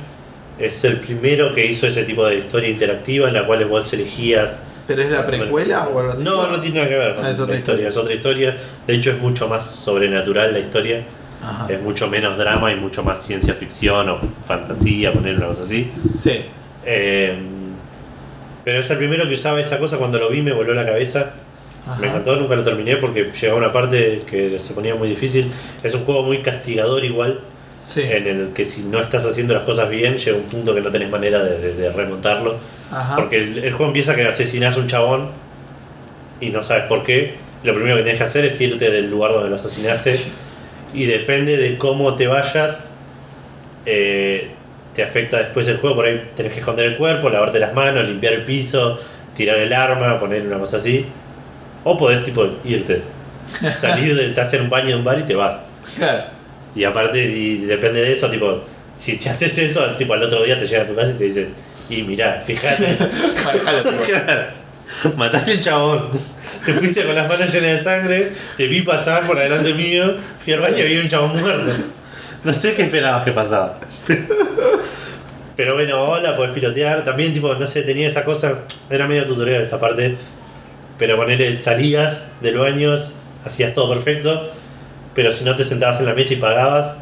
Es 0.59 0.83
el 0.83 0.97
primero 0.99 1.51
que 1.53 1.65
hizo 1.65 1.87
ese 1.87 2.03
tipo 2.03 2.25
de 2.25 2.35
historia 2.35 2.69
interactiva 2.69 3.27
en 3.27 3.33
la 3.33 3.45
cual 3.47 3.65
vos 3.65 3.91
elegías 3.93 4.59
¿Pero 4.85 5.01
es 5.01 5.09
la 5.11 5.25
precuela 5.25 5.87
o 5.87 5.97
algo 5.99 6.11
así? 6.11 6.23
no, 6.25 6.45
no 6.47 6.59
tiene 6.59 6.77
nada 6.77 6.89
que 6.89 6.97
ver 6.97 7.15
con 7.15 7.25
Ah, 7.25 7.29
es 7.31 7.39
otra 7.39 7.55
historia, 7.55 7.87
historia. 7.87 7.89
es 7.89 7.97
otra 7.97 8.13
historia. 8.13 8.57
De 8.85 8.93
hecho, 8.93 9.11
es 9.11 9.17
mucho 9.19 9.47
más 9.47 9.65
sobrenatural 9.69 10.51
la 10.53 10.59
historia. 10.59 11.01
Ajá. 11.43 11.67
Es 11.71 11.81
mucho 11.81 12.07
menos 12.07 12.37
drama 12.37 12.71
y 12.71 12.75
mucho 12.75 13.03
más 13.03 13.21
ciencia 13.23 13.53
ficción 13.53 14.09
o 14.09 14.17
fantasía, 14.47 15.11
poner 15.13 15.35
una 15.35 15.47
cosa 15.47 15.63
así. 15.63 15.91
Sí. 16.19 16.41
Eh, 16.85 17.37
pero 18.63 18.79
es 18.79 18.89
el 18.89 18.97
primero 18.97 19.27
que 19.27 19.35
usaba 19.35 19.59
esa 19.59 19.77
cosa. 19.77 19.97
Cuando 19.97 20.19
lo 20.19 20.29
vi, 20.29 20.41
me 20.41 20.53
voló 20.53 20.73
la 20.73 20.85
cabeza. 20.85 21.33
Ajá. 21.85 21.99
Me 21.99 22.07
encantó, 22.07 22.37
nunca 22.37 22.55
lo 22.55 22.63
terminé 22.63 22.95
porque 22.95 23.29
llegaba 23.39 23.57
una 23.59 23.73
parte 23.73 24.23
que 24.25 24.57
se 24.57 24.73
ponía 24.73 24.95
muy 24.95 25.09
difícil. 25.09 25.51
Es 25.83 25.93
un 25.95 26.05
juego 26.05 26.23
muy 26.23 26.41
castigador, 26.41 27.03
igual. 27.03 27.41
Sí. 27.81 28.01
En 28.03 28.25
el 28.27 28.53
que 28.53 28.63
si 28.63 28.83
no 28.83 29.01
estás 29.01 29.25
haciendo 29.25 29.53
las 29.53 29.63
cosas 29.63 29.89
bien, 29.89 30.17
llega 30.17 30.37
un 30.37 30.43
punto 30.43 30.73
que 30.73 30.79
no 30.79 30.89
tenés 30.91 31.09
manera 31.09 31.43
de, 31.43 31.59
de- 31.59 31.73
de 31.75 31.91
remontarlo. 31.91 32.55
Ajá. 32.89 33.17
Porque 33.17 33.35
el, 33.37 33.57
el 33.57 33.73
juego 33.73 33.87
empieza 33.89 34.15
que 34.15 34.25
asesinás 34.25 34.77
a 34.77 34.79
un 34.79 34.87
chabón 34.87 35.27
y 36.39 36.49
no 36.49 36.63
sabes 36.63 36.85
por 36.85 37.03
qué. 37.03 37.35
Lo 37.65 37.73
primero 37.73 37.97
que 37.97 38.03
tienes 38.03 38.19
que 38.19 38.23
hacer 38.25 38.45
es 38.45 38.59
irte 38.61 38.89
del 38.89 39.09
lugar 39.11 39.33
donde 39.33 39.49
lo 39.49 39.55
asesinaste. 39.57 40.11
Y 40.93 41.05
depende 41.05 41.57
de 41.57 41.77
cómo 41.77 42.15
te 42.15 42.27
vayas, 42.27 42.85
eh, 43.85 44.51
te 44.93 45.03
afecta 45.03 45.39
después 45.39 45.67
el 45.67 45.77
juego. 45.77 45.95
Por 45.97 46.05
ahí 46.05 46.29
tenés 46.35 46.53
que 46.53 46.59
esconder 46.59 46.85
el 46.85 46.95
cuerpo, 46.95 47.29
lavarte 47.29 47.59
las 47.59 47.73
manos, 47.73 48.07
limpiar 48.07 48.33
el 48.33 48.43
piso, 48.43 48.99
tirar 49.35 49.57
el 49.57 49.73
arma, 49.73 50.19
poner 50.19 50.45
una 50.45 50.59
cosa 50.59 50.77
así. 50.77 51.05
O 51.83 51.97
podés 51.97 52.23
tipo 52.23 52.47
irte, 52.63 53.01
salir 53.75 54.15
de 54.15 54.29
te 54.29 54.41
hacer 54.41 54.61
un 54.61 54.69
baño 54.69 54.89
en 54.89 54.97
un 54.97 55.03
bar 55.03 55.19
y 55.19 55.23
te 55.23 55.35
vas. 55.35 55.57
Claro. 55.97 56.23
Y 56.75 56.83
aparte, 56.83 57.23
y 57.23 57.57
depende 57.57 58.01
de 58.01 58.11
eso, 58.11 58.29
tipo, 58.29 58.63
si 58.95 59.17
te 59.17 59.29
haces 59.29 59.57
eso, 59.57 59.85
tipo 59.95 60.13
al 60.13 60.23
otro 60.23 60.43
día 60.43 60.57
te 60.57 60.65
llega 60.65 60.83
a 60.83 60.85
tu 60.85 60.95
casa 60.95 61.11
y 61.11 61.15
te 61.15 61.23
dicen, 61.25 61.53
y 61.89 62.03
mirá, 62.03 62.41
fíjate. 62.45 62.97
Manejalo. 63.45 63.83
Mataste 65.17 65.51
a 65.51 65.55
un 65.55 65.61
chabón. 65.61 66.09
Te 66.65 66.73
fuiste 66.73 67.03
con 67.03 67.15
las 67.15 67.27
manos 67.27 67.53
llenas 67.53 67.77
de 67.77 67.79
sangre, 67.79 68.31
te 68.57 68.67
vi 68.67 68.81
pasar 68.81 69.25
por 69.27 69.37
delante 69.37 69.73
mío, 69.73 70.15
fui 70.43 70.53
al 70.53 70.61
baño 70.61 70.77
y 70.77 70.83
vi 70.83 70.97
un 70.97 71.07
chabón 71.09 71.39
muerto. 71.39 71.71
No 72.43 72.53
sé 72.53 72.73
qué 72.73 72.83
esperabas 72.83 73.23
que 73.23 73.31
pasaba. 73.31 73.79
Pero 75.55 75.75
bueno, 75.75 76.03
hola, 76.03 76.35
podés 76.35 76.51
pilotear. 76.51 77.05
También, 77.05 77.33
tipo, 77.33 77.53
no 77.53 77.67
sé, 77.67 77.83
tenía 77.83 78.07
esa 78.07 78.25
cosa. 78.25 78.63
Era 78.89 79.07
medio 79.07 79.25
tutorial 79.25 79.61
esa 79.61 79.79
parte. 79.79 80.17
Pero 80.97 81.15
ponerle 81.15 81.55
salías 81.57 82.25
del 82.41 82.57
baño, 82.57 82.95
hacías 83.45 83.73
todo 83.73 83.93
perfecto. 83.93 84.51
Pero 85.13 85.31
si 85.31 85.43
no 85.43 85.55
te 85.55 85.63
sentabas 85.63 85.99
en 85.99 86.07
la 86.07 86.13
mesa 86.13 86.33
y 86.33 86.37
pagabas, 86.37 86.97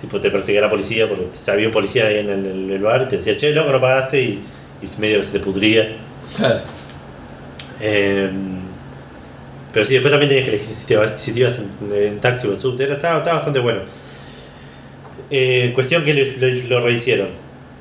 tipo, 0.00 0.20
te 0.20 0.30
perseguía 0.30 0.60
la 0.60 0.70
policía 0.70 1.08
porque 1.08 1.26
había 1.50 1.66
un 1.66 1.72
policía 1.72 2.06
ahí 2.06 2.18
en 2.18 2.30
el, 2.30 2.46
en 2.46 2.70
el 2.70 2.80
bar 2.80 3.02
y 3.02 3.08
te 3.08 3.16
decía, 3.16 3.36
che, 3.36 3.52
loco, 3.52 3.72
no 3.72 3.80
pagaste 3.80 4.22
y, 4.22 4.44
y 4.80 5.00
medio 5.00 5.18
que 5.18 5.24
se 5.24 5.32
te 5.32 5.40
pudría. 5.40 5.96
Claro. 6.36 6.60
Eh, 7.80 8.30
pero 9.72 9.84
sí, 9.84 9.94
después 9.94 10.10
también 10.12 10.28
tenías 10.28 10.44
que 10.48 10.54
elegir 10.56 10.74
si 10.74 10.86
te, 10.86 10.94
ibas- 10.94 11.14
si 11.16 11.32
te 11.32 11.40
ibas 11.40 11.58
en, 11.58 11.94
en 11.96 12.20
taxi 12.20 12.46
o 12.46 12.50
en 12.50 12.58
subte. 12.58 12.84
Era- 12.84 12.94
Estaba, 12.94 13.18
estaba 13.18 13.36
bastante 13.36 13.58
bueno. 13.60 13.80
Eh, 15.30 15.72
cuestión 15.74 16.04
que 16.04 16.12
lo, 16.14 16.68
lo 16.78 16.84
rehicieron. 16.84 17.28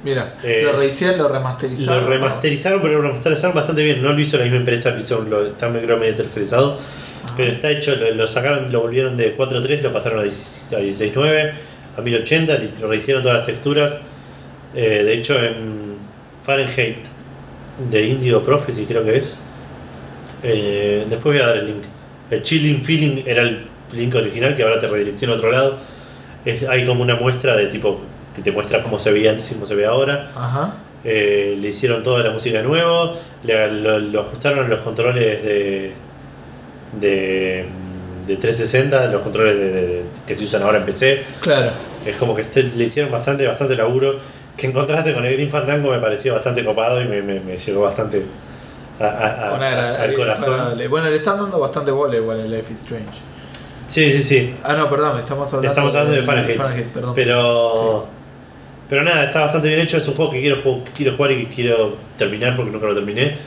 Mira, 0.03 0.35
Eh, 0.43 0.61
lo 0.63 0.71
rehicieron, 0.73 1.17
lo 1.17 1.27
remasterizaron. 1.27 2.03
Lo 2.05 2.09
remasterizaron, 2.09 2.81
pero 2.81 2.95
lo 2.95 3.01
remasterizaron 3.07 3.55
bastante 3.55 3.83
bien. 3.83 4.01
No 4.01 4.13
lo 4.13 4.19
hizo 4.21 4.37
la 4.37 4.43
misma 4.43 4.57
empresa, 4.59 4.89
lo 4.91 4.99
hizo, 5.01 5.21
lo, 5.21 5.45
está 5.47 5.69
creo 5.71 5.97
medio 5.97 6.15
tercerizado. 6.15 6.79
Ajá. 7.23 7.33
Pero 7.37 7.51
está 7.51 7.69
hecho, 7.69 7.95
lo, 7.95 8.09
lo 8.11 8.27
sacaron, 8.27 8.71
lo 8.71 8.81
volvieron 8.81 9.15
de 9.17 9.35
4.3, 9.37 9.81
lo 9.81 9.91
pasaron 9.93 10.19
a 10.19 10.23
16 10.23 10.73
a 10.73 10.79
16.9, 10.79 11.51
a 11.97 12.01
1080, 12.01 12.57
le- 12.57 12.69
lo 12.81 12.87
rehicieron 12.87 13.21
todas 13.21 13.37
las 13.39 13.45
texturas. 13.47 13.97
Eh, 14.73 15.03
de 15.03 15.13
hecho, 15.13 15.37
en 15.43 15.95
Fahrenheit 16.43 16.97
de 17.91 18.01
Indigo 18.07 18.41
Prophecy, 18.41 18.85
creo 18.85 19.03
que 19.03 19.17
es. 19.17 19.37
Eh, 20.43 21.05
después 21.09 21.35
voy 21.35 21.43
a 21.43 21.47
dar 21.47 21.57
el 21.57 21.67
link. 21.67 21.83
El 22.29 22.41
Chilling 22.41 22.81
Feeling 22.83 23.23
era 23.25 23.41
el 23.43 23.65
link 23.93 24.15
original 24.15 24.55
que 24.55 24.63
ahora 24.63 24.79
te 24.79 24.87
redirecciona 24.87 25.33
a 25.33 25.37
otro 25.37 25.51
lado. 25.51 25.77
Es- 26.45 26.63
hay 26.63 26.85
como 26.85 27.01
una 27.03 27.15
muestra 27.15 27.55
de 27.55 27.67
tipo 27.67 27.99
que 28.35 28.41
te 28.41 28.51
muestra 28.51 28.81
cómo 28.81 28.99
se 28.99 29.11
veía 29.11 29.31
antes 29.31 29.49
y 29.51 29.53
cómo 29.55 29.65
se 29.65 29.75
ve 29.75 29.85
ahora. 29.85 30.31
Ajá. 30.35 30.75
Eh, 31.03 31.57
le 31.59 31.67
hicieron 31.67 32.03
toda 32.03 32.23
la 32.23 32.29
música 32.31 32.59
de 32.59 32.63
nuevo, 32.63 33.17
le, 33.43 33.71
lo, 33.71 33.99
lo 33.99 34.21
ajustaron 34.21 34.69
los 34.69 34.79
controles 34.81 35.43
de, 35.43 35.91
de, 36.99 37.65
de 38.27 38.35
360, 38.37 39.07
los 39.07 39.21
controles 39.21 39.55
de- 39.57 39.71
de- 39.71 40.01
que 40.27 40.35
se 40.35 40.43
usan 40.43 40.61
ahora 40.63 40.77
en 40.79 40.85
PC. 40.85 41.23
Claro. 41.41 41.71
Es 42.05 42.15
como 42.17 42.35
que 42.35 42.43
este- 42.43 42.63
le 42.63 42.83
hicieron 42.85 43.11
bastante, 43.11 43.45
bastante 43.47 43.75
laburo. 43.75 44.15
Que 44.57 44.67
en 44.67 44.73
contraste 44.73 45.13
con 45.13 45.25
el 45.25 45.33
Green 45.33 45.49
Fandango 45.49 45.91
me 45.91 45.99
pareció 45.99 46.33
bastante 46.33 46.63
copado 46.63 47.01
y 47.01 47.05
me, 47.05 47.21
me- 47.21 47.39
me 47.39 47.57
llegó 47.57 47.81
bastante 47.81 48.23
a- 48.99 49.05
a- 49.47 49.49
Bueno, 49.51 49.65
era- 49.65 50.01
al 50.01 50.11
eh, 50.11 50.13
corazón. 50.15 50.79
Bueno, 50.89 51.09
le 51.09 51.15
están 51.15 51.39
dando 51.39 51.59
bastante 51.59 51.91
bola 51.91 52.15
igual 52.15 52.39
a 52.41 52.45
Life 52.45 52.71
is 52.73 52.79
Strange. 52.81 53.19
Sí, 53.87 54.11
sí, 54.11 54.23
sí. 54.23 54.55
Ah, 54.63 54.73
no, 54.75 54.89
perdón, 54.89 55.17
estamos 55.19 55.51
hablando, 55.53 55.69
Estamos 55.69 55.95
hablando 55.95 56.13
de 56.21 56.23
Fahrenheit. 56.55 56.87
perdón. 56.93 57.13
Pero. 57.15 58.07
Pero 58.89 59.03
nada, 59.03 59.23
está 59.25 59.41
bastante 59.41 59.69
bien 59.69 59.79
hecho. 59.81 59.97
Es 59.97 60.07
un 60.07 60.15
juego 60.15 60.31
que 60.31 60.41
quiero, 60.41 60.61
que 60.83 60.91
quiero 60.91 61.15
jugar 61.15 61.31
y 61.31 61.45
que 61.45 61.53
quiero 61.55 61.95
terminar 62.17 62.55
porque 62.55 62.71
nunca 62.71 62.87
lo 62.87 62.95
terminé. 62.95 63.37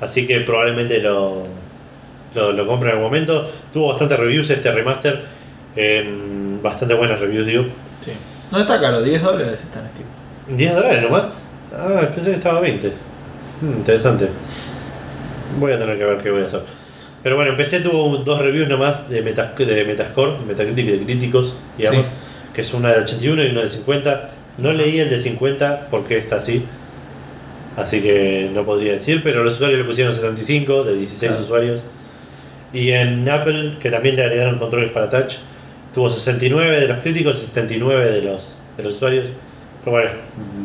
Así 0.00 0.26
que 0.26 0.40
probablemente 0.40 0.98
lo, 0.98 1.44
lo, 2.34 2.52
lo 2.52 2.66
compre 2.66 2.88
en 2.90 2.96
algún 2.96 3.08
momento. 3.10 3.48
Tuvo 3.72 3.88
bastantes 3.88 4.18
reviews 4.18 4.50
este 4.50 4.70
remaster. 4.72 5.22
em, 5.76 6.60
bastante 6.62 6.94
buenas 6.94 7.18
reviews, 7.20 7.46
digo. 7.46 7.64
Sí. 8.00 8.12
No 8.52 8.58
está 8.58 8.80
caro, 8.80 9.02
10 9.02 9.22
dólares 9.22 9.62
está 9.62 9.80
en 9.80 9.88
Steam. 9.88 10.56
10 10.56 10.74
dólares 10.74 11.02
nomás. 11.02 11.42
Ah, 11.76 12.08
pensé 12.14 12.30
que 12.30 12.36
estaba 12.36 12.58
a 12.58 12.60
20. 12.60 12.92
Hmm, 13.60 13.68
interesante. 13.78 14.28
Voy 15.58 15.72
a 15.72 15.78
tener 15.78 15.96
que 15.98 16.04
ver 16.04 16.16
qué 16.18 16.30
voy 16.30 16.42
a 16.42 16.46
hacer. 16.46 16.62
Pero 17.22 17.36
bueno, 17.36 17.52
empecé, 17.52 17.80
tuvo 17.80 18.18
dos 18.18 18.38
reviews 18.40 18.68
nomás 18.68 19.08
de, 19.08 19.22
Metas- 19.22 19.54
de 19.56 19.84
Metascore, 19.84 20.32
Metacritic 20.46 20.86
de 20.86 20.98
críticos, 21.04 21.54
digamos, 21.78 22.04
Sí. 22.04 22.10
que 22.52 22.60
es 22.60 22.74
una 22.74 22.92
de 22.92 23.00
81 23.02 23.42
y 23.44 23.50
una 23.50 23.62
de 23.62 23.68
50. 23.68 24.30
No 24.58 24.72
leí 24.72 24.98
el 24.98 25.08
de 25.10 25.18
50 25.18 25.88
porque 25.90 26.18
está 26.18 26.36
así, 26.36 26.64
así 27.76 28.00
que 28.02 28.50
no 28.52 28.64
podría 28.64 28.92
decir, 28.92 29.22
pero 29.24 29.42
los 29.42 29.54
usuarios 29.54 29.78
le 29.78 29.84
pusieron 29.86 30.12
75 30.12 30.84
de 30.84 30.96
16 30.96 31.30
Claro. 31.32 31.44
usuarios. 31.44 31.82
Y 32.72 32.90
en 32.90 33.28
Apple, 33.28 33.76
que 33.80 33.90
también 33.90 34.16
le 34.16 34.24
agregaron 34.24 34.58
controles 34.58 34.90
para 34.90 35.08
touch, 35.08 35.36
tuvo 35.94 36.10
69 36.10 36.80
de 36.80 36.88
los 36.88 36.98
críticos 36.98 37.38
y 37.38 37.46
79 37.46 38.10
de 38.10 38.22
los, 38.22 38.62
de 38.76 38.82
los 38.82 38.94
usuarios. 38.94 39.30
Pero 39.84 39.92
bueno, 39.96 40.10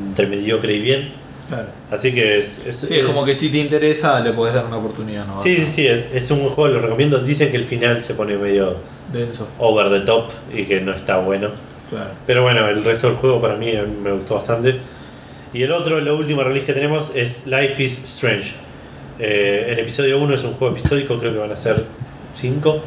entre 0.10 0.28
mediocre 0.28 0.74
y 0.74 0.82
bien. 0.82 1.11
Claro. 1.49 1.67
Así 1.91 2.13
que 2.13 2.38
es. 2.39 2.65
es- 2.65 2.76
Sí, 2.77 2.93
es 2.93 3.03
como 3.05 3.26
que 3.26 3.34
si 3.34 3.49
te 3.49 3.57
interesa 3.57 4.19
le 4.21 4.31
podés 4.34 4.53
dar 4.53 4.65
una 4.65 4.77
oportunidad, 4.77 5.26
¿no? 5.26 5.41
Sí, 5.41 5.55
sí, 5.57 5.65
sí, 5.65 5.88
es, 5.88 6.05
es 6.13 6.31
un 6.31 6.47
juego, 6.47 6.76
lo 6.76 6.80
recomiendo. 6.80 7.19
Dicen 7.23 7.49
que 7.51 7.57
el 7.57 7.65
final 7.65 8.01
se 8.03 8.13
pone 8.13 8.38
medio 8.38 8.77
Denso, 9.11 9.49
over 9.57 9.89
the 9.89 10.01
top 10.05 10.30
y 10.53 10.65
que 10.65 10.80
no 10.80 10.93
está 10.93 11.17
bueno. 11.17 11.49
claro. 11.89 12.11
Pero 12.26 12.43
bueno, 12.43 12.67
el 12.69 12.84
resto 12.85 13.07
del 13.07 13.15
juego 13.17 13.41
para 13.41 13.55
mí 13.55 13.73
me 14.03 14.11
gustó 14.13 14.35
bastante. 14.35 14.77
Y 15.51 15.63
el 15.63 15.71
otro, 15.71 15.99
la 15.99 16.13
última 16.13 16.43
release 16.43 16.67
que 16.67 16.73
tenemos 16.73 17.11
es 17.15 17.47
Life 17.47 17.81
is 17.84 18.03
Strange. 18.03 18.51
Eh, 19.17 19.69
el 19.71 19.80
episodio 19.80 20.19
1 20.19 20.35
es 20.35 20.43
un 20.43 20.53
juego 20.53 20.76
episódico, 20.77 21.17
creo 21.17 21.34
que 21.34 21.39
van 21.39 21.51
a 21.51 21.55
ser 21.55 21.84
5. 22.35 22.81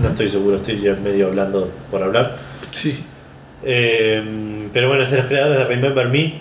No 0.00 0.08
estoy 0.08 0.28
seguro, 0.30 0.56
estoy 0.56 0.80
ya 0.80 0.94
medio 0.94 1.26
hablando 1.26 1.68
por 1.90 2.02
hablar. 2.04 2.36
Sí. 2.70 3.02
Eh, 3.64 4.68
pero 4.72 4.88
bueno, 4.88 5.02
es 5.02 5.10
de 5.10 5.16
los 5.18 5.26
creadores 5.26 5.58
de 5.58 5.64
Remember 5.64 6.08
Me. 6.08 6.40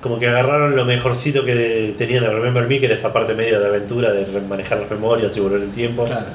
Como 0.00 0.18
que 0.18 0.28
agarraron 0.28 0.76
lo 0.76 0.84
mejorcito 0.84 1.44
que 1.44 1.94
tenían 1.98 2.22
de 2.24 2.30
Remember 2.30 2.66
Me, 2.68 2.78
que 2.78 2.86
era 2.86 2.94
esa 2.94 3.12
parte 3.12 3.34
medio 3.34 3.58
de 3.60 3.66
aventura, 3.66 4.12
de 4.12 4.26
manejar 4.42 4.78
las 4.78 4.90
memorias 4.90 5.36
y 5.36 5.40
volver 5.40 5.62
el 5.62 5.70
tiempo. 5.70 6.04
Claro. 6.04 6.26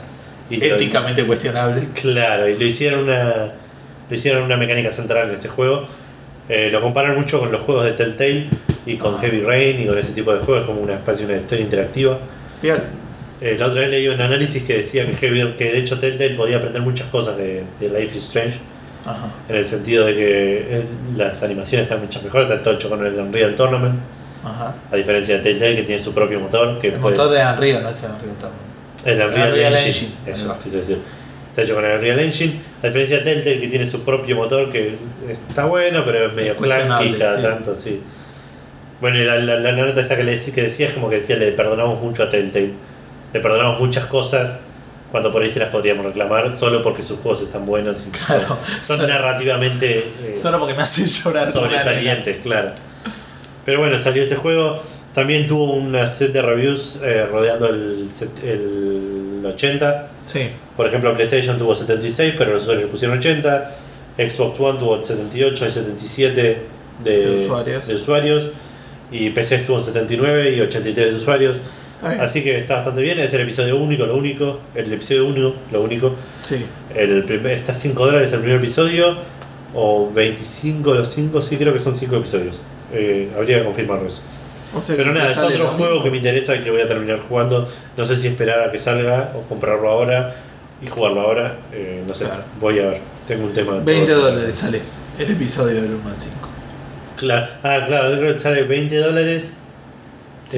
Y 0.49 0.57
lo- 0.57 0.75
Éticamente 0.75 1.25
cuestionable. 1.25 1.87
Claro, 1.93 2.49
y 2.49 2.57
lo 2.57 2.65
hicieron 2.65 3.01
una, 3.03 3.53
lo 4.09 4.15
hicieron 4.15 4.43
una 4.43 4.57
mecánica 4.57 4.91
central 4.91 5.29
en 5.29 5.35
este 5.35 5.47
juego. 5.47 5.85
Eh, 6.49 6.69
lo 6.71 6.81
comparan 6.81 7.15
mucho 7.15 7.39
con 7.39 7.51
los 7.51 7.61
juegos 7.61 7.85
de 7.85 7.91
Telltale 7.93 8.47
y 8.85 8.97
con 8.97 9.13
Ah. 9.15 9.19
Heavy 9.21 9.41
Rain 9.41 9.79
y 9.79 9.85
con 9.85 9.97
ese 9.97 10.11
tipo 10.11 10.33
de 10.33 10.39
juegos, 10.41 10.65
como 10.65 10.81
una 10.81 10.95
especie 10.95 11.25
de 11.25 11.33
una 11.33 11.41
historia 11.41 11.63
interactiva. 11.63 12.17
Bien. 12.61 12.77
Eh, 13.39 13.55
la 13.57 13.67
otra 13.67 13.81
vez 13.81 13.89
leí 13.91 14.07
un 14.07 14.19
análisis 14.19 14.63
que 14.63 14.77
decía 14.79 15.05
que, 15.05 15.13
Heavy, 15.13 15.53
que 15.57 15.71
de 15.71 15.77
hecho 15.77 15.99
Telltale 15.99 16.31
podía 16.35 16.57
aprender 16.57 16.81
muchas 16.81 17.07
cosas 17.07 17.37
de, 17.37 17.63
de 17.79 17.89
Life 17.89 18.17
is 18.17 18.23
Strange, 18.25 18.57
Ajá. 19.05 19.31
en 19.49 19.55
el 19.55 19.65
sentido 19.65 20.05
de 20.05 20.13
que 20.13 20.57
eh, 20.77 20.85
las 21.17 21.41
animaciones 21.41 21.85
están 21.87 22.01
mucho 22.01 22.21
mejor, 22.21 22.43
está 22.43 22.61
todo 22.61 22.75
hecho 22.75 22.89
con 22.89 23.03
el 23.05 23.15
Unreal 23.15 23.55
Tournament, 23.55 23.95
Ajá. 24.43 24.75
a 24.91 24.95
diferencia 24.95 25.37
de 25.37 25.41
Telltale 25.43 25.75
que 25.77 25.83
tiene 25.83 25.99
su 26.01 26.13
propio 26.13 26.39
motor. 26.39 26.77
Que 26.79 26.89
El 26.89 26.99
motor 26.99 27.29
de 27.29 27.43
Unreal, 27.43 27.83
no 27.83 27.89
es 27.89 28.03
Unreal 28.03 28.37
Tournament. 28.37 28.71
El 29.05 29.21
Unreal, 29.21 29.49
Unreal 29.49 29.73
Engine. 29.75 29.87
Engine, 29.87 30.13
Eso, 30.27 30.59
quise 30.63 30.77
decir. 30.77 30.97
Está 31.49 31.63
hecho 31.63 31.75
con 31.75 31.83
el 31.83 31.95
Unreal 31.97 32.19
Engine. 32.19 32.61
A 32.83 32.87
diferencia 32.87 33.17
de 33.17 33.23
Telltale, 33.23 33.59
que 33.59 33.67
tiene 33.67 33.89
su 33.89 34.01
propio 34.03 34.35
motor, 34.35 34.69
que 34.69 34.95
está 35.29 35.65
bueno, 35.65 36.03
pero 36.05 36.27
es 36.27 36.35
medio 36.35 36.55
clunky 36.55 37.13
cada 37.17 37.37
sí. 37.37 37.41
tanto, 37.43 37.75
sí. 37.75 38.01
Bueno, 39.01 39.17
y 39.17 39.23
la, 39.25 39.35
la, 39.37 39.55
la 39.59 39.71
nota 39.71 39.99
esta 39.99 40.15
que, 40.15 40.23
le, 40.23 40.37
que 40.39 40.61
decía 40.61 40.87
es 40.87 40.93
como 40.93 41.09
que 41.09 41.15
decía, 41.15 41.35
le 41.35 41.51
perdonamos 41.53 41.99
mucho 42.01 42.23
a 42.23 42.29
Telltale. 42.29 42.71
Le 43.33 43.39
perdonamos 43.39 43.79
muchas 43.79 44.05
cosas 44.05 44.59
cuando 45.11 45.31
por 45.31 45.43
ahí 45.43 45.49
se 45.49 45.59
las 45.59 45.69
podríamos 45.69 46.05
reclamar 46.05 46.55
solo 46.55 46.81
porque 46.81 47.03
sus 47.03 47.19
juegos 47.19 47.41
están 47.41 47.65
buenos 47.65 48.05
y 48.07 48.11
Claro. 48.11 48.57
son, 48.81 48.97
son 48.99 49.07
narrativamente 49.09 49.99
eh, 50.23 50.35
Solo 50.37 50.57
porque 50.59 50.73
me 50.73 50.83
hacen 50.83 51.05
llorar. 51.07 51.47
sobresalientes, 51.51 52.37
claro. 52.37 52.71
Pero 53.65 53.79
bueno, 53.79 53.97
salió 53.99 54.23
este 54.23 54.35
juego. 54.35 54.81
También 55.13 55.45
tuvo 55.45 55.73
una 55.73 56.07
set 56.07 56.31
de 56.31 56.41
reviews 56.41 56.99
eh, 57.03 57.25
rodeando 57.29 57.67
el, 57.67 58.07
el 58.43 59.45
80. 59.45 59.87
arena. 59.89 60.07
Sí. 60.25 60.49
Por 60.77 60.87
ejemplo, 60.87 61.13
PlayStation 61.13 61.57
tuvo 61.57 61.75
76, 61.75 62.35
pero 62.37 62.53
los 62.53 62.61
usuarios 62.63 62.85
le 62.85 62.91
pusieron 62.91 63.17
80. 63.17 63.75
Xbox 64.17 64.59
One 64.59 64.79
tuvo 64.79 65.03
78 65.03 65.65
y 65.65 65.69
77 65.69 66.57
de, 67.03 67.11
De 67.25 67.35
usuarios. 67.37 67.87
de 67.87 67.95
usuarios. 67.95 68.49
Y 69.11 69.29
PC 69.31 69.55
estuvo 69.55 69.77
en 69.77 69.83
79 69.83 70.55
y 70.55 70.61
83 70.61 71.11
de 71.11 71.15
usuarios. 71.17 71.57
Así 72.01 72.43
que 72.43 72.57
está 72.57 72.75
bastante 72.77 73.01
bien. 73.01 73.19
Es 73.19 73.33
el 73.33 73.41
episodio 73.41 73.77
único, 73.77 74.05
lo 74.05 74.15
único. 74.17 74.59
El 74.75 74.91
episodio 74.91 75.27
1, 75.27 75.53
lo 75.71 75.81
único. 75.81 76.15
Sí. 76.41 76.65
El 76.95 77.23
primer, 77.25 77.53
está 77.53 77.73
5 77.73 78.05
dólares 78.05 78.31
el 78.33 78.39
primer 78.39 78.57
episodio. 78.57 79.17
O 79.73 80.11
25 80.11 80.93
los 80.95 81.09
5, 81.13 81.41
sí, 81.41 81.57
creo 81.57 81.71
que 81.73 81.79
son 81.79 81.95
5 81.95 82.15
episodios. 82.17 82.61
Eh, 82.93 83.29
habría 83.37 83.59
que 83.59 83.65
confirmarlo 83.65 84.07
eso. 84.07 84.21
O 84.75 84.81
sea, 84.81 84.95
Pero 84.95 85.13
nada, 85.13 85.31
es 85.31 85.37
otro 85.37 85.67
juego 85.69 85.91
mismo. 85.95 86.03
que 86.03 86.11
me 86.11 86.17
interesa 86.17 86.55
y 86.55 86.59
que 86.59 86.71
voy 86.71 86.81
a 86.81 86.87
terminar 86.87 87.19
jugando. 87.19 87.67
No 87.97 88.05
sé 88.05 88.15
si 88.15 88.27
esperar 88.27 88.61
a 88.67 88.71
que 88.71 88.79
salga 88.79 89.31
o 89.35 89.41
comprarlo 89.43 89.89
ahora 89.89 90.35
y 90.81 90.87
jugarlo 90.87 91.21
ahora. 91.21 91.57
Eh, 91.73 92.03
no 92.07 92.13
sé, 92.13 92.25
Claro. 92.25 92.43
voy 92.59 92.79
a 92.79 92.89
ver. 92.89 92.99
Tengo 93.27 93.45
un 93.45 93.53
tema. 93.53 93.75
de 93.75 93.81
20 93.83 94.11
todo. 94.11 94.31
dólares 94.31 94.55
sale 94.55 94.81
el 95.19 95.31
episodio 95.31 95.81
del 95.81 95.93
1 95.95 96.09
al 96.09 96.19
5. 96.19 96.35
Claro. 97.17 97.47
Ah, 97.63 97.83
claro, 97.85 98.17
creo 98.17 98.33
que 98.33 98.39
sale 98.39 98.63
20 98.63 98.95
dólares. 98.97 99.55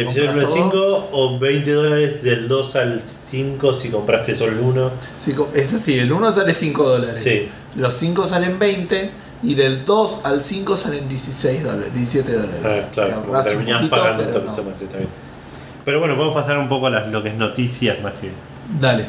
Episodio 0.02 0.28
compras 0.28 0.52
1 0.52 0.64
al 0.64 0.72
5 0.72 1.10
o 1.11 1.40
20 1.40 1.72
dólares 1.72 2.24
del 2.24 2.48
2 2.48 2.76
al 2.76 3.02
5 3.02 3.74
si 3.74 3.90
compraste 3.90 4.36
solo 4.36 4.52
el 4.53 4.60
1. 4.60 4.91
Sí, 5.18 5.36
es 5.53 5.74
así, 5.74 5.99
el 5.99 6.11
1 6.11 6.32
sale 6.32 6.53
5 6.53 6.84
dólares. 6.90 7.22
Sí. 7.24 7.49
Los 7.76 7.94
5 7.95 8.28
salen 8.28 8.60
20 8.60 9.11
y 9.44 9.56
del 9.56 9.86
2 9.86 10.26
al 10.26 10.41
5 10.41 10.78
salen 10.78 11.07
16 11.10 11.64
dólares, 11.64 11.94
17 11.94 12.32
dólares. 12.32 12.61
Ah, 12.64 12.90
Te 12.90 12.91
claro, 12.91 13.26
un 13.30 13.41
terminás 13.44 13.78
poquito, 13.80 13.95
pagando 13.95 14.24
pero 14.24 14.38
entonces 14.40 14.64
no. 14.64 14.72
más, 14.72 14.82
está 14.82 14.98
bien. 14.98 15.10
Pero 15.86 15.99
bueno, 15.99 16.15
podemos 16.15 16.36
pasar 16.36 16.57
un 16.57 16.70
poco 16.70 16.88
a 16.88 16.90
las, 16.90 17.11
lo 17.11 17.22
que 17.22 17.30
es 17.30 17.36
noticias 17.36 18.02
más 18.02 18.14
que. 18.14 18.30
Dale. 18.80 19.06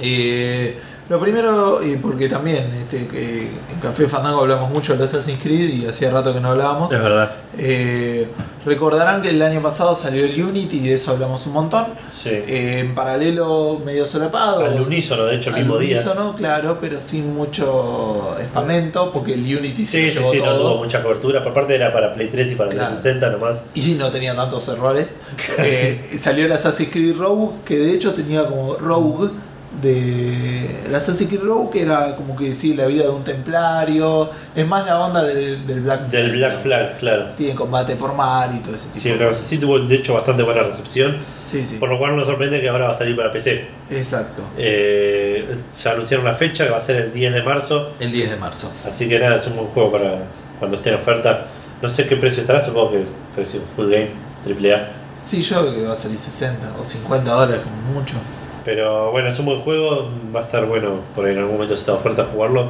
Eh, 0.00 0.78
lo 1.10 1.18
primero, 1.20 1.82
y 1.84 1.96
porque 1.96 2.28
también 2.28 2.70
este, 2.72 3.06
que 3.08 3.42
en 3.42 3.80
Café 3.82 4.08
Fandango 4.08 4.40
hablamos 4.40 4.70
mucho 4.70 4.96
de 4.96 5.04
Assassin's 5.04 5.42
Creed 5.42 5.68
y 5.74 5.86
hacía 5.86 6.10
rato 6.10 6.32
que 6.32 6.40
no 6.40 6.50
hablábamos. 6.52 6.90
Es 6.92 7.02
verdad. 7.02 7.32
Eh, 7.58 8.28
recordarán 8.64 9.20
que 9.20 9.30
el 9.30 9.42
año 9.42 9.60
pasado 9.60 9.96
salió 9.96 10.24
el 10.24 10.40
Unity 10.40 10.76
y 10.78 10.80
de 10.88 10.94
eso 10.94 11.10
hablamos 11.10 11.44
un 11.48 11.52
montón. 11.54 11.86
Sí. 12.12 12.28
Eh, 12.30 12.78
en 12.78 12.94
paralelo, 12.94 13.82
medio 13.84 14.06
solapado. 14.06 14.64
Al 14.64 14.80
unísono, 14.80 15.24
de 15.24 15.34
hecho, 15.36 15.50
el 15.50 15.56
Al 15.56 15.60
mismo 15.62 15.78
día. 15.78 15.96
unísono, 15.96 16.36
claro, 16.36 16.78
pero 16.80 17.00
sin 17.00 17.34
mucho 17.34 18.36
espamento, 18.38 19.10
porque 19.12 19.34
el 19.34 19.40
Unity 19.40 19.84
se 19.84 19.84
Sí, 19.84 20.02
lo 20.02 20.10
sí, 20.12 20.16
llevó 20.18 20.30
sí, 20.32 20.38
no 20.38 20.44
todo. 20.54 20.58
tuvo 20.74 20.84
mucha 20.84 21.02
cobertura. 21.02 21.42
Por 21.42 21.52
parte 21.52 21.74
era 21.74 21.92
para 21.92 22.12
Play 22.12 22.28
3 22.28 22.52
y 22.52 22.54
para 22.54 22.70
Claro. 22.70 22.86
360 22.88 23.30
nomás. 23.30 23.64
y 23.74 23.94
no 23.94 24.10
tenía 24.12 24.34
tantos 24.36 24.68
errores. 24.68 25.16
Eh, 25.58 26.16
salió 26.18 26.46
el 26.46 26.52
Assassin's 26.52 26.90
Creed 26.92 27.16
Rogue, 27.16 27.50
que 27.64 27.78
de 27.78 27.92
hecho 27.94 28.14
tenía 28.14 28.46
como 28.46 28.76
Rogue 28.76 29.30
de 29.80 30.82
el 30.86 30.94
Assassin's 30.94 31.28
Creed 31.30 31.42
Rogue 31.44 31.70
que 31.70 31.82
era 31.82 32.16
como 32.16 32.34
que 32.36 32.54
sí 32.54 32.74
la 32.74 32.86
vida 32.86 33.04
de 33.04 33.10
un 33.10 33.22
templario 33.22 34.28
es 34.54 34.66
más 34.66 34.84
la 34.84 34.98
onda 35.00 35.22
del, 35.22 35.64
del 35.66 35.80
Black 35.82 36.08
Flag 36.08 36.22
Del 36.22 36.32
Black 36.36 36.62
Flag, 36.62 36.98
claro. 36.98 37.26
tiene 37.36 37.54
combate 37.54 37.94
por 37.96 38.12
mar 38.14 38.50
y 38.54 38.58
todo 38.58 38.74
ese 38.74 38.88
tipo 38.88 39.00
Sí, 39.00 39.12
cosa 39.12 39.30
así 39.42 39.58
tuvo 39.58 39.78
de 39.78 39.94
hecho 39.94 40.14
bastante 40.14 40.42
buena 40.42 40.62
recepción. 40.64 41.18
sí 41.44 41.64
sí 41.64 41.76
Por 41.76 41.88
lo 41.88 41.98
cual 41.98 42.16
nos 42.16 42.26
sorprende 42.26 42.60
que 42.60 42.68
ahora 42.68 42.86
va 42.86 42.92
a 42.92 42.96
salir 42.96 43.14
para 43.16 43.30
PC. 43.30 43.64
exacto 43.90 44.42
Eh, 44.58 45.48
ya 45.82 45.92
anunciaron 45.92 46.26
una 46.26 46.34
fecha 46.34 46.64
que 46.64 46.70
va 46.70 46.78
a 46.78 46.82
ser 46.82 46.96
el 46.96 47.12
10 47.12 47.32
de 47.34 47.42
marzo. 47.42 47.92
el 48.00 48.10
10 48.10 48.30
de 48.30 48.36
marzo 48.36 48.72
Así 48.86 49.08
que 49.08 49.18
nada, 49.20 49.36
es 49.36 49.46
un 49.46 49.56
buen 49.56 49.68
juego 49.68 49.92
para 49.92 50.24
cuando 50.58 50.76
esté 50.76 50.90
en 50.90 50.96
oferta. 50.96 51.46
No 51.80 51.88
sé 51.88 52.06
qué 52.06 52.16
precio 52.16 52.40
estará, 52.42 52.62
supongo 52.64 52.90
que 52.92 53.04
precio 53.34 53.60
full 53.74 53.88
game, 53.90 54.08
AAA. 54.44 54.88
sí 55.16 55.40
yo 55.42 55.60
creo 55.60 55.74
que 55.74 55.82
va 55.86 55.92
a 55.92 55.96
salir 55.96 56.18
60 56.18 56.74
o 56.78 56.84
50 56.84 57.30
dólares 57.32 57.62
como 57.62 58.00
mucho 58.00 58.16
Pero 58.64 59.10
bueno, 59.10 59.28
es 59.28 59.38
un 59.38 59.46
buen 59.46 59.60
juego, 59.60 60.10
va 60.34 60.40
a 60.40 60.42
estar 60.44 60.66
bueno 60.66 61.00
por 61.14 61.26
ahí 61.26 61.32
en 61.32 61.38
algún 61.38 61.54
momento 61.54 61.74
si 61.74 61.80
está 61.80 61.94
oferta 61.94 62.26
jugarlo. 62.30 62.68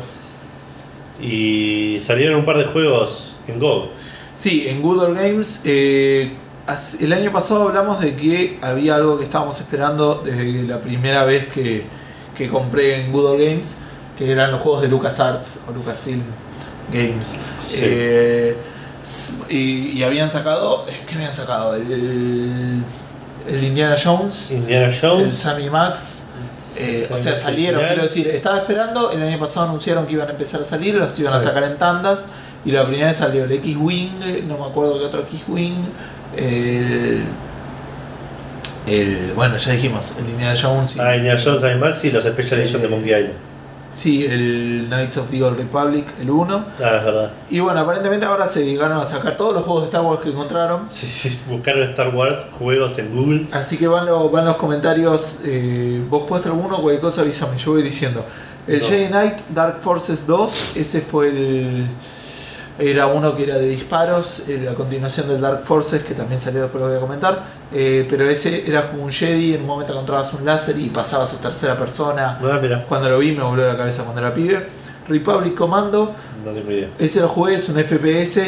Y 1.21 1.99
salieron 2.01 2.39
un 2.39 2.45
par 2.45 2.59
de 2.59 2.65
juegos 2.65 3.35
en 3.47 3.59
Go. 3.59 3.89
Sí, 4.35 4.67
en 4.69 4.81
Good 4.81 5.03
Old 5.03 5.17
Games, 5.17 5.63
eh, 5.65 6.33
el 7.01 7.13
año 7.13 7.33
pasado 7.33 7.69
hablamos 7.69 8.01
de 8.01 8.15
que 8.15 8.59
había 8.63 8.95
algo 8.95 9.19
que 9.19 9.25
estábamos 9.25 9.61
esperando 9.61 10.23
desde 10.25 10.63
la 10.63 10.81
primera 10.81 11.25
vez 11.25 11.49
que, 11.49 11.85
que 12.37 12.49
compré 12.49 13.05
en 13.05 13.13
Good 13.13 13.27
Old 13.27 13.43
Games, 13.43 13.77
que 14.17 14.31
eran 14.31 14.53
los 14.53 14.61
juegos 14.61 14.83
de 14.83 14.89
LucasArts 14.89 15.61
o 15.69 15.73
Lucasfilm 15.73 16.23
Games. 16.93 17.39
Sí. 17.69 17.81
Eh, 17.83 18.57
y, 19.49 19.99
y 19.99 20.03
habían 20.05 20.31
sacado, 20.31 20.87
¿qué 21.07 21.15
habían 21.17 21.35
sacado? 21.35 21.75
El, 21.75 21.91
el 21.93 22.83
Indiana 23.63 23.97
Jones, 24.03 24.51
Indiana 24.51 24.93
el. 25.01 25.31
Sammy 25.33 25.69
Max. 25.71 26.23
eh, 26.79 27.09
o 27.11 27.19
sea, 27.19 27.35
salieron, 27.37 27.81
quiero 27.89 28.03
decir, 28.05 28.29
estaba 28.29 28.59
esperando, 28.59 29.11
el 29.11 29.23
año 29.23 29.39
pasado 29.39 29.67
anunciaron 29.67 30.07
que 30.07 30.13
iban 30.15 30.29
a 30.29 30.31
empezar 30.31 30.61
a 30.61 30.65
salir, 30.65 30.95
los 30.95 31.19
iban 31.19 31.35
a 31.35 31.41
sacar 31.41 31.63
en 31.65 31.77
tandas, 31.79 32.27
y 32.65 32.71
la 32.71 32.85
primera 32.87 33.09
vez 33.09 33.17
salió 33.17 33.45
el 33.45 33.53
X-Wing, 33.53 34.47
no 34.47 34.57
me 34.59 34.65
acuerdo 34.67 34.99
qué 34.99 35.05
otro 35.05 35.21
X-Wing, 35.23 35.75
el, 36.37 37.25
el, 38.87 39.33
bueno, 39.35 39.57
ya 39.57 39.73
dijimos, 39.73 40.13
el 40.19 40.29
Indiana 40.31 40.55
Jones, 40.61 40.97
y- 40.97 41.01
Ah, 41.01 41.17
Indiana 41.17 41.41
Jones, 41.43 41.63
IMAX 41.63 42.05
y 42.05 42.11
los 42.13 42.25
Special 42.25 42.61
Edition 42.61 42.83
de 42.83 42.89
Monkey 42.89 43.11
Island. 43.11 43.35
Sí, 43.91 44.25
el 44.25 44.87
Knights 44.89 45.19
of 45.19 45.29
the 45.31 45.43
Old 45.43 45.59
Republic, 45.59 46.07
el 46.21 46.31
1, 46.31 46.57
Ah, 46.83 46.97
es 46.99 47.05
verdad. 47.05 47.33
y 47.51 47.61
bueno, 47.61 47.81
aparentemente 47.81 48.25
ahora 48.25 48.49
se 48.49 48.61
dedicaron 48.61 48.97
a 48.99 49.05
sacar 49.05 49.37
todos 49.37 49.53
los 49.53 49.65
juegos 49.65 49.83
de 49.83 49.87
Star 49.89 50.01
Wars 50.03 50.21
que 50.23 50.31
encontraron, 50.31 50.89
Sí, 50.89 51.07
sí. 51.13 51.39
Buscaron 51.49 51.83
Star 51.83 52.15
Wars 52.15 52.47
juegos 52.59 52.97
en 52.99 53.15
Google. 53.15 53.49
Así 53.53 53.77
que 53.77 53.87
van, 53.89 54.07
los- 54.07 54.31
van 54.33 54.45
los 54.47 54.57
comentarios. 54.57 55.39
eh, 55.45 56.03
vos 56.09 56.23
jugaste 56.29 56.49
alguno, 56.49 56.81
cualquier 56.81 57.01
cosa 57.03 57.21
avísame. 57.21 57.59
Yo 57.59 57.73
voy 57.73 57.83
diciendo. 57.83 58.25
El 58.67 58.81
No. 58.81 58.87
Jedi 58.87 59.07
Knight 59.09 59.39
Dark 59.55 59.81
Forces 59.81 60.27
2, 60.27 60.73
ese 60.77 61.01
fue 61.01 61.29
el. 61.29 61.87
Era 62.79 63.09
uno 63.09 63.37
que 63.37 63.43
era 63.45 63.57
de 63.59 63.69
disparos, 63.69 64.43
la 64.49 64.75
continuación 64.75 65.29
del 65.29 65.41
Dark 65.41 65.63
Forces, 65.65 66.03
que 66.03 66.15
también 66.15 66.41
salió 66.41 66.63
después 66.63 66.81
lo 66.83 66.89
voy 66.89 66.97
a 66.97 67.01
comentar. 67.01 67.43
eh, 67.73 68.07
pero 68.09 68.29
ese 68.29 68.65
era 68.67 68.91
como 68.91 69.03
un 69.05 69.11
Jedi, 69.13 69.55
en 69.55 69.61
un 69.63 69.67
momento 69.67 69.93
encontrabas 69.93 70.33
un 70.33 70.45
láser 70.47 70.79
y 70.79 70.89
pasabas 70.89 71.33
a 71.35 71.37
tercera 71.41 71.77
persona. 71.77 72.39
Ah, 72.43 72.85
Cuando 72.89 73.09
lo 73.11 73.19
vi 73.19 73.33
me 73.33 73.43
volvió 73.43 73.67
la 73.67 73.77
cabeza 73.77 74.05
cuando 74.05 74.21
era 74.23 74.33
pibe. 74.33 74.67
Republic 75.09 75.55
Commando, 75.57 76.15
no 76.45 76.53
tengo 76.53 76.71
idea. 76.71 76.89
ese 76.99 77.21
lo 77.21 77.29
jugué, 77.29 77.55
es 77.57 77.69
un 77.69 77.75
FPS 77.83 78.39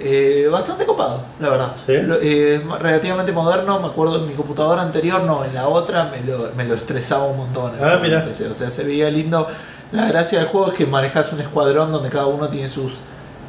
eh, 0.00 0.48
bastante 0.50 0.84
copado, 0.84 1.22
la 1.38 1.50
verdad. 1.50 1.72
¿Sí? 1.86 1.92
Eh, 2.22 2.60
relativamente 2.80 3.32
moderno, 3.32 3.78
me 3.80 3.86
acuerdo 3.86 4.16
en 4.16 4.26
mi 4.26 4.32
computadora 4.34 4.82
anterior, 4.82 5.22
no, 5.22 5.44
en 5.44 5.54
la 5.54 5.68
otra 5.68 6.04
me 6.10 6.20
lo, 6.22 6.52
me 6.56 6.64
lo 6.64 6.74
estresaba 6.74 7.26
un 7.26 7.36
montón. 7.36 7.72
Ah, 7.80 7.98
mira. 8.02 8.26
O 8.28 8.54
sea, 8.54 8.70
se 8.70 8.84
veía 8.84 9.08
lindo. 9.10 9.46
La 9.92 10.06
gracia 10.08 10.38
del 10.40 10.48
juego 10.48 10.72
es 10.72 10.74
que 10.78 10.86
manejas 10.86 11.32
un 11.32 11.40
escuadrón 11.40 11.92
donde 11.92 12.08
cada 12.10 12.26
uno 12.26 12.48
tiene 12.48 12.68
sus 12.68 12.98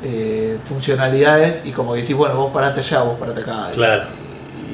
eh, 0.04 0.58
funcionalidades 0.66 1.66
y 1.66 1.72
como 1.72 1.94
que 1.94 2.02
decís, 2.02 2.16
bueno, 2.16 2.36
vos 2.36 2.52
parate 2.54 2.80
allá, 2.80 3.02
vos 3.04 3.20
parate 3.20 3.42
acá. 3.42 3.70
y- 3.72 3.76
Claro. 3.76 4.04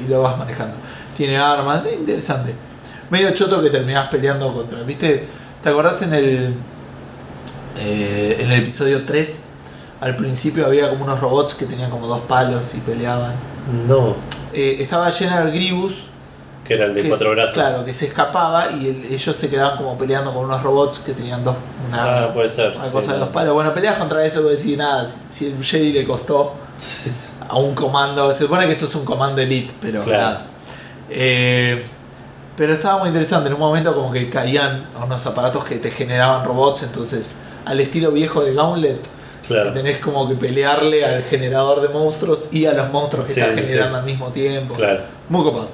Y, 0.00 0.04
y 0.04 0.08
lo 0.08 0.22
vas 0.22 0.38
manejando. 0.38 0.76
Tiene 1.16 1.36
armas, 1.38 1.84
es 1.84 1.94
interesante. 1.94 2.54
Medio 3.10 3.30
choto 3.30 3.60
que 3.62 3.70
terminás 3.70 4.08
peleando 4.08 4.52
contra, 4.52 4.82
¿viste? 4.82 5.26
¿Te 5.62 5.68
acordás 5.68 6.00
en 6.02 6.14
el 6.14 6.54
eh, 7.78 8.36
en 8.40 8.50
el 8.52 8.60
episodio 8.62 9.04
3? 9.04 9.44
Al 10.00 10.14
principio 10.16 10.64
había 10.66 10.88
como 10.90 11.04
unos 11.04 11.20
robots 11.20 11.54
que 11.54 11.66
tenían 11.66 11.90
como 11.90 12.06
dos 12.06 12.20
palos 12.22 12.74
y 12.74 12.78
peleaban. 12.80 13.34
No, 13.86 14.14
Eh, 14.52 14.76
estaba 14.80 15.10
General 15.10 15.50
Grievous, 15.50 16.04
que 16.68 16.74
era 16.74 16.84
el 16.84 16.94
de 16.94 17.08
cuatro 17.08 17.30
es- 17.30 17.34
brazos. 17.36 17.54
claro, 17.54 17.84
que 17.84 17.92
se 17.94 18.04
escapaba 18.06 18.70
y 18.70 18.86
el- 18.88 19.04
ellos 19.12 19.34
se 19.34 19.48
quedaban 19.50 19.76
como 19.78 19.96
peleando 19.98 20.32
con 20.32 20.44
unos 20.44 20.62
robots 20.62 20.98
que 21.00 21.12
tenían 21.14 21.42
dos, 21.42 21.56
una, 21.88 22.24
Ah, 22.26 22.32
puede 22.34 22.48
ser. 22.50 22.76
una 22.76 22.84
sí. 22.84 22.90
cosa 22.92 23.14
de 23.14 23.18
dos 23.20 23.30
palos. 23.30 23.54
Bueno, 23.54 23.72
peleas 23.74 23.96
contra 23.98 24.24
eso, 24.24 24.42
que 24.46 24.54
decís, 24.56 24.76
nada, 24.76 25.04
si, 25.28 25.46
el 25.46 25.64
Jedi 25.64 25.92
le 25.92 26.04
costó 26.06 26.54
a 27.48 27.56
un 27.58 27.74
comando, 27.74 28.30
se 28.32 28.44
supone 28.44 28.66
que 28.66 28.72
eso 28.72 28.84
es 28.84 28.94
un 28.94 29.04
comando 29.04 29.40
elite, 29.40 29.72
pero 29.80 30.04
Claro. 30.04 30.22
nada. 30.22 30.42
Eh, 31.10 31.86
pero 32.56 32.72
estaba 32.74 32.98
muy 32.98 33.08
interesante, 33.08 33.48
en 33.48 33.54
un 33.54 33.60
momento 33.60 33.94
como 33.94 34.12
que 34.12 34.28
caían 34.28 34.84
unos 35.02 35.26
aparatos 35.26 35.64
que 35.64 35.76
te 35.76 35.90
generaban 35.90 36.44
robots, 36.44 36.82
entonces 36.82 37.36
al 37.64 37.80
estilo 37.80 38.10
viejo 38.12 38.42
de 38.42 38.52
Gauntlet, 38.54 38.98
Claro. 39.46 39.72
que 39.72 39.78
tenés 39.80 39.98
como 39.98 40.28
que 40.28 40.34
pelearle 40.34 41.06
al 41.06 41.22
generador 41.22 41.80
de 41.80 41.88
monstruos 41.88 42.52
y 42.52 42.66
a 42.66 42.72
los 42.74 42.90
monstruos 42.90 43.26
que 43.26 43.32
Sí, 43.34 43.40
estás 43.40 43.54
generando 43.58 43.94
sí. 43.96 44.00
al 44.00 44.04
mismo 44.04 44.28
tiempo. 44.30 44.74
Claro. 44.74 45.00
Muy 45.30 45.42
copado. 45.42 45.68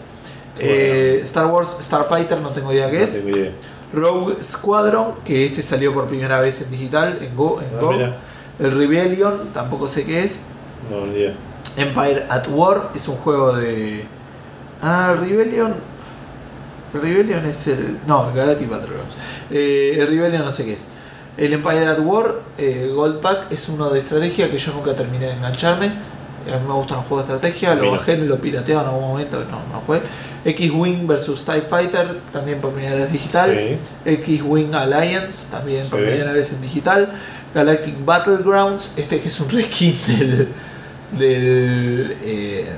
Eh, 0.59 1.21
Star 1.25 1.47
Wars 1.47 1.77
Starfighter, 1.81 2.41
no 2.41 2.51
tengo 2.51 2.73
idea 2.73 2.91
qué 2.91 2.99
No 2.99 3.05
es. 3.05 3.13
tengo 3.15 3.29
idea. 3.37 3.53
Rogue 3.93 4.43
Squadron, 4.43 5.15
que 5.25 5.47
este 5.47 5.63
salió 5.63 5.93
por 5.95 6.07
primera 6.09 6.41
vez 6.41 6.61
en 6.63 6.71
digital, 6.71 7.19
en 7.21 7.37
Go. 7.37 7.61
En 7.61 7.77
Ah, 7.77 7.81
Go. 7.81 7.93
El 8.61 8.71
Rebellion, 8.71 9.49
tampoco 9.53 9.89
sé 9.89 10.05
qué 10.05 10.23
es. 10.25 10.41
No, 10.91 11.07
ni 11.07 11.19
idea. 11.19 11.35
Empire 11.77 12.25
at 12.29 12.47
War 12.51 12.91
es 12.95 13.09
un 13.09 13.17
juego 13.17 13.53
de. 13.55 14.05
Ah, 14.81 15.15
Rebellion. 15.21 15.75
El 16.93 17.01
Rebellion 17.03 17.45
es 17.47 17.67
el. 17.67 17.99
No, 18.07 18.29
el 18.29 18.35
Galactic 18.37 18.69
Battlegrounds. 18.71 19.15
Eh, 19.51 19.97
el 19.99 20.07
Rebellion 20.07 20.45
no 20.45 20.53
sé 20.53 20.65
qué 20.65 20.75
es. 20.75 20.87
El 21.37 21.53
Empire 21.53 21.87
at 21.89 21.99
War, 21.99 22.43
eh, 22.59 22.93
Gold 22.95 23.21
Pack, 23.21 23.51
es 23.51 23.69
uno 23.69 23.91
de 23.91 23.99
estrategia 23.99 24.49
que 24.51 24.59
yo 24.59 24.73
nunca 24.73 24.95
terminé 24.95 25.27
de 25.27 25.33
engancharme. 25.33 25.93
A 26.53 26.59
mí 26.59 26.67
me 26.67 26.75
gustan 26.75 26.99
los 26.99 27.07
juegos 27.07 27.29
de 27.29 27.35
estrategia, 27.35 27.75
lo 27.75 27.93
bajé, 27.93 28.17
lo 28.19 28.39
pirateado 28.39 28.83
en 28.83 28.89
algún 28.89 29.09
momento, 29.09 29.45
no, 29.51 29.63
no 29.73 29.81
jugué. 29.87 30.01
X-Wing 30.45 31.07
vs 31.07 31.43
TIE 31.45 31.63
Fighter, 31.63 32.21
también 32.33 32.61
por 32.61 32.73
primera 32.73 32.97
vez 32.97 33.11
digital. 33.11 33.51
Sí. 33.51 33.79
X-Wing 34.11 34.75
Alliance, 34.75 35.49
también 35.51 35.87
por 35.89 36.01
Sí. 36.01 36.07
primera 36.07 36.33
vez 36.33 36.53
en 36.53 36.61
digital. 36.61 37.13
Galactic 37.55 38.05
Battlegrounds, 38.05 38.95
este 38.99 39.21
que 39.21 39.29
es 39.29 39.41
un 39.41 39.49
reskin 39.51 39.97
del, 40.07 40.49
del 41.13 42.17
eh, 42.23 42.69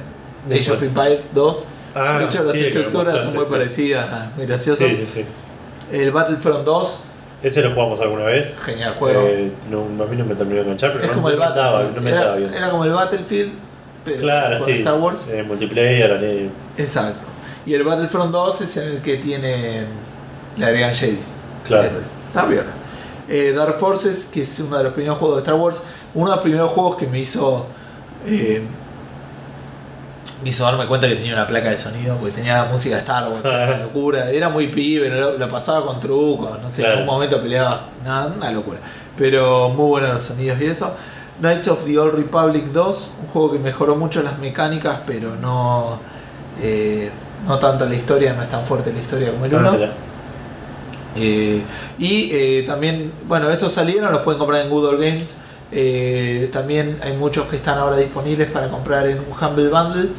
¿De 0.48 0.58
Age 0.58 0.72
of? 0.72 0.82
Empires 0.82 1.26
2. 1.34 1.66
Ah, 1.94 2.18
de 2.18 2.26
hecho, 2.26 2.44
las 2.44 2.52
sí, 2.54 2.64
estructuras 2.66 3.22
son 3.22 3.34
muy 3.34 3.46
parecidas, 3.46 4.34
muy 4.36 4.46
gracioso. 4.46 4.86
Sí, 4.86 4.96
sí, 4.96 5.06
sí. 5.12 5.24
El 5.90 6.10
Battlefront 6.12 6.64
2, 6.64 6.98
Ese 7.46 7.62
lo 7.62 7.70
jugamos 7.72 8.00
alguna 8.00 8.24
vez. 8.24 8.58
genial 8.64 8.94
juego. 8.98 9.22
Eh, 9.24 9.52
no, 9.70 9.82
a 10.02 10.06
mí 10.06 10.16
no 10.16 10.24
me 10.24 10.34
terminó 10.34 10.56
de 10.56 10.62
enganchar, 10.62 10.92
pero 10.92 11.04
es 11.04 11.10
no, 11.10 11.14
como 11.16 11.28
el 11.30 11.36
no 11.38 11.42
estaba, 11.44 11.70
Battlefield. 11.72 11.96
no 11.96 12.02
me 12.02 12.10
estaba 12.10 12.26
era, 12.36 12.36
bien. 12.46 12.54
era 12.54 12.70
como 12.70 12.84
el 12.84 12.90
Battlefield, 12.90 13.52
pero 14.04 14.20
Claro, 14.20 14.58
con 14.58 14.66
sí. 14.66 14.72
Star 14.78 14.94
Wars. 14.98 15.28
Eh, 15.30 15.42
multiplayer, 15.42 16.18
eh, 16.22 16.50
Exacto. 16.76 17.26
Y 17.64 17.74
el 17.74 17.84
Battlefront 17.84 18.32
2 18.32 18.60
es 18.62 18.76
en 18.76 18.88
el 18.96 19.02
que 19.02 19.16
tiene. 19.16 19.84
Le 20.56 20.66
agregan 20.66 20.94
Jedis. 20.94 21.34
Claro. 21.66 22.00
Está 22.28 22.46
bien. 22.46 22.64
Eh, 23.28 23.52
Dark 23.56 23.74
Forces, 23.78 24.24
que 24.26 24.42
es 24.42 24.60
uno 24.60 24.78
de 24.78 24.84
los 24.84 24.92
primeros 24.92 25.18
juegos 25.18 25.36
de 25.38 25.42
Star 25.42 25.54
Wars. 25.56 25.82
Uno 26.14 26.30
de 26.30 26.36
los 26.36 26.42
primeros 26.42 26.70
juegos 26.72 26.96
que 26.96 27.06
me 27.06 27.18
hizo. 27.18 27.66
eh, 28.26 28.62
me 30.42 30.50
hizo 30.50 30.64
darme 30.64 30.86
cuenta 30.86 31.08
que 31.08 31.16
tenía 31.16 31.32
una 31.34 31.46
placa 31.46 31.70
de 31.70 31.76
sonido, 31.76 32.16
porque 32.16 32.34
tenía 32.36 32.64
música 32.64 32.96
de 32.96 33.00
Star 33.00 33.28
Wars, 33.30 33.44
era 33.44 33.66
una 33.66 33.78
locura. 33.84 34.30
Era 34.30 34.48
muy 34.48 34.68
pibe, 34.68 35.08
lo, 35.10 35.38
lo 35.38 35.48
pasaba 35.48 35.84
con 35.86 36.00
trucos, 36.00 36.60
no 36.62 36.70
sé, 36.70 36.82
en 36.84 36.90
algún 36.90 37.06
momento 37.06 37.40
peleaba. 37.40 37.88
Nada, 38.04 38.32
una 38.36 38.50
locura. 38.50 38.78
Pero 39.16 39.68
muy 39.70 39.86
buenos 39.88 40.14
los 40.14 40.24
sonidos 40.24 40.60
y 40.60 40.66
eso. 40.66 40.94
Knights 41.40 41.68
of 41.68 41.84
the 41.84 41.98
Old 41.98 42.14
Republic 42.14 42.66
2, 42.72 43.10
un 43.22 43.26
juego 43.28 43.52
que 43.52 43.58
mejoró 43.58 43.94
mucho 43.96 44.22
las 44.22 44.38
mecánicas, 44.38 44.98
pero 45.06 45.36
no. 45.36 45.98
Eh, 46.62 47.10
no 47.46 47.58
tanto 47.58 47.86
la 47.86 47.94
historia, 47.94 48.32
no 48.32 48.42
es 48.42 48.48
tan 48.48 48.64
fuerte 48.64 48.92
la 48.92 48.98
historia 49.00 49.30
como 49.30 49.44
el 49.44 49.54
Ah, 49.54 49.58
1. 49.58 49.72
mira. 49.72 49.92
Eh, 51.18 51.62
y 51.98 52.30
eh, 52.32 52.64
también, 52.66 53.12
bueno, 53.26 53.50
estos 53.50 53.72
salieron, 53.72 54.12
los 54.12 54.22
pueden 54.22 54.38
comprar 54.38 54.62
en 54.62 54.70
Good 54.70 54.84
Old 54.86 55.00
Games. 55.00 55.38
Eh, 55.72 56.48
también 56.52 56.98
hay 57.02 57.12
muchos 57.16 57.46
que 57.46 57.56
están 57.56 57.78
ahora 57.78 57.96
disponibles 57.96 58.50
para 58.50 58.68
comprar 58.68 59.06
en 59.06 59.18
un 59.20 59.26
Humble 59.32 59.68
Bundle. 59.68 60.10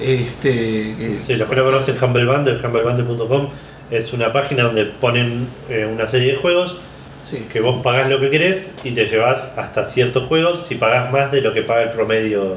Este, 0.00 1.20
Sí, 1.20 1.34
los 1.36 1.48
que 1.48 1.56
no 1.56 1.64
conocen 1.64 1.96
Humble 2.02 2.24
Bundle, 2.24 2.58
humblebundle.com 2.64 3.48
es 3.90 4.12
una 4.12 4.32
página 4.32 4.64
donde 4.64 4.86
ponen 4.86 5.46
eh, 5.68 5.86
una 5.92 6.06
serie 6.06 6.32
de 6.32 6.38
juegos 6.38 6.76
sí. 7.24 7.46
que 7.52 7.60
vos 7.60 7.82
pagás 7.82 8.08
lo 8.08 8.18
que 8.20 8.30
querés 8.30 8.72
y 8.84 8.92
te 8.92 9.04
llevas 9.06 9.48
hasta 9.56 9.84
ciertos 9.84 10.24
juegos. 10.28 10.66
Si 10.66 10.76
pagás 10.76 11.12
más 11.12 11.30
de 11.30 11.42
lo 11.42 11.52
que 11.52 11.62
paga 11.62 11.82
el 11.84 11.90
promedio 11.90 12.56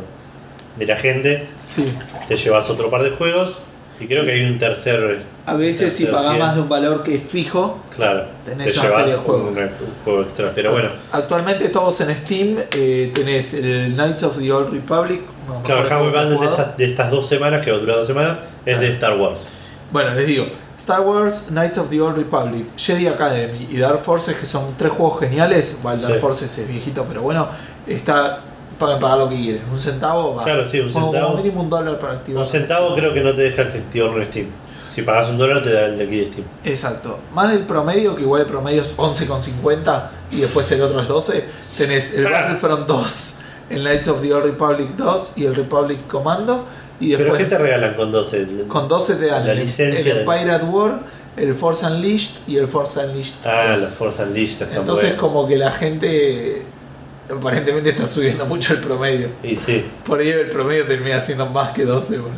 de 0.78 0.86
la 0.86 0.96
gente, 0.96 1.48
sí. 1.66 1.94
te 2.28 2.38
llevas 2.38 2.70
otro 2.70 2.90
par 2.90 3.04
de 3.04 3.12
juegos. 3.12 3.60
Y 3.98 4.08
creo 4.08 4.26
que 4.26 4.32
hay 4.32 4.44
un 4.44 4.60
tercer. 4.60 5.22
A 5.46 5.56
veces 5.56 5.94
si 5.94 6.04
tercer 6.04 6.16
pagás 6.16 6.34
bien. 6.34 6.46
más 6.46 6.56
de 6.56 6.62
un 6.62 6.70
valor 6.70 7.02
que 7.04 7.16
es 7.16 7.24
fijo, 7.24 7.82
Claro, 7.96 8.26
tenés 8.44 8.74
te 8.74 8.80
una 8.80 8.90
serie 8.90 9.12
de 9.12 9.18
un, 9.18 9.24
juegos. 9.24 9.58
un 9.58 10.04
juego 10.04 10.22
extra. 10.22 10.52
Pero 10.54 10.72
bueno, 10.74 10.90
Actualmente 11.14 11.70
todos 11.70 12.02
en 12.02 12.16
Steam 12.18 12.58
eh, 12.76 13.12
tenés 13.14 13.54
el 13.54 13.94
Knights 13.94 14.24
of 14.24 14.38
the 14.38 14.52
Old 14.52 14.74
Republic. 14.74 15.22
No, 15.48 15.64
claro, 15.64 16.08
he 16.08 16.12
Bundle 16.12 16.40
de 16.40 16.46
estas, 16.52 16.78
de 16.78 16.86
estas 16.86 17.12
dos 17.12 17.28
semanas, 17.28 17.64
que 17.64 17.72
va 17.72 17.78
a 17.78 17.80
durar 17.80 17.98
dos 17.98 18.08
semanas, 18.08 18.38
es 18.66 18.80
de. 18.80 18.92
Star 18.94 19.18
Wars. 19.18 19.40
Bueno, 19.92 20.14
les 20.14 20.28
digo, 20.28 20.46
Star 20.78 21.02
Wars, 21.02 21.46
Knights 21.50 21.78
of 21.78 21.90
the 21.90 22.02
Old 22.02 22.18
Republic, 22.18 22.66
Jedi 22.78 23.08
Academy 23.08 23.68
y 23.70 23.78
Dark 23.78 24.00
Forces, 24.00 24.36
que 24.36 24.46
son 24.46 24.76
tres 24.78 24.92
juegos 24.92 25.20
geniales. 25.20 25.80
Bueno, 25.84 26.02
Dark 26.02 26.16
Sí. 26.16 26.20
Forces 26.20 26.58
es 26.58 26.68
viejito, 26.68 27.06
pero 27.08 27.22
bueno, 27.22 27.48
está 27.88 28.40
para 28.80 29.00
pagar 29.00 29.20
lo 29.20 29.30
que 29.30 29.36
quieren. 29.38 29.62
Un 29.72 29.82
centavo 29.82 30.36
va. 30.36 30.44
Claro, 30.44 30.66
sí, 30.66 30.80
un 30.80 30.92
Como- 30.92 31.12
centavo. 31.12 31.32
Como 31.32 31.44
mínimo 31.44 31.62
un 31.62 31.70
dólar 31.70 31.98
para 32.00 32.14
activar. 32.14 32.42
Un 32.44 32.48
centavo 32.50 32.94
creo 32.96 33.14
que 33.14 33.22
no 33.22 33.34
te 33.34 33.42
deja 33.44 33.70
que 33.72 33.78
activarlo 33.78 34.22
en 34.22 34.28
Steam. 34.28 34.48
Si 34.94 35.02
pagas 35.02 35.30
un 35.30 35.38
dólar, 35.38 35.62
te 35.62 35.72
da 35.74 35.86
el 35.88 35.98
de 35.98 36.04
aquí 36.06 36.18
de 36.20 36.28
Steam. 36.32 36.48
Exacto. 36.64 37.20
Más 37.34 37.52
del 37.52 37.62
promedio, 37.64 38.16
que 38.16 38.22
igual 38.24 38.42
el 38.42 38.48
promedio 38.48 38.82
es 38.82 38.96
11,50 38.98 40.10
y 40.32 40.42
después 40.42 40.70
el 40.72 40.82
otro 40.82 41.00
es 41.00 41.08
12. 41.08 41.46
Tenés 41.78 42.14
el 42.16 42.28
Ah. 42.28 42.32
Battlefront 42.32 42.88
2, 42.88 43.34
el 43.70 43.82
Knights 43.82 44.08
of 44.08 44.22
the 44.22 44.34
Old 44.34 44.46
Republic 44.46 44.90
2 44.98 45.34
y 45.38 45.46
el 45.46 45.56
Republic 45.56 46.06
Commando. 46.08 46.66
Y 47.00 47.12
Pero 47.12 47.26
después 47.26 47.44
¿qué 47.44 47.50
te 47.50 47.58
regalan 47.58 47.94
con 47.96 48.12
12? 48.12 48.38
El- 48.38 48.64
con 48.68 48.88
12 48.88 49.16
te 49.16 49.26
dan 49.28 49.46
La 49.46 49.52
el, 49.54 49.60
licencia 49.60 50.00
el 50.00 50.06
del- 50.06 50.26
Pirate 50.26 50.66
War, 50.66 51.00
el 51.36 51.54
Force 51.54 51.86
Unleashed 51.86 52.36
y 52.48 52.56
el 52.58 52.68
Force 52.68 53.00
Unleashed 53.00 53.36
Ah, 53.46 53.72
2. 53.74 53.82
las 53.82 53.94
Force 53.96 54.24
Unleashed 54.24 54.62
están 54.62 54.78
Entonces 54.80 55.10
buenos. 55.18 55.20
como 55.34 55.48
que 55.48 55.58
la 55.58 55.72
gente 55.72 56.62
aparentemente 57.30 57.90
está 57.90 58.08
subiendo 58.08 58.46
mucho 58.48 58.74
el 58.76 58.80
promedio. 58.80 59.30
Y 59.44 59.56
sí. 59.56 59.84
Por 60.06 60.20
ahí 60.20 60.30
el 60.30 60.48
promedio 60.50 60.86
termina 60.86 61.20
siendo 61.20 61.48
más 61.48 61.72
que 61.72 61.84
12. 61.84 62.18
boludo. 62.20 62.36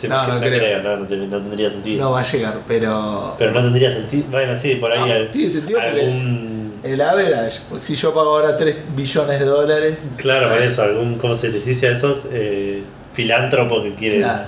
Te- 0.00 0.08
No, 0.08 0.26
no 0.26 0.40
creo. 0.40 0.82
no, 0.82 0.96
no, 0.98 1.06
te- 1.06 1.16
no 1.16 1.38
tendría 1.38 1.70
sentido. 1.70 2.04
No 2.04 2.12
va 2.12 2.20
a 2.20 2.22
llegar, 2.22 2.60
pero... 2.66 3.34
Pero 3.38 3.50
no 3.52 3.60
tendría 3.62 3.92
sentido. 3.92 4.24
Bueno, 4.30 4.56
sí, 4.56 4.76
por 4.76 4.92
ahí 4.96 5.10
hay 5.10 5.28
tiene 5.30 5.50
sentido 5.50 5.80
algún. 5.80 6.51
El 6.82 7.00
average, 7.00 7.60
si 7.78 7.94
yo 7.94 8.12
pago 8.12 8.30
ahora 8.36 8.56
3 8.56 8.76
billones 8.96 9.38
de 9.38 9.44
dólares, 9.46 10.04
Claro, 10.16 10.48
por 10.48 10.58
eso, 10.58 10.82
algún. 10.82 11.16
¿Cómo 11.16 11.34
se 11.34 11.48
les 11.48 11.64
dice 11.64 11.86
a 11.88 11.92
esos? 11.92 12.26
Eh, 12.32 12.82
filántropo 13.14 13.82
que 13.82 13.94
quiere. 13.94 14.18
claro. 14.18 14.42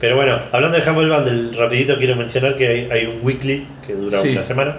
Pero 0.00 0.16
bueno, 0.16 0.40
hablando 0.52 0.76
de 0.78 0.90
Humble 0.90 1.08
Bundle, 1.16 1.56
rapidito 1.56 1.96
quiero 1.96 2.16
mencionar 2.16 2.56
que 2.56 2.66
hay, 2.68 2.88
hay 2.90 3.06
un 3.06 3.20
weekly 3.24 3.66
que 3.86 3.94
dura 3.94 4.18
Sí. 4.18 4.32
una 4.32 4.42
semana. 4.42 4.76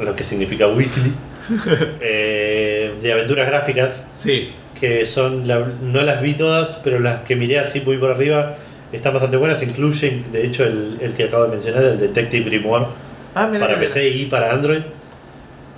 Lo 0.00 0.14
que 0.14 0.24
significa 0.24 0.66
weekly. 0.66 1.12
eh, 2.00 2.94
de 3.00 3.12
aventuras 3.12 3.46
gráficas. 3.46 4.00
Sí, 4.12 4.50
que 4.78 5.06
son, 5.06 5.46
la- 5.48 5.66
no 5.82 6.02
las 6.02 6.20
vi 6.20 6.34
todas, 6.34 6.76
pero 6.84 6.98
las 7.00 7.22
que 7.22 7.36
miré 7.36 7.58
así 7.58 7.80
muy 7.80 7.96
por 7.98 8.10
arriba 8.10 8.56
están 8.92 9.12
bastante 9.14 9.36
buenas. 9.36 9.62
Incluyen, 9.62 10.30
de 10.32 10.44
hecho, 10.46 10.64
el, 10.64 10.98
el 11.00 11.12
que 11.12 11.24
acabo 11.24 11.44
de 11.44 11.50
mencionar, 11.50 11.84
el 11.84 11.98
Detective 11.98 12.44
Grimoire, 12.44 12.86
ah, 13.34 13.46
mira, 13.46 13.60
para 13.60 13.76
mira. 13.76 13.86
PC 13.86 14.08
y 14.08 14.26
para 14.26 14.52
Android. 14.52 14.80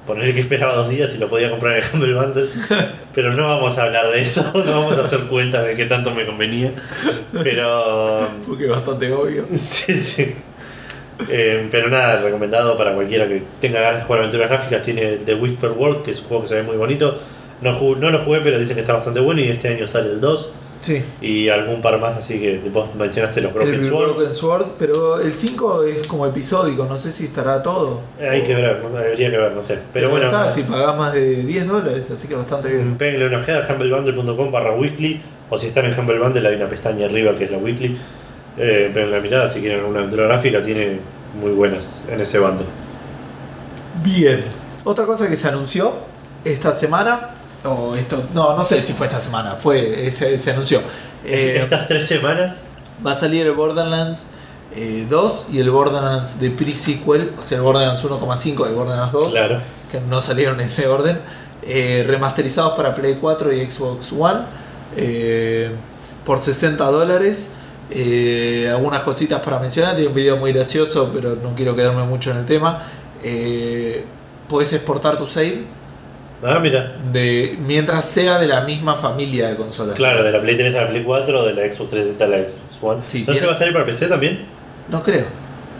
Poner 0.06 0.34
que 0.34 0.40
esperaba 0.40 0.74
dos 0.74 0.88
días 0.88 1.14
y 1.14 1.18
lo 1.18 1.28
podía 1.28 1.50
comprar 1.50 1.76
en 1.76 1.84
el 1.84 1.88
Humble 1.92 2.14
Bundle. 2.14 2.48
Pero 3.14 3.32
no 3.32 3.46
vamos 3.46 3.76
a 3.78 3.84
hablar 3.84 4.10
de 4.10 4.20
eso, 4.20 4.50
no 4.54 4.80
vamos 4.80 4.98
a 4.98 5.02
hacer 5.02 5.20
cuenta 5.20 5.62
de 5.62 5.74
qué 5.74 5.86
tanto 5.86 6.10
me 6.10 6.26
convenía. 6.26 6.72
Pero. 7.42 8.28
Porque 8.46 8.64
es 8.64 8.70
bastante 8.70 9.12
obvio. 9.12 9.46
Sí, 9.56 9.94
sí. 9.94 10.34
Eh, 11.28 11.68
pero 11.70 11.90
nada, 11.90 12.22
recomendado 12.22 12.78
para 12.78 12.94
cualquiera 12.94 13.28
que 13.28 13.42
tenga 13.60 13.82
ganas 13.82 14.00
de 14.00 14.06
jugar 14.06 14.20
aventuras 14.20 14.48
gráficas. 14.48 14.82
Tiene 14.82 15.16
The 15.18 15.34
Whisper 15.34 15.70
World, 15.72 16.02
que 16.02 16.12
es 16.12 16.20
un 16.20 16.28
juego 16.28 16.42
que 16.44 16.48
se 16.48 16.54
ve 16.54 16.62
muy 16.62 16.78
bonito. 16.78 17.20
No, 17.60 17.72
no 17.96 18.10
lo 18.10 18.18
jugué, 18.20 18.40
pero 18.40 18.58
dicen 18.58 18.74
que 18.74 18.80
está 18.80 18.94
bastante 18.94 19.20
bueno 19.20 19.42
y 19.42 19.48
este 19.48 19.68
año 19.68 19.86
sale 19.86 20.10
el 20.12 20.20
2. 20.20 20.52
Sí. 20.80 21.04
Y 21.20 21.48
algún 21.50 21.82
par 21.82 22.00
más, 22.00 22.16
así 22.16 22.38
que 22.40 22.58
vos 22.72 22.94
mencionaste 22.94 23.42
los 23.42 23.52
Broken 23.52 23.84
Swords. 23.86 24.14
Broken 24.16 24.32
Sword, 24.32 24.66
pero 24.78 25.20
el 25.20 25.34
5 25.34 25.82
es 25.84 26.06
como 26.06 26.26
episódico, 26.26 26.86
no 26.86 26.96
sé 26.96 27.12
si 27.12 27.24
estará 27.26 27.62
todo. 27.62 28.00
Eh, 28.18 28.28
Hay 28.28 28.42
que 28.42 28.54
ver, 28.54 28.82
no- 28.82 28.88
debería 28.98 29.30
que 29.30 29.36
ver, 29.36 29.52
no 29.52 29.62
sé. 29.62 29.78
Pero, 29.92 30.08
bueno, 30.08 30.24
está, 30.26 30.48
si 30.48 30.62
pagás 30.62 30.96
más 30.96 31.12
de 31.12 31.42
10 31.44 31.68
dólares, 31.68 32.10
así 32.10 32.26
que 32.28 32.34
bastante 32.34 32.70
bien. 32.70 32.96
Péguenle 32.96 33.26
una 33.26 33.38
ojeada 33.38 33.66
a 33.68 33.72
humblebundle.com 33.72 34.50
barra 34.50 34.72
weekly. 34.74 35.20
O 35.50 35.58
si 35.58 35.66
están 35.66 35.84
en 35.84 35.98
Humble 35.98 36.18
Bundle, 36.18 36.48
hay 36.48 36.54
una 36.54 36.68
pestaña 36.68 37.06
arriba 37.06 37.34
que 37.34 37.44
es 37.44 37.50
la 37.50 37.58
weekly. 37.58 37.98
Eh, 38.56 38.90
peguen 38.94 39.10
la 39.10 39.20
mirada 39.20 39.48
si 39.48 39.60
quieren 39.60 39.80
alguna 39.80 39.98
aventura 39.98 40.24
gráfica, 40.24 40.62
tiene 40.62 40.98
muy 41.40 41.50
buenas 41.52 42.04
en 42.08 42.20
ese 42.20 42.38
bando. 42.38 42.64
Bien. 44.02 44.44
Otra 44.84 45.04
cosa 45.06 45.28
que 45.28 45.36
se 45.36 45.48
anunció 45.48 45.92
esta 46.44 46.72
semana, 46.72 47.30
o 47.64 47.94
esto, 47.94 48.22
no, 48.34 48.56
no 48.56 48.64
sé 48.64 48.80
si 48.82 48.92
fue 48.92 49.06
esta 49.06 49.20
semana, 49.20 49.56
fue, 49.56 50.10
se, 50.10 50.38
se 50.38 50.50
anunció. 50.52 50.80
Eh, 51.24 51.60
Estas 51.62 51.86
tres 51.86 52.06
semanas, 52.06 52.56
va 53.04 53.12
a 53.12 53.14
salir 53.14 53.46
el 53.46 53.52
Borderlands 53.52 54.30
eh, 54.74 55.06
2 55.08 55.46
y 55.52 55.58
el 55.58 55.70
Borderlands 55.70 56.40
de 56.40 56.50
pre-sequel, 56.50 57.34
o 57.38 57.42
sea, 57.42 57.58
el 57.58 57.64
Borderlands 57.64 58.04
1,5 58.04 58.46
y 58.46 58.68
el 58.68 58.74
Borderlands 58.74 59.12
2, 59.12 59.32
claro. 59.32 59.60
que 59.90 60.00
no 60.00 60.20
salieron 60.20 60.60
en 60.60 60.66
ese 60.66 60.86
orden, 60.88 61.20
eh, 61.62 62.04
remasterizados 62.06 62.72
para 62.74 62.94
Play 62.94 63.18
4 63.20 63.52
y 63.52 63.70
Xbox 63.70 64.12
One 64.12 64.40
eh, 64.96 65.70
por 66.24 66.38
60 66.38 66.84
dólares. 66.86 67.52
Eh, 67.92 68.68
algunas 68.70 69.02
cositas 69.02 69.40
para 69.40 69.58
mencionar, 69.58 69.94
tiene 69.94 70.08
un 70.08 70.14
video 70.14 70.36
muy 70.36 70.52
gracioso, 70.52 71.10
pero 71.12 71.36
no 71.36 71.54
quiero 71.54 71.74
quedarme 71.74 72.04
mucho 72.04 72.30
en 72.30 72.38
el 72.38 72.46
tema. 72.46 72.82
Eh, 73.22 74.04
puedes 74.48 74.72
exportar 74.72 75.16
tu 75.18 75.26
save 75.26 75.64
Ah, 76.42 76.58
mira. 76.58 76.96
de, 77.12 77.58
mientras 77.66 78.04
sea 78.06 78.38
de 78.38 78.48
la 78.48 78.62
misma 78.62 78.94
familia 78.94 79.48
de 79.48 79.56
consolas. 79.56 79.94
Claro, 79.96 80.24
de 80.24 80.32
la 80.32 80.40
Play 80.40 80.56
3 80.56 80.74
a 80.76 80.82
la 80.82 80.88
Play 80.90 81.02
4, 81.04 81.44
de 81.46 81.52
la 81.54 81.62
Xbox 81.72 81.90
360 81.90 82.24
a 82.24 82.28
la 82.28 82.36
Xbox 82.48 82.82
One. 82.82 83.00
Sí, 83.04 83.20
¿No 83.20 83.26
se 83.26 83.32
tiene- 83.32 83.46
va 83.46 83.52
a 83.54 83.58
salir 83.58 83.72
para 83.74 83.84
PC 83.84 84.06
también? 84.06 84.46
No 84.88 85.02
creo, 85.02 85.26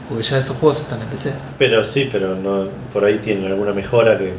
porque 0.08 0.22
ya 0.22 0.38
esos 0.38 0.56
juegos 0.56 0.80
están 0.80 1.00
en 1.00 1.08
PC. 1.08 1.32
Pero 1.58 1.82
sí, 1.84 2.08
pero 2.12 2.34
no, 2.34 2.68
por 2.92 3.04
ahí 3.04 3.18
tienen 3.18 3.46
alguna 3.46 3.72
mejora 3.72 4.18
que. 4.18 4.32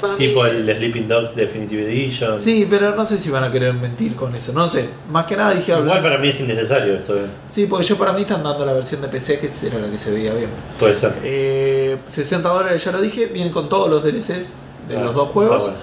Para 0.00 0.14
Tipo 0.16 0.42
mí- 0.44 0.50
el 0.50 0.76
Sleeping 0.76 1.08
Dogs 1.08 1.34
Definitive 1.34 1.84
Edition. 1.90 2.38
Sí, 2.38 2.66
pero 2.68 2.94
no 2.94 3.06
sé 3.06 3.16
si 3.16 3.30
van 3.30 3.44
a 3.44 3.50
querer 3.50 3.72
mentir 3.72 4.14
con 4.14 4.34
eso. 4.34 4.52
No 4.52 4.66
sé. 4.66 4.90
Más 5.10 5.24
que 5.24 5.36
nada 5.36 5.54
dije 5.54 5.72
Igual 5.72 5.88
hablar. 5.88 6.02
para 6.02 6.18
mí 6.18 6.28
es 6.28 6.38
innecesario 6.40 6.96
esto, 6.96 7.16
eh. 7.16 7.20
Sí, 7.48 7.64
porque 7.64 7.86
yo 7.86 7.96
para 7.96 8.12
mí 8.12 8.20
están 8.20 8.42
dando 8.42 8.66
la 8.66 8.74
versión 8.74 9.00
de 9.00 9.08
PC 9.08 9.38
que 9.38 9.48
era 9.66 9.78
la 9.78 9.90
que 9.90 9.98
se 9.98 10.10
veía 10.10 10.34
bien. 10.34 10.50
puede 10.78 10.94
ser. 10.94 11.12
Eh, 11.24 11.96
60 12.08 12.46
dólares, 12.46 12.84
ya 12.84 12.92
lo 12.92 13.00
dije. 13.00 13.24
Vienen 13.26 13.50
con 13.54 13.70
todos 13.70 13.88
los 13.88 14.04
DLCs 14.04 14.52
de 14.88 15.00
los 15.00 15.14
dos 15.14 15.28
juegos. 15.30 15.62
bueno. 15.62 15.76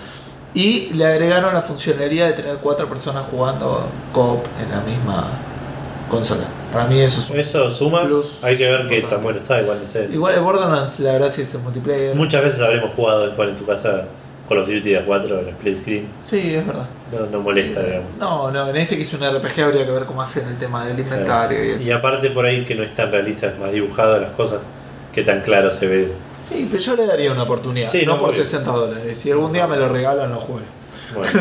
Y 0.55 0.93
le 0.93 1.05
agregaron 1.05 1.53
la 1.53 1.63
funcionalidad 1.63 2.27
de 2.27 2.33
tener 2.33 2.57
cuatro 2.57 2.87
personas 2.87 3.25
jugando 3.29 3.87
co-op 4.11 4.45
en 4.63 4.69
la 4.69 4.81
misma 4.81 5.23
consola. 6.09 6.43
Para 6.71 6.85
mí 6.85 6.99
eso 6.99 7.19
es 7.19 7.29
un... 7.29 7.39
Eso 7.39 7.69
suma, 7.69 8.03
Plus 8.05 8.43
hay 8.43 8.55
que 8.55 8.67
ver 8.69 8.85
qué 8.87 9.01
tan 9.01 9.21
bueno 9.21 9.39
está, 9.39 9.61
igual 9.61 9.79
no 9.81 9.87
sé. 9.87 10.07
Igual 10.11 10.35
el 10.35 10.41
Borderlands, 10.41 10.99
la 10.99 11.13
gracia 11.13 11.43
es 11.43 11.55
el 11.55 11.61
multiplayer. 11.61 12.15
Muchas 12.15 12.43
veces 12.43 12.61
habremos 12.61 12.93
jugado 12.93 13.31
igual 13.31 13.49
en 13.49 13.55
tu 13.55 13.65
casa 13.65 14.05
Call 14.47 14.59
of 14.59 14.67
Duty 14.67 14.95
a 14.95 15.05
4 15.05 15.39
en 15.39 15.47
el 15.47 15.53
split 15.53 15.81
screen. 15.81 16.07
Sí, 16.19 16.55
es 16.55 16.67
verdad. 16.67 16.87
No, 17.11 17.25
no 17.27 17.39
molesta, 17.39 17.81
digamos. 17.81 18.17
No, 18.17 18.51
no, 18.51 18.69
en 18.69 18.75
este 18.75 18.95
que 18.95 19.03
es 19.03 19.13
un 19.13 19.21
RPG 19.21 19.63
habría 19.63 19.85
que 19.85 19.91
ver 19.91 20.05
cómo 20.05 20.21
hacen 20.21 20.47
el 20.47 20.57
tema 20.57 20.85
del 20.85 20.99
inventario 20.99 21.63
y 21.63 21.69
eso. 21.69 21.87
Y 21.87 21.91
aparte 21.91 22.29
por 22.29 22.45
ahí 22.45 22.65
que 22.65 22.75
no 22.75 22.83
es 22.83 22.93
tan 22.93 23.11
realista, 23.11 23.47
es 23.47 23.57
más 23.57 23.71
dibujado 23.71 24.19
las 24.19 24.31
cosas, 24.31 24.61
que 25.13 25.23
tan 25.23 25.41
claro 25.41 25.71
se 25.71 25.87
ve. 25.87 26.11
Sí, 26.43 26.67
pero 26.69 26.81
yo 26.83 26.95
le 26.95 27.05
daría 27.07 27.31
una 27.31 27.43
oportunidad. 27.43 27.89
Sí, 27.89 28.05
no, 28.05 28.13
no, 28.13 28.19
por 28.19 28.29
obvio. 28.29 28.43
60 28.43 28.69
dólares. 28.71 29.17
Si 29.17 29.31
algún 29.31 29.51
día 29.53 29.65
me 29.65 29.77
lo 29.77 29.89
regalan, 29.89 30.29
lo 30.31 30.37
juego. 30.39 30.61
Bueno, 31.15 31.31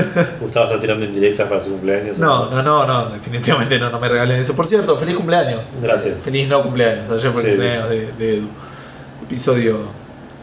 Gustavo 0.41 0.67
está 0.67 0.81
tirando 0.81 1.05
indirectas 1.07 1.49
para 1.49 1.61
su 1.63 1.71
cumpleaños. 1.71 2.19
No, 2.19 2.51
no, 2.51 2.63
no, 2.63 2.87
no, 2.87 3.07
definitivamente 3.07 3.79
no, 3.79 3.89
no 3.91 3.99
me 3.99 4.09
regalen 4.09 4.39
eso. 4.39 4.55
Por 4.55 4.67
cierto, 4.67 4.97
feliz 4.99 5.15
cumpleaños. 5.17 5.81
Gracias. 5.83 6.17
Eh, 6.17 6.19
Feliz 6.23 6.47
no 6.49 6.63
cumpleaños. 6.63 7.11
Ayer 7.11 7.31
fue 7.31 7.43
Sí, 7.43 7.49
el 7.49 7.55
cumpleaños 7.57 7.89
de, 7.89 8.13
de 8.13 8.37
Edu. 8.37 8.49
Episodio 9.25 9.79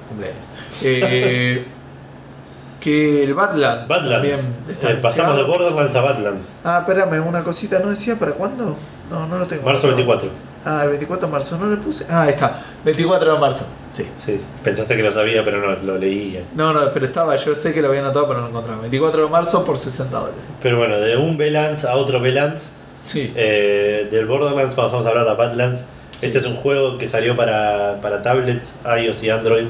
cumpleaños. 0.08 0.50
Eh, 0.82 1.66
que 2.80 3.24
el 3.24 3.34
Badlands, 3.34 3.88
Badlands. 3.90 4.12
también 4.12 4.56
está 4.68 4.92
Eh, 4.92 4.96
pasamos 4.96 5.36
de. 5.38 5.44
Borderlands 5.44 5.96
a 5.96 6.02
Badlands. 6.02 6.56
Ah, 6.64 6.80
espérame, 6.88 7.20
una 7.28 7.44
cosita, 7.44 7.80
¿no 7.80 7.90
decía 7.90 8.18
para 8.18 8.32
cuándo? 8.32 8.78
No, 9.12 9.28
no 9.28 9.38
lo 9.38 9.48
tengo. 9.48 9.64
Marzo 9.64 9.88
anotado. 9.88 10.08
24. 10.08 10.30
Ah, 10.66 10.82
el 10.84 10.90
24 10.90 11.28
de 11.28 11.32
marzo, 11.32 11.58
¿no 11.58 11.68
le 11.70 11.78
puse? 11.78 12.06
Ah, 12.10 12.24
ahí 12.24 12.30
está. 12.32 12.62
24 12.84 13.34
de 13.34 13.40
marzo, 13.40 13.66
sí. 13.94 14.06
Sí, 14.26 14.38
pensaste 14.64 14.96
que 14.96 15.04
lo 15.04 15.12
sabía, 15.12 15.44
pero 15.44 15.60
no, 15.60 15.76
lo 15.84 15.98
leí. 15.98 16.44
No, 16.56 16.74
no, 16.74 16.92
pero 16.94 17.06
estaba, 17.06 17.36
yo 17.36 17.56
sé 17.56 17.74
que 17.74 17.82
lo 17.82 17.90
había 17.90 18.02
anotado, 18.02 18.28
pero 18.28 18.40
no 18.40 18.46
lo 18.46 18.50
encontraba. 18.52 18.82
24 18.82 19.24
de 19.24 19.30
marzo 19.30 19.66
por 19.66 19.78
60 19.78 20.18
dólares. 20.18 20.42
Pero 20.62 20.78
bueno, 20.78 21.00
de 21.00 21.18
un 21.18 21.38
Belance 21.38 21.88
a 21.88 21.96
otro 21.96 22.20
Belance, 22.20 22.72
Sí. 23.06 23.34
Eh, 23.36 24.08
del 24.12 24.28
Borderlands 24.28 24.76
pasamos 24.76 25.04
a 25.08 25.10
hablar 25.10 25.26
de 25.26 25.34
Badlands. 25.34 25.86
Sí. 26.20 26.28
Este 26.28 26.38
es 26.38 26.46
un 26.46 26.56
juego 26.56 27.00
que 27.00 27.08
salió 27.08 27.36
para, 27.36 28.00
para 28.02 28.22
tablets, 28.22 28.76
iOS 28.86 29.24
y 29.24 29.30
Android 29.32 29.66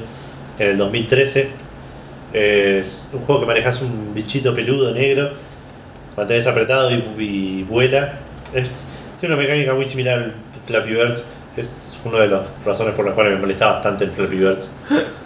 en 0.58 0.68
el 0.68 0.76
2013. 0.76 1.48
Es 2.34 3.08
un 3.14 3.20
juego 3.20 3.40
que 3.40 3.46
manejas 3.46 3.80
un 3.80 4.12
bichito 4.14 4.54
peludo 4.54 4.92
negro, 4.92 5.30
mantienes 6.18 6.46
apretado 6.46 6.90
y, 6.90 7.02
y 7.18 7.62
vuela. 7.62 8.18
Es, 8.54 8.86
tiene 9.18 9.34
una 9.34 9.42
mecánica 9.42 9.72
muy 9.72 9.86
similar 9.86 10.18
al 10.18 10.34
Flappy 10.66 10.90
Birds. 10.92 11.24
Es 11.56 12.00
una 12.04 12.20
de 12.20 12.28
las 12.28 12.42
razones 12.64 12.94
por 12.94 13.04
las 13.04 13.14
cuales 13.14 13.34
me 13.34 13.40
molesta 13.40 13.66
bastante 13.66 14.04
el 14.04 14.12
Flappy 14.12 14.36
Birds. 14.36 14.70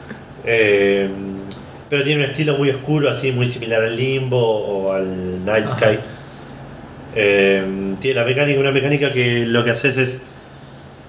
Eh, 0.47 1.09
pero 1.89 2.05
tiene 2.05 2.23
un 2.23 2.31
estilo 2.31 2.59
muy 2.59 2.69
oscuro, 2.69 3.09
así 3.09 3.33
muy 3.33 3.49
similar 3.49 3.83
al 3.83 3.97
Limbo 3.97 4.39
o 4.39 4.93
al 4.93 5.43
Night 5.43 5.65
Ajá. 5.65 5.75
Sky. 5.75 5.99
Eh, 7.15 7.89
tiene 7.99 8.21
la 8.21 8.27
mecánica, 8.27 8.61
una 8.61 8.71
mecánica 8.71 9.11
que 9.11 9.47
lo 9.47 9.65
que 9.65 9.71
haces 9.71 9.97
es 9.97 10.21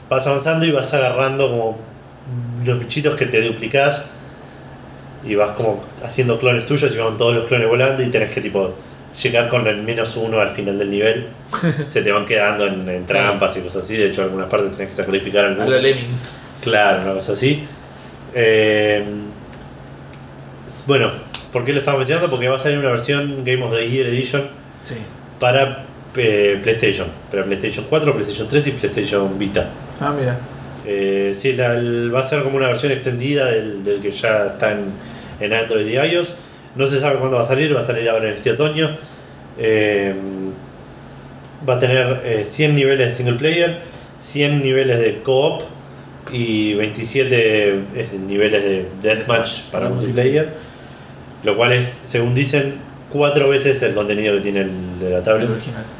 vas 0.09 0.25
avanzando 0.27 0.65
y 0.65 0.71
vas 0.71 0.93
agarrando 0.93 1.49
como 1.49 1.75
los 2.63 2.79
bichitos 2.79 3.15
que 3.15 3.25
te 3.25 3.41
duplicás 3.41 4.03
y 5.23 5.35
vas 5.35 5.51
como 5.51 5.83
haciendo 6.03 6.39
clones 6.39 6.65
tuyos 6.65 6.93
y 6.93 6.97
van 6.97 7.17
todos 7.17 7.35
los 7.35 7.45
clones 7.45 7.67
volando 7.67 8.03
y 8.03 8.07
tenés 8.07 8.29
que 8.29 8.41
tipo 8.41 8.75
llegar 9.21 9.47
con 9.47 9.65
el 9.67 9.81
menos 9.83 10.15
uno 10.17 10.39
al 10.39 10.51
final 10.51 10.77
del 10.77 10.89
nivel. 10.91 11.27
Se 11.87 12.01
te 12.01 12.11
van 12.11 12.25
quedando 12.25 12.65
en, 12.67 12.87
en 12.89 13.05
trampas 13.05 13.55
y 13.57 13.61
cosas 13.61 13.83
así. 13.83 13.95
De 13.97 14.07
hecho, 14.07 14.21
en 14.21 14.27
algunas 14.27 14.49
partes 14.49 14.71
tenés 14.71 14.89
que 14.89 14.95
sacrificar 15.03 15.45
A 15.45 15.47
algunos. 15.49 15.69
los 15.69 15.81
Lemmings. 15.81 16.41
Claro, 16.61 17.03
una 17.03 17.13
cosa 17.13 17.33
así. 17.33 17.63
Eh, 18.33 19.03
bueno, 20.87 21.11
¿por 21.51 21.63
qué 21.63 21.71
lo 21.73 21.79
estamos 21.79 21.99
mencionando? 21.99 22.29
Porque 22.29 22.47
va 22.49 22.57
a 22.57 22.59
salir 22.59 22.79
una 22.79 22.89
versión 22.91 23.43
Game 23.43 23.63
of 23.63 23.73
the 23.73 23.89
Year 23.89 24.07
Edition 24.07 24.47
Sí. 24.81 24.95
para 25.39 25.85
eh, 26.15 26.59
PlayStation. 26.63 27.07
Para 27.31 27.43
PlayStation 27.43 27.85
4, 27.89 28.13
PlayStation 28.13 28.47
3 28.47 28.67
y 28.67 28.71
PlayStation 28.71 29.37
Vita. 29.39 29.69
Ah, 29.99 30.13
mira. 30.17 30.37
Eh, 30.85 31.33
sí, 31.35 31.53
la- 31.53 31.73
el- 31.75 32.13
va 32.13 32.21
a 32.21 32.23
ser 32.23 32.43
como 32.43 32.57
una 32.57 32.67
versión 32.67 32.91
extendida 32.91 33.45
del, 33.47 33.83
del 33.83 33.99
que 34.01 34.11
ya 34.11 34.45
está 34.47 34.71
en, 34.73 34.85
en 35.39 35.53
Android 35.53 35.87
y 35.87 35.95
iOS. 35.97 36.33
No 36.75 36.87
se 36.87 36.99
sabe 36.99 37.17
cuándo 37.19 37.37
va 37.37 37.43
a 37.43 37.47
salir, 37.47 37.75
va 37.75 37.81
a 37.81 37.85
salir 37.85 38.07
ahora 38.09 38.29
en 38.29 38.35
este 38.35 38.51
otoño. 38.51 38.97
Eh, 39.57 40.13
va 41.67 41.75
a 41.75 41.79
tener 41.79 42.21
eh, 42.23 42.45
100 42.45 42.75
niveles 42.75 43.09
de 43.09 43.13
single 43.13 43.37
player, 43.37 43.77
100 44.19 44.61
niveles 44.61 44.99
de 44.99 45.21
co-op 45.21 45.63
y 46.31 46.73
27 46.73 47.35
eh, 47.35 48.07
niveles 48.27 48.63
de 48.63 48.85
deathmatch 49.01 49.61
para 49.71 49.85
para 49.85 49.89
multiplayer. 49.89 50.53
Lo 51.43 51.55
cual 51.55 51.73
es, 51.73 51.87
según 51.87 52.33
dicen, 52.33 52.75
cuatro 53.09 53.47
veces 53.47 53.81
el 53.81 53.93
contenido 53.93 54.35
que 54.35 54.41
tiene 54.41 54.61
el 54.61 54.99
de 54.99 55.09
la 55.11 55.23
tablet. 55.23 55.49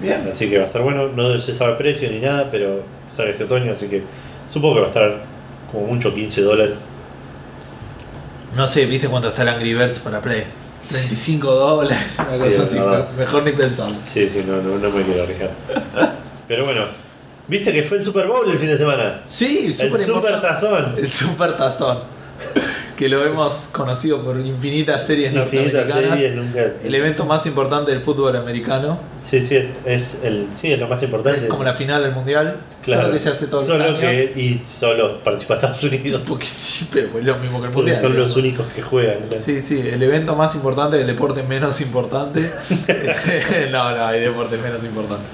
Bien. 0.02 0.28
Así 0.28 0.50
que 0.50 0.58
va 0.58 0.64
a 0.64 0.68
estar 0.68 0.82
bueno. 0.82 1.08
No 1.10 1.38
se 1.38 1.54
sabe 1.54 1.76
precio 1.76 2.10
ni 2.10 2.20
nada, 2.20 2.50
pero 2.52 2.84
sale 3.08 3.32
este 3.32 3.44
otoño, 3.44 3.72
así 3.72 3.88
que 3.88 4.04
supongo 4.48 4.76
que 4.76 4.82
va 4.82 4.88
a 4.88 4.90
estar 4.90 5.22
como 5.72 5.88
mucho 5.88 6.14
15 6.14 6.42
dólares. 6.42 6.76
No 8.56 8.68
sé, 8.68 8.86
¿viste 8.86 9.08
cuánto 9.08 9.28
está 9.30 9.44
el 9.44 9.50
Angry 9.50 9.74
Birds 9.74 10.00
para 10.00 10.22
Play? 10.22 10.44
25 10.92 11.52
dólares, 11.52 12.18
una 12.20 12.38
cosa 12.38 12.62
así. 12.64 12.80
Mejor 13.18 13.44
ni 13.44 13.52
pensarlo. 13.52 13.96
Sí, 14.04 14.28
sí, 14.30 14.44
no, 14.48 14.58
no, 14.58 14.78
no 14.78 14.90
me 14.90 15.04
quiero 15.04 15.24
arriesgar. 15.24 15.52
Pero 16.48 16.66
bueno, 16.66 16.86
viste 17.48 17.72
que 17.72 17.84
fue 17.84 17.98
el 17.98 18.04
Super 18.04 18.28
Bowl 18.28 18.50
el 18.50 18.60
fin 18.60 18.68
de 18.68 18.78
semana. 18.78 19.22
Sí, 19.26 19.66
El 19.68 19.74
súper 19.74 20.04
Super. 20.04 20.42
Tazón. 20.42 20.96
El 20.98 21.12
Super 21.12 21.58
Tazón. 21.58 22.00
Que 22.96 23.10
lo 23.10 23.26
hemos 23.26 23.68
conocido 23.74 24.22
por 24.24 24.40
infinitas 24.40 25.06
series 25.06 25.34
Infinitas 25.34 25.74
norteamericanas. 25.86 26.18
series, 26.18 26.36
nunca. 26.36 26.72
El 26.82 26.96
evento 26.96 27.26
más 27.26 27.46
importante 27.46 27.92
del 27.92 28.00
fútbol 28.02 28.36
americano. 28.38 29.00
Sí, 29.22 29.42
sí, 29.42 29.58
es, 29.58 29.68
es 29.86 30.18
el, 30.24 30.48
sí, 30.56 30.72
es 30.72 30.80
lo 30.80 30.88
más 30.88 31.04
importante. 31.04 31.42
Es 31.42 31.46
como 31.48 31.66
la 31.66 31.74
final 31.74 32.04
del 32.04 32.14
mundial. 32.14 32.62
Claro. 32.86 33.02
Solo 33.02 33.14
que 33.14 33.20
se 33.20 33.30
hace 33.30 33.48
todos 33.48 33.66
Solo 33.66 33.80
los 33.92 34.00
años. 34.02 34.12
que- 34.12 34.34
y 34.40 34.62
solo 34.66 35.22
participa 35.24 35.56
Estados 35.56 35.84
Unidos. 35.84 36.22
Porque 36.28 36.46
sí, 36.46 36.88
pero 36.90 37.10
es 37.20 37.26
lo 37.26 37.36
mismo 37.36 37.60
que 37.60 37.68
el 37.68 37.74
Porque 37.74 37.92
mundial. 37.92 38.02
son 38.02 38.16
los 38.18 38.36
únicos 38.38 38.66
que 38.74 38.82
juegan. 38.82 39.24
claro. 39.28 39.44
Sí, 39.44 39.60
sí, 39.60 39.78
el 39.92 40.02
evento 40.02 40.34
más 40.38 40.56
importante, 40.56 41.02
el 41.02 41.08
deporte 41.08 41.44
menos 41.44 41.82
importante. 41.82 42.40
no, 43.72 43.92
no, 43.96 44.06
hay 44.06 44.22
deportes 44.22 44.62
menos 44.62 44.84
importantes. 44.86 45.32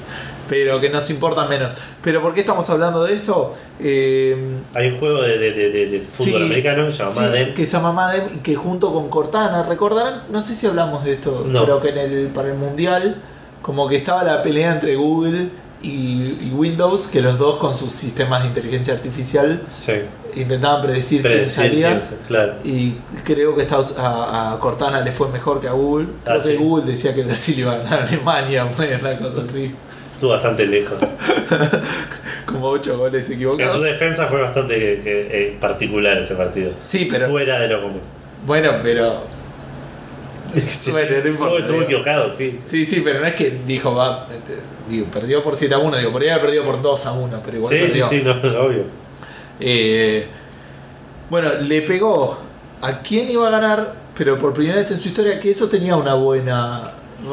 Pero 0.52 0.82
que 0.82 0.90
nos 0.90 1.10
importan 1.10 1.48
menos. 1.48 1.72
¿Pero 2.04 2.22
por 2.22 2.34
qué 2.34 2.42
estamos 2.42 2.70
hablando 2.70 3.06
de 3.06 3.14
esto? 3.14 3.54
Eh, 3.80 4.36
Hay 4.74 4.90
un 4.90 5.00
juego 5.00 5.22
de, 5.22 5.38
de, 5.38 5.52
de, 5.54 5.70
de- 5.72 5.86
de 5.90 6.00
fútbol 6.00 6.28
sí, 6.40 6.44
americano 6.44 6.92
sí, 6.92 7.02
Madden. 7.16 7.54
que 7.54 7.66
se 7.66 7.72
llama 7.78 7.94
Madden 7.94 8.24
y 8.36 8.38
que 8.40 8.56
junto 8.56 8.92
con 8.92 9.08
Cortana, 9.10 9.64
recordarán, 9.64 10.24
no 10.30 10.42
sé 10.42 10.54
si 10.54 10.68
hablamos 10.68 11.06
de 11.06 11.14
esto, 11.14 11.46
No. 11.48 11.62
pero 11.62 11.80
que 11.82 11.90
en 11.92 11.98
el, 12.00 12.28
para 12.28 12.50
el 12.50 12.56
mundial, 12.56 13.22
como 13.62 13.88
que 13.88 13.96
estaba 13.96 14.26
la 14.26 14.44
pelea 14.44 14.74
entre 14.74 14.96
Google 14.98 15.48
y, 15.82 16.38
y 16.42 16.52
Windows, 16.54 17.08
que 17.08 17.22
los 17.22 17.40
dos 17.40 17.56
con 17.56 17.74
sus 17.74 17.94
sistemas 17.94 18.42
de 18.42 18.50
inteligencia 18.50 18.94
artificial 18.94 19.62
Sí, 19.70 19.94
intentaban 20.36 20.82
predecir 20.82 21.22
quién 21.22 21.34
predecir 21.34 21.64
salía. 21.64 21.88
quién 21.92 22.02
se- 22.02 22.28
claro. 22.28 22.54
Y 22.66 22.98
creo 23.24 23.56
que 23.56 23.62
Estados- 23.64 23.98
a, 23.98 24.52
a 24.52 24.60
Cortana 24.60 25.00
le 25.00 25.14
fue 25.14 25.30
mejor 25.30 25.62
que 25.62 25.70
a 25.70 25.72
Google. 25.72 26.08
Creo 26.26 26.36
Ah, 26.38 26.44
que 26.44 26.50
sí. 26.52 26.56
Google 26.58 26.92
decía 26.92 27.16
que 27.16 27.24
Brasil 27.24 27.58
iba 27.58 27.72
a 27.72 27.78
ganar 27.78 28.02
a 28.02 28.04
Alemania, 28.04 28.66
una 28.78 29.18
cosa 29.18 29.44
así. 29.50 29.74
Estuvo 30.22 30.34
bastante 30.34 30.68
lejos. 30.68 31.00
Como 32.46 32.68
8 32.70 32.96
goles 32.96 33.22
En 33.22 33.26
su 33.26 33.34
equivocados. 33.34 33.82
defensa 33.82 34.28
fue 34.28 34.40
bastante 34.40 34.76
que, 34.76 35.00
eh, 35.32 35.58
particular 35.60 36.16
ese 36.20 36.36
partido. 36.36 36.74
Sí, 36.86 37.08
pero. 37.10 37.28
Fuera 37.28 37.60
de 37.60 37.68
lo 37.68 37.82
común. 37.82 38.02
Bueno, 38.46 38.74
pero. 38.84 39.24
Sí, 40.68 40.92
Bueno, 40.92 41.08
sí, 41.10 41.16
no 41.24 41.30
importa, 41.30 41.60
estuvo 41.60 41.82
equivocado, 41.82 42.36
sí. 42.36 42.60
Sí, 42.64 42.84
sí, 42.86 43.02
pero 43.04 43.22
no 43.22 43.26
es 43.26 43.34
que 43.36 43.62
dijo, 43.66 43.96
va. 43.96 44.28
eh, 44.30 44.60
Digo, 44.88 45.08
perdió 45.08 45.42
por 45.42 45.56
7 45.58 45.74
a 45.74 45.78
1. 45.80 45.98
Digo, 45.98 46.12
podría 46.12 46.34
haber 46.36 46.46
perdido 46.46 46.66
por 46.66 46.80
2 46.84 47.06
a 47.08 47.14
1, 47.14 47.42
pero 47.44 47.58
igual 47.58 47.74
Sí, 47.74 47.80
sí, 47.80 47.88
perdió. 47.88 48.10
sí, 48.10 48.22
no, 48.24 48.36
no, 48.36 48.60
obvio. 48.68 48.84
Eh, 49.60 50.28
bueno, 51.32 51.50
le 51.62 51.82
pegó 51.82 52.38
a 52.82 53.00
quién 53.02 53.28
iba 53.32 53.48
a 53.48 53.50
ganar, 53.50 53.96
pero 54.16 54.38
por 54.38 54.54
primera 54.54 54.76
vez 54.76 54.92
en 54.92 55.00
su 55.00 55.08
historia, 55.08 55.40
que 55.40 55.50
eso 55.50 55.68
tenía 55.68 55.96
una 55.96 56.14
buena 56.14 56.84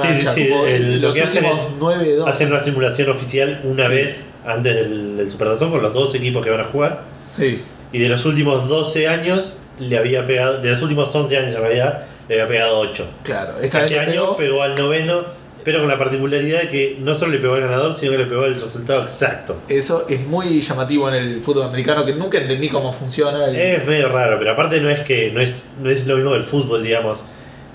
Sí, 0.00 0.08
racha. 0.08 0.32
sí, 0.32 0.42
sí, 0.44 0.48
como 0.50 0.66
el- 0.66 1.00
lo 1.00 1.08
los 1.08 1.16
que 1.16 1.22
hacen 1.22 1.44
últimos 1.44 1.66
es- 1.66 1.72
9-2. 1.78 2.28
Hacen 2.28 2.48
una 2.48 2.60
simulación 2.60 3.08
oficial 3.10 3.60
una 3.64 3.84
Sí. 3.88 3.94
vez 3.94 4.24
antes 4.46 4.74
del, 4.74 5.16
del 5.16 5.30
Supertazón 5.30 5.70
con 5.70 5.82
los 5.82 5.92
dos 5.94 6.14
equipos 6.14 6.44
que 6.44 6.50
van 6.50 6.60
a 6.60 6.64
jugar. 6.64 7.02
Sí, 7.30 7.62
Y 7.92 7.98
de 8.00 8.08
los 8.10 8.24
últimos 8.26 8.68
12 8.68 9.08
años 9.08 9.54
le 9.78 9.96
había 9.96 10.26
pegado, 10.26 10.60
de 10.60 10.68
los 10.70 10.82
últimos 10.82 11.14
11 11.14 11.38
años 11.38 11.54
en 11.54 11.60
realidad, 11.62 12.02
le 12.28 12.34
había 12.34 12.46
pegado 12.48 12.78
8. 12.80 13.06
claro. 13.22 13.52
Esta 13.60 13.82
Este 13.84 13.94
vez 13.98 14.08
año 14.08 14.22
pegó. 14.22 14.36
pegó 14.36 14.62
al 14.62 14.74
noveno, 14.74 15.22
pero 15.64 15.78
con 15.80 15.88
la 15.88 15.96
particularidad 15.98 16.62
de 16.62 16.68
que 16.68 16.96
no 17.00 17.14
solo 17.14 17.32
le 17.32 17.38
pegó 17.38 17.54
al 17.54 17.62
ganador, 17.62 17.96
sino 17.96 18.12
que 18.12 18.18
le 18.18 18.24
pegó 18.26 18.44
el 18.44 18.60
resultado 18.60 19.02
exacto. 19.02 19.56
Eso 19.68 20.04
es 20.08 20.20
muy 20.26 20.60
llamativo 20.60 21.08
en 21.08 21.14
el 21.14 21.40
fútbol 21.40 21.64
americano, 21.64 22.04
que 22.04 22.14
nunca 22.14 22.38
entendí 22.38 22.68
cómo 22.68 22.92
funciona. 22.92 23.46
el- 23.46 23.56
Es 23.56 23.86
medio 23.86 24.08
raro, 24.10 24.38
pero 24.38 24.52
aparte 24.52 24.80
no 24.82 24.88
es 24.90 25.00
que 25.00 25.30
no 25.32 25.40
es, 25.40 25.70
no 25.80 25.88
es 25.90 26.06
lo 26.06 26.16
mismo 26.16 26.32
del 26.34 26.44
fútbol, 26.44 26.82
digamos, 26.82 27.22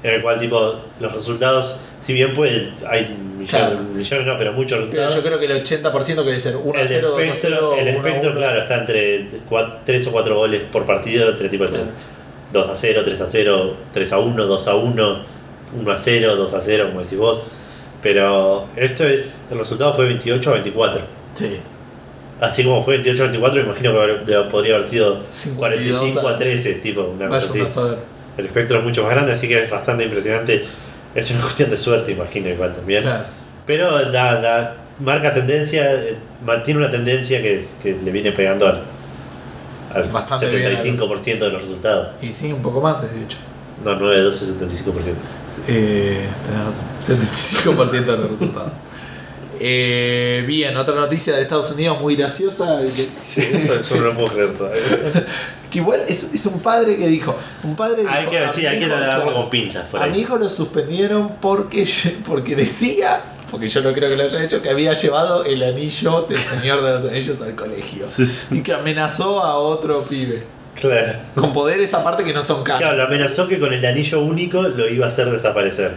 en 0.03 0.13
el 0.13 0.21
cual 0.21 0.37
tipo 0.39 0.75
los 0.99 1.11
resultados, 1.13 1.75
si 2.03 2.13
bien 2.13 2.33
pues 2.33 2.83
hay 2.87 3.15
millones, 3.37 3.49
Claro. 3.49 3.77
millones 3.79 4.27
no, 4.27 4.37
pero 4.37 4.53
muchos 4.53 4.79
pero 4.89 5.03
resultados. 5.03 5.15
yo 5.15 5.23
creo 5.23 5.39
que 5.39 5.45
el 5.45 5.63
80% 5.63 6.23
debe 6.23 6.39
ser 6.39 6.55
1 6.57 6.77
a 6.77 6.81
el 6.81 6.87
0, 6.87 7.07
2 7.11 7.17
a 7.17 7.21
espectro, 7.23 7.49
0. 7.49 7.75
el 7.79 7.87
1 7.87 7.89
a 7.89 7.95
espectro 8.07 8.31
1. 8.31 8.39
claro, 8.39 8.61
está 8.61 8.79
entre 8.79 9.27
3 9.85 10.07
o 10.07 10.11
4 10.11 10.35
goles 10.35 10.61
por 10.71 10.85
partido, 10.85 11.29
entre 11.31 11.49
tipo 11.49 11.65
Claro. 11.65 11.85
2 12.51 12.69
a 12.69 12.75
0, 12.75 13.01
3 13.05 13.21
a 13.21 13.27
0, 13.27 13.77
3 13.91 14.11
a 14.13 14.19
1, 14.19 14.45
2 14.45 14.67
a 14.67 14.75
1, 14.75 15.19
1 15.79 15.91
a 15.91 15.97
0, 15.97 16.35
2 16.35 16.53
a 16.53 16.61
0, 16.61 16.85
como 16.89 17.01
decís 17.01 17.17
vos. 17.17 17.41
Pero 18.01 18.67
esto 18.75 19.07
es, 19.07 19.43
el 19.49 19.57
resultado 19.57 19.93
fue 19.93 20.05
28 20.05 20.49
a 20.49 20.53
24. 20.53 21.01
Sí. 21.35 21.57
Así 22.41 22.63
como 22.63 22.83
fue 22.83 22.95
28 22.95 23.23
a 23.23 23.25
24, 23.27 23.61
imagino 23.61 23.93
que 24.25 24.33
podría 24.51 24.75
haber 24.75 24.87
sido 24.87 25.21
52 25.29 25.57
45 25.99 26.27
a 26.27 26.31
a- 26.31 26.37
13, 26.37 26.73
tipo 26.75 27.01
una 27.03 27.27
cosa 27.29 27.47
así. 27.49 27.59
El 28.37 28.45
espectro 28.47 28.79
es 28.79 28.83
mucho 28.83 29.03
más 29.03 29.11
grande, 29.11 29.31
así 29.31 29.47
que 29.47 29.63
es 29.63 29.69
bastante 29.69 30.03
impresionante. 30.03 30.63
Es 31.15 31.29
una 31.31 31.41
cuestión 31.43 31.69
de 31.69 31.77
suerte, 31.77 32.11
imagino, 32.11 32.49
igual 32.49 32.73
también. 32.75 33.03
Claro. 33.03 33.23
Pero 33.65 34.11
da, 34.11 34.41
da- 34.41 34.75
marca 34.99 35.33
tendencia, 35.33 35.93
eh, 35.93 36.17
mantiene 36.45 36.79
una 36.81 36.91
tendencia 36.91 37.41
que, 37.41 37.59
es- 37.59 37.73
que 37.81 37.93
le 37.93 38.11
viene 38.11 38.31
pegando 38.31 38.67
al, 38.67 38.83
al 39.93 40.03
Bastante 40.09 40.49
bien 40.49 40.67
a 40.67 40.69
los- 40.71 40.79
75% 40.81 41.39
de 41.39 41.49
los 41.49 41.61
resultados. 41.61 42.11
Y 42.21 42.31
sí, 42.33 42.51
un 42.51 42.61
poco 42.61 42.81
más, 42.81 43.01
de 43.01 43.23
hecho. 43.23 43.37
No, 43.83 43.95
9 43.95 44.15
de 44.17 44.21
12 44.23 44.45
es 44.45 44.51
75%. 44.59 45.13
Eh, 45.67 46.25
tenés 46.45 46.59
razón. 46.65 46.85
75% 47.01 47.89
de 48.05 48.17
los 48.17 48.31
resultados. 48.31 48.71
Eh, 49.59 50.43
bien, 50.47 50.75
otra 50.77 50.95
noticia 50.95 51.35
de 51.35 51.41
Estados 51.43 51.71
Unidos 51.71 51.99
muy 52.01 52.15
graciosa. 52.15 52.79
Sí, 52.87 53.07
esto 53.51 53.81
yo 53.95 54.01
no 54.01 54.07
lo 54.07 54.13
puedo 54.15 54.27
creer 54.27 54.53
todavía. 54.53 54.81
Que 55.73 55.79
igual 55.79 56.01
es, 56.07 56.31
es 56.35 56.45
un 56.45 56.59
padre 56.59 56.95
que 56.97 57.07
dijo. 57.07 57.35
Un 57.63 57.75
padre 57.75 58.03
Hay 58.07 58.19
dijo, 58.19 58.31
que, 58.31 58.37
"A 58.37 58.49
sí, 58.49 58.61
mi 58.61 58.67
hay 58.67 58.79
que 58.79 58.85
claro, 58.85 59.33
con 59.33 59.49
pinzas 59.49 59.89
por 59.89 60.03
A 60.03 60.05
mi 60.05 60.19
hijo 60.19 60.37
lo 60.37 60.47
suspendieron 60.47 61.37
porque, 61.41 61.87
porque 62.27 62.55
decía, 62.55 63.23
porque 63.49 63.67
yo 63.67 63.81
no 63.81 63.91
creo 63.91 64.07
que 64.07 64.15
lo 64.15 64.23
haya 64.23 64.43
hecho, 64.43 64.61
que 64.61 64.69
había 64.69 64.93
llevado 64.93 65.43
el 65.45 65.63
anillo 65.63 66.27
del 66.29 66.37
Señor 66.37 66.83
de 66.83 66.91
los 66.91 67.05
Anillos 67.05 67.41
al 67.41 67.55
colegio. 67.55 68.05
Sí, 68.07 68.27
sí. 68.27 68.57
Y 68.57 68.61
que 68.61 68.71
amenazó 68.71 69.43
a 69.43 69.55
otro 69.55 70.03
pibe. 70.03 70.43
Claro. 70.79 71.13
Con 71.33 71.53
poderes 71.53 71.91
aparte 71.95 72.23
que 72.23 72.33
no 72.33 72.43
son 72.43 72.63
caros. 72.63 72.81
Claro, 72.81 72.97
lo 72.97 73.03
amenazó 73.05 73.47
que 73.47 73.57
con 73.59 73.73
el 73.73 73.83
anillo 73.83 74.21
único 74.21 74.61
lo 74.61 74.87
iba 74.87 75.05
a 75.07 75.09
hacer 75.09 75.31
desaparecer. 75.31 75.95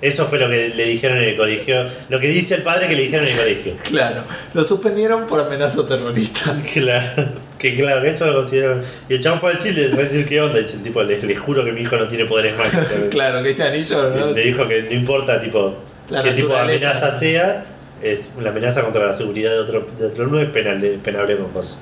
Eso 0.00 0.26
fue 0.26 0.38
lo 0.38 0.48
que 0.48 0.68
le 0.68 0.84
dijeron 0.86 1.18
en 1.18 1.30
el 1.30 1.36
colegio. 1.36 1.86
Lo 2.08 2.18
que 2.20 2.26
dice 2.28 2.56
el 2.56 2.62
padre 2.62 2.88
que 2.88 2.94
le 2.96 3.02
dijeron 3.02 3.24
en 3.24 3.32
el 3.32 3.38
colegio. 3.38 3.76
Claro, 3.84 4.22
lo 4.52 4.64
suspendieron 4.64 5.26
por 5.26 5.40
amenaza 5.40 5.86
terrorista. 5.86 6.56
Claro, 6.74 7.28
que 7.70 7.74
claro, 7.82 8.02
que 8.02 8.08
eso 8.10 8.26
lo 8.26 8.34
consideraron. 8.34 8.82
Y 9.08 9.14
el 9.14 9.20
chabón 9.20 9.40
fue 9.40 9.50
a 9.50 9.54
decirle, 9.54 9.88
fue 9.90 10.00
a 10.00 10.04
decir 10.04 10.26
qué 10.26 10.40
onda. 10.40 10.58
Dice, 10.58 10.78
tipo, 10.78 11.02
les, 11.02 11.22
les 11.24 11.38
juro 11.38 11.64
que 11.64 11.72
mi 11.72 11.80
hijo 11.82 11.96
no 11.96 12.06
tiene 12.08 12.24
poderes 12.26 12.56
mágicos. 12.56 12.86
claro, 13.10 13.42
que 13.42 13.50
ese 13.50 13.62
anillo 13.64 14.10
no 14.10 14.32
Le 14.32 14.40
dijo 14.42 14.66
que 14.68 14.82
no 14.82 14.90
importa 14.92 15.40
tipo 15.40 15.74
La 16.10 16.22
qué 16.22 16.32
tipo 16.32 16.52
de 16.52 16.58
amenaza 16.60 17.10
sea, 17.10 17.64
es 18.02 18.28
una 18.36 18.50
amenaza 18.50 18.82
contra 18.82 19.06
la 19.06 19.14
seguridad 19.14 19.50
de 19.52 19.58
otro, 19.58 19.86
de 19.98 20.06
otro 20.06 20.26
no 20.26 20.40
es 20.40 20.48
penable, 20.50 20.98
penable 21.02 21.36
con 21.36 21.48
cosas. 21.50 21.80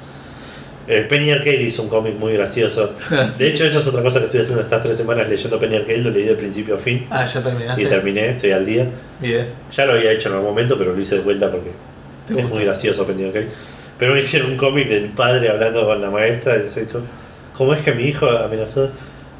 Eh, 0.88 1.06
Penny 1.08 1.30
Arcade 1.30 1.62
hizo 1.62 1.82
un 1.84 1.88
cómic 1.88 2.14
muy 2.16 2.32
gracioso. 2.34 2.92
Sí. 3.32 3.44
De 3.44 3.50
hecho, 3.50 3.64
eso 3.64 3.78
es 3.78 3.86
otra 3.86 4.02
cosa 4.02 4.18
que 4.18 4.26
estoy 4.26 4.40
haciendo 4.40 4.62
estas 4.62 4.82
tres 4.82 4.96
semanas 4.96 5.28
leyendo 5.28 5.58
Penny 5.60 5.76
Arcade, 5.76 5.98
lo 5.98 6.10
leí 6.10 6.24
de 6.24 6.34
principio 6.34 6.74
a 6.74 6.78
fin 6.78 7.06
Ah, 7.10 7.24
ya 7.24 7.42
terminaste. 7.42 7.82
y 7.82 7.86
terminé, 7.86 8.30
estoy 8.30 8.50
al 8.50 8.66
día. 8.66 8.86
Bien. 9.20 9.46
Ya 9.74 9.86
lo 9.86 9.92
había 9.92 10.10
hecho 10.12 10.28
en 10.28 10.34
algún 10.34 10.48
momento, 10.50 10.76
pero 10.76 10.92
lo 10.92 11.00
hice 11.00 11.14
de 11.16 11.20
vuelta 11.20 11.50
porque 11.50 11.70
¿Te 12.26 12.32
es 12.34 12.40
gusta? 12.40 12.54
muy 12.56 12.64
gracioso 12.64 13.06
Penny 13.06 13.24
Arcade. 13.26 13.48
Pero 13.98 14.14
me 14.14 14.18
hicieron 14.20 14.52
un 14.52 14.56
cómic 14.56 14.88
del 14.88 15.10
padre 15.10 15.48
hablando 15.48 15.84
con 15.86 16.00
la 16.00 16.10
maestra. 16.10 16.56
y 16.56 16.60
dice, 16.62 16.86
"¿Cómo- 16.90 17.06
¿Cómo 17.56 17.74
es 17.74 17.80
que 17.82 17.92
mi 17.92 18.04
hijo 18.04 18.28
amenazó? 18.28 18.90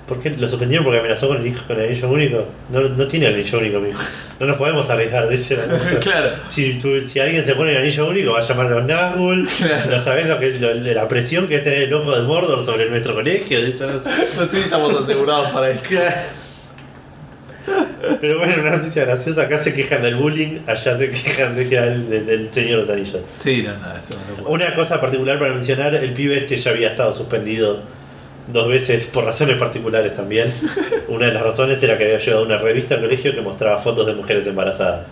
¿Por 0.07 0.19
qué 0.19 0.31
lo 0.31 0.49
suspendieron 0.49 0.85
porque 0.85 0.99
amenazó 1.01 1.29
con 1.29 1.39
el 1.39 1.47
hijo 1.47 1.65
con 1.67 1.79
el 1.81 1.87
anillo 1.87 2.09
único? 2.11 2.45
No, 2.71 2.81
no 2.83 3.07
tiene 3.07 3.27
el 3.29 3.35
anillo 3.35 3.59
único, 3.59 3.81
mi 3.81 3.89
hijo. 3.91 4.03
No 4.39 4.47
nos 4.47 4.57
podemos 4.57 4.91
arriesgar, 4.91 5.29
dice 5.29 5.57
la 5.57 5.65
claro. 6.01 6.29
Si, 6.47 6.75
tú- 6.75 7.01
si 7.01 7.19
alguien 7.21 7.43
se 7.45 7.55
pone 7.55 7.71
el 7.71 7.79
anillo 7.79 8.09
único, 8.09 8.33
va 8.33 8.41
a 8.41 8.43
llamar 8.43 8.67
a 8.67 8.71
los 8.71 8.85
Nazgûl. 8.85 9.49
Claro. 9.57 9.91
¿Lo 9.91 9.99
sabés 9.99 10.29
lo 10.29 10.39
que, 10.39 10.51
lo- 10.51 10.75
la 10.75 11.09
presión 11.09 11.47
que 11.47 11.57
es 11.57 11.65
tener 11.65 11.85
el 11.85 11.95
ojo 11.95 12.15
de 12.15 12.23
Mordor 12.25 12.63
sobre 12.65 12.91
nuestro 12.91 13.15
colegio? 13.15 13.65
Dice, 13.65 13.87
no 13.87 13.99
sé. 13.99 14.11
No 14.37 14.45
sé 14.45 14.49
si 14.51 14.59
estamos 14.59 14.95
asegurados 14.95 15.49
para 15.51 15.71
esto. 15.71 15.89
Pero 18.21 18.39
bueno, 18.39 18.61
una 18.63 18.77
noticia 18.77 19.05
graciosa. 19.05 19.43
Acá 19.43 19.59
se 19.63 19.73
quejan 19.73 20.03
del 20.03 20.17
bullying, 20.17 20.61
allá 20.67 20.99
se 20.99 21.11
quejan 21.11 21.55
de 21.57 21.69
que 21.69 21.81
del, 21.81 22.11
del- 22.11 22.27
del 22.27 22.49
Señor 22.55 22.71
de 22.71 22.77
los 22.79 22.91
Anillos. 22.91 23.21
Sí, 23.39 23.63
no, 23.63 23.73
no, 23.79 23.97
eso 23.97 24.19
no. 24.43 24.49
Una 24.49 24.75
cosa 24.75 25.01
particular 25.01 25.39
para 25.39 25.55
mencionar, 25.55 25.95
el 25.95 26.13
pibe 26.13 26.39
este 26.39 26.57
ya 26.57 26.71
había 26.73 26.89
estado 26.91 27.13
suspendido 27.13 27.81
dos 28.53 28.67
veces 28.69 29.05
por 29.07 29.25
razones 29.25 29.57
particulares 29.59 30.15
también. 30.17 30.53
Una 31.09 31.27
de 31.27 31.33
las 31.33 31.43
razones 31.45 31.81
era 31.83 31.97
que 31.97 32.05
había 32.05 32.19
llevado 32.19 32.45
una 32.45 32.59
revista 32.59 32.97
al 32.97 33.01
colegio 33.03 33.33
que 33.35 33.41
mostraba 33.41 33.79
fotos 33.79 34.07
de 34.07 34.15
mujeres 34.15 34.47
embarazadas. 34.49 35.07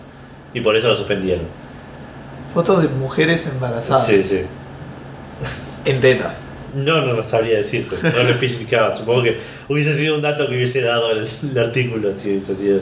Y 0.53 0.59
por 0.59 0.75
eso 0.75 0.89
lo 0.89 0.95
suspendieron. 0.97 1.45
Fotos 2.53 2.81
de 2.81 2.89
mujeres 2.89 3.47
embarazadas. 3.47 4.05
Sí, 4.05 4.21
sí. 4.21 4.41
En 5.85 5.99
tetas. 6.01 6.43
No, 6.73 7.01
no 7.05 7.13
lo 7.13 7.23
sabría 7.23 7.57
decirte, 7.57 7.95
no 8.01 8.23
lo 8.23 8.29
especificaba. 8.29 8.95
Supongo 8.95 9.23
que 9.23 9.37
hubiese 9.67 9.93
sido 9.95 10.15
un 10.15 10.21
dato 10.21 10.47
que 10.47 10.55
hubiese 10.55 10.81
dado 10.81 11.11
el, 11.11 11.27
el 11.51 11.57
artículo 11.57 12.11
si 12.13 12.29
hubiese 12.31 12.55
sido. 12.55 12.81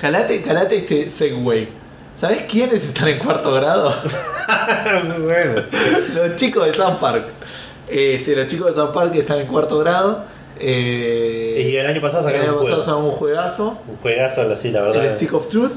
Calate, 0.00 0.42
calate 0.42 0.76
este 0.76 1.08
segway. 1.08 1.68
¿Sabes 2.14 2.42
quiénes 2.48 2.84
están 2.84 3.08
en 3.08 3.18
cuarto 3.18 3.52
grado? 3.52 3.94
Bueno. 5.20 5.62
los 6.14 6.36
chicos 6.36 6.66
de 6.66 6.74
South 6.74 6.98
Park. 7.00 7.24
Este, 7.88 8.34
los 8.36 8.46
chicos 8.46 8.68
de 8.68 8.74
South 8.74 8.92
Park 8.92 9.14
están 9.14 9.38
en 9.40 9.46
cuarto 9.46 9.78
grado. 9.78 10.24
Eh, 10.58 11.70
Y 11.72 11.76
el 11.76 11.86
año 11.86 12.00
pasado 12.00 12.26
el 12.28 12.34
sacaron 12.34 12.54
un 12.54 12.60
juego. 12.66 12.98
un 13.06 13.10
juegazo. 13.12 13.78
Un 13.88 13.96
juegazo, 13.96 14.42
así, 14.42 14.70
la 14.70 14.86
el 14.86 14.92
verdad. 14.92 15.16
Stick 15.16 15.32
of 15.32 15.48
Truth, 15.48 15.72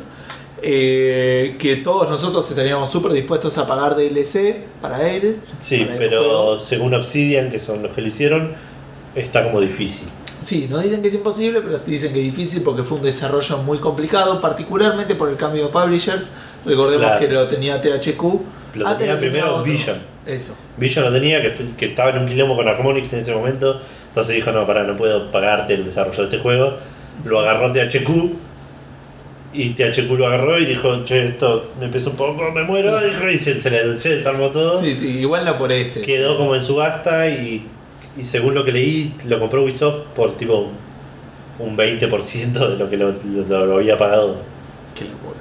eh, 0.63 1.55
que 1.59 1.75
todos 1.77 2.09
nosotros 2.09 2.49
estaríamos 2.49 2.89
súper 2.89 3.11
dispuestos 3.11 3.57
a 3.57 3.67
pagar 3.67 3.95
DLC 3.95 4.57
para 4.81 5.09
él. 5.11 5.39
Sí, 5.59 5.83
para 5.85 5.97
pero 5.97 6.57
según 6.57 6.93
Obsidian, 6.93 7.49
que 7.49 7.59
son 7.59 7.83
los 7.83 7.91
que 7.91 8.01
lo 8.01 8.07
hicieron, 8.07 8.53
está 9.15 9.43
como 9.43 9.59
difícil. 9.61 10.07
Sí, 10.43 10.67
no 10.69 10.79
dicen 10.79 11.01
que 11.01 11.07
es 11.07 11.13
imposible, 11.13 11.61
pero 11.61 11.79
dicen 11.79 12.11
que 12.13 12.19
es 12.19 12.25
difícil 12.25 12.63
porque 12.63 12.83
fue 12.83 12.97
un 12.97 13.03
desarrollo 13.03 13.57
muy 13.59 13.77
complicado, 13.79 14.41
particularmente 14.41 15.15
por 15.15 15.29
el 15.29 15.35
cambio 15.37 15.67
de 15.67 15.69
publishers. 15.71 16.35
Recordemos 16.65 17.05
Claro. 17.07 17.19
que 17.19 17.33
lo 17.33 17.47
tenía 17.47 17.81
THQ. 17.81 18.21
Lo 18.75 18.87
Antes 18.87 19.05
tenía 19.07 19.19
primero 19.19 19.55
otro. 19.57 19.63
Vision. 19.71 20.01
Eso. 20.25 20.55
Vision 20.77 21.05
lo 21.05 21.11
tenía, 21.13 21.41
que, 21.41 21.53
que 21.77 21.85
estaba 21.87 22.09
en 22.11 22.19
un 22.19 22.27
quilombo 22.27 22.55
con 22.55 22.67
Harmonix 22.67 23.11
en 23.13 23.19
ese 23.19 23.33
momento. 23.33 23.79
Entonces 24.09 24.35
dijo, 24.35 24.51
no, 24.51 24.65
pará, 24.67 24.83
no 24.83 24.97
puedo 24.97 25.31
pagarte 25.31 25.75
el 25.75 25.85
desarrollo 25.85 26.17
de 26.17 26.23
este 26.25 26.39
juego. 26.39 26.73
Lo 27.25 27.39
agarró 27.39 27.71
THQ. 27.71 28.09
Y 29.53 29.69
THQ 29.71 30.09
lo 30.17 30.25
agarró 30.27 30.57
y 30.59 30.65
dijo, 30.65 31.05
che, 31.05 31.25
esto 31.25 31.71
me 31.79 31.85
empezó 31.85 32.09
un 32.09 32.15
poco, 32.15 32.51
me 32.51 32.63
muero. 32.63 32.99
Dijo, 32.99 33.29
y 33.29 33.37
se, 33.37 33.61
se 33.61 33.69
le- 33.69 33.99
se 33.99 34.15
desarmó 34.15 34.49
todo. 34.49 34.79
Sí, 34.79 34.95
sí, 34.95 35.19
igual 35.19 35.45
no 35.45 35.57
por 35.57 35.71
ese. 35.71 36.01
Quedó 36.01 36.37
como 36.37 36.55
en 36.55 36.63
subasta 36.63 37.29
y, 37.29 37.67
y 38.17 38.23
según 38.23 38.55
lo 38.55 38.65
que 38.65 38.71
leí, 38.71 39.13
lo 39.27 39.39
compró 39.39 39.63
Ubisoft 39.63 39.99
por 40.15 40.35
tipo 40.37 40.69
un 41.59 41.77
20% 41.77 42.67
de 42.69 42.77
lo 42.77 42.89
que 42.89 42.97
lo, 42.97 43.13
lo- 43.47 43.65
lo 43.67 43.75
había 43.75 43.95
pagado 43.97 44.37
Qué 44.95 45.05
locura. 45.05 45.39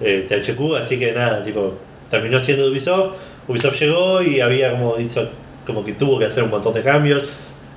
eh, 0.00 0.26
THQ, 0.28 0.76
así 0.80 0.98
que 0.98 1.12
nada, 1.12 1.44
tipo, 1.44 1.74
terminó 2.10 2.38
siendo 2.38 2.68
Ubisoft, 2.68 3.14
Ubisoft 3.48 3.80
llegó 3.80 4.22
y 4.22 4.40
había 4.40 4.70
como 4.70 4.98
hizo, 5.00 5.28
como 5.66 5.84
que 5.84 5.92
tuvo 5.94 6.18
que 6.20 6.26
hacer 6.26 6.44
un 6.44 6.50
montón 6.50 6.74
de 6.74 6.82
cambios, 6.82 7.24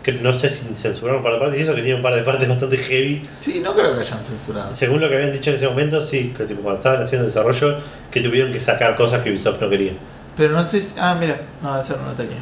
que 0.05 0.11
no 0.13 0.31
sé 0.35 0.49
si 0.49 0.65
censuraron 0.75 1.17
un 1.17 1.23
par 1.23 1.33
de 1.33 1.39
partes, 1.39 1.59
y 1.59 1.63
eso 1.63 1.73
que 1.73 1.81
tiene 1.81 1.95
un 1.97 2.03
par 2.03 2.13
de 2.13 2.21
partes 2.21 2.47
bastante 2.47 2.77
heavy. 2.77 3.27
Sí, 3.35 3.59
no 3.59 3.73
creo 3.73 3.91
que 3.95 4.01
hayan 4.01 4.23
censurado. 4.23 4.71
Según 4.71 5.01
lo 5.01 5.09
que 5.09 5.15
habían 5.15 5.31
dicho 5.31 5.49
en 5.49 5.55
ese 5.55 5.67
momento, 5.67 5.99
sí, 5.99 6.31
que 6.37 6.43
tipo, 6.45 6.61
cuando 6.61 6.77
estaban 6.77 7.01
haciendo 7.01 7.25
desarrollo, 7.25 7.77
que 8.11 8.21
tuvieron 8.21 8.51
que 8.51 8.59
sacar 8.59 8.95
cosas 8.95 9.23
que 9.23 9.31
Ubisoft 9.31 9.59
no 9.59 9.67
quería. 9.67 9.93
Pero 10.37 10.53
no 10.53 10.63
sé 10.63 10.79
si. 10.79 10.93
Ah, 10.99 11.17
mira, 11.19 11.39
no, 11.63 11.81
eso 11.81 11.97
no 11.97 12.05
lo 12.09 12.13
tenía. 12.13 12.37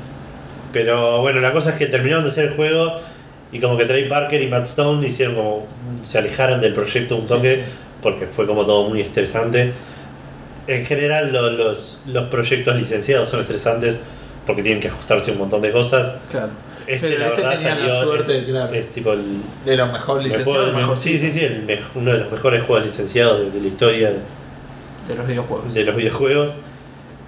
Pero 0.74 1.22
bueno, 1.22 1.40
la 1.40 1.52
cosa 1.54 1.70
es 1.70 1.76
que 1.78 1.86
terminaron 1.86 2.24
de 2.26 2.32
hacer 2.32 2.46
el 2.50 2.56
juego 2.56 3.00
y 3.52 3.60
como 3.60 3.78
que 3.78 3.86
Trey 3.86 4.10
Parker 4.10 4.42
y 4.42 4.48
Matt 4.48 4.64
Stone 4.66 5.08
hicieron 5.08 5.36
como, 5.36 5.68
se 6.02 6.18
alejaron 6.18 6.60
del 6.60 6.74
proyecto 6.74 7.16
un 7.16 7.28
Sí, 7.28 7.34
toque. 7.34 7.56
sí. 7.56 7.62
porque 8.02 8.26
fue 8.28 8.46
como 8.46 8.66
todo 8.66 8.90
muy 8.90 9.00
estresante. 9.00 9.72
En 10.68 10.86
general 10.86 11.32
lo- 11.32 11.52
los, 11.52 12.02
los 12.08 12.28
proyectos 12.28 12.76
licenciados 12.76 13.30
son 13.30 13.42
estresantes 13.42 14.00
porque 14.46 14.62
tienen 14.64 14.82
que 14.82 14.88
ajustarse 14.90 15.30
a 15.32 15.34
un 15.34 15.40
montón 15.40 15.62
de 15.62 15.72
cosas. 15.72 16.12
Claro. 16.32 16.50
Este, 16.88 17.08
Pero 17.08 17.20
la 17.20 17.28
este 17.28 17.42
verdad, 17.42 17.58
tenía 17.60 17.76
la 17.76 18.02
suerte, 18.04 18.38
es, 18.40 18.46
claro. 18.46 18.74
es 18.74 18.88
tipo 18.92 19.14
el 19.14 19.22
De 19.66 19.78
lo 19.78 19.88
mejor 19.88 20.22
licenciado, 20.22 20.66
mejor- 20.68 20.76
mejor 20.82 20.98
sí, 20.98 21.18
sí, 21.20 21.32
sí, 21.32 21.40
el 21.46 21.80
uno 21.96 22.12
de 22.12 22.18
los 22.20 22.32
mejores 22.32 22.64
juegos 22.64 22.86
licenciados 22.86 23.40
de, 23.40 23.52
de 23.52 23.62
la 23.62 23.68
historia 23.68 24.10
de, 25.08 25.16
los 25.16 25.28
videojuegos. 25.28 25.74
de 25.74 25.84
los 25.84 25.96
videojuegos. 25.96 26.52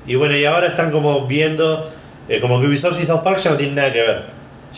Y 0.06 0.16
bueno, 0.16 0.36
y 0.38 0.46
ahora 0.46 0.68
están 0.68 0.92
como 0.92 1.26
viendo, 1.26 1.90
eh, 2.30 2.40
como 2.40 2.60
que 2.62 2.68
Ubisoft 2.68 3.02
y 3.02 3.06
South 3.06 3.22
Park 3.24 3.40
ya 3.40 3.52
no 3.52 3.58
tienen 3.58 3.76
nada 3.76 3.92
que 3.94 4.02
ver. 4.02 4.22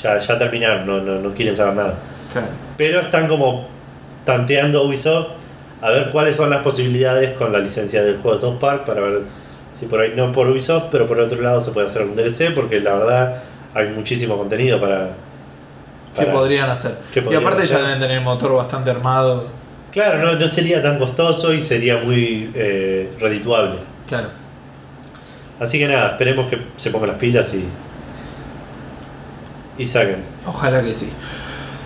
Ya, 0.01 0.17
ya 0.19 0.37
terminaron, 0.37 0.85
no, 0.85 0.99
no, 1.01 1.19
no 1.19 1.33
quieren 1.33 1.55
saber 1.57 1.73
nada. 1.75 1.99
Claro. 2.31 2.47
Pero 2.77 2.99
están 2.99 3.27
como 3.27 3.67
tanteando 4.25 4.83
Ubisoft 4.83 5.27
a 5.81 5.89
ver 5.89 6.09
cuáles 6.11 6.35
son 6.35 6.49
las 6.49 6.61
posibilidades 6.63 7.31
con 7.37 7.51
la 7.51 7.59
licencia 7.59 8.03
del 8.03 8.17
juego 8.17 8.35
de 8.35 8.41
South 8.41 8.57
Park 8.59 8.85
para 8.85 9.01
ver 9.01 9.21
si 9.73 9.85
por 9.85 9.99
ahí 10.01 10.13
no 10.15 10.31
por 10.31 10.47
Ubisoft, 10.47 10.85
pero 10.91 11.05
por 11.05 11.19
otro 11.19 11.39
lado 11.41 11.61
se 11.61 11.71
puede 11.71 11.87
hacer 11.87 12.01
un 12.03 12.15
DLC 12.15 12.53
porque 12.53 12.79
la 12.79 12.95
verdad 12.95 13.43
hay 13.73 13.89
muchísimo 13.89 14.37
contenido 14.37 14.79
para... 14.79 15.15
¿Qué 16.15 16.23
para- 16.23 16.33
podrían 16.33 16.69
hacer? 16.69 16.97
¿Qué 17.13 17.23
y 17.29 17.35
aparte 17.35 17.65
ya 17.65 17.79
deben 17.79 17.99
tener 17.99 18.21
motor 18.21 18.55
bastante 18.55 18.89
armado. 18.89 19.49
Claro, 19.91 20.19
no, 20.19 20.35
no 20.35 20.47
sería 20.47 20.81
tan 20.81 20.97
costoso 20.99 21.53
y 21.53 21.61
sería 21.61 21.97
muy 21.97 22.51
eh, 22.55 23.11
redituable. 23.19 23.79
Claro. 24.07 24.29
Así 25.59 25.79
que 25.79 25.87
nada, 25.87 26.11
esperemos 26.11 26.49
que 26.49 26.59
se 26.75 26.91
pongan 26.91 27.09
las 27.09 27.17
pilas 27.17 27.53
y... 27.53 27.65
Y 29.81 29.85
saquen. 29.85 30.23
Ojalá 30.45 30.83
que 30.83 30.93
sí. 30.93 31.09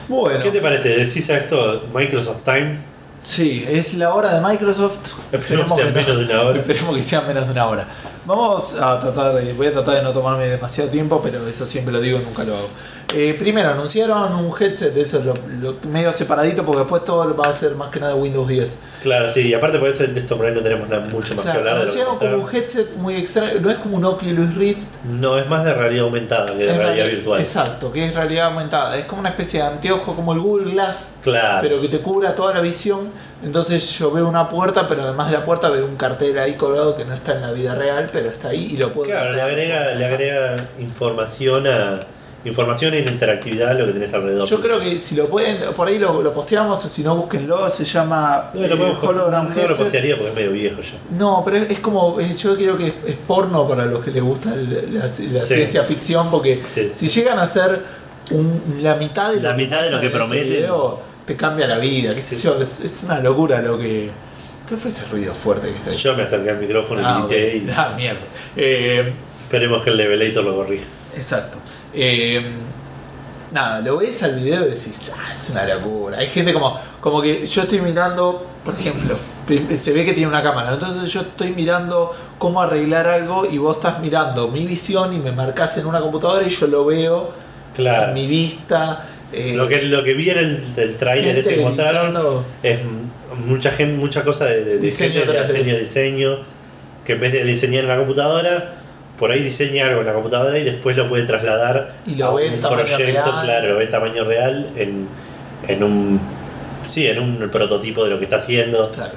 Bueno. 0.07 0.41
¿Qué 0.43 0.51
te 0.51 0.61
parece? 0.61 0.89
¿Decís 0.89 1.29
a 1.29 1.37
esto 1.37 1.87
Microsoft 1.93 2.43
Time? 2.43 2.90
Sí, 3.23 3.63
es 3.67 3.93
la 3.93 4.13
hora 4.15 4.33
de 4.33 4.41
Microsoft. 4.41 5.11
Esperemos 5.31 5.73
que 5.73 5.81
sea 5.83 5.85
no- 5.91 5.95
menos 5.95 6.17
de 6.17 6.23
una 6.25 6.41
hora. 6.41 6.59
Esperemos 6.59 6.95
que 6.95 7.03
sea 7.03 7.21
menos 7.21 7.45
de 7.45 7.51
una 7.51 7.67
hora. 7.67 7.87
Vamos 8.25 8.75
a 8.79 8.99
tratar 8.99 9.33
de. 9.35 9.53
Voy 9.53 9.67
a 9.67 9.73
tratar 9.73 9.95
de 9.95 10.01
no 10.03 10.11
tomarme 10.11 10.45
demasiado 10.47 10.89
tiempo, 10.89 11.21
pero 11.23 11.47
eso 11.47 11.65
siempre 11.65 11.91
lo 11.93 12.01
digo 12.01 12.19
y 12.19 12.23
nunca 12.23 12.43
lo 12.43 12.55
hago. 12.55 12.69
Eh, 13.13 13.35
primero, 13.37 13.69
anunciaron 13.69 14.33
un 14.35 14.53
headset 14.57 14.93
de 14.93 15.01
esos 15.01 15.25
lo, 15.25 15.33
lo- 15.59 15.75
medio 15.89 16.11
separadito, 16.13 16.63
porque 16.63 16.79
después 16.79 17.03
todo 17.03 17.35
va 17.35 17.47
a 17.49 17.53
ser 17.53 17.75
más 17.75 17.89
que 17.89 17.99
nada 17.99 18.15
Windows 18.15 18.47
10. 18.47 18.77
Claro, 19.03 19.27
sí, 19.29 19.41
y 19.47 19.53
aparte 19.53 19.79
por 19.79 19.89
esto, 19.89 20.05
de 20.07 20.19
esto 20.19 20.37
por 20.37 20.45
ahí 20.45 20.53
no 20.53 20.61
tenemos 20.61 20.87
nada 20.87 21.05
mucho 21.07 21.35
más 21.35 21.43
Claro, 21.43 21.61
que 21.61 21.69
hablar. 21.69 21.81
anunciaron 21.83 22.17
como 22.17 22.37
un 22.37 22.55
headset 22.55 22.95
muy 22.95 23.15
extraño. 23.15 23.59
No 23.59 23.69
es 23.69 23.77
como 23.79 23.97
un 23.97 24.05
Oculus 24.05 24.55
Rift. 24.55 24.83
No, 25.03 25.37
es 25.37 25.45
más 25.47 25.65
de 25.65 25.73
realidad 25.73 26.05
aumentada 26.05 26.47
que 26.53 26.63
de 26.65 26.77
realidad 26.77 27.05
reali- 27.05 27.11
virtual. 27.15 27.39
Exacto, 27.41 27.91
que 27.91 28.05
es 28.05 28.15
realidad 28.15 28.45
aumentada. 28.47 28.95
Es 28.97 29.05
como 29.05 29.19
una 29.19 29.29
especie 29.29 29.61
de 29.61 29.67
anteojo, 29.67 30.15
como 30.15 30.33
el 30.33 30.39
Google 30.39 30.71
Glass. 30.71 31.13
Claro. 31.21 31.59
pero 31.61 31.79
que 31.81 31.87
te 31.89 31.99
cubra 31.99 32.33
toda 32.33 32.53
la 32.53 32.61
visión. 32.61 33.09
Entonces 33.43 33.89
yo 33.97 34.11
veo 34.11 34.27
una 34.27 34.47
puerta, 34.49 34.87
pero 34.87 35.01
además 35.03 35.29
de 35.31 35.37
la 35.37 35.43
puerta 35.43 35.69
veo 35.69 35.85
un 35.85 35.95
cartel 35.97 36.37
ahí 36.39 36.53
colgado 36.53 36.95
que 36.95 37.03
no 37.05 37.13
está 37.13 37.33
en 37.33 37.41
la 37.41 37.51
vida 37.51 37.75
real, 37.75 38.07
pero 38.13 38.29
está 38.29 38.49
ahí 38.49 38.69
y 38.71 38.77
lo 38.77 38.89
puedo 38.93 39.09
Claro, 39.09 39.33
le 39.33 39.41
agrega, 39.41 39.95
le 39.95 40.05
agrega 40.05 40.55
información 40.79 41.67
a 41.67 42.01
información 42.43 42.93
e 42.95 42.99
interactividad 42.99 43.77
lo 43.77 43.85
que 43.85 43.91
tenés 43.93 44.13
alrededor. 44.13 44.47
Yo 44.47 44.59
creo 44.61 44.79
que 44.79 44.97
si 44.97 45.15
lo 45.15 45.27
pueden, 45.27 45.57
por 45.75 45.87
ahí 45.87 45.99
lo, 45.99 46.21
lo 46.23 46.33
posteamos, 46.33 46.83
o 46.83 46.89
si 46.89 47.03
no, 47.03 47.15
búsquenlo, 47.15 47.69
se 47.69 47.85
llama 47.85 48.49
no, 48.53 48.61
lo 48.67 48.87
eh, 48.87 48.97
Hologram 49.01 49.49
no 49.49 49.55
lo 49.55 49.61
Headset. 49.61 49.77
postearía 49.77 50.15
porque 50.15 50.29
es 50.29 50.35
medio 50.35 50.51
viejo 50.51 50.81
ya. 50.81 50.93
No, 51.17 51.43
pero 51.45 51.57
es, 51.57 51.69
es 51.69 51.79
como, 51.79 52.19
es- 52.19 52.41
yo 52.41 52.55
creo 52.55 52.77
que 52.77 52.87
es, 52.87 52.93
es 53.05 53.15
porno 53.27 53.67
para 53.67 53.85
los 53.85 54.03
que 54.03 54.11
les 54.11 54.23
gusta 54.23 54.53
el- 54.53 54.93
la, 54.95 55.01
la 55.03 55.09
Sí. 55.09 55.29
ciencia 55.41 55.83
ficción, 55.83 56.31
porque 56.31 56.61
Sí. 56.73 56.89
si 56.93 57.07
llegan 57.07 57.37
a 57.39 57.45
ser 57.45 57.81
un- 58.31 58.79
la 58.81 58.95
mitad 58.95 59.31
de 59.33 59.41
La 59.41 59.53
mitad 59.53 59.83
de 59.83 59.91
lo 59.91 60.01
que 60.01 60.09
prometen. 60.09 60.45
video, 60.47 60.99
te 61.25 61.35
cambia 61.35 61.67
la 61.67 61.77
vida, 61.77 62.15
qué 62.15 62.21
sé 62.21 62.35
Sí. 62.35 62.43
yo, 62.47 62.59
es, 62.61 63.03
una 63.05 63.19
locura 63.19 63.61
lo 63.61 63.77
que, 63.77 64.09
¿Qué 64.67 64.77
fue 64.77 64.89
ese 64.89 65.03
ruido 65.11 65.35
fuerte 65.35 65.67
que 65.67 65.75
está 65.75 65.91
ahí? 65.91 65.97
Yo 65.97 66.15
me 66.15 66.23
acerqué 66.23 66.49
al 66.49 66.57
micrófono 66.57 67.01
Ah, 67.03 67.17
y 67.19 67.27
grité 67.27 67.57
y. 67.57 67.69
Ah, 67.75 67.93
mierda. 67.97 68.21
Eh, 68.55 69.11
esperemos 69.43 69.81
que 69.83 69.89
el 69.89 69.97
levelator 69.97 70.45
lo 70.45 70.55
corrija. 70.55 70.85
Exacto. 71.15 71.57
Eh, 71.93 72.41
nada, 73.51 73.81
lo 73.81 73.97
ves 73.97 74.23
al 74.23 74.35
video 74.39 74.61
y 74.65 74.69
decís, 74.71 75.11
ah, 75.15 75.31
es 75.31 75.49
una 75.49 75.65
locura. 75.65 76.17
Hay 76.19 76.27
gente 76.27 76.53
como, 76.53 76.79
como 76.99 77.21
que 77.21 77.45
yo 77.45 77.61
estoy 77.63 77.81
mirando, 77.81 78.47
por 78.63 78.75
ejemplo, 78.75 79.15
se 79.75 79.91
ve 79.91 80.05
que 80.05 80.13
tiene 80.13 80.29
una 80.29 80.41
cámara. 80.43 80.73
Entonces 80.73 81.11
yo 81.11 81.21
estoy 81.21 81.51
mirando 81.51 82.15
cómo 82.37 82.61
arreglar 82.61 83.07
algo 83.07 83.45
y 83.49 83.57
vos 83.57 83.77
estás 83.77 83.99
mirando 83.99 84.47
mi 84.47 84.65
visión 84.65 85.13
y 85.13 85.19
me 85.19 85.31
marcás 85.31 85.77
en 85.77 85.85
una 85.85 85.99
computadora 86.01 86.45
y 86.45 86.49
yo 86.49 86.67
lo 86.67 86.85
veo 86.85 87.31
Claro. 87.75 88.09
en 88.09 88.13
mi 88.13 88.27
vista. 88.27 89.05
eh, 89.31 89.53
Lo 89.55 89.67
que, 89.67 89.81
lo 89.83 90.03
que 90.03 90.13
vi 90.13 90.29
en 90.29 90.37
el 90.37 90.75
del 90.75 90.95
trailer 90.97 91.37
ese 91.37 91.55
que 91.55 91.61
mostraron 91.61 92.43
es 92.63 92.79
mucha 93.45 93.71
gente, 93.71 93.95
mucha 93.97 94.23
cosa 94.23 94.45
de, 94.45 94.63
de 94.65 94.77
Diseño 94.77 95.21
diseño, 95.21 95.31
de 95.33 95.39
3D. 95.39 95.47
diseño, 95.47 95.77
diseño, 95.79 96.37
que 97.05 97.13
en 97.13 97.19
vez 97.21 97.31
de 97.31 97.43
diseñar 97.45 97.83
en 97.83 97.89
la 97.89 97.97
computadora, 97.97 98.73
por 99.21 99.31
ahí 99.31 99.43
diseña 99.43 99.85
algo 99.85 100.01
en 100.01 100.07
la 100.07 100.13
computadora 100.13 100.57
y 100.57 100.63
después 100.63 100.97
lo 100.97 101.07
puede 101.07 101.25
trasladar 101.25 101.93
Y 102.07 102.15
lo 102.15 102.25
a 102.25 102.31
un 102.31 102.59
proyecto, 102.59 102.97
real. 102.97 103.43
claro, 103.43 103.67
lo 103.69 103.77
ve 103.77 103.85
tamaño 103.85 104.23
real 104.23 104.71
en, 104.75 105.07
en 105.67 105.83
un 105.83 106.19
sí, 106.87 107.05
en 107.05 107.19
un 107.19 107.49
prototipo 107.51 108.03
de 108.03 108.09
lo 108.09 108.17
que 108.17 108.23
está 108.23 108.37
haciendo. 108.37 108.81
Claro. 108.91 109.11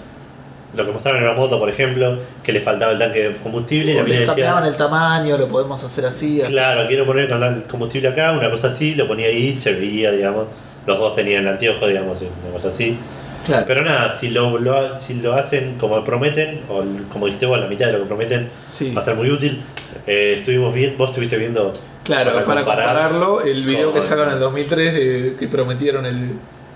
Lo 0.77 0.85
que 0.85 0.93
mostraron 0.93 1.23
en 1.23 1.27
la 1.29 1.33
moto, 1.33 1.59
por 1.59 1.71
ejemplo, 1.71 2.19
que 2.43 2.53
le 2.53 2.61
faltaba 2.61 2.93
el 2.93 2.99
tanque 2.99 3.31
de 3.31 3.37
combustible 3.37 3.93
y 3.95 3.97
O 3.97 4.05
le 4.05 4.27
cambiaban 4.27 4.67
el 4.67 4.77
tamaño, 4.77 5.39
lo 5.39 5.49
podemos 5.49 5.83
hacer 5.83 6.05
así. 6.05 6.43
así. 6.43 6.53
claro, 6.53 6.87
quiero 6.87 7.07
poner 7.07 7.33
el 7.33 7.63
combustible 7.63 8.09
acá, 8.09 8.33
una 8.33 8.51
cosa 8.51 8.69
así, 8.69 8.95
lo 8.95 9.09
ponía 9.09 9.29
ahí, 9.29 9.57
se 9.59 9.73
veía, 9.73 10.13
digamos. 10.13 10.49
Los 10.87 10.99
dos 10.99 11.15
tenían 11.17 11.45
el 11.45 11.49
anteojo, 11.49 11.87
digamos, 11.87 12.21
una 12.21 12.53
cosa 12.53 12.69
así. 12.69 12.99
Claro. 13.45 13.65
Pero 13.67 13.85
nada, 13.85 14.17
si 14.17 14.31
lo, 14.31 14.59
lo- 14.59 14.97
si 14.97 15.15
lo 15.15 15.35
hacen 15.35 15.77
como 15.79 16.03
prometen, 16.05 16.63
o 16.69 16.83
como 17.13 17.27
dijiste 17.27 17.47
vos, 17.47 17.59
la 17.61 17.67
mitad 17.67 17.87
de 17.87 17.93
lo 17.93 17.99
que 18.01 18.05
prometen, 18.07 18.49
Sí. 18.71 18.93
va 18.97 19.03
a 19.03 19.05
ser 19.05 19.15
muy 19.15 19.31
útil. 19.31 19.63
Eh, 20.07 20.35
estuvimos 20.39 20.73
viendo, 20.75 20.97
vos 20.99 21.11
estuviste 21.11 21.37
viendo. 21.37 21.73
Claro, 22.05 22.33
para, 22.33 22.45
para 22.45 22.65
comparar 22.65 22.87
compararlo, 23.11 23.41
el 23.43 23.65
video 23.65 23.93
que 23.93 24.01
sacaron 24.01 24.29
en 24.29 24.35
el 24.35 24.41
2003 24.41 24.95
de- 24.95 25.37
que 25.39 25.49
prometieron 25.49 26.05
el, 26.07 26.33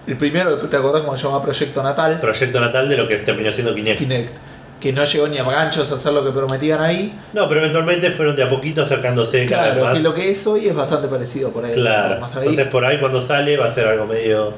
el 0.06 0.16
primero, 0.16 0.58
¿te 0.58 0.76
acordás 0.76 1.02
cómo 1.02 1.16
se 1.16 1.24
llama 1.24 1.42
Proyecto 1.42 1.82
Natal? 1.82 2.18
Proyecto 2.20 2.60
natal 2.60 2.88
de 2.88 2.96
lo 2.96 3.06
que 3.08 3.16
terminó 3.16 3.50
siendo 3.52 3.74
Kinect. 3.74 3.98
Kinect. 3.98 4.32
Que 4.80 4.92
no 4.92 5.02
llegó 5.04 5.26
ni 5.26 5.38
a 5.38 5.42
ganchos 5.44 5.90
a 5.90 5.96
hacer 5.96 6.12
lo 6.12 6.24
que 6.24 6.30
prometían 6.30 6.80
ahí. 6.80 7.12
No, 7.32 7.48
pero 7.48 7.60
eventualmente 7.60 8.12
fueron 8.12 8.36
de 8.36 8.44
a 8.44 8.48
poquito 8.48 8.82
acercándose 8.82 9.44
cada 9.46 9.64
vez 9.64 9.72
Claro, 9.72 9.86
más. 9.88 9.96
que 9.98 10.02
lo 10.04 10.14
que 10.14 10.30
es 10.30 10.46
hoy 10.46 10.68
es 10.68 10.74
bastante 10.74 11.08
parecido 11.08 11.50
por 11.50 11.64
ahí. 11.64 11.74
Claro, 11.74 12.20
Más 12.20 12.30
ahí. 12.36 12.42
entonces 12.42 12.68
por 12.68 12.84
ahí 12.84 12.98
cuando 13.00 13.20
sale 13.20 13.56
va 13.56 13.66
a 13.66 13.72
ser 13.72 13.86
algo 13.88 14.06
medio 14.06 14.54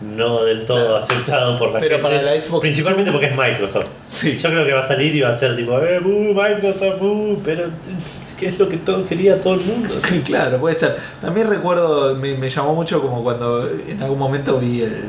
no 0.00 0.44
del 0.44 0.66
todo 0.66 0.96
aceptado 0.96 1.58
por 1.58 1.72
la 1.72 1.80
Pero 1.80 1.96
gente. 1.96 2.02
para 2.10 2.22
la 2.22 2.42
Xbox 2.42 2.60
Principalmente 2.60 3.10
porque 3.12 3.26
es 3.28 3.36
Microsoft. 3.36 3.86
Sí. 4.06 4.38
Yo 4.38 4.50
creo 4.50 4.64
que 4.66 4.72
va 4.72 4.80
a 4.80 4.88
salir 4.88 5.14
y 5.14 5.20
va 5.22 5.30
a 5.30 5.38
ser 5.38 5.56
tipo, 5.56 5.78
eh, 5.80 5.98
buh, 6.00 6.34
Microsoft, 6.34 6.98
buh, 7.00 7.40
pero 7.44 7.70
¿qué 8.38 8.48
es 8.48 8.58
lo 8.58 8.68
que 8.68 8.76
todo, 8.76 9.04
quería 9.06 9.40
todo 9.42 9.54
el 9.54 9.60
mundo? 9.60 9.94
Claro, 10.24 10.58
puede 10.58 10.74
ser. 10.74 10.96
También 11.20 11.48
recuerdo, 11.48 12.14
me, 12.14 12.34
me 12.34 12.48
llamó 12.48 12.74
mucho 12.74 13.00
como 13.00 13.22
cuando 13.24 13.68
en 13.88 14.02
algún 14.02 14.18
momento 14.18 14.58
vi 14.58 14.82
el, 14.82 15.04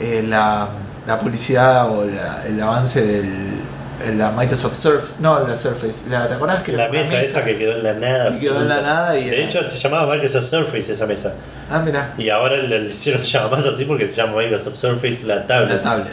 eh, 0.00 0.22
la, 0.26 0.68
la 1.06 1.18
publicidad 1.18 1.90
o 1.90 2.04
la- 2.06 2.44
el 2.46 2.60
avance 2.60 3.04
del 3.04 3.58
el- 4.06 4.16
la 4.16 4.30
Microsoft 4.30 4.76
Surf, 4.76 5.10
no 5.18 5.40
la 5.46 5.56
Surface, 5.56 6.08
la, 6.08 6.28
¿te 6.28 6.34
acordás 6.34 6.62
que 6.62 6.72
La 6.72 6.88
mesa, 6.88 7.20
esa 7.20 7.44
que 7.44 7.58
quedó 7.58 7.72
en 7.72 7.82
la 7.82 7.92
nada. 7.94 8.30
Y 8.34 8.38
quedó 8.40 8.60
en 8.60 8.68
la 8.68 8.76
absoluta. 8.76 8.94
nada 9.02 9.18
y 9.18 9.28
De 9.28 9.44
hecho, 9.44 9.68
se 9.68 9.76
llamaba 9.76 10.14
Microsoft 10.14 10.48
Surface 10.48 10.92
esa 10.92 11.04
mesa. 11.04 11.34
Ah, 11.70 11.80
mira, 11.84 12.14
Y 12.16 12.30
ahora 12.30 12.54
el, 12.56 12.72
el 12.72 12.86
no 12.88 12.92
se 12.92 13.18
llama 13.18 13.48
más 13.56 13.66
así 13.66 13.84
porque 13.84 14.06
se 14.06 14.14
llama 14.14 14.38
Microsoft 14.38 14.76
Surface 14.76 15.24
la 15.24 15.46
tablet. 15.46 15.70
la 15.76 15.82
tablet. 15.82 16.12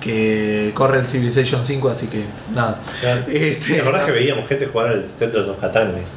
Que 0.00 0.72
corre 0.74 1.00
el 1.00 1.06
Civilization 1.06 1.62
5, 1.62 1.90
así 1.90 2.06
que 2.06 2.24
nada. 2.54 2.78
Claro. 3.00 3.20
Este, 3.28 3.74
¿Te 3.74 3.80
acordás 3.82 4.00
no. 4.02 4.06
que 4.06 4.12
veíamos 4.12 4.48
gente 4.48 4.66
jugar 4.66 4.88
al 4.88 5.06
Centros 5.06 5.46
of 5.48 5.60
Catanes? 5.60 6.12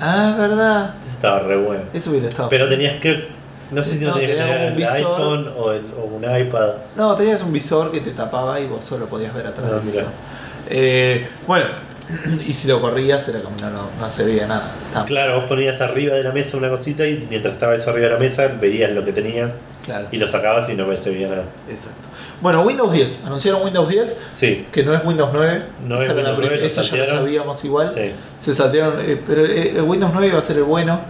Ah, 0.00 0.34
verdad. 0.36 0.94
Eso 1.00 1.10
estaba 1.10 1.38
re 1.40 1.56
bueno. 1.56 1.82
Eso 1.94 2.10
hubiera 2.10 2.28
estado. 2.28 2.48
Pero 2.50 2.68
tenías 2.68 3.00
que. 3.00 3.28
No 3.70 3.82
sé 3.82 3.92
si 3.94 4.00
no, 4.04 4.08
No, 4.10 4.14
tenías 4.16 4.32
que 4.32 4.36
tener 4.42 4.72
el 4.72 4.84
iPhone 4.86 5.48
o, 5.56 5.72
el- 5.72 5.86
o 5.98 6.04
un 6.04 6.22
iPad. 6.24 6.68
No, 6.94 7.14
tenías 7.14 7.42
un 7.42 7.52
visor 7.54 7.90
que 7.90 8.00
te 8.02 8.10
tapaba 8.10 8.60
y 8.60 8.66
vos 8.66 8.84
solo 8.84 9.06
podías 9.06 9.32
ver 9.32 9.46
atrás 9.46 9.66
Ah, 9.70 9.74
del 9.76 9.84
mira. 9.84 9.92
visor. 10.00 10.12
Eh, 10.68 11.26
bueno, 11.46 11.66
y 12.46 12.52
si 12.52 12.68
lo 12.68 12.80
corrías 12.80 13.26
era 13.28 13.40
como 13.40 13.56
no, 13.60 13.70
no, 13.70 13.88
no 14.00 14.10
se 14.10 14.24
veía 14.24 14.46
nada. 14.46 14.74
Estaba- 14.86 15.04
Claro, 15.06 15.36
vos 15.36 15.44
ponías 15.44 15.80
arriba 15.80 16.14
de 16.16 16.22
la 16.22 16.32
mesa 16.32 16.56
una 16.56 16.68
cosita 16.70 17.06
y 17.06 17.26
mientras 17.28 17.54
estaba 17.54 17.74
eso 17.74 17.90
arriba 17.90 18.08
de 18.08 18.12
la 18.14 18.18
mesa 18.18 18.48
veías 18.48 18.90
lo 18.92 19.04
que 19.04 19.12
tenías 19.12 19.52
claro, 19.84 20.08
y 20.12 20.16
lo 20.16 20.28
sacabas 20.28 20.68
y 20.70 20.74
no 20.74 20.94
se 20.96 21.10
veía 21.10 21.28
nada. 21.28 21.44
exacto. 21.68 22.08
Bueno, 22.40 22.62
Windows 22.62 22.92
10. 22.92 23.24
Anunciaron 23.26 23.62
Windows 23.64 23.88
10, 23.88 24.20
Sí, 24.32 24.66
que 24.72 24.82
no 24.82 24.94
es 24.94 25.04
Windows 25.04 25.30
9. 25.32 25.62
No 25.86 26.00
es 26.02 26.08
Windows 26.08 26.36
prim- 26.36 26.48
9, 26.48 26.56
lo 26.60 26.66
Eso 26.66 26.82
ya 26.82 26.96
lo 26.96 27.06
sabíamos 27.06 27.64
igual. 27.64 27.88
sí. 27.88 28.12
Se 28.38 28.52
saltearon, 28.54 28.98
eh, 29.00 29.20
pero 29.26 29.44
eh, 29.44 29.80
Windows 29.80 30.10
9 30.12 30.26
iba 30.28 30.38
a 30.38 30.42
ser 30.42 30.56
el 30.56 30.64
bueno. 30.64 31.00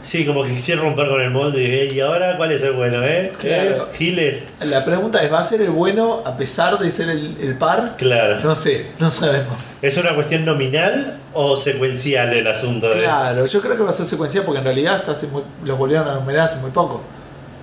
Sí, 0.00 0.24
como 0.24 0.44
que 0.44 0.50
quisieron 0.50 0.84
romper 0.84 1.08
con 1.08 1.20
el 1.20 1.30
molde 1.30 1.60
y 1.62 1.66
dije, 1.70 1.94
¿y 1.94 2.00
ahora 2.00 2.36
cuál 2.36 2.52
es 2.52 2.62
el 2.62 2.72
bueno, 2.72 3.04
eh? 3.04 3.32
Claro. 3.38 3.88
¿Eh? 3.90 3.96
Giles. 3.96 4.44
La 4.60 4.84
pregunta 4.84 5.22
es, 5.22 5.32
¿va 5.32 5.40
a 5.40 5.42
ser 5.42 5.60
el 5.60 5.70
bueno 5.70 6.22
a 6.24 6.36
pesar 6.36 6.78
de 6.78 6.90
ser 6.90 7.08
el, 7.10 7.36
el 7.40 7.56
par? 7.58 7.96
Claro. 7.98 8.38
No 8.42 8.54
sé, 8.54 8.86
no 9.00 9.10
sabemos. 9.10 9.56
¿Es 9.82 9.96
una 9.96 10.14
cuestión 10.14 10.44
nominal 10.44 11.18
o 11.34 11.56
secuencial 11.56 12.32
el 12.32 12.46
asunto? 12.46 12.92
eh? 12.92 13.00
Claro, 13.00 13.44
yo 13.44 13.60
creo 13.60 13.76
que 13.76 13.82
va 13.82 13.90
a 13.90 13.92
ser 13.92 14.06
secuencial 14.06 14.44
porque 14.44 14.58
en 14.58 14.64
realidad 14.64 14.94
hasta 14.96 15.12
hace 15.12 15.26
muy, 15.26 15.42
los 15.64 15.76
volvieron 15.76 16.06
a 16.08 16.14
numerar 16.14 16.42
hace 16.44 16.60
muy 16.60 16.70
poco. 16.70 17.02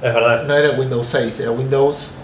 Es 0.01 0.13
verdad. 0.13 0.43
No 0.43 0.53
era 0.53 0.71
Windows 0.77 1.07
6, 1.07 1.39
era 1.39 1.51
Windows 1.51 2.15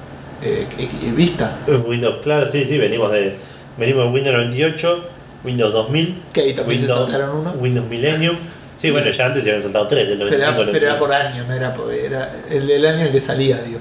eh, 0.41 0.67
eh, 0.77 0.89
Vista. 1.15 1.57
Windows, 1.67 2.17
claro, 2.21 2.47
sí, 2.49 2.65
sí, 2.65 2.77
venimos 2.77 3.11
de 3.11 3.37
venimos 3.77 4.03
de 4.05 4.11
Windows 4.11 4.35
98, 4.35 5.05
Windows 5.45 5.71
2000, 5.73 6.21
Que 6.33 6.41
ahí 6.41 6.53
también 6.53 6.79
se 6.81 6.85
Windows, 6.87 7.09
saltaron 7.09 7.37
uno. 7.37 7.51
Windows 7.53 7.87
Millennium. 7.87 8.35
Sí, 8.75 8.87
Sí. 8.87 8.91
bueno, 8.91 9.11
ya 9.11 9.25
antes 9.27 9.43
se 9.43 9.49
habían 9.51 9.63
saltado 9.63 9.87
tres 9.87 10.07
del 10.07 10.17
Pero 10.17 10.29
95 10.31 10.51
era, 10.51 10.63
al 10.65 10.69
pero 10.71 10.85
era 10.85 10.95
98. 10.97 10.99
por 10.99 11.13
año, 11.13 11.47
no 11.47 11.53
era, 11.53 11.73
por- 11.73 11.93
era 11.93 12.31
el 12.49 12.67
del 12.67 12.85
año 12.85 13.05
en 13.05 13.11
que 13.11 13.19
salía, 13.19 13.57
digo. 13.61 13.79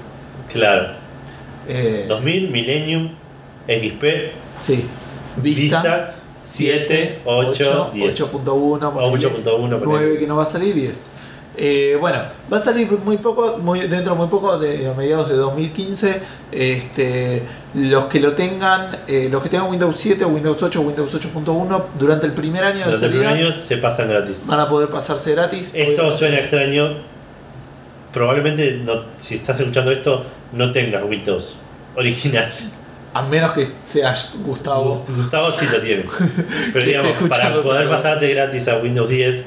Claro. 0.51 0.93
Eh, 1.67 2.05
2000, 2.07 2.49
Millennium, 2.51 3.15
XP, 3.67 4.31
sí, 4.61 4.85
Vista, 5.37 5.81
Vista, 5.81 6.13
7, 6.43 7.19
8, 7.23 7.91
10. 7.93 8.19
8.1, 8.21 8.87
O 8.89 8.93
ponele, 8.93 9.27
8.1, 9.27 9.67
9 9.69 9.85
ponele. 9.85 10.17
que 10.19 10.27
no 10.27 10.35
va 10.35 10.43
a 10.43 10.47
salir, 10.47 10.73
10. 10.75 11.09
Eh, 11.63 11.95
bueno, 11.99 12.17
va 12.51 12.57
a 12.57 12.59
salir 12.59 12.91
muy 12.91 13.17
poco, 13.17 13.59
muy, 13.59 13.81
dentro 13.81 14.13
de 14.13 14.19
muy 14.19 14.27
poco, 14.29 14.57
de, 14.57 14.89
a 14.89 14.93
mediados 14.95 15.29
de 15.29 15.35
2015. 15.35 16.19
Este, 16.51 17.43
los 17.75 18.05
que 18.05 18.19
lo 18.19 18.31
tengan, 18.31 18.97
eh, 19.07 19.27
los 19.31 19.43
que 19.43 19.49
tengan 19.49 19.69
Windows 19.69 19.95
7, 19.95 20.25
Windows 20.25 20.63
8, 20.63 20.81
Windows 20.81 21.13
8.1, 21.13 21.83
durante 21.99 22.25
el 22.25 22.33
primer 22.33 22.63
año 22.63 22.79
de 22.79 22.85
Durante 22.85 23.05
el 23.05 23.11
primer 23.11 23.29
salida 23.29 23.47
año 23.49 23.55
se 23.55 23.77
pasan 23.77 24.09
gratis. 24.09 24.41
van 24.43 24.59
a 24.59 24.67
poder 24.67 24.89
pasarse 24.89 25.33
gratis. 25.33 25.75
Esto 25.75 25.91
Obviamente- 25.91 26.17
suena 26.17 26.39
extraño. 26.39 26.97
Probablemente, 28.11 28.81
no, 28.83 29.03
si 29.19 29.35
estás 29.35 29.59
escuchando 29.59 29.91
esto, 29.91 30.25
no 30.53 30.71
tengas 30.71 31.03
Windows 31.03 31.57
original. 31.95 32.51
A 33.13 33.21
menos 33.21 33.51
que 33.51 33.67
seas 33.85 34.37
Gustavo. 34.43 35.03
Gustavo 35.15 35.51
sí 35.51 35.67
lo 35.71 35.79
tiene. 35.79 36.05
Pero 36.73 36.85
digamos, 36.85 37.13
para 37.29 37.61
poder 37.61 37.87
pasarte 37.87 38.33
gratis 38.33 38.67
a 38.67 38.77
Windows 38.77 39.07
10, 39.07 39.43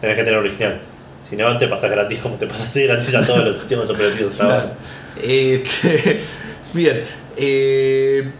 tenés 0.00 0.16
que 0.16 0.24
tener 0.24 0.40
original. 0.40 0.80
Si 1.26 1.36
no, 1.36 1.56
te 1.58 1.66
pasas 1.68 1.90
gratis 1.90 2.18
como 2.18 2.34
te 2.36 2.46
pasaste 2.46 2.86
gratis 2.86 3.14
a 3.14 3.24
todos 3.24 3.44
los 3.44 3.56
sistemas 3.56 3.88
operativos 3.88 4.32
hasta 4.32 4.44
ahora. 4.44 4.72
Este, 5.22 6.20
bien. 6.74 7.02
eh, 7.36 8.30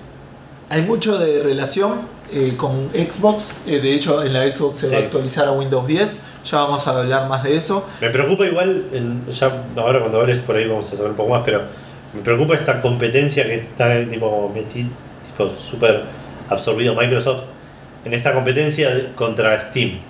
hay 0.68 0.82
mucho 0.82 1.18
de 1.18 1.42
relación 1.42 2.02
eh, 2.32 2.54
con 2.56 2.90
Xbox. 2.92 3.54
eh, 3.66 3.80
de 3.80 3.94
hecho, 3.94 4.22
en 4.22 4.32
la 4.34 4.46
Xbox 4.54 4.78
se 4.78 4.90
va 4.94 4.98
a 5.00 5.04
actualizar 5.04 5.46
a 5.48 5.52
Windows 5.52 5.86
10. 5.86 6.20
Ya 6.44 6.58
vamos 6.58 6.86
a 6.86 6.98
hablar 7.00 7.28
más 7.28 7.42
de 7.42 7.54
eso. 7.56 7.86
Me 8.02 8.10
preocupa 8.10 8.44
igual, 8.44 8.84
en- 8.92 9.24
ya 9.30 9.64
ahora 9.76 10.00
cuando 10.00 10.20
hables 10.20 10.40
por 10.40 10.56
ahí 10.56 10.66
vamos 10.68 10.92
a 10.92 10.96
saber 10.96 11.12
un 11.12 11.16
poco 11.16 11.30
más, 11.30 11.42
pero 11.44 11.62
me 12.12 12.20
preocupa 12.20 12.54
esta 12.54 12.80
competencia 12.82 13.44
que 13.44 13.54
está 13.54 13.98
tipo 14.10 14.52
meti- 14.54 14.88
tipo 15.24 15.54
súper 15.56 16.02
absorbido 16.50 16.94
Microsoft 16.94 17.44
en 18.04 18.12
esta 18.12 18.34
competencia 18.34 19.12
contra 19.14 19.58
Steam. 19.70 20.00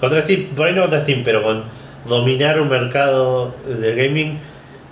Contra 0.00 0.20
Steam, 0.22 0.46
por 0.56 0.66
ahí 0.66 0.74
no 0.74 0.80
contra 0.82 1.00
Steam, 1.02 1.22
pero 1.24 1.42
con 1.42 1.62
dominar 2.06 2.60
un 2.60 2.68
mercado 2.68 3.54
del 3.66 3.96
gaming 3.96 4.38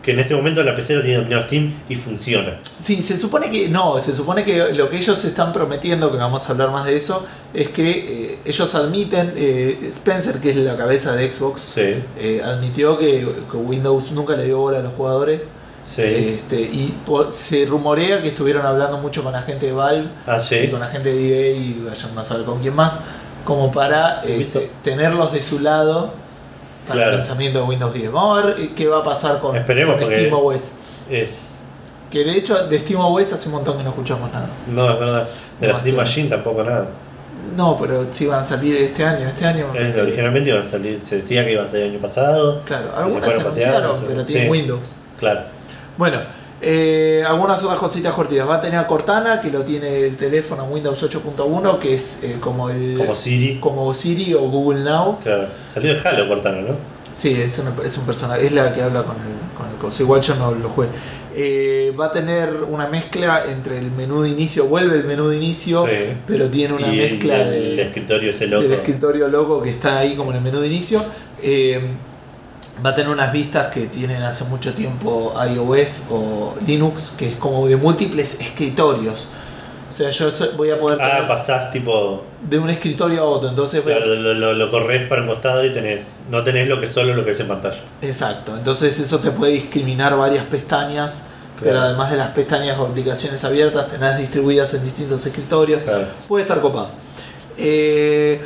que 0.02 0.10
en 0.10 0.18
este 0.18 0.34
momento 0.34 0.62
la 0.64 0.74
PC 0.74 0.96
lo 0.96 1.02
tiene 1.02 1.18
dominado 1.18 1.44
Steam 1.44 1.74
y 1.88 1.94
funciona. 1.94 2.58
Sí, 2.62 3.00
se 3.02 3.16
supone 3.16 3.50
que 3.50 3.68
no, 3.68 4.00
se 4.00 4.12
supone 4.12 4.44
que 4.44 4.74
lo 4.74 4.90
que 4.90 4.96
ellos 4.96 5.24
están 5.24 5.52
prometiendo, 5.52 6.10
que 6.10 6.18
vamos 6.18 6.48
a 6.48 6.52
hablar 6.52 6.70
más 6.70 6.84
de 6.84 6.96
eso, 6.96 7.24
es 7.54 7.68
que 7.68 8.32
eh, 8.32 8.38
ellos 8.44 8.74
admiten, 8.74 9.32
eh, 9.36 9.78
Spencer, 9.90 10.40
que 10.40 10.50
es 10.50 10.56
la 10.56 10.76
cabeza 10.76 11.14
de 11.14 11.32
Xbox, 11.32 11.60
Sí, 11.60 12.02
eh, 12.18 12.42
admitió 12.44 12.98
que, 12.98 13.24
que 13.48 13.56
Windows 13.56 14.10
nunca 14.10 14.34
le 14.34 14.44
dio 14.44 14.58
bola 14.58 14.80
a 14.80 14.82
los 14.82 14.94
jugadores. 14.94 15.42
sí. 15.84 16.02
Este, 16.02 16.60
y 16.60 16.94
se 17.30 17.64
rumorea 17.66 18.20
que 18.22 18.28
estuvieron 18.28 18.66
hablando 18.66 18.98
mucho 18.98 19.22
con 19.22 19.32
la 19.32 19.42
gente 19.42 19.66
de 19.66 19.72
Valve 19.72 20.08
ah, 20.26 20.38
y 20.50 20.68
con 20.68 20.80
la 20.80 20.88
gente 20.88 21.12
de 21.12 21.50
EA 21.50 21.56
y 21.56 21.84
vayan 21.86 22.18
a 22.18 22.24
saber 22.24 22.44
con 22.44 22.58
quién 22.60 22.74
más, 22.74 22.98
como 23.44 23.70
para 23.70 24.22
¿Visto? 24.22 24.60
tenerlos 24.82 25.32
de 25.32 25.42
su 25.42 25.60
lado 25.60 26.12
para 26.86 26.94
Claro. 26.94 27.10
el 27.10 27.16
lanzamiento 27.16 27.60
de 27.60 27.64
Windows 27.64 27.94
10. 27.94 28.12
Vamos 28.12 28.42
a 28.42 28.46
ver 28.46 28.60
eh, 28.60 28.72
qué 28.74 28.88
va 28.88 28.98
a 28.98 29.04
pasar 29.04 29.40
con, 29.40 29.56
Esperemos, 29.56 29.96
con 29.96 30.06
SteamOS. 30.06 30.72
Es, 31.10 31.68
Que 32.10 32.24
de 32.24 32.36
hecho 32.36 32.66
de 32.66 32.78
SteamOS 32.78 33.32
hace 33.32 33.48
un 33.48 33.54
montón 33.54 33.78
que 33.78 33.84
no 33.84 33.90
escuchamos 33.90 34.32
nada. 34.32 34.48
No, 34.66 34.92
es 34.92 34.98
verdad. 34.98 35.28
De 35.60 35.68
la 35.68 35.74
Steam. 35.74 35.96
Machine 35.96 36.28
tampoco 36.28 36.64
nada. 36.64 36.88
No, 37.56 37.76
pero 37.78 38.06
sí 38.10 38.26
van 38.26 38.40
a 38.40 38.44
salir 38.44 38.76
este 38.76 39.04
año. 39.04 39.26
Este 39.28 39.44
año. 39.44 39.68
me 39.72 39.88
Es, 39.88 39.96
originalmente 39.96 40.50
iban 40.50 40.62
a 40.62 40.64
salir, 40.64 41.00
se 41.02 41.16
decía 41.16 41.44
que 41.44 41.52
iba 41.52 41.64
a 41.64 41.68
salir 41.68 41.84
el 41.86 41.90
año 41.92 42.00
pasado. 42.00 42.62
Claro, 42.64 42.96
algunas 42.96 43.34
se 43.34 43.40
anunciaron, 43.40 44.00
pero 44.06 44.20
sí. 44.22 44.32
tienen 44.32 44.50
Windows. 44.50 44.80
Claro. 45.18 45.40
Bueno, 45.96 46.18
eh, 46.62 47.22
algunas 47.26 47.62
otras 47.64 47.78
cositas 47.78 48.12
cortitas. 48.14 48.48
Va 48.48 48.54
a 48.56 48.60
tener 48.60 48.78
a 48.78 48.86
Cortana, 48.86 49.40
que 49.40 49.50
lo 49.50 49.64
tiene 49.64 50.06
el 50.06 50.16
teléfono 50.16 50.64
Windows 50.64 51.02
8.1, 51.02 51.78
que 51.78 51.94
es 51.96 52.22
eh, 52.22 52.36
como 52.40 52.70
el 52.70 52.94
Como 52.96 53.14
Siri. 53.16 53.58
como 53.60 53.92
Siri 53.92 54.32
o 54.34 54.42
Google 54.42 54.80
Now. 54.84 55.18
Claro. 55.22 55.48
Salió 55.72 55.92
de 55.94 56.00
Halo 56.08 56.28
Cortana, 56.28 56.60
¿no? 56.62 56.76
Sí, 57.12 57.30
es, 57.34 57.58
una- 57.58 57.74
es 57.84 57.98
un 57.98 58.06
personaje, 58.06 58.46
es 58.46 58.52
la 58.52 58.72
que 58.74 58.80
habla 58.82 59.02
con 59.02 59.16
el, 59.16 59.56
con 59.58 59.68
el 59.68 59.76
coso. 59.76 60.02
Igual 60.02 60.20
yo 60.22 60.34
no 60.36 60.52
lo 60.52 60.68
jugué. 60.70 60.88
Eh, 61.34 61.92
va 61.98 62.06
a 62.06 62.12
tener 62.12 62.54
una 62.70 62.86
mezcla 62.88 63.42
entre 63.50 63.78
el 63.78 63.90
menú 63.90 64.22
de 64.22 64.28
inicio, 64.30 64.66
vuelve 64.66 64.94
el 64.96 65.04
menú 65.04 65.28
de 65.28 65.36
inicio, 65.36 65.84
Sí. 65.86 65.92
pero 66.26 66.46
tiene 66.48 66.74
una 66.74 66.88
y 66.92 66.96
mezcla 66.96 67.42
el, 67.42 67.76
de, 67.76 67.82
escritorio 67.82 68.30
ese 68.30 68.46
loco. 68.46 68.62
del 68.62 68.72
escritorio 68.74 69.28
loco 69.28 69.60
que 69.62 69.70
está 69.70 69.98
ahí 69.98 70.14
como 70.14 70.30
en 70.30 70.36
el 70.38 70.42
menú 70.42 70.60
de 70.60 70.68
inicio. 70.68 71.02
Eh, 71.42 71.80
va 72.84 72.90
a 72.90 72.94
tener 72.94 73.10
unas 73.10 73.32
vistas 73.32 73.68
que 73.68 73.86
tienen 73.86 74.22
hace 74.22 74.44
mucho 74.44 74.72
tiempo 74.74 75.32
iOS 75.48 76.06
o 76.10 76.54
Linux, 76.66 77.14
que 77.16 77.28
es 77.30 77.36
como 77.36 77.66
de 77.68 77.76
múltiples 77.76 78.40
escritorios. 78.40 79.28
O 79.88 79.94
sea, 79.94 80.10
yo 80.10 80.30
voy 80.56 80.70
a 80.70 80.78
poder 80.78 80.98
Ah, 81.02 81.26
pasás 81.28 81.70
tipo. 81.70 82.24
de 82.48 82.58
un 82.58 82.70
escritorio 82.70 83.20
a 83.20 83.24
otro. 83.24 83.50
Entonces 83.50 83.84
lo, 83.84 84.14
lo, 84.34 84.54
lo 84.54 84.70
corres 84.70 85.06
para 85.06 85.20
un 85.22 85.28
costado 85.28 85.64
y 85.66 85.72
tenés. 85.72 86.16
No 86.30 86.42
tenés 86.42 86.66
lo 86.66 86.80
que 86.80 86.86
solo 86.86 87.14
lo 87.14 87.24
que 87.26 87.32
es 87.32 87.40
en 87.40 87.48
pantalla. 87.48 87.80
Exacto, 88.00 88.56
entonces 88.56 88.98
eso 88.98 89.18
te 89.18 89.30
puede 89.32 89.52
discriminar 89.52 90.16
varias 90.16 90.44
pestañas, 90.46 91.22
pero 91.62 91.78
además 91.78 92.10
de 92.10 92.16
las 92.16 92.28
pestañas 92.28 92.78
o 92.78 92.86
aplicaciones 92.86 93.44
abiertas, 93.44 93.88
tenés 93.88 94.16
distribuidas 94.16 94.72
en 94.72 94.82
distintos 94.82 95.26
escritorios. 95.26 95.82
Claro. 95.82 96.06
Puede 96.26 96.44
estar 96.44 96.60
copado. 96.62 96.88
Eh, 97.58 98.40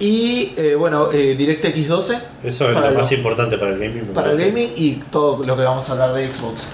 y 0.00 0.52
eh, 0.56 0.74
bueno, 0.76 1.10
eh, 1.12 1.34
DirectX 1.36 1.88
12 1.88 2.18
Eso 2.44 2.70
es 2.70 2.76
lo 2.76 2.92
más 2.92 3.12
importante 3.12 3.58
para 3.58 3.72
el 3.72 3.78
gaming. 3.78 4.06
para 4.14 4.30
el 4.32 4.38
gaming 4.38 4.72
y 4.76 4.92
todo 5.10 5.44
lo 5.44 5.56
que 5.56 5.62
vamos 5.62 5.88
a 5.88 5.92
hablar 5.92 6.14
de 6.14 6.32
Xbox. 6.32 6.66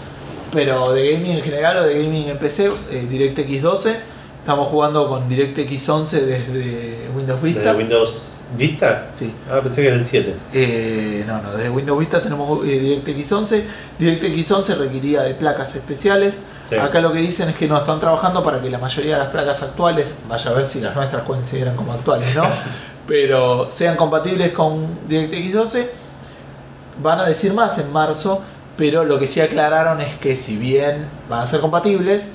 Pero 0.53 0.93
de 0.93 1.13
gaming 1.13 1.33
en 1.39 1.43
general 1.43 1.79
o 1.79 1.83
de 1.83 2.03
gaming 2.03 2.29
en 2.29 2.39
PC, 2.39 2.71
eh, 2.91 3.07
DirectX 3.09 3.63
12. 3.63 4.15
Estamos 4.41 4.69
jugando 4.69 5.09
con 5.09 5.27
DirectX 5.27 5.89
11 5.89 6.27
desde 6.27 7.09
Windows 7.17 7.41
Vista. 7.41 7.61
¿Desde 7.61 7.77
Windows 7.79 8.41
Vista? 8.59 9.11
Sí. 9.15 9.35
Ah, 9.51 9.61
pensé 9.63 9.81
que 9.81 9.89
era 9.89 9.97
el 9.97 10.05
7. 10.05 10.37
Eh, 10.53 11.25
no, 11.27 11.41
no, 11.41 11.57
desde 11.57 11.71
Windows 11.71 11.99
Vista 11.99 12.23
tenemos 12.23 12.63
DirectX 12.63 13.33
11. 13.33 13.65
DirectX 13.99 14.51
11 14.51 14.75
requería 14.75 15.23
de 15.23 15.35
placas 15.35 15.75
especiales. 15.77 16.43
Sí. 16.63 16.77
Acá 16.77 17.01
lo 17.01 17.11
que 17.11 17.21
dicen 17.21 17.49
es 17.49 17.57
que 17.57 17.67
no 17.67 17.79
están 17.79 17.99
trabajando 17.99 18.45
para 18.45 18.61
que 18.61 18.69
la 18.69 18.79
mayoría 18.79 19.15
de 19.15 19.23
las 19.25 19.31
placas 19.31 19.63
actuales, 19.63 20.15
vaya 20.29 20.51
a 20.51 20.55
ver 20.55 20.65
si 20.69 20.83
las 20.83 20.95
nuestras 20.95 21.23
consideran 21.23 21.75
como 21.75 21.95
actuales, 21.95 22.35
¿no? 22.37 22.45
Pero 23.07 23.71
sean 23.71 23.97
compatibles 23.97 24.53
con 24.53 24.99
DirectX 25.09 25.53
12. 25.53 25.91
Van 27.03 27.21
a 27.21 27.25
decir 27.25 27.53
más 27.53 27.79
en 27.79 27.93
marzo, 27.93 28.41
pero 28.77 29.05
lo 29.05 29.19
que 29.19 29.27
sí 29.27 29.41
aclararon 29.41 30.01
es 30.01 30.15
que 30.17 30.37
si 30.37 30.57
bien 30.57 31.09
van 31.29 31.41
a 31.41 31.47
ser 31.47 31.61
compatibles, 31.61 32.31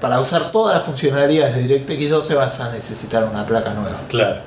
para 0.00 0.18
usar 0.20 0.50
todas 0.50 0.74
las 0.76 0.84
funcionalidades 0.84 1.54
de 1.56 1.62
DirectX 1.62 2.10
12 2.10 2.34
vas 2.34 2.60
a 2.60 2.72
necesitar 2.72 3.24
una 3.24 3.44
placa 3.46 3.74
nueva. 3.74 4.00
Claro. 4.08 4.40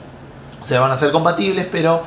O 0.61 0.65
sea, 0.67 0.79
van 0.79 0.91
a 0.91 0.97
ser 0.97 1.11
compatibles, 1.11 1.67
pero 1.71 2.01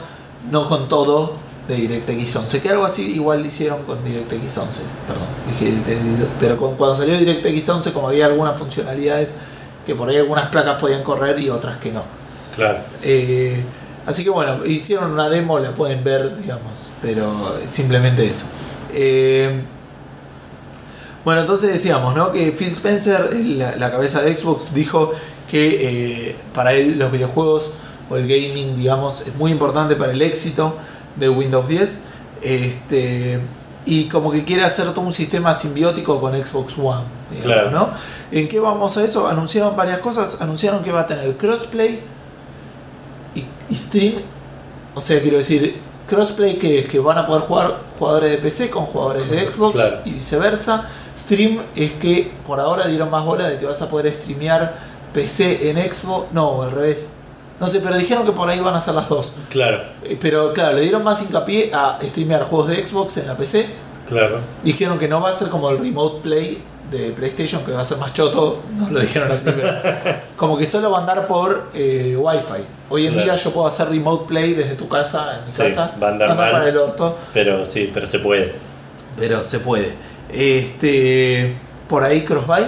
no 0.50 0.68
con 0.68 0.88
todo 0.88 1.34
de 1.68 1.74
DirectX 1.76 2.36
11. 2.36 2.60
Que 2.60 2.70
algo 2.70 2.84
así 2.84 3.12
igual 3.14 3.44
hicieron 3.44 3.82
con 3.84 4.04
DirectX 4.04 4.56
11. 4.58 4.82
Perdón. 5.06 6.28
Pero 6.38 6.56
con- 6.56 6.76
cuando 6.76 6.94
salió 6.96 7.16
DirectX 7.18 7.68
11, 7.68 7.92
como 7.92 8.08
había 8.08 8.26
algunas 8.26 8.56
funcionalidades 8.58 9.34
que 9.84 9.94
por 9.94 10.08
ahí 10.08 10.16
algunas 10.16 10.46
placas 10.48 10.80
podían 10.80 11.02
correr 11.02 11.38
y 11.40 11.48
otras 11.50 11.76
que 11.78 11.92
no. 11.92 12.02
Claro. 12.56 12.78
Eh, 13.02 13.62
así 14.06 14.24
que 14.24 14.30
bueno, 14.30 14.64
hicieron 14.64 15.12
una 15.12 15.28
demo, 15.28 15.58
la 15.58 15.72
pueden 15.74 16.02
ver, 16.02 16.36
digamos, 16.40 16.90
pero 17.02 17.56
simplemente 17.66 18.26
eso. 18.26 18.46
Eh, 18.92 19.62
bueno, 21.24 21.40
entonces 21.42 21.72
decíamos, 21.72 22.14
¿no? 22.14 22.32
Que 22.32 22.52
Phil 22.52 22.68
Spencer, 22.68 23.34
la, 23.44 23.76
la 23.76 23.90
cabeza 23.90 24.22
de 24.22 24.36
Xbox, 24.36 24.72
dijo 24.72 25.10
que 25.50 26.28
eh, 26.30 26.36
para 26.54 26.72
él 26.72 26.98
los 26.98 27.10
videojuegos 27.10 27.70
o 28.08 28.16
el 28.16 28.22
gaming, 28.28 28.76
digamos, 28.76 29.22
es 29.22 29.34
muy 29.34 29.50
importante 29.50 29.96
para 29.96 30.12
el 30.12 30.22
éxito 30.22 30.76
de 31.16 31.28
Windows 31.28 31.66
10. 31.68 32.00
Este, 32.42 33.40
y 33.84 34.04
como 34.08 34.30
que 34.30 34.44
quiere 34.44 34.64
hacer 34.64 34.92
todo 34.92 35.00
un 35.00 35.12
sistema 35.12 35.54
simbiótico 35.54 36.20
con 36.20 36.32
Xbox 36.34 36.74
One, 36.78 37.02
digamos, 37.30 37.44
Claro. 37.44 37.70
¿no? 37.70 37.90
¿En 38.30 38.48
qué 38.48 38.60
vamos 38.60 38.96
a 38.96 39.04
eso? 39.04 39.26
Anunciaron 39.26 39.76
varias 39.76 39.98
cosas. 39.98 40.40
Anunciaron 40.40 40.82
que 40.84 40.92
va 40.92 41.00
a 41.02 41.06
tener 41.06 41.36
crossplay 41.36 42.00
stream. 43.72 44.14
O 44.94 45.00
sea, 45.00 45.20
quiero 45.20 45.38
decir, 45.38 45.76
crossplay 46.08 46.58
que 46.58 46.78
es 46.80 46.86
que 46.86 46.98
van 46.98 47.18
a 47.18 47.26
poder 47.26 47.42
jugar 47.42 47.74
jugadores 47.98 48.30
de 48.30 48.38
PC 48.38 48.70
con 48.70 48.86
jugadores 48.86 49.30
de 49.30 49.48
Xbox 49.48 49.74
Claro. 49.74 49.98
y 50.04 50.10
viceversa. 50.12 50.88
Stream 51.18 51.62
es 51.74 51.92
que 51.92 52.32
por 52.46 52.60
ahora 52.60 52.86
dieron 52.86 53.10
más 53.10 53.24
bola 53.24 53.48
de 53.48 53.58
que 53.58 53.66
vas 53.66 53.80
a 53.82 53.88
poder 53.90 54.12
streamear 54.14 54.74
PC 55.12 55.70
en 55.70 55.78
Xbox. 55.92 56.32
No, 56.32 56.62
al 56.62 56.70
revés. 56.70 57.12
No 57.58 57.68
sé, 57.68 57.80
pero 57.80 57.96
dijeron 57.96 58.26
que 58.26 58.32
por 58.32 58.48
ahí 58.50 58.60
van 58.60 58.74
a 58.74 58.80
ser 58.82 58.94
las 58.94 59.08
dos. 59.08 59.32
Claro. 59.48 59.82
Eh, 60.04 60.18
Pero 60.20 60.52
claro, 60.52 60.76
le 60.76 60.82
dieron 60.82 61.02
más 61.02 61.22
hincapié 61.22 61.70
a 61.74 61.98
streamear 62.02 62.44
juegos 62.44 62.68
de 62.68 62.86
Xbox 62.86 63.16
en 63.16 63.26
la 63.28 63.36
PC. 63.36 63.66
Claro. 64.08 64.40
Dijeron 64.62 64.98
que 64.98 65.08
no 65.08 65.20
va 65.22 65.30
a 65.30 65.32
ser 65.32 65.48
como 65.48 65.70
el 65.70 65.78
Remote 65.78 66.20
Play 66.22 66.62
de 66.90 67.10
PlayStation, 67.12 67.64
que 67.64 67.72
va 67.72 67.80
a 67.80 67.84
ser 67.84 67.98
más 67.98 68.12
choto. 68.12 68.62
No 68.76 68.90
lo 68.90 69.00
dijeron 69.00 69.30
así, 69.32 69.44
pero. 69.44 69.72
Como 70.36 70.56
que 70.58 70.66
solo 70.66 70.90
va 70.90 70.98
a 70.98 71.00
andar 71.00 71.26
por 71.26 71.70
eh, 71.74 72.16
Wi-Fi. 72.18 72.62
Hoy 72.88 73.06
en 73.06 73.12
Claro. 73.14 73.24
día 73.32 73.36
yo 73.36 73.50
puedo 73.52 73.66
hacer 73.66 73.88
Remote 73.88 74.26
Play 74.28 74.54
desde 74.54 74.74
tu 74.76 74.88
casa, 74.88 75.38
en 75.38 75.44
mi 75.44 75.50
Sí, 75.50 75.62
casa. 75.62 75.92
va 76.02 76.08
a 76.08 76.10
andar 76.12 76.28
mal. 76.36 76.50
para 76.52 76.68
el 76.68 76.76
orto, 76.76 77.18
Pero 77.32 77.64
sí, 77.66 77.90
pero 77.92 78.06
se 78.06 78.18
puede. 78.20 78.52
pero 79.18 79.42
se 79.42 79.58
puede. 79.60 79.94
Este. 80.32 81.56
Por 81.88 82.02
ahí 82.02 82.22
Crossbuy 82.24 82.66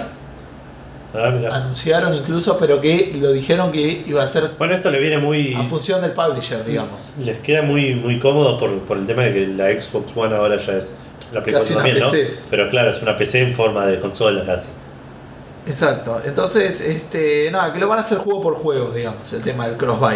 Ah, 1.11 1.33
anunciaron 1.53 2.13
incluso, 2.13 2.55
pero 2.59 2.79
que 2.79 3.17
lo 3.19 3.31
dijeron 3.31 3.71
que 3.71 4.03
iba 4.05 4.21
a 4.21 4.27
ser 4.27 4.51
Bueno, 4.59 4.75
esto 4.75 4.91
le 4.91 4.99
viene 4.99 5.17
muy. 5.17 5.55
a 5.55 5.63
función 5.63 6.01
del 6.01 6.11
publisher, 6.11 6.63
digamos. 6.63 7.15
Les 7.19 7.39
queda 7.39 7.63
muy, 7.63 7.95
muy 7.95 8.19
cómodo 8.19 8.59
por, 8.59 8.77
por 8.81 8.97
el 8.97 9.07
tema 9.07 9.23
de 9.23 9.33
que 9.33 9.47
la 9.47 9.69
Xbox 9.81 10.15
One 10.15 10.35
ahora 10.35 10.57
ya 10.57 10.73
es. 10.73 10.93
La 11.33 11.43
Play 11.43 11.55
Casi 11.55 11.73
4 11.73 11.73
una 11.73 11.83
también, 11.83 12.05
¿no? 12.05 12.11
PC. 12.11 12.39
Pero 12.49 12.69
claro, 12.69 12.89
es 12.89 13.01
una 13.01 13.17
PC 13.17 13.39
en 13.41 13.53
forma 13.53 13.85
de 13.85 13.99
consola 13.99 14.45
casi. 14.45 14.69
Exacto. 15.65 16.19
Entonces, 16.25 16.81
este, 16.81 17.49
nada, 17.51 17.71
que 17.73 17.79
lo 17.79 17.87
van 17.87 17.99
a 17.99 18.01
hacer 18.01 18.17
juego 18.17 18.41
por 18.41 18.55
juego, 18.55 18.91
digamos, 18.91 19.31
el 19.33 19.41
tema 19.41 19.67
del 19.67 19.77
crossbuy. 19.77 20.15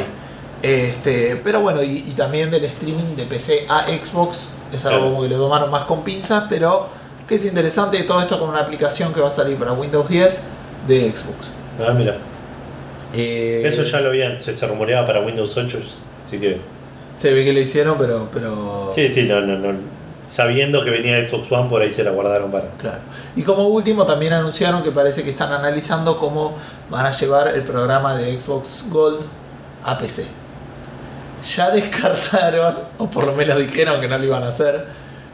Este, 0.61 1.39
pero 1.43 1.61
bueno, 1.61 1.83
y, 1.83 1.97
y 2.07 2.13
también 2.15 2.49
del 2.49 2.63
streaming 2.65 3.15
de 3.15 3.23
PC 3.25 3.65
a 3.69 3.85
Xbox, 3.87 4.49
es 4.71 4.85
algo 4.85 4.99
Claro. 4.99 5.13
como 5.13 5.23
que 5.23 5.29
lo 5.29 5.37
tomaron 5.37 5.69
más 5.69 5.83
con 5.85 6.03
pinzas, 6.03 6.45
pero 6.49 6.87
que 7.27 7.35
es 7.35 7.45
interesante 7.45 8.01
todo 8.03 8.21
esto 8.21 8.39
con 8.39 8.49
una 8.49 8.61
aplicación 8.61 9.13
que 9.13 9.19
va 9.21 9.27
a 9.27 9.31
salir 9.31 9.57
para 9.57 9.73
Windows 9.73 10.07
10 10.07 10.43
de 10.87 11.11
Xbox. 11.11 11.49
Ah, 11.79 11.91
mira. 11.93 12.17
Eh, 13.13 13.61
Eso 13.65 13.83
ya 13.83 13.99
lo 13.99 14.09
habían. 14.09 14.41
Se, 14.41 14.55
se 14.55 14.65
rumoreaba 14.65 15.05
para 15.05 15.21
Windows 15.21 15.55
8. 15.55 15.79
Así 16.25 16.39
que. 16.39 16.59
Se 17.15 17.31
ve 17.33 17.43
que 17.43 17.53
lo 17.53 17.59
hicieron, 17.59 17.97
pero. 17.99 18.29
pero 18.33 18.91
Sí, 18.95 19.07
sí, 19.09 19.23
no, 19.23 19.41
no, 19.41 19.57
no. 19.59 19.77
Sabiendo 20.23 20.83
que 20.83 20.89
venía 20.89 21.25
Xbox 21.27 21.51
One, 21.51 21.69
por 21.69 21.81
ahí 21.81 21.91
se 21.91 22.03
la 22.03 22.11
guardaron 22.11 22.49
para. 22.51 22.69
Claro. 22.79 22.99
Y 23.35 23.43
como 23.43 23.67
último 23.67 24.05
también 24.05 24.33
anunciaron 24.33 24.81
que 24.81 24.91
parece 24.91 25.23
que 25.23 25.29
están 25.31 25.51
analizando 25.51 26.17
cómo 26.17 26.55
van 26.89 27.05
a 27.05 27.11
llevar 27.11 27.49
el 27.49 27.63
programa 27.63 28.15
de 28.15 28.39
Xbox 28.39 28.85
Gold 28.89 29.21
a 29.83 29.97
PC. 29.97 30.25
Ya 31.55 31.69
descartaron, 31.71 32.75
o 32.97 33.09
por 33.09 33.25
lo 33.25 33.33
menos 33.33 33.57
dijeron 33.57 33.99
que 33.99 34.07
no 34.07 34.17
lo 34.17 34.23
iban 34.23 34.43
a 34.43 34.47
hacer, 34.47 34.85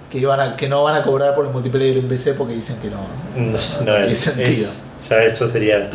que 0.10 0.18
iban 0.18 0.40
a, 0.40 0.56
que 0.56 0.68
no 0.68 0.84
van 0.84 0.96
a 0.96 1.04
cobrar 1.04 1.36
por 1.36 1.46
el 1.46 1.52
multiplayer 1.52 1.98
en 1.98 2.08
PC 2.08 2.34
porque 2.34 2.56
dicen 2.56 2.78
que 2.82 2.90
no. 2.90 2.98
No, 3.36 3.52
no, 3.52 3.58
tiene 3.96 4.12
es, 4.12 4.20
sentido. 4.20 4.48
es- 4.50 4.84
Ya 5.08 5.24
eso 5.24 5.48
sería. 5.48 5.90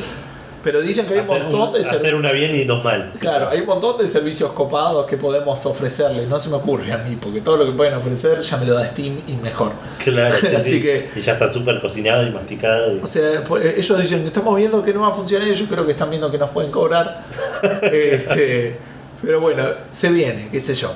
Pero 0.64 0.80
dicen 0.80 1.04
que 1.06 1.12
hay 1.12 1.18
un 1.20 1.24
Hacer, 1.26 1.42
montón 1.42 1.60
un- 1.68 1.72
de 1.74 1.80
hacer 1.80 1.92
servicios. 1.92 2.18
una 2.20 2.32
bien 2.32 2.54
y 2.54 2.64
dos 2.64 2.82
mal. 2.82 3.12
Claro, 3.18 3.50
hay 3.50 3.60
un 3.60 3.66
montón 3.66 3.98
de 3.98 4.08
servicios 4.08 4.50
copados 4.52 5.04
que 5.06 5.18
podemos 5.18 5.64
ofrecerles. 5.66 6.26
No 6.26 6.38
se 6.38 6.48
me 6.48 6.56
ocurre 6.56 6.90
a 6.90 6.96
mí, 6.98 7.16
porque 7.16 7.42
todo 7.42 7.58
lo 7.58 7.66
que 7.66 7.72
pueden 7.72 7.92
ofrecer 7.94 8.40
ya 8.40 8.56
me 8.56 8.64
lo 8.64 8.72
da 8.74 8.88
Steam 8.88 9.20
y 9.28 9.32
mejor. 9.36 9.72
Claro, 10.02 10.34
sí, 10.40 10.46
Así 10.56 10.70
sí. 10.70 10.82
que- 10.82 11.10
Y 11.14 11.20
ya 11.20 11.34
está 11.34 11.52
súper 11.52 11.78
cocinado 11.80 12.26
y 12.26 12.30
masticado. 12.30 12.96
y- 12.96 13.00
O 13.02 13.06
sea, 13.06 13.44
pues, 13.46 13.76
ellos 13.78 14.00
dicen 14.00 14.22
que 14.22 14.28
estamos 14.28 14.56
viendo 14.56 14.82
que 14.82 14.94
no 14.94 15.02
va 15.02 15.08
a 15.08 15.14
funcionar 15.14 15.46
y 15.46 15.54
yo 15.54 15.66
creo 15.66 15.84
que 15.84 15.92
están 15.92 16.08
viendo 16.08 16.30
que 16.30 16.38
nos 16.38 16.48
pueden 16.50 16.70
cobrar. 16.72 17.22
Este, 17.82 18.78
pero 19.22 19.40
bueno, 19.40 19.64
se 19.90 20.10
viene, 20.10 20.48
qué 20.50 20.60
sé 20.62 20.74
yo. 20.74 20.90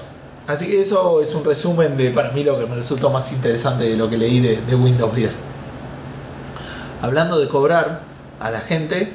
Así 0.47 0.67
que 0.67 0.81
eso 0.81 1.21
es 1.21 1.35
un 1.35 1.45
resumen 1.45 1.95
de 1.99 2.11
para 2.11 2.31
mí 2.31 2.43
lo 2.43 2.59
que 2.59 2.65
me 2.67 2.75
resultó 2.75 3.11
más 3.11 3.31
interesante 3.33 3.85
de 3.85 3.97
lo 3.99 4.09
que 4.09 4.17
leí 4.17 4.41
de, 4.41 4.63
de 4.63 4.75
Windows 4.75 5.15
10. 5.15 5.41
Hablando 7.03 7.39
de 7.39 7.49
cobrar 7.49 8.01
a 8.41 8.51
la 8.51 8.61
gente, 8.61 9.13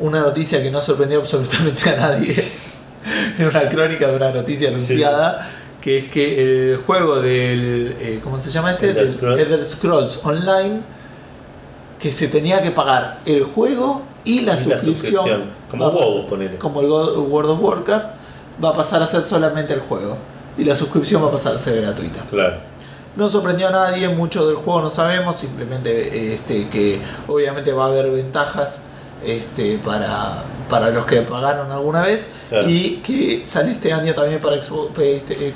una 0.00 0.20
noticia 0.20 0.62
que 0.62 0.70
no 0.70 0.80
sorprendió 0.82 1.20
absolutamente 1.20 1.90
a 1.90 1.96
nadie. 1.96 2.34
Era 3.38 3.48
una 3.48 3.68
crónica 3.68 4.08
de 4.08 4.16
una 4.16 4.30
noticia 4.30 4.68
Sí. 4.70 4.74
anunciada. 4.74 5.50
Que 5.80 5.98
es 5.98 6.04
que 6.10 6.70
el 6.72 6.76
juego 6.78 7.20
del. 7.20 7.94
eh, 8.00 8.20
¿Cómo 8.24 8.38
se 8.38 8.50
llama 8.50 8.72
este? 8.72 8.90
Elder 8.90 9.08
Scrolls. 9.08 9.40
Elder 9.40 9.64
Scrolls 9.64 10.20
Online 10.24 10.80
que 11.98 12.10
se 12.12 12.28
tenía 12.28 12.62
que 12.62 12.70
pagar 12.70 13.18
el 13.26 13.44
juego 13.44 14.02
y 14.24 14.40
la 14.40 14.52
Y 14.52 14.56
la 14.66 14.78
suscripción. 14.78 15.50
como 15.70 15.90
WoW, 15.90 16.28
pasar- 16.28 16.58
como 16.58 16.80
el 16.80 16.86
World 16.86 17.50
of 17.50 17.60
Warcraft, 17.62 18.06
va 18.62 18.70
a 18.70 18.76
pasar 18.76 19.02
a 19.02 19.06
ser 19.06 19.22
solamente 19.22 19.72
el 19.74 19.80
juego. 19.80 20.16
Y 20.56 20.64
la 20.64 20.76
suscripción 20.76 21.22
va 21.22 21.28
a 21.28 21.32
pasar 21.32 21.54
a 21.54 21.58
ser 21.58 21.80
gratuita. 21.82 22.22
Claro. 22.30 22.56
No 23.16 23.28
sorprendió 23.28 23.68
a 23.68 23.70
nadie, 23.70 24.08
mucho 24.08 24.46
del 24.46 24.56
juego 24.56 24.82
no 24.82 24.90
sabemos, 24.90 25.36
simplemente 25.36 26.34
este, 26.34 26.68
que 26.68 27.00
obviamente 27.28 27.72
va 27.72 27.84
a 27.84 27.88
haber 27.88 28.10
ventajas 28.10 28.82
este, 29.26 29.78
para, 29.78 30.44
para 30.68 30.90
los 30.90 31.04
que 31.06 31.22
pagaron 31.22 31.70
alguna 31.72 32.02
vez 32.02 32.28
Claro. 32.48 32.68
y 32.68 33.00
que 33.04 33.44
sale 33.44 33.72
este 33.72 33.92
año 33.92 34.14
también 34.14 34.40
para 34.40 34.62
Xbox, 34.62 34.92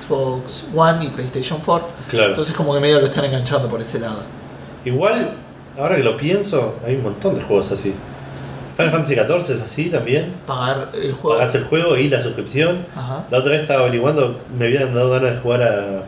Xbox 0.03 0.67
One 0.75 1.05
y 1.05 1.09
PlayStation 1.09 1.61
4. 1.65 1.89
Claro. 2.11 2.29
Entonces 2.31 2.55
como 2.55 2.75
que 2.75 2.81
medio 2.81 2.99
lo 3.01 3.07
están 3.07 3.25
enganchando 3.25 3.69
por 3.69 3.81
ese 3.81 4.01
lado. 4.01 4.23
Igual, 4.85 5.33
ahora 5.77 5.97
que 5.97 6.03
lo 6.03 6.17
pienso, 6.17 6.77
hay 6.87 6.97
un 6.97 7.03
montón 7.05 7.35
de 7.35 7.43
juegos 7.43 7.71
así. 7.73 7.95
Final 8.77 8.93
Fantasy 8.93 9.15
XIV 9.17 9.55
es 9.57 9.61
así 9.63 9.91
también. 9.91 10.35
Pagar 10.47 10.91
el 10.95 11.13
juego. 11.13 11.39
Pagás 11.39 11.55
el 11.57 11.65
juego 11.65 11.97
y 11.97 12.09
la 12.09 12.23
suscripción. 12.23 12.87
Ajá. 12.95 13.27
La 13.31 13.39
otra 13.39 13.53
vez 13.53 13.63
estaba 13.63 13.81
averiguando, 13.83 14.39
me 14.57 14.67
habían 14.67 14.95
dado 14.95 15.11
ganas 15.11 15.35
de 15.35 15.41
jugar 15.41 15.63
a 15.63 16.03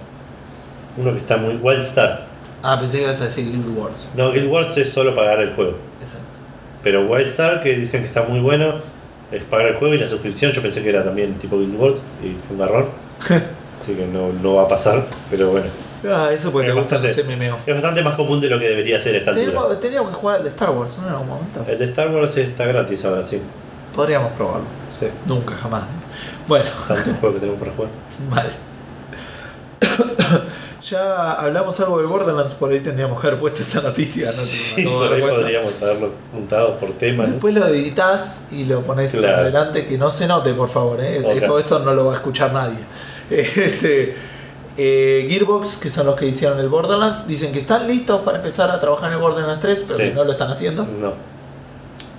uno 0.97 1.11
que 1.12 1.19
está 1.19 1.37
muy. 1.37 1.55
Wildstar. 1.57 2.27
Ah, 2.62 2.78
pensé 2.78 2.99
que 2.99 3.05
ibas 3.05 3.20
a 3.20 3.24
decir 3.24 3.51
Guild 3.51 3.77
Wars. 3.77 4.09
No, 4.15 4.31
Guild 4.32 4.49
Wars 4.51 4.77
es 4.77 4.93
solo 4.93 5.15
pagar 5.16 5.41
el 5.41 5.53
juego. 5.55 5.74
Pero 6.82 7.07
Wildstar, 7.07 7.61
que 7.61 7.77
dicen 7.77 8.02
que 8.02 8.09
está 8.09 8.23
muy 8.23 8.40
bueno, 8.40 8.81
es 9.31 9.43
pagar 9.44 9.66
el 9.69 9.74
juego 9.74 9.94
y 9.94 9.98
la 9.98 10.09
suscripción. 10.09 10.52
Yo 10.52 10.62
pensé 10.62 10.82
que 10.82 10.89
era 10.89 11.05
también 11.05 11.35
tipo 11.39 11.59
Guild 11.59 11.98
y 12.23 12.36
fue 12.47 12.52
un 12.52 12.59
garrón. 12.59 12.86
Así 13.81 13.94
que 13.94 14.07
no, 14.07 14.31
no 14.43 14.55
va 14.57 14.62
a 14.65 14.69
pasar, 14.69 15.05
pero 15.31 15.51
bueno. 15.51 15.66
Ah, 16.07 16.28
eso 16.32 16.51
porque 16.51 16.69
Es 16.69 16.74
te 16.74 16.81
gustan 16.81 17.02
los 17.02 17.16
bastante- 17.16 17.36
MMO. 17.48 17.59
Es 17.66 17.74
bastante 17.74 18.02
más 18.02 18.15
común 18.15 18.40
de 18.40 18.48
lo 18.48 18.59
que 18.59 18.69
debería 18.69 18.98
ser 19.01 19.15
esta 19.16 19.31
altura. 19.31 19.47
Teníamos, 19.52 19.81
teníamos 19.81 20.11
que 20.11 20.16
jugar 20.16 20.36
al 20.39 20.43
de 20.44 20.48
Star 20.51 20.70
Wars, 20.70 20.98
¿no? 20.98 21.07
En 21.09 21.12
algún 21.12 21.28
momento. 21.28 21.65
El 21.69 21.78
de 21.78 21.85
Star 21.86 22.11
Wars 22.15 22.36
está 22.36 22.65
gratis 22.66 23.05
ahora, 23.05 23.23
sí. 23.23 23.40
Podríamos 23.94 24.32
probarlo. 24.32 24.66
Sí. 24.90 25.07
Nunca, 25.27 25.55
jamás. 25.57 25.82
Bueno, 26.48 26.65
Tantos 26.89 27.05
juegos 27.20 27.35
que 27.35 27.40
tenemos 27.40 27.61
para 27.61 27.73
jugar. 27.73 27.90
Vale. 28.31 28.51
Ya 30.81 31.32
hablamos 31.32 31.78
algo 31.81 31.98
de 31.98 32.07
Borderlands, 32.07 32.52
por 32.55 32.70
ahí 32.70 32.81
tendríamos 32.81 33.20
que 33.20 33.27
haber 33.28 33.39
puesto 33.40 33.61
esa 33.62 33.81
noticia. 33.82 34.27
No 34.27 34.32
Sí, 34.32 34.85
por 34.85 35.12
ahí 35.12 35.20
cuenta. 35.20 35.40
podríamos 35.40 35.82
haberlo 35.82 36.12
juntado 36.32 36.78
por 36.78 36.93
tema. 36.94 37.24
¿no? 37.24 37.31
Después 37.32 37.55
lo 37.55 37.66
editas 37.66 38.40
y 38.51 38.65
lo 38.65 38.82
pones 38.82 39.12
Claro. 39.12 39.39
adelante, 39.39 39.86
que 39.86 39.98
no 39.98 40.11
se 40.11 40.27
note, 40.27 40.52
por 40.55 40.69
favor. 40.69 40.98
¿eh? 41.02 41.23
Todo 41.44 41.59
esto 41.59 41.78
no 41.81 41.93
lo 41.94 42.07
va 42.07 42.12
a 42.12 42.16
escuchar 42.16 42.52
nadie. 42.52 42.78
Este, 43.31 44.16
eh, 44.77 45.27
Gearbox, 45.31 45.77
que 45.77 45.89
son 45.90 46.07
los 46.07 46.16
que 46.16 46.27
hicieron 46.27 46.59
el 46.59 46.69
Borderlands, 46.69 47.27
dicen 47.28 47.52
que 47.52 47.59
están 47.61 47.86
listos 47.86 48.23
para 48.23 48.39
empezar 48.39 48.70
a 48.70 48.81
trabajar 48.81 49.09
en 49.09 49.15
el 49.15 49.20
Borderlands 49.20 49.61
3, 49.61 49.85
pero 49.86 49.98
Sí. 49.98 50.05
que 50.07 50.12
no 50.15 50.24
lo 50.24 50.32
están 50.32 50.51
haciendo. 50.51 50.85
No. 50.85 51.12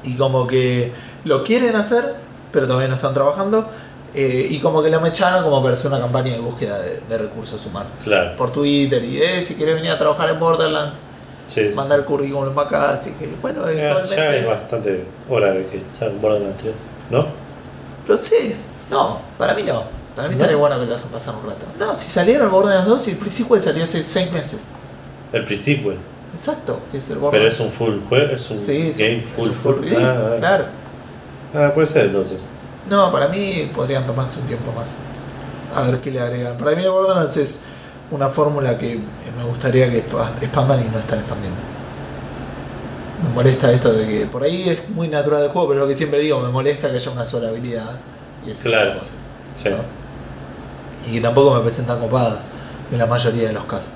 y 0.03 0.15
como 0.15 0.47
que 0.47 0.91
lo 1.25 1.43
quieren 1.43 1.75
hacer, 1.75 2.15
pero 2.51 2.65
todavía 2.65 2.87
no 2.87 2.95
están 2.95 3.13
trabajando. 3.13 3.67
Eh, 4.13 4.47
y 4.49 4.59
como 4.59 4.83
que 4.83 4.89
lo 4.89 5.05
echaron 5.05 5.43
como 5.43 5.61
para 5.61 5.75
hacer 5.75 5.87
una 5.87 5.99
campaña 5.99 6.33
de 6.33 6.39
búsqueda 6.39 6.79
de, 6.79 6.99
de 7.01 7.17
recursos 7.17 7.65
humanos. 7.65 7.93
Claro. 8.03 8.35
Por 8.37 8.51
Twitter 8.51 9.03
y 9.03 9.21
eh, 9.21 9.41
si 9.41 9.55
quieres 9.55 9.75
venir 9.75 9.91
a 9.91 9.97
trabajar 9.97 10.29
en 10.29 10.39
Borderlands, 10.39 10.99
Sí, 11.47 11.69
sí, 11.69 11.75
manda 11.75 11.95
el 11.95 12.01
sí. 12.01 12.07
currículum 12.07 12.57
acá. 12.57 12.91
Así 12.91 13.11
que 13.11 13.27
bueno, 13.41 13.69
Ya, 13.71 13.97
es 14.35 14.45
bastante 14.47 15.05
hora 15.29 15.51
de 15.51 15.65
que 15.67 15.81
salga 15.97 16.17
Borderlands 16.21 16.57
3, 16.61 16.75
¿no? 17.11 17.25
Lo 18.07 18.17
sé, 18.17 18.55
no, 18.89 19.19
para 19.37 19.53
mí 19.53 19.63
no. 19.63 19.83
Para 20.15 20.27
mí 20.27 20.35
¿No? 20.35 20.41
estaría 20.41 20.57
bueno 20.57 20.77
que 20.79 20.85
lo 20.87 20.93
dejen 20.95 21.09
pasar 21.09 21.35
un 21.35 21.49
rato. 21.49 21.65
No, 21.79 21.95
si 21.95 22.09
salieron 22.09 22.51
Borderlands 22.51 22.87
2, 22.89 23.07
y 23.07 23.11
el 23.11 23.17
pre-sequel 23.17 23.61
salió 23.61 23.83
hace 23.83 24.03
6 24.03 24.31
meses. 24.33 24.65
El 25.31 25.45
pre-sequel. 25.45 25.97
Exacto, 26.33 26.79
que 26.91 26.97
es 26.97 27.03
el 27.05 27.09
Pero 27.15 27.21
Borderlands. 27.21 27.53
es 27.55 27.59
un 27.61 27.71
full 27.71 27.99
juego, 28.09 28.33
es 28.33 28.49
un 28.49 28.59
Sí, 28.59 28.89
es 28.89 28.95
un- 28.95 29.01
game 29.01 29.21
es 29.21 29.27
full, 29.29 29.47
un 29.49 29.53
full. 29.55 29.75
release, 29.81 30.03
Ah, 30.05 30.31
ah. 30.33 30.35
claro. 30.37 30.65
Ah, 31.53 31.71
puede 31.73 31.87
ser 31.87 32.05
entonces. 32.07 32.45
No, 32.89 33.11
para 33.11 33.27
mí 33.27 33.71
podrían 33.73 34.05
tomarse 34.05 34.39
un 34.39 34.45
tiempo 34.47 34.71
más. 34.73 34.97
A 35.73 35.81
ver 35.83 36.01
qué 36.01 36.11
le 36.11 36.19
agregan. 36.19 36.57
Para 36.57 36.71
mí 36.75 36.83
el 36.83 36.89
Borderlands 36.89 37.37
es 37.37 37.61
una 38.09 38.27
fórmula 38.29 38.77
que 38.77 38.99
me 39.37 39.43
gustaría 39.43 39.89
que 39.89 40.05
expa- 40.07 40.31
expandan 40.41 40.81
y 40.85 40.89
no 40.89 40.99
están 40.99 41.19
expandiendo. 41.19 41.59
Me 43.23 43.29
molesta 43.33 43.71
esto 43.71 43.93
de 43.93 44.07
que 44.07 44.25
por 44.25 44.43
ahí 44.43 44.67
es 44.69 44.89
muy 44.89 45.07
natural 45.07 45.41
del 45.43 45.51
juego, 45.51 45.67
pero 45.69 45.81
lo 45.81 45.87
que 45.87 45.95
siempre 45.95 46.19
digo, 46.19 46.39
me 46.39 46.49
molesta 46.49 46.89
que 46.89 46.95
haya 46.95 47.11
una 47.11 47.23
sola 47.23 47.49
habilidad 47.49 47.91
y 48.45 48.49
ese 48.51 48.63
tipo 48.63 48.75
de 48.75 48.83
Claro. 48.83 48.99
cosas. 48.99 49.15
Sí. 49.55 49.69
¿no? 49.69 49.77
Y 51.07 51.13
que 51.13 51.21
tampoco 51.21 51.51
me 51.53 51.59
parecen 51.59 51.85
tan 51.85 51.99
copadas 51.99 52.39
en 52.91 52.97
la 52.97 53.05
mayoría 53.05 53.47
de 53.47 53.53
los 53.53 53.65
casos. 53.65 53.91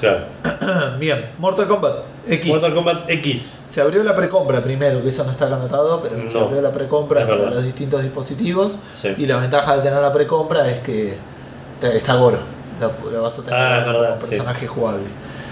Claro. 0.00 0.26
Bien, 0.98 1.30
Mortal 1.38 1.66
Kombat 1.68 1.96
X. 2.28 2.46
Mortal 2.48 2.74
Kombat 2.74 3.10
X. 3.10 3.54
Se 3.66 3.80
abrió 3.80 4.02
la 4.02 4.14
precompra 4.16 4.62
primero, 4.62 5.02
que 5.02 5.08
eso 5.08 5.24
no 5.24 5.30
está 5.32 5.46
anotado, 5.46 6.02
pero 6.02 6.16
se 6.30 6.38
abrió 6.38 6.60
la 6.62 6.72
precompra 6.72 7.26
para 7.26 7.50
los 7.50 7.62
distintos 7.62 8.02
dispositivos. 8.02 8.78
Sí. 8.92 9.14
Y 9.18 9.26
la 9.26 9.36
ventaja 9.36 9.76
de 9.76 9.82
tener 9.82 10.00
la 10.00 10.12
precompra 10.12 10.68
es 10.70 10.80
que 10.80 11.16
te- 11.80 11.96
está 11.96 12.14
Goro. 12.16 12.38
Lo, 12.80 13.10
lo 13.10 13.22
vas 13.22 13.38
a 13.38 13.42
tener 13.42 13.54
Ah, 13.54 13.82
como 13.84 13.98
verdad, 14.00 14.18
sí. 14.20 14.26
personaje 14.26 14.66
jugable. 14.66 15.02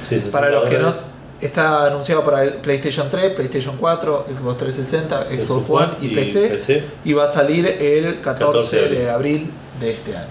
Sí, 0.08 0.16
Para 0.32 0.50
los 0.50 0.68
que 0.68 0.78
no. 0.78 0.92
Está 1.40 1.86
anunciado 1.88 2.24
para 2.24 2.44
el 2.44 2.54
PlayStation 2.58 3.08
3, 3.10 3.32
PlayStation 3.34 3.76
4, 3.76 4.26
Xbox 4.28 4.58
360, 4.58 5.44
Xbox 5.44 5.70
One 5.70 5.92
y, 6.00 6.08
PC, 6.14 6.84
Y 7.04 7.12
va 7.14 7.24
a 7.24 7.28
salir 7.28 7.66
el 7.66 8.20
14, 8.20 8.22
14 8.22 8.88
de 8.88 9.10
abril 9.10 9.50
de 9.80 9.90
este 9.90 10.16
año. 10.16 10.28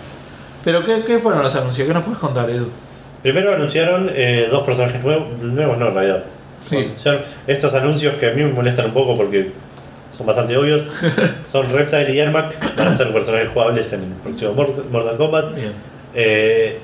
Pero, 0.63 0.85
¿qué, 0.85 1.03
qué 1.03 1.19
fueron 1.19 1.43
los 1.43 1.53
anuncios? 1.55 1.85
¿Qué 1.85 1.93
nos 1.93 2.05
puedes 2.05 2.19
contar, 2.19 2.49
Edu? 2.49 2.68
Primero 3.22 3.53
anunciaron 3.53 4.10
eh, 4.14 4.48
dos 4.49 4.64
personajes 4.64 5.03
nuevos, 5.03 5.41
nuevos 5.41 5.77
no 5.77 5.88
en 5.89 5.93
realidad. 5.93 6.23
Sí. 6.65 6.77
Anunciaron 6.77 7.22
estos 7.48 7.73
anuncios 7.73 8.15
que 8.15 8.27
a 8.27 8.34
mí 8.34 8.43
me 8.43 8.52
molestan 8.53 8.85
un 8.88 8.91
poco 8.93 9.14
porque 9.15 9.52
son 10.11 10.26
bastante 10.26 10.57
obvios. 10.57 10.84
son 11.45 11.69
Reptile 11.72 12.14
y 12.14 12.19
Ermac, 12.19 12.76
van 12.76 12.88
a 12.89 12.98
ser 12.98 13.11
personajes 13.14 13.49
jugables 13.49 13.91
en 13.93 14.03
el 14.03 14.10
próximo 14.14 14.53
Mor- 14.53 14.85
Mortal 14.91 15.18
Kombat. 15.18 15.56
Bien. 15.56 15.73
Eh, 16.15 16.80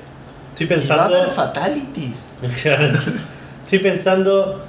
estoy 0.50 0.66
¿Y 0.66 0.70
va 0.70 0.76
a 0.76 0.80
pensando. 0.80 1.16
haber 1.18 1.30
fatalities? 1.30 2.30
estoy 3.64 3.80
pensando 3.80 4.64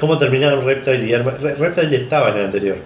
cómo 0.00 0.18
terminaron 0.18 0.64
Reptile 0.64 1.04
y 1.06 1.12
Ermac. 1.12 1.40
Re- 1.40 1.54
Reptile 1.54 1.96
estaba 1.96 2.30
en 2.30 2.38
el 2.38 2.44
anterior. 2.46 2.76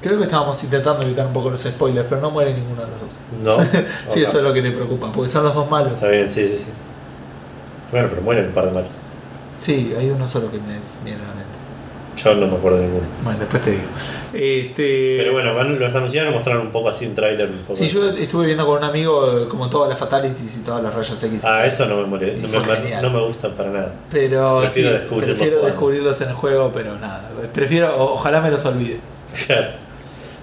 Creo 0.00 0.18
que 0.18 0.24
estábamos 0.24 0.62
intentando 0.64 1.02
evitar 1.02 1.26
un 1.26 1.32
poco 1.32 1.50
los 1.50 1.60
spoilers, 1.62 2.06
pero 2.08 2.20
no 2.20 2.30
muere 2.32 2.52
ninguno 2.52 2.82
de 2.84 2.88
los 2.90 3.00
dos. 3.00 3.16
No. 3.42 3.80
Sí, 4.08 4.22
eso 4.22 4.38
es 4.38 4.44
lo 4.44 4.52
que 4.52 4.60
te 4.60 4.72
preocupa, 4.72 5.12
porque 5.12 5.28
son 5.28 5.44
los 5.44 5.54
dos 5.54 5.70
malos. 5.70 5.94
Está 5.94 6.08
bien, 6.08 6.28
sí, 6.28 6.48
sí, 6.48 6.56
sí. 6.58 6.70
Bueno, 7.92 8.08
pero 8.10 8.22
mueren 8.22 8.46
un 8.46 8.52
par 8.52 8.64
de 8.66 8.72
malos. 8.72 8.90
Sí, 9.54 9.94
hay 9.96 10.10
uno 10.10 10.26
solo 10.26 10.50
que 10.50 10.56
me 10.58 10.64
viene 11.04 11.22
a 11.22 11.28
la 11.28 11.34
mente. 11.34 11.52
Yo 12.16 12.34
no 12.34 12.46
me 12.46 12.56
acuerdo 12.56 12.78
de 12.78 12.84
ninguno. 12.84 13.06
Bueno, 13.22 13.38
después 13.38 13.62
te 13.62 13.70
digo. 13.72 13.84
Este, 14.32 15.16
Pero 15.18 15.32
bueno, 15.32 15.52
los 15.62 15.94
anunciaron, 15.94 16.32
mostraron 16.34 16.66
un 16.66 16.72
poco 16.72 16.88
así 16.90 17.06
un 17.06 17.14
tráiler. 17.14 17.48
un 17.48 17.56
poco 17.58 17.74
Sí, 17.74 17.88
yo 17.88 18.08
estuve 18.10 18.46
viendo 18.46 18.66
con 18.66 18.78
un 18.78 18.84
amigo 18.84 19.42
eh, 19.42 19.48
como 19.48 19.68
todas 19.70 19.88
las 19.90 19.98
fatalities 19.98 20.56
y 20.56 20.60
todas 20.60 20.82
las 20.82 20.94
rayos 20.94 21.22
X. 21.22 21.44
Ah, 21.44 21.66
eso 21.66 21.86
no 21.86 21.96
me 21.96 22.04
mole- 22.06 22.36
Y 22.38 22.40
no, 22.46 22.60
me, 22.60 22.76
genial. 22.76 23.02
no 23.02 23.10
me 23.10 23.26
gusta 23.26 23.54
para 23.54 23.70
nada. 23.70 23.94
Pero 24.10 24.60
Prefiero 24.60 24.90
sí, 24.90 24.94
descubrirlos 24.94 25.36
prefiero 25.38 25.56
jugando. 25.58 25.74
descubrirlos 25.74 26.20
en 26.20 26.28
el 26.28 26.34
juego, 26.34 26.70
pero 26.74 26.98
nada. 26.98 27.30
Prefiero, 27.52 27.94
ojalá 28.12 28.40
me 28.40 28.50
los 28.50 28.64
olvide. 28.66 29.00
Claro. 29.46 29.68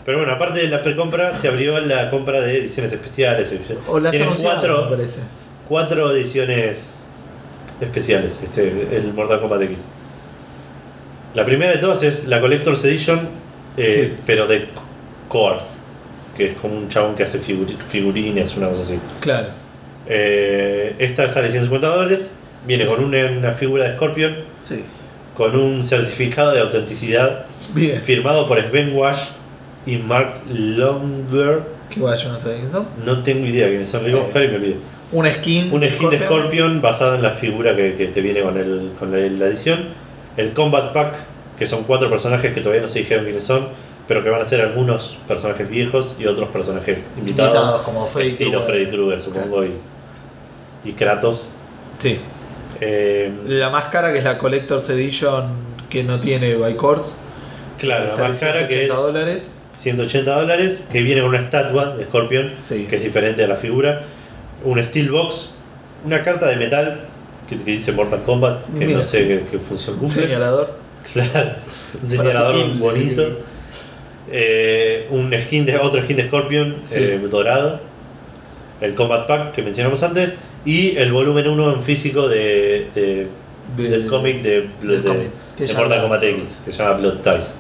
Pero 0.06 0.18
bueno, 0.18 0.34
aparte 0.34 0.60
de 0.62 0.68
la 0.70 0.82
precompra, 0.82 1.38
se 1.38 1.48
abrió 1.48 1.80
la 1.80 2.10
compra 2.10 2.42
de 2.42 2.58
ediciones 2.58 2.92
especiales. 2.92 3.52
O 3.88 4.00
las 4.00 4.16
cuatro, 4.42 4.86
me 4.86 4.90
parece. 4.98 5.20
cuatro 5.68 6.12
ediciones 6.12 6.99
especiales, 7.82 8.40
este, 8.44 8.88
el 8.96 9.14
Mortal 9.14 9.40
Kombat 9.42 9.62
X. 9.64 9.80
La 11.36 11.46
primera 11.46 11.72
de 11.72 11.78
todas 11.78 12.02
es 12.04 12.28
la 12.28 12.42
Collector's 12.42 12.84
Edition, 12.86 13.28
eh, 13.78 14.12
Sí. 14.16 14.22
pero 14.26 14.48
de 14.48 14.66
Coars, 15.28 15.80
que 16.36 16.48
es 16.48 16.54
como 16.54 16.76
un 16.78 16.90
chabón 16.90 17.16
que 17.16 17.24
hace 17.24 17.40
figuri- 17.40 17.78
figurines, 17.78 18.58
una 18.58 18.68
cosa 18.70 18.82
así. 18.82 19.00
Claro. 19.22 19.48
Eh, 20.08 20.96
esta 21.00 21.30
sale 21.30 21.52
150 21.52 21.88
dólares, 21.88 22.32
viene 22.66 22.84
Sí. 22.84 22.90
con 22.90 23.04
una, 23.04 23.26
una 23.28 23.52
figura 23.54 23.86
de 23.86 23.92
Scorpion, 23.96 24.36
Sí. 24.64 24.84
con 25.36 25.56
un 25.56 25.84
certificado 25.84 26.52
de 26.52 26.62
autenticidad 26.62 27.46
Bien. 27.74 28.02
firmado 28.02 28.48
por 28.48 28.60
Sven 28.62 28.96
Wash 28.96 29.22
y 29.86 29.98
Mark 29.98 30.42
Longer. 30.52 31.62
Que 31.90 32.00
vaya, 32.00 32.28
no 32.30 32.40
sé 32.40 32.56
quién 32.58 32.72
son. 32.72 32.88
No 33.06 33.22
tengo 33.24 33.46
idea 33.46 33.68
quiénes 33.68 33.88
son, 33.88 34.04
lo 34.04 34.10
iba 34.10 34.20
a 34.20 34.24
buscar 34.24 34.44
y 34.44 34.48
me 34.48 34.56
olvidé. 34.56 34.76
Una 35.12 35.32
skin. 35.32 35.72
Un 35.74 35.84
skin 35.84 36.10
de 36.12 36.20
Scorpion 36.20 36.82
basada 36.82 37.16
en 37.16 37.24
la 37.24 37.32
figura 37.32 37.76
que, 37.76 37.96
que 37.96 38.08
te 38.08 38.22
viene 38.22 38.42
con, 38.42 38.58
el, 38.58 38.92
con 38.98 39.12
la, 39.12 39.18
la 39.18 39.46
edición. 39.48 39.86
El 40.38 40.54
Combat 40.54 40.94
Pack, 40.94 41.16
que 41.58 41.66
son 41.68 41.84
cuatro 41.84 42.10
personajes 42.10 42.54
que 42.54 42.62
todavía 42.62 42.82
no 42.84 42.90
se 42.90 43.00
dijeron 43.00 43.26
quiénes 43.26 43.44
son, 43.44 43.68
pero 44.08 44.24
que 44.24 44.30
van 44.30 44.42
a 44.42 44.46
ser 44.46 44.62
algunos 44.62 45.18
personajes 45.28 45.68
viejos 45.70 46.16
y 46.20 46.26
otros 46.28 46.50
personajes 46.50 47.08
invitados. 47.18 47.54
Invitados 47.56 47.82
como 47.82 48.08
Freddy 48.08 48.30
estilo 48.32 48.52
Krueger. 48.64 48.70
Freddy 48.72 48.92
Krueger, 48.96 49.22
supongo, 49.22 49.64
y, 49.66 49.72
y 50.86 50.92
Kratos. 50.94 51.50
Sí. 51.98 52.20
Eh, 52.82 53.32
La 53.48 53.70
más 53.70 53.86
cara 53.86 54.12
que 54.14 54.20
es 54.20 54.24
la 54.24 54.38
Collector's 54.38 54.90
Edition 54.90 55.46
que 55.90 56.04
no 56.04 56.20
tiene 56.20 56.54
Bycords. 56.56 57.18
claro, 57.80 58.06
la 58.06 58.12
sale 58.12 58.30
más 58.30 58.40
cara 58.40 58.68
que 58.68 58.74
180 58.76 58.94
es 58.94 59.00
dólares. 59.00 59.52
180 59.78 60.36
dólares, 60.40 60.84
que 60.92 61.02
viene 61.02 61.22
con 61.22 61.30
una 61.32 61.40
estatua 61.40 61.96
de 61.96 62.06
Scorpion, 62.06 62.54
Sí. 62.62 62.86
que 62.88 62.98
es 62.98 63.04
diferente 63.04 63.44
a 63.44 63.48
la 63.48 63.56
figura, 63.56 64.04
un 64.64 64.84
Steelbox, 64.84 65.52
una 66.06 66.22
carta 66.24 66.48
de 66.48 66.56
metal 66.58 67.02
que, 67.48 67.58
que 67.58 67.72
dice 67.72 67.92
Mortal 67.92 68.24
Kombat, 68.24 68.66
que 68.78 68.86
Mira. 68.86 68.98
no 69.00 69.04
sé 69.04 69.28
qué, 69.28 69.44
qué 69.52 69.60
función 69.60 69.96
Un 69.96 70.02
cumple, 70.02 70.24
señalador. 70.24 70.80
Claro, 71.14 71.52
un 72.02 72.08
señalador 72.08 72.78
bonito. 72.78 73.24
Eh, 74.32 75.08
un 75.10 75.34
skin 75.42 75.66
de, 75.66 75.78
otro 75.78 76.02
skin 76.04 76.18
de 76.18 76.28
Scorpion 76.28 76.76
Sí. 76.84 76.98
eh, 77.00 77.20
dorado. 77.30 77.80
El 78.82 78.94
Combat 78.96 79.26
Pack 79.28 79.52
que 79.54 79.64
mencionamos 79.64 80.04
antes. 80.04 80.34
Y 80.66 80.98
el 80.98 81.12
volumen 81.12 81.48
1 81.48 81.74
en 81.76 81.82
físico 81.82 82.28
de, 82.28 82.88
de- 82.94 83.28
Del- 83.78 83.92
del 83.92 84.08
cómic 84.08 84.42
de, 84.42 84.70
Blood- 84.82 85.02
de- 85.58 85.74
Mortal. 85.76 86.02
Kombat 86.02 86.24
X, 86.24 86.62
que 86.66 86.72
se 86.72 86.78
llama 86.78 86.98
Blood 86.98 87.20
Ties. 87.22 87.54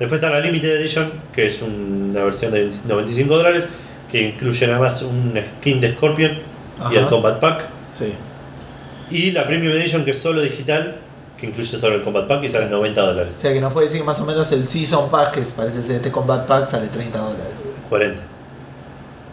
Después 0.00 0.20
está 0.20 0.30
la 0.30 0.40
Limited 0.40 0.80
Edition, 0.80 1.12
que 1.32 1.46
es 1.46 1.62
una 1.62 2.24
versión 2.24 2.50
de 2.52 2.68
95 2.88 3.36
dólares, 3.36 3.68
que 4.14 4.22
incluye 4.28 4.64
nada 4.68 4.78
más 4.78 5.02
un 5.02 5.36
skin 5.58 5.80
de 5.80 5.90
Scorpion 5.90 6.38
y 6.92 6.94
el. 6.94 7.06
Combat 7.08 7.40
Pack. 7.40 7.64
Sí. 7.92 8.14
Y 9.10 9.32
la 9.32 9.44
Premium 9.44 9.72
Edition, 9.72 10.04
que 10.04 10.12
es 10.12 10.18
solo 10.18 10.40
digital, 10.40 10.94
que 11.36 11.46
incluye 11.46 11.76
solo 11.76 11.96
el 11.96 12.02
Combat 12.02 12.28
Pack 12.28 12.44
y 12.44 12.48
sale 12.48 12.66
90 12.68 13.00
dólares. 13.00 13.34
O 13.36 13.40
sea 13.40 13.52
que 13.52 13.60
nos 13.60 13.72
puede 13.72 13.86
decir 13.86 14.00
que 14.02 14.06
más 14.06 14.20
o 14.20 14.24
menos 14.24 14.52
el 14.52 14.68
Season 14.68 15.10
Pack, 15.10 15.32
que 15.32 15.40
parece 15.56 15.82
ser 15.82 15.96
este 15.96 16.12
Combat 16.12 16.46
Pack, 16.46 16.66
sale 16.66 16.86
30 16.86 17.18
dólares. 17.18 17.54
40. 17.88 18.22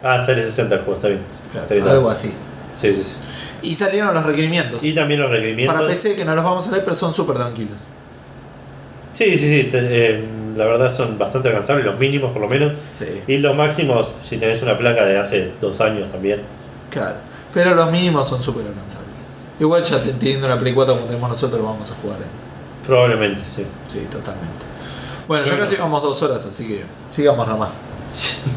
Ah, 0.02 0.26
sale 0.26 0.42
60 0.42 0.74
el 0.74 0.82
juego, 0.82 0.96
está 0.96 1.10
bien. 1.10 1.22
Claro, 1.52 1.68
30. 1.68 1.92
algo 1.92 2.10
así. 2.10 2.34
Sí, 2.74 2.92
sí, 2.92 3.04
sí. 3.04 3.16
Y 3.62 3.76
salieron 3.76 4.16
los 4.16 4.26
requerimientos. 4.26 4.84
Y 4.84 4.94
también 4.94 5.20
los 5.20 5.30
requerimientos. 5.30 5.76
Para 5.76 5.88
PC, 5.88 6.16
que 6.16 6.26
no 6.26 6.34
los 6.34 6.44
vamos 6.44 6.68
a 6.68 6.72
leer, 6.72 6.84
pero 6.84 6.96
son 6.96 7.14
súper 7.14 7.36
tranquilos. 7.36 7.78
Sí, 9.14 9.38
sí, 9.38 9.48
sí. 9.48 9.64
te- 9.70 9.78
eh, 10.16 10.24
la 10.56 10.66
verdad 10.66 10.94
son 10.94 11.18
bastante 11.18 11.48
alcanzables, 11.50 11.86
los 11.86 11.98
mínimos 12.00 12.32
por 12.32 12.42
lo 12.42 12.48
menos. 12.48 12.74
Sí, 12.98 13.22
Y 13.28 13.38
los 13.38 13.56
máximos, 13.56 14.12
si 14.22 14.38
tenés 14.38 14.62
una 14.62 14.78
placa 14.78 15.06
de 15.06 15.18
hace 15.18 15.52
dos 15.62 15.80
años 15.82 16.10
también. 16.10 16.42
claro. 16.90 17.16
Pero 17.54 17.76
los 17.76 17.92
mínimos 17.92 18.28
son 18.30 18.42
súper 18.42 18.66
alcanzables. 18.66 19.10
Igual 19.60 19.84
ya 19.84 20.02
te- 20.02 20.14
teniendo 20.14 20.48
la 20.48 20.58
Play 20.58 20.74
4 20.74 20.94
como 20.96 21.06
tenemos 21.06 21.30
nosotros, 21.30 21.60
lo 21.60 21.68
vamos 21.68 21.92
a 21.92 21.96
jugar. 21.96 22.20
¿eh? 22.22 22.86
Probablemente, 22.88 23.42
sí. 23.46 23.66
Sí, 23.88 24.08
totalmente. 24.10 24.64
Bueno, 25.28 25.44
ya 25.44 25.52
Bueno. 25.52 25.66
casi 25.66 25.76
vamos 25.76 26.02
dos 26.02 26.22
horas, 26.24 26.46
así 26.46 26.66
que 26.68 26.84
sigamos 27.10 27.46
nomás. 27.48 27.84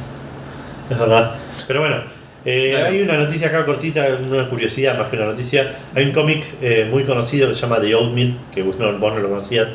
Es 0.91 0.99
verdad. 0.99 1.35
Pero 1.67 1.81
bueno, 1.81 1.97
eh, 2.45 2.77
hay 2.77 3.03
una 3.03 3.17
noticia 3.17 3.49
acá 3.49 3.65
cortita, 3.65 4.07
una 4.21 4.49
curiosidad 4.49 4.99
más 4.99 5.09
que 5.09 5.17
una 5.17 5.27
noticia. 5.27 5.75
Hay 5.95 6.05
un 6.05 6.13
cómic 6.13 6.45
eh, 6.61 6.87
muy 6.91 7.05
conocido 7.05 7.49
que 7.49 7.55
se 7.55 7.63
llama 7.63 7.81
The 7.81 7.95
Oatmeal, 7.95 8.37
que 8.53 8.63
vos 8.63 8.77
no, 8.79 8.97
vos 8.99 9.15
no 9.15 9.21
lo 9.21 9.29
conocías, 9.29 9.69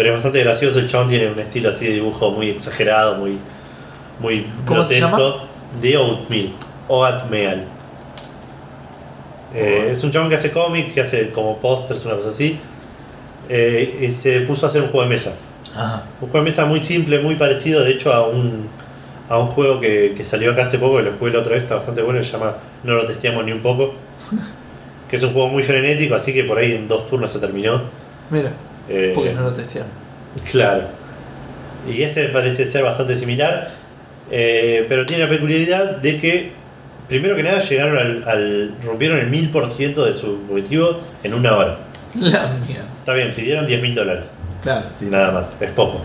pero 0.00 0.12
es 0.12 0.14
bastante 0.14 0.42
gracioso. 0.42 0.78
El 0.78 0.86
chabón 0.86 1.10
tiene 1.10 1.30
un 1.30 1.38
estilo 1.38 1.68
así 1.68 1.86
de 1.86 1.92
dibujo 1.92 2.30
muy 2.30 2.48
exagerado, 2.48 3.16
muy, 3.16 3.36
muy 4.18 4.46
¿Cómo 4.64 4.82
se 4.82 4.98
llama? 4.98 5.18
The 5.82 5.94
Oatmeal, 5.98 6.46
Oatmeal. 6.88 7.66
Eh, 9.54 9.88
es 9.92 10.02
un 10.02 10.10
chabón 10.10 10.30
que 10.30 10.36
hace 10.36 10.52
cómics, 10.52 10.94
que 10.94 11.02
hace 11.02 11.30
como 11.32 11.58
pósters, 11.58 12.02
una 12.06 12.14
cosa 12.14 12.30
así. 12.30 12.58
Eh, 13.50 13.98
y 14.00 14.10
se 14.10 14.40
puso 14.40 14.64
a 14.64 14.70
hacer 14.70 14.80
un 14.80 14.88
juego 14.88 15.02
de 15.02 15.10
mesa. 15.10 15.34
Ajá. 15.76 16.04
Un 16.22 16.30
juego 16.30 16.46
de 16.46 16.50
mesa 16.50 16.64
muy 16.64 16.80
simple, 16.80 17.18
muy 17.18 17.34
parecido 17.34 17.84
de 17.84 17.90
hecho 17.90 18.10
a 18.10 18.26
un, 18.26 18.70
a 19.28 19.36
un 19.36 19.48
juego 19.48 19.80
que, 19.80 20.14
que 20.16 20.24
salió 20.24 20.52
acá 20.52 20.62
hace 20.62 20.78
poco, 20.78 20.96
que 20.96 21.02
lo 21.02 21.12
jugué 21.12 21.32
la 21.32 21.40
otra 21.40 21.52
vez, 21.52 21.64
está 21.64 21.74
bastante 21.74 22.00
bueno, 22.00 22.24
se 22.24 22.32
llama 22.32 22.56
No 22.84 22.94
lo 22.94 23.04
testeamos 23.04 23.44
ni 23.44 23.52
un 23.52 23.60
poco. 23.60 23.92
Que 25.10 25.16
es 25.16 25.22
un 25.24 25.32
juego 25.32 25.48
muy 25.48 25.64
frenético, 25.64 26.14
así 26.14 26.32
que 26.32 26.44
por 26.44 26.56
ahí 26.56 26.72
en 26.72 26.86
dos 26.86 27.04
turnos 27.04 27.32
se 27.32 27.40
terminó. 27.40 27.82
Mira, 28.30 28.52
Eh, 28.90 29.12
porque 29.14 29.32
no 29.32 29.42
lo 29.42 29.52
testearon. 29.52 29.90
Claro. 30.50 30.82
Y 31.88 32.02
este 32.02 32.24
parece 32.28 32.64
ser 32.64 32.82
bastante 32.82 33.14
similar, 33.16 33.70
eh, 34.30 34.84
pero 34.88 35.06
tiene 35.06 35.24
la 35.24 35.30
peculiaridad 35.30 35.96
de 35.96 36.18
que, 36.20 36.52
primero 37.08 37.34
que 37.36 37.42
nada, 37.42 37.60
llegaron 37.60 37.96
al, 37.96 38.24
al- 38.28 38.74
rompieron 38.84 39.18
el 39.18 39.30
1000% 39.30 40.04
de 40.04 40.12
su 40.12 40.40
objetivo 40.50 41.00
en 41.22 41.34
una 41.34 41.56
hora. 41.56 41.78
La 42.16 42.44
mierda. 42.66 42.84
Está 42.98 43.14
bien, 43.14 43.32
pidieron 43.34 43.66
10 43.66 43.80
mil 43.82 43.94
dólares. 43.94 44.26
Claro, 44.62 44.88
sí. 44.92 45.06
Nada 45.06 45.30
más, 45.30 45.54
es 45.60 45.70
poco. 45.70 46.02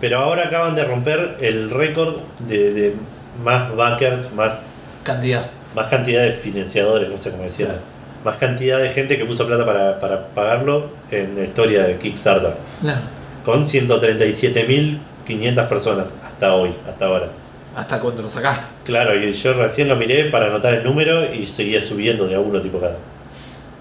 Pero 0.00 0.18
ahora 0.18 0.44
acaban 0.46 0.74
de 0.74 0.84
romper 0.84 1.36
el 1.40 1.70
récord 1.70 2.20
de, 2.48 2.72
de 2.72 2.94
más 3.42 3.74
backers, 3.76 4.32
más, 4.32 4.76
Cantidad. 5.02 5.46
más 5.74 5.86
cantidad 5.88 6.22
de 6.24 6.32
financiadores, 6.32 7.08
no 7.08 7.16
sé 7.16 7.30
cómo 7.30 7.44
decir. 7.44 7.66
Claro. 7.66 7.80
Más 8.24 8.36
cantidad 8.36 8.78
de 8.78 8.90
gente 8.90 9.16
que 9.16 9.24
puso 9.24 9.46
plata 9.46 9.64
para, 9.64 9.98
para 9.98 10.28
pagarlo 10.28 10.90
en 11.10 11.36
la 11.36 11.44
historia 11.44 11.84
de 11.84 11.96
Kickstarter. 11.96 12.54
Claro. 12.80 13.00
Con 13.44 13.64
137.500 13.64 15.68
personas 15.68 16.14
hasta 16.22 16.54
hoy, 16.54 16.72
hasta 16.88 17.06
ahora. 17.06 17.28
Hasta 17.74 18.00
cuando 18.00 18.22
lo 18.22 18.28
sacaste. 18.28 18.66
Claro, 18.84 19.16
y 19.16 19.32
yo 19.32 19.52
recién 19.54 19.88
lo 19.88 19.96
miré 19.96 20.24
para 20.24 20.46
anotar 20.46 20.74
el 20.74 20.84
número 20.84 21.32
y 21.32 21.46
seguía 21.46 21.80
subiendo 21.80 22.26
de 22.26 22.34
a 22.34 22.40
uno 22.40 22.60
tipo 22.60 22.80
cada, 22.80 22.96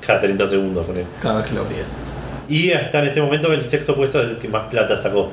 cada 0.05 0.21
30 0.21 0.47
segundos 0.47 0.85
con 0.85 0.97
él. 0.97 1.05
Cada 1.19 1.41
vez 1.41 1.49
que 1.49 1.55
lo 1.55 1.61
abrías. 1.61 1.97
Y 2.47 2.71
hasta 2.71 2.99
en 2.99 3.07
este 3.07 3.21
momento 3.21 3.51
el 3.51 3.63
sexto 3.63 3.95
puesto 3.95 4.21
es 4.21 4.29
el 4.29 4.37
que 4.37 4.47
más 4.47 4.67
plata 4.69 4.95
sacó. 4.95 5.31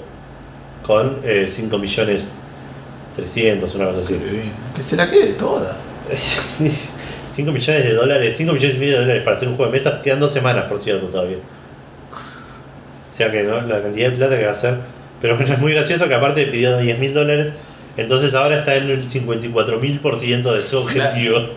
Con 0.83 1.19
eh, 1.25 1.47
5 1.49 1.79
millones 1.79 2.33
300, 3.17 3.75
una 3.75 3.87
cosa 3.87 4.01
así. 4.01 4.15
Qué 4.15 4.31
bien. 4.31 4.55
Que 4.75 5.11
quede 5.11 5.33
toda. 5.35 5.77
5 7.31 7.53
millones 7.53 7.85
de 7.85 7.93
dólares, 7.93 8.35
5 8.37 8.53
millones 8.53 8.77
y 8.77 8.79
medio 8.79 8.95
de 8.95 9.01
dólares 9.01 9.23
para 9.23 9.37
hacer 9.37 9.49
un 9.49 9.57
juego 9.57 9.71
de 9.71 9.79
mesa. 9.79 10.01
Quedan 10.03 10.21
dos 10.21 10.33
semanas, 10.33 10.65
por 10.69 10.79
cierto, 10.79 11.07
todavía. 11.07 11.39
O 13.11 13.15
sea 13.15 13.31
que 13.31 13.43
¿no? 13.43 13.61
la 13.63 13.81
cantidad 13.81 14.11
de 14.11 14.17
plata 14.17 14.37
que 14.37 14.45
va 14.45 14.51
a 14.51 14.53
hacer. 14.53 14.75
Pero 15.21 15.37
bueno, 15.37 15.55
es 15.55 15.61
muy 15.61 15.73
gracioso 15.73 16.07
que 16.09 16.15
aparte 16.15 16.47
pidió 16.47 16.77
10 16.79 16.99
mil 16.99 17.15
dólares. 17.15 17.53
Entonces 17.97 18.35
ahora 18.35 18.59
está 18.59 18.77
en 18.77 18.91
el 18.91 19.09
54.000% 19.09 20.53
de 20.55 20.63
su 20.63 20.79
objetivo. 20.79 21.49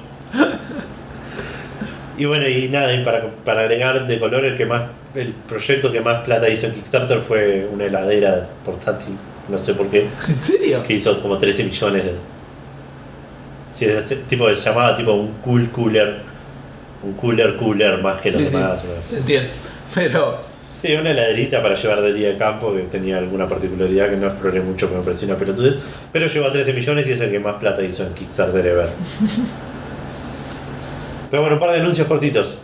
Y 2.18 2.26
bueno, 2.26 2.48
y 2.48 2.68
nada, 2.68 2.94
y 2.94 3.04
para, 3.04 3.28
para 3.46 3.62
agregar 3.62 4.06
de 4.06 4.20
color, 4.20 4.46
el 4.46 4.56
que 4.56 4.66
más 4.66 4.84
el 5.16 5.34
proyecto 5.34 5.91
que 5.91 6.02
más 6.02 6.24
plata 6.24 6.50
hizo 6.50 6.68
en 6.68 6.74
Kickstarter 6.74 7.22
fue 7.22 7.68
una 7.72 7.86
heladera 7.86 8.48
portátil, 8.64 9.16
no 9.48 9.58
sé 9.58 9.74
por 9.74 9.88
qué, 9.90 10.08
¿En 10.28 10.34
serio? 10.36 10.84
que 10.84 10.94
hizo 10.94 11.20
como 11.22 11.38
13 11.38 11.64
millones 11.64 12.04
de. 12.04 12.12
Sí, 13.80 13.85
ese 13.85 14.15
tipo 14.18 14.53
se 14.53 14.69
llamaba 14.69 14.95
tipo 14.95 15.14
un 15.14 15.35
cool 15.41 15.69
cooler, 15.72 16.18
un 17.03 17.14
cooler 17.14 17.56
cooler 17.56 18.01
más 18.01 18.19
que 18.19 18.30
Sí, 18.30 18.45
sí. 18.45 18.56
demás. 18.57 18.84
o 18.84 19.01
Se 19.01 19.18
entiende. 19.19 19.49
Pero. 19.95 20.38
Sí, 20.81 20.93
una 20.93 21.11
heladerita 21.11 21.61
para 21.61 21.76
llevar 21.76 22.01
de 22.01 22.14
día 22.14 22.30
de 22.30 22.38
campo 22.38 22.73
que 22.73 22.81
tenía 22.84 23.18
alguna 23.18 23.47
particularidad 23.47 24.10
que 24.10 24.18
no 24.18 24.27
exploré 24.27 24.61
mucho, 24.61 24.89
que 24.89 24.95
me 24.95 25.03
pareció 25.03 25.27
una 25.27 25.38
pelotudez, 25.38 25.76
pero 26.11 26.27
llegó 26.27 26.45
a 26.47 26.51
13 26.51 26.73
millones 26.73 27.07
y 27.07 27.11
es 27.14 27.19
el 27.22 27.31
que 27.31 27.39
más 27.39 27.56
plata 27.56 27.81
hizo 27.84 28.03
en 28.06 28.14
Kickstarter 28.14 28.65
ever. 28.65 28.89
Pero 31.30 31.41
bueno, 31.43 31.56
un 31.56 31.60
par 31.60 31.72
de 31.72 31.80
anuncios 31.80 32.07
cortitos. 32.07 32.57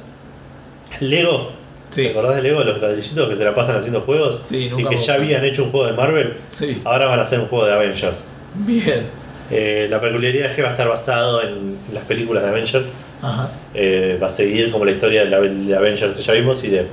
Lego, 1.01 1.51
¿te 1.93 2.03
Sí. 2.03 2.07
acordás 2.09 2.35
de 2.37 2.41
Lego? 2.41 2.63
Los 2.63 2.81
ladrillitos 2.81 3.29
que 3.29 3.35
se 3.35 3.43
la 3.43 3.53
pasan 3.53 3.75
haciendo 3.77 4.01
juegos 4.01 4.41
Sí, 4.45 4.65
y 4.65 4.69
nunca 4.69 4.89
que 4.89 4.95
me 4.95 5.01
ya 5.01 5.13
habían 5.15 5.43
hecho 5.45 5.63
un 5.65 5.71
juego 5.71 5.87
de 5.87 5.93
Marvel, 5.93 6.37
Sí. 6.51 6.81
ahora 6.85 7.07
van 7.07 7.19
a 7.19 7.23
hacer 7.23 7.39
un 7.39 7.47
juego 7.47 7.65
de 7.65 7.73
Avengers. 7.73 8.17
Bien. 8.55 9.07
Eh, 9.51 9.87
la 9.89 10.01
peculiaridad 10.01 10.49
es 10.49 10.55
que 10.55 10.61
va 10.61 10.69
a 10.69 10.71
estar 10.71 10.87
basado 10.87 11.41
en 11.41 11.77
las 11.93 12.03
películas 12.05 12.43
de 12.43 12.49
Avengers. 12.49 12.85
Ajá. 13.21 13.49
Eh, 13.73 14.17
va 14.21 14.27
a 14.27 14.29
seguir 14.29 14.71
como 14.71 14.85
la 14.85 14.91
historia 14.91 15.23
de, 15.23 15.29
la, 15.29 15.39
de 15.39 15.75
Avengers 15.75 16.15
que 16.15 16.21
ya 16.21 16.33
vimos 16.33 16.63
y 16.63 16.69
de 16.69 16.87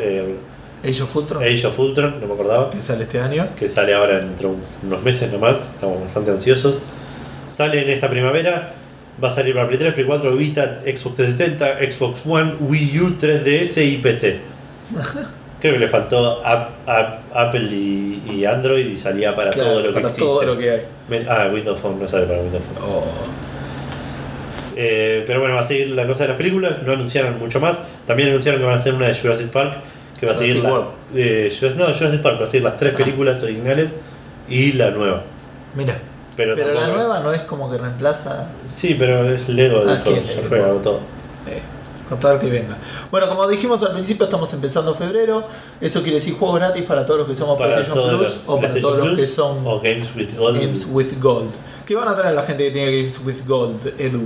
eh, 0.00 0.36
Age 0.82 1.02
of 1.02 1.16
Ultron. 1.16 1.42
Age 1.42 1.66
of 1.66 1.78
Ultron, 1.78 2.20
no 2.20 2.26
me 2.26 2.34
acordaba. 2.34 2.70
Que 2.70 2.80
sale 2.80 3.04
este 3.04 3.20
año. 3.20 3.48
que 3.58 3.68
sale 3.68 3.94
ahora 3.94 4.20
dentro 4.20 4.54
de 4.82 4.86
unos 4.86 5.02
meses 5.02 5.32
nomás, 5.32 5.70
estamos 5.74 6.00
bastante 6.00 6.30
ansiosos. 6.30 6.80
Sale 7.48 7.82
en 7.82 7.90
esta 7.90 8.10
primavera, 8.10 8.72
va 9.22 9.28
a 9.28 9.30
salir 9.30 9.54
para 9.54 9.66
Play 9.66 9.78
3, 9.78 9.94
Play 9.94 10.06
4, 10.06 10.36
Vita, 10.36 10.80
Xbox 10.82 11.16
360, 11.16 11.90
Xbox 11.90 12.22
One, 12.26 12.54
Wii 12.60 13.00
U, 13.00 13.16
3DS 13.18 13.84
y 13.84 13.96
PC. 13.98 14.38
Creo 15.64 15.76
que 15.76 15.80
le 15.80 15.88
faltó 15.88 16.44
App- 16.44 16.86
App- 16.86 17.20
Apple 17.34 17.62
y, 17.72 18.22
y 18.30 18.44
Android 18.44 18.84
y 18.86 18.98
salía 18.98 19.34
para 19.34 19.50
Claro, 19.50 19.70
todo 19.70 19.80
lo 19.80 19.86
que 19.88 19.94
para 19.94 20.08
existe. 20.08 20.22
todo 20.22 20.42
lo 20.44 20.58
que 20.58 20.70
hay. 20.70 20.82
Ah, 21.26 21.48
Windows 21.50 21.80
Phone 21.80 21.98
no 21.98 22.06
sale 22.06 22.26
para 22.26 22.40
Windows 22.42 22.62
Phone. 22.74 22.86
Oh. 22.86 23.04
Eh, 24.76 25.24
pero 25.26 25.40
bueno, 25.40 25.54
va 25.54 25.60
a 25.60 25.64
seguir 25.64 25.88
la 25.92 26.06
cosa 26.06 26.24
de 26.24 26.28
las 26.28 26.36
películas, 26.36 26.82
no 26.84 26.92
anunciaron 26.92 27.38
mucho 27.38 27.60
más. 27.60 27.82
También 28.06 28.28
anunciaron 28.28 28.60
que 28.60 28.66
van 28.66 28.74
a 28.74 28.78
hacer 28.78 28.92
una 28.92 29.08
de 29.08 29.14
Jurassic 29.14 29.48
Park, 29.48 29.78
que 30.20 30.26
va 30.26 30.32
a 30.32 30.34
seguir 30.34 30.56
la- 30.62 30.88
eh, 31.14 31.50
no, 31.78 31.84
Jurassic 31.94 32.20
Park 32.20 32.40
va 32.40 32.44
a 32.44 32.46
seguir 32.46 32.64
las 32.64 32.76
tres 32.76 32.92
Ah. 32.94 32.98
películas 32.98 33.42
originales 33.42 33.96
y 34.46 34.72
la 34.72 34.90
nueva. 34.90 35.22
Mira. 35.74 35.96
Pero, 36.36 36.56
Pero 36.56 36.74
la 36.74 36.88
nueva 36.88 37.20
no 37.20 37.32
es 37.32 37.40
como 37.44 37.70
que 37.70 37.78
reemplaza. 37.78 38.50
Sí, 38.66 38.96
pero 38.98 39.32
es 39.32 39.48
Lego, 39.48 39.82
Ah, 39.88 39.92
dijo, 39.94 40.04
¿qué 40.04 40.14
ya 40.26 40.34
Lego? 40.36 40.48
fue 40.48 40.62
hago 40.62 40.74
todo. 40.80 40.98
Eh, 41.48 41.62
con 42.08 42.18
tal 42.20 42.38
que 42.40 42.48
venga. 42.48 42.76
Bueno, 43.10 43.28
como 43.28 43.46
dijimos 43.48 43.82
al 43.82 43.92
principio, 43.92 44.24
estamos 44.24 44.52
empezando 44.52 44.94
febrero. 44.94 45.46
Eso 45.80 46.02
quiere 46.02 46.16
decir 46.16 46.34
juegos 46.34 46.58
gratis 46.58 46.82
para 46.84 47.04
todos 47.04 47.20
los 47.20 47.28
que 47.28 47.34
somos 47.34 47.58
Para 47.58 47.74
PlayStation 47.74 48.18
Plus 48.18 48.38
o 48.46 48.60
para 48.60 48.74
todos 48.74 48.98
los 49.08 49.18
que 49.18 49.26
son 49.26 49.66
o 49.66 49.80
Games 49.80 50.10
with 50.16 50.36
Gold. 50.36 50.60
Games 50.60 50.88
with 50.90 51.12
Gold. 51.20 51.50
¿Qué 51.86 51.94
van 51.94 52.08
a 52.08 52.16
traer 52.16 52.34
la 52.34 52.42
gente 52.42 52.64
que 52.64 52.70
tiene 52.70 52.96
Games 52.96 53.20
with 53.24 53.46
Gold, 53.46 53.94
Edu? 53.98 54.22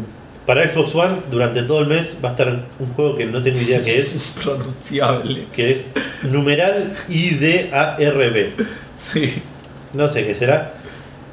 Para 0.46 0.66
Xbox 0.66 0.94
One, 0.94 1.22
durante 1.30 1.62
todo 1.64 1.80
el 1.80 1.88
mes 1.88 2.16
va 2.24 2.30
a 2.30 2.32
estar 2.32 2.48
un 2.78 2.86
juego 2.94 3.16
que 3.16 3.26
no 3.26 3.42
tengo 3.42 3.58
idea 3.58 3.82
qué 3.84 4.00
es, 4.00 4.34
Pronunciable. 4.42 5.46
que 5.52 5.72
es 5.72 5.84
numeral 6.22 6.94
IDARB. 7.08 8.52
Sí. 8.94 9.42
No 9.92 10.08
sé 10.08 10.26
qué 10.26 10.34
será. 10.34 10.74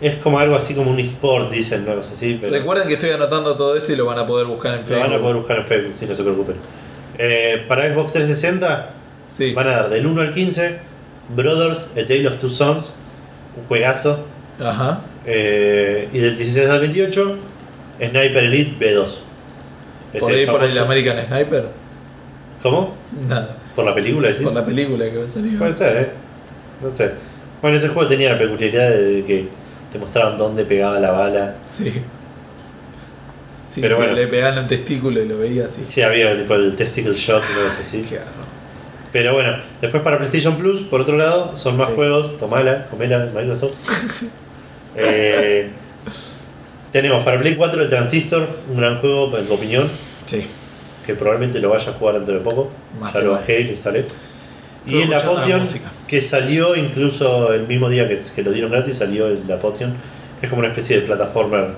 Es 0.05 0.15
como 0.21 0.37
algo 0.37 0.55
así 0.55 0.75
como 0.75 0.91
un 0.91 0.99
eSport, 0.99 1.51
dicen, 1.51 1.81
una 1.83 1.95
cosa 1.95 2.11
así, 2.13 2.37
pero 2.39 2.53
Recuerden 2.53 2.87
que 2.87 2.93
estoy 2.93 3.09
anotando 3.09 3.55
todo 3.55 3.75
esto 3.75 3.91
y 3.91 3.95
lo 3.95 4.05
van 4.05 4.19
a 4.19 4.27
poder 4.27 4.45
buscar 4.45 4.73
en 4.75 4.81
lo 4.81 4.85
Facebook. 4.87 5.03
van 5.09 5.13
a 5.13 5.21
poder 5.21 5.35
buscar 5.37 5.57
en 5.57 5.65
Facebook, 5.65 5.97
si 5.97 6.05
no 6.05 6.13
se 6.13 6.21
preocupen. 6.21 6.55
Eh, 7.17 7.63
para 7.67 7.91
Xbox 7.91 8.13
360 8.13 8.89
Sí. 9.25 9.53
van 9.53 9.67
a 9.67 9.71
dar 9.71 9.89
del 9.89 10.05
1 10.05 10.21
al 10.21 10.31
15 10.33 10.79
Brothers, 11.35 11.87
A 11.93 12.05
Tale 12.05 12.27
of 12.27 12.37
Two 12.37 12.49
Sons, 12.51 12.93
un 13.57 13.65
juegazo. 13.67 14.25
Ajá. 14.63 15.01
eh, 15.25 16.07
y 16.13 16.19
del 16.19 16.37
16 16.37 16.69
al 16.69 16.79
28, 16.81 17.37
Sniper 17.97 18.43
Elite 18.43 18.75
B2. 18.79 19.15
Por 20.19 20.31
Ese 20.31 20.39
ahí 20.41 20.45
por 20.45 20.63
el 20.63 20.77
American 20.77 21.25
Sniper. 21.25 21.65
¿Cómo? 22.61 22.93
Nada. 23.27 23.57
¿Por 23.75 23.85
la 23.85 23.95
película 23.95 24.27
decís? 24.27 24.43
Por 24.43 24.53
la 24.53 24.63
película 24.63 25.05
que 25.09 25.17
va 25.17 25.25
a 25.25 25.27
salir. 25.27 25.57
Puede 25.57 25.73
ser, 25.75 25.97
¿eh? 25.97 26.09
No 26.83 26.91
sé. 26.91 27.11
Bueno, 27.61 27.77
ese 27.77 27.87
juego 27.89 28.07
tenía 28.07 28.33
la 28.33 28.37
peculiaridad 28.39 28.91
de 28.91 29.23
que 29.25 29.47
te 29.95 29.99
mostraban 29.99 30.37
dónde 30.37 30.65
pegaba 30.65 30.99
la 30.99 31.11
bala. 31.11 31.55
Sí. 31.69 31.89
Sí, 33.69 33.79
Pero 33.81 33.95
sí, 33.95 34.01
bueno. 34.01 34.15
le 34.17 34.27
pegaban 34.27 34.59
un 34.59 34.67
testículo 34.67 35.21
y 35.21 35.27
lo 35.27 35.37
veía 35.37 35.65
así. 35.65 35.83
Sí, 35.85 36.01
había 36.01 36.37
tipo 36.37 36.53
el 36.55 36.75
testicle 36.75 37.13
shot 37.13 37.41
y 37.49 37.53
cosas 37.63 37.79
así. 37.79 38.05
Pero 39.13 39.33
bueno, 39.33 39.55
después 39.79 40.03
para 40.03 40.17
PlayStation 40.17 40.57
Plus, 40.57 40.81
por 40.81 40.99
otro 41.01 41.15
lado, 41.15 41.55
son 41.55 41.77
más 41.77 41.87
Sí. 41.89 41.95
juegos. 41.95 42.37
Tomala, 42.37 42.85
comela, 42.87 43.29
Microsoft. 43.33 43.73
Eh, 44.97 45.71
tenemos 46.93 47.21
para 47.25 47.37
Play 47.37 47.55
4 47.57 47.83
el 47.83 47.89
Transistor, 47.89 48.47
un 48.71 48.77
gran 48.77 48.99
juego, 49.01 49.37
en 49.37 49.45
mi 49.45 49.53
opinión, 49.53 49.89
Sí. 50.23 50.47
que 51.05 51.15
probablemente 51.15 51.59
lo 51.59 51.69
vaya 51.71 51.89
a 51.91 51.93
jugar 51.95 52.15
dentro 52.15 52.33
de 52.35 52.39
poco. 52.39 52.71
Más 52.97 53.11
ya 53.13 53.19
lo 53.19 53.31
bajé 53.31 53.59
y 53.59 53.63
lo 53.65 53.71
instalé. 53.71 53.99
Estuve 53.99 54.99
Y 54.99 55.01
en 55.01 55.09
la 55.09 55.19
Potion, 55.19 55.59
música. 55.59 55.91
Que 56.07 56.21
salió 56.21 56.75
incluso 56.75 57.53
el 57.53 57.67
mismo 57.67 57.89
día 57.89 58.07
que, 58.07 58.19
que 58.35 58.43
lo 58.43 58.51
dieron 58.51 58.71
gratis, 58.71 58.97
salió 58.97 59.29
en 59.29 59.47
la 59.47 59.59
Potion, 59.59 59.93
que 60.39 60.45
es 60.45 60.49
como 60.49 60.59
una 60.59 60.69
especie 60.69 60.99
de 61.01 61.05
plataforma 61.05 61.69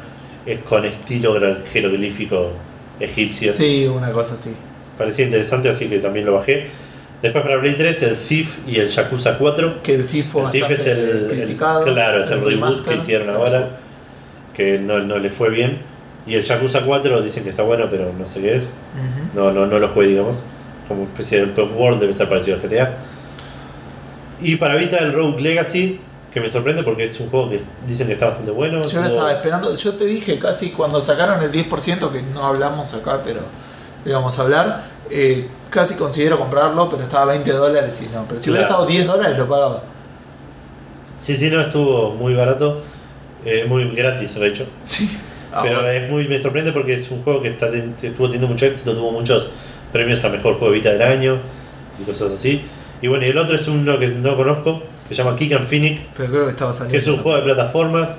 es 0.45 0.59
con 0.59 0.85
estilo 0.85 1.37
jeroglífico 1.71 2.51
egipcio. 2.99 3.51
Sí, 3.53 3.85
una 3.85 4.11
cosa 4.11 4.33
así. 4.33 4.55
Parecía 4.97 5.25
interesante, 5.25 5.69
así 5.69 5.87
que 5.87 5.99
también 5.99 6.25
lo 6.25 6.33
bajé. 6.33 6.67
Después 7.21 7.43
para 7.43 7.59
Play 7.59 7.73
3 7.75 8.03
el 8.03 8.15
Thief 8.15 8.57
y 8.67 8.77
el 8.77 8.89
Yakuza 8.89 9.37
4. 9.37 9.81
Que 9.83 9.95
el 9.95 10.05
Thief 10.05 10.27
fue 10.27 10.43
El 10.45 10.51
Thief 10.51 10.69
es 10.71 10.87
el, 10.87 10.99
el- 10.99 11.27
criticado. 11.27 11.83
claro, 11.83 12.21
es 12.21 12.29
el, 12.29 12.39
reboot 12.39 12.49
remaster. 12.51 12.93
que 12.93 12.99
hicieron 12.99 13.29
ahora, 13.29 13.69
que 14.53 14.79
no, 14.79 14.99
no 14.99 15.17
le 15.17 15.29
fue 15.29 15.49
bien. 15.49 15.79
Y 16.25 16.35
el 16.35 16.43
Yakuza 16.43 16.81
4 16.85 17.21
dicen 17.21 17.43
que 17.43 17.49
está 17.49 17.63
bueno, 17.63 17.87
pero 17.89 18.13
no 18.17 18.25
sé 18.25 18.41
qué 18.41 18.55
es. 18.57 18.63
Ujú. 18.63 19.39
No, 19.39 19.51
no, 19.51 19.65
no 19.65 19.79
lo 19.79 19.87
jugué, 19.89 20.07
digamos. 20.07 20.41
Como 20.87 21.01
una 21.01 21.09
especie 21.11 21.45
de 21.45 21.51
open 21.51 21.75
world, 21.77 21.99
debe 21.99 22.11
estar 22.11 22.29
parecido 22.29 22.57
al 22.57 22.61
GTA. 22.61 22.97
Y 24.41 24.55
para 24.57 24.75
Vita 24.75 24.97
el 24.97 25.13
Rogue 25.13 25.41
Legacy, 25.41 25.99
que 26.33 26.39
me 26.41 26.49
sorprende 26.49 26.83
porque 26.83 27.05
es 27.05 27.19
un 27.19 27.29
juego 27.29 27.49
que 27.49 27.61
dicen 27.87 28.07
que 28.07 28.13
está 28.13 28.27
bastante 28.27 28.51
bueno. 28.51 28.81
Yo 28.81 29.01
lo 29.01 29.07
estaba 29.07 29.31
esperando. 29.31 29.73
Yo 29.75 29.93
te 29.93 30.05
dije 30.05 30.37
casi 30.39 30.71
cuando 30.71 31.01
sacaron 31.01 31.41
el 31.43 31.51
10%, 31.51 32.11
que 32.11 32.21
no 32.21 32.45
hablamos 32.45 32.93
acá, 32.93 33.21
pero 33.23 33.41
íbamos 34.05 34.37
a 34.37 34.41
hablar. 34.43 34.83
eh, 35.09 35.47
casi 35.69 35.95
considero 35.95 36.37
comprarlo, 36.37 36.89
pero 36.89 37.03
estaba 37.03 37.23
a 37.23 37.35
20 37.35 37.51
dólares 37.51 38.01
y 38.05 38.13
no. 38.13 38.25
Pero 38.27 38.39
si 38.39 38.49
hubiera 38.49 38.67
estado 38.67 38.85
10 38.85 39.07
dólares, 39.07 39.37
lo 39.37 39.47
pagaba. 39.47 39.83
Sí, 41.17 41.35
sí, 41.35 41.49
no, 41.49 41.61
estuvo 41.61 42.11
muy 42.11 42.33
barato. 42.33 42.81
eh, 43.45 43.65
muy 43.67 43.89
gratis, 43.95 44.35
de 44.35 44.47
hecho. 44.47 44.65
Sí. 44.85 45.09
Ah, 45.51 45.61
Pero 45.63 45.75
bueno. 45.81 45.89
es 45.89 46.11
muy, 46.11 46.27
me 46.27 46.37
sorprende 46.37 46.73
porque 46.73 46.93
es 46.93 47.09
un 47.09 47.23
juego 47.23 47.41
que 47.41 47.47
está, 47.47 47.67
estuvo 47.67 48.25
teniendo 48.27 48.47
mucho 48.47 48.65
éxito, 48.65 48.93
tuvo 48.93 49.11
muchos 49.11 49.49
premios 49.93 50.23
a 50.25 50.29
mejor 50.29 50.55
juego 50.59 50.71
de 50.73 50.79
Vita 50.79 50.91
del 50.91 51.01
año 51.01 51.39
y 51.99 52.03
cosas 52.03 52.31
así. 52.31 52.63
Y 53.01 53.07
bueno, 53.07 53.25
y 53.25 53.29
el 53.29 53.37
otro 53.37 53.55
es 53.55 53.67
uno 53.67 53.97
que 53.99 54.07
no 54.07 54.35
conozco, 54.35 54.81
que 55.07 55.15
se 55.15 55.23
llama 55.23 55.35
Kick 55.35 55.53
and 55.53 55.67
Phoenix, 55.67 56.01
Pero 56.15 56.29
creo 56.29 56.43
que 56.45 56.51
estaba 56.51 56.73
saliendo. 56.73 56.91
que 56.91 56.97
es 56.97 57.07
un 57.07 57.17
juego 57.21 57.37
de 57.37 57.43
plataformas 57.43 58.17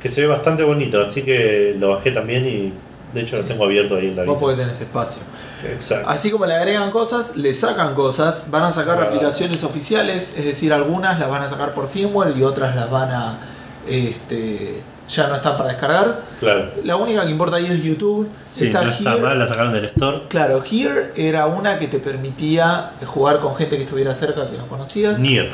que 0.00 0.08
se 0.08 0.20
ve 0.22 0.26
bastante 0.26 0.62
bonito, 0.62 1.00
así 1.00 1.22
que 1.22 1.74
lo 1.78 1.90
bajé 1.90 2.10
también 2.10 2.44
y 2.44 2.72
de 3.12 3.20
hecho 3.22 3.36
lo 3.36 3.44
tengo 3.44 3.64
abierto 3.64 3.96
ahí 3.96 4.06
en 4.06 4.16
la 4.16 4.24
Vos 4.24 4.38
porque 4.38 4.56
tenés 4.56 4.80
espacio. 4.80 5.22
Exacto. 5.68 6.08
Así 6.08 6.30
como 6.30 6.46
le 6.46 6.54
agregan 6.54 6.90
cosas, 6.90 7.36
le 7.36 7.52
sacan 7.54 7.94
cosas. 7.94 8.46
Van 8.50 8.62
a 8.62 8.72
sacar 8.72 9.02
aplicaciones 9.02 9.64
oficiales, 9.64 10.36
es 10.38 10.44
decir, 10.44 10.72
algunas 10.72 11.18
las 11.18 11.28
van 11.28 11.42
a 11.42 11.48
sacar 11.48 11.74
por 11.74 11.88
firmware 11.88 12.36
y 12.36 12.42
otras 12.42 12.74
las 12.76 12.90
van 12.90 13.10
a. 13.10 13.40
Este, 13.86 14.82
ya 15.10 15.26
no 15.26 15.34
están 15.34 15.56
para 15.56 15.70
descargar. 15.70 16.22
Claro. 16.38 16.70
La 16.84 16.96
única 16.96 17.24
que 17.24 17.30
importa 17.30 17.56
ahí 17.56 17.66
es 17.66 17.82
YouTube. 17.82 18.28
Sí, 18.48 18.66
está 18.66 18.84
no 18.84 18.90
está 18.90 19.12
Here. 19.12 19.20
mal, 19.20 19.38
la 19.38 19.46
sacaron 19.46 19.72
del 19.72 19.84
store. 19.86 20.22
Claro, 20.28 20.62
Here 20.64 21.12
era 21.16 21.46
una 21.46 21.78
que 21.78 21.88
te 21.88 21.98
permitía 21.98 22.92
jugar 23.04 23.40
con 23.40 23.56
gente 23.56 23.76
que 23.76 23.82
estuviera 23.82 24.14
cerca 24.14 24.48
que 24.50 24.56
no 24.56 24.68
conocías. 24.68 25.18
Nier, 25.18 25.52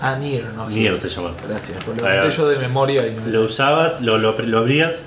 ah, 0.00 0.16
Nier, 0.16 0.44
no 0.54 0.64
Here. 0.64 0.74
Nier 0.74 1.00
se 1.00 1.08
llama. 1.08 1.34
Gracias, 1.48 1.82
porque 1.84 2.02
lo 2.02 2.06
anoté 2.06 2.30
yo 2.30 2.48
de 2.48 2.58
memoria 2.58 3.06
y 3.06 3.14
no 3.14 3.26
Lo 3.26 3.42
usabas, 3.44 4.00
lo, 4.02 4.18
lo, 4.18 4.36
lo 4.38 4.58
abrías 4.58 5.02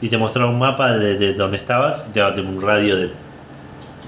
y 0.00 0.08
te 0.08 0.16
mostraba 0.16 0.50
un 0.50 0.58
mapa 0.58 0.92
de, 0.92 1.16
de 1.18 1.34
donde 1.34 1.56
estabas, 1.56 2.10
te 2.12 2.20
daba 2.20 2.34
un 2.40 2.62
radio 2.62 2.96
de 2.96 3.10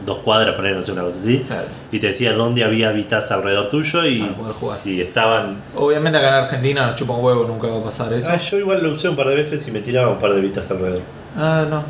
dos 0.07 0.19
cuadras, 0.19 0.55
poner, 0.57 0.75
no 0.77 0.83
sé, 0.83 0.93
una 0.93 1.03
cosa 1.03 1.19
así, 1.19 1.39
Claro. 1.47 1.67
y 1.93 1.99
te 2.01 2.07
decía 2.09 2.33
dónde 2.33 2.65
había 2.65 2.89
habitas 2.89 3.31
alrededor 3.31 3.69
tuyo 3.69 4.05
y 4.07 4.35
si 4.83 5.01
estaban... 5.01 5.63
Obviamente 5.77 6.19
acá 6.19 6.29
en 6.29 6.35
Argentina 6.35 6.87
nos 6.87 6.95
chupa 6.97 7.15
un 7.15 7.25
huevo, 7.25 7.45
nunca 7.47 7.67
va 7.69 7.79
a 7.81 7.85
pasar 7.85 8.13
eso. 8.13 8.31
Ah, 8.33 8.39
yo 8.39 8.59
igual 8.59 8.83
lo 8.83 8.91
usé 8.93 9.09
un 9.09 9.17
par 9.17 9.29
de 9.29 9.35
veces 9.35 9.67
y 9.69 9.71
me 9.71 9.81
tiraba 9.81 10.11
un 10.13 10.19
par 10.19 10.33
de 10.35 10.41
vitas 10.41 10.71
alrededor. 10.71 11.03
Ah, 11.37 11.67
no. 11.69 11.85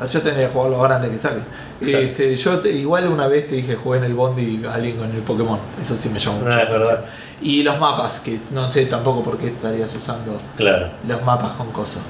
Ah, 0.00 0.06
Yo 0.06 0.20
tendría 0.22 0.46
que 0.48 0.52
jugarlo 0.52 0.76
ahora 0.76 0.96
antes 0.96 1.10
que 1.10 1.18
saque. 1.18 1.40
Claro. 1.80 1.98
Este, 1.98 2.34
yo 2.34 2.58
te- 2.58 2.70
igual 2.72 3.06
una 3.08 3.26
vez 3.28 3.46
te 3.46 3.54
dije 3.56 3.76
jugué 3.76 3.98
en 3.98 4.04
el 4.04 4.14
Bondi 4.14 4.62
a 4.66 4.74
alguien 4.74 4.96
con 4.96 5.10
el 5.14 5.20
Pokémon. 5.22 5.58
Eso 5.80 5.96
sí 5.96 6.08
me 6.08 6.18
llamó 6.18 6.38
mucho 6.38 6.50
Ah, 6.52 6.56
la 6.56 6.62
es 6.64 6.70
verdad. 6.70 6.90
atención. 6.92 7.12
Y 7.42 7.62
los 7.62 7.78
mapas, 7.78 8.20
que 8.20 8.38
no 8.52 8.68
sé 8.70 8.86
tampoco 8.86 9.22
por 9.22 9.36
qué 9.38 9.48
estarías 9.48 9.94
usando 9.94 10.40
Claro. 10.56 10.88
los 11.06 11.22
mapas 11.24 11.52
con 11.52 11.70
cosas. 11.72 12.02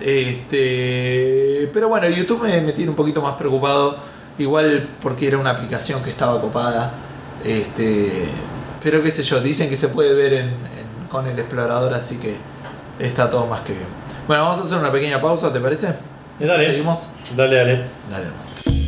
Este, 0.00 1.68
pero 1.72 1.88
bueno, 1.88 2.08
YouTube 2.08 2.42
me, 2.42 2.60
me 2.60 2.72
tiene 2.72 2.90
un 2.90 2.96
poquito 2.96 3.20
más 3.20 3.34
preocupado. 3.36 3.96
Igual 4.38 4.88
porque 5.00 5.26
era 5.28 5.38
una 5.38 5.50
aplicación 5.50 6.02
que 6.02 6.10
estaba 6.10 6.40
copada. 6.40 6.92
Este, 7.44 8.28
pero 8.82 9.02
qué 9.02 9.10
sé 9.10 9.22
yo, 9.22 9.40
dicen 9.40 9.68
que 9.68 9.76
se 9.76 9.88
puede 9.88 10.14
ver 10.14 10.32
en- 10.32 10.48
en- 10.48 11.08
con 11.08 11.26
el 11.26 11.38
explorador, 11.38 11.94
así 11.94 12.16
que 12.16 12.36
está 12.98 13.28
todo 13.30 13.46
más 13.46 13.60
que 13.62 13.72
bien. 13.72 13.86
Bueno, 14.26 14.42
vamos 14.44 14.58
a 14.58 14.62
hacer 14.62 14.78
una 14.78 14.92
pequeña 14.92 15.20
pausa, 15.20 15.52
¿te 15.52 15.60
parece? 15.60 15.88
Eh, 16.40 16.46
dale. 16.46 16.66
¿Seguimos? 16.70 17.08
Dale, 17.36 17.56
dale. 17.56 17.84
Dale 18.10 18.26
nomás. 18.26 18.87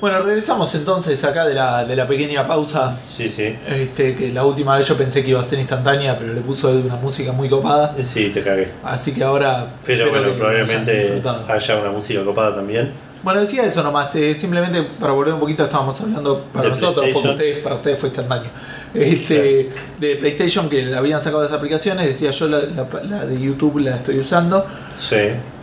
Bueno, 0.00 0.20
regresamos 0.20 0.72
entonces 0.76 1.24
acá 1.24 1.44
de 1.44 1.54
la, 1.54 1.84
de 1.84 1.96
la 1.96 2.06
pequeña 2.06 2.46
pausa. 2.46 2.94
Sí, 2.94 3.28
sí. 3.28 3.56
Este, 3.66 4.14
que 4.14 4.32
la 4.32 4.44
última 4.44 4.76
vez 4.76 4.86
yo 4.86 4.96
pensé 4.96 5.24
que 5.24 5.30
iba 5.30 5.40
a 5.40 5.44
ser 5.44 5.58
instantánea, 5.58 6.16
pero 6.16 6.32
le 6.34 6.40
puso 6.40 6.70
una 6.70 6.94
música 6.96 7.32
muy 7.32 7.48
copada. 7.48 7.96
Eh, 7.98 8.04
Sí, 8.04 8.30
te 8.32 8.40
cagué. 8.42 8.68
Así 8.84 9.12
que 9.12 9.24
ahora. 9.24 9.66
Pero 9.84 10.10
bueno, 10.10 10.28
que 10.28 10.32
probablemente 10.34 11.20
haya 11.48 11.76
una 11.80 11.90
música 11.90 12.22
copada 12.24 12.54
también. 12.54 12.92
Bueno, 13.24 13.40
decía 13.40 13.64
eso 13.64 13.82
nomás, 13.82 14.14
eh, 14.14 14.32
simplemente 14.34 14.80
para 15.00 15.12
volver 15.12 15.34
un 15.34 15.40
poquito, 15.40 15.64
estábamos 15.64 16.00
hablando 16.00 16.38
para 16.52 16.66
De 16.66 16.70
nosotros, 16.70 17.04
porque 17.12 17.28
ustedes, 17.30 17.58
para 17.58 17.74
ustedes 17.74 17.98
fue 17.98 18.10
instantáneo. 18.10 18.48
Este, 18.94 19.70
De 19.98 20.14
PlayStation, 20.16 20.68
que 20.68 20.82
le 20.82 20.96
habían 20.96 21.20
sacado 21.20 21.42
las 21.42 21.50
aplicaciones, 21.52 22.06
decía 22.06 22.30
yo 22.30 22.46
la, 22.46 22.58
la- 22.60 22.86
la 23.02 23.26
de 23.26 23.40
YouTube 23.40 23.78
la 23.80 23.96
estoy 23.96 24.20
usando, 24.20 24.64
Sí. 24.96 25.16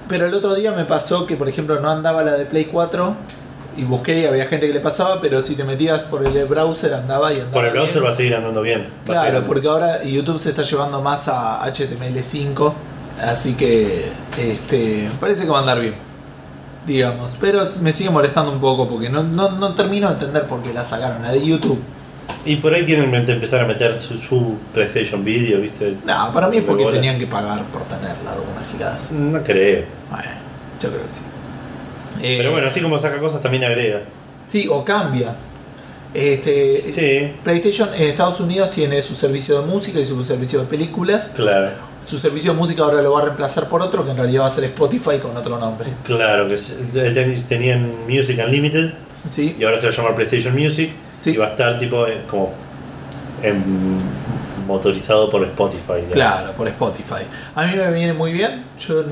pero 0.10 0.26
el 0.28 0.34
otro 0.34 0.54
día 0.54 0.74
me 0.74 0.84
pasó 0.84 1.26
que, 1.26 1.38
por 1.38 1.48
ejemplo, 1.48 1.80
no 1.80 1.90
andaba 1.90 2.24
la 2.24 2.34
de 2.34 2.46
Play 2.46 2.66
4 2.66 3.16
y 3.78 3.84
busqué 3.84 4.20
y 4.20 4.26
había 4.26 4.46
gente 4.46 4.68
que 4.68 4.74
le 4.74 4.80
pasaba, 4.80 5.20
pero 5.22 5.42
si 5.42 5.56
te 5.56 5.64
metías 5.64 6.04
por 6.04 6.26
el 6.26 6.46
browser 6.46 6.94
andaba 6.94 7.32
y 7.34 7.36
andaba. 7.36 7.52
Por 7.52 7.66
el 7.66 7.72
browser 7.72 7.96
bien. 7.96 8.06
va 8.06 8.10
a 8.10 8.16
seguir 8.16 8.36
andando 8.36 8.62
bien. 8.62 8.88
Claro, 9.06 9.44
porque 9.46 9.68
ahora 9.68 10.04
YouTube 10.04 10.40
se 10.40 10.50
está 10.50 10.64
llevando 10.64 11.02
más 11.02 11.28
a 11.28 11.66
HTML5, 11.66 12.74
así 13.22 13.56
que 13.56 14.10
este, 14.38 15.10
parece 15.20 15.44
que 15.44 15.50
va 15.50 15.58
a 15.58 15.62
andar 15.62 15.80
bien, 15.80 15.96
digamos. 16.86 17.38
Pero 17.40 17.64
me 17.82 17.92
sigue 17.92 18.10
molestando 18.10 18.52
un 18.52 18.62
poco 18.62 18.88
porque 18.88 19.10
no, 19.10 19.24
no, 19.24 19.52
no 19.52 19.74
termino 19.74 20.08
de 20.08 20.14
entender 20.14 20.44
por 20.48 20.64
qué 20.64 20.74
la 20.74 20.86
sacaron, 20.86 21.22
la 21.22 21.32
de 21.32 21.46
YouTube. 21.46 21.80
Y 22.44 22.56
por 22.58 22.74
ahí 22.74 22.86
quieren 22.86 23.14
empezar 23.14 23.62
a 23.62 23.68
meter 23.68 23.96
su, 23.96 24.18
su 24.18 24.58
PlayStation 24.74 25.24
Video, 25.24 25.60
¿viste? 25.62 25.98
No, 26.06 26.32
para 26.34 26.48
mí 26.48 26.58
es 26.58 26.64
porque 26.64 26.86
tenían 26.86 27.20
que 27.20 27.28
pagar 27.28 27.64
por 27.66 27.84
tenerla 27.84 28.34
algunas 28.34 28.72
giradas. 28.72 29.12
No 29.12 29.44
creo. 29.44 29.86
Bueno, 30.10 30.32
yo 30.80 30.90
creo 30.90 31.06
que 31.06 31.12
sí. 31.12 31.22
Pero 32.22 32.50
Eh, 32.50 32.52
bueno, 32.52 32.68
así 32.68 32.80
como 32.82 32.98
saca 32.98 33.18
cosas, 33.20 33.42
también 33.42 33.64
agrega. 33.64 34.02
Sí, 34.48 34.68
o 34.70 34.84
cambia. 34.86 35.36
Este, 36.14 36.72
Sí, 36.72 37.34
PlayStation 37.44 37.90
en 37.94 38.04
Estados 38.10 38.40
Unidos 38.40 38.70
tiene 38.72 39.02
su 39.02 39.16
servicio 39.16 39.60
de 39.60 39.66
música 39.66 40.00
y 40.00 40.06
su 40.06 40.24
servicio 40.24 40.60
de 40.62 40.66
películas. 40.66 41.32
claro. 41.36 41.72
Su 42.02 42.18
servicio 42.20 42.54
de 42.54 42.58
música 42.60 42.84
ahora 42.84 43.02
lo 43.02 43.14
va 43.14 43.22
a 43.22 43.24
reemplazar 43.26 43.68
por 43.68 43.82
otro 43.82 44.06
que 44.06 44.12
en 44.12 44.18
realidad 44.18 44.44
va 44.44 44.48
a 44.48 44.52
ser 44.52 44.64
Spotify 44.66 45.18
con 45.20 45.36
otro 45.36 45.58
nombre. 45.58 45.90
Claro, 46.04 46.48
que 46.48 46.56
tenían 47.50 47.92
Music 48.08 48.40
Unlimited 48.46 48.92
¿Sí? 49.30 49.56
y 49.60 49.64
ahora 49.64 49.80
se 49.80 49.88
va 49.88 49.92
a 49.92 49.96
llamar 49.96 50.14
PlayStation 50.16 50.54
Music 50.54 50.92
Sí. 51.18 51.32
y 51.32 51.38
va 51.38 51.48
a 51.48 51.50
estar 51.50 51.80
tipo 51.80 52.06
eh, 52.08 52.22
como 52.30 52.54
motorizado 54.68 55.30
por 55.30 55.44
Spotify. 55.44 55.94
digamos. 56.08 56.14
Claro, 56.14 56.52
por 56.54 56.68
Spotify. 56.68 57.24
A 57.56 57.66
mí 57.66 57.76
me 57.76 57.92
viene 57.92 58.14
muy 58.14 58.34
bien. 58.34 58.64
Yo, 58.80 59.04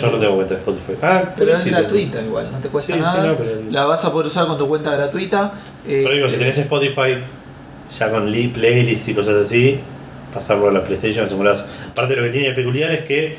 Yo 0.00 0.10
no 0.10 0.18
tengo 0.18 0.34
cuenta 0.36 0.54
de 0.54 0.60
Spotify. 0.60 0.92
Ah, 1.02 1.34
Pero 1.36 1.52
es 1.54 1.60
sí, 1.60 1.70
gratuita 1.70 2.22
igual, 2.22 2.50
no 2.52 2.58
te 2.58 2.68
cuesta 2.68 2.92
Sí, 2.92 2.98
sí, 2.98 3.04
nada. 3.04 3.26
no, 3.26 3.36
pero- 3.36 3.50
La 3.70 3.84
vas 3.84 4.04
a 4.04 4.12
poder 4.12 4.26
usar 4.28 4.46
con 4.46 4.56
tu 4.58 4.68
cuenta 4.68 4.90
gratuita. 4.96 5.52
Eh, 5.86 6.02
Pero 6.04 6.14
digo, 6.14 6.28
si 6.30 6.36
tenés 6.38 6.58
Spotify 6.58 7.18
ya 7.98 8.10
con 8.10 8.30
li- 8.30 8.48
playlist 8.48 9.08
y 9.08 9.14
cosas 9.14 9.36
así, 9.46 9.80
pasarlo 10.32 10.68
a 10.68 10.72
la 10.72 10.84
PlayStation 10.84 11.26
es 11.26 11.32
un 11.32 11.38
golazo. 11.38 11.64
Aparte 11.90 12.14
lo 12.16 12.22
que 12.22 12.30
tiene 12.30 12.48
de 12.48 12.54
peculiar 12.54 12.90
es 12.92 13.02
que 13.04 13.36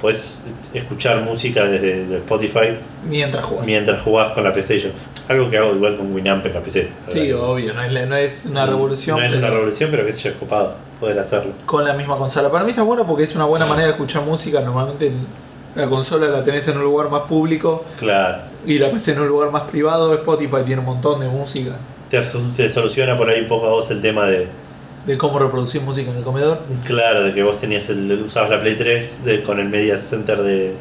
podés 0.00 0.38
escuchar 0.74 1.22
música 1.22 1.64
desde 1.64 2.16
Spotify 2.18 2.76
Mientras 3.08 3.44
juegas. 3.44 3.66
mientras 3.66 4.02
jugás 4.02 4.32
con 4.32 4.44
la 4.44 4.52
PlayStation. 4.52 4.92
Algo 5.28 5.48
que 5.48 5.56
hago 5.56 5.74
igual 5.74 5.96
con 5.96 6.12
Winamp 6.12 6.44
en 6.44 6.52
la 6.52 6.60
PC. 6.60 6.88
Sí, 7.06 7.32
obvio, 7.32 7.72
no 7.72 7.80
es, 7.82 7.90
la- 7.92 8.04
no 8.04 8.16
es 8.16 8.44
una 8.44 8.66
revolución. 8.66 9.18
No 9.18 9.24
es 9.24 9.34
una 9.34 9.48
revolución, 9.48 9.90
pero 9.90 10.04
que 10.04 10.12
sé 10.12 10.24
yo, 10.24 10.30
es 10.30 10.36
copado 10.36 10.74
poder 11.00 11.18
hacerlo. 11.18 11.52
Con 11.64 11.84
la 11.84 11.94
misma 11.94 12.16
consola. 12.18 12.50
Para 12.50 12.64
mí 12.64 12.70
está 12.70 12.82
bueno 12.82 13.06
porque 13.06 13.22
es 13.22 13.34
una 13.34 13.46
buena 13.46 13.64
manera 13.64 13.86
de 13.86 13.92
escuchar 13.92 14.22
música. 14.24 14.60
Normalmente 14.60 15.06
en- 15.06 15.26
la 15.74 15.88
consola 15.88 16.28
la 16.28 16.44
tenés 16.44 16.66
en 16.68 16.76
un 16.78 16.84
lugar 16.84 17.10
más 17.10 17.22
público 17.22 17.84
Claro. 17.98 18.42
y 18.66 18.78
la 18.78 18.90
PC 18.90 19.12
en 19.12 19.20
un 19.20 19.28
lugar 19.28 19.50
más 19.50 19.62
privado. 19.62 20.12
Spotify 20.14 20.62
tiene 20.64 20.80
un 20.80 20.86
montón 20.86 21.20
de 21.20 21.28
música. 21.28 21.72
Te, 22.10 22.20
te 22.56 22.68
soluciona 22.70 23.16
por 23.16 23.28
ahí 23.28 23.40
un 23.40 23.48
poco 23.48 23.66
a 23.66 23.70
vos 23.70 23.90
el 23.90 24.00
tema 24.00 24.26
de, 24.26 24.46
De 25.06 25.18
cómo 25.18 25.38
reproducir 25.38 25.80
música 25.82 26.10
en 26.10 26.18
el 26.18 26.22
comedor. 26.24 26.60
claro, 26.86 27.24
de 27.24 27.34
que 27.34 27.42
vos 27.42 27.58
tenías 27.60 27.88
el, 27.90 28.22
usabas 28.24 28.50
la 28.50 28.60
Play 28.60 28.76
3 28.76 29.24
de, 29.24 29.42
con 29.42 29.58
el 29.58 29.68
Media 29.68 29.98
Center 29.98 30.42
de. 30.42 30.74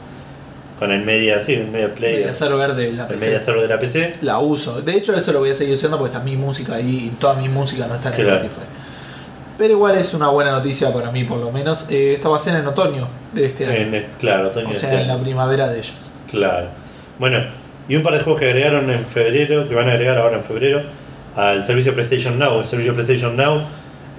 con 0.78 0.92
el 0.92 1.04
Media, 1.04 1.42
sí, 1.44 1.54
el 1.54 1.68
Media 1.70 1.94
Play. 1.96 2.14
Voy 2.20 2.24
a 2.26 2.32
hacer 2.32 2.54
ver 2.56 2.76
de 2.76 2.94
la 2.94 3.06
el 3.08 3.20
Media 3.20 3.38
PC. 3.38 3.40
Server 3.40 3.62
de 3.64 3.68
la 3.68 3.80
PC. 3.80 4.14
La 4.22 4.40
uso. 4.40 4.82
De 4.82 4.96
hecho, 4.96 5.16
eso 5.16 5.32
lo 5.34 5.40
voy 5.40 5.50
a 5.52 5.56
seguir 5.56 5.74
usando 5.74 5.98
porque 5.98 6.14
está 6.14 6.24
mi 6.24 6.36
música 6.38 6.76
ahí 6.76 7.06
y 7.08 7.10
toda 7.20 7.34
mi 7.36 7.50
música 7.50 7.88
no 7.88 7.96
está 7.96 8.10
en 8.10 8.16
Claro. 8.16 8.32
Spotify. 8.36 8.62
Pero 9.58 9.74
igual 9.74 9.96
es 9.96 10.14
una 10.14 10.30
buena 10.30 10.52
noticia 10.52 10.92
para 10.92 11.12
mí, 11.12 11.24
por 11.24 11.38
lo 11.38 11.52
menos. 11.52 11.90
Eh, 11.92 12.14
esta 12.14 12.30
va 12.30 12.38
a 12.38 12.40
ser 12.40 12.56
en 12.56 12.66
otoño 12.66 13.08
de 13.34 13.46
este 13.46 13.66
año. 13.68 13.96
En, 13.98 14.06
claro, 14.20 14.48
otoño 14.48 14.70
o 14.70 14.74
sea, 14.74 14.90
este 14.90 15.02
en 15.04 15.08
la 15.08 15.18
primavera 15.20 15.68
de 15.68 15.78
ellos. 15.78 16.10
Claro. 16.30 16.68
Bueno, 17.20 17.40
y 17.88 17.96
un 17.96 18.04
par 18.04 18.14
de 18.14 18.22
juegos 18.22 18.40
que 18.40 18.48
agregaron 18.48 18.90
en 18.90 19.06
febrero, 19.06 19.68
que 19.68 19.76
van 19.76 19.88
a 19.90 19.92
agregar 19.92 20.18
ahora 20.18 20.38
en 20.38 20.44
febrero, 20.44 20.82
al 21.36 21.64
servicio 21.64 21.94
PlayStation 21.94 22.40
Now. 22.40 22.62
El 22.62 22.66
servicio 22.68 22.94
PlayStation 22.94 23.36
Now 23.36 23.62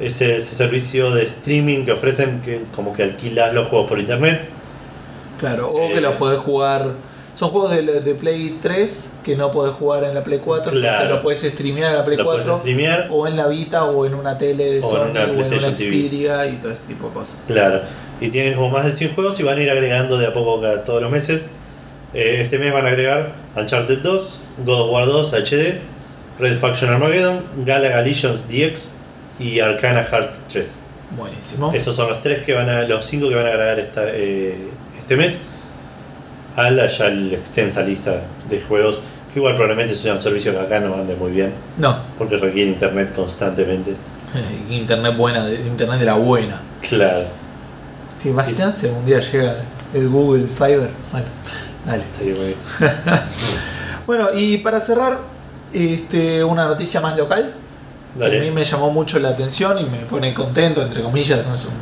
es 0.00 0.20
ese 0.20 0.40
servicio 0.40 1.10
de 1.12 1.24
streaming 1.24 1.84
que 1.84 1.92
ofrecen 1.92 2.40
que 2.40 2.62
como 2.74 2.92
que 2.92 3.02
alquilas 3.02 3.52
los 3.54 3.68
juegos 3.68 3.88
por 3.88 3.98
internet. 3.98 4.42
Claro, 5.38 5.70
o 5.70 5.88
que 5.88 5.98
Eh, 5.98 6.00
los 6.00 6.14
podés 6.16 6.38
jugar. 6.38 6.92
Son 7.34 7.48
juegos 7.48 7.72
de, 7.72 8.00
de 8.00 8.14
Play 8.14 8.58
3 8.62 9.10
que 9.24 9.36
no 9.36 9.50
podés 9.50 9.74
jugar 9.74 10.04
en 10.04 10.14
la 10.14 10.22
Play 10.22 10.38
4. 10.38 10.70
Claro. 10.70 10.86
Entonces 10.86 11.10
lo 11.10 11.22
podés 11.22 11.40
streamear 11.40 11.90
en 11.90 11.96
la 11.96 12.04
Play 12.04 12.16
Lo 12.16 12.24
puedes 12.24 12.44
4. 12.44 12.60
streamear. 12.60 13.08
O 13.10 13.26
en 13.26 13.36
la 13.36 13.48
Vita 13.48 13.84
o 13.84 14.06
en 14.06 14.14
una 14.14 14.38
tele 14.38 14.72
de 14.72 14.80
O 14.80 14.82
Sony 14.82 15.16
o 15.16 15.44
en 15.44 15.54
una 15.54 15.74
TV. 15.74 15.74
Xperia 15.74 16.46
y 16.46 16.56
todo 16.56 16.70
ese 16.70 16.86
tipo 16.86 17.08
de 17.08 17.14
cosas. 17.14 17.36
Claro. 17.46 17.82
Y 18.20 18.30
tienen 18.30 18.54
como 18.54 18.70
más 18.70 18.84
de 18.84 18.92
100 18.92 19.14
juegos 19.14 19.40
y 19.40 19.42
van 19.42 19.58
a 19.58 19.62
ir 19.62 19.70
agregando 19.70 20.16
de 20.16 20.28
a 20.28 20.32
poco 20.32 20.60
cada, 20.60 20.84
todos 20.84 21.02
los 21.02 21.10
meses. 21.10 21.46
Eh, 22.14 22.38
este 22.42 22.58
mes 22.58 22.72
van 22.72 22.86
a 22.86 22.90
agregar 22.90 23.34
Uncharted 23.56 23.98
2, 23.98 24.38
God 24.64 24.80
of 24.82 24.92
War 24.92 25.06
2 25.06 25.34
HD, 25.34 25.80
Red 26.38 26.58
Faction 26.60 26.92
Armageddon, 26.92 27.44
Galaga 27.64 28.00
Legions 28.02 28.46
DX 28.48 28.92
y 29.40 29.58
Arcana 29.58 30.04
Heart 30.04 30.36
3. 30.52 30.80
Buenísimo. 31.16 31.72
Esos 31.74 31.96
son 31.96 32.08
los 32.08 32.22
tres 32.22 32.44
que 32.44 32.54
van 32.54 32.68
a, 32.68 32.82
los 32.82 33.04
cinco 33.04 33.28
que 33.28 33.34
van 33.34 33.46
a 33.46 33.50
agregar 33.50 33.80
esta, 33.80 34.04
eh, 34.06 34.56
este 35.00 35.16
mes 35.16 35.38
a 36.56 36.70
la 36.70 36.86
ya 36.86 37.08
la 37.08 37.36
extensa 37.36 37.82
lista 37.82 38.22
de 38.48 38.60
juegos 38.60 39.00
que 39.32 39.40
igual 39.40 39.54
probablemente 39.56 39.94
sea 39.94 40.14
un 40.14 40.22
servicio 40.22 40.52
que 40.52 40.58
acá 40.60 40.78
no 40.80 40.94
ande 40.94 41.14
muy 41.16 41.32
bien 41.32 41.52
No, 41.76 41.98
porque 42.16 42.36
requiere 42.36 42.70
internet 42.70 43.12
constantemente. 43.14 43.92
internet 44.70 45.16
buena, 45.16 45.44
de- 45.44 45.66
internet 45.66 45.98
de 46.00 46.06
la 46.06 46.14
buena. 46.14 46.60
Claro, 46.88 47.24
¿Te 48.22 48.28
imaginas 48.30 48.78
si 48.78 48.86
algún 48.86 49.04
día 49.04 49.20
llega 49.20 49.56
el 49.92 50.08
Google 50.08 50.46
Fiber? 50.48 50.90
Bueno, 51.12 51.26
dale. 51.84 52.04
Bueno, 54.06 54.28
y 54.34 54.58
para 54.58 54.80
cerrar, 54.80 55.18
este, 55.72 56.44
una 56.44 56.66
noticia 56.66 57.00
más 57.00 57.16
local. 57.16 57.54
que 58.18 58.24
A 58.24 58.28
mí 58.28 58.36
Dale. 58.36 58.50
me 58.50 58.64
llamó 58.64 58.90
mucho 58.90 59.18
la 59.18 59.30
atención 59.30 59.78
y 59.78 59.84
me 59.84 59.98
pone 60.00 60.32
contento, 60.34 60.82
entre 60.82 61.02
comillas, 61.02 61.44
no 61.46 61.54
es 61.54 61.64
un- 61.64 61.72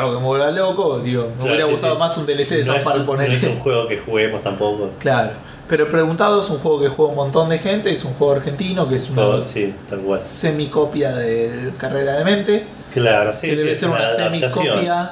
algo 0.00 0.14
que 0.14 0.20
me 0.20 0.26
vuelva 0.26 0.50
loco. 0.50 0.98
Digo, 1.00 1.22
me 1.28 1.34
Claro, 1.36 1.46
hubiera 1.50 1.66
sí, 1.66 1.70
gustado 1.72 1.92
sí. 1.94 1.98
más 1.98 2.16
un 2.18 2.26
DLC 2.26 2.48
de 2.56 2.64
No 2.64 2.74
South 2.74 2.82
Park 2.84 3.04
poner. 3.06 3.28
no 3.28 3.34
es 3.34 3.42
un 3.44 3.58
juego 3.60 3.86
que 3.88 3.98
juguemos 3.98 4.42
tampoco. 4.42 4.90
Claro. 4.98 5.30
Pero 5.68 5.88
preguntado 5.88 6.40
es 6.40 6.50
un 6.50 6.58
juego 6.58 6.80
que 6.80 6.88
juega 6.88 7.10
un 7.10 7.16
montón 7.16 7.48
de 7.48 7.58
gente, 7.58 7.92
es 7.92 8.04
un 8.04 8.14
juego 8.14 8.32
argentino 8.32 8.88
que 8.88 8.96
es 8.96 9.08
una 9.10 9.22
Juego, 9.22 9.42
sí, 9.44 9.72
semicopia 10.20 11.12
de 11.14 11.72
Carrera 11.78 12.14
de 12.18 12.24
Mente, 12.24 12.66
Claro, 12.92 13.32
sí. 13.32 13.46
que 13.48 13.56
debe 13.56 13.74
ser 13.76 13.88
una 13.88 13.98
adaptación. 13.98 14.32
semicopia 14.64 15.10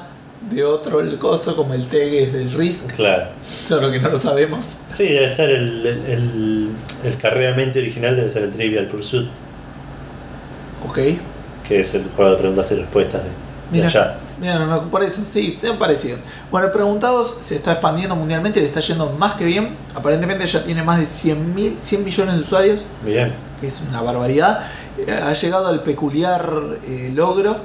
de 0.50 0.64
otro 0.64 1.00
el 1.00 1.16
coso 1.18 1.54
como 1.54 1.74
el 1.74 1.86
Tegues 1.86 2.32
del 2.32 2.50
Risk, 2.52 2.92
Claro. 2.96 3.26
solo 3.64 3.90
que 3.90 4.00
no 4.00 4.08
lo 4.08 4.18
sabemos. 4.18 4.64
Sí, 4.66 5.04
debe 5.04 5.28
ser 5.34 5.50
el, 5.50 5.86
el, 5.86 6.06
el, 6.06 6.68
el 7.04 7.16
carreramente 7.18 7.78
original, 7.78 8.16
debe 8.16 8.28
ser 8.28 8.42
el 8.42 8.52
Trivial 8.52 8.86
Pursuit, 8.88 9.28
Ok. 10.88 10.98
que 11.66 11.80
es 11.80 11.94
el 11.94 12.04
juego 12.16 12.32
de 12.32 12.36
preguntas 12.38 12.70
y 12.70 12.74
respuestas 12.76 13.22
de, 13.72 13.80
de 13.80 13.86
allá. 13.86 14.16
Mira, 14.40 14.58
no, 14.58 14.66
no, 14.66 14.82
por 14.90 15.02
eso, 15.02 15.22
sí, 15.24 15.58
te 15.60 15.68
han 15.68 15.78
parecido. 15.78 16.18
Bueno, 16.50 16.70
Preguntados 16.72 17.38
se 17.40 17.56
está 17.56 17.72
expandiendo 17.72 18.14
mundialmente, 18.16 18.60
le 18.60 18.66
está 18.66 18.80
yendo 18.80 19.10
más 19.12 19.34
que 19.34 19.44
bien. 19.44 19.76
Aparentemente 19.94 20.46
ya 20.46 20.62
tiene 20.62 20.82
más 20.82 20.98
de 21.00 21.06
100, 21.06 21.54
mil, 21.54 21.76
100 21.80 22.04
millones 22.04 22.34
de 22.36 22.40
usuarios, 22.40 22.80
Bien. 23.04 23.34
es 23.62 23.82
una 23.88 24.00
barbaridad. 24.02 24.60
Ha 25.24 25.32
llegado 25.32 25.68
al 25.68 25.82
peculiar 25.82 26.50
eh, 26.84 27.12
logro 27.14 27.56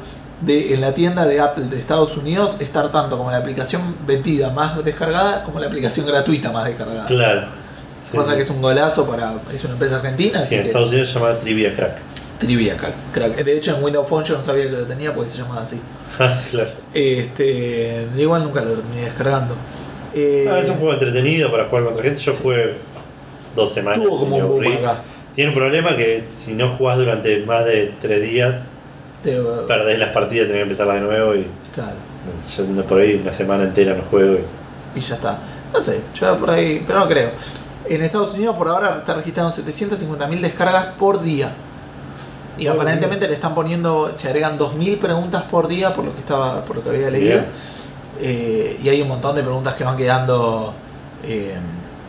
de 0.42 0.74
en 0.74 0.82
la 0.82 0.94
tienda 0.94 1.26
de 1.26 1.40
Apple 1.40 1.66
de 1.66 1.80
Estados 1.80 2.18
Unidos 2.18 2.58
estar 2.60 2.92
tanto 2.92 3.18
como 3.18 3.32
la 3.32 3.38
aplicación 3.38 3.96
vendida 4.06 4.50
más 4.52 4.84
descargada 4.84 5.44
como 5.44 5.60
la 5.60 5.68
aplicación 5.68 6.06
gratuita 6.06 6.52
más 6.52 6.66
descargada. 6.66 7.06
Claro. 7.06 7.48
Sí, 8.12 8.18
Cosa 8.18 8.32
sí. 8.32 8.38
que 8.38 8.44
es 8.44 8.50
un 8.50 8.62
golazo 8.62 9.06
para. 9.08 9.36
Es 9.52 9.64
una 9.64 9.74
empresa 9.74 9.96
argentina, 9.98 10.40
Sí, 10.40 10.44
así 10.46 10.56
en 10.56 10.62
que. 10.64 10.68
Estados 10.70 10.90
Unidos 10.90 11.08
se 11.10 11.14
llama 11.20 11.34
Trivia 11.36 11.74
Crack. 11.76 11.98
Trivia, 12.46 12.76
crack, 12.78 12.94
crack. 13.14 13.36
De 13.44 13.58
hecho, 13.58 13.76
en 13.78 13.84
Windows 13.84 14.08
Phone 14.08 14.24
yo 14.26 14.36
no 14.36 14.44
sabía 14.44 14.66
que 14.66 14.72
lo 14.72 14.86
tenía 14.86 15.14
porque 15.14 15.30
se 15.32 15.38
llamaba 15.38 15.62
así. 15.62 15.80
claro. 16.52 16.70
Este, 16.94 18.08
igual 18.18 18.44
nunca 18.44 18.62
lo 18.62 18.72
terminé 18.72 19.02
descargando. 19.04 19.56
Eh, 20.14 20.48
Ah, 20.52 20.60
es 20.60 20.70
un 20.70 20.76
juego 20.76 20.94
entretenido 20.94 21.50
para 21.52 21.66
jugar 21.66 21.86
contra 21.86 22.04
gente. 22.04 22.20
Yo 22.20 22.34
jugué 22.34 22.76
dos 23.56 23.74
semanas. 23.74 24.02
tuvo 24.04 24.20
como 24.20 24.36
un 24.38 24.68
acá. 24.68 25.02
Tiene 25.36 25.50
un 25.50 25.56
problema 25.56 25.96
que 25.98 26.22
si 26.22 26.54
no 26.54 26.70
jugás 26.70 26.98
durante 26.98 27.44
más 27.46 27.66
de 27.66 27.94
tres 28.00 28.22
días, 28.22 28.62
Te- 29.24 29.40
perdés 29.68 29.98
las 29.98 30.10
partidas, 30.10 30.46
tenés 30.48 30.60
que 30.60 30.64
empezarlas 30.64 30.96
de 30.98 31.02
nuevo 31.02 31.34
y 31.36 31.48
claro, 31.74 31.96
yo 32.56 32.64
no- 32.66 32.84
por 32.84 33.00
ahí 33.02 33.16
una 33.16 33.32
semana 33.32 33.64
entera 33.64 33.96
no 33.96 34.04
juego. 34.04 34.36
y- 34.96 35.00
y 35.00 35.02
ya 35.02 35.16
está. 35.16 35.40
No 35.74 35.82
sé, 35.82 36.02
yo 36.14 36.38
por 36.38 36.52
ahí, 36.52 36.84
pero 36.86 37.00
no 37.00 37.08
creo. 37.08 37.32
En 37.90 38.04
Estados 38.04 38.34
Unidos 38.36 38.56
por 38.56 38.68
ahora 38.68 38.98
está 39.00 39.16
registrado 39.16 39.50
750.000 39.50 40.40
descargas 40.40 40.86
por 41.00 41.22
día. 41.24 41.52
Y 42.58 42.68
aparentemente 42.68 43.28
le 43.28 43.34
están 43.34 43.56
poniendo, 43.56 44.12
se 44.16 44.28
agregan 44.28 44.60
2.000 44.60 45.00
preguntas 45.00 45.44
por 45.44 45.68
día 45.68 45.94
por 45.94 46.06
lo 46.06 46.14
que 46.14 46.20
estaba, 46.20 46.64
por 46.66 46.76
lo 46.78 46.84
que 46.84 46.90
había 46.92 47.10
leído. 47.10 47.42
Eh, 48.22 48.80
y 48.84 48.90
hay 48.90 49.02
un 49.02 49.08
montón 49.08 49.36
de 49.36 49.42
preguntas 49.42 49.74
que 49.76 49.84
van 49.84 49.98
quedando 49.98 50.74
eh, 51.24 51.56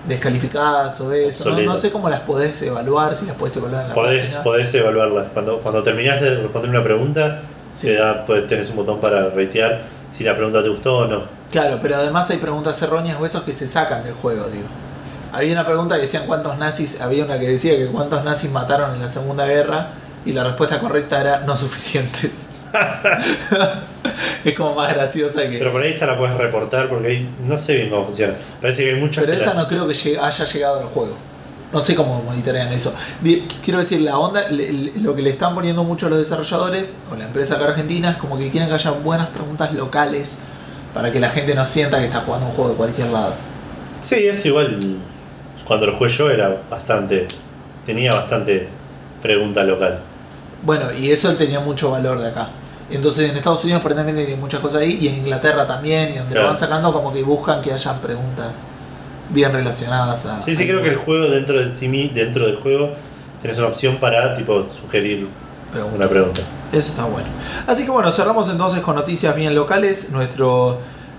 descalificadas 0.07 1.01
o 1.01 1.09
de 1.09 1.29
eso. 1.29 1.51
No, 1.61 1.77
sé 1.77 1.91
cómo 1.91 2.09
las 2.11 2.21
podés 2.21 2.61
evaluar, 2.63 3.17
si 3.17 3.25
las 3.27 3.37
podés 3.37 3.57
evaluar 3.57 3.83
en 3.85 3.89
la 3.89 3.95
Podés, 3.95 4.25
página. 4.27 4.43
podés 4.43 4.75
evaluarlas. 4.75 5.27
Cuando, 5.33 5.61
cuando 5.61 5.83
terminás 5.83 6.21
de 6.21 6.37
responder 6.37 6.71
una 6.71 6.85
pregunta, 6.85 7.41
Sí. 7.71 7.89
te 7.89 7.97
da, 7.97 8.25
pues, 8.25 8.47
tenés 8.47 8.71
un 8.71 8.77
botón 8.77 9.01
para 9.01 9.31
ratear 9.31 9.83
si 10.13 10.23
la 10.23 10.37
pregunta 10.37 10.63
te 10.63 10.69
gustó 10.69 10.99
o 10.99 11.07
no. 11.09 11.23
Claro, 11.51 11.79
pero 11.83 11.97
además 11.97 12.31
hay 12.31 12.37
preguntas 12.37 12.81
erróneas 12.83 13.17
o 13.21 13.27
esos 13.27 13.43
que 13.43 13.53
se 13.53 13.67
sacan 13.67 14.05
del 14.05 14.13
juego, 14.15 14.45
digo. 14.45 14.69
Había 15.33 15.53
una 15.55 15.67
pregunta 15.67 15.97
que 15.97 16.03
decían 16.03 16.25
cuántos 16.29 16.57
nazis, 16.59 17.01
había 17.01 17.25
una 17.25 17.37
que 17.41 17.49
decía 17.49 17.77
que 17.77 17.89
cuántos 17.89 18.23
nazis 18.23 18.53
mataron 18.53 18.93
en 18.95 19.01
la 19.01 19.09
Segunda 19.09 19.45
Guerra 19.47 19.89
y 20.27 20.33
la 20.33 20.45
respuesta 20.45 20.79
correcta 20.79 21.21
era 21.21 21.41
no 21.41 21.57
suficientes. 21.57 22.49
es 24.45 24.55
como 24.55 24.75
más 24.75 24.93
graciosa 24.95 25.43
que... 25.49 25.59
Pero 25.59 25.73
por 25.73 25.83
ahí 25.83 25.93
esa 25.93 26.07
la 26.07 26.17
puedes 26.19 26.37
reportar 26.37 26.89
porque 26.89 27.09
ahí 27.09 27.29
no 27.47 27.57
sé 27.57 27.75
bien 27.75 27.91
cómo 27.91 28.07
funciona. 28.07 28.35
Parece 28.61 28.85
que 28.85 28.95
hay 28.95 29.01
muchas 29.01 29.25
Pero 29.25 29.37
esa 29.37 29.55
la- 29.55 29.63
no 29.63 29.69
creo 29.69 29.87
que 29.87 30.19
haya 30.19 30.45
llegado 30.45 30.81
al 30.81 30.87
juego. 30.87 31.15
No 31.73 31.81
sé 31.81 31.97
cómo 31.97 32.23
monitorean 32.23 32.73
eso. 32.73 32.95
Quiero 33.63 33.81
decir, 33.81 34.01
la 34.01 34.17
onda, 34.17 34.45
lo 34.51 35.17
que 35.17 35.23
le 35.23 35.31
están 35.31 35.55
poniendo 35.55 35.83
mucho 35.83 36.09
los 36.09 36.19
desarrolladores 36.19 36.99
o 37.11 37.17
la 37.17 37.25
empresa 37.25 37.57
acá 37.57 37.65
argentina 37.65 38.11
es 38.13 38.17
como 38.17 38.39
que 38.39 38.49
quieren 38.49 38.69
que 38.69 38.75
haya 38.77 38.93
buenas 38.93 39.29
preguntas 39.29 39.73
locales 39.75 40.39
para 40.95 41.11
que 41.11 41.19
la 41.19 41.31
gente 41.31 41.53
no 41.57 41.67
sienta 41.67 41.99
que 41.99 42.05
está 42.05 42.21
jugando 42.21 42.47
un 42.47 42.53
juego 42.53 42.71
de 42.71 42.77
cualquier 42.77 43.09
lado. 43.09 43.35
Sí, 44.03 44.27
es 44.27 44.47
igual. 44.47 44.99
Cuando 45.67 45.87
lo 45.87 45.97
jugué 45.97 46.11
yo 46.11 46.31
era 46.31 46.63
bastante. 46.71 47.27
Tenía 47.85 48.13
bastante 48.13 48.69
pregunta 49.21 49.65
local. 49.65 50.01
Bueno, 50.65 50.87
y 50.93 51.11
eso 51.11 51.33
tenía 51.35 51.61
mucho 51.61 51.91
valor 51.91 52.19
de 52.21 52.29
acá. 52.29 52.49
Entonces 52.91 53.31
en 53.31 53.37
Estados 53.37 53.63
Unidos 53.65 53.81
aparentemente 53.81 54.27
hay 54.31 54.37
muchas 54.39 54.61
cosas 54.61 54.83
ahí 54.83 54.99
y 55.01 55.09
en 55.09 55.17
Inglaterra 55.19 55.67
también, 55.67 56.11
y 56.15 56.19
donde 56.19 56.33
Claro. 56.33 56.47
lo 56.49 56.53
van 56.53 56.59
sacando 56.61 56.93
como 56.93 57.13
que 57.13 57.23
buscan 57.23 57.61
que 57.63 57.73
hayan 57.73 57.99
preguntas 58.01 58.65
bien 59.31 59.53
relacionadas 59.53 60.27
a... 60.27 60.41
Sí, 60.43 60.55
sí, 60.55 60.67
creo 60.67 60.83
que 60.83 60.89
el 60.91 60.97
juego. 60.97 61.29
dentro 61.29 61.59
del 61.59 61.77
Simi, 61.77 62.09
dentro 62.09 62.47
del 62.47 62.57
juego, 62.57 62.93
tenés 63.41 63.59
una 63.59 63.69
opción 63.69 63.97
para 63.99 64.35
tipo 64.35 64.69
sugerir 64.71 65.29
Preguntas. 65.73 65.99
una 65.99 66.09
pregunta. 66.09 66.41
Eso 66.73 66.91
está 66.91 67.05
bueno. 67.05 67.29
Así 67.67 67.85
que 67.85 67.91
bueno, 67.91 68.13
cerramos 68.13 68.49
entonces 68.51 68.81
con 68.81 68.95
noticias 68.97 69.35
bien 69.35 69.55
locales. 69.55 70.11
Nuestro 70.13 70.79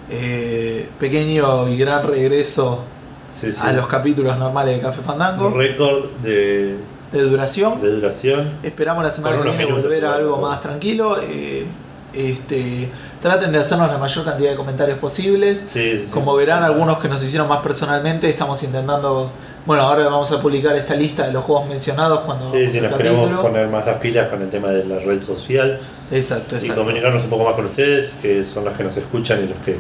eh, 0.10 0.90
pequeño 1.00 1.68
y 1.68 1.78
gran 1.78 2.06
regreso 2.06 2.84
Sí, 3.32 3.52
sí. 3.52 3.58
a 3.62 3.74
los 3.74 3.88
capítulos 3.88 4.38
normales 4.38 4.76
de 4.78 4.82
Café 4.82 5.02
Fandango 5.02 5.50
récord 5.50 6.06
de, 6.24 6.78
de 7.12 7.22
duración. 7.22 7.82
de 7.82 7.92
duración. 7.92 8.52
Esperamos 8.64 9.04
la 9.04 9.12
semana 9.12 9.38
que 9.42 9.50
viene 9.50 9.66
volver 9.66 10.06
a 10.06 10.16
algo 10.16 10.38
más 10.38 10.60
tranquilo. 10.60 11.18
Eh, 11.22 11.66
este, 12.14 12.90
Traten 13.26 13.52
de 13.52 13.58
hacernos 13.58 13.92
la 13.92 13.98
mayor 13.98 14.24
cantidad 14.24 14.52
de 14.52 14.56
comentarios 14.56 15.00
posibles. 15.00 15.60
Sí, 15.60 15.98
sí, 15.98 16.04
sí. 16.06 16.12
Como 16.12 16.36
verán, 16.36 16.62
algunos 16.62 17.00
que 17.00 17.08
nos 17.08 17.24
hicieron 17.24 17.48
más 17.48 17.60
personalmente, 17.64 18.30
estamos 18.30 18.62
intentando. 18.62 19.32
Bueno, 19.66 19.82
ahora 19.82 20.04
vamos 20.04 20.32
a 20.32 20.40
publicar 20.40 20.76
esta 20.76 20.94
lista 20.94 21.26
de 21.26 21.34
los 21.34 21.44
juegos 21.44 21.68
mencionados 21.68 22.20
cuando 22.20 22.52
Sí, 22.52 22.68
sí, 22.68 22.82
nos 22.82 22.96
queremos 22.96 23.42
poner 23.42 23.68
más 23.68 23.84
las 23.88 23.98
pilas 23.98 24.30
con 24.30 24.44
el 24.44 24.50
tema 24.52 24.68
de 24.70 24.86
la 24.86 25.00
red 25.00 25.24
social 25.24 25.80
Exacto, 26.12 26.54
y 26.54 26.60
exacto. 26.60 26.84
comunicarnos 26.84 27.24
un 27.24 27.30
poco 27.32 27.46
más 27.46 27.56
con 27.56 27.66
ustedes, 27.66 28.14
que 28.22 28.44
son 28.44 28.64
los 28.64 28.78
que 28.78 28.84
nos 28.84 28.96
escuchan 28.96 29.44
y 29.44 29.48
los 29.48 29.58
que 29.58 29.78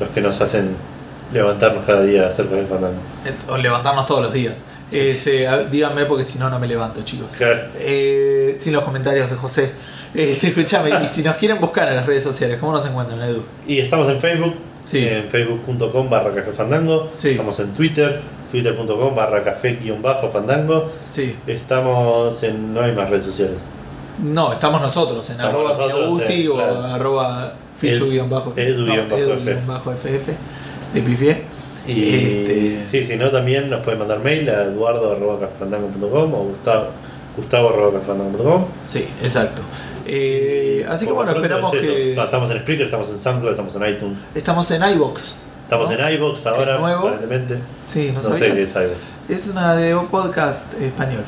los 0.00 0.08
que 0.08 0.20
nos 0.20 0.40
hacen 0.40 0.74
levantarnos 1.32 1.84
cada 1.84 2.02
día 2.02 2.26
acerca 2.26 2.56
del 2.56 2.66
fandango. 2.66 3.00
O 3.48 3.56
levantarnos 3.56 4.06
todos 4.06 4.22
los 4.22 4.32
días. 4.32 4.64
Este, 4.92 5.48
díganme 5.70 6.04
porque 6.06 6.24
si 6.24 6.38
no, 6.38 6.48
no 6.50 6.58
me 6.58 6.66
levanto, 6.66 7.02
chicos. 7.02 7.32
Claro. 7.36 7.60
Eh, 7.78 8.54
sin 8.56 8.72
los 8.72 8.82
comentarios 8.84 9.30
de 9.30 9.36
José. 9.36 9.72
Este, 10.14 10.48
escúchame, 10.48 10.90
y 11.02 11.06
si 11.06 11.22
nos 11.22 11.36
quieren 11.36 11.58
buscar 11.60 11.88
en 11.88 11.96
las 11.96 12.06
redes 12.06 12.22
sociales, 12.22 12.58
¿cómo 12.60 12.72
nos 12.72 12.84
encuentran, 12.84 13.22
Edu? 13.22 13.42
Y 13.66 13.78
estamos 13.78 14.08
en 14.10 14.20
Facebook, 14.20 14.54
Sí. 14.84 15.06
en 15.06 15.28
facebook.com 15.30 16.10
barra 16.10 16.34
café 16.34 16.52
fandango. 16.52 17.10
Sí. 17.16 17.30
Estamos 17.30 17.58
en 17.60 17.72
Twitter, 17.72 18.20
twitter.com 18.50 19.14
barra 19.14 19.42
café 19.42 19.76
guion 19.76 20.02
bajo 20.02 20.28
fandango. 20.30 20.90
Sí. 21.08 21.36
Estamos 21.46 22.42
en. 22.42 22.74
no 22.74 22.82
hay 22.82 22.92
más 22.92 23.08
redes 23.08 23.24
sociales. 23.24 23.58
No, 24.22 24.52
estamos 24.52 24.80
nosotros 24.82 25.28
en 25.30 25.36
Estamos 25.40 25.54
arroba 25.74 25.88
nosotros, 25.88 26.22
sí, 26.28 26.46
o 26.48 26.54
claro. 26.54 26.84
arroba 26.84 27.54
fichu 27.76 28.10
guion 28.10 28.28
bajo 28.28 28.52
Edu 28.56 28.86
Edu 28.86 29.40
de 30.94 31.00
Pifié. 31.02 31.42
Y 31.86 32.14
Este- 32.14 32.80
sí, 32.80 33.04
si 33.04 33.16
no, 33.16 33.30
también 33.30 33.68
nos 33.68 33.80
pueden 33.82 33.98
mandar 33.98 34.20
mail 34.20 34.48
a 34.50 34.64
eduardo.cafefandango.com 34.64 36.34
o 36.34 36.44
gustavo, 36.44 36.86
gustavo.cafefandango.com. 37.36 38.64
Sí, 38.86 39.06
exacto. 39.22 39.62
Eh, 40.06 40.84
así 40.88 41.06
que 41.06 41.12
bueno, 41.12 41.32
esperamos 41.32 41.74
es 41.74 41.80
que. 41.80 42.14
No, 42.16 42.24
estamos 42.24 42.50
en 42.50 42.60
Spreaker, 42.60 42.84
estamos 42.86 43.10
en 43.10 43.18
SoundCloud, 43.18 43.50
estamos 43.52 43.76
en 43.76 43.88
iTunes. 43.88 44.18
Estamos 44.34 44.70
en 44.70 44.82
iBox. 44.94 45.36
Estamos 45.64 45.90
¿no? 45.90 46.06
en 46.08 46.14
iVoox 46.14 46.46
ahora, 46.46 46.78
nuevo. 46.78 47.08
aparentemente. 47.08 47.58
Sí, 47.86 48.10
¿no, 48.12 48.20
No, 48.20 48.34
sé 48.36 48.52
qué 48.52 48.62
es 48.62 48.74
iVoox. 48.74 49.30
Es 49.30 49.48
una 49.48 49.74
de 49.74 49.94
un 49.94 50.06
podcast 50.08 50.74
español. 50.80 51.22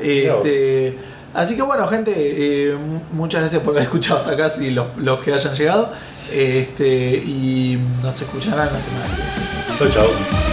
Este, 0.00 0.96
así 1.34 1.56
que 1.56 1.62
bueno, 1.62 1.86
gente, 1.88 2.12
eh, 2.16 2.74
mu- 2.76 3.00
muchas 3.12 3.40
gracias 3.42 3.62
por 3.62 3.72
haber 3.72 3.84
escuchado 3.84 4.20
hasta 4.20 4.32
acá, 4.32 4.50
si 4.50 4.70
los, 4.70 4.86
los 4.96 5.20
que 5.20 5.32
hayan 5.32 5.54
llegado. 5.54 5.90
Este, 6.32 7.14
y 7.16 7.80
nos 8.02 8.20
escucharán 8.20 8.72
la 8.72 8.80
semana 8.80 9.04
que 9.04 9.22
viene. 9.22 9.92
Chau, 9.94 10.02
chau. 10.06 10.49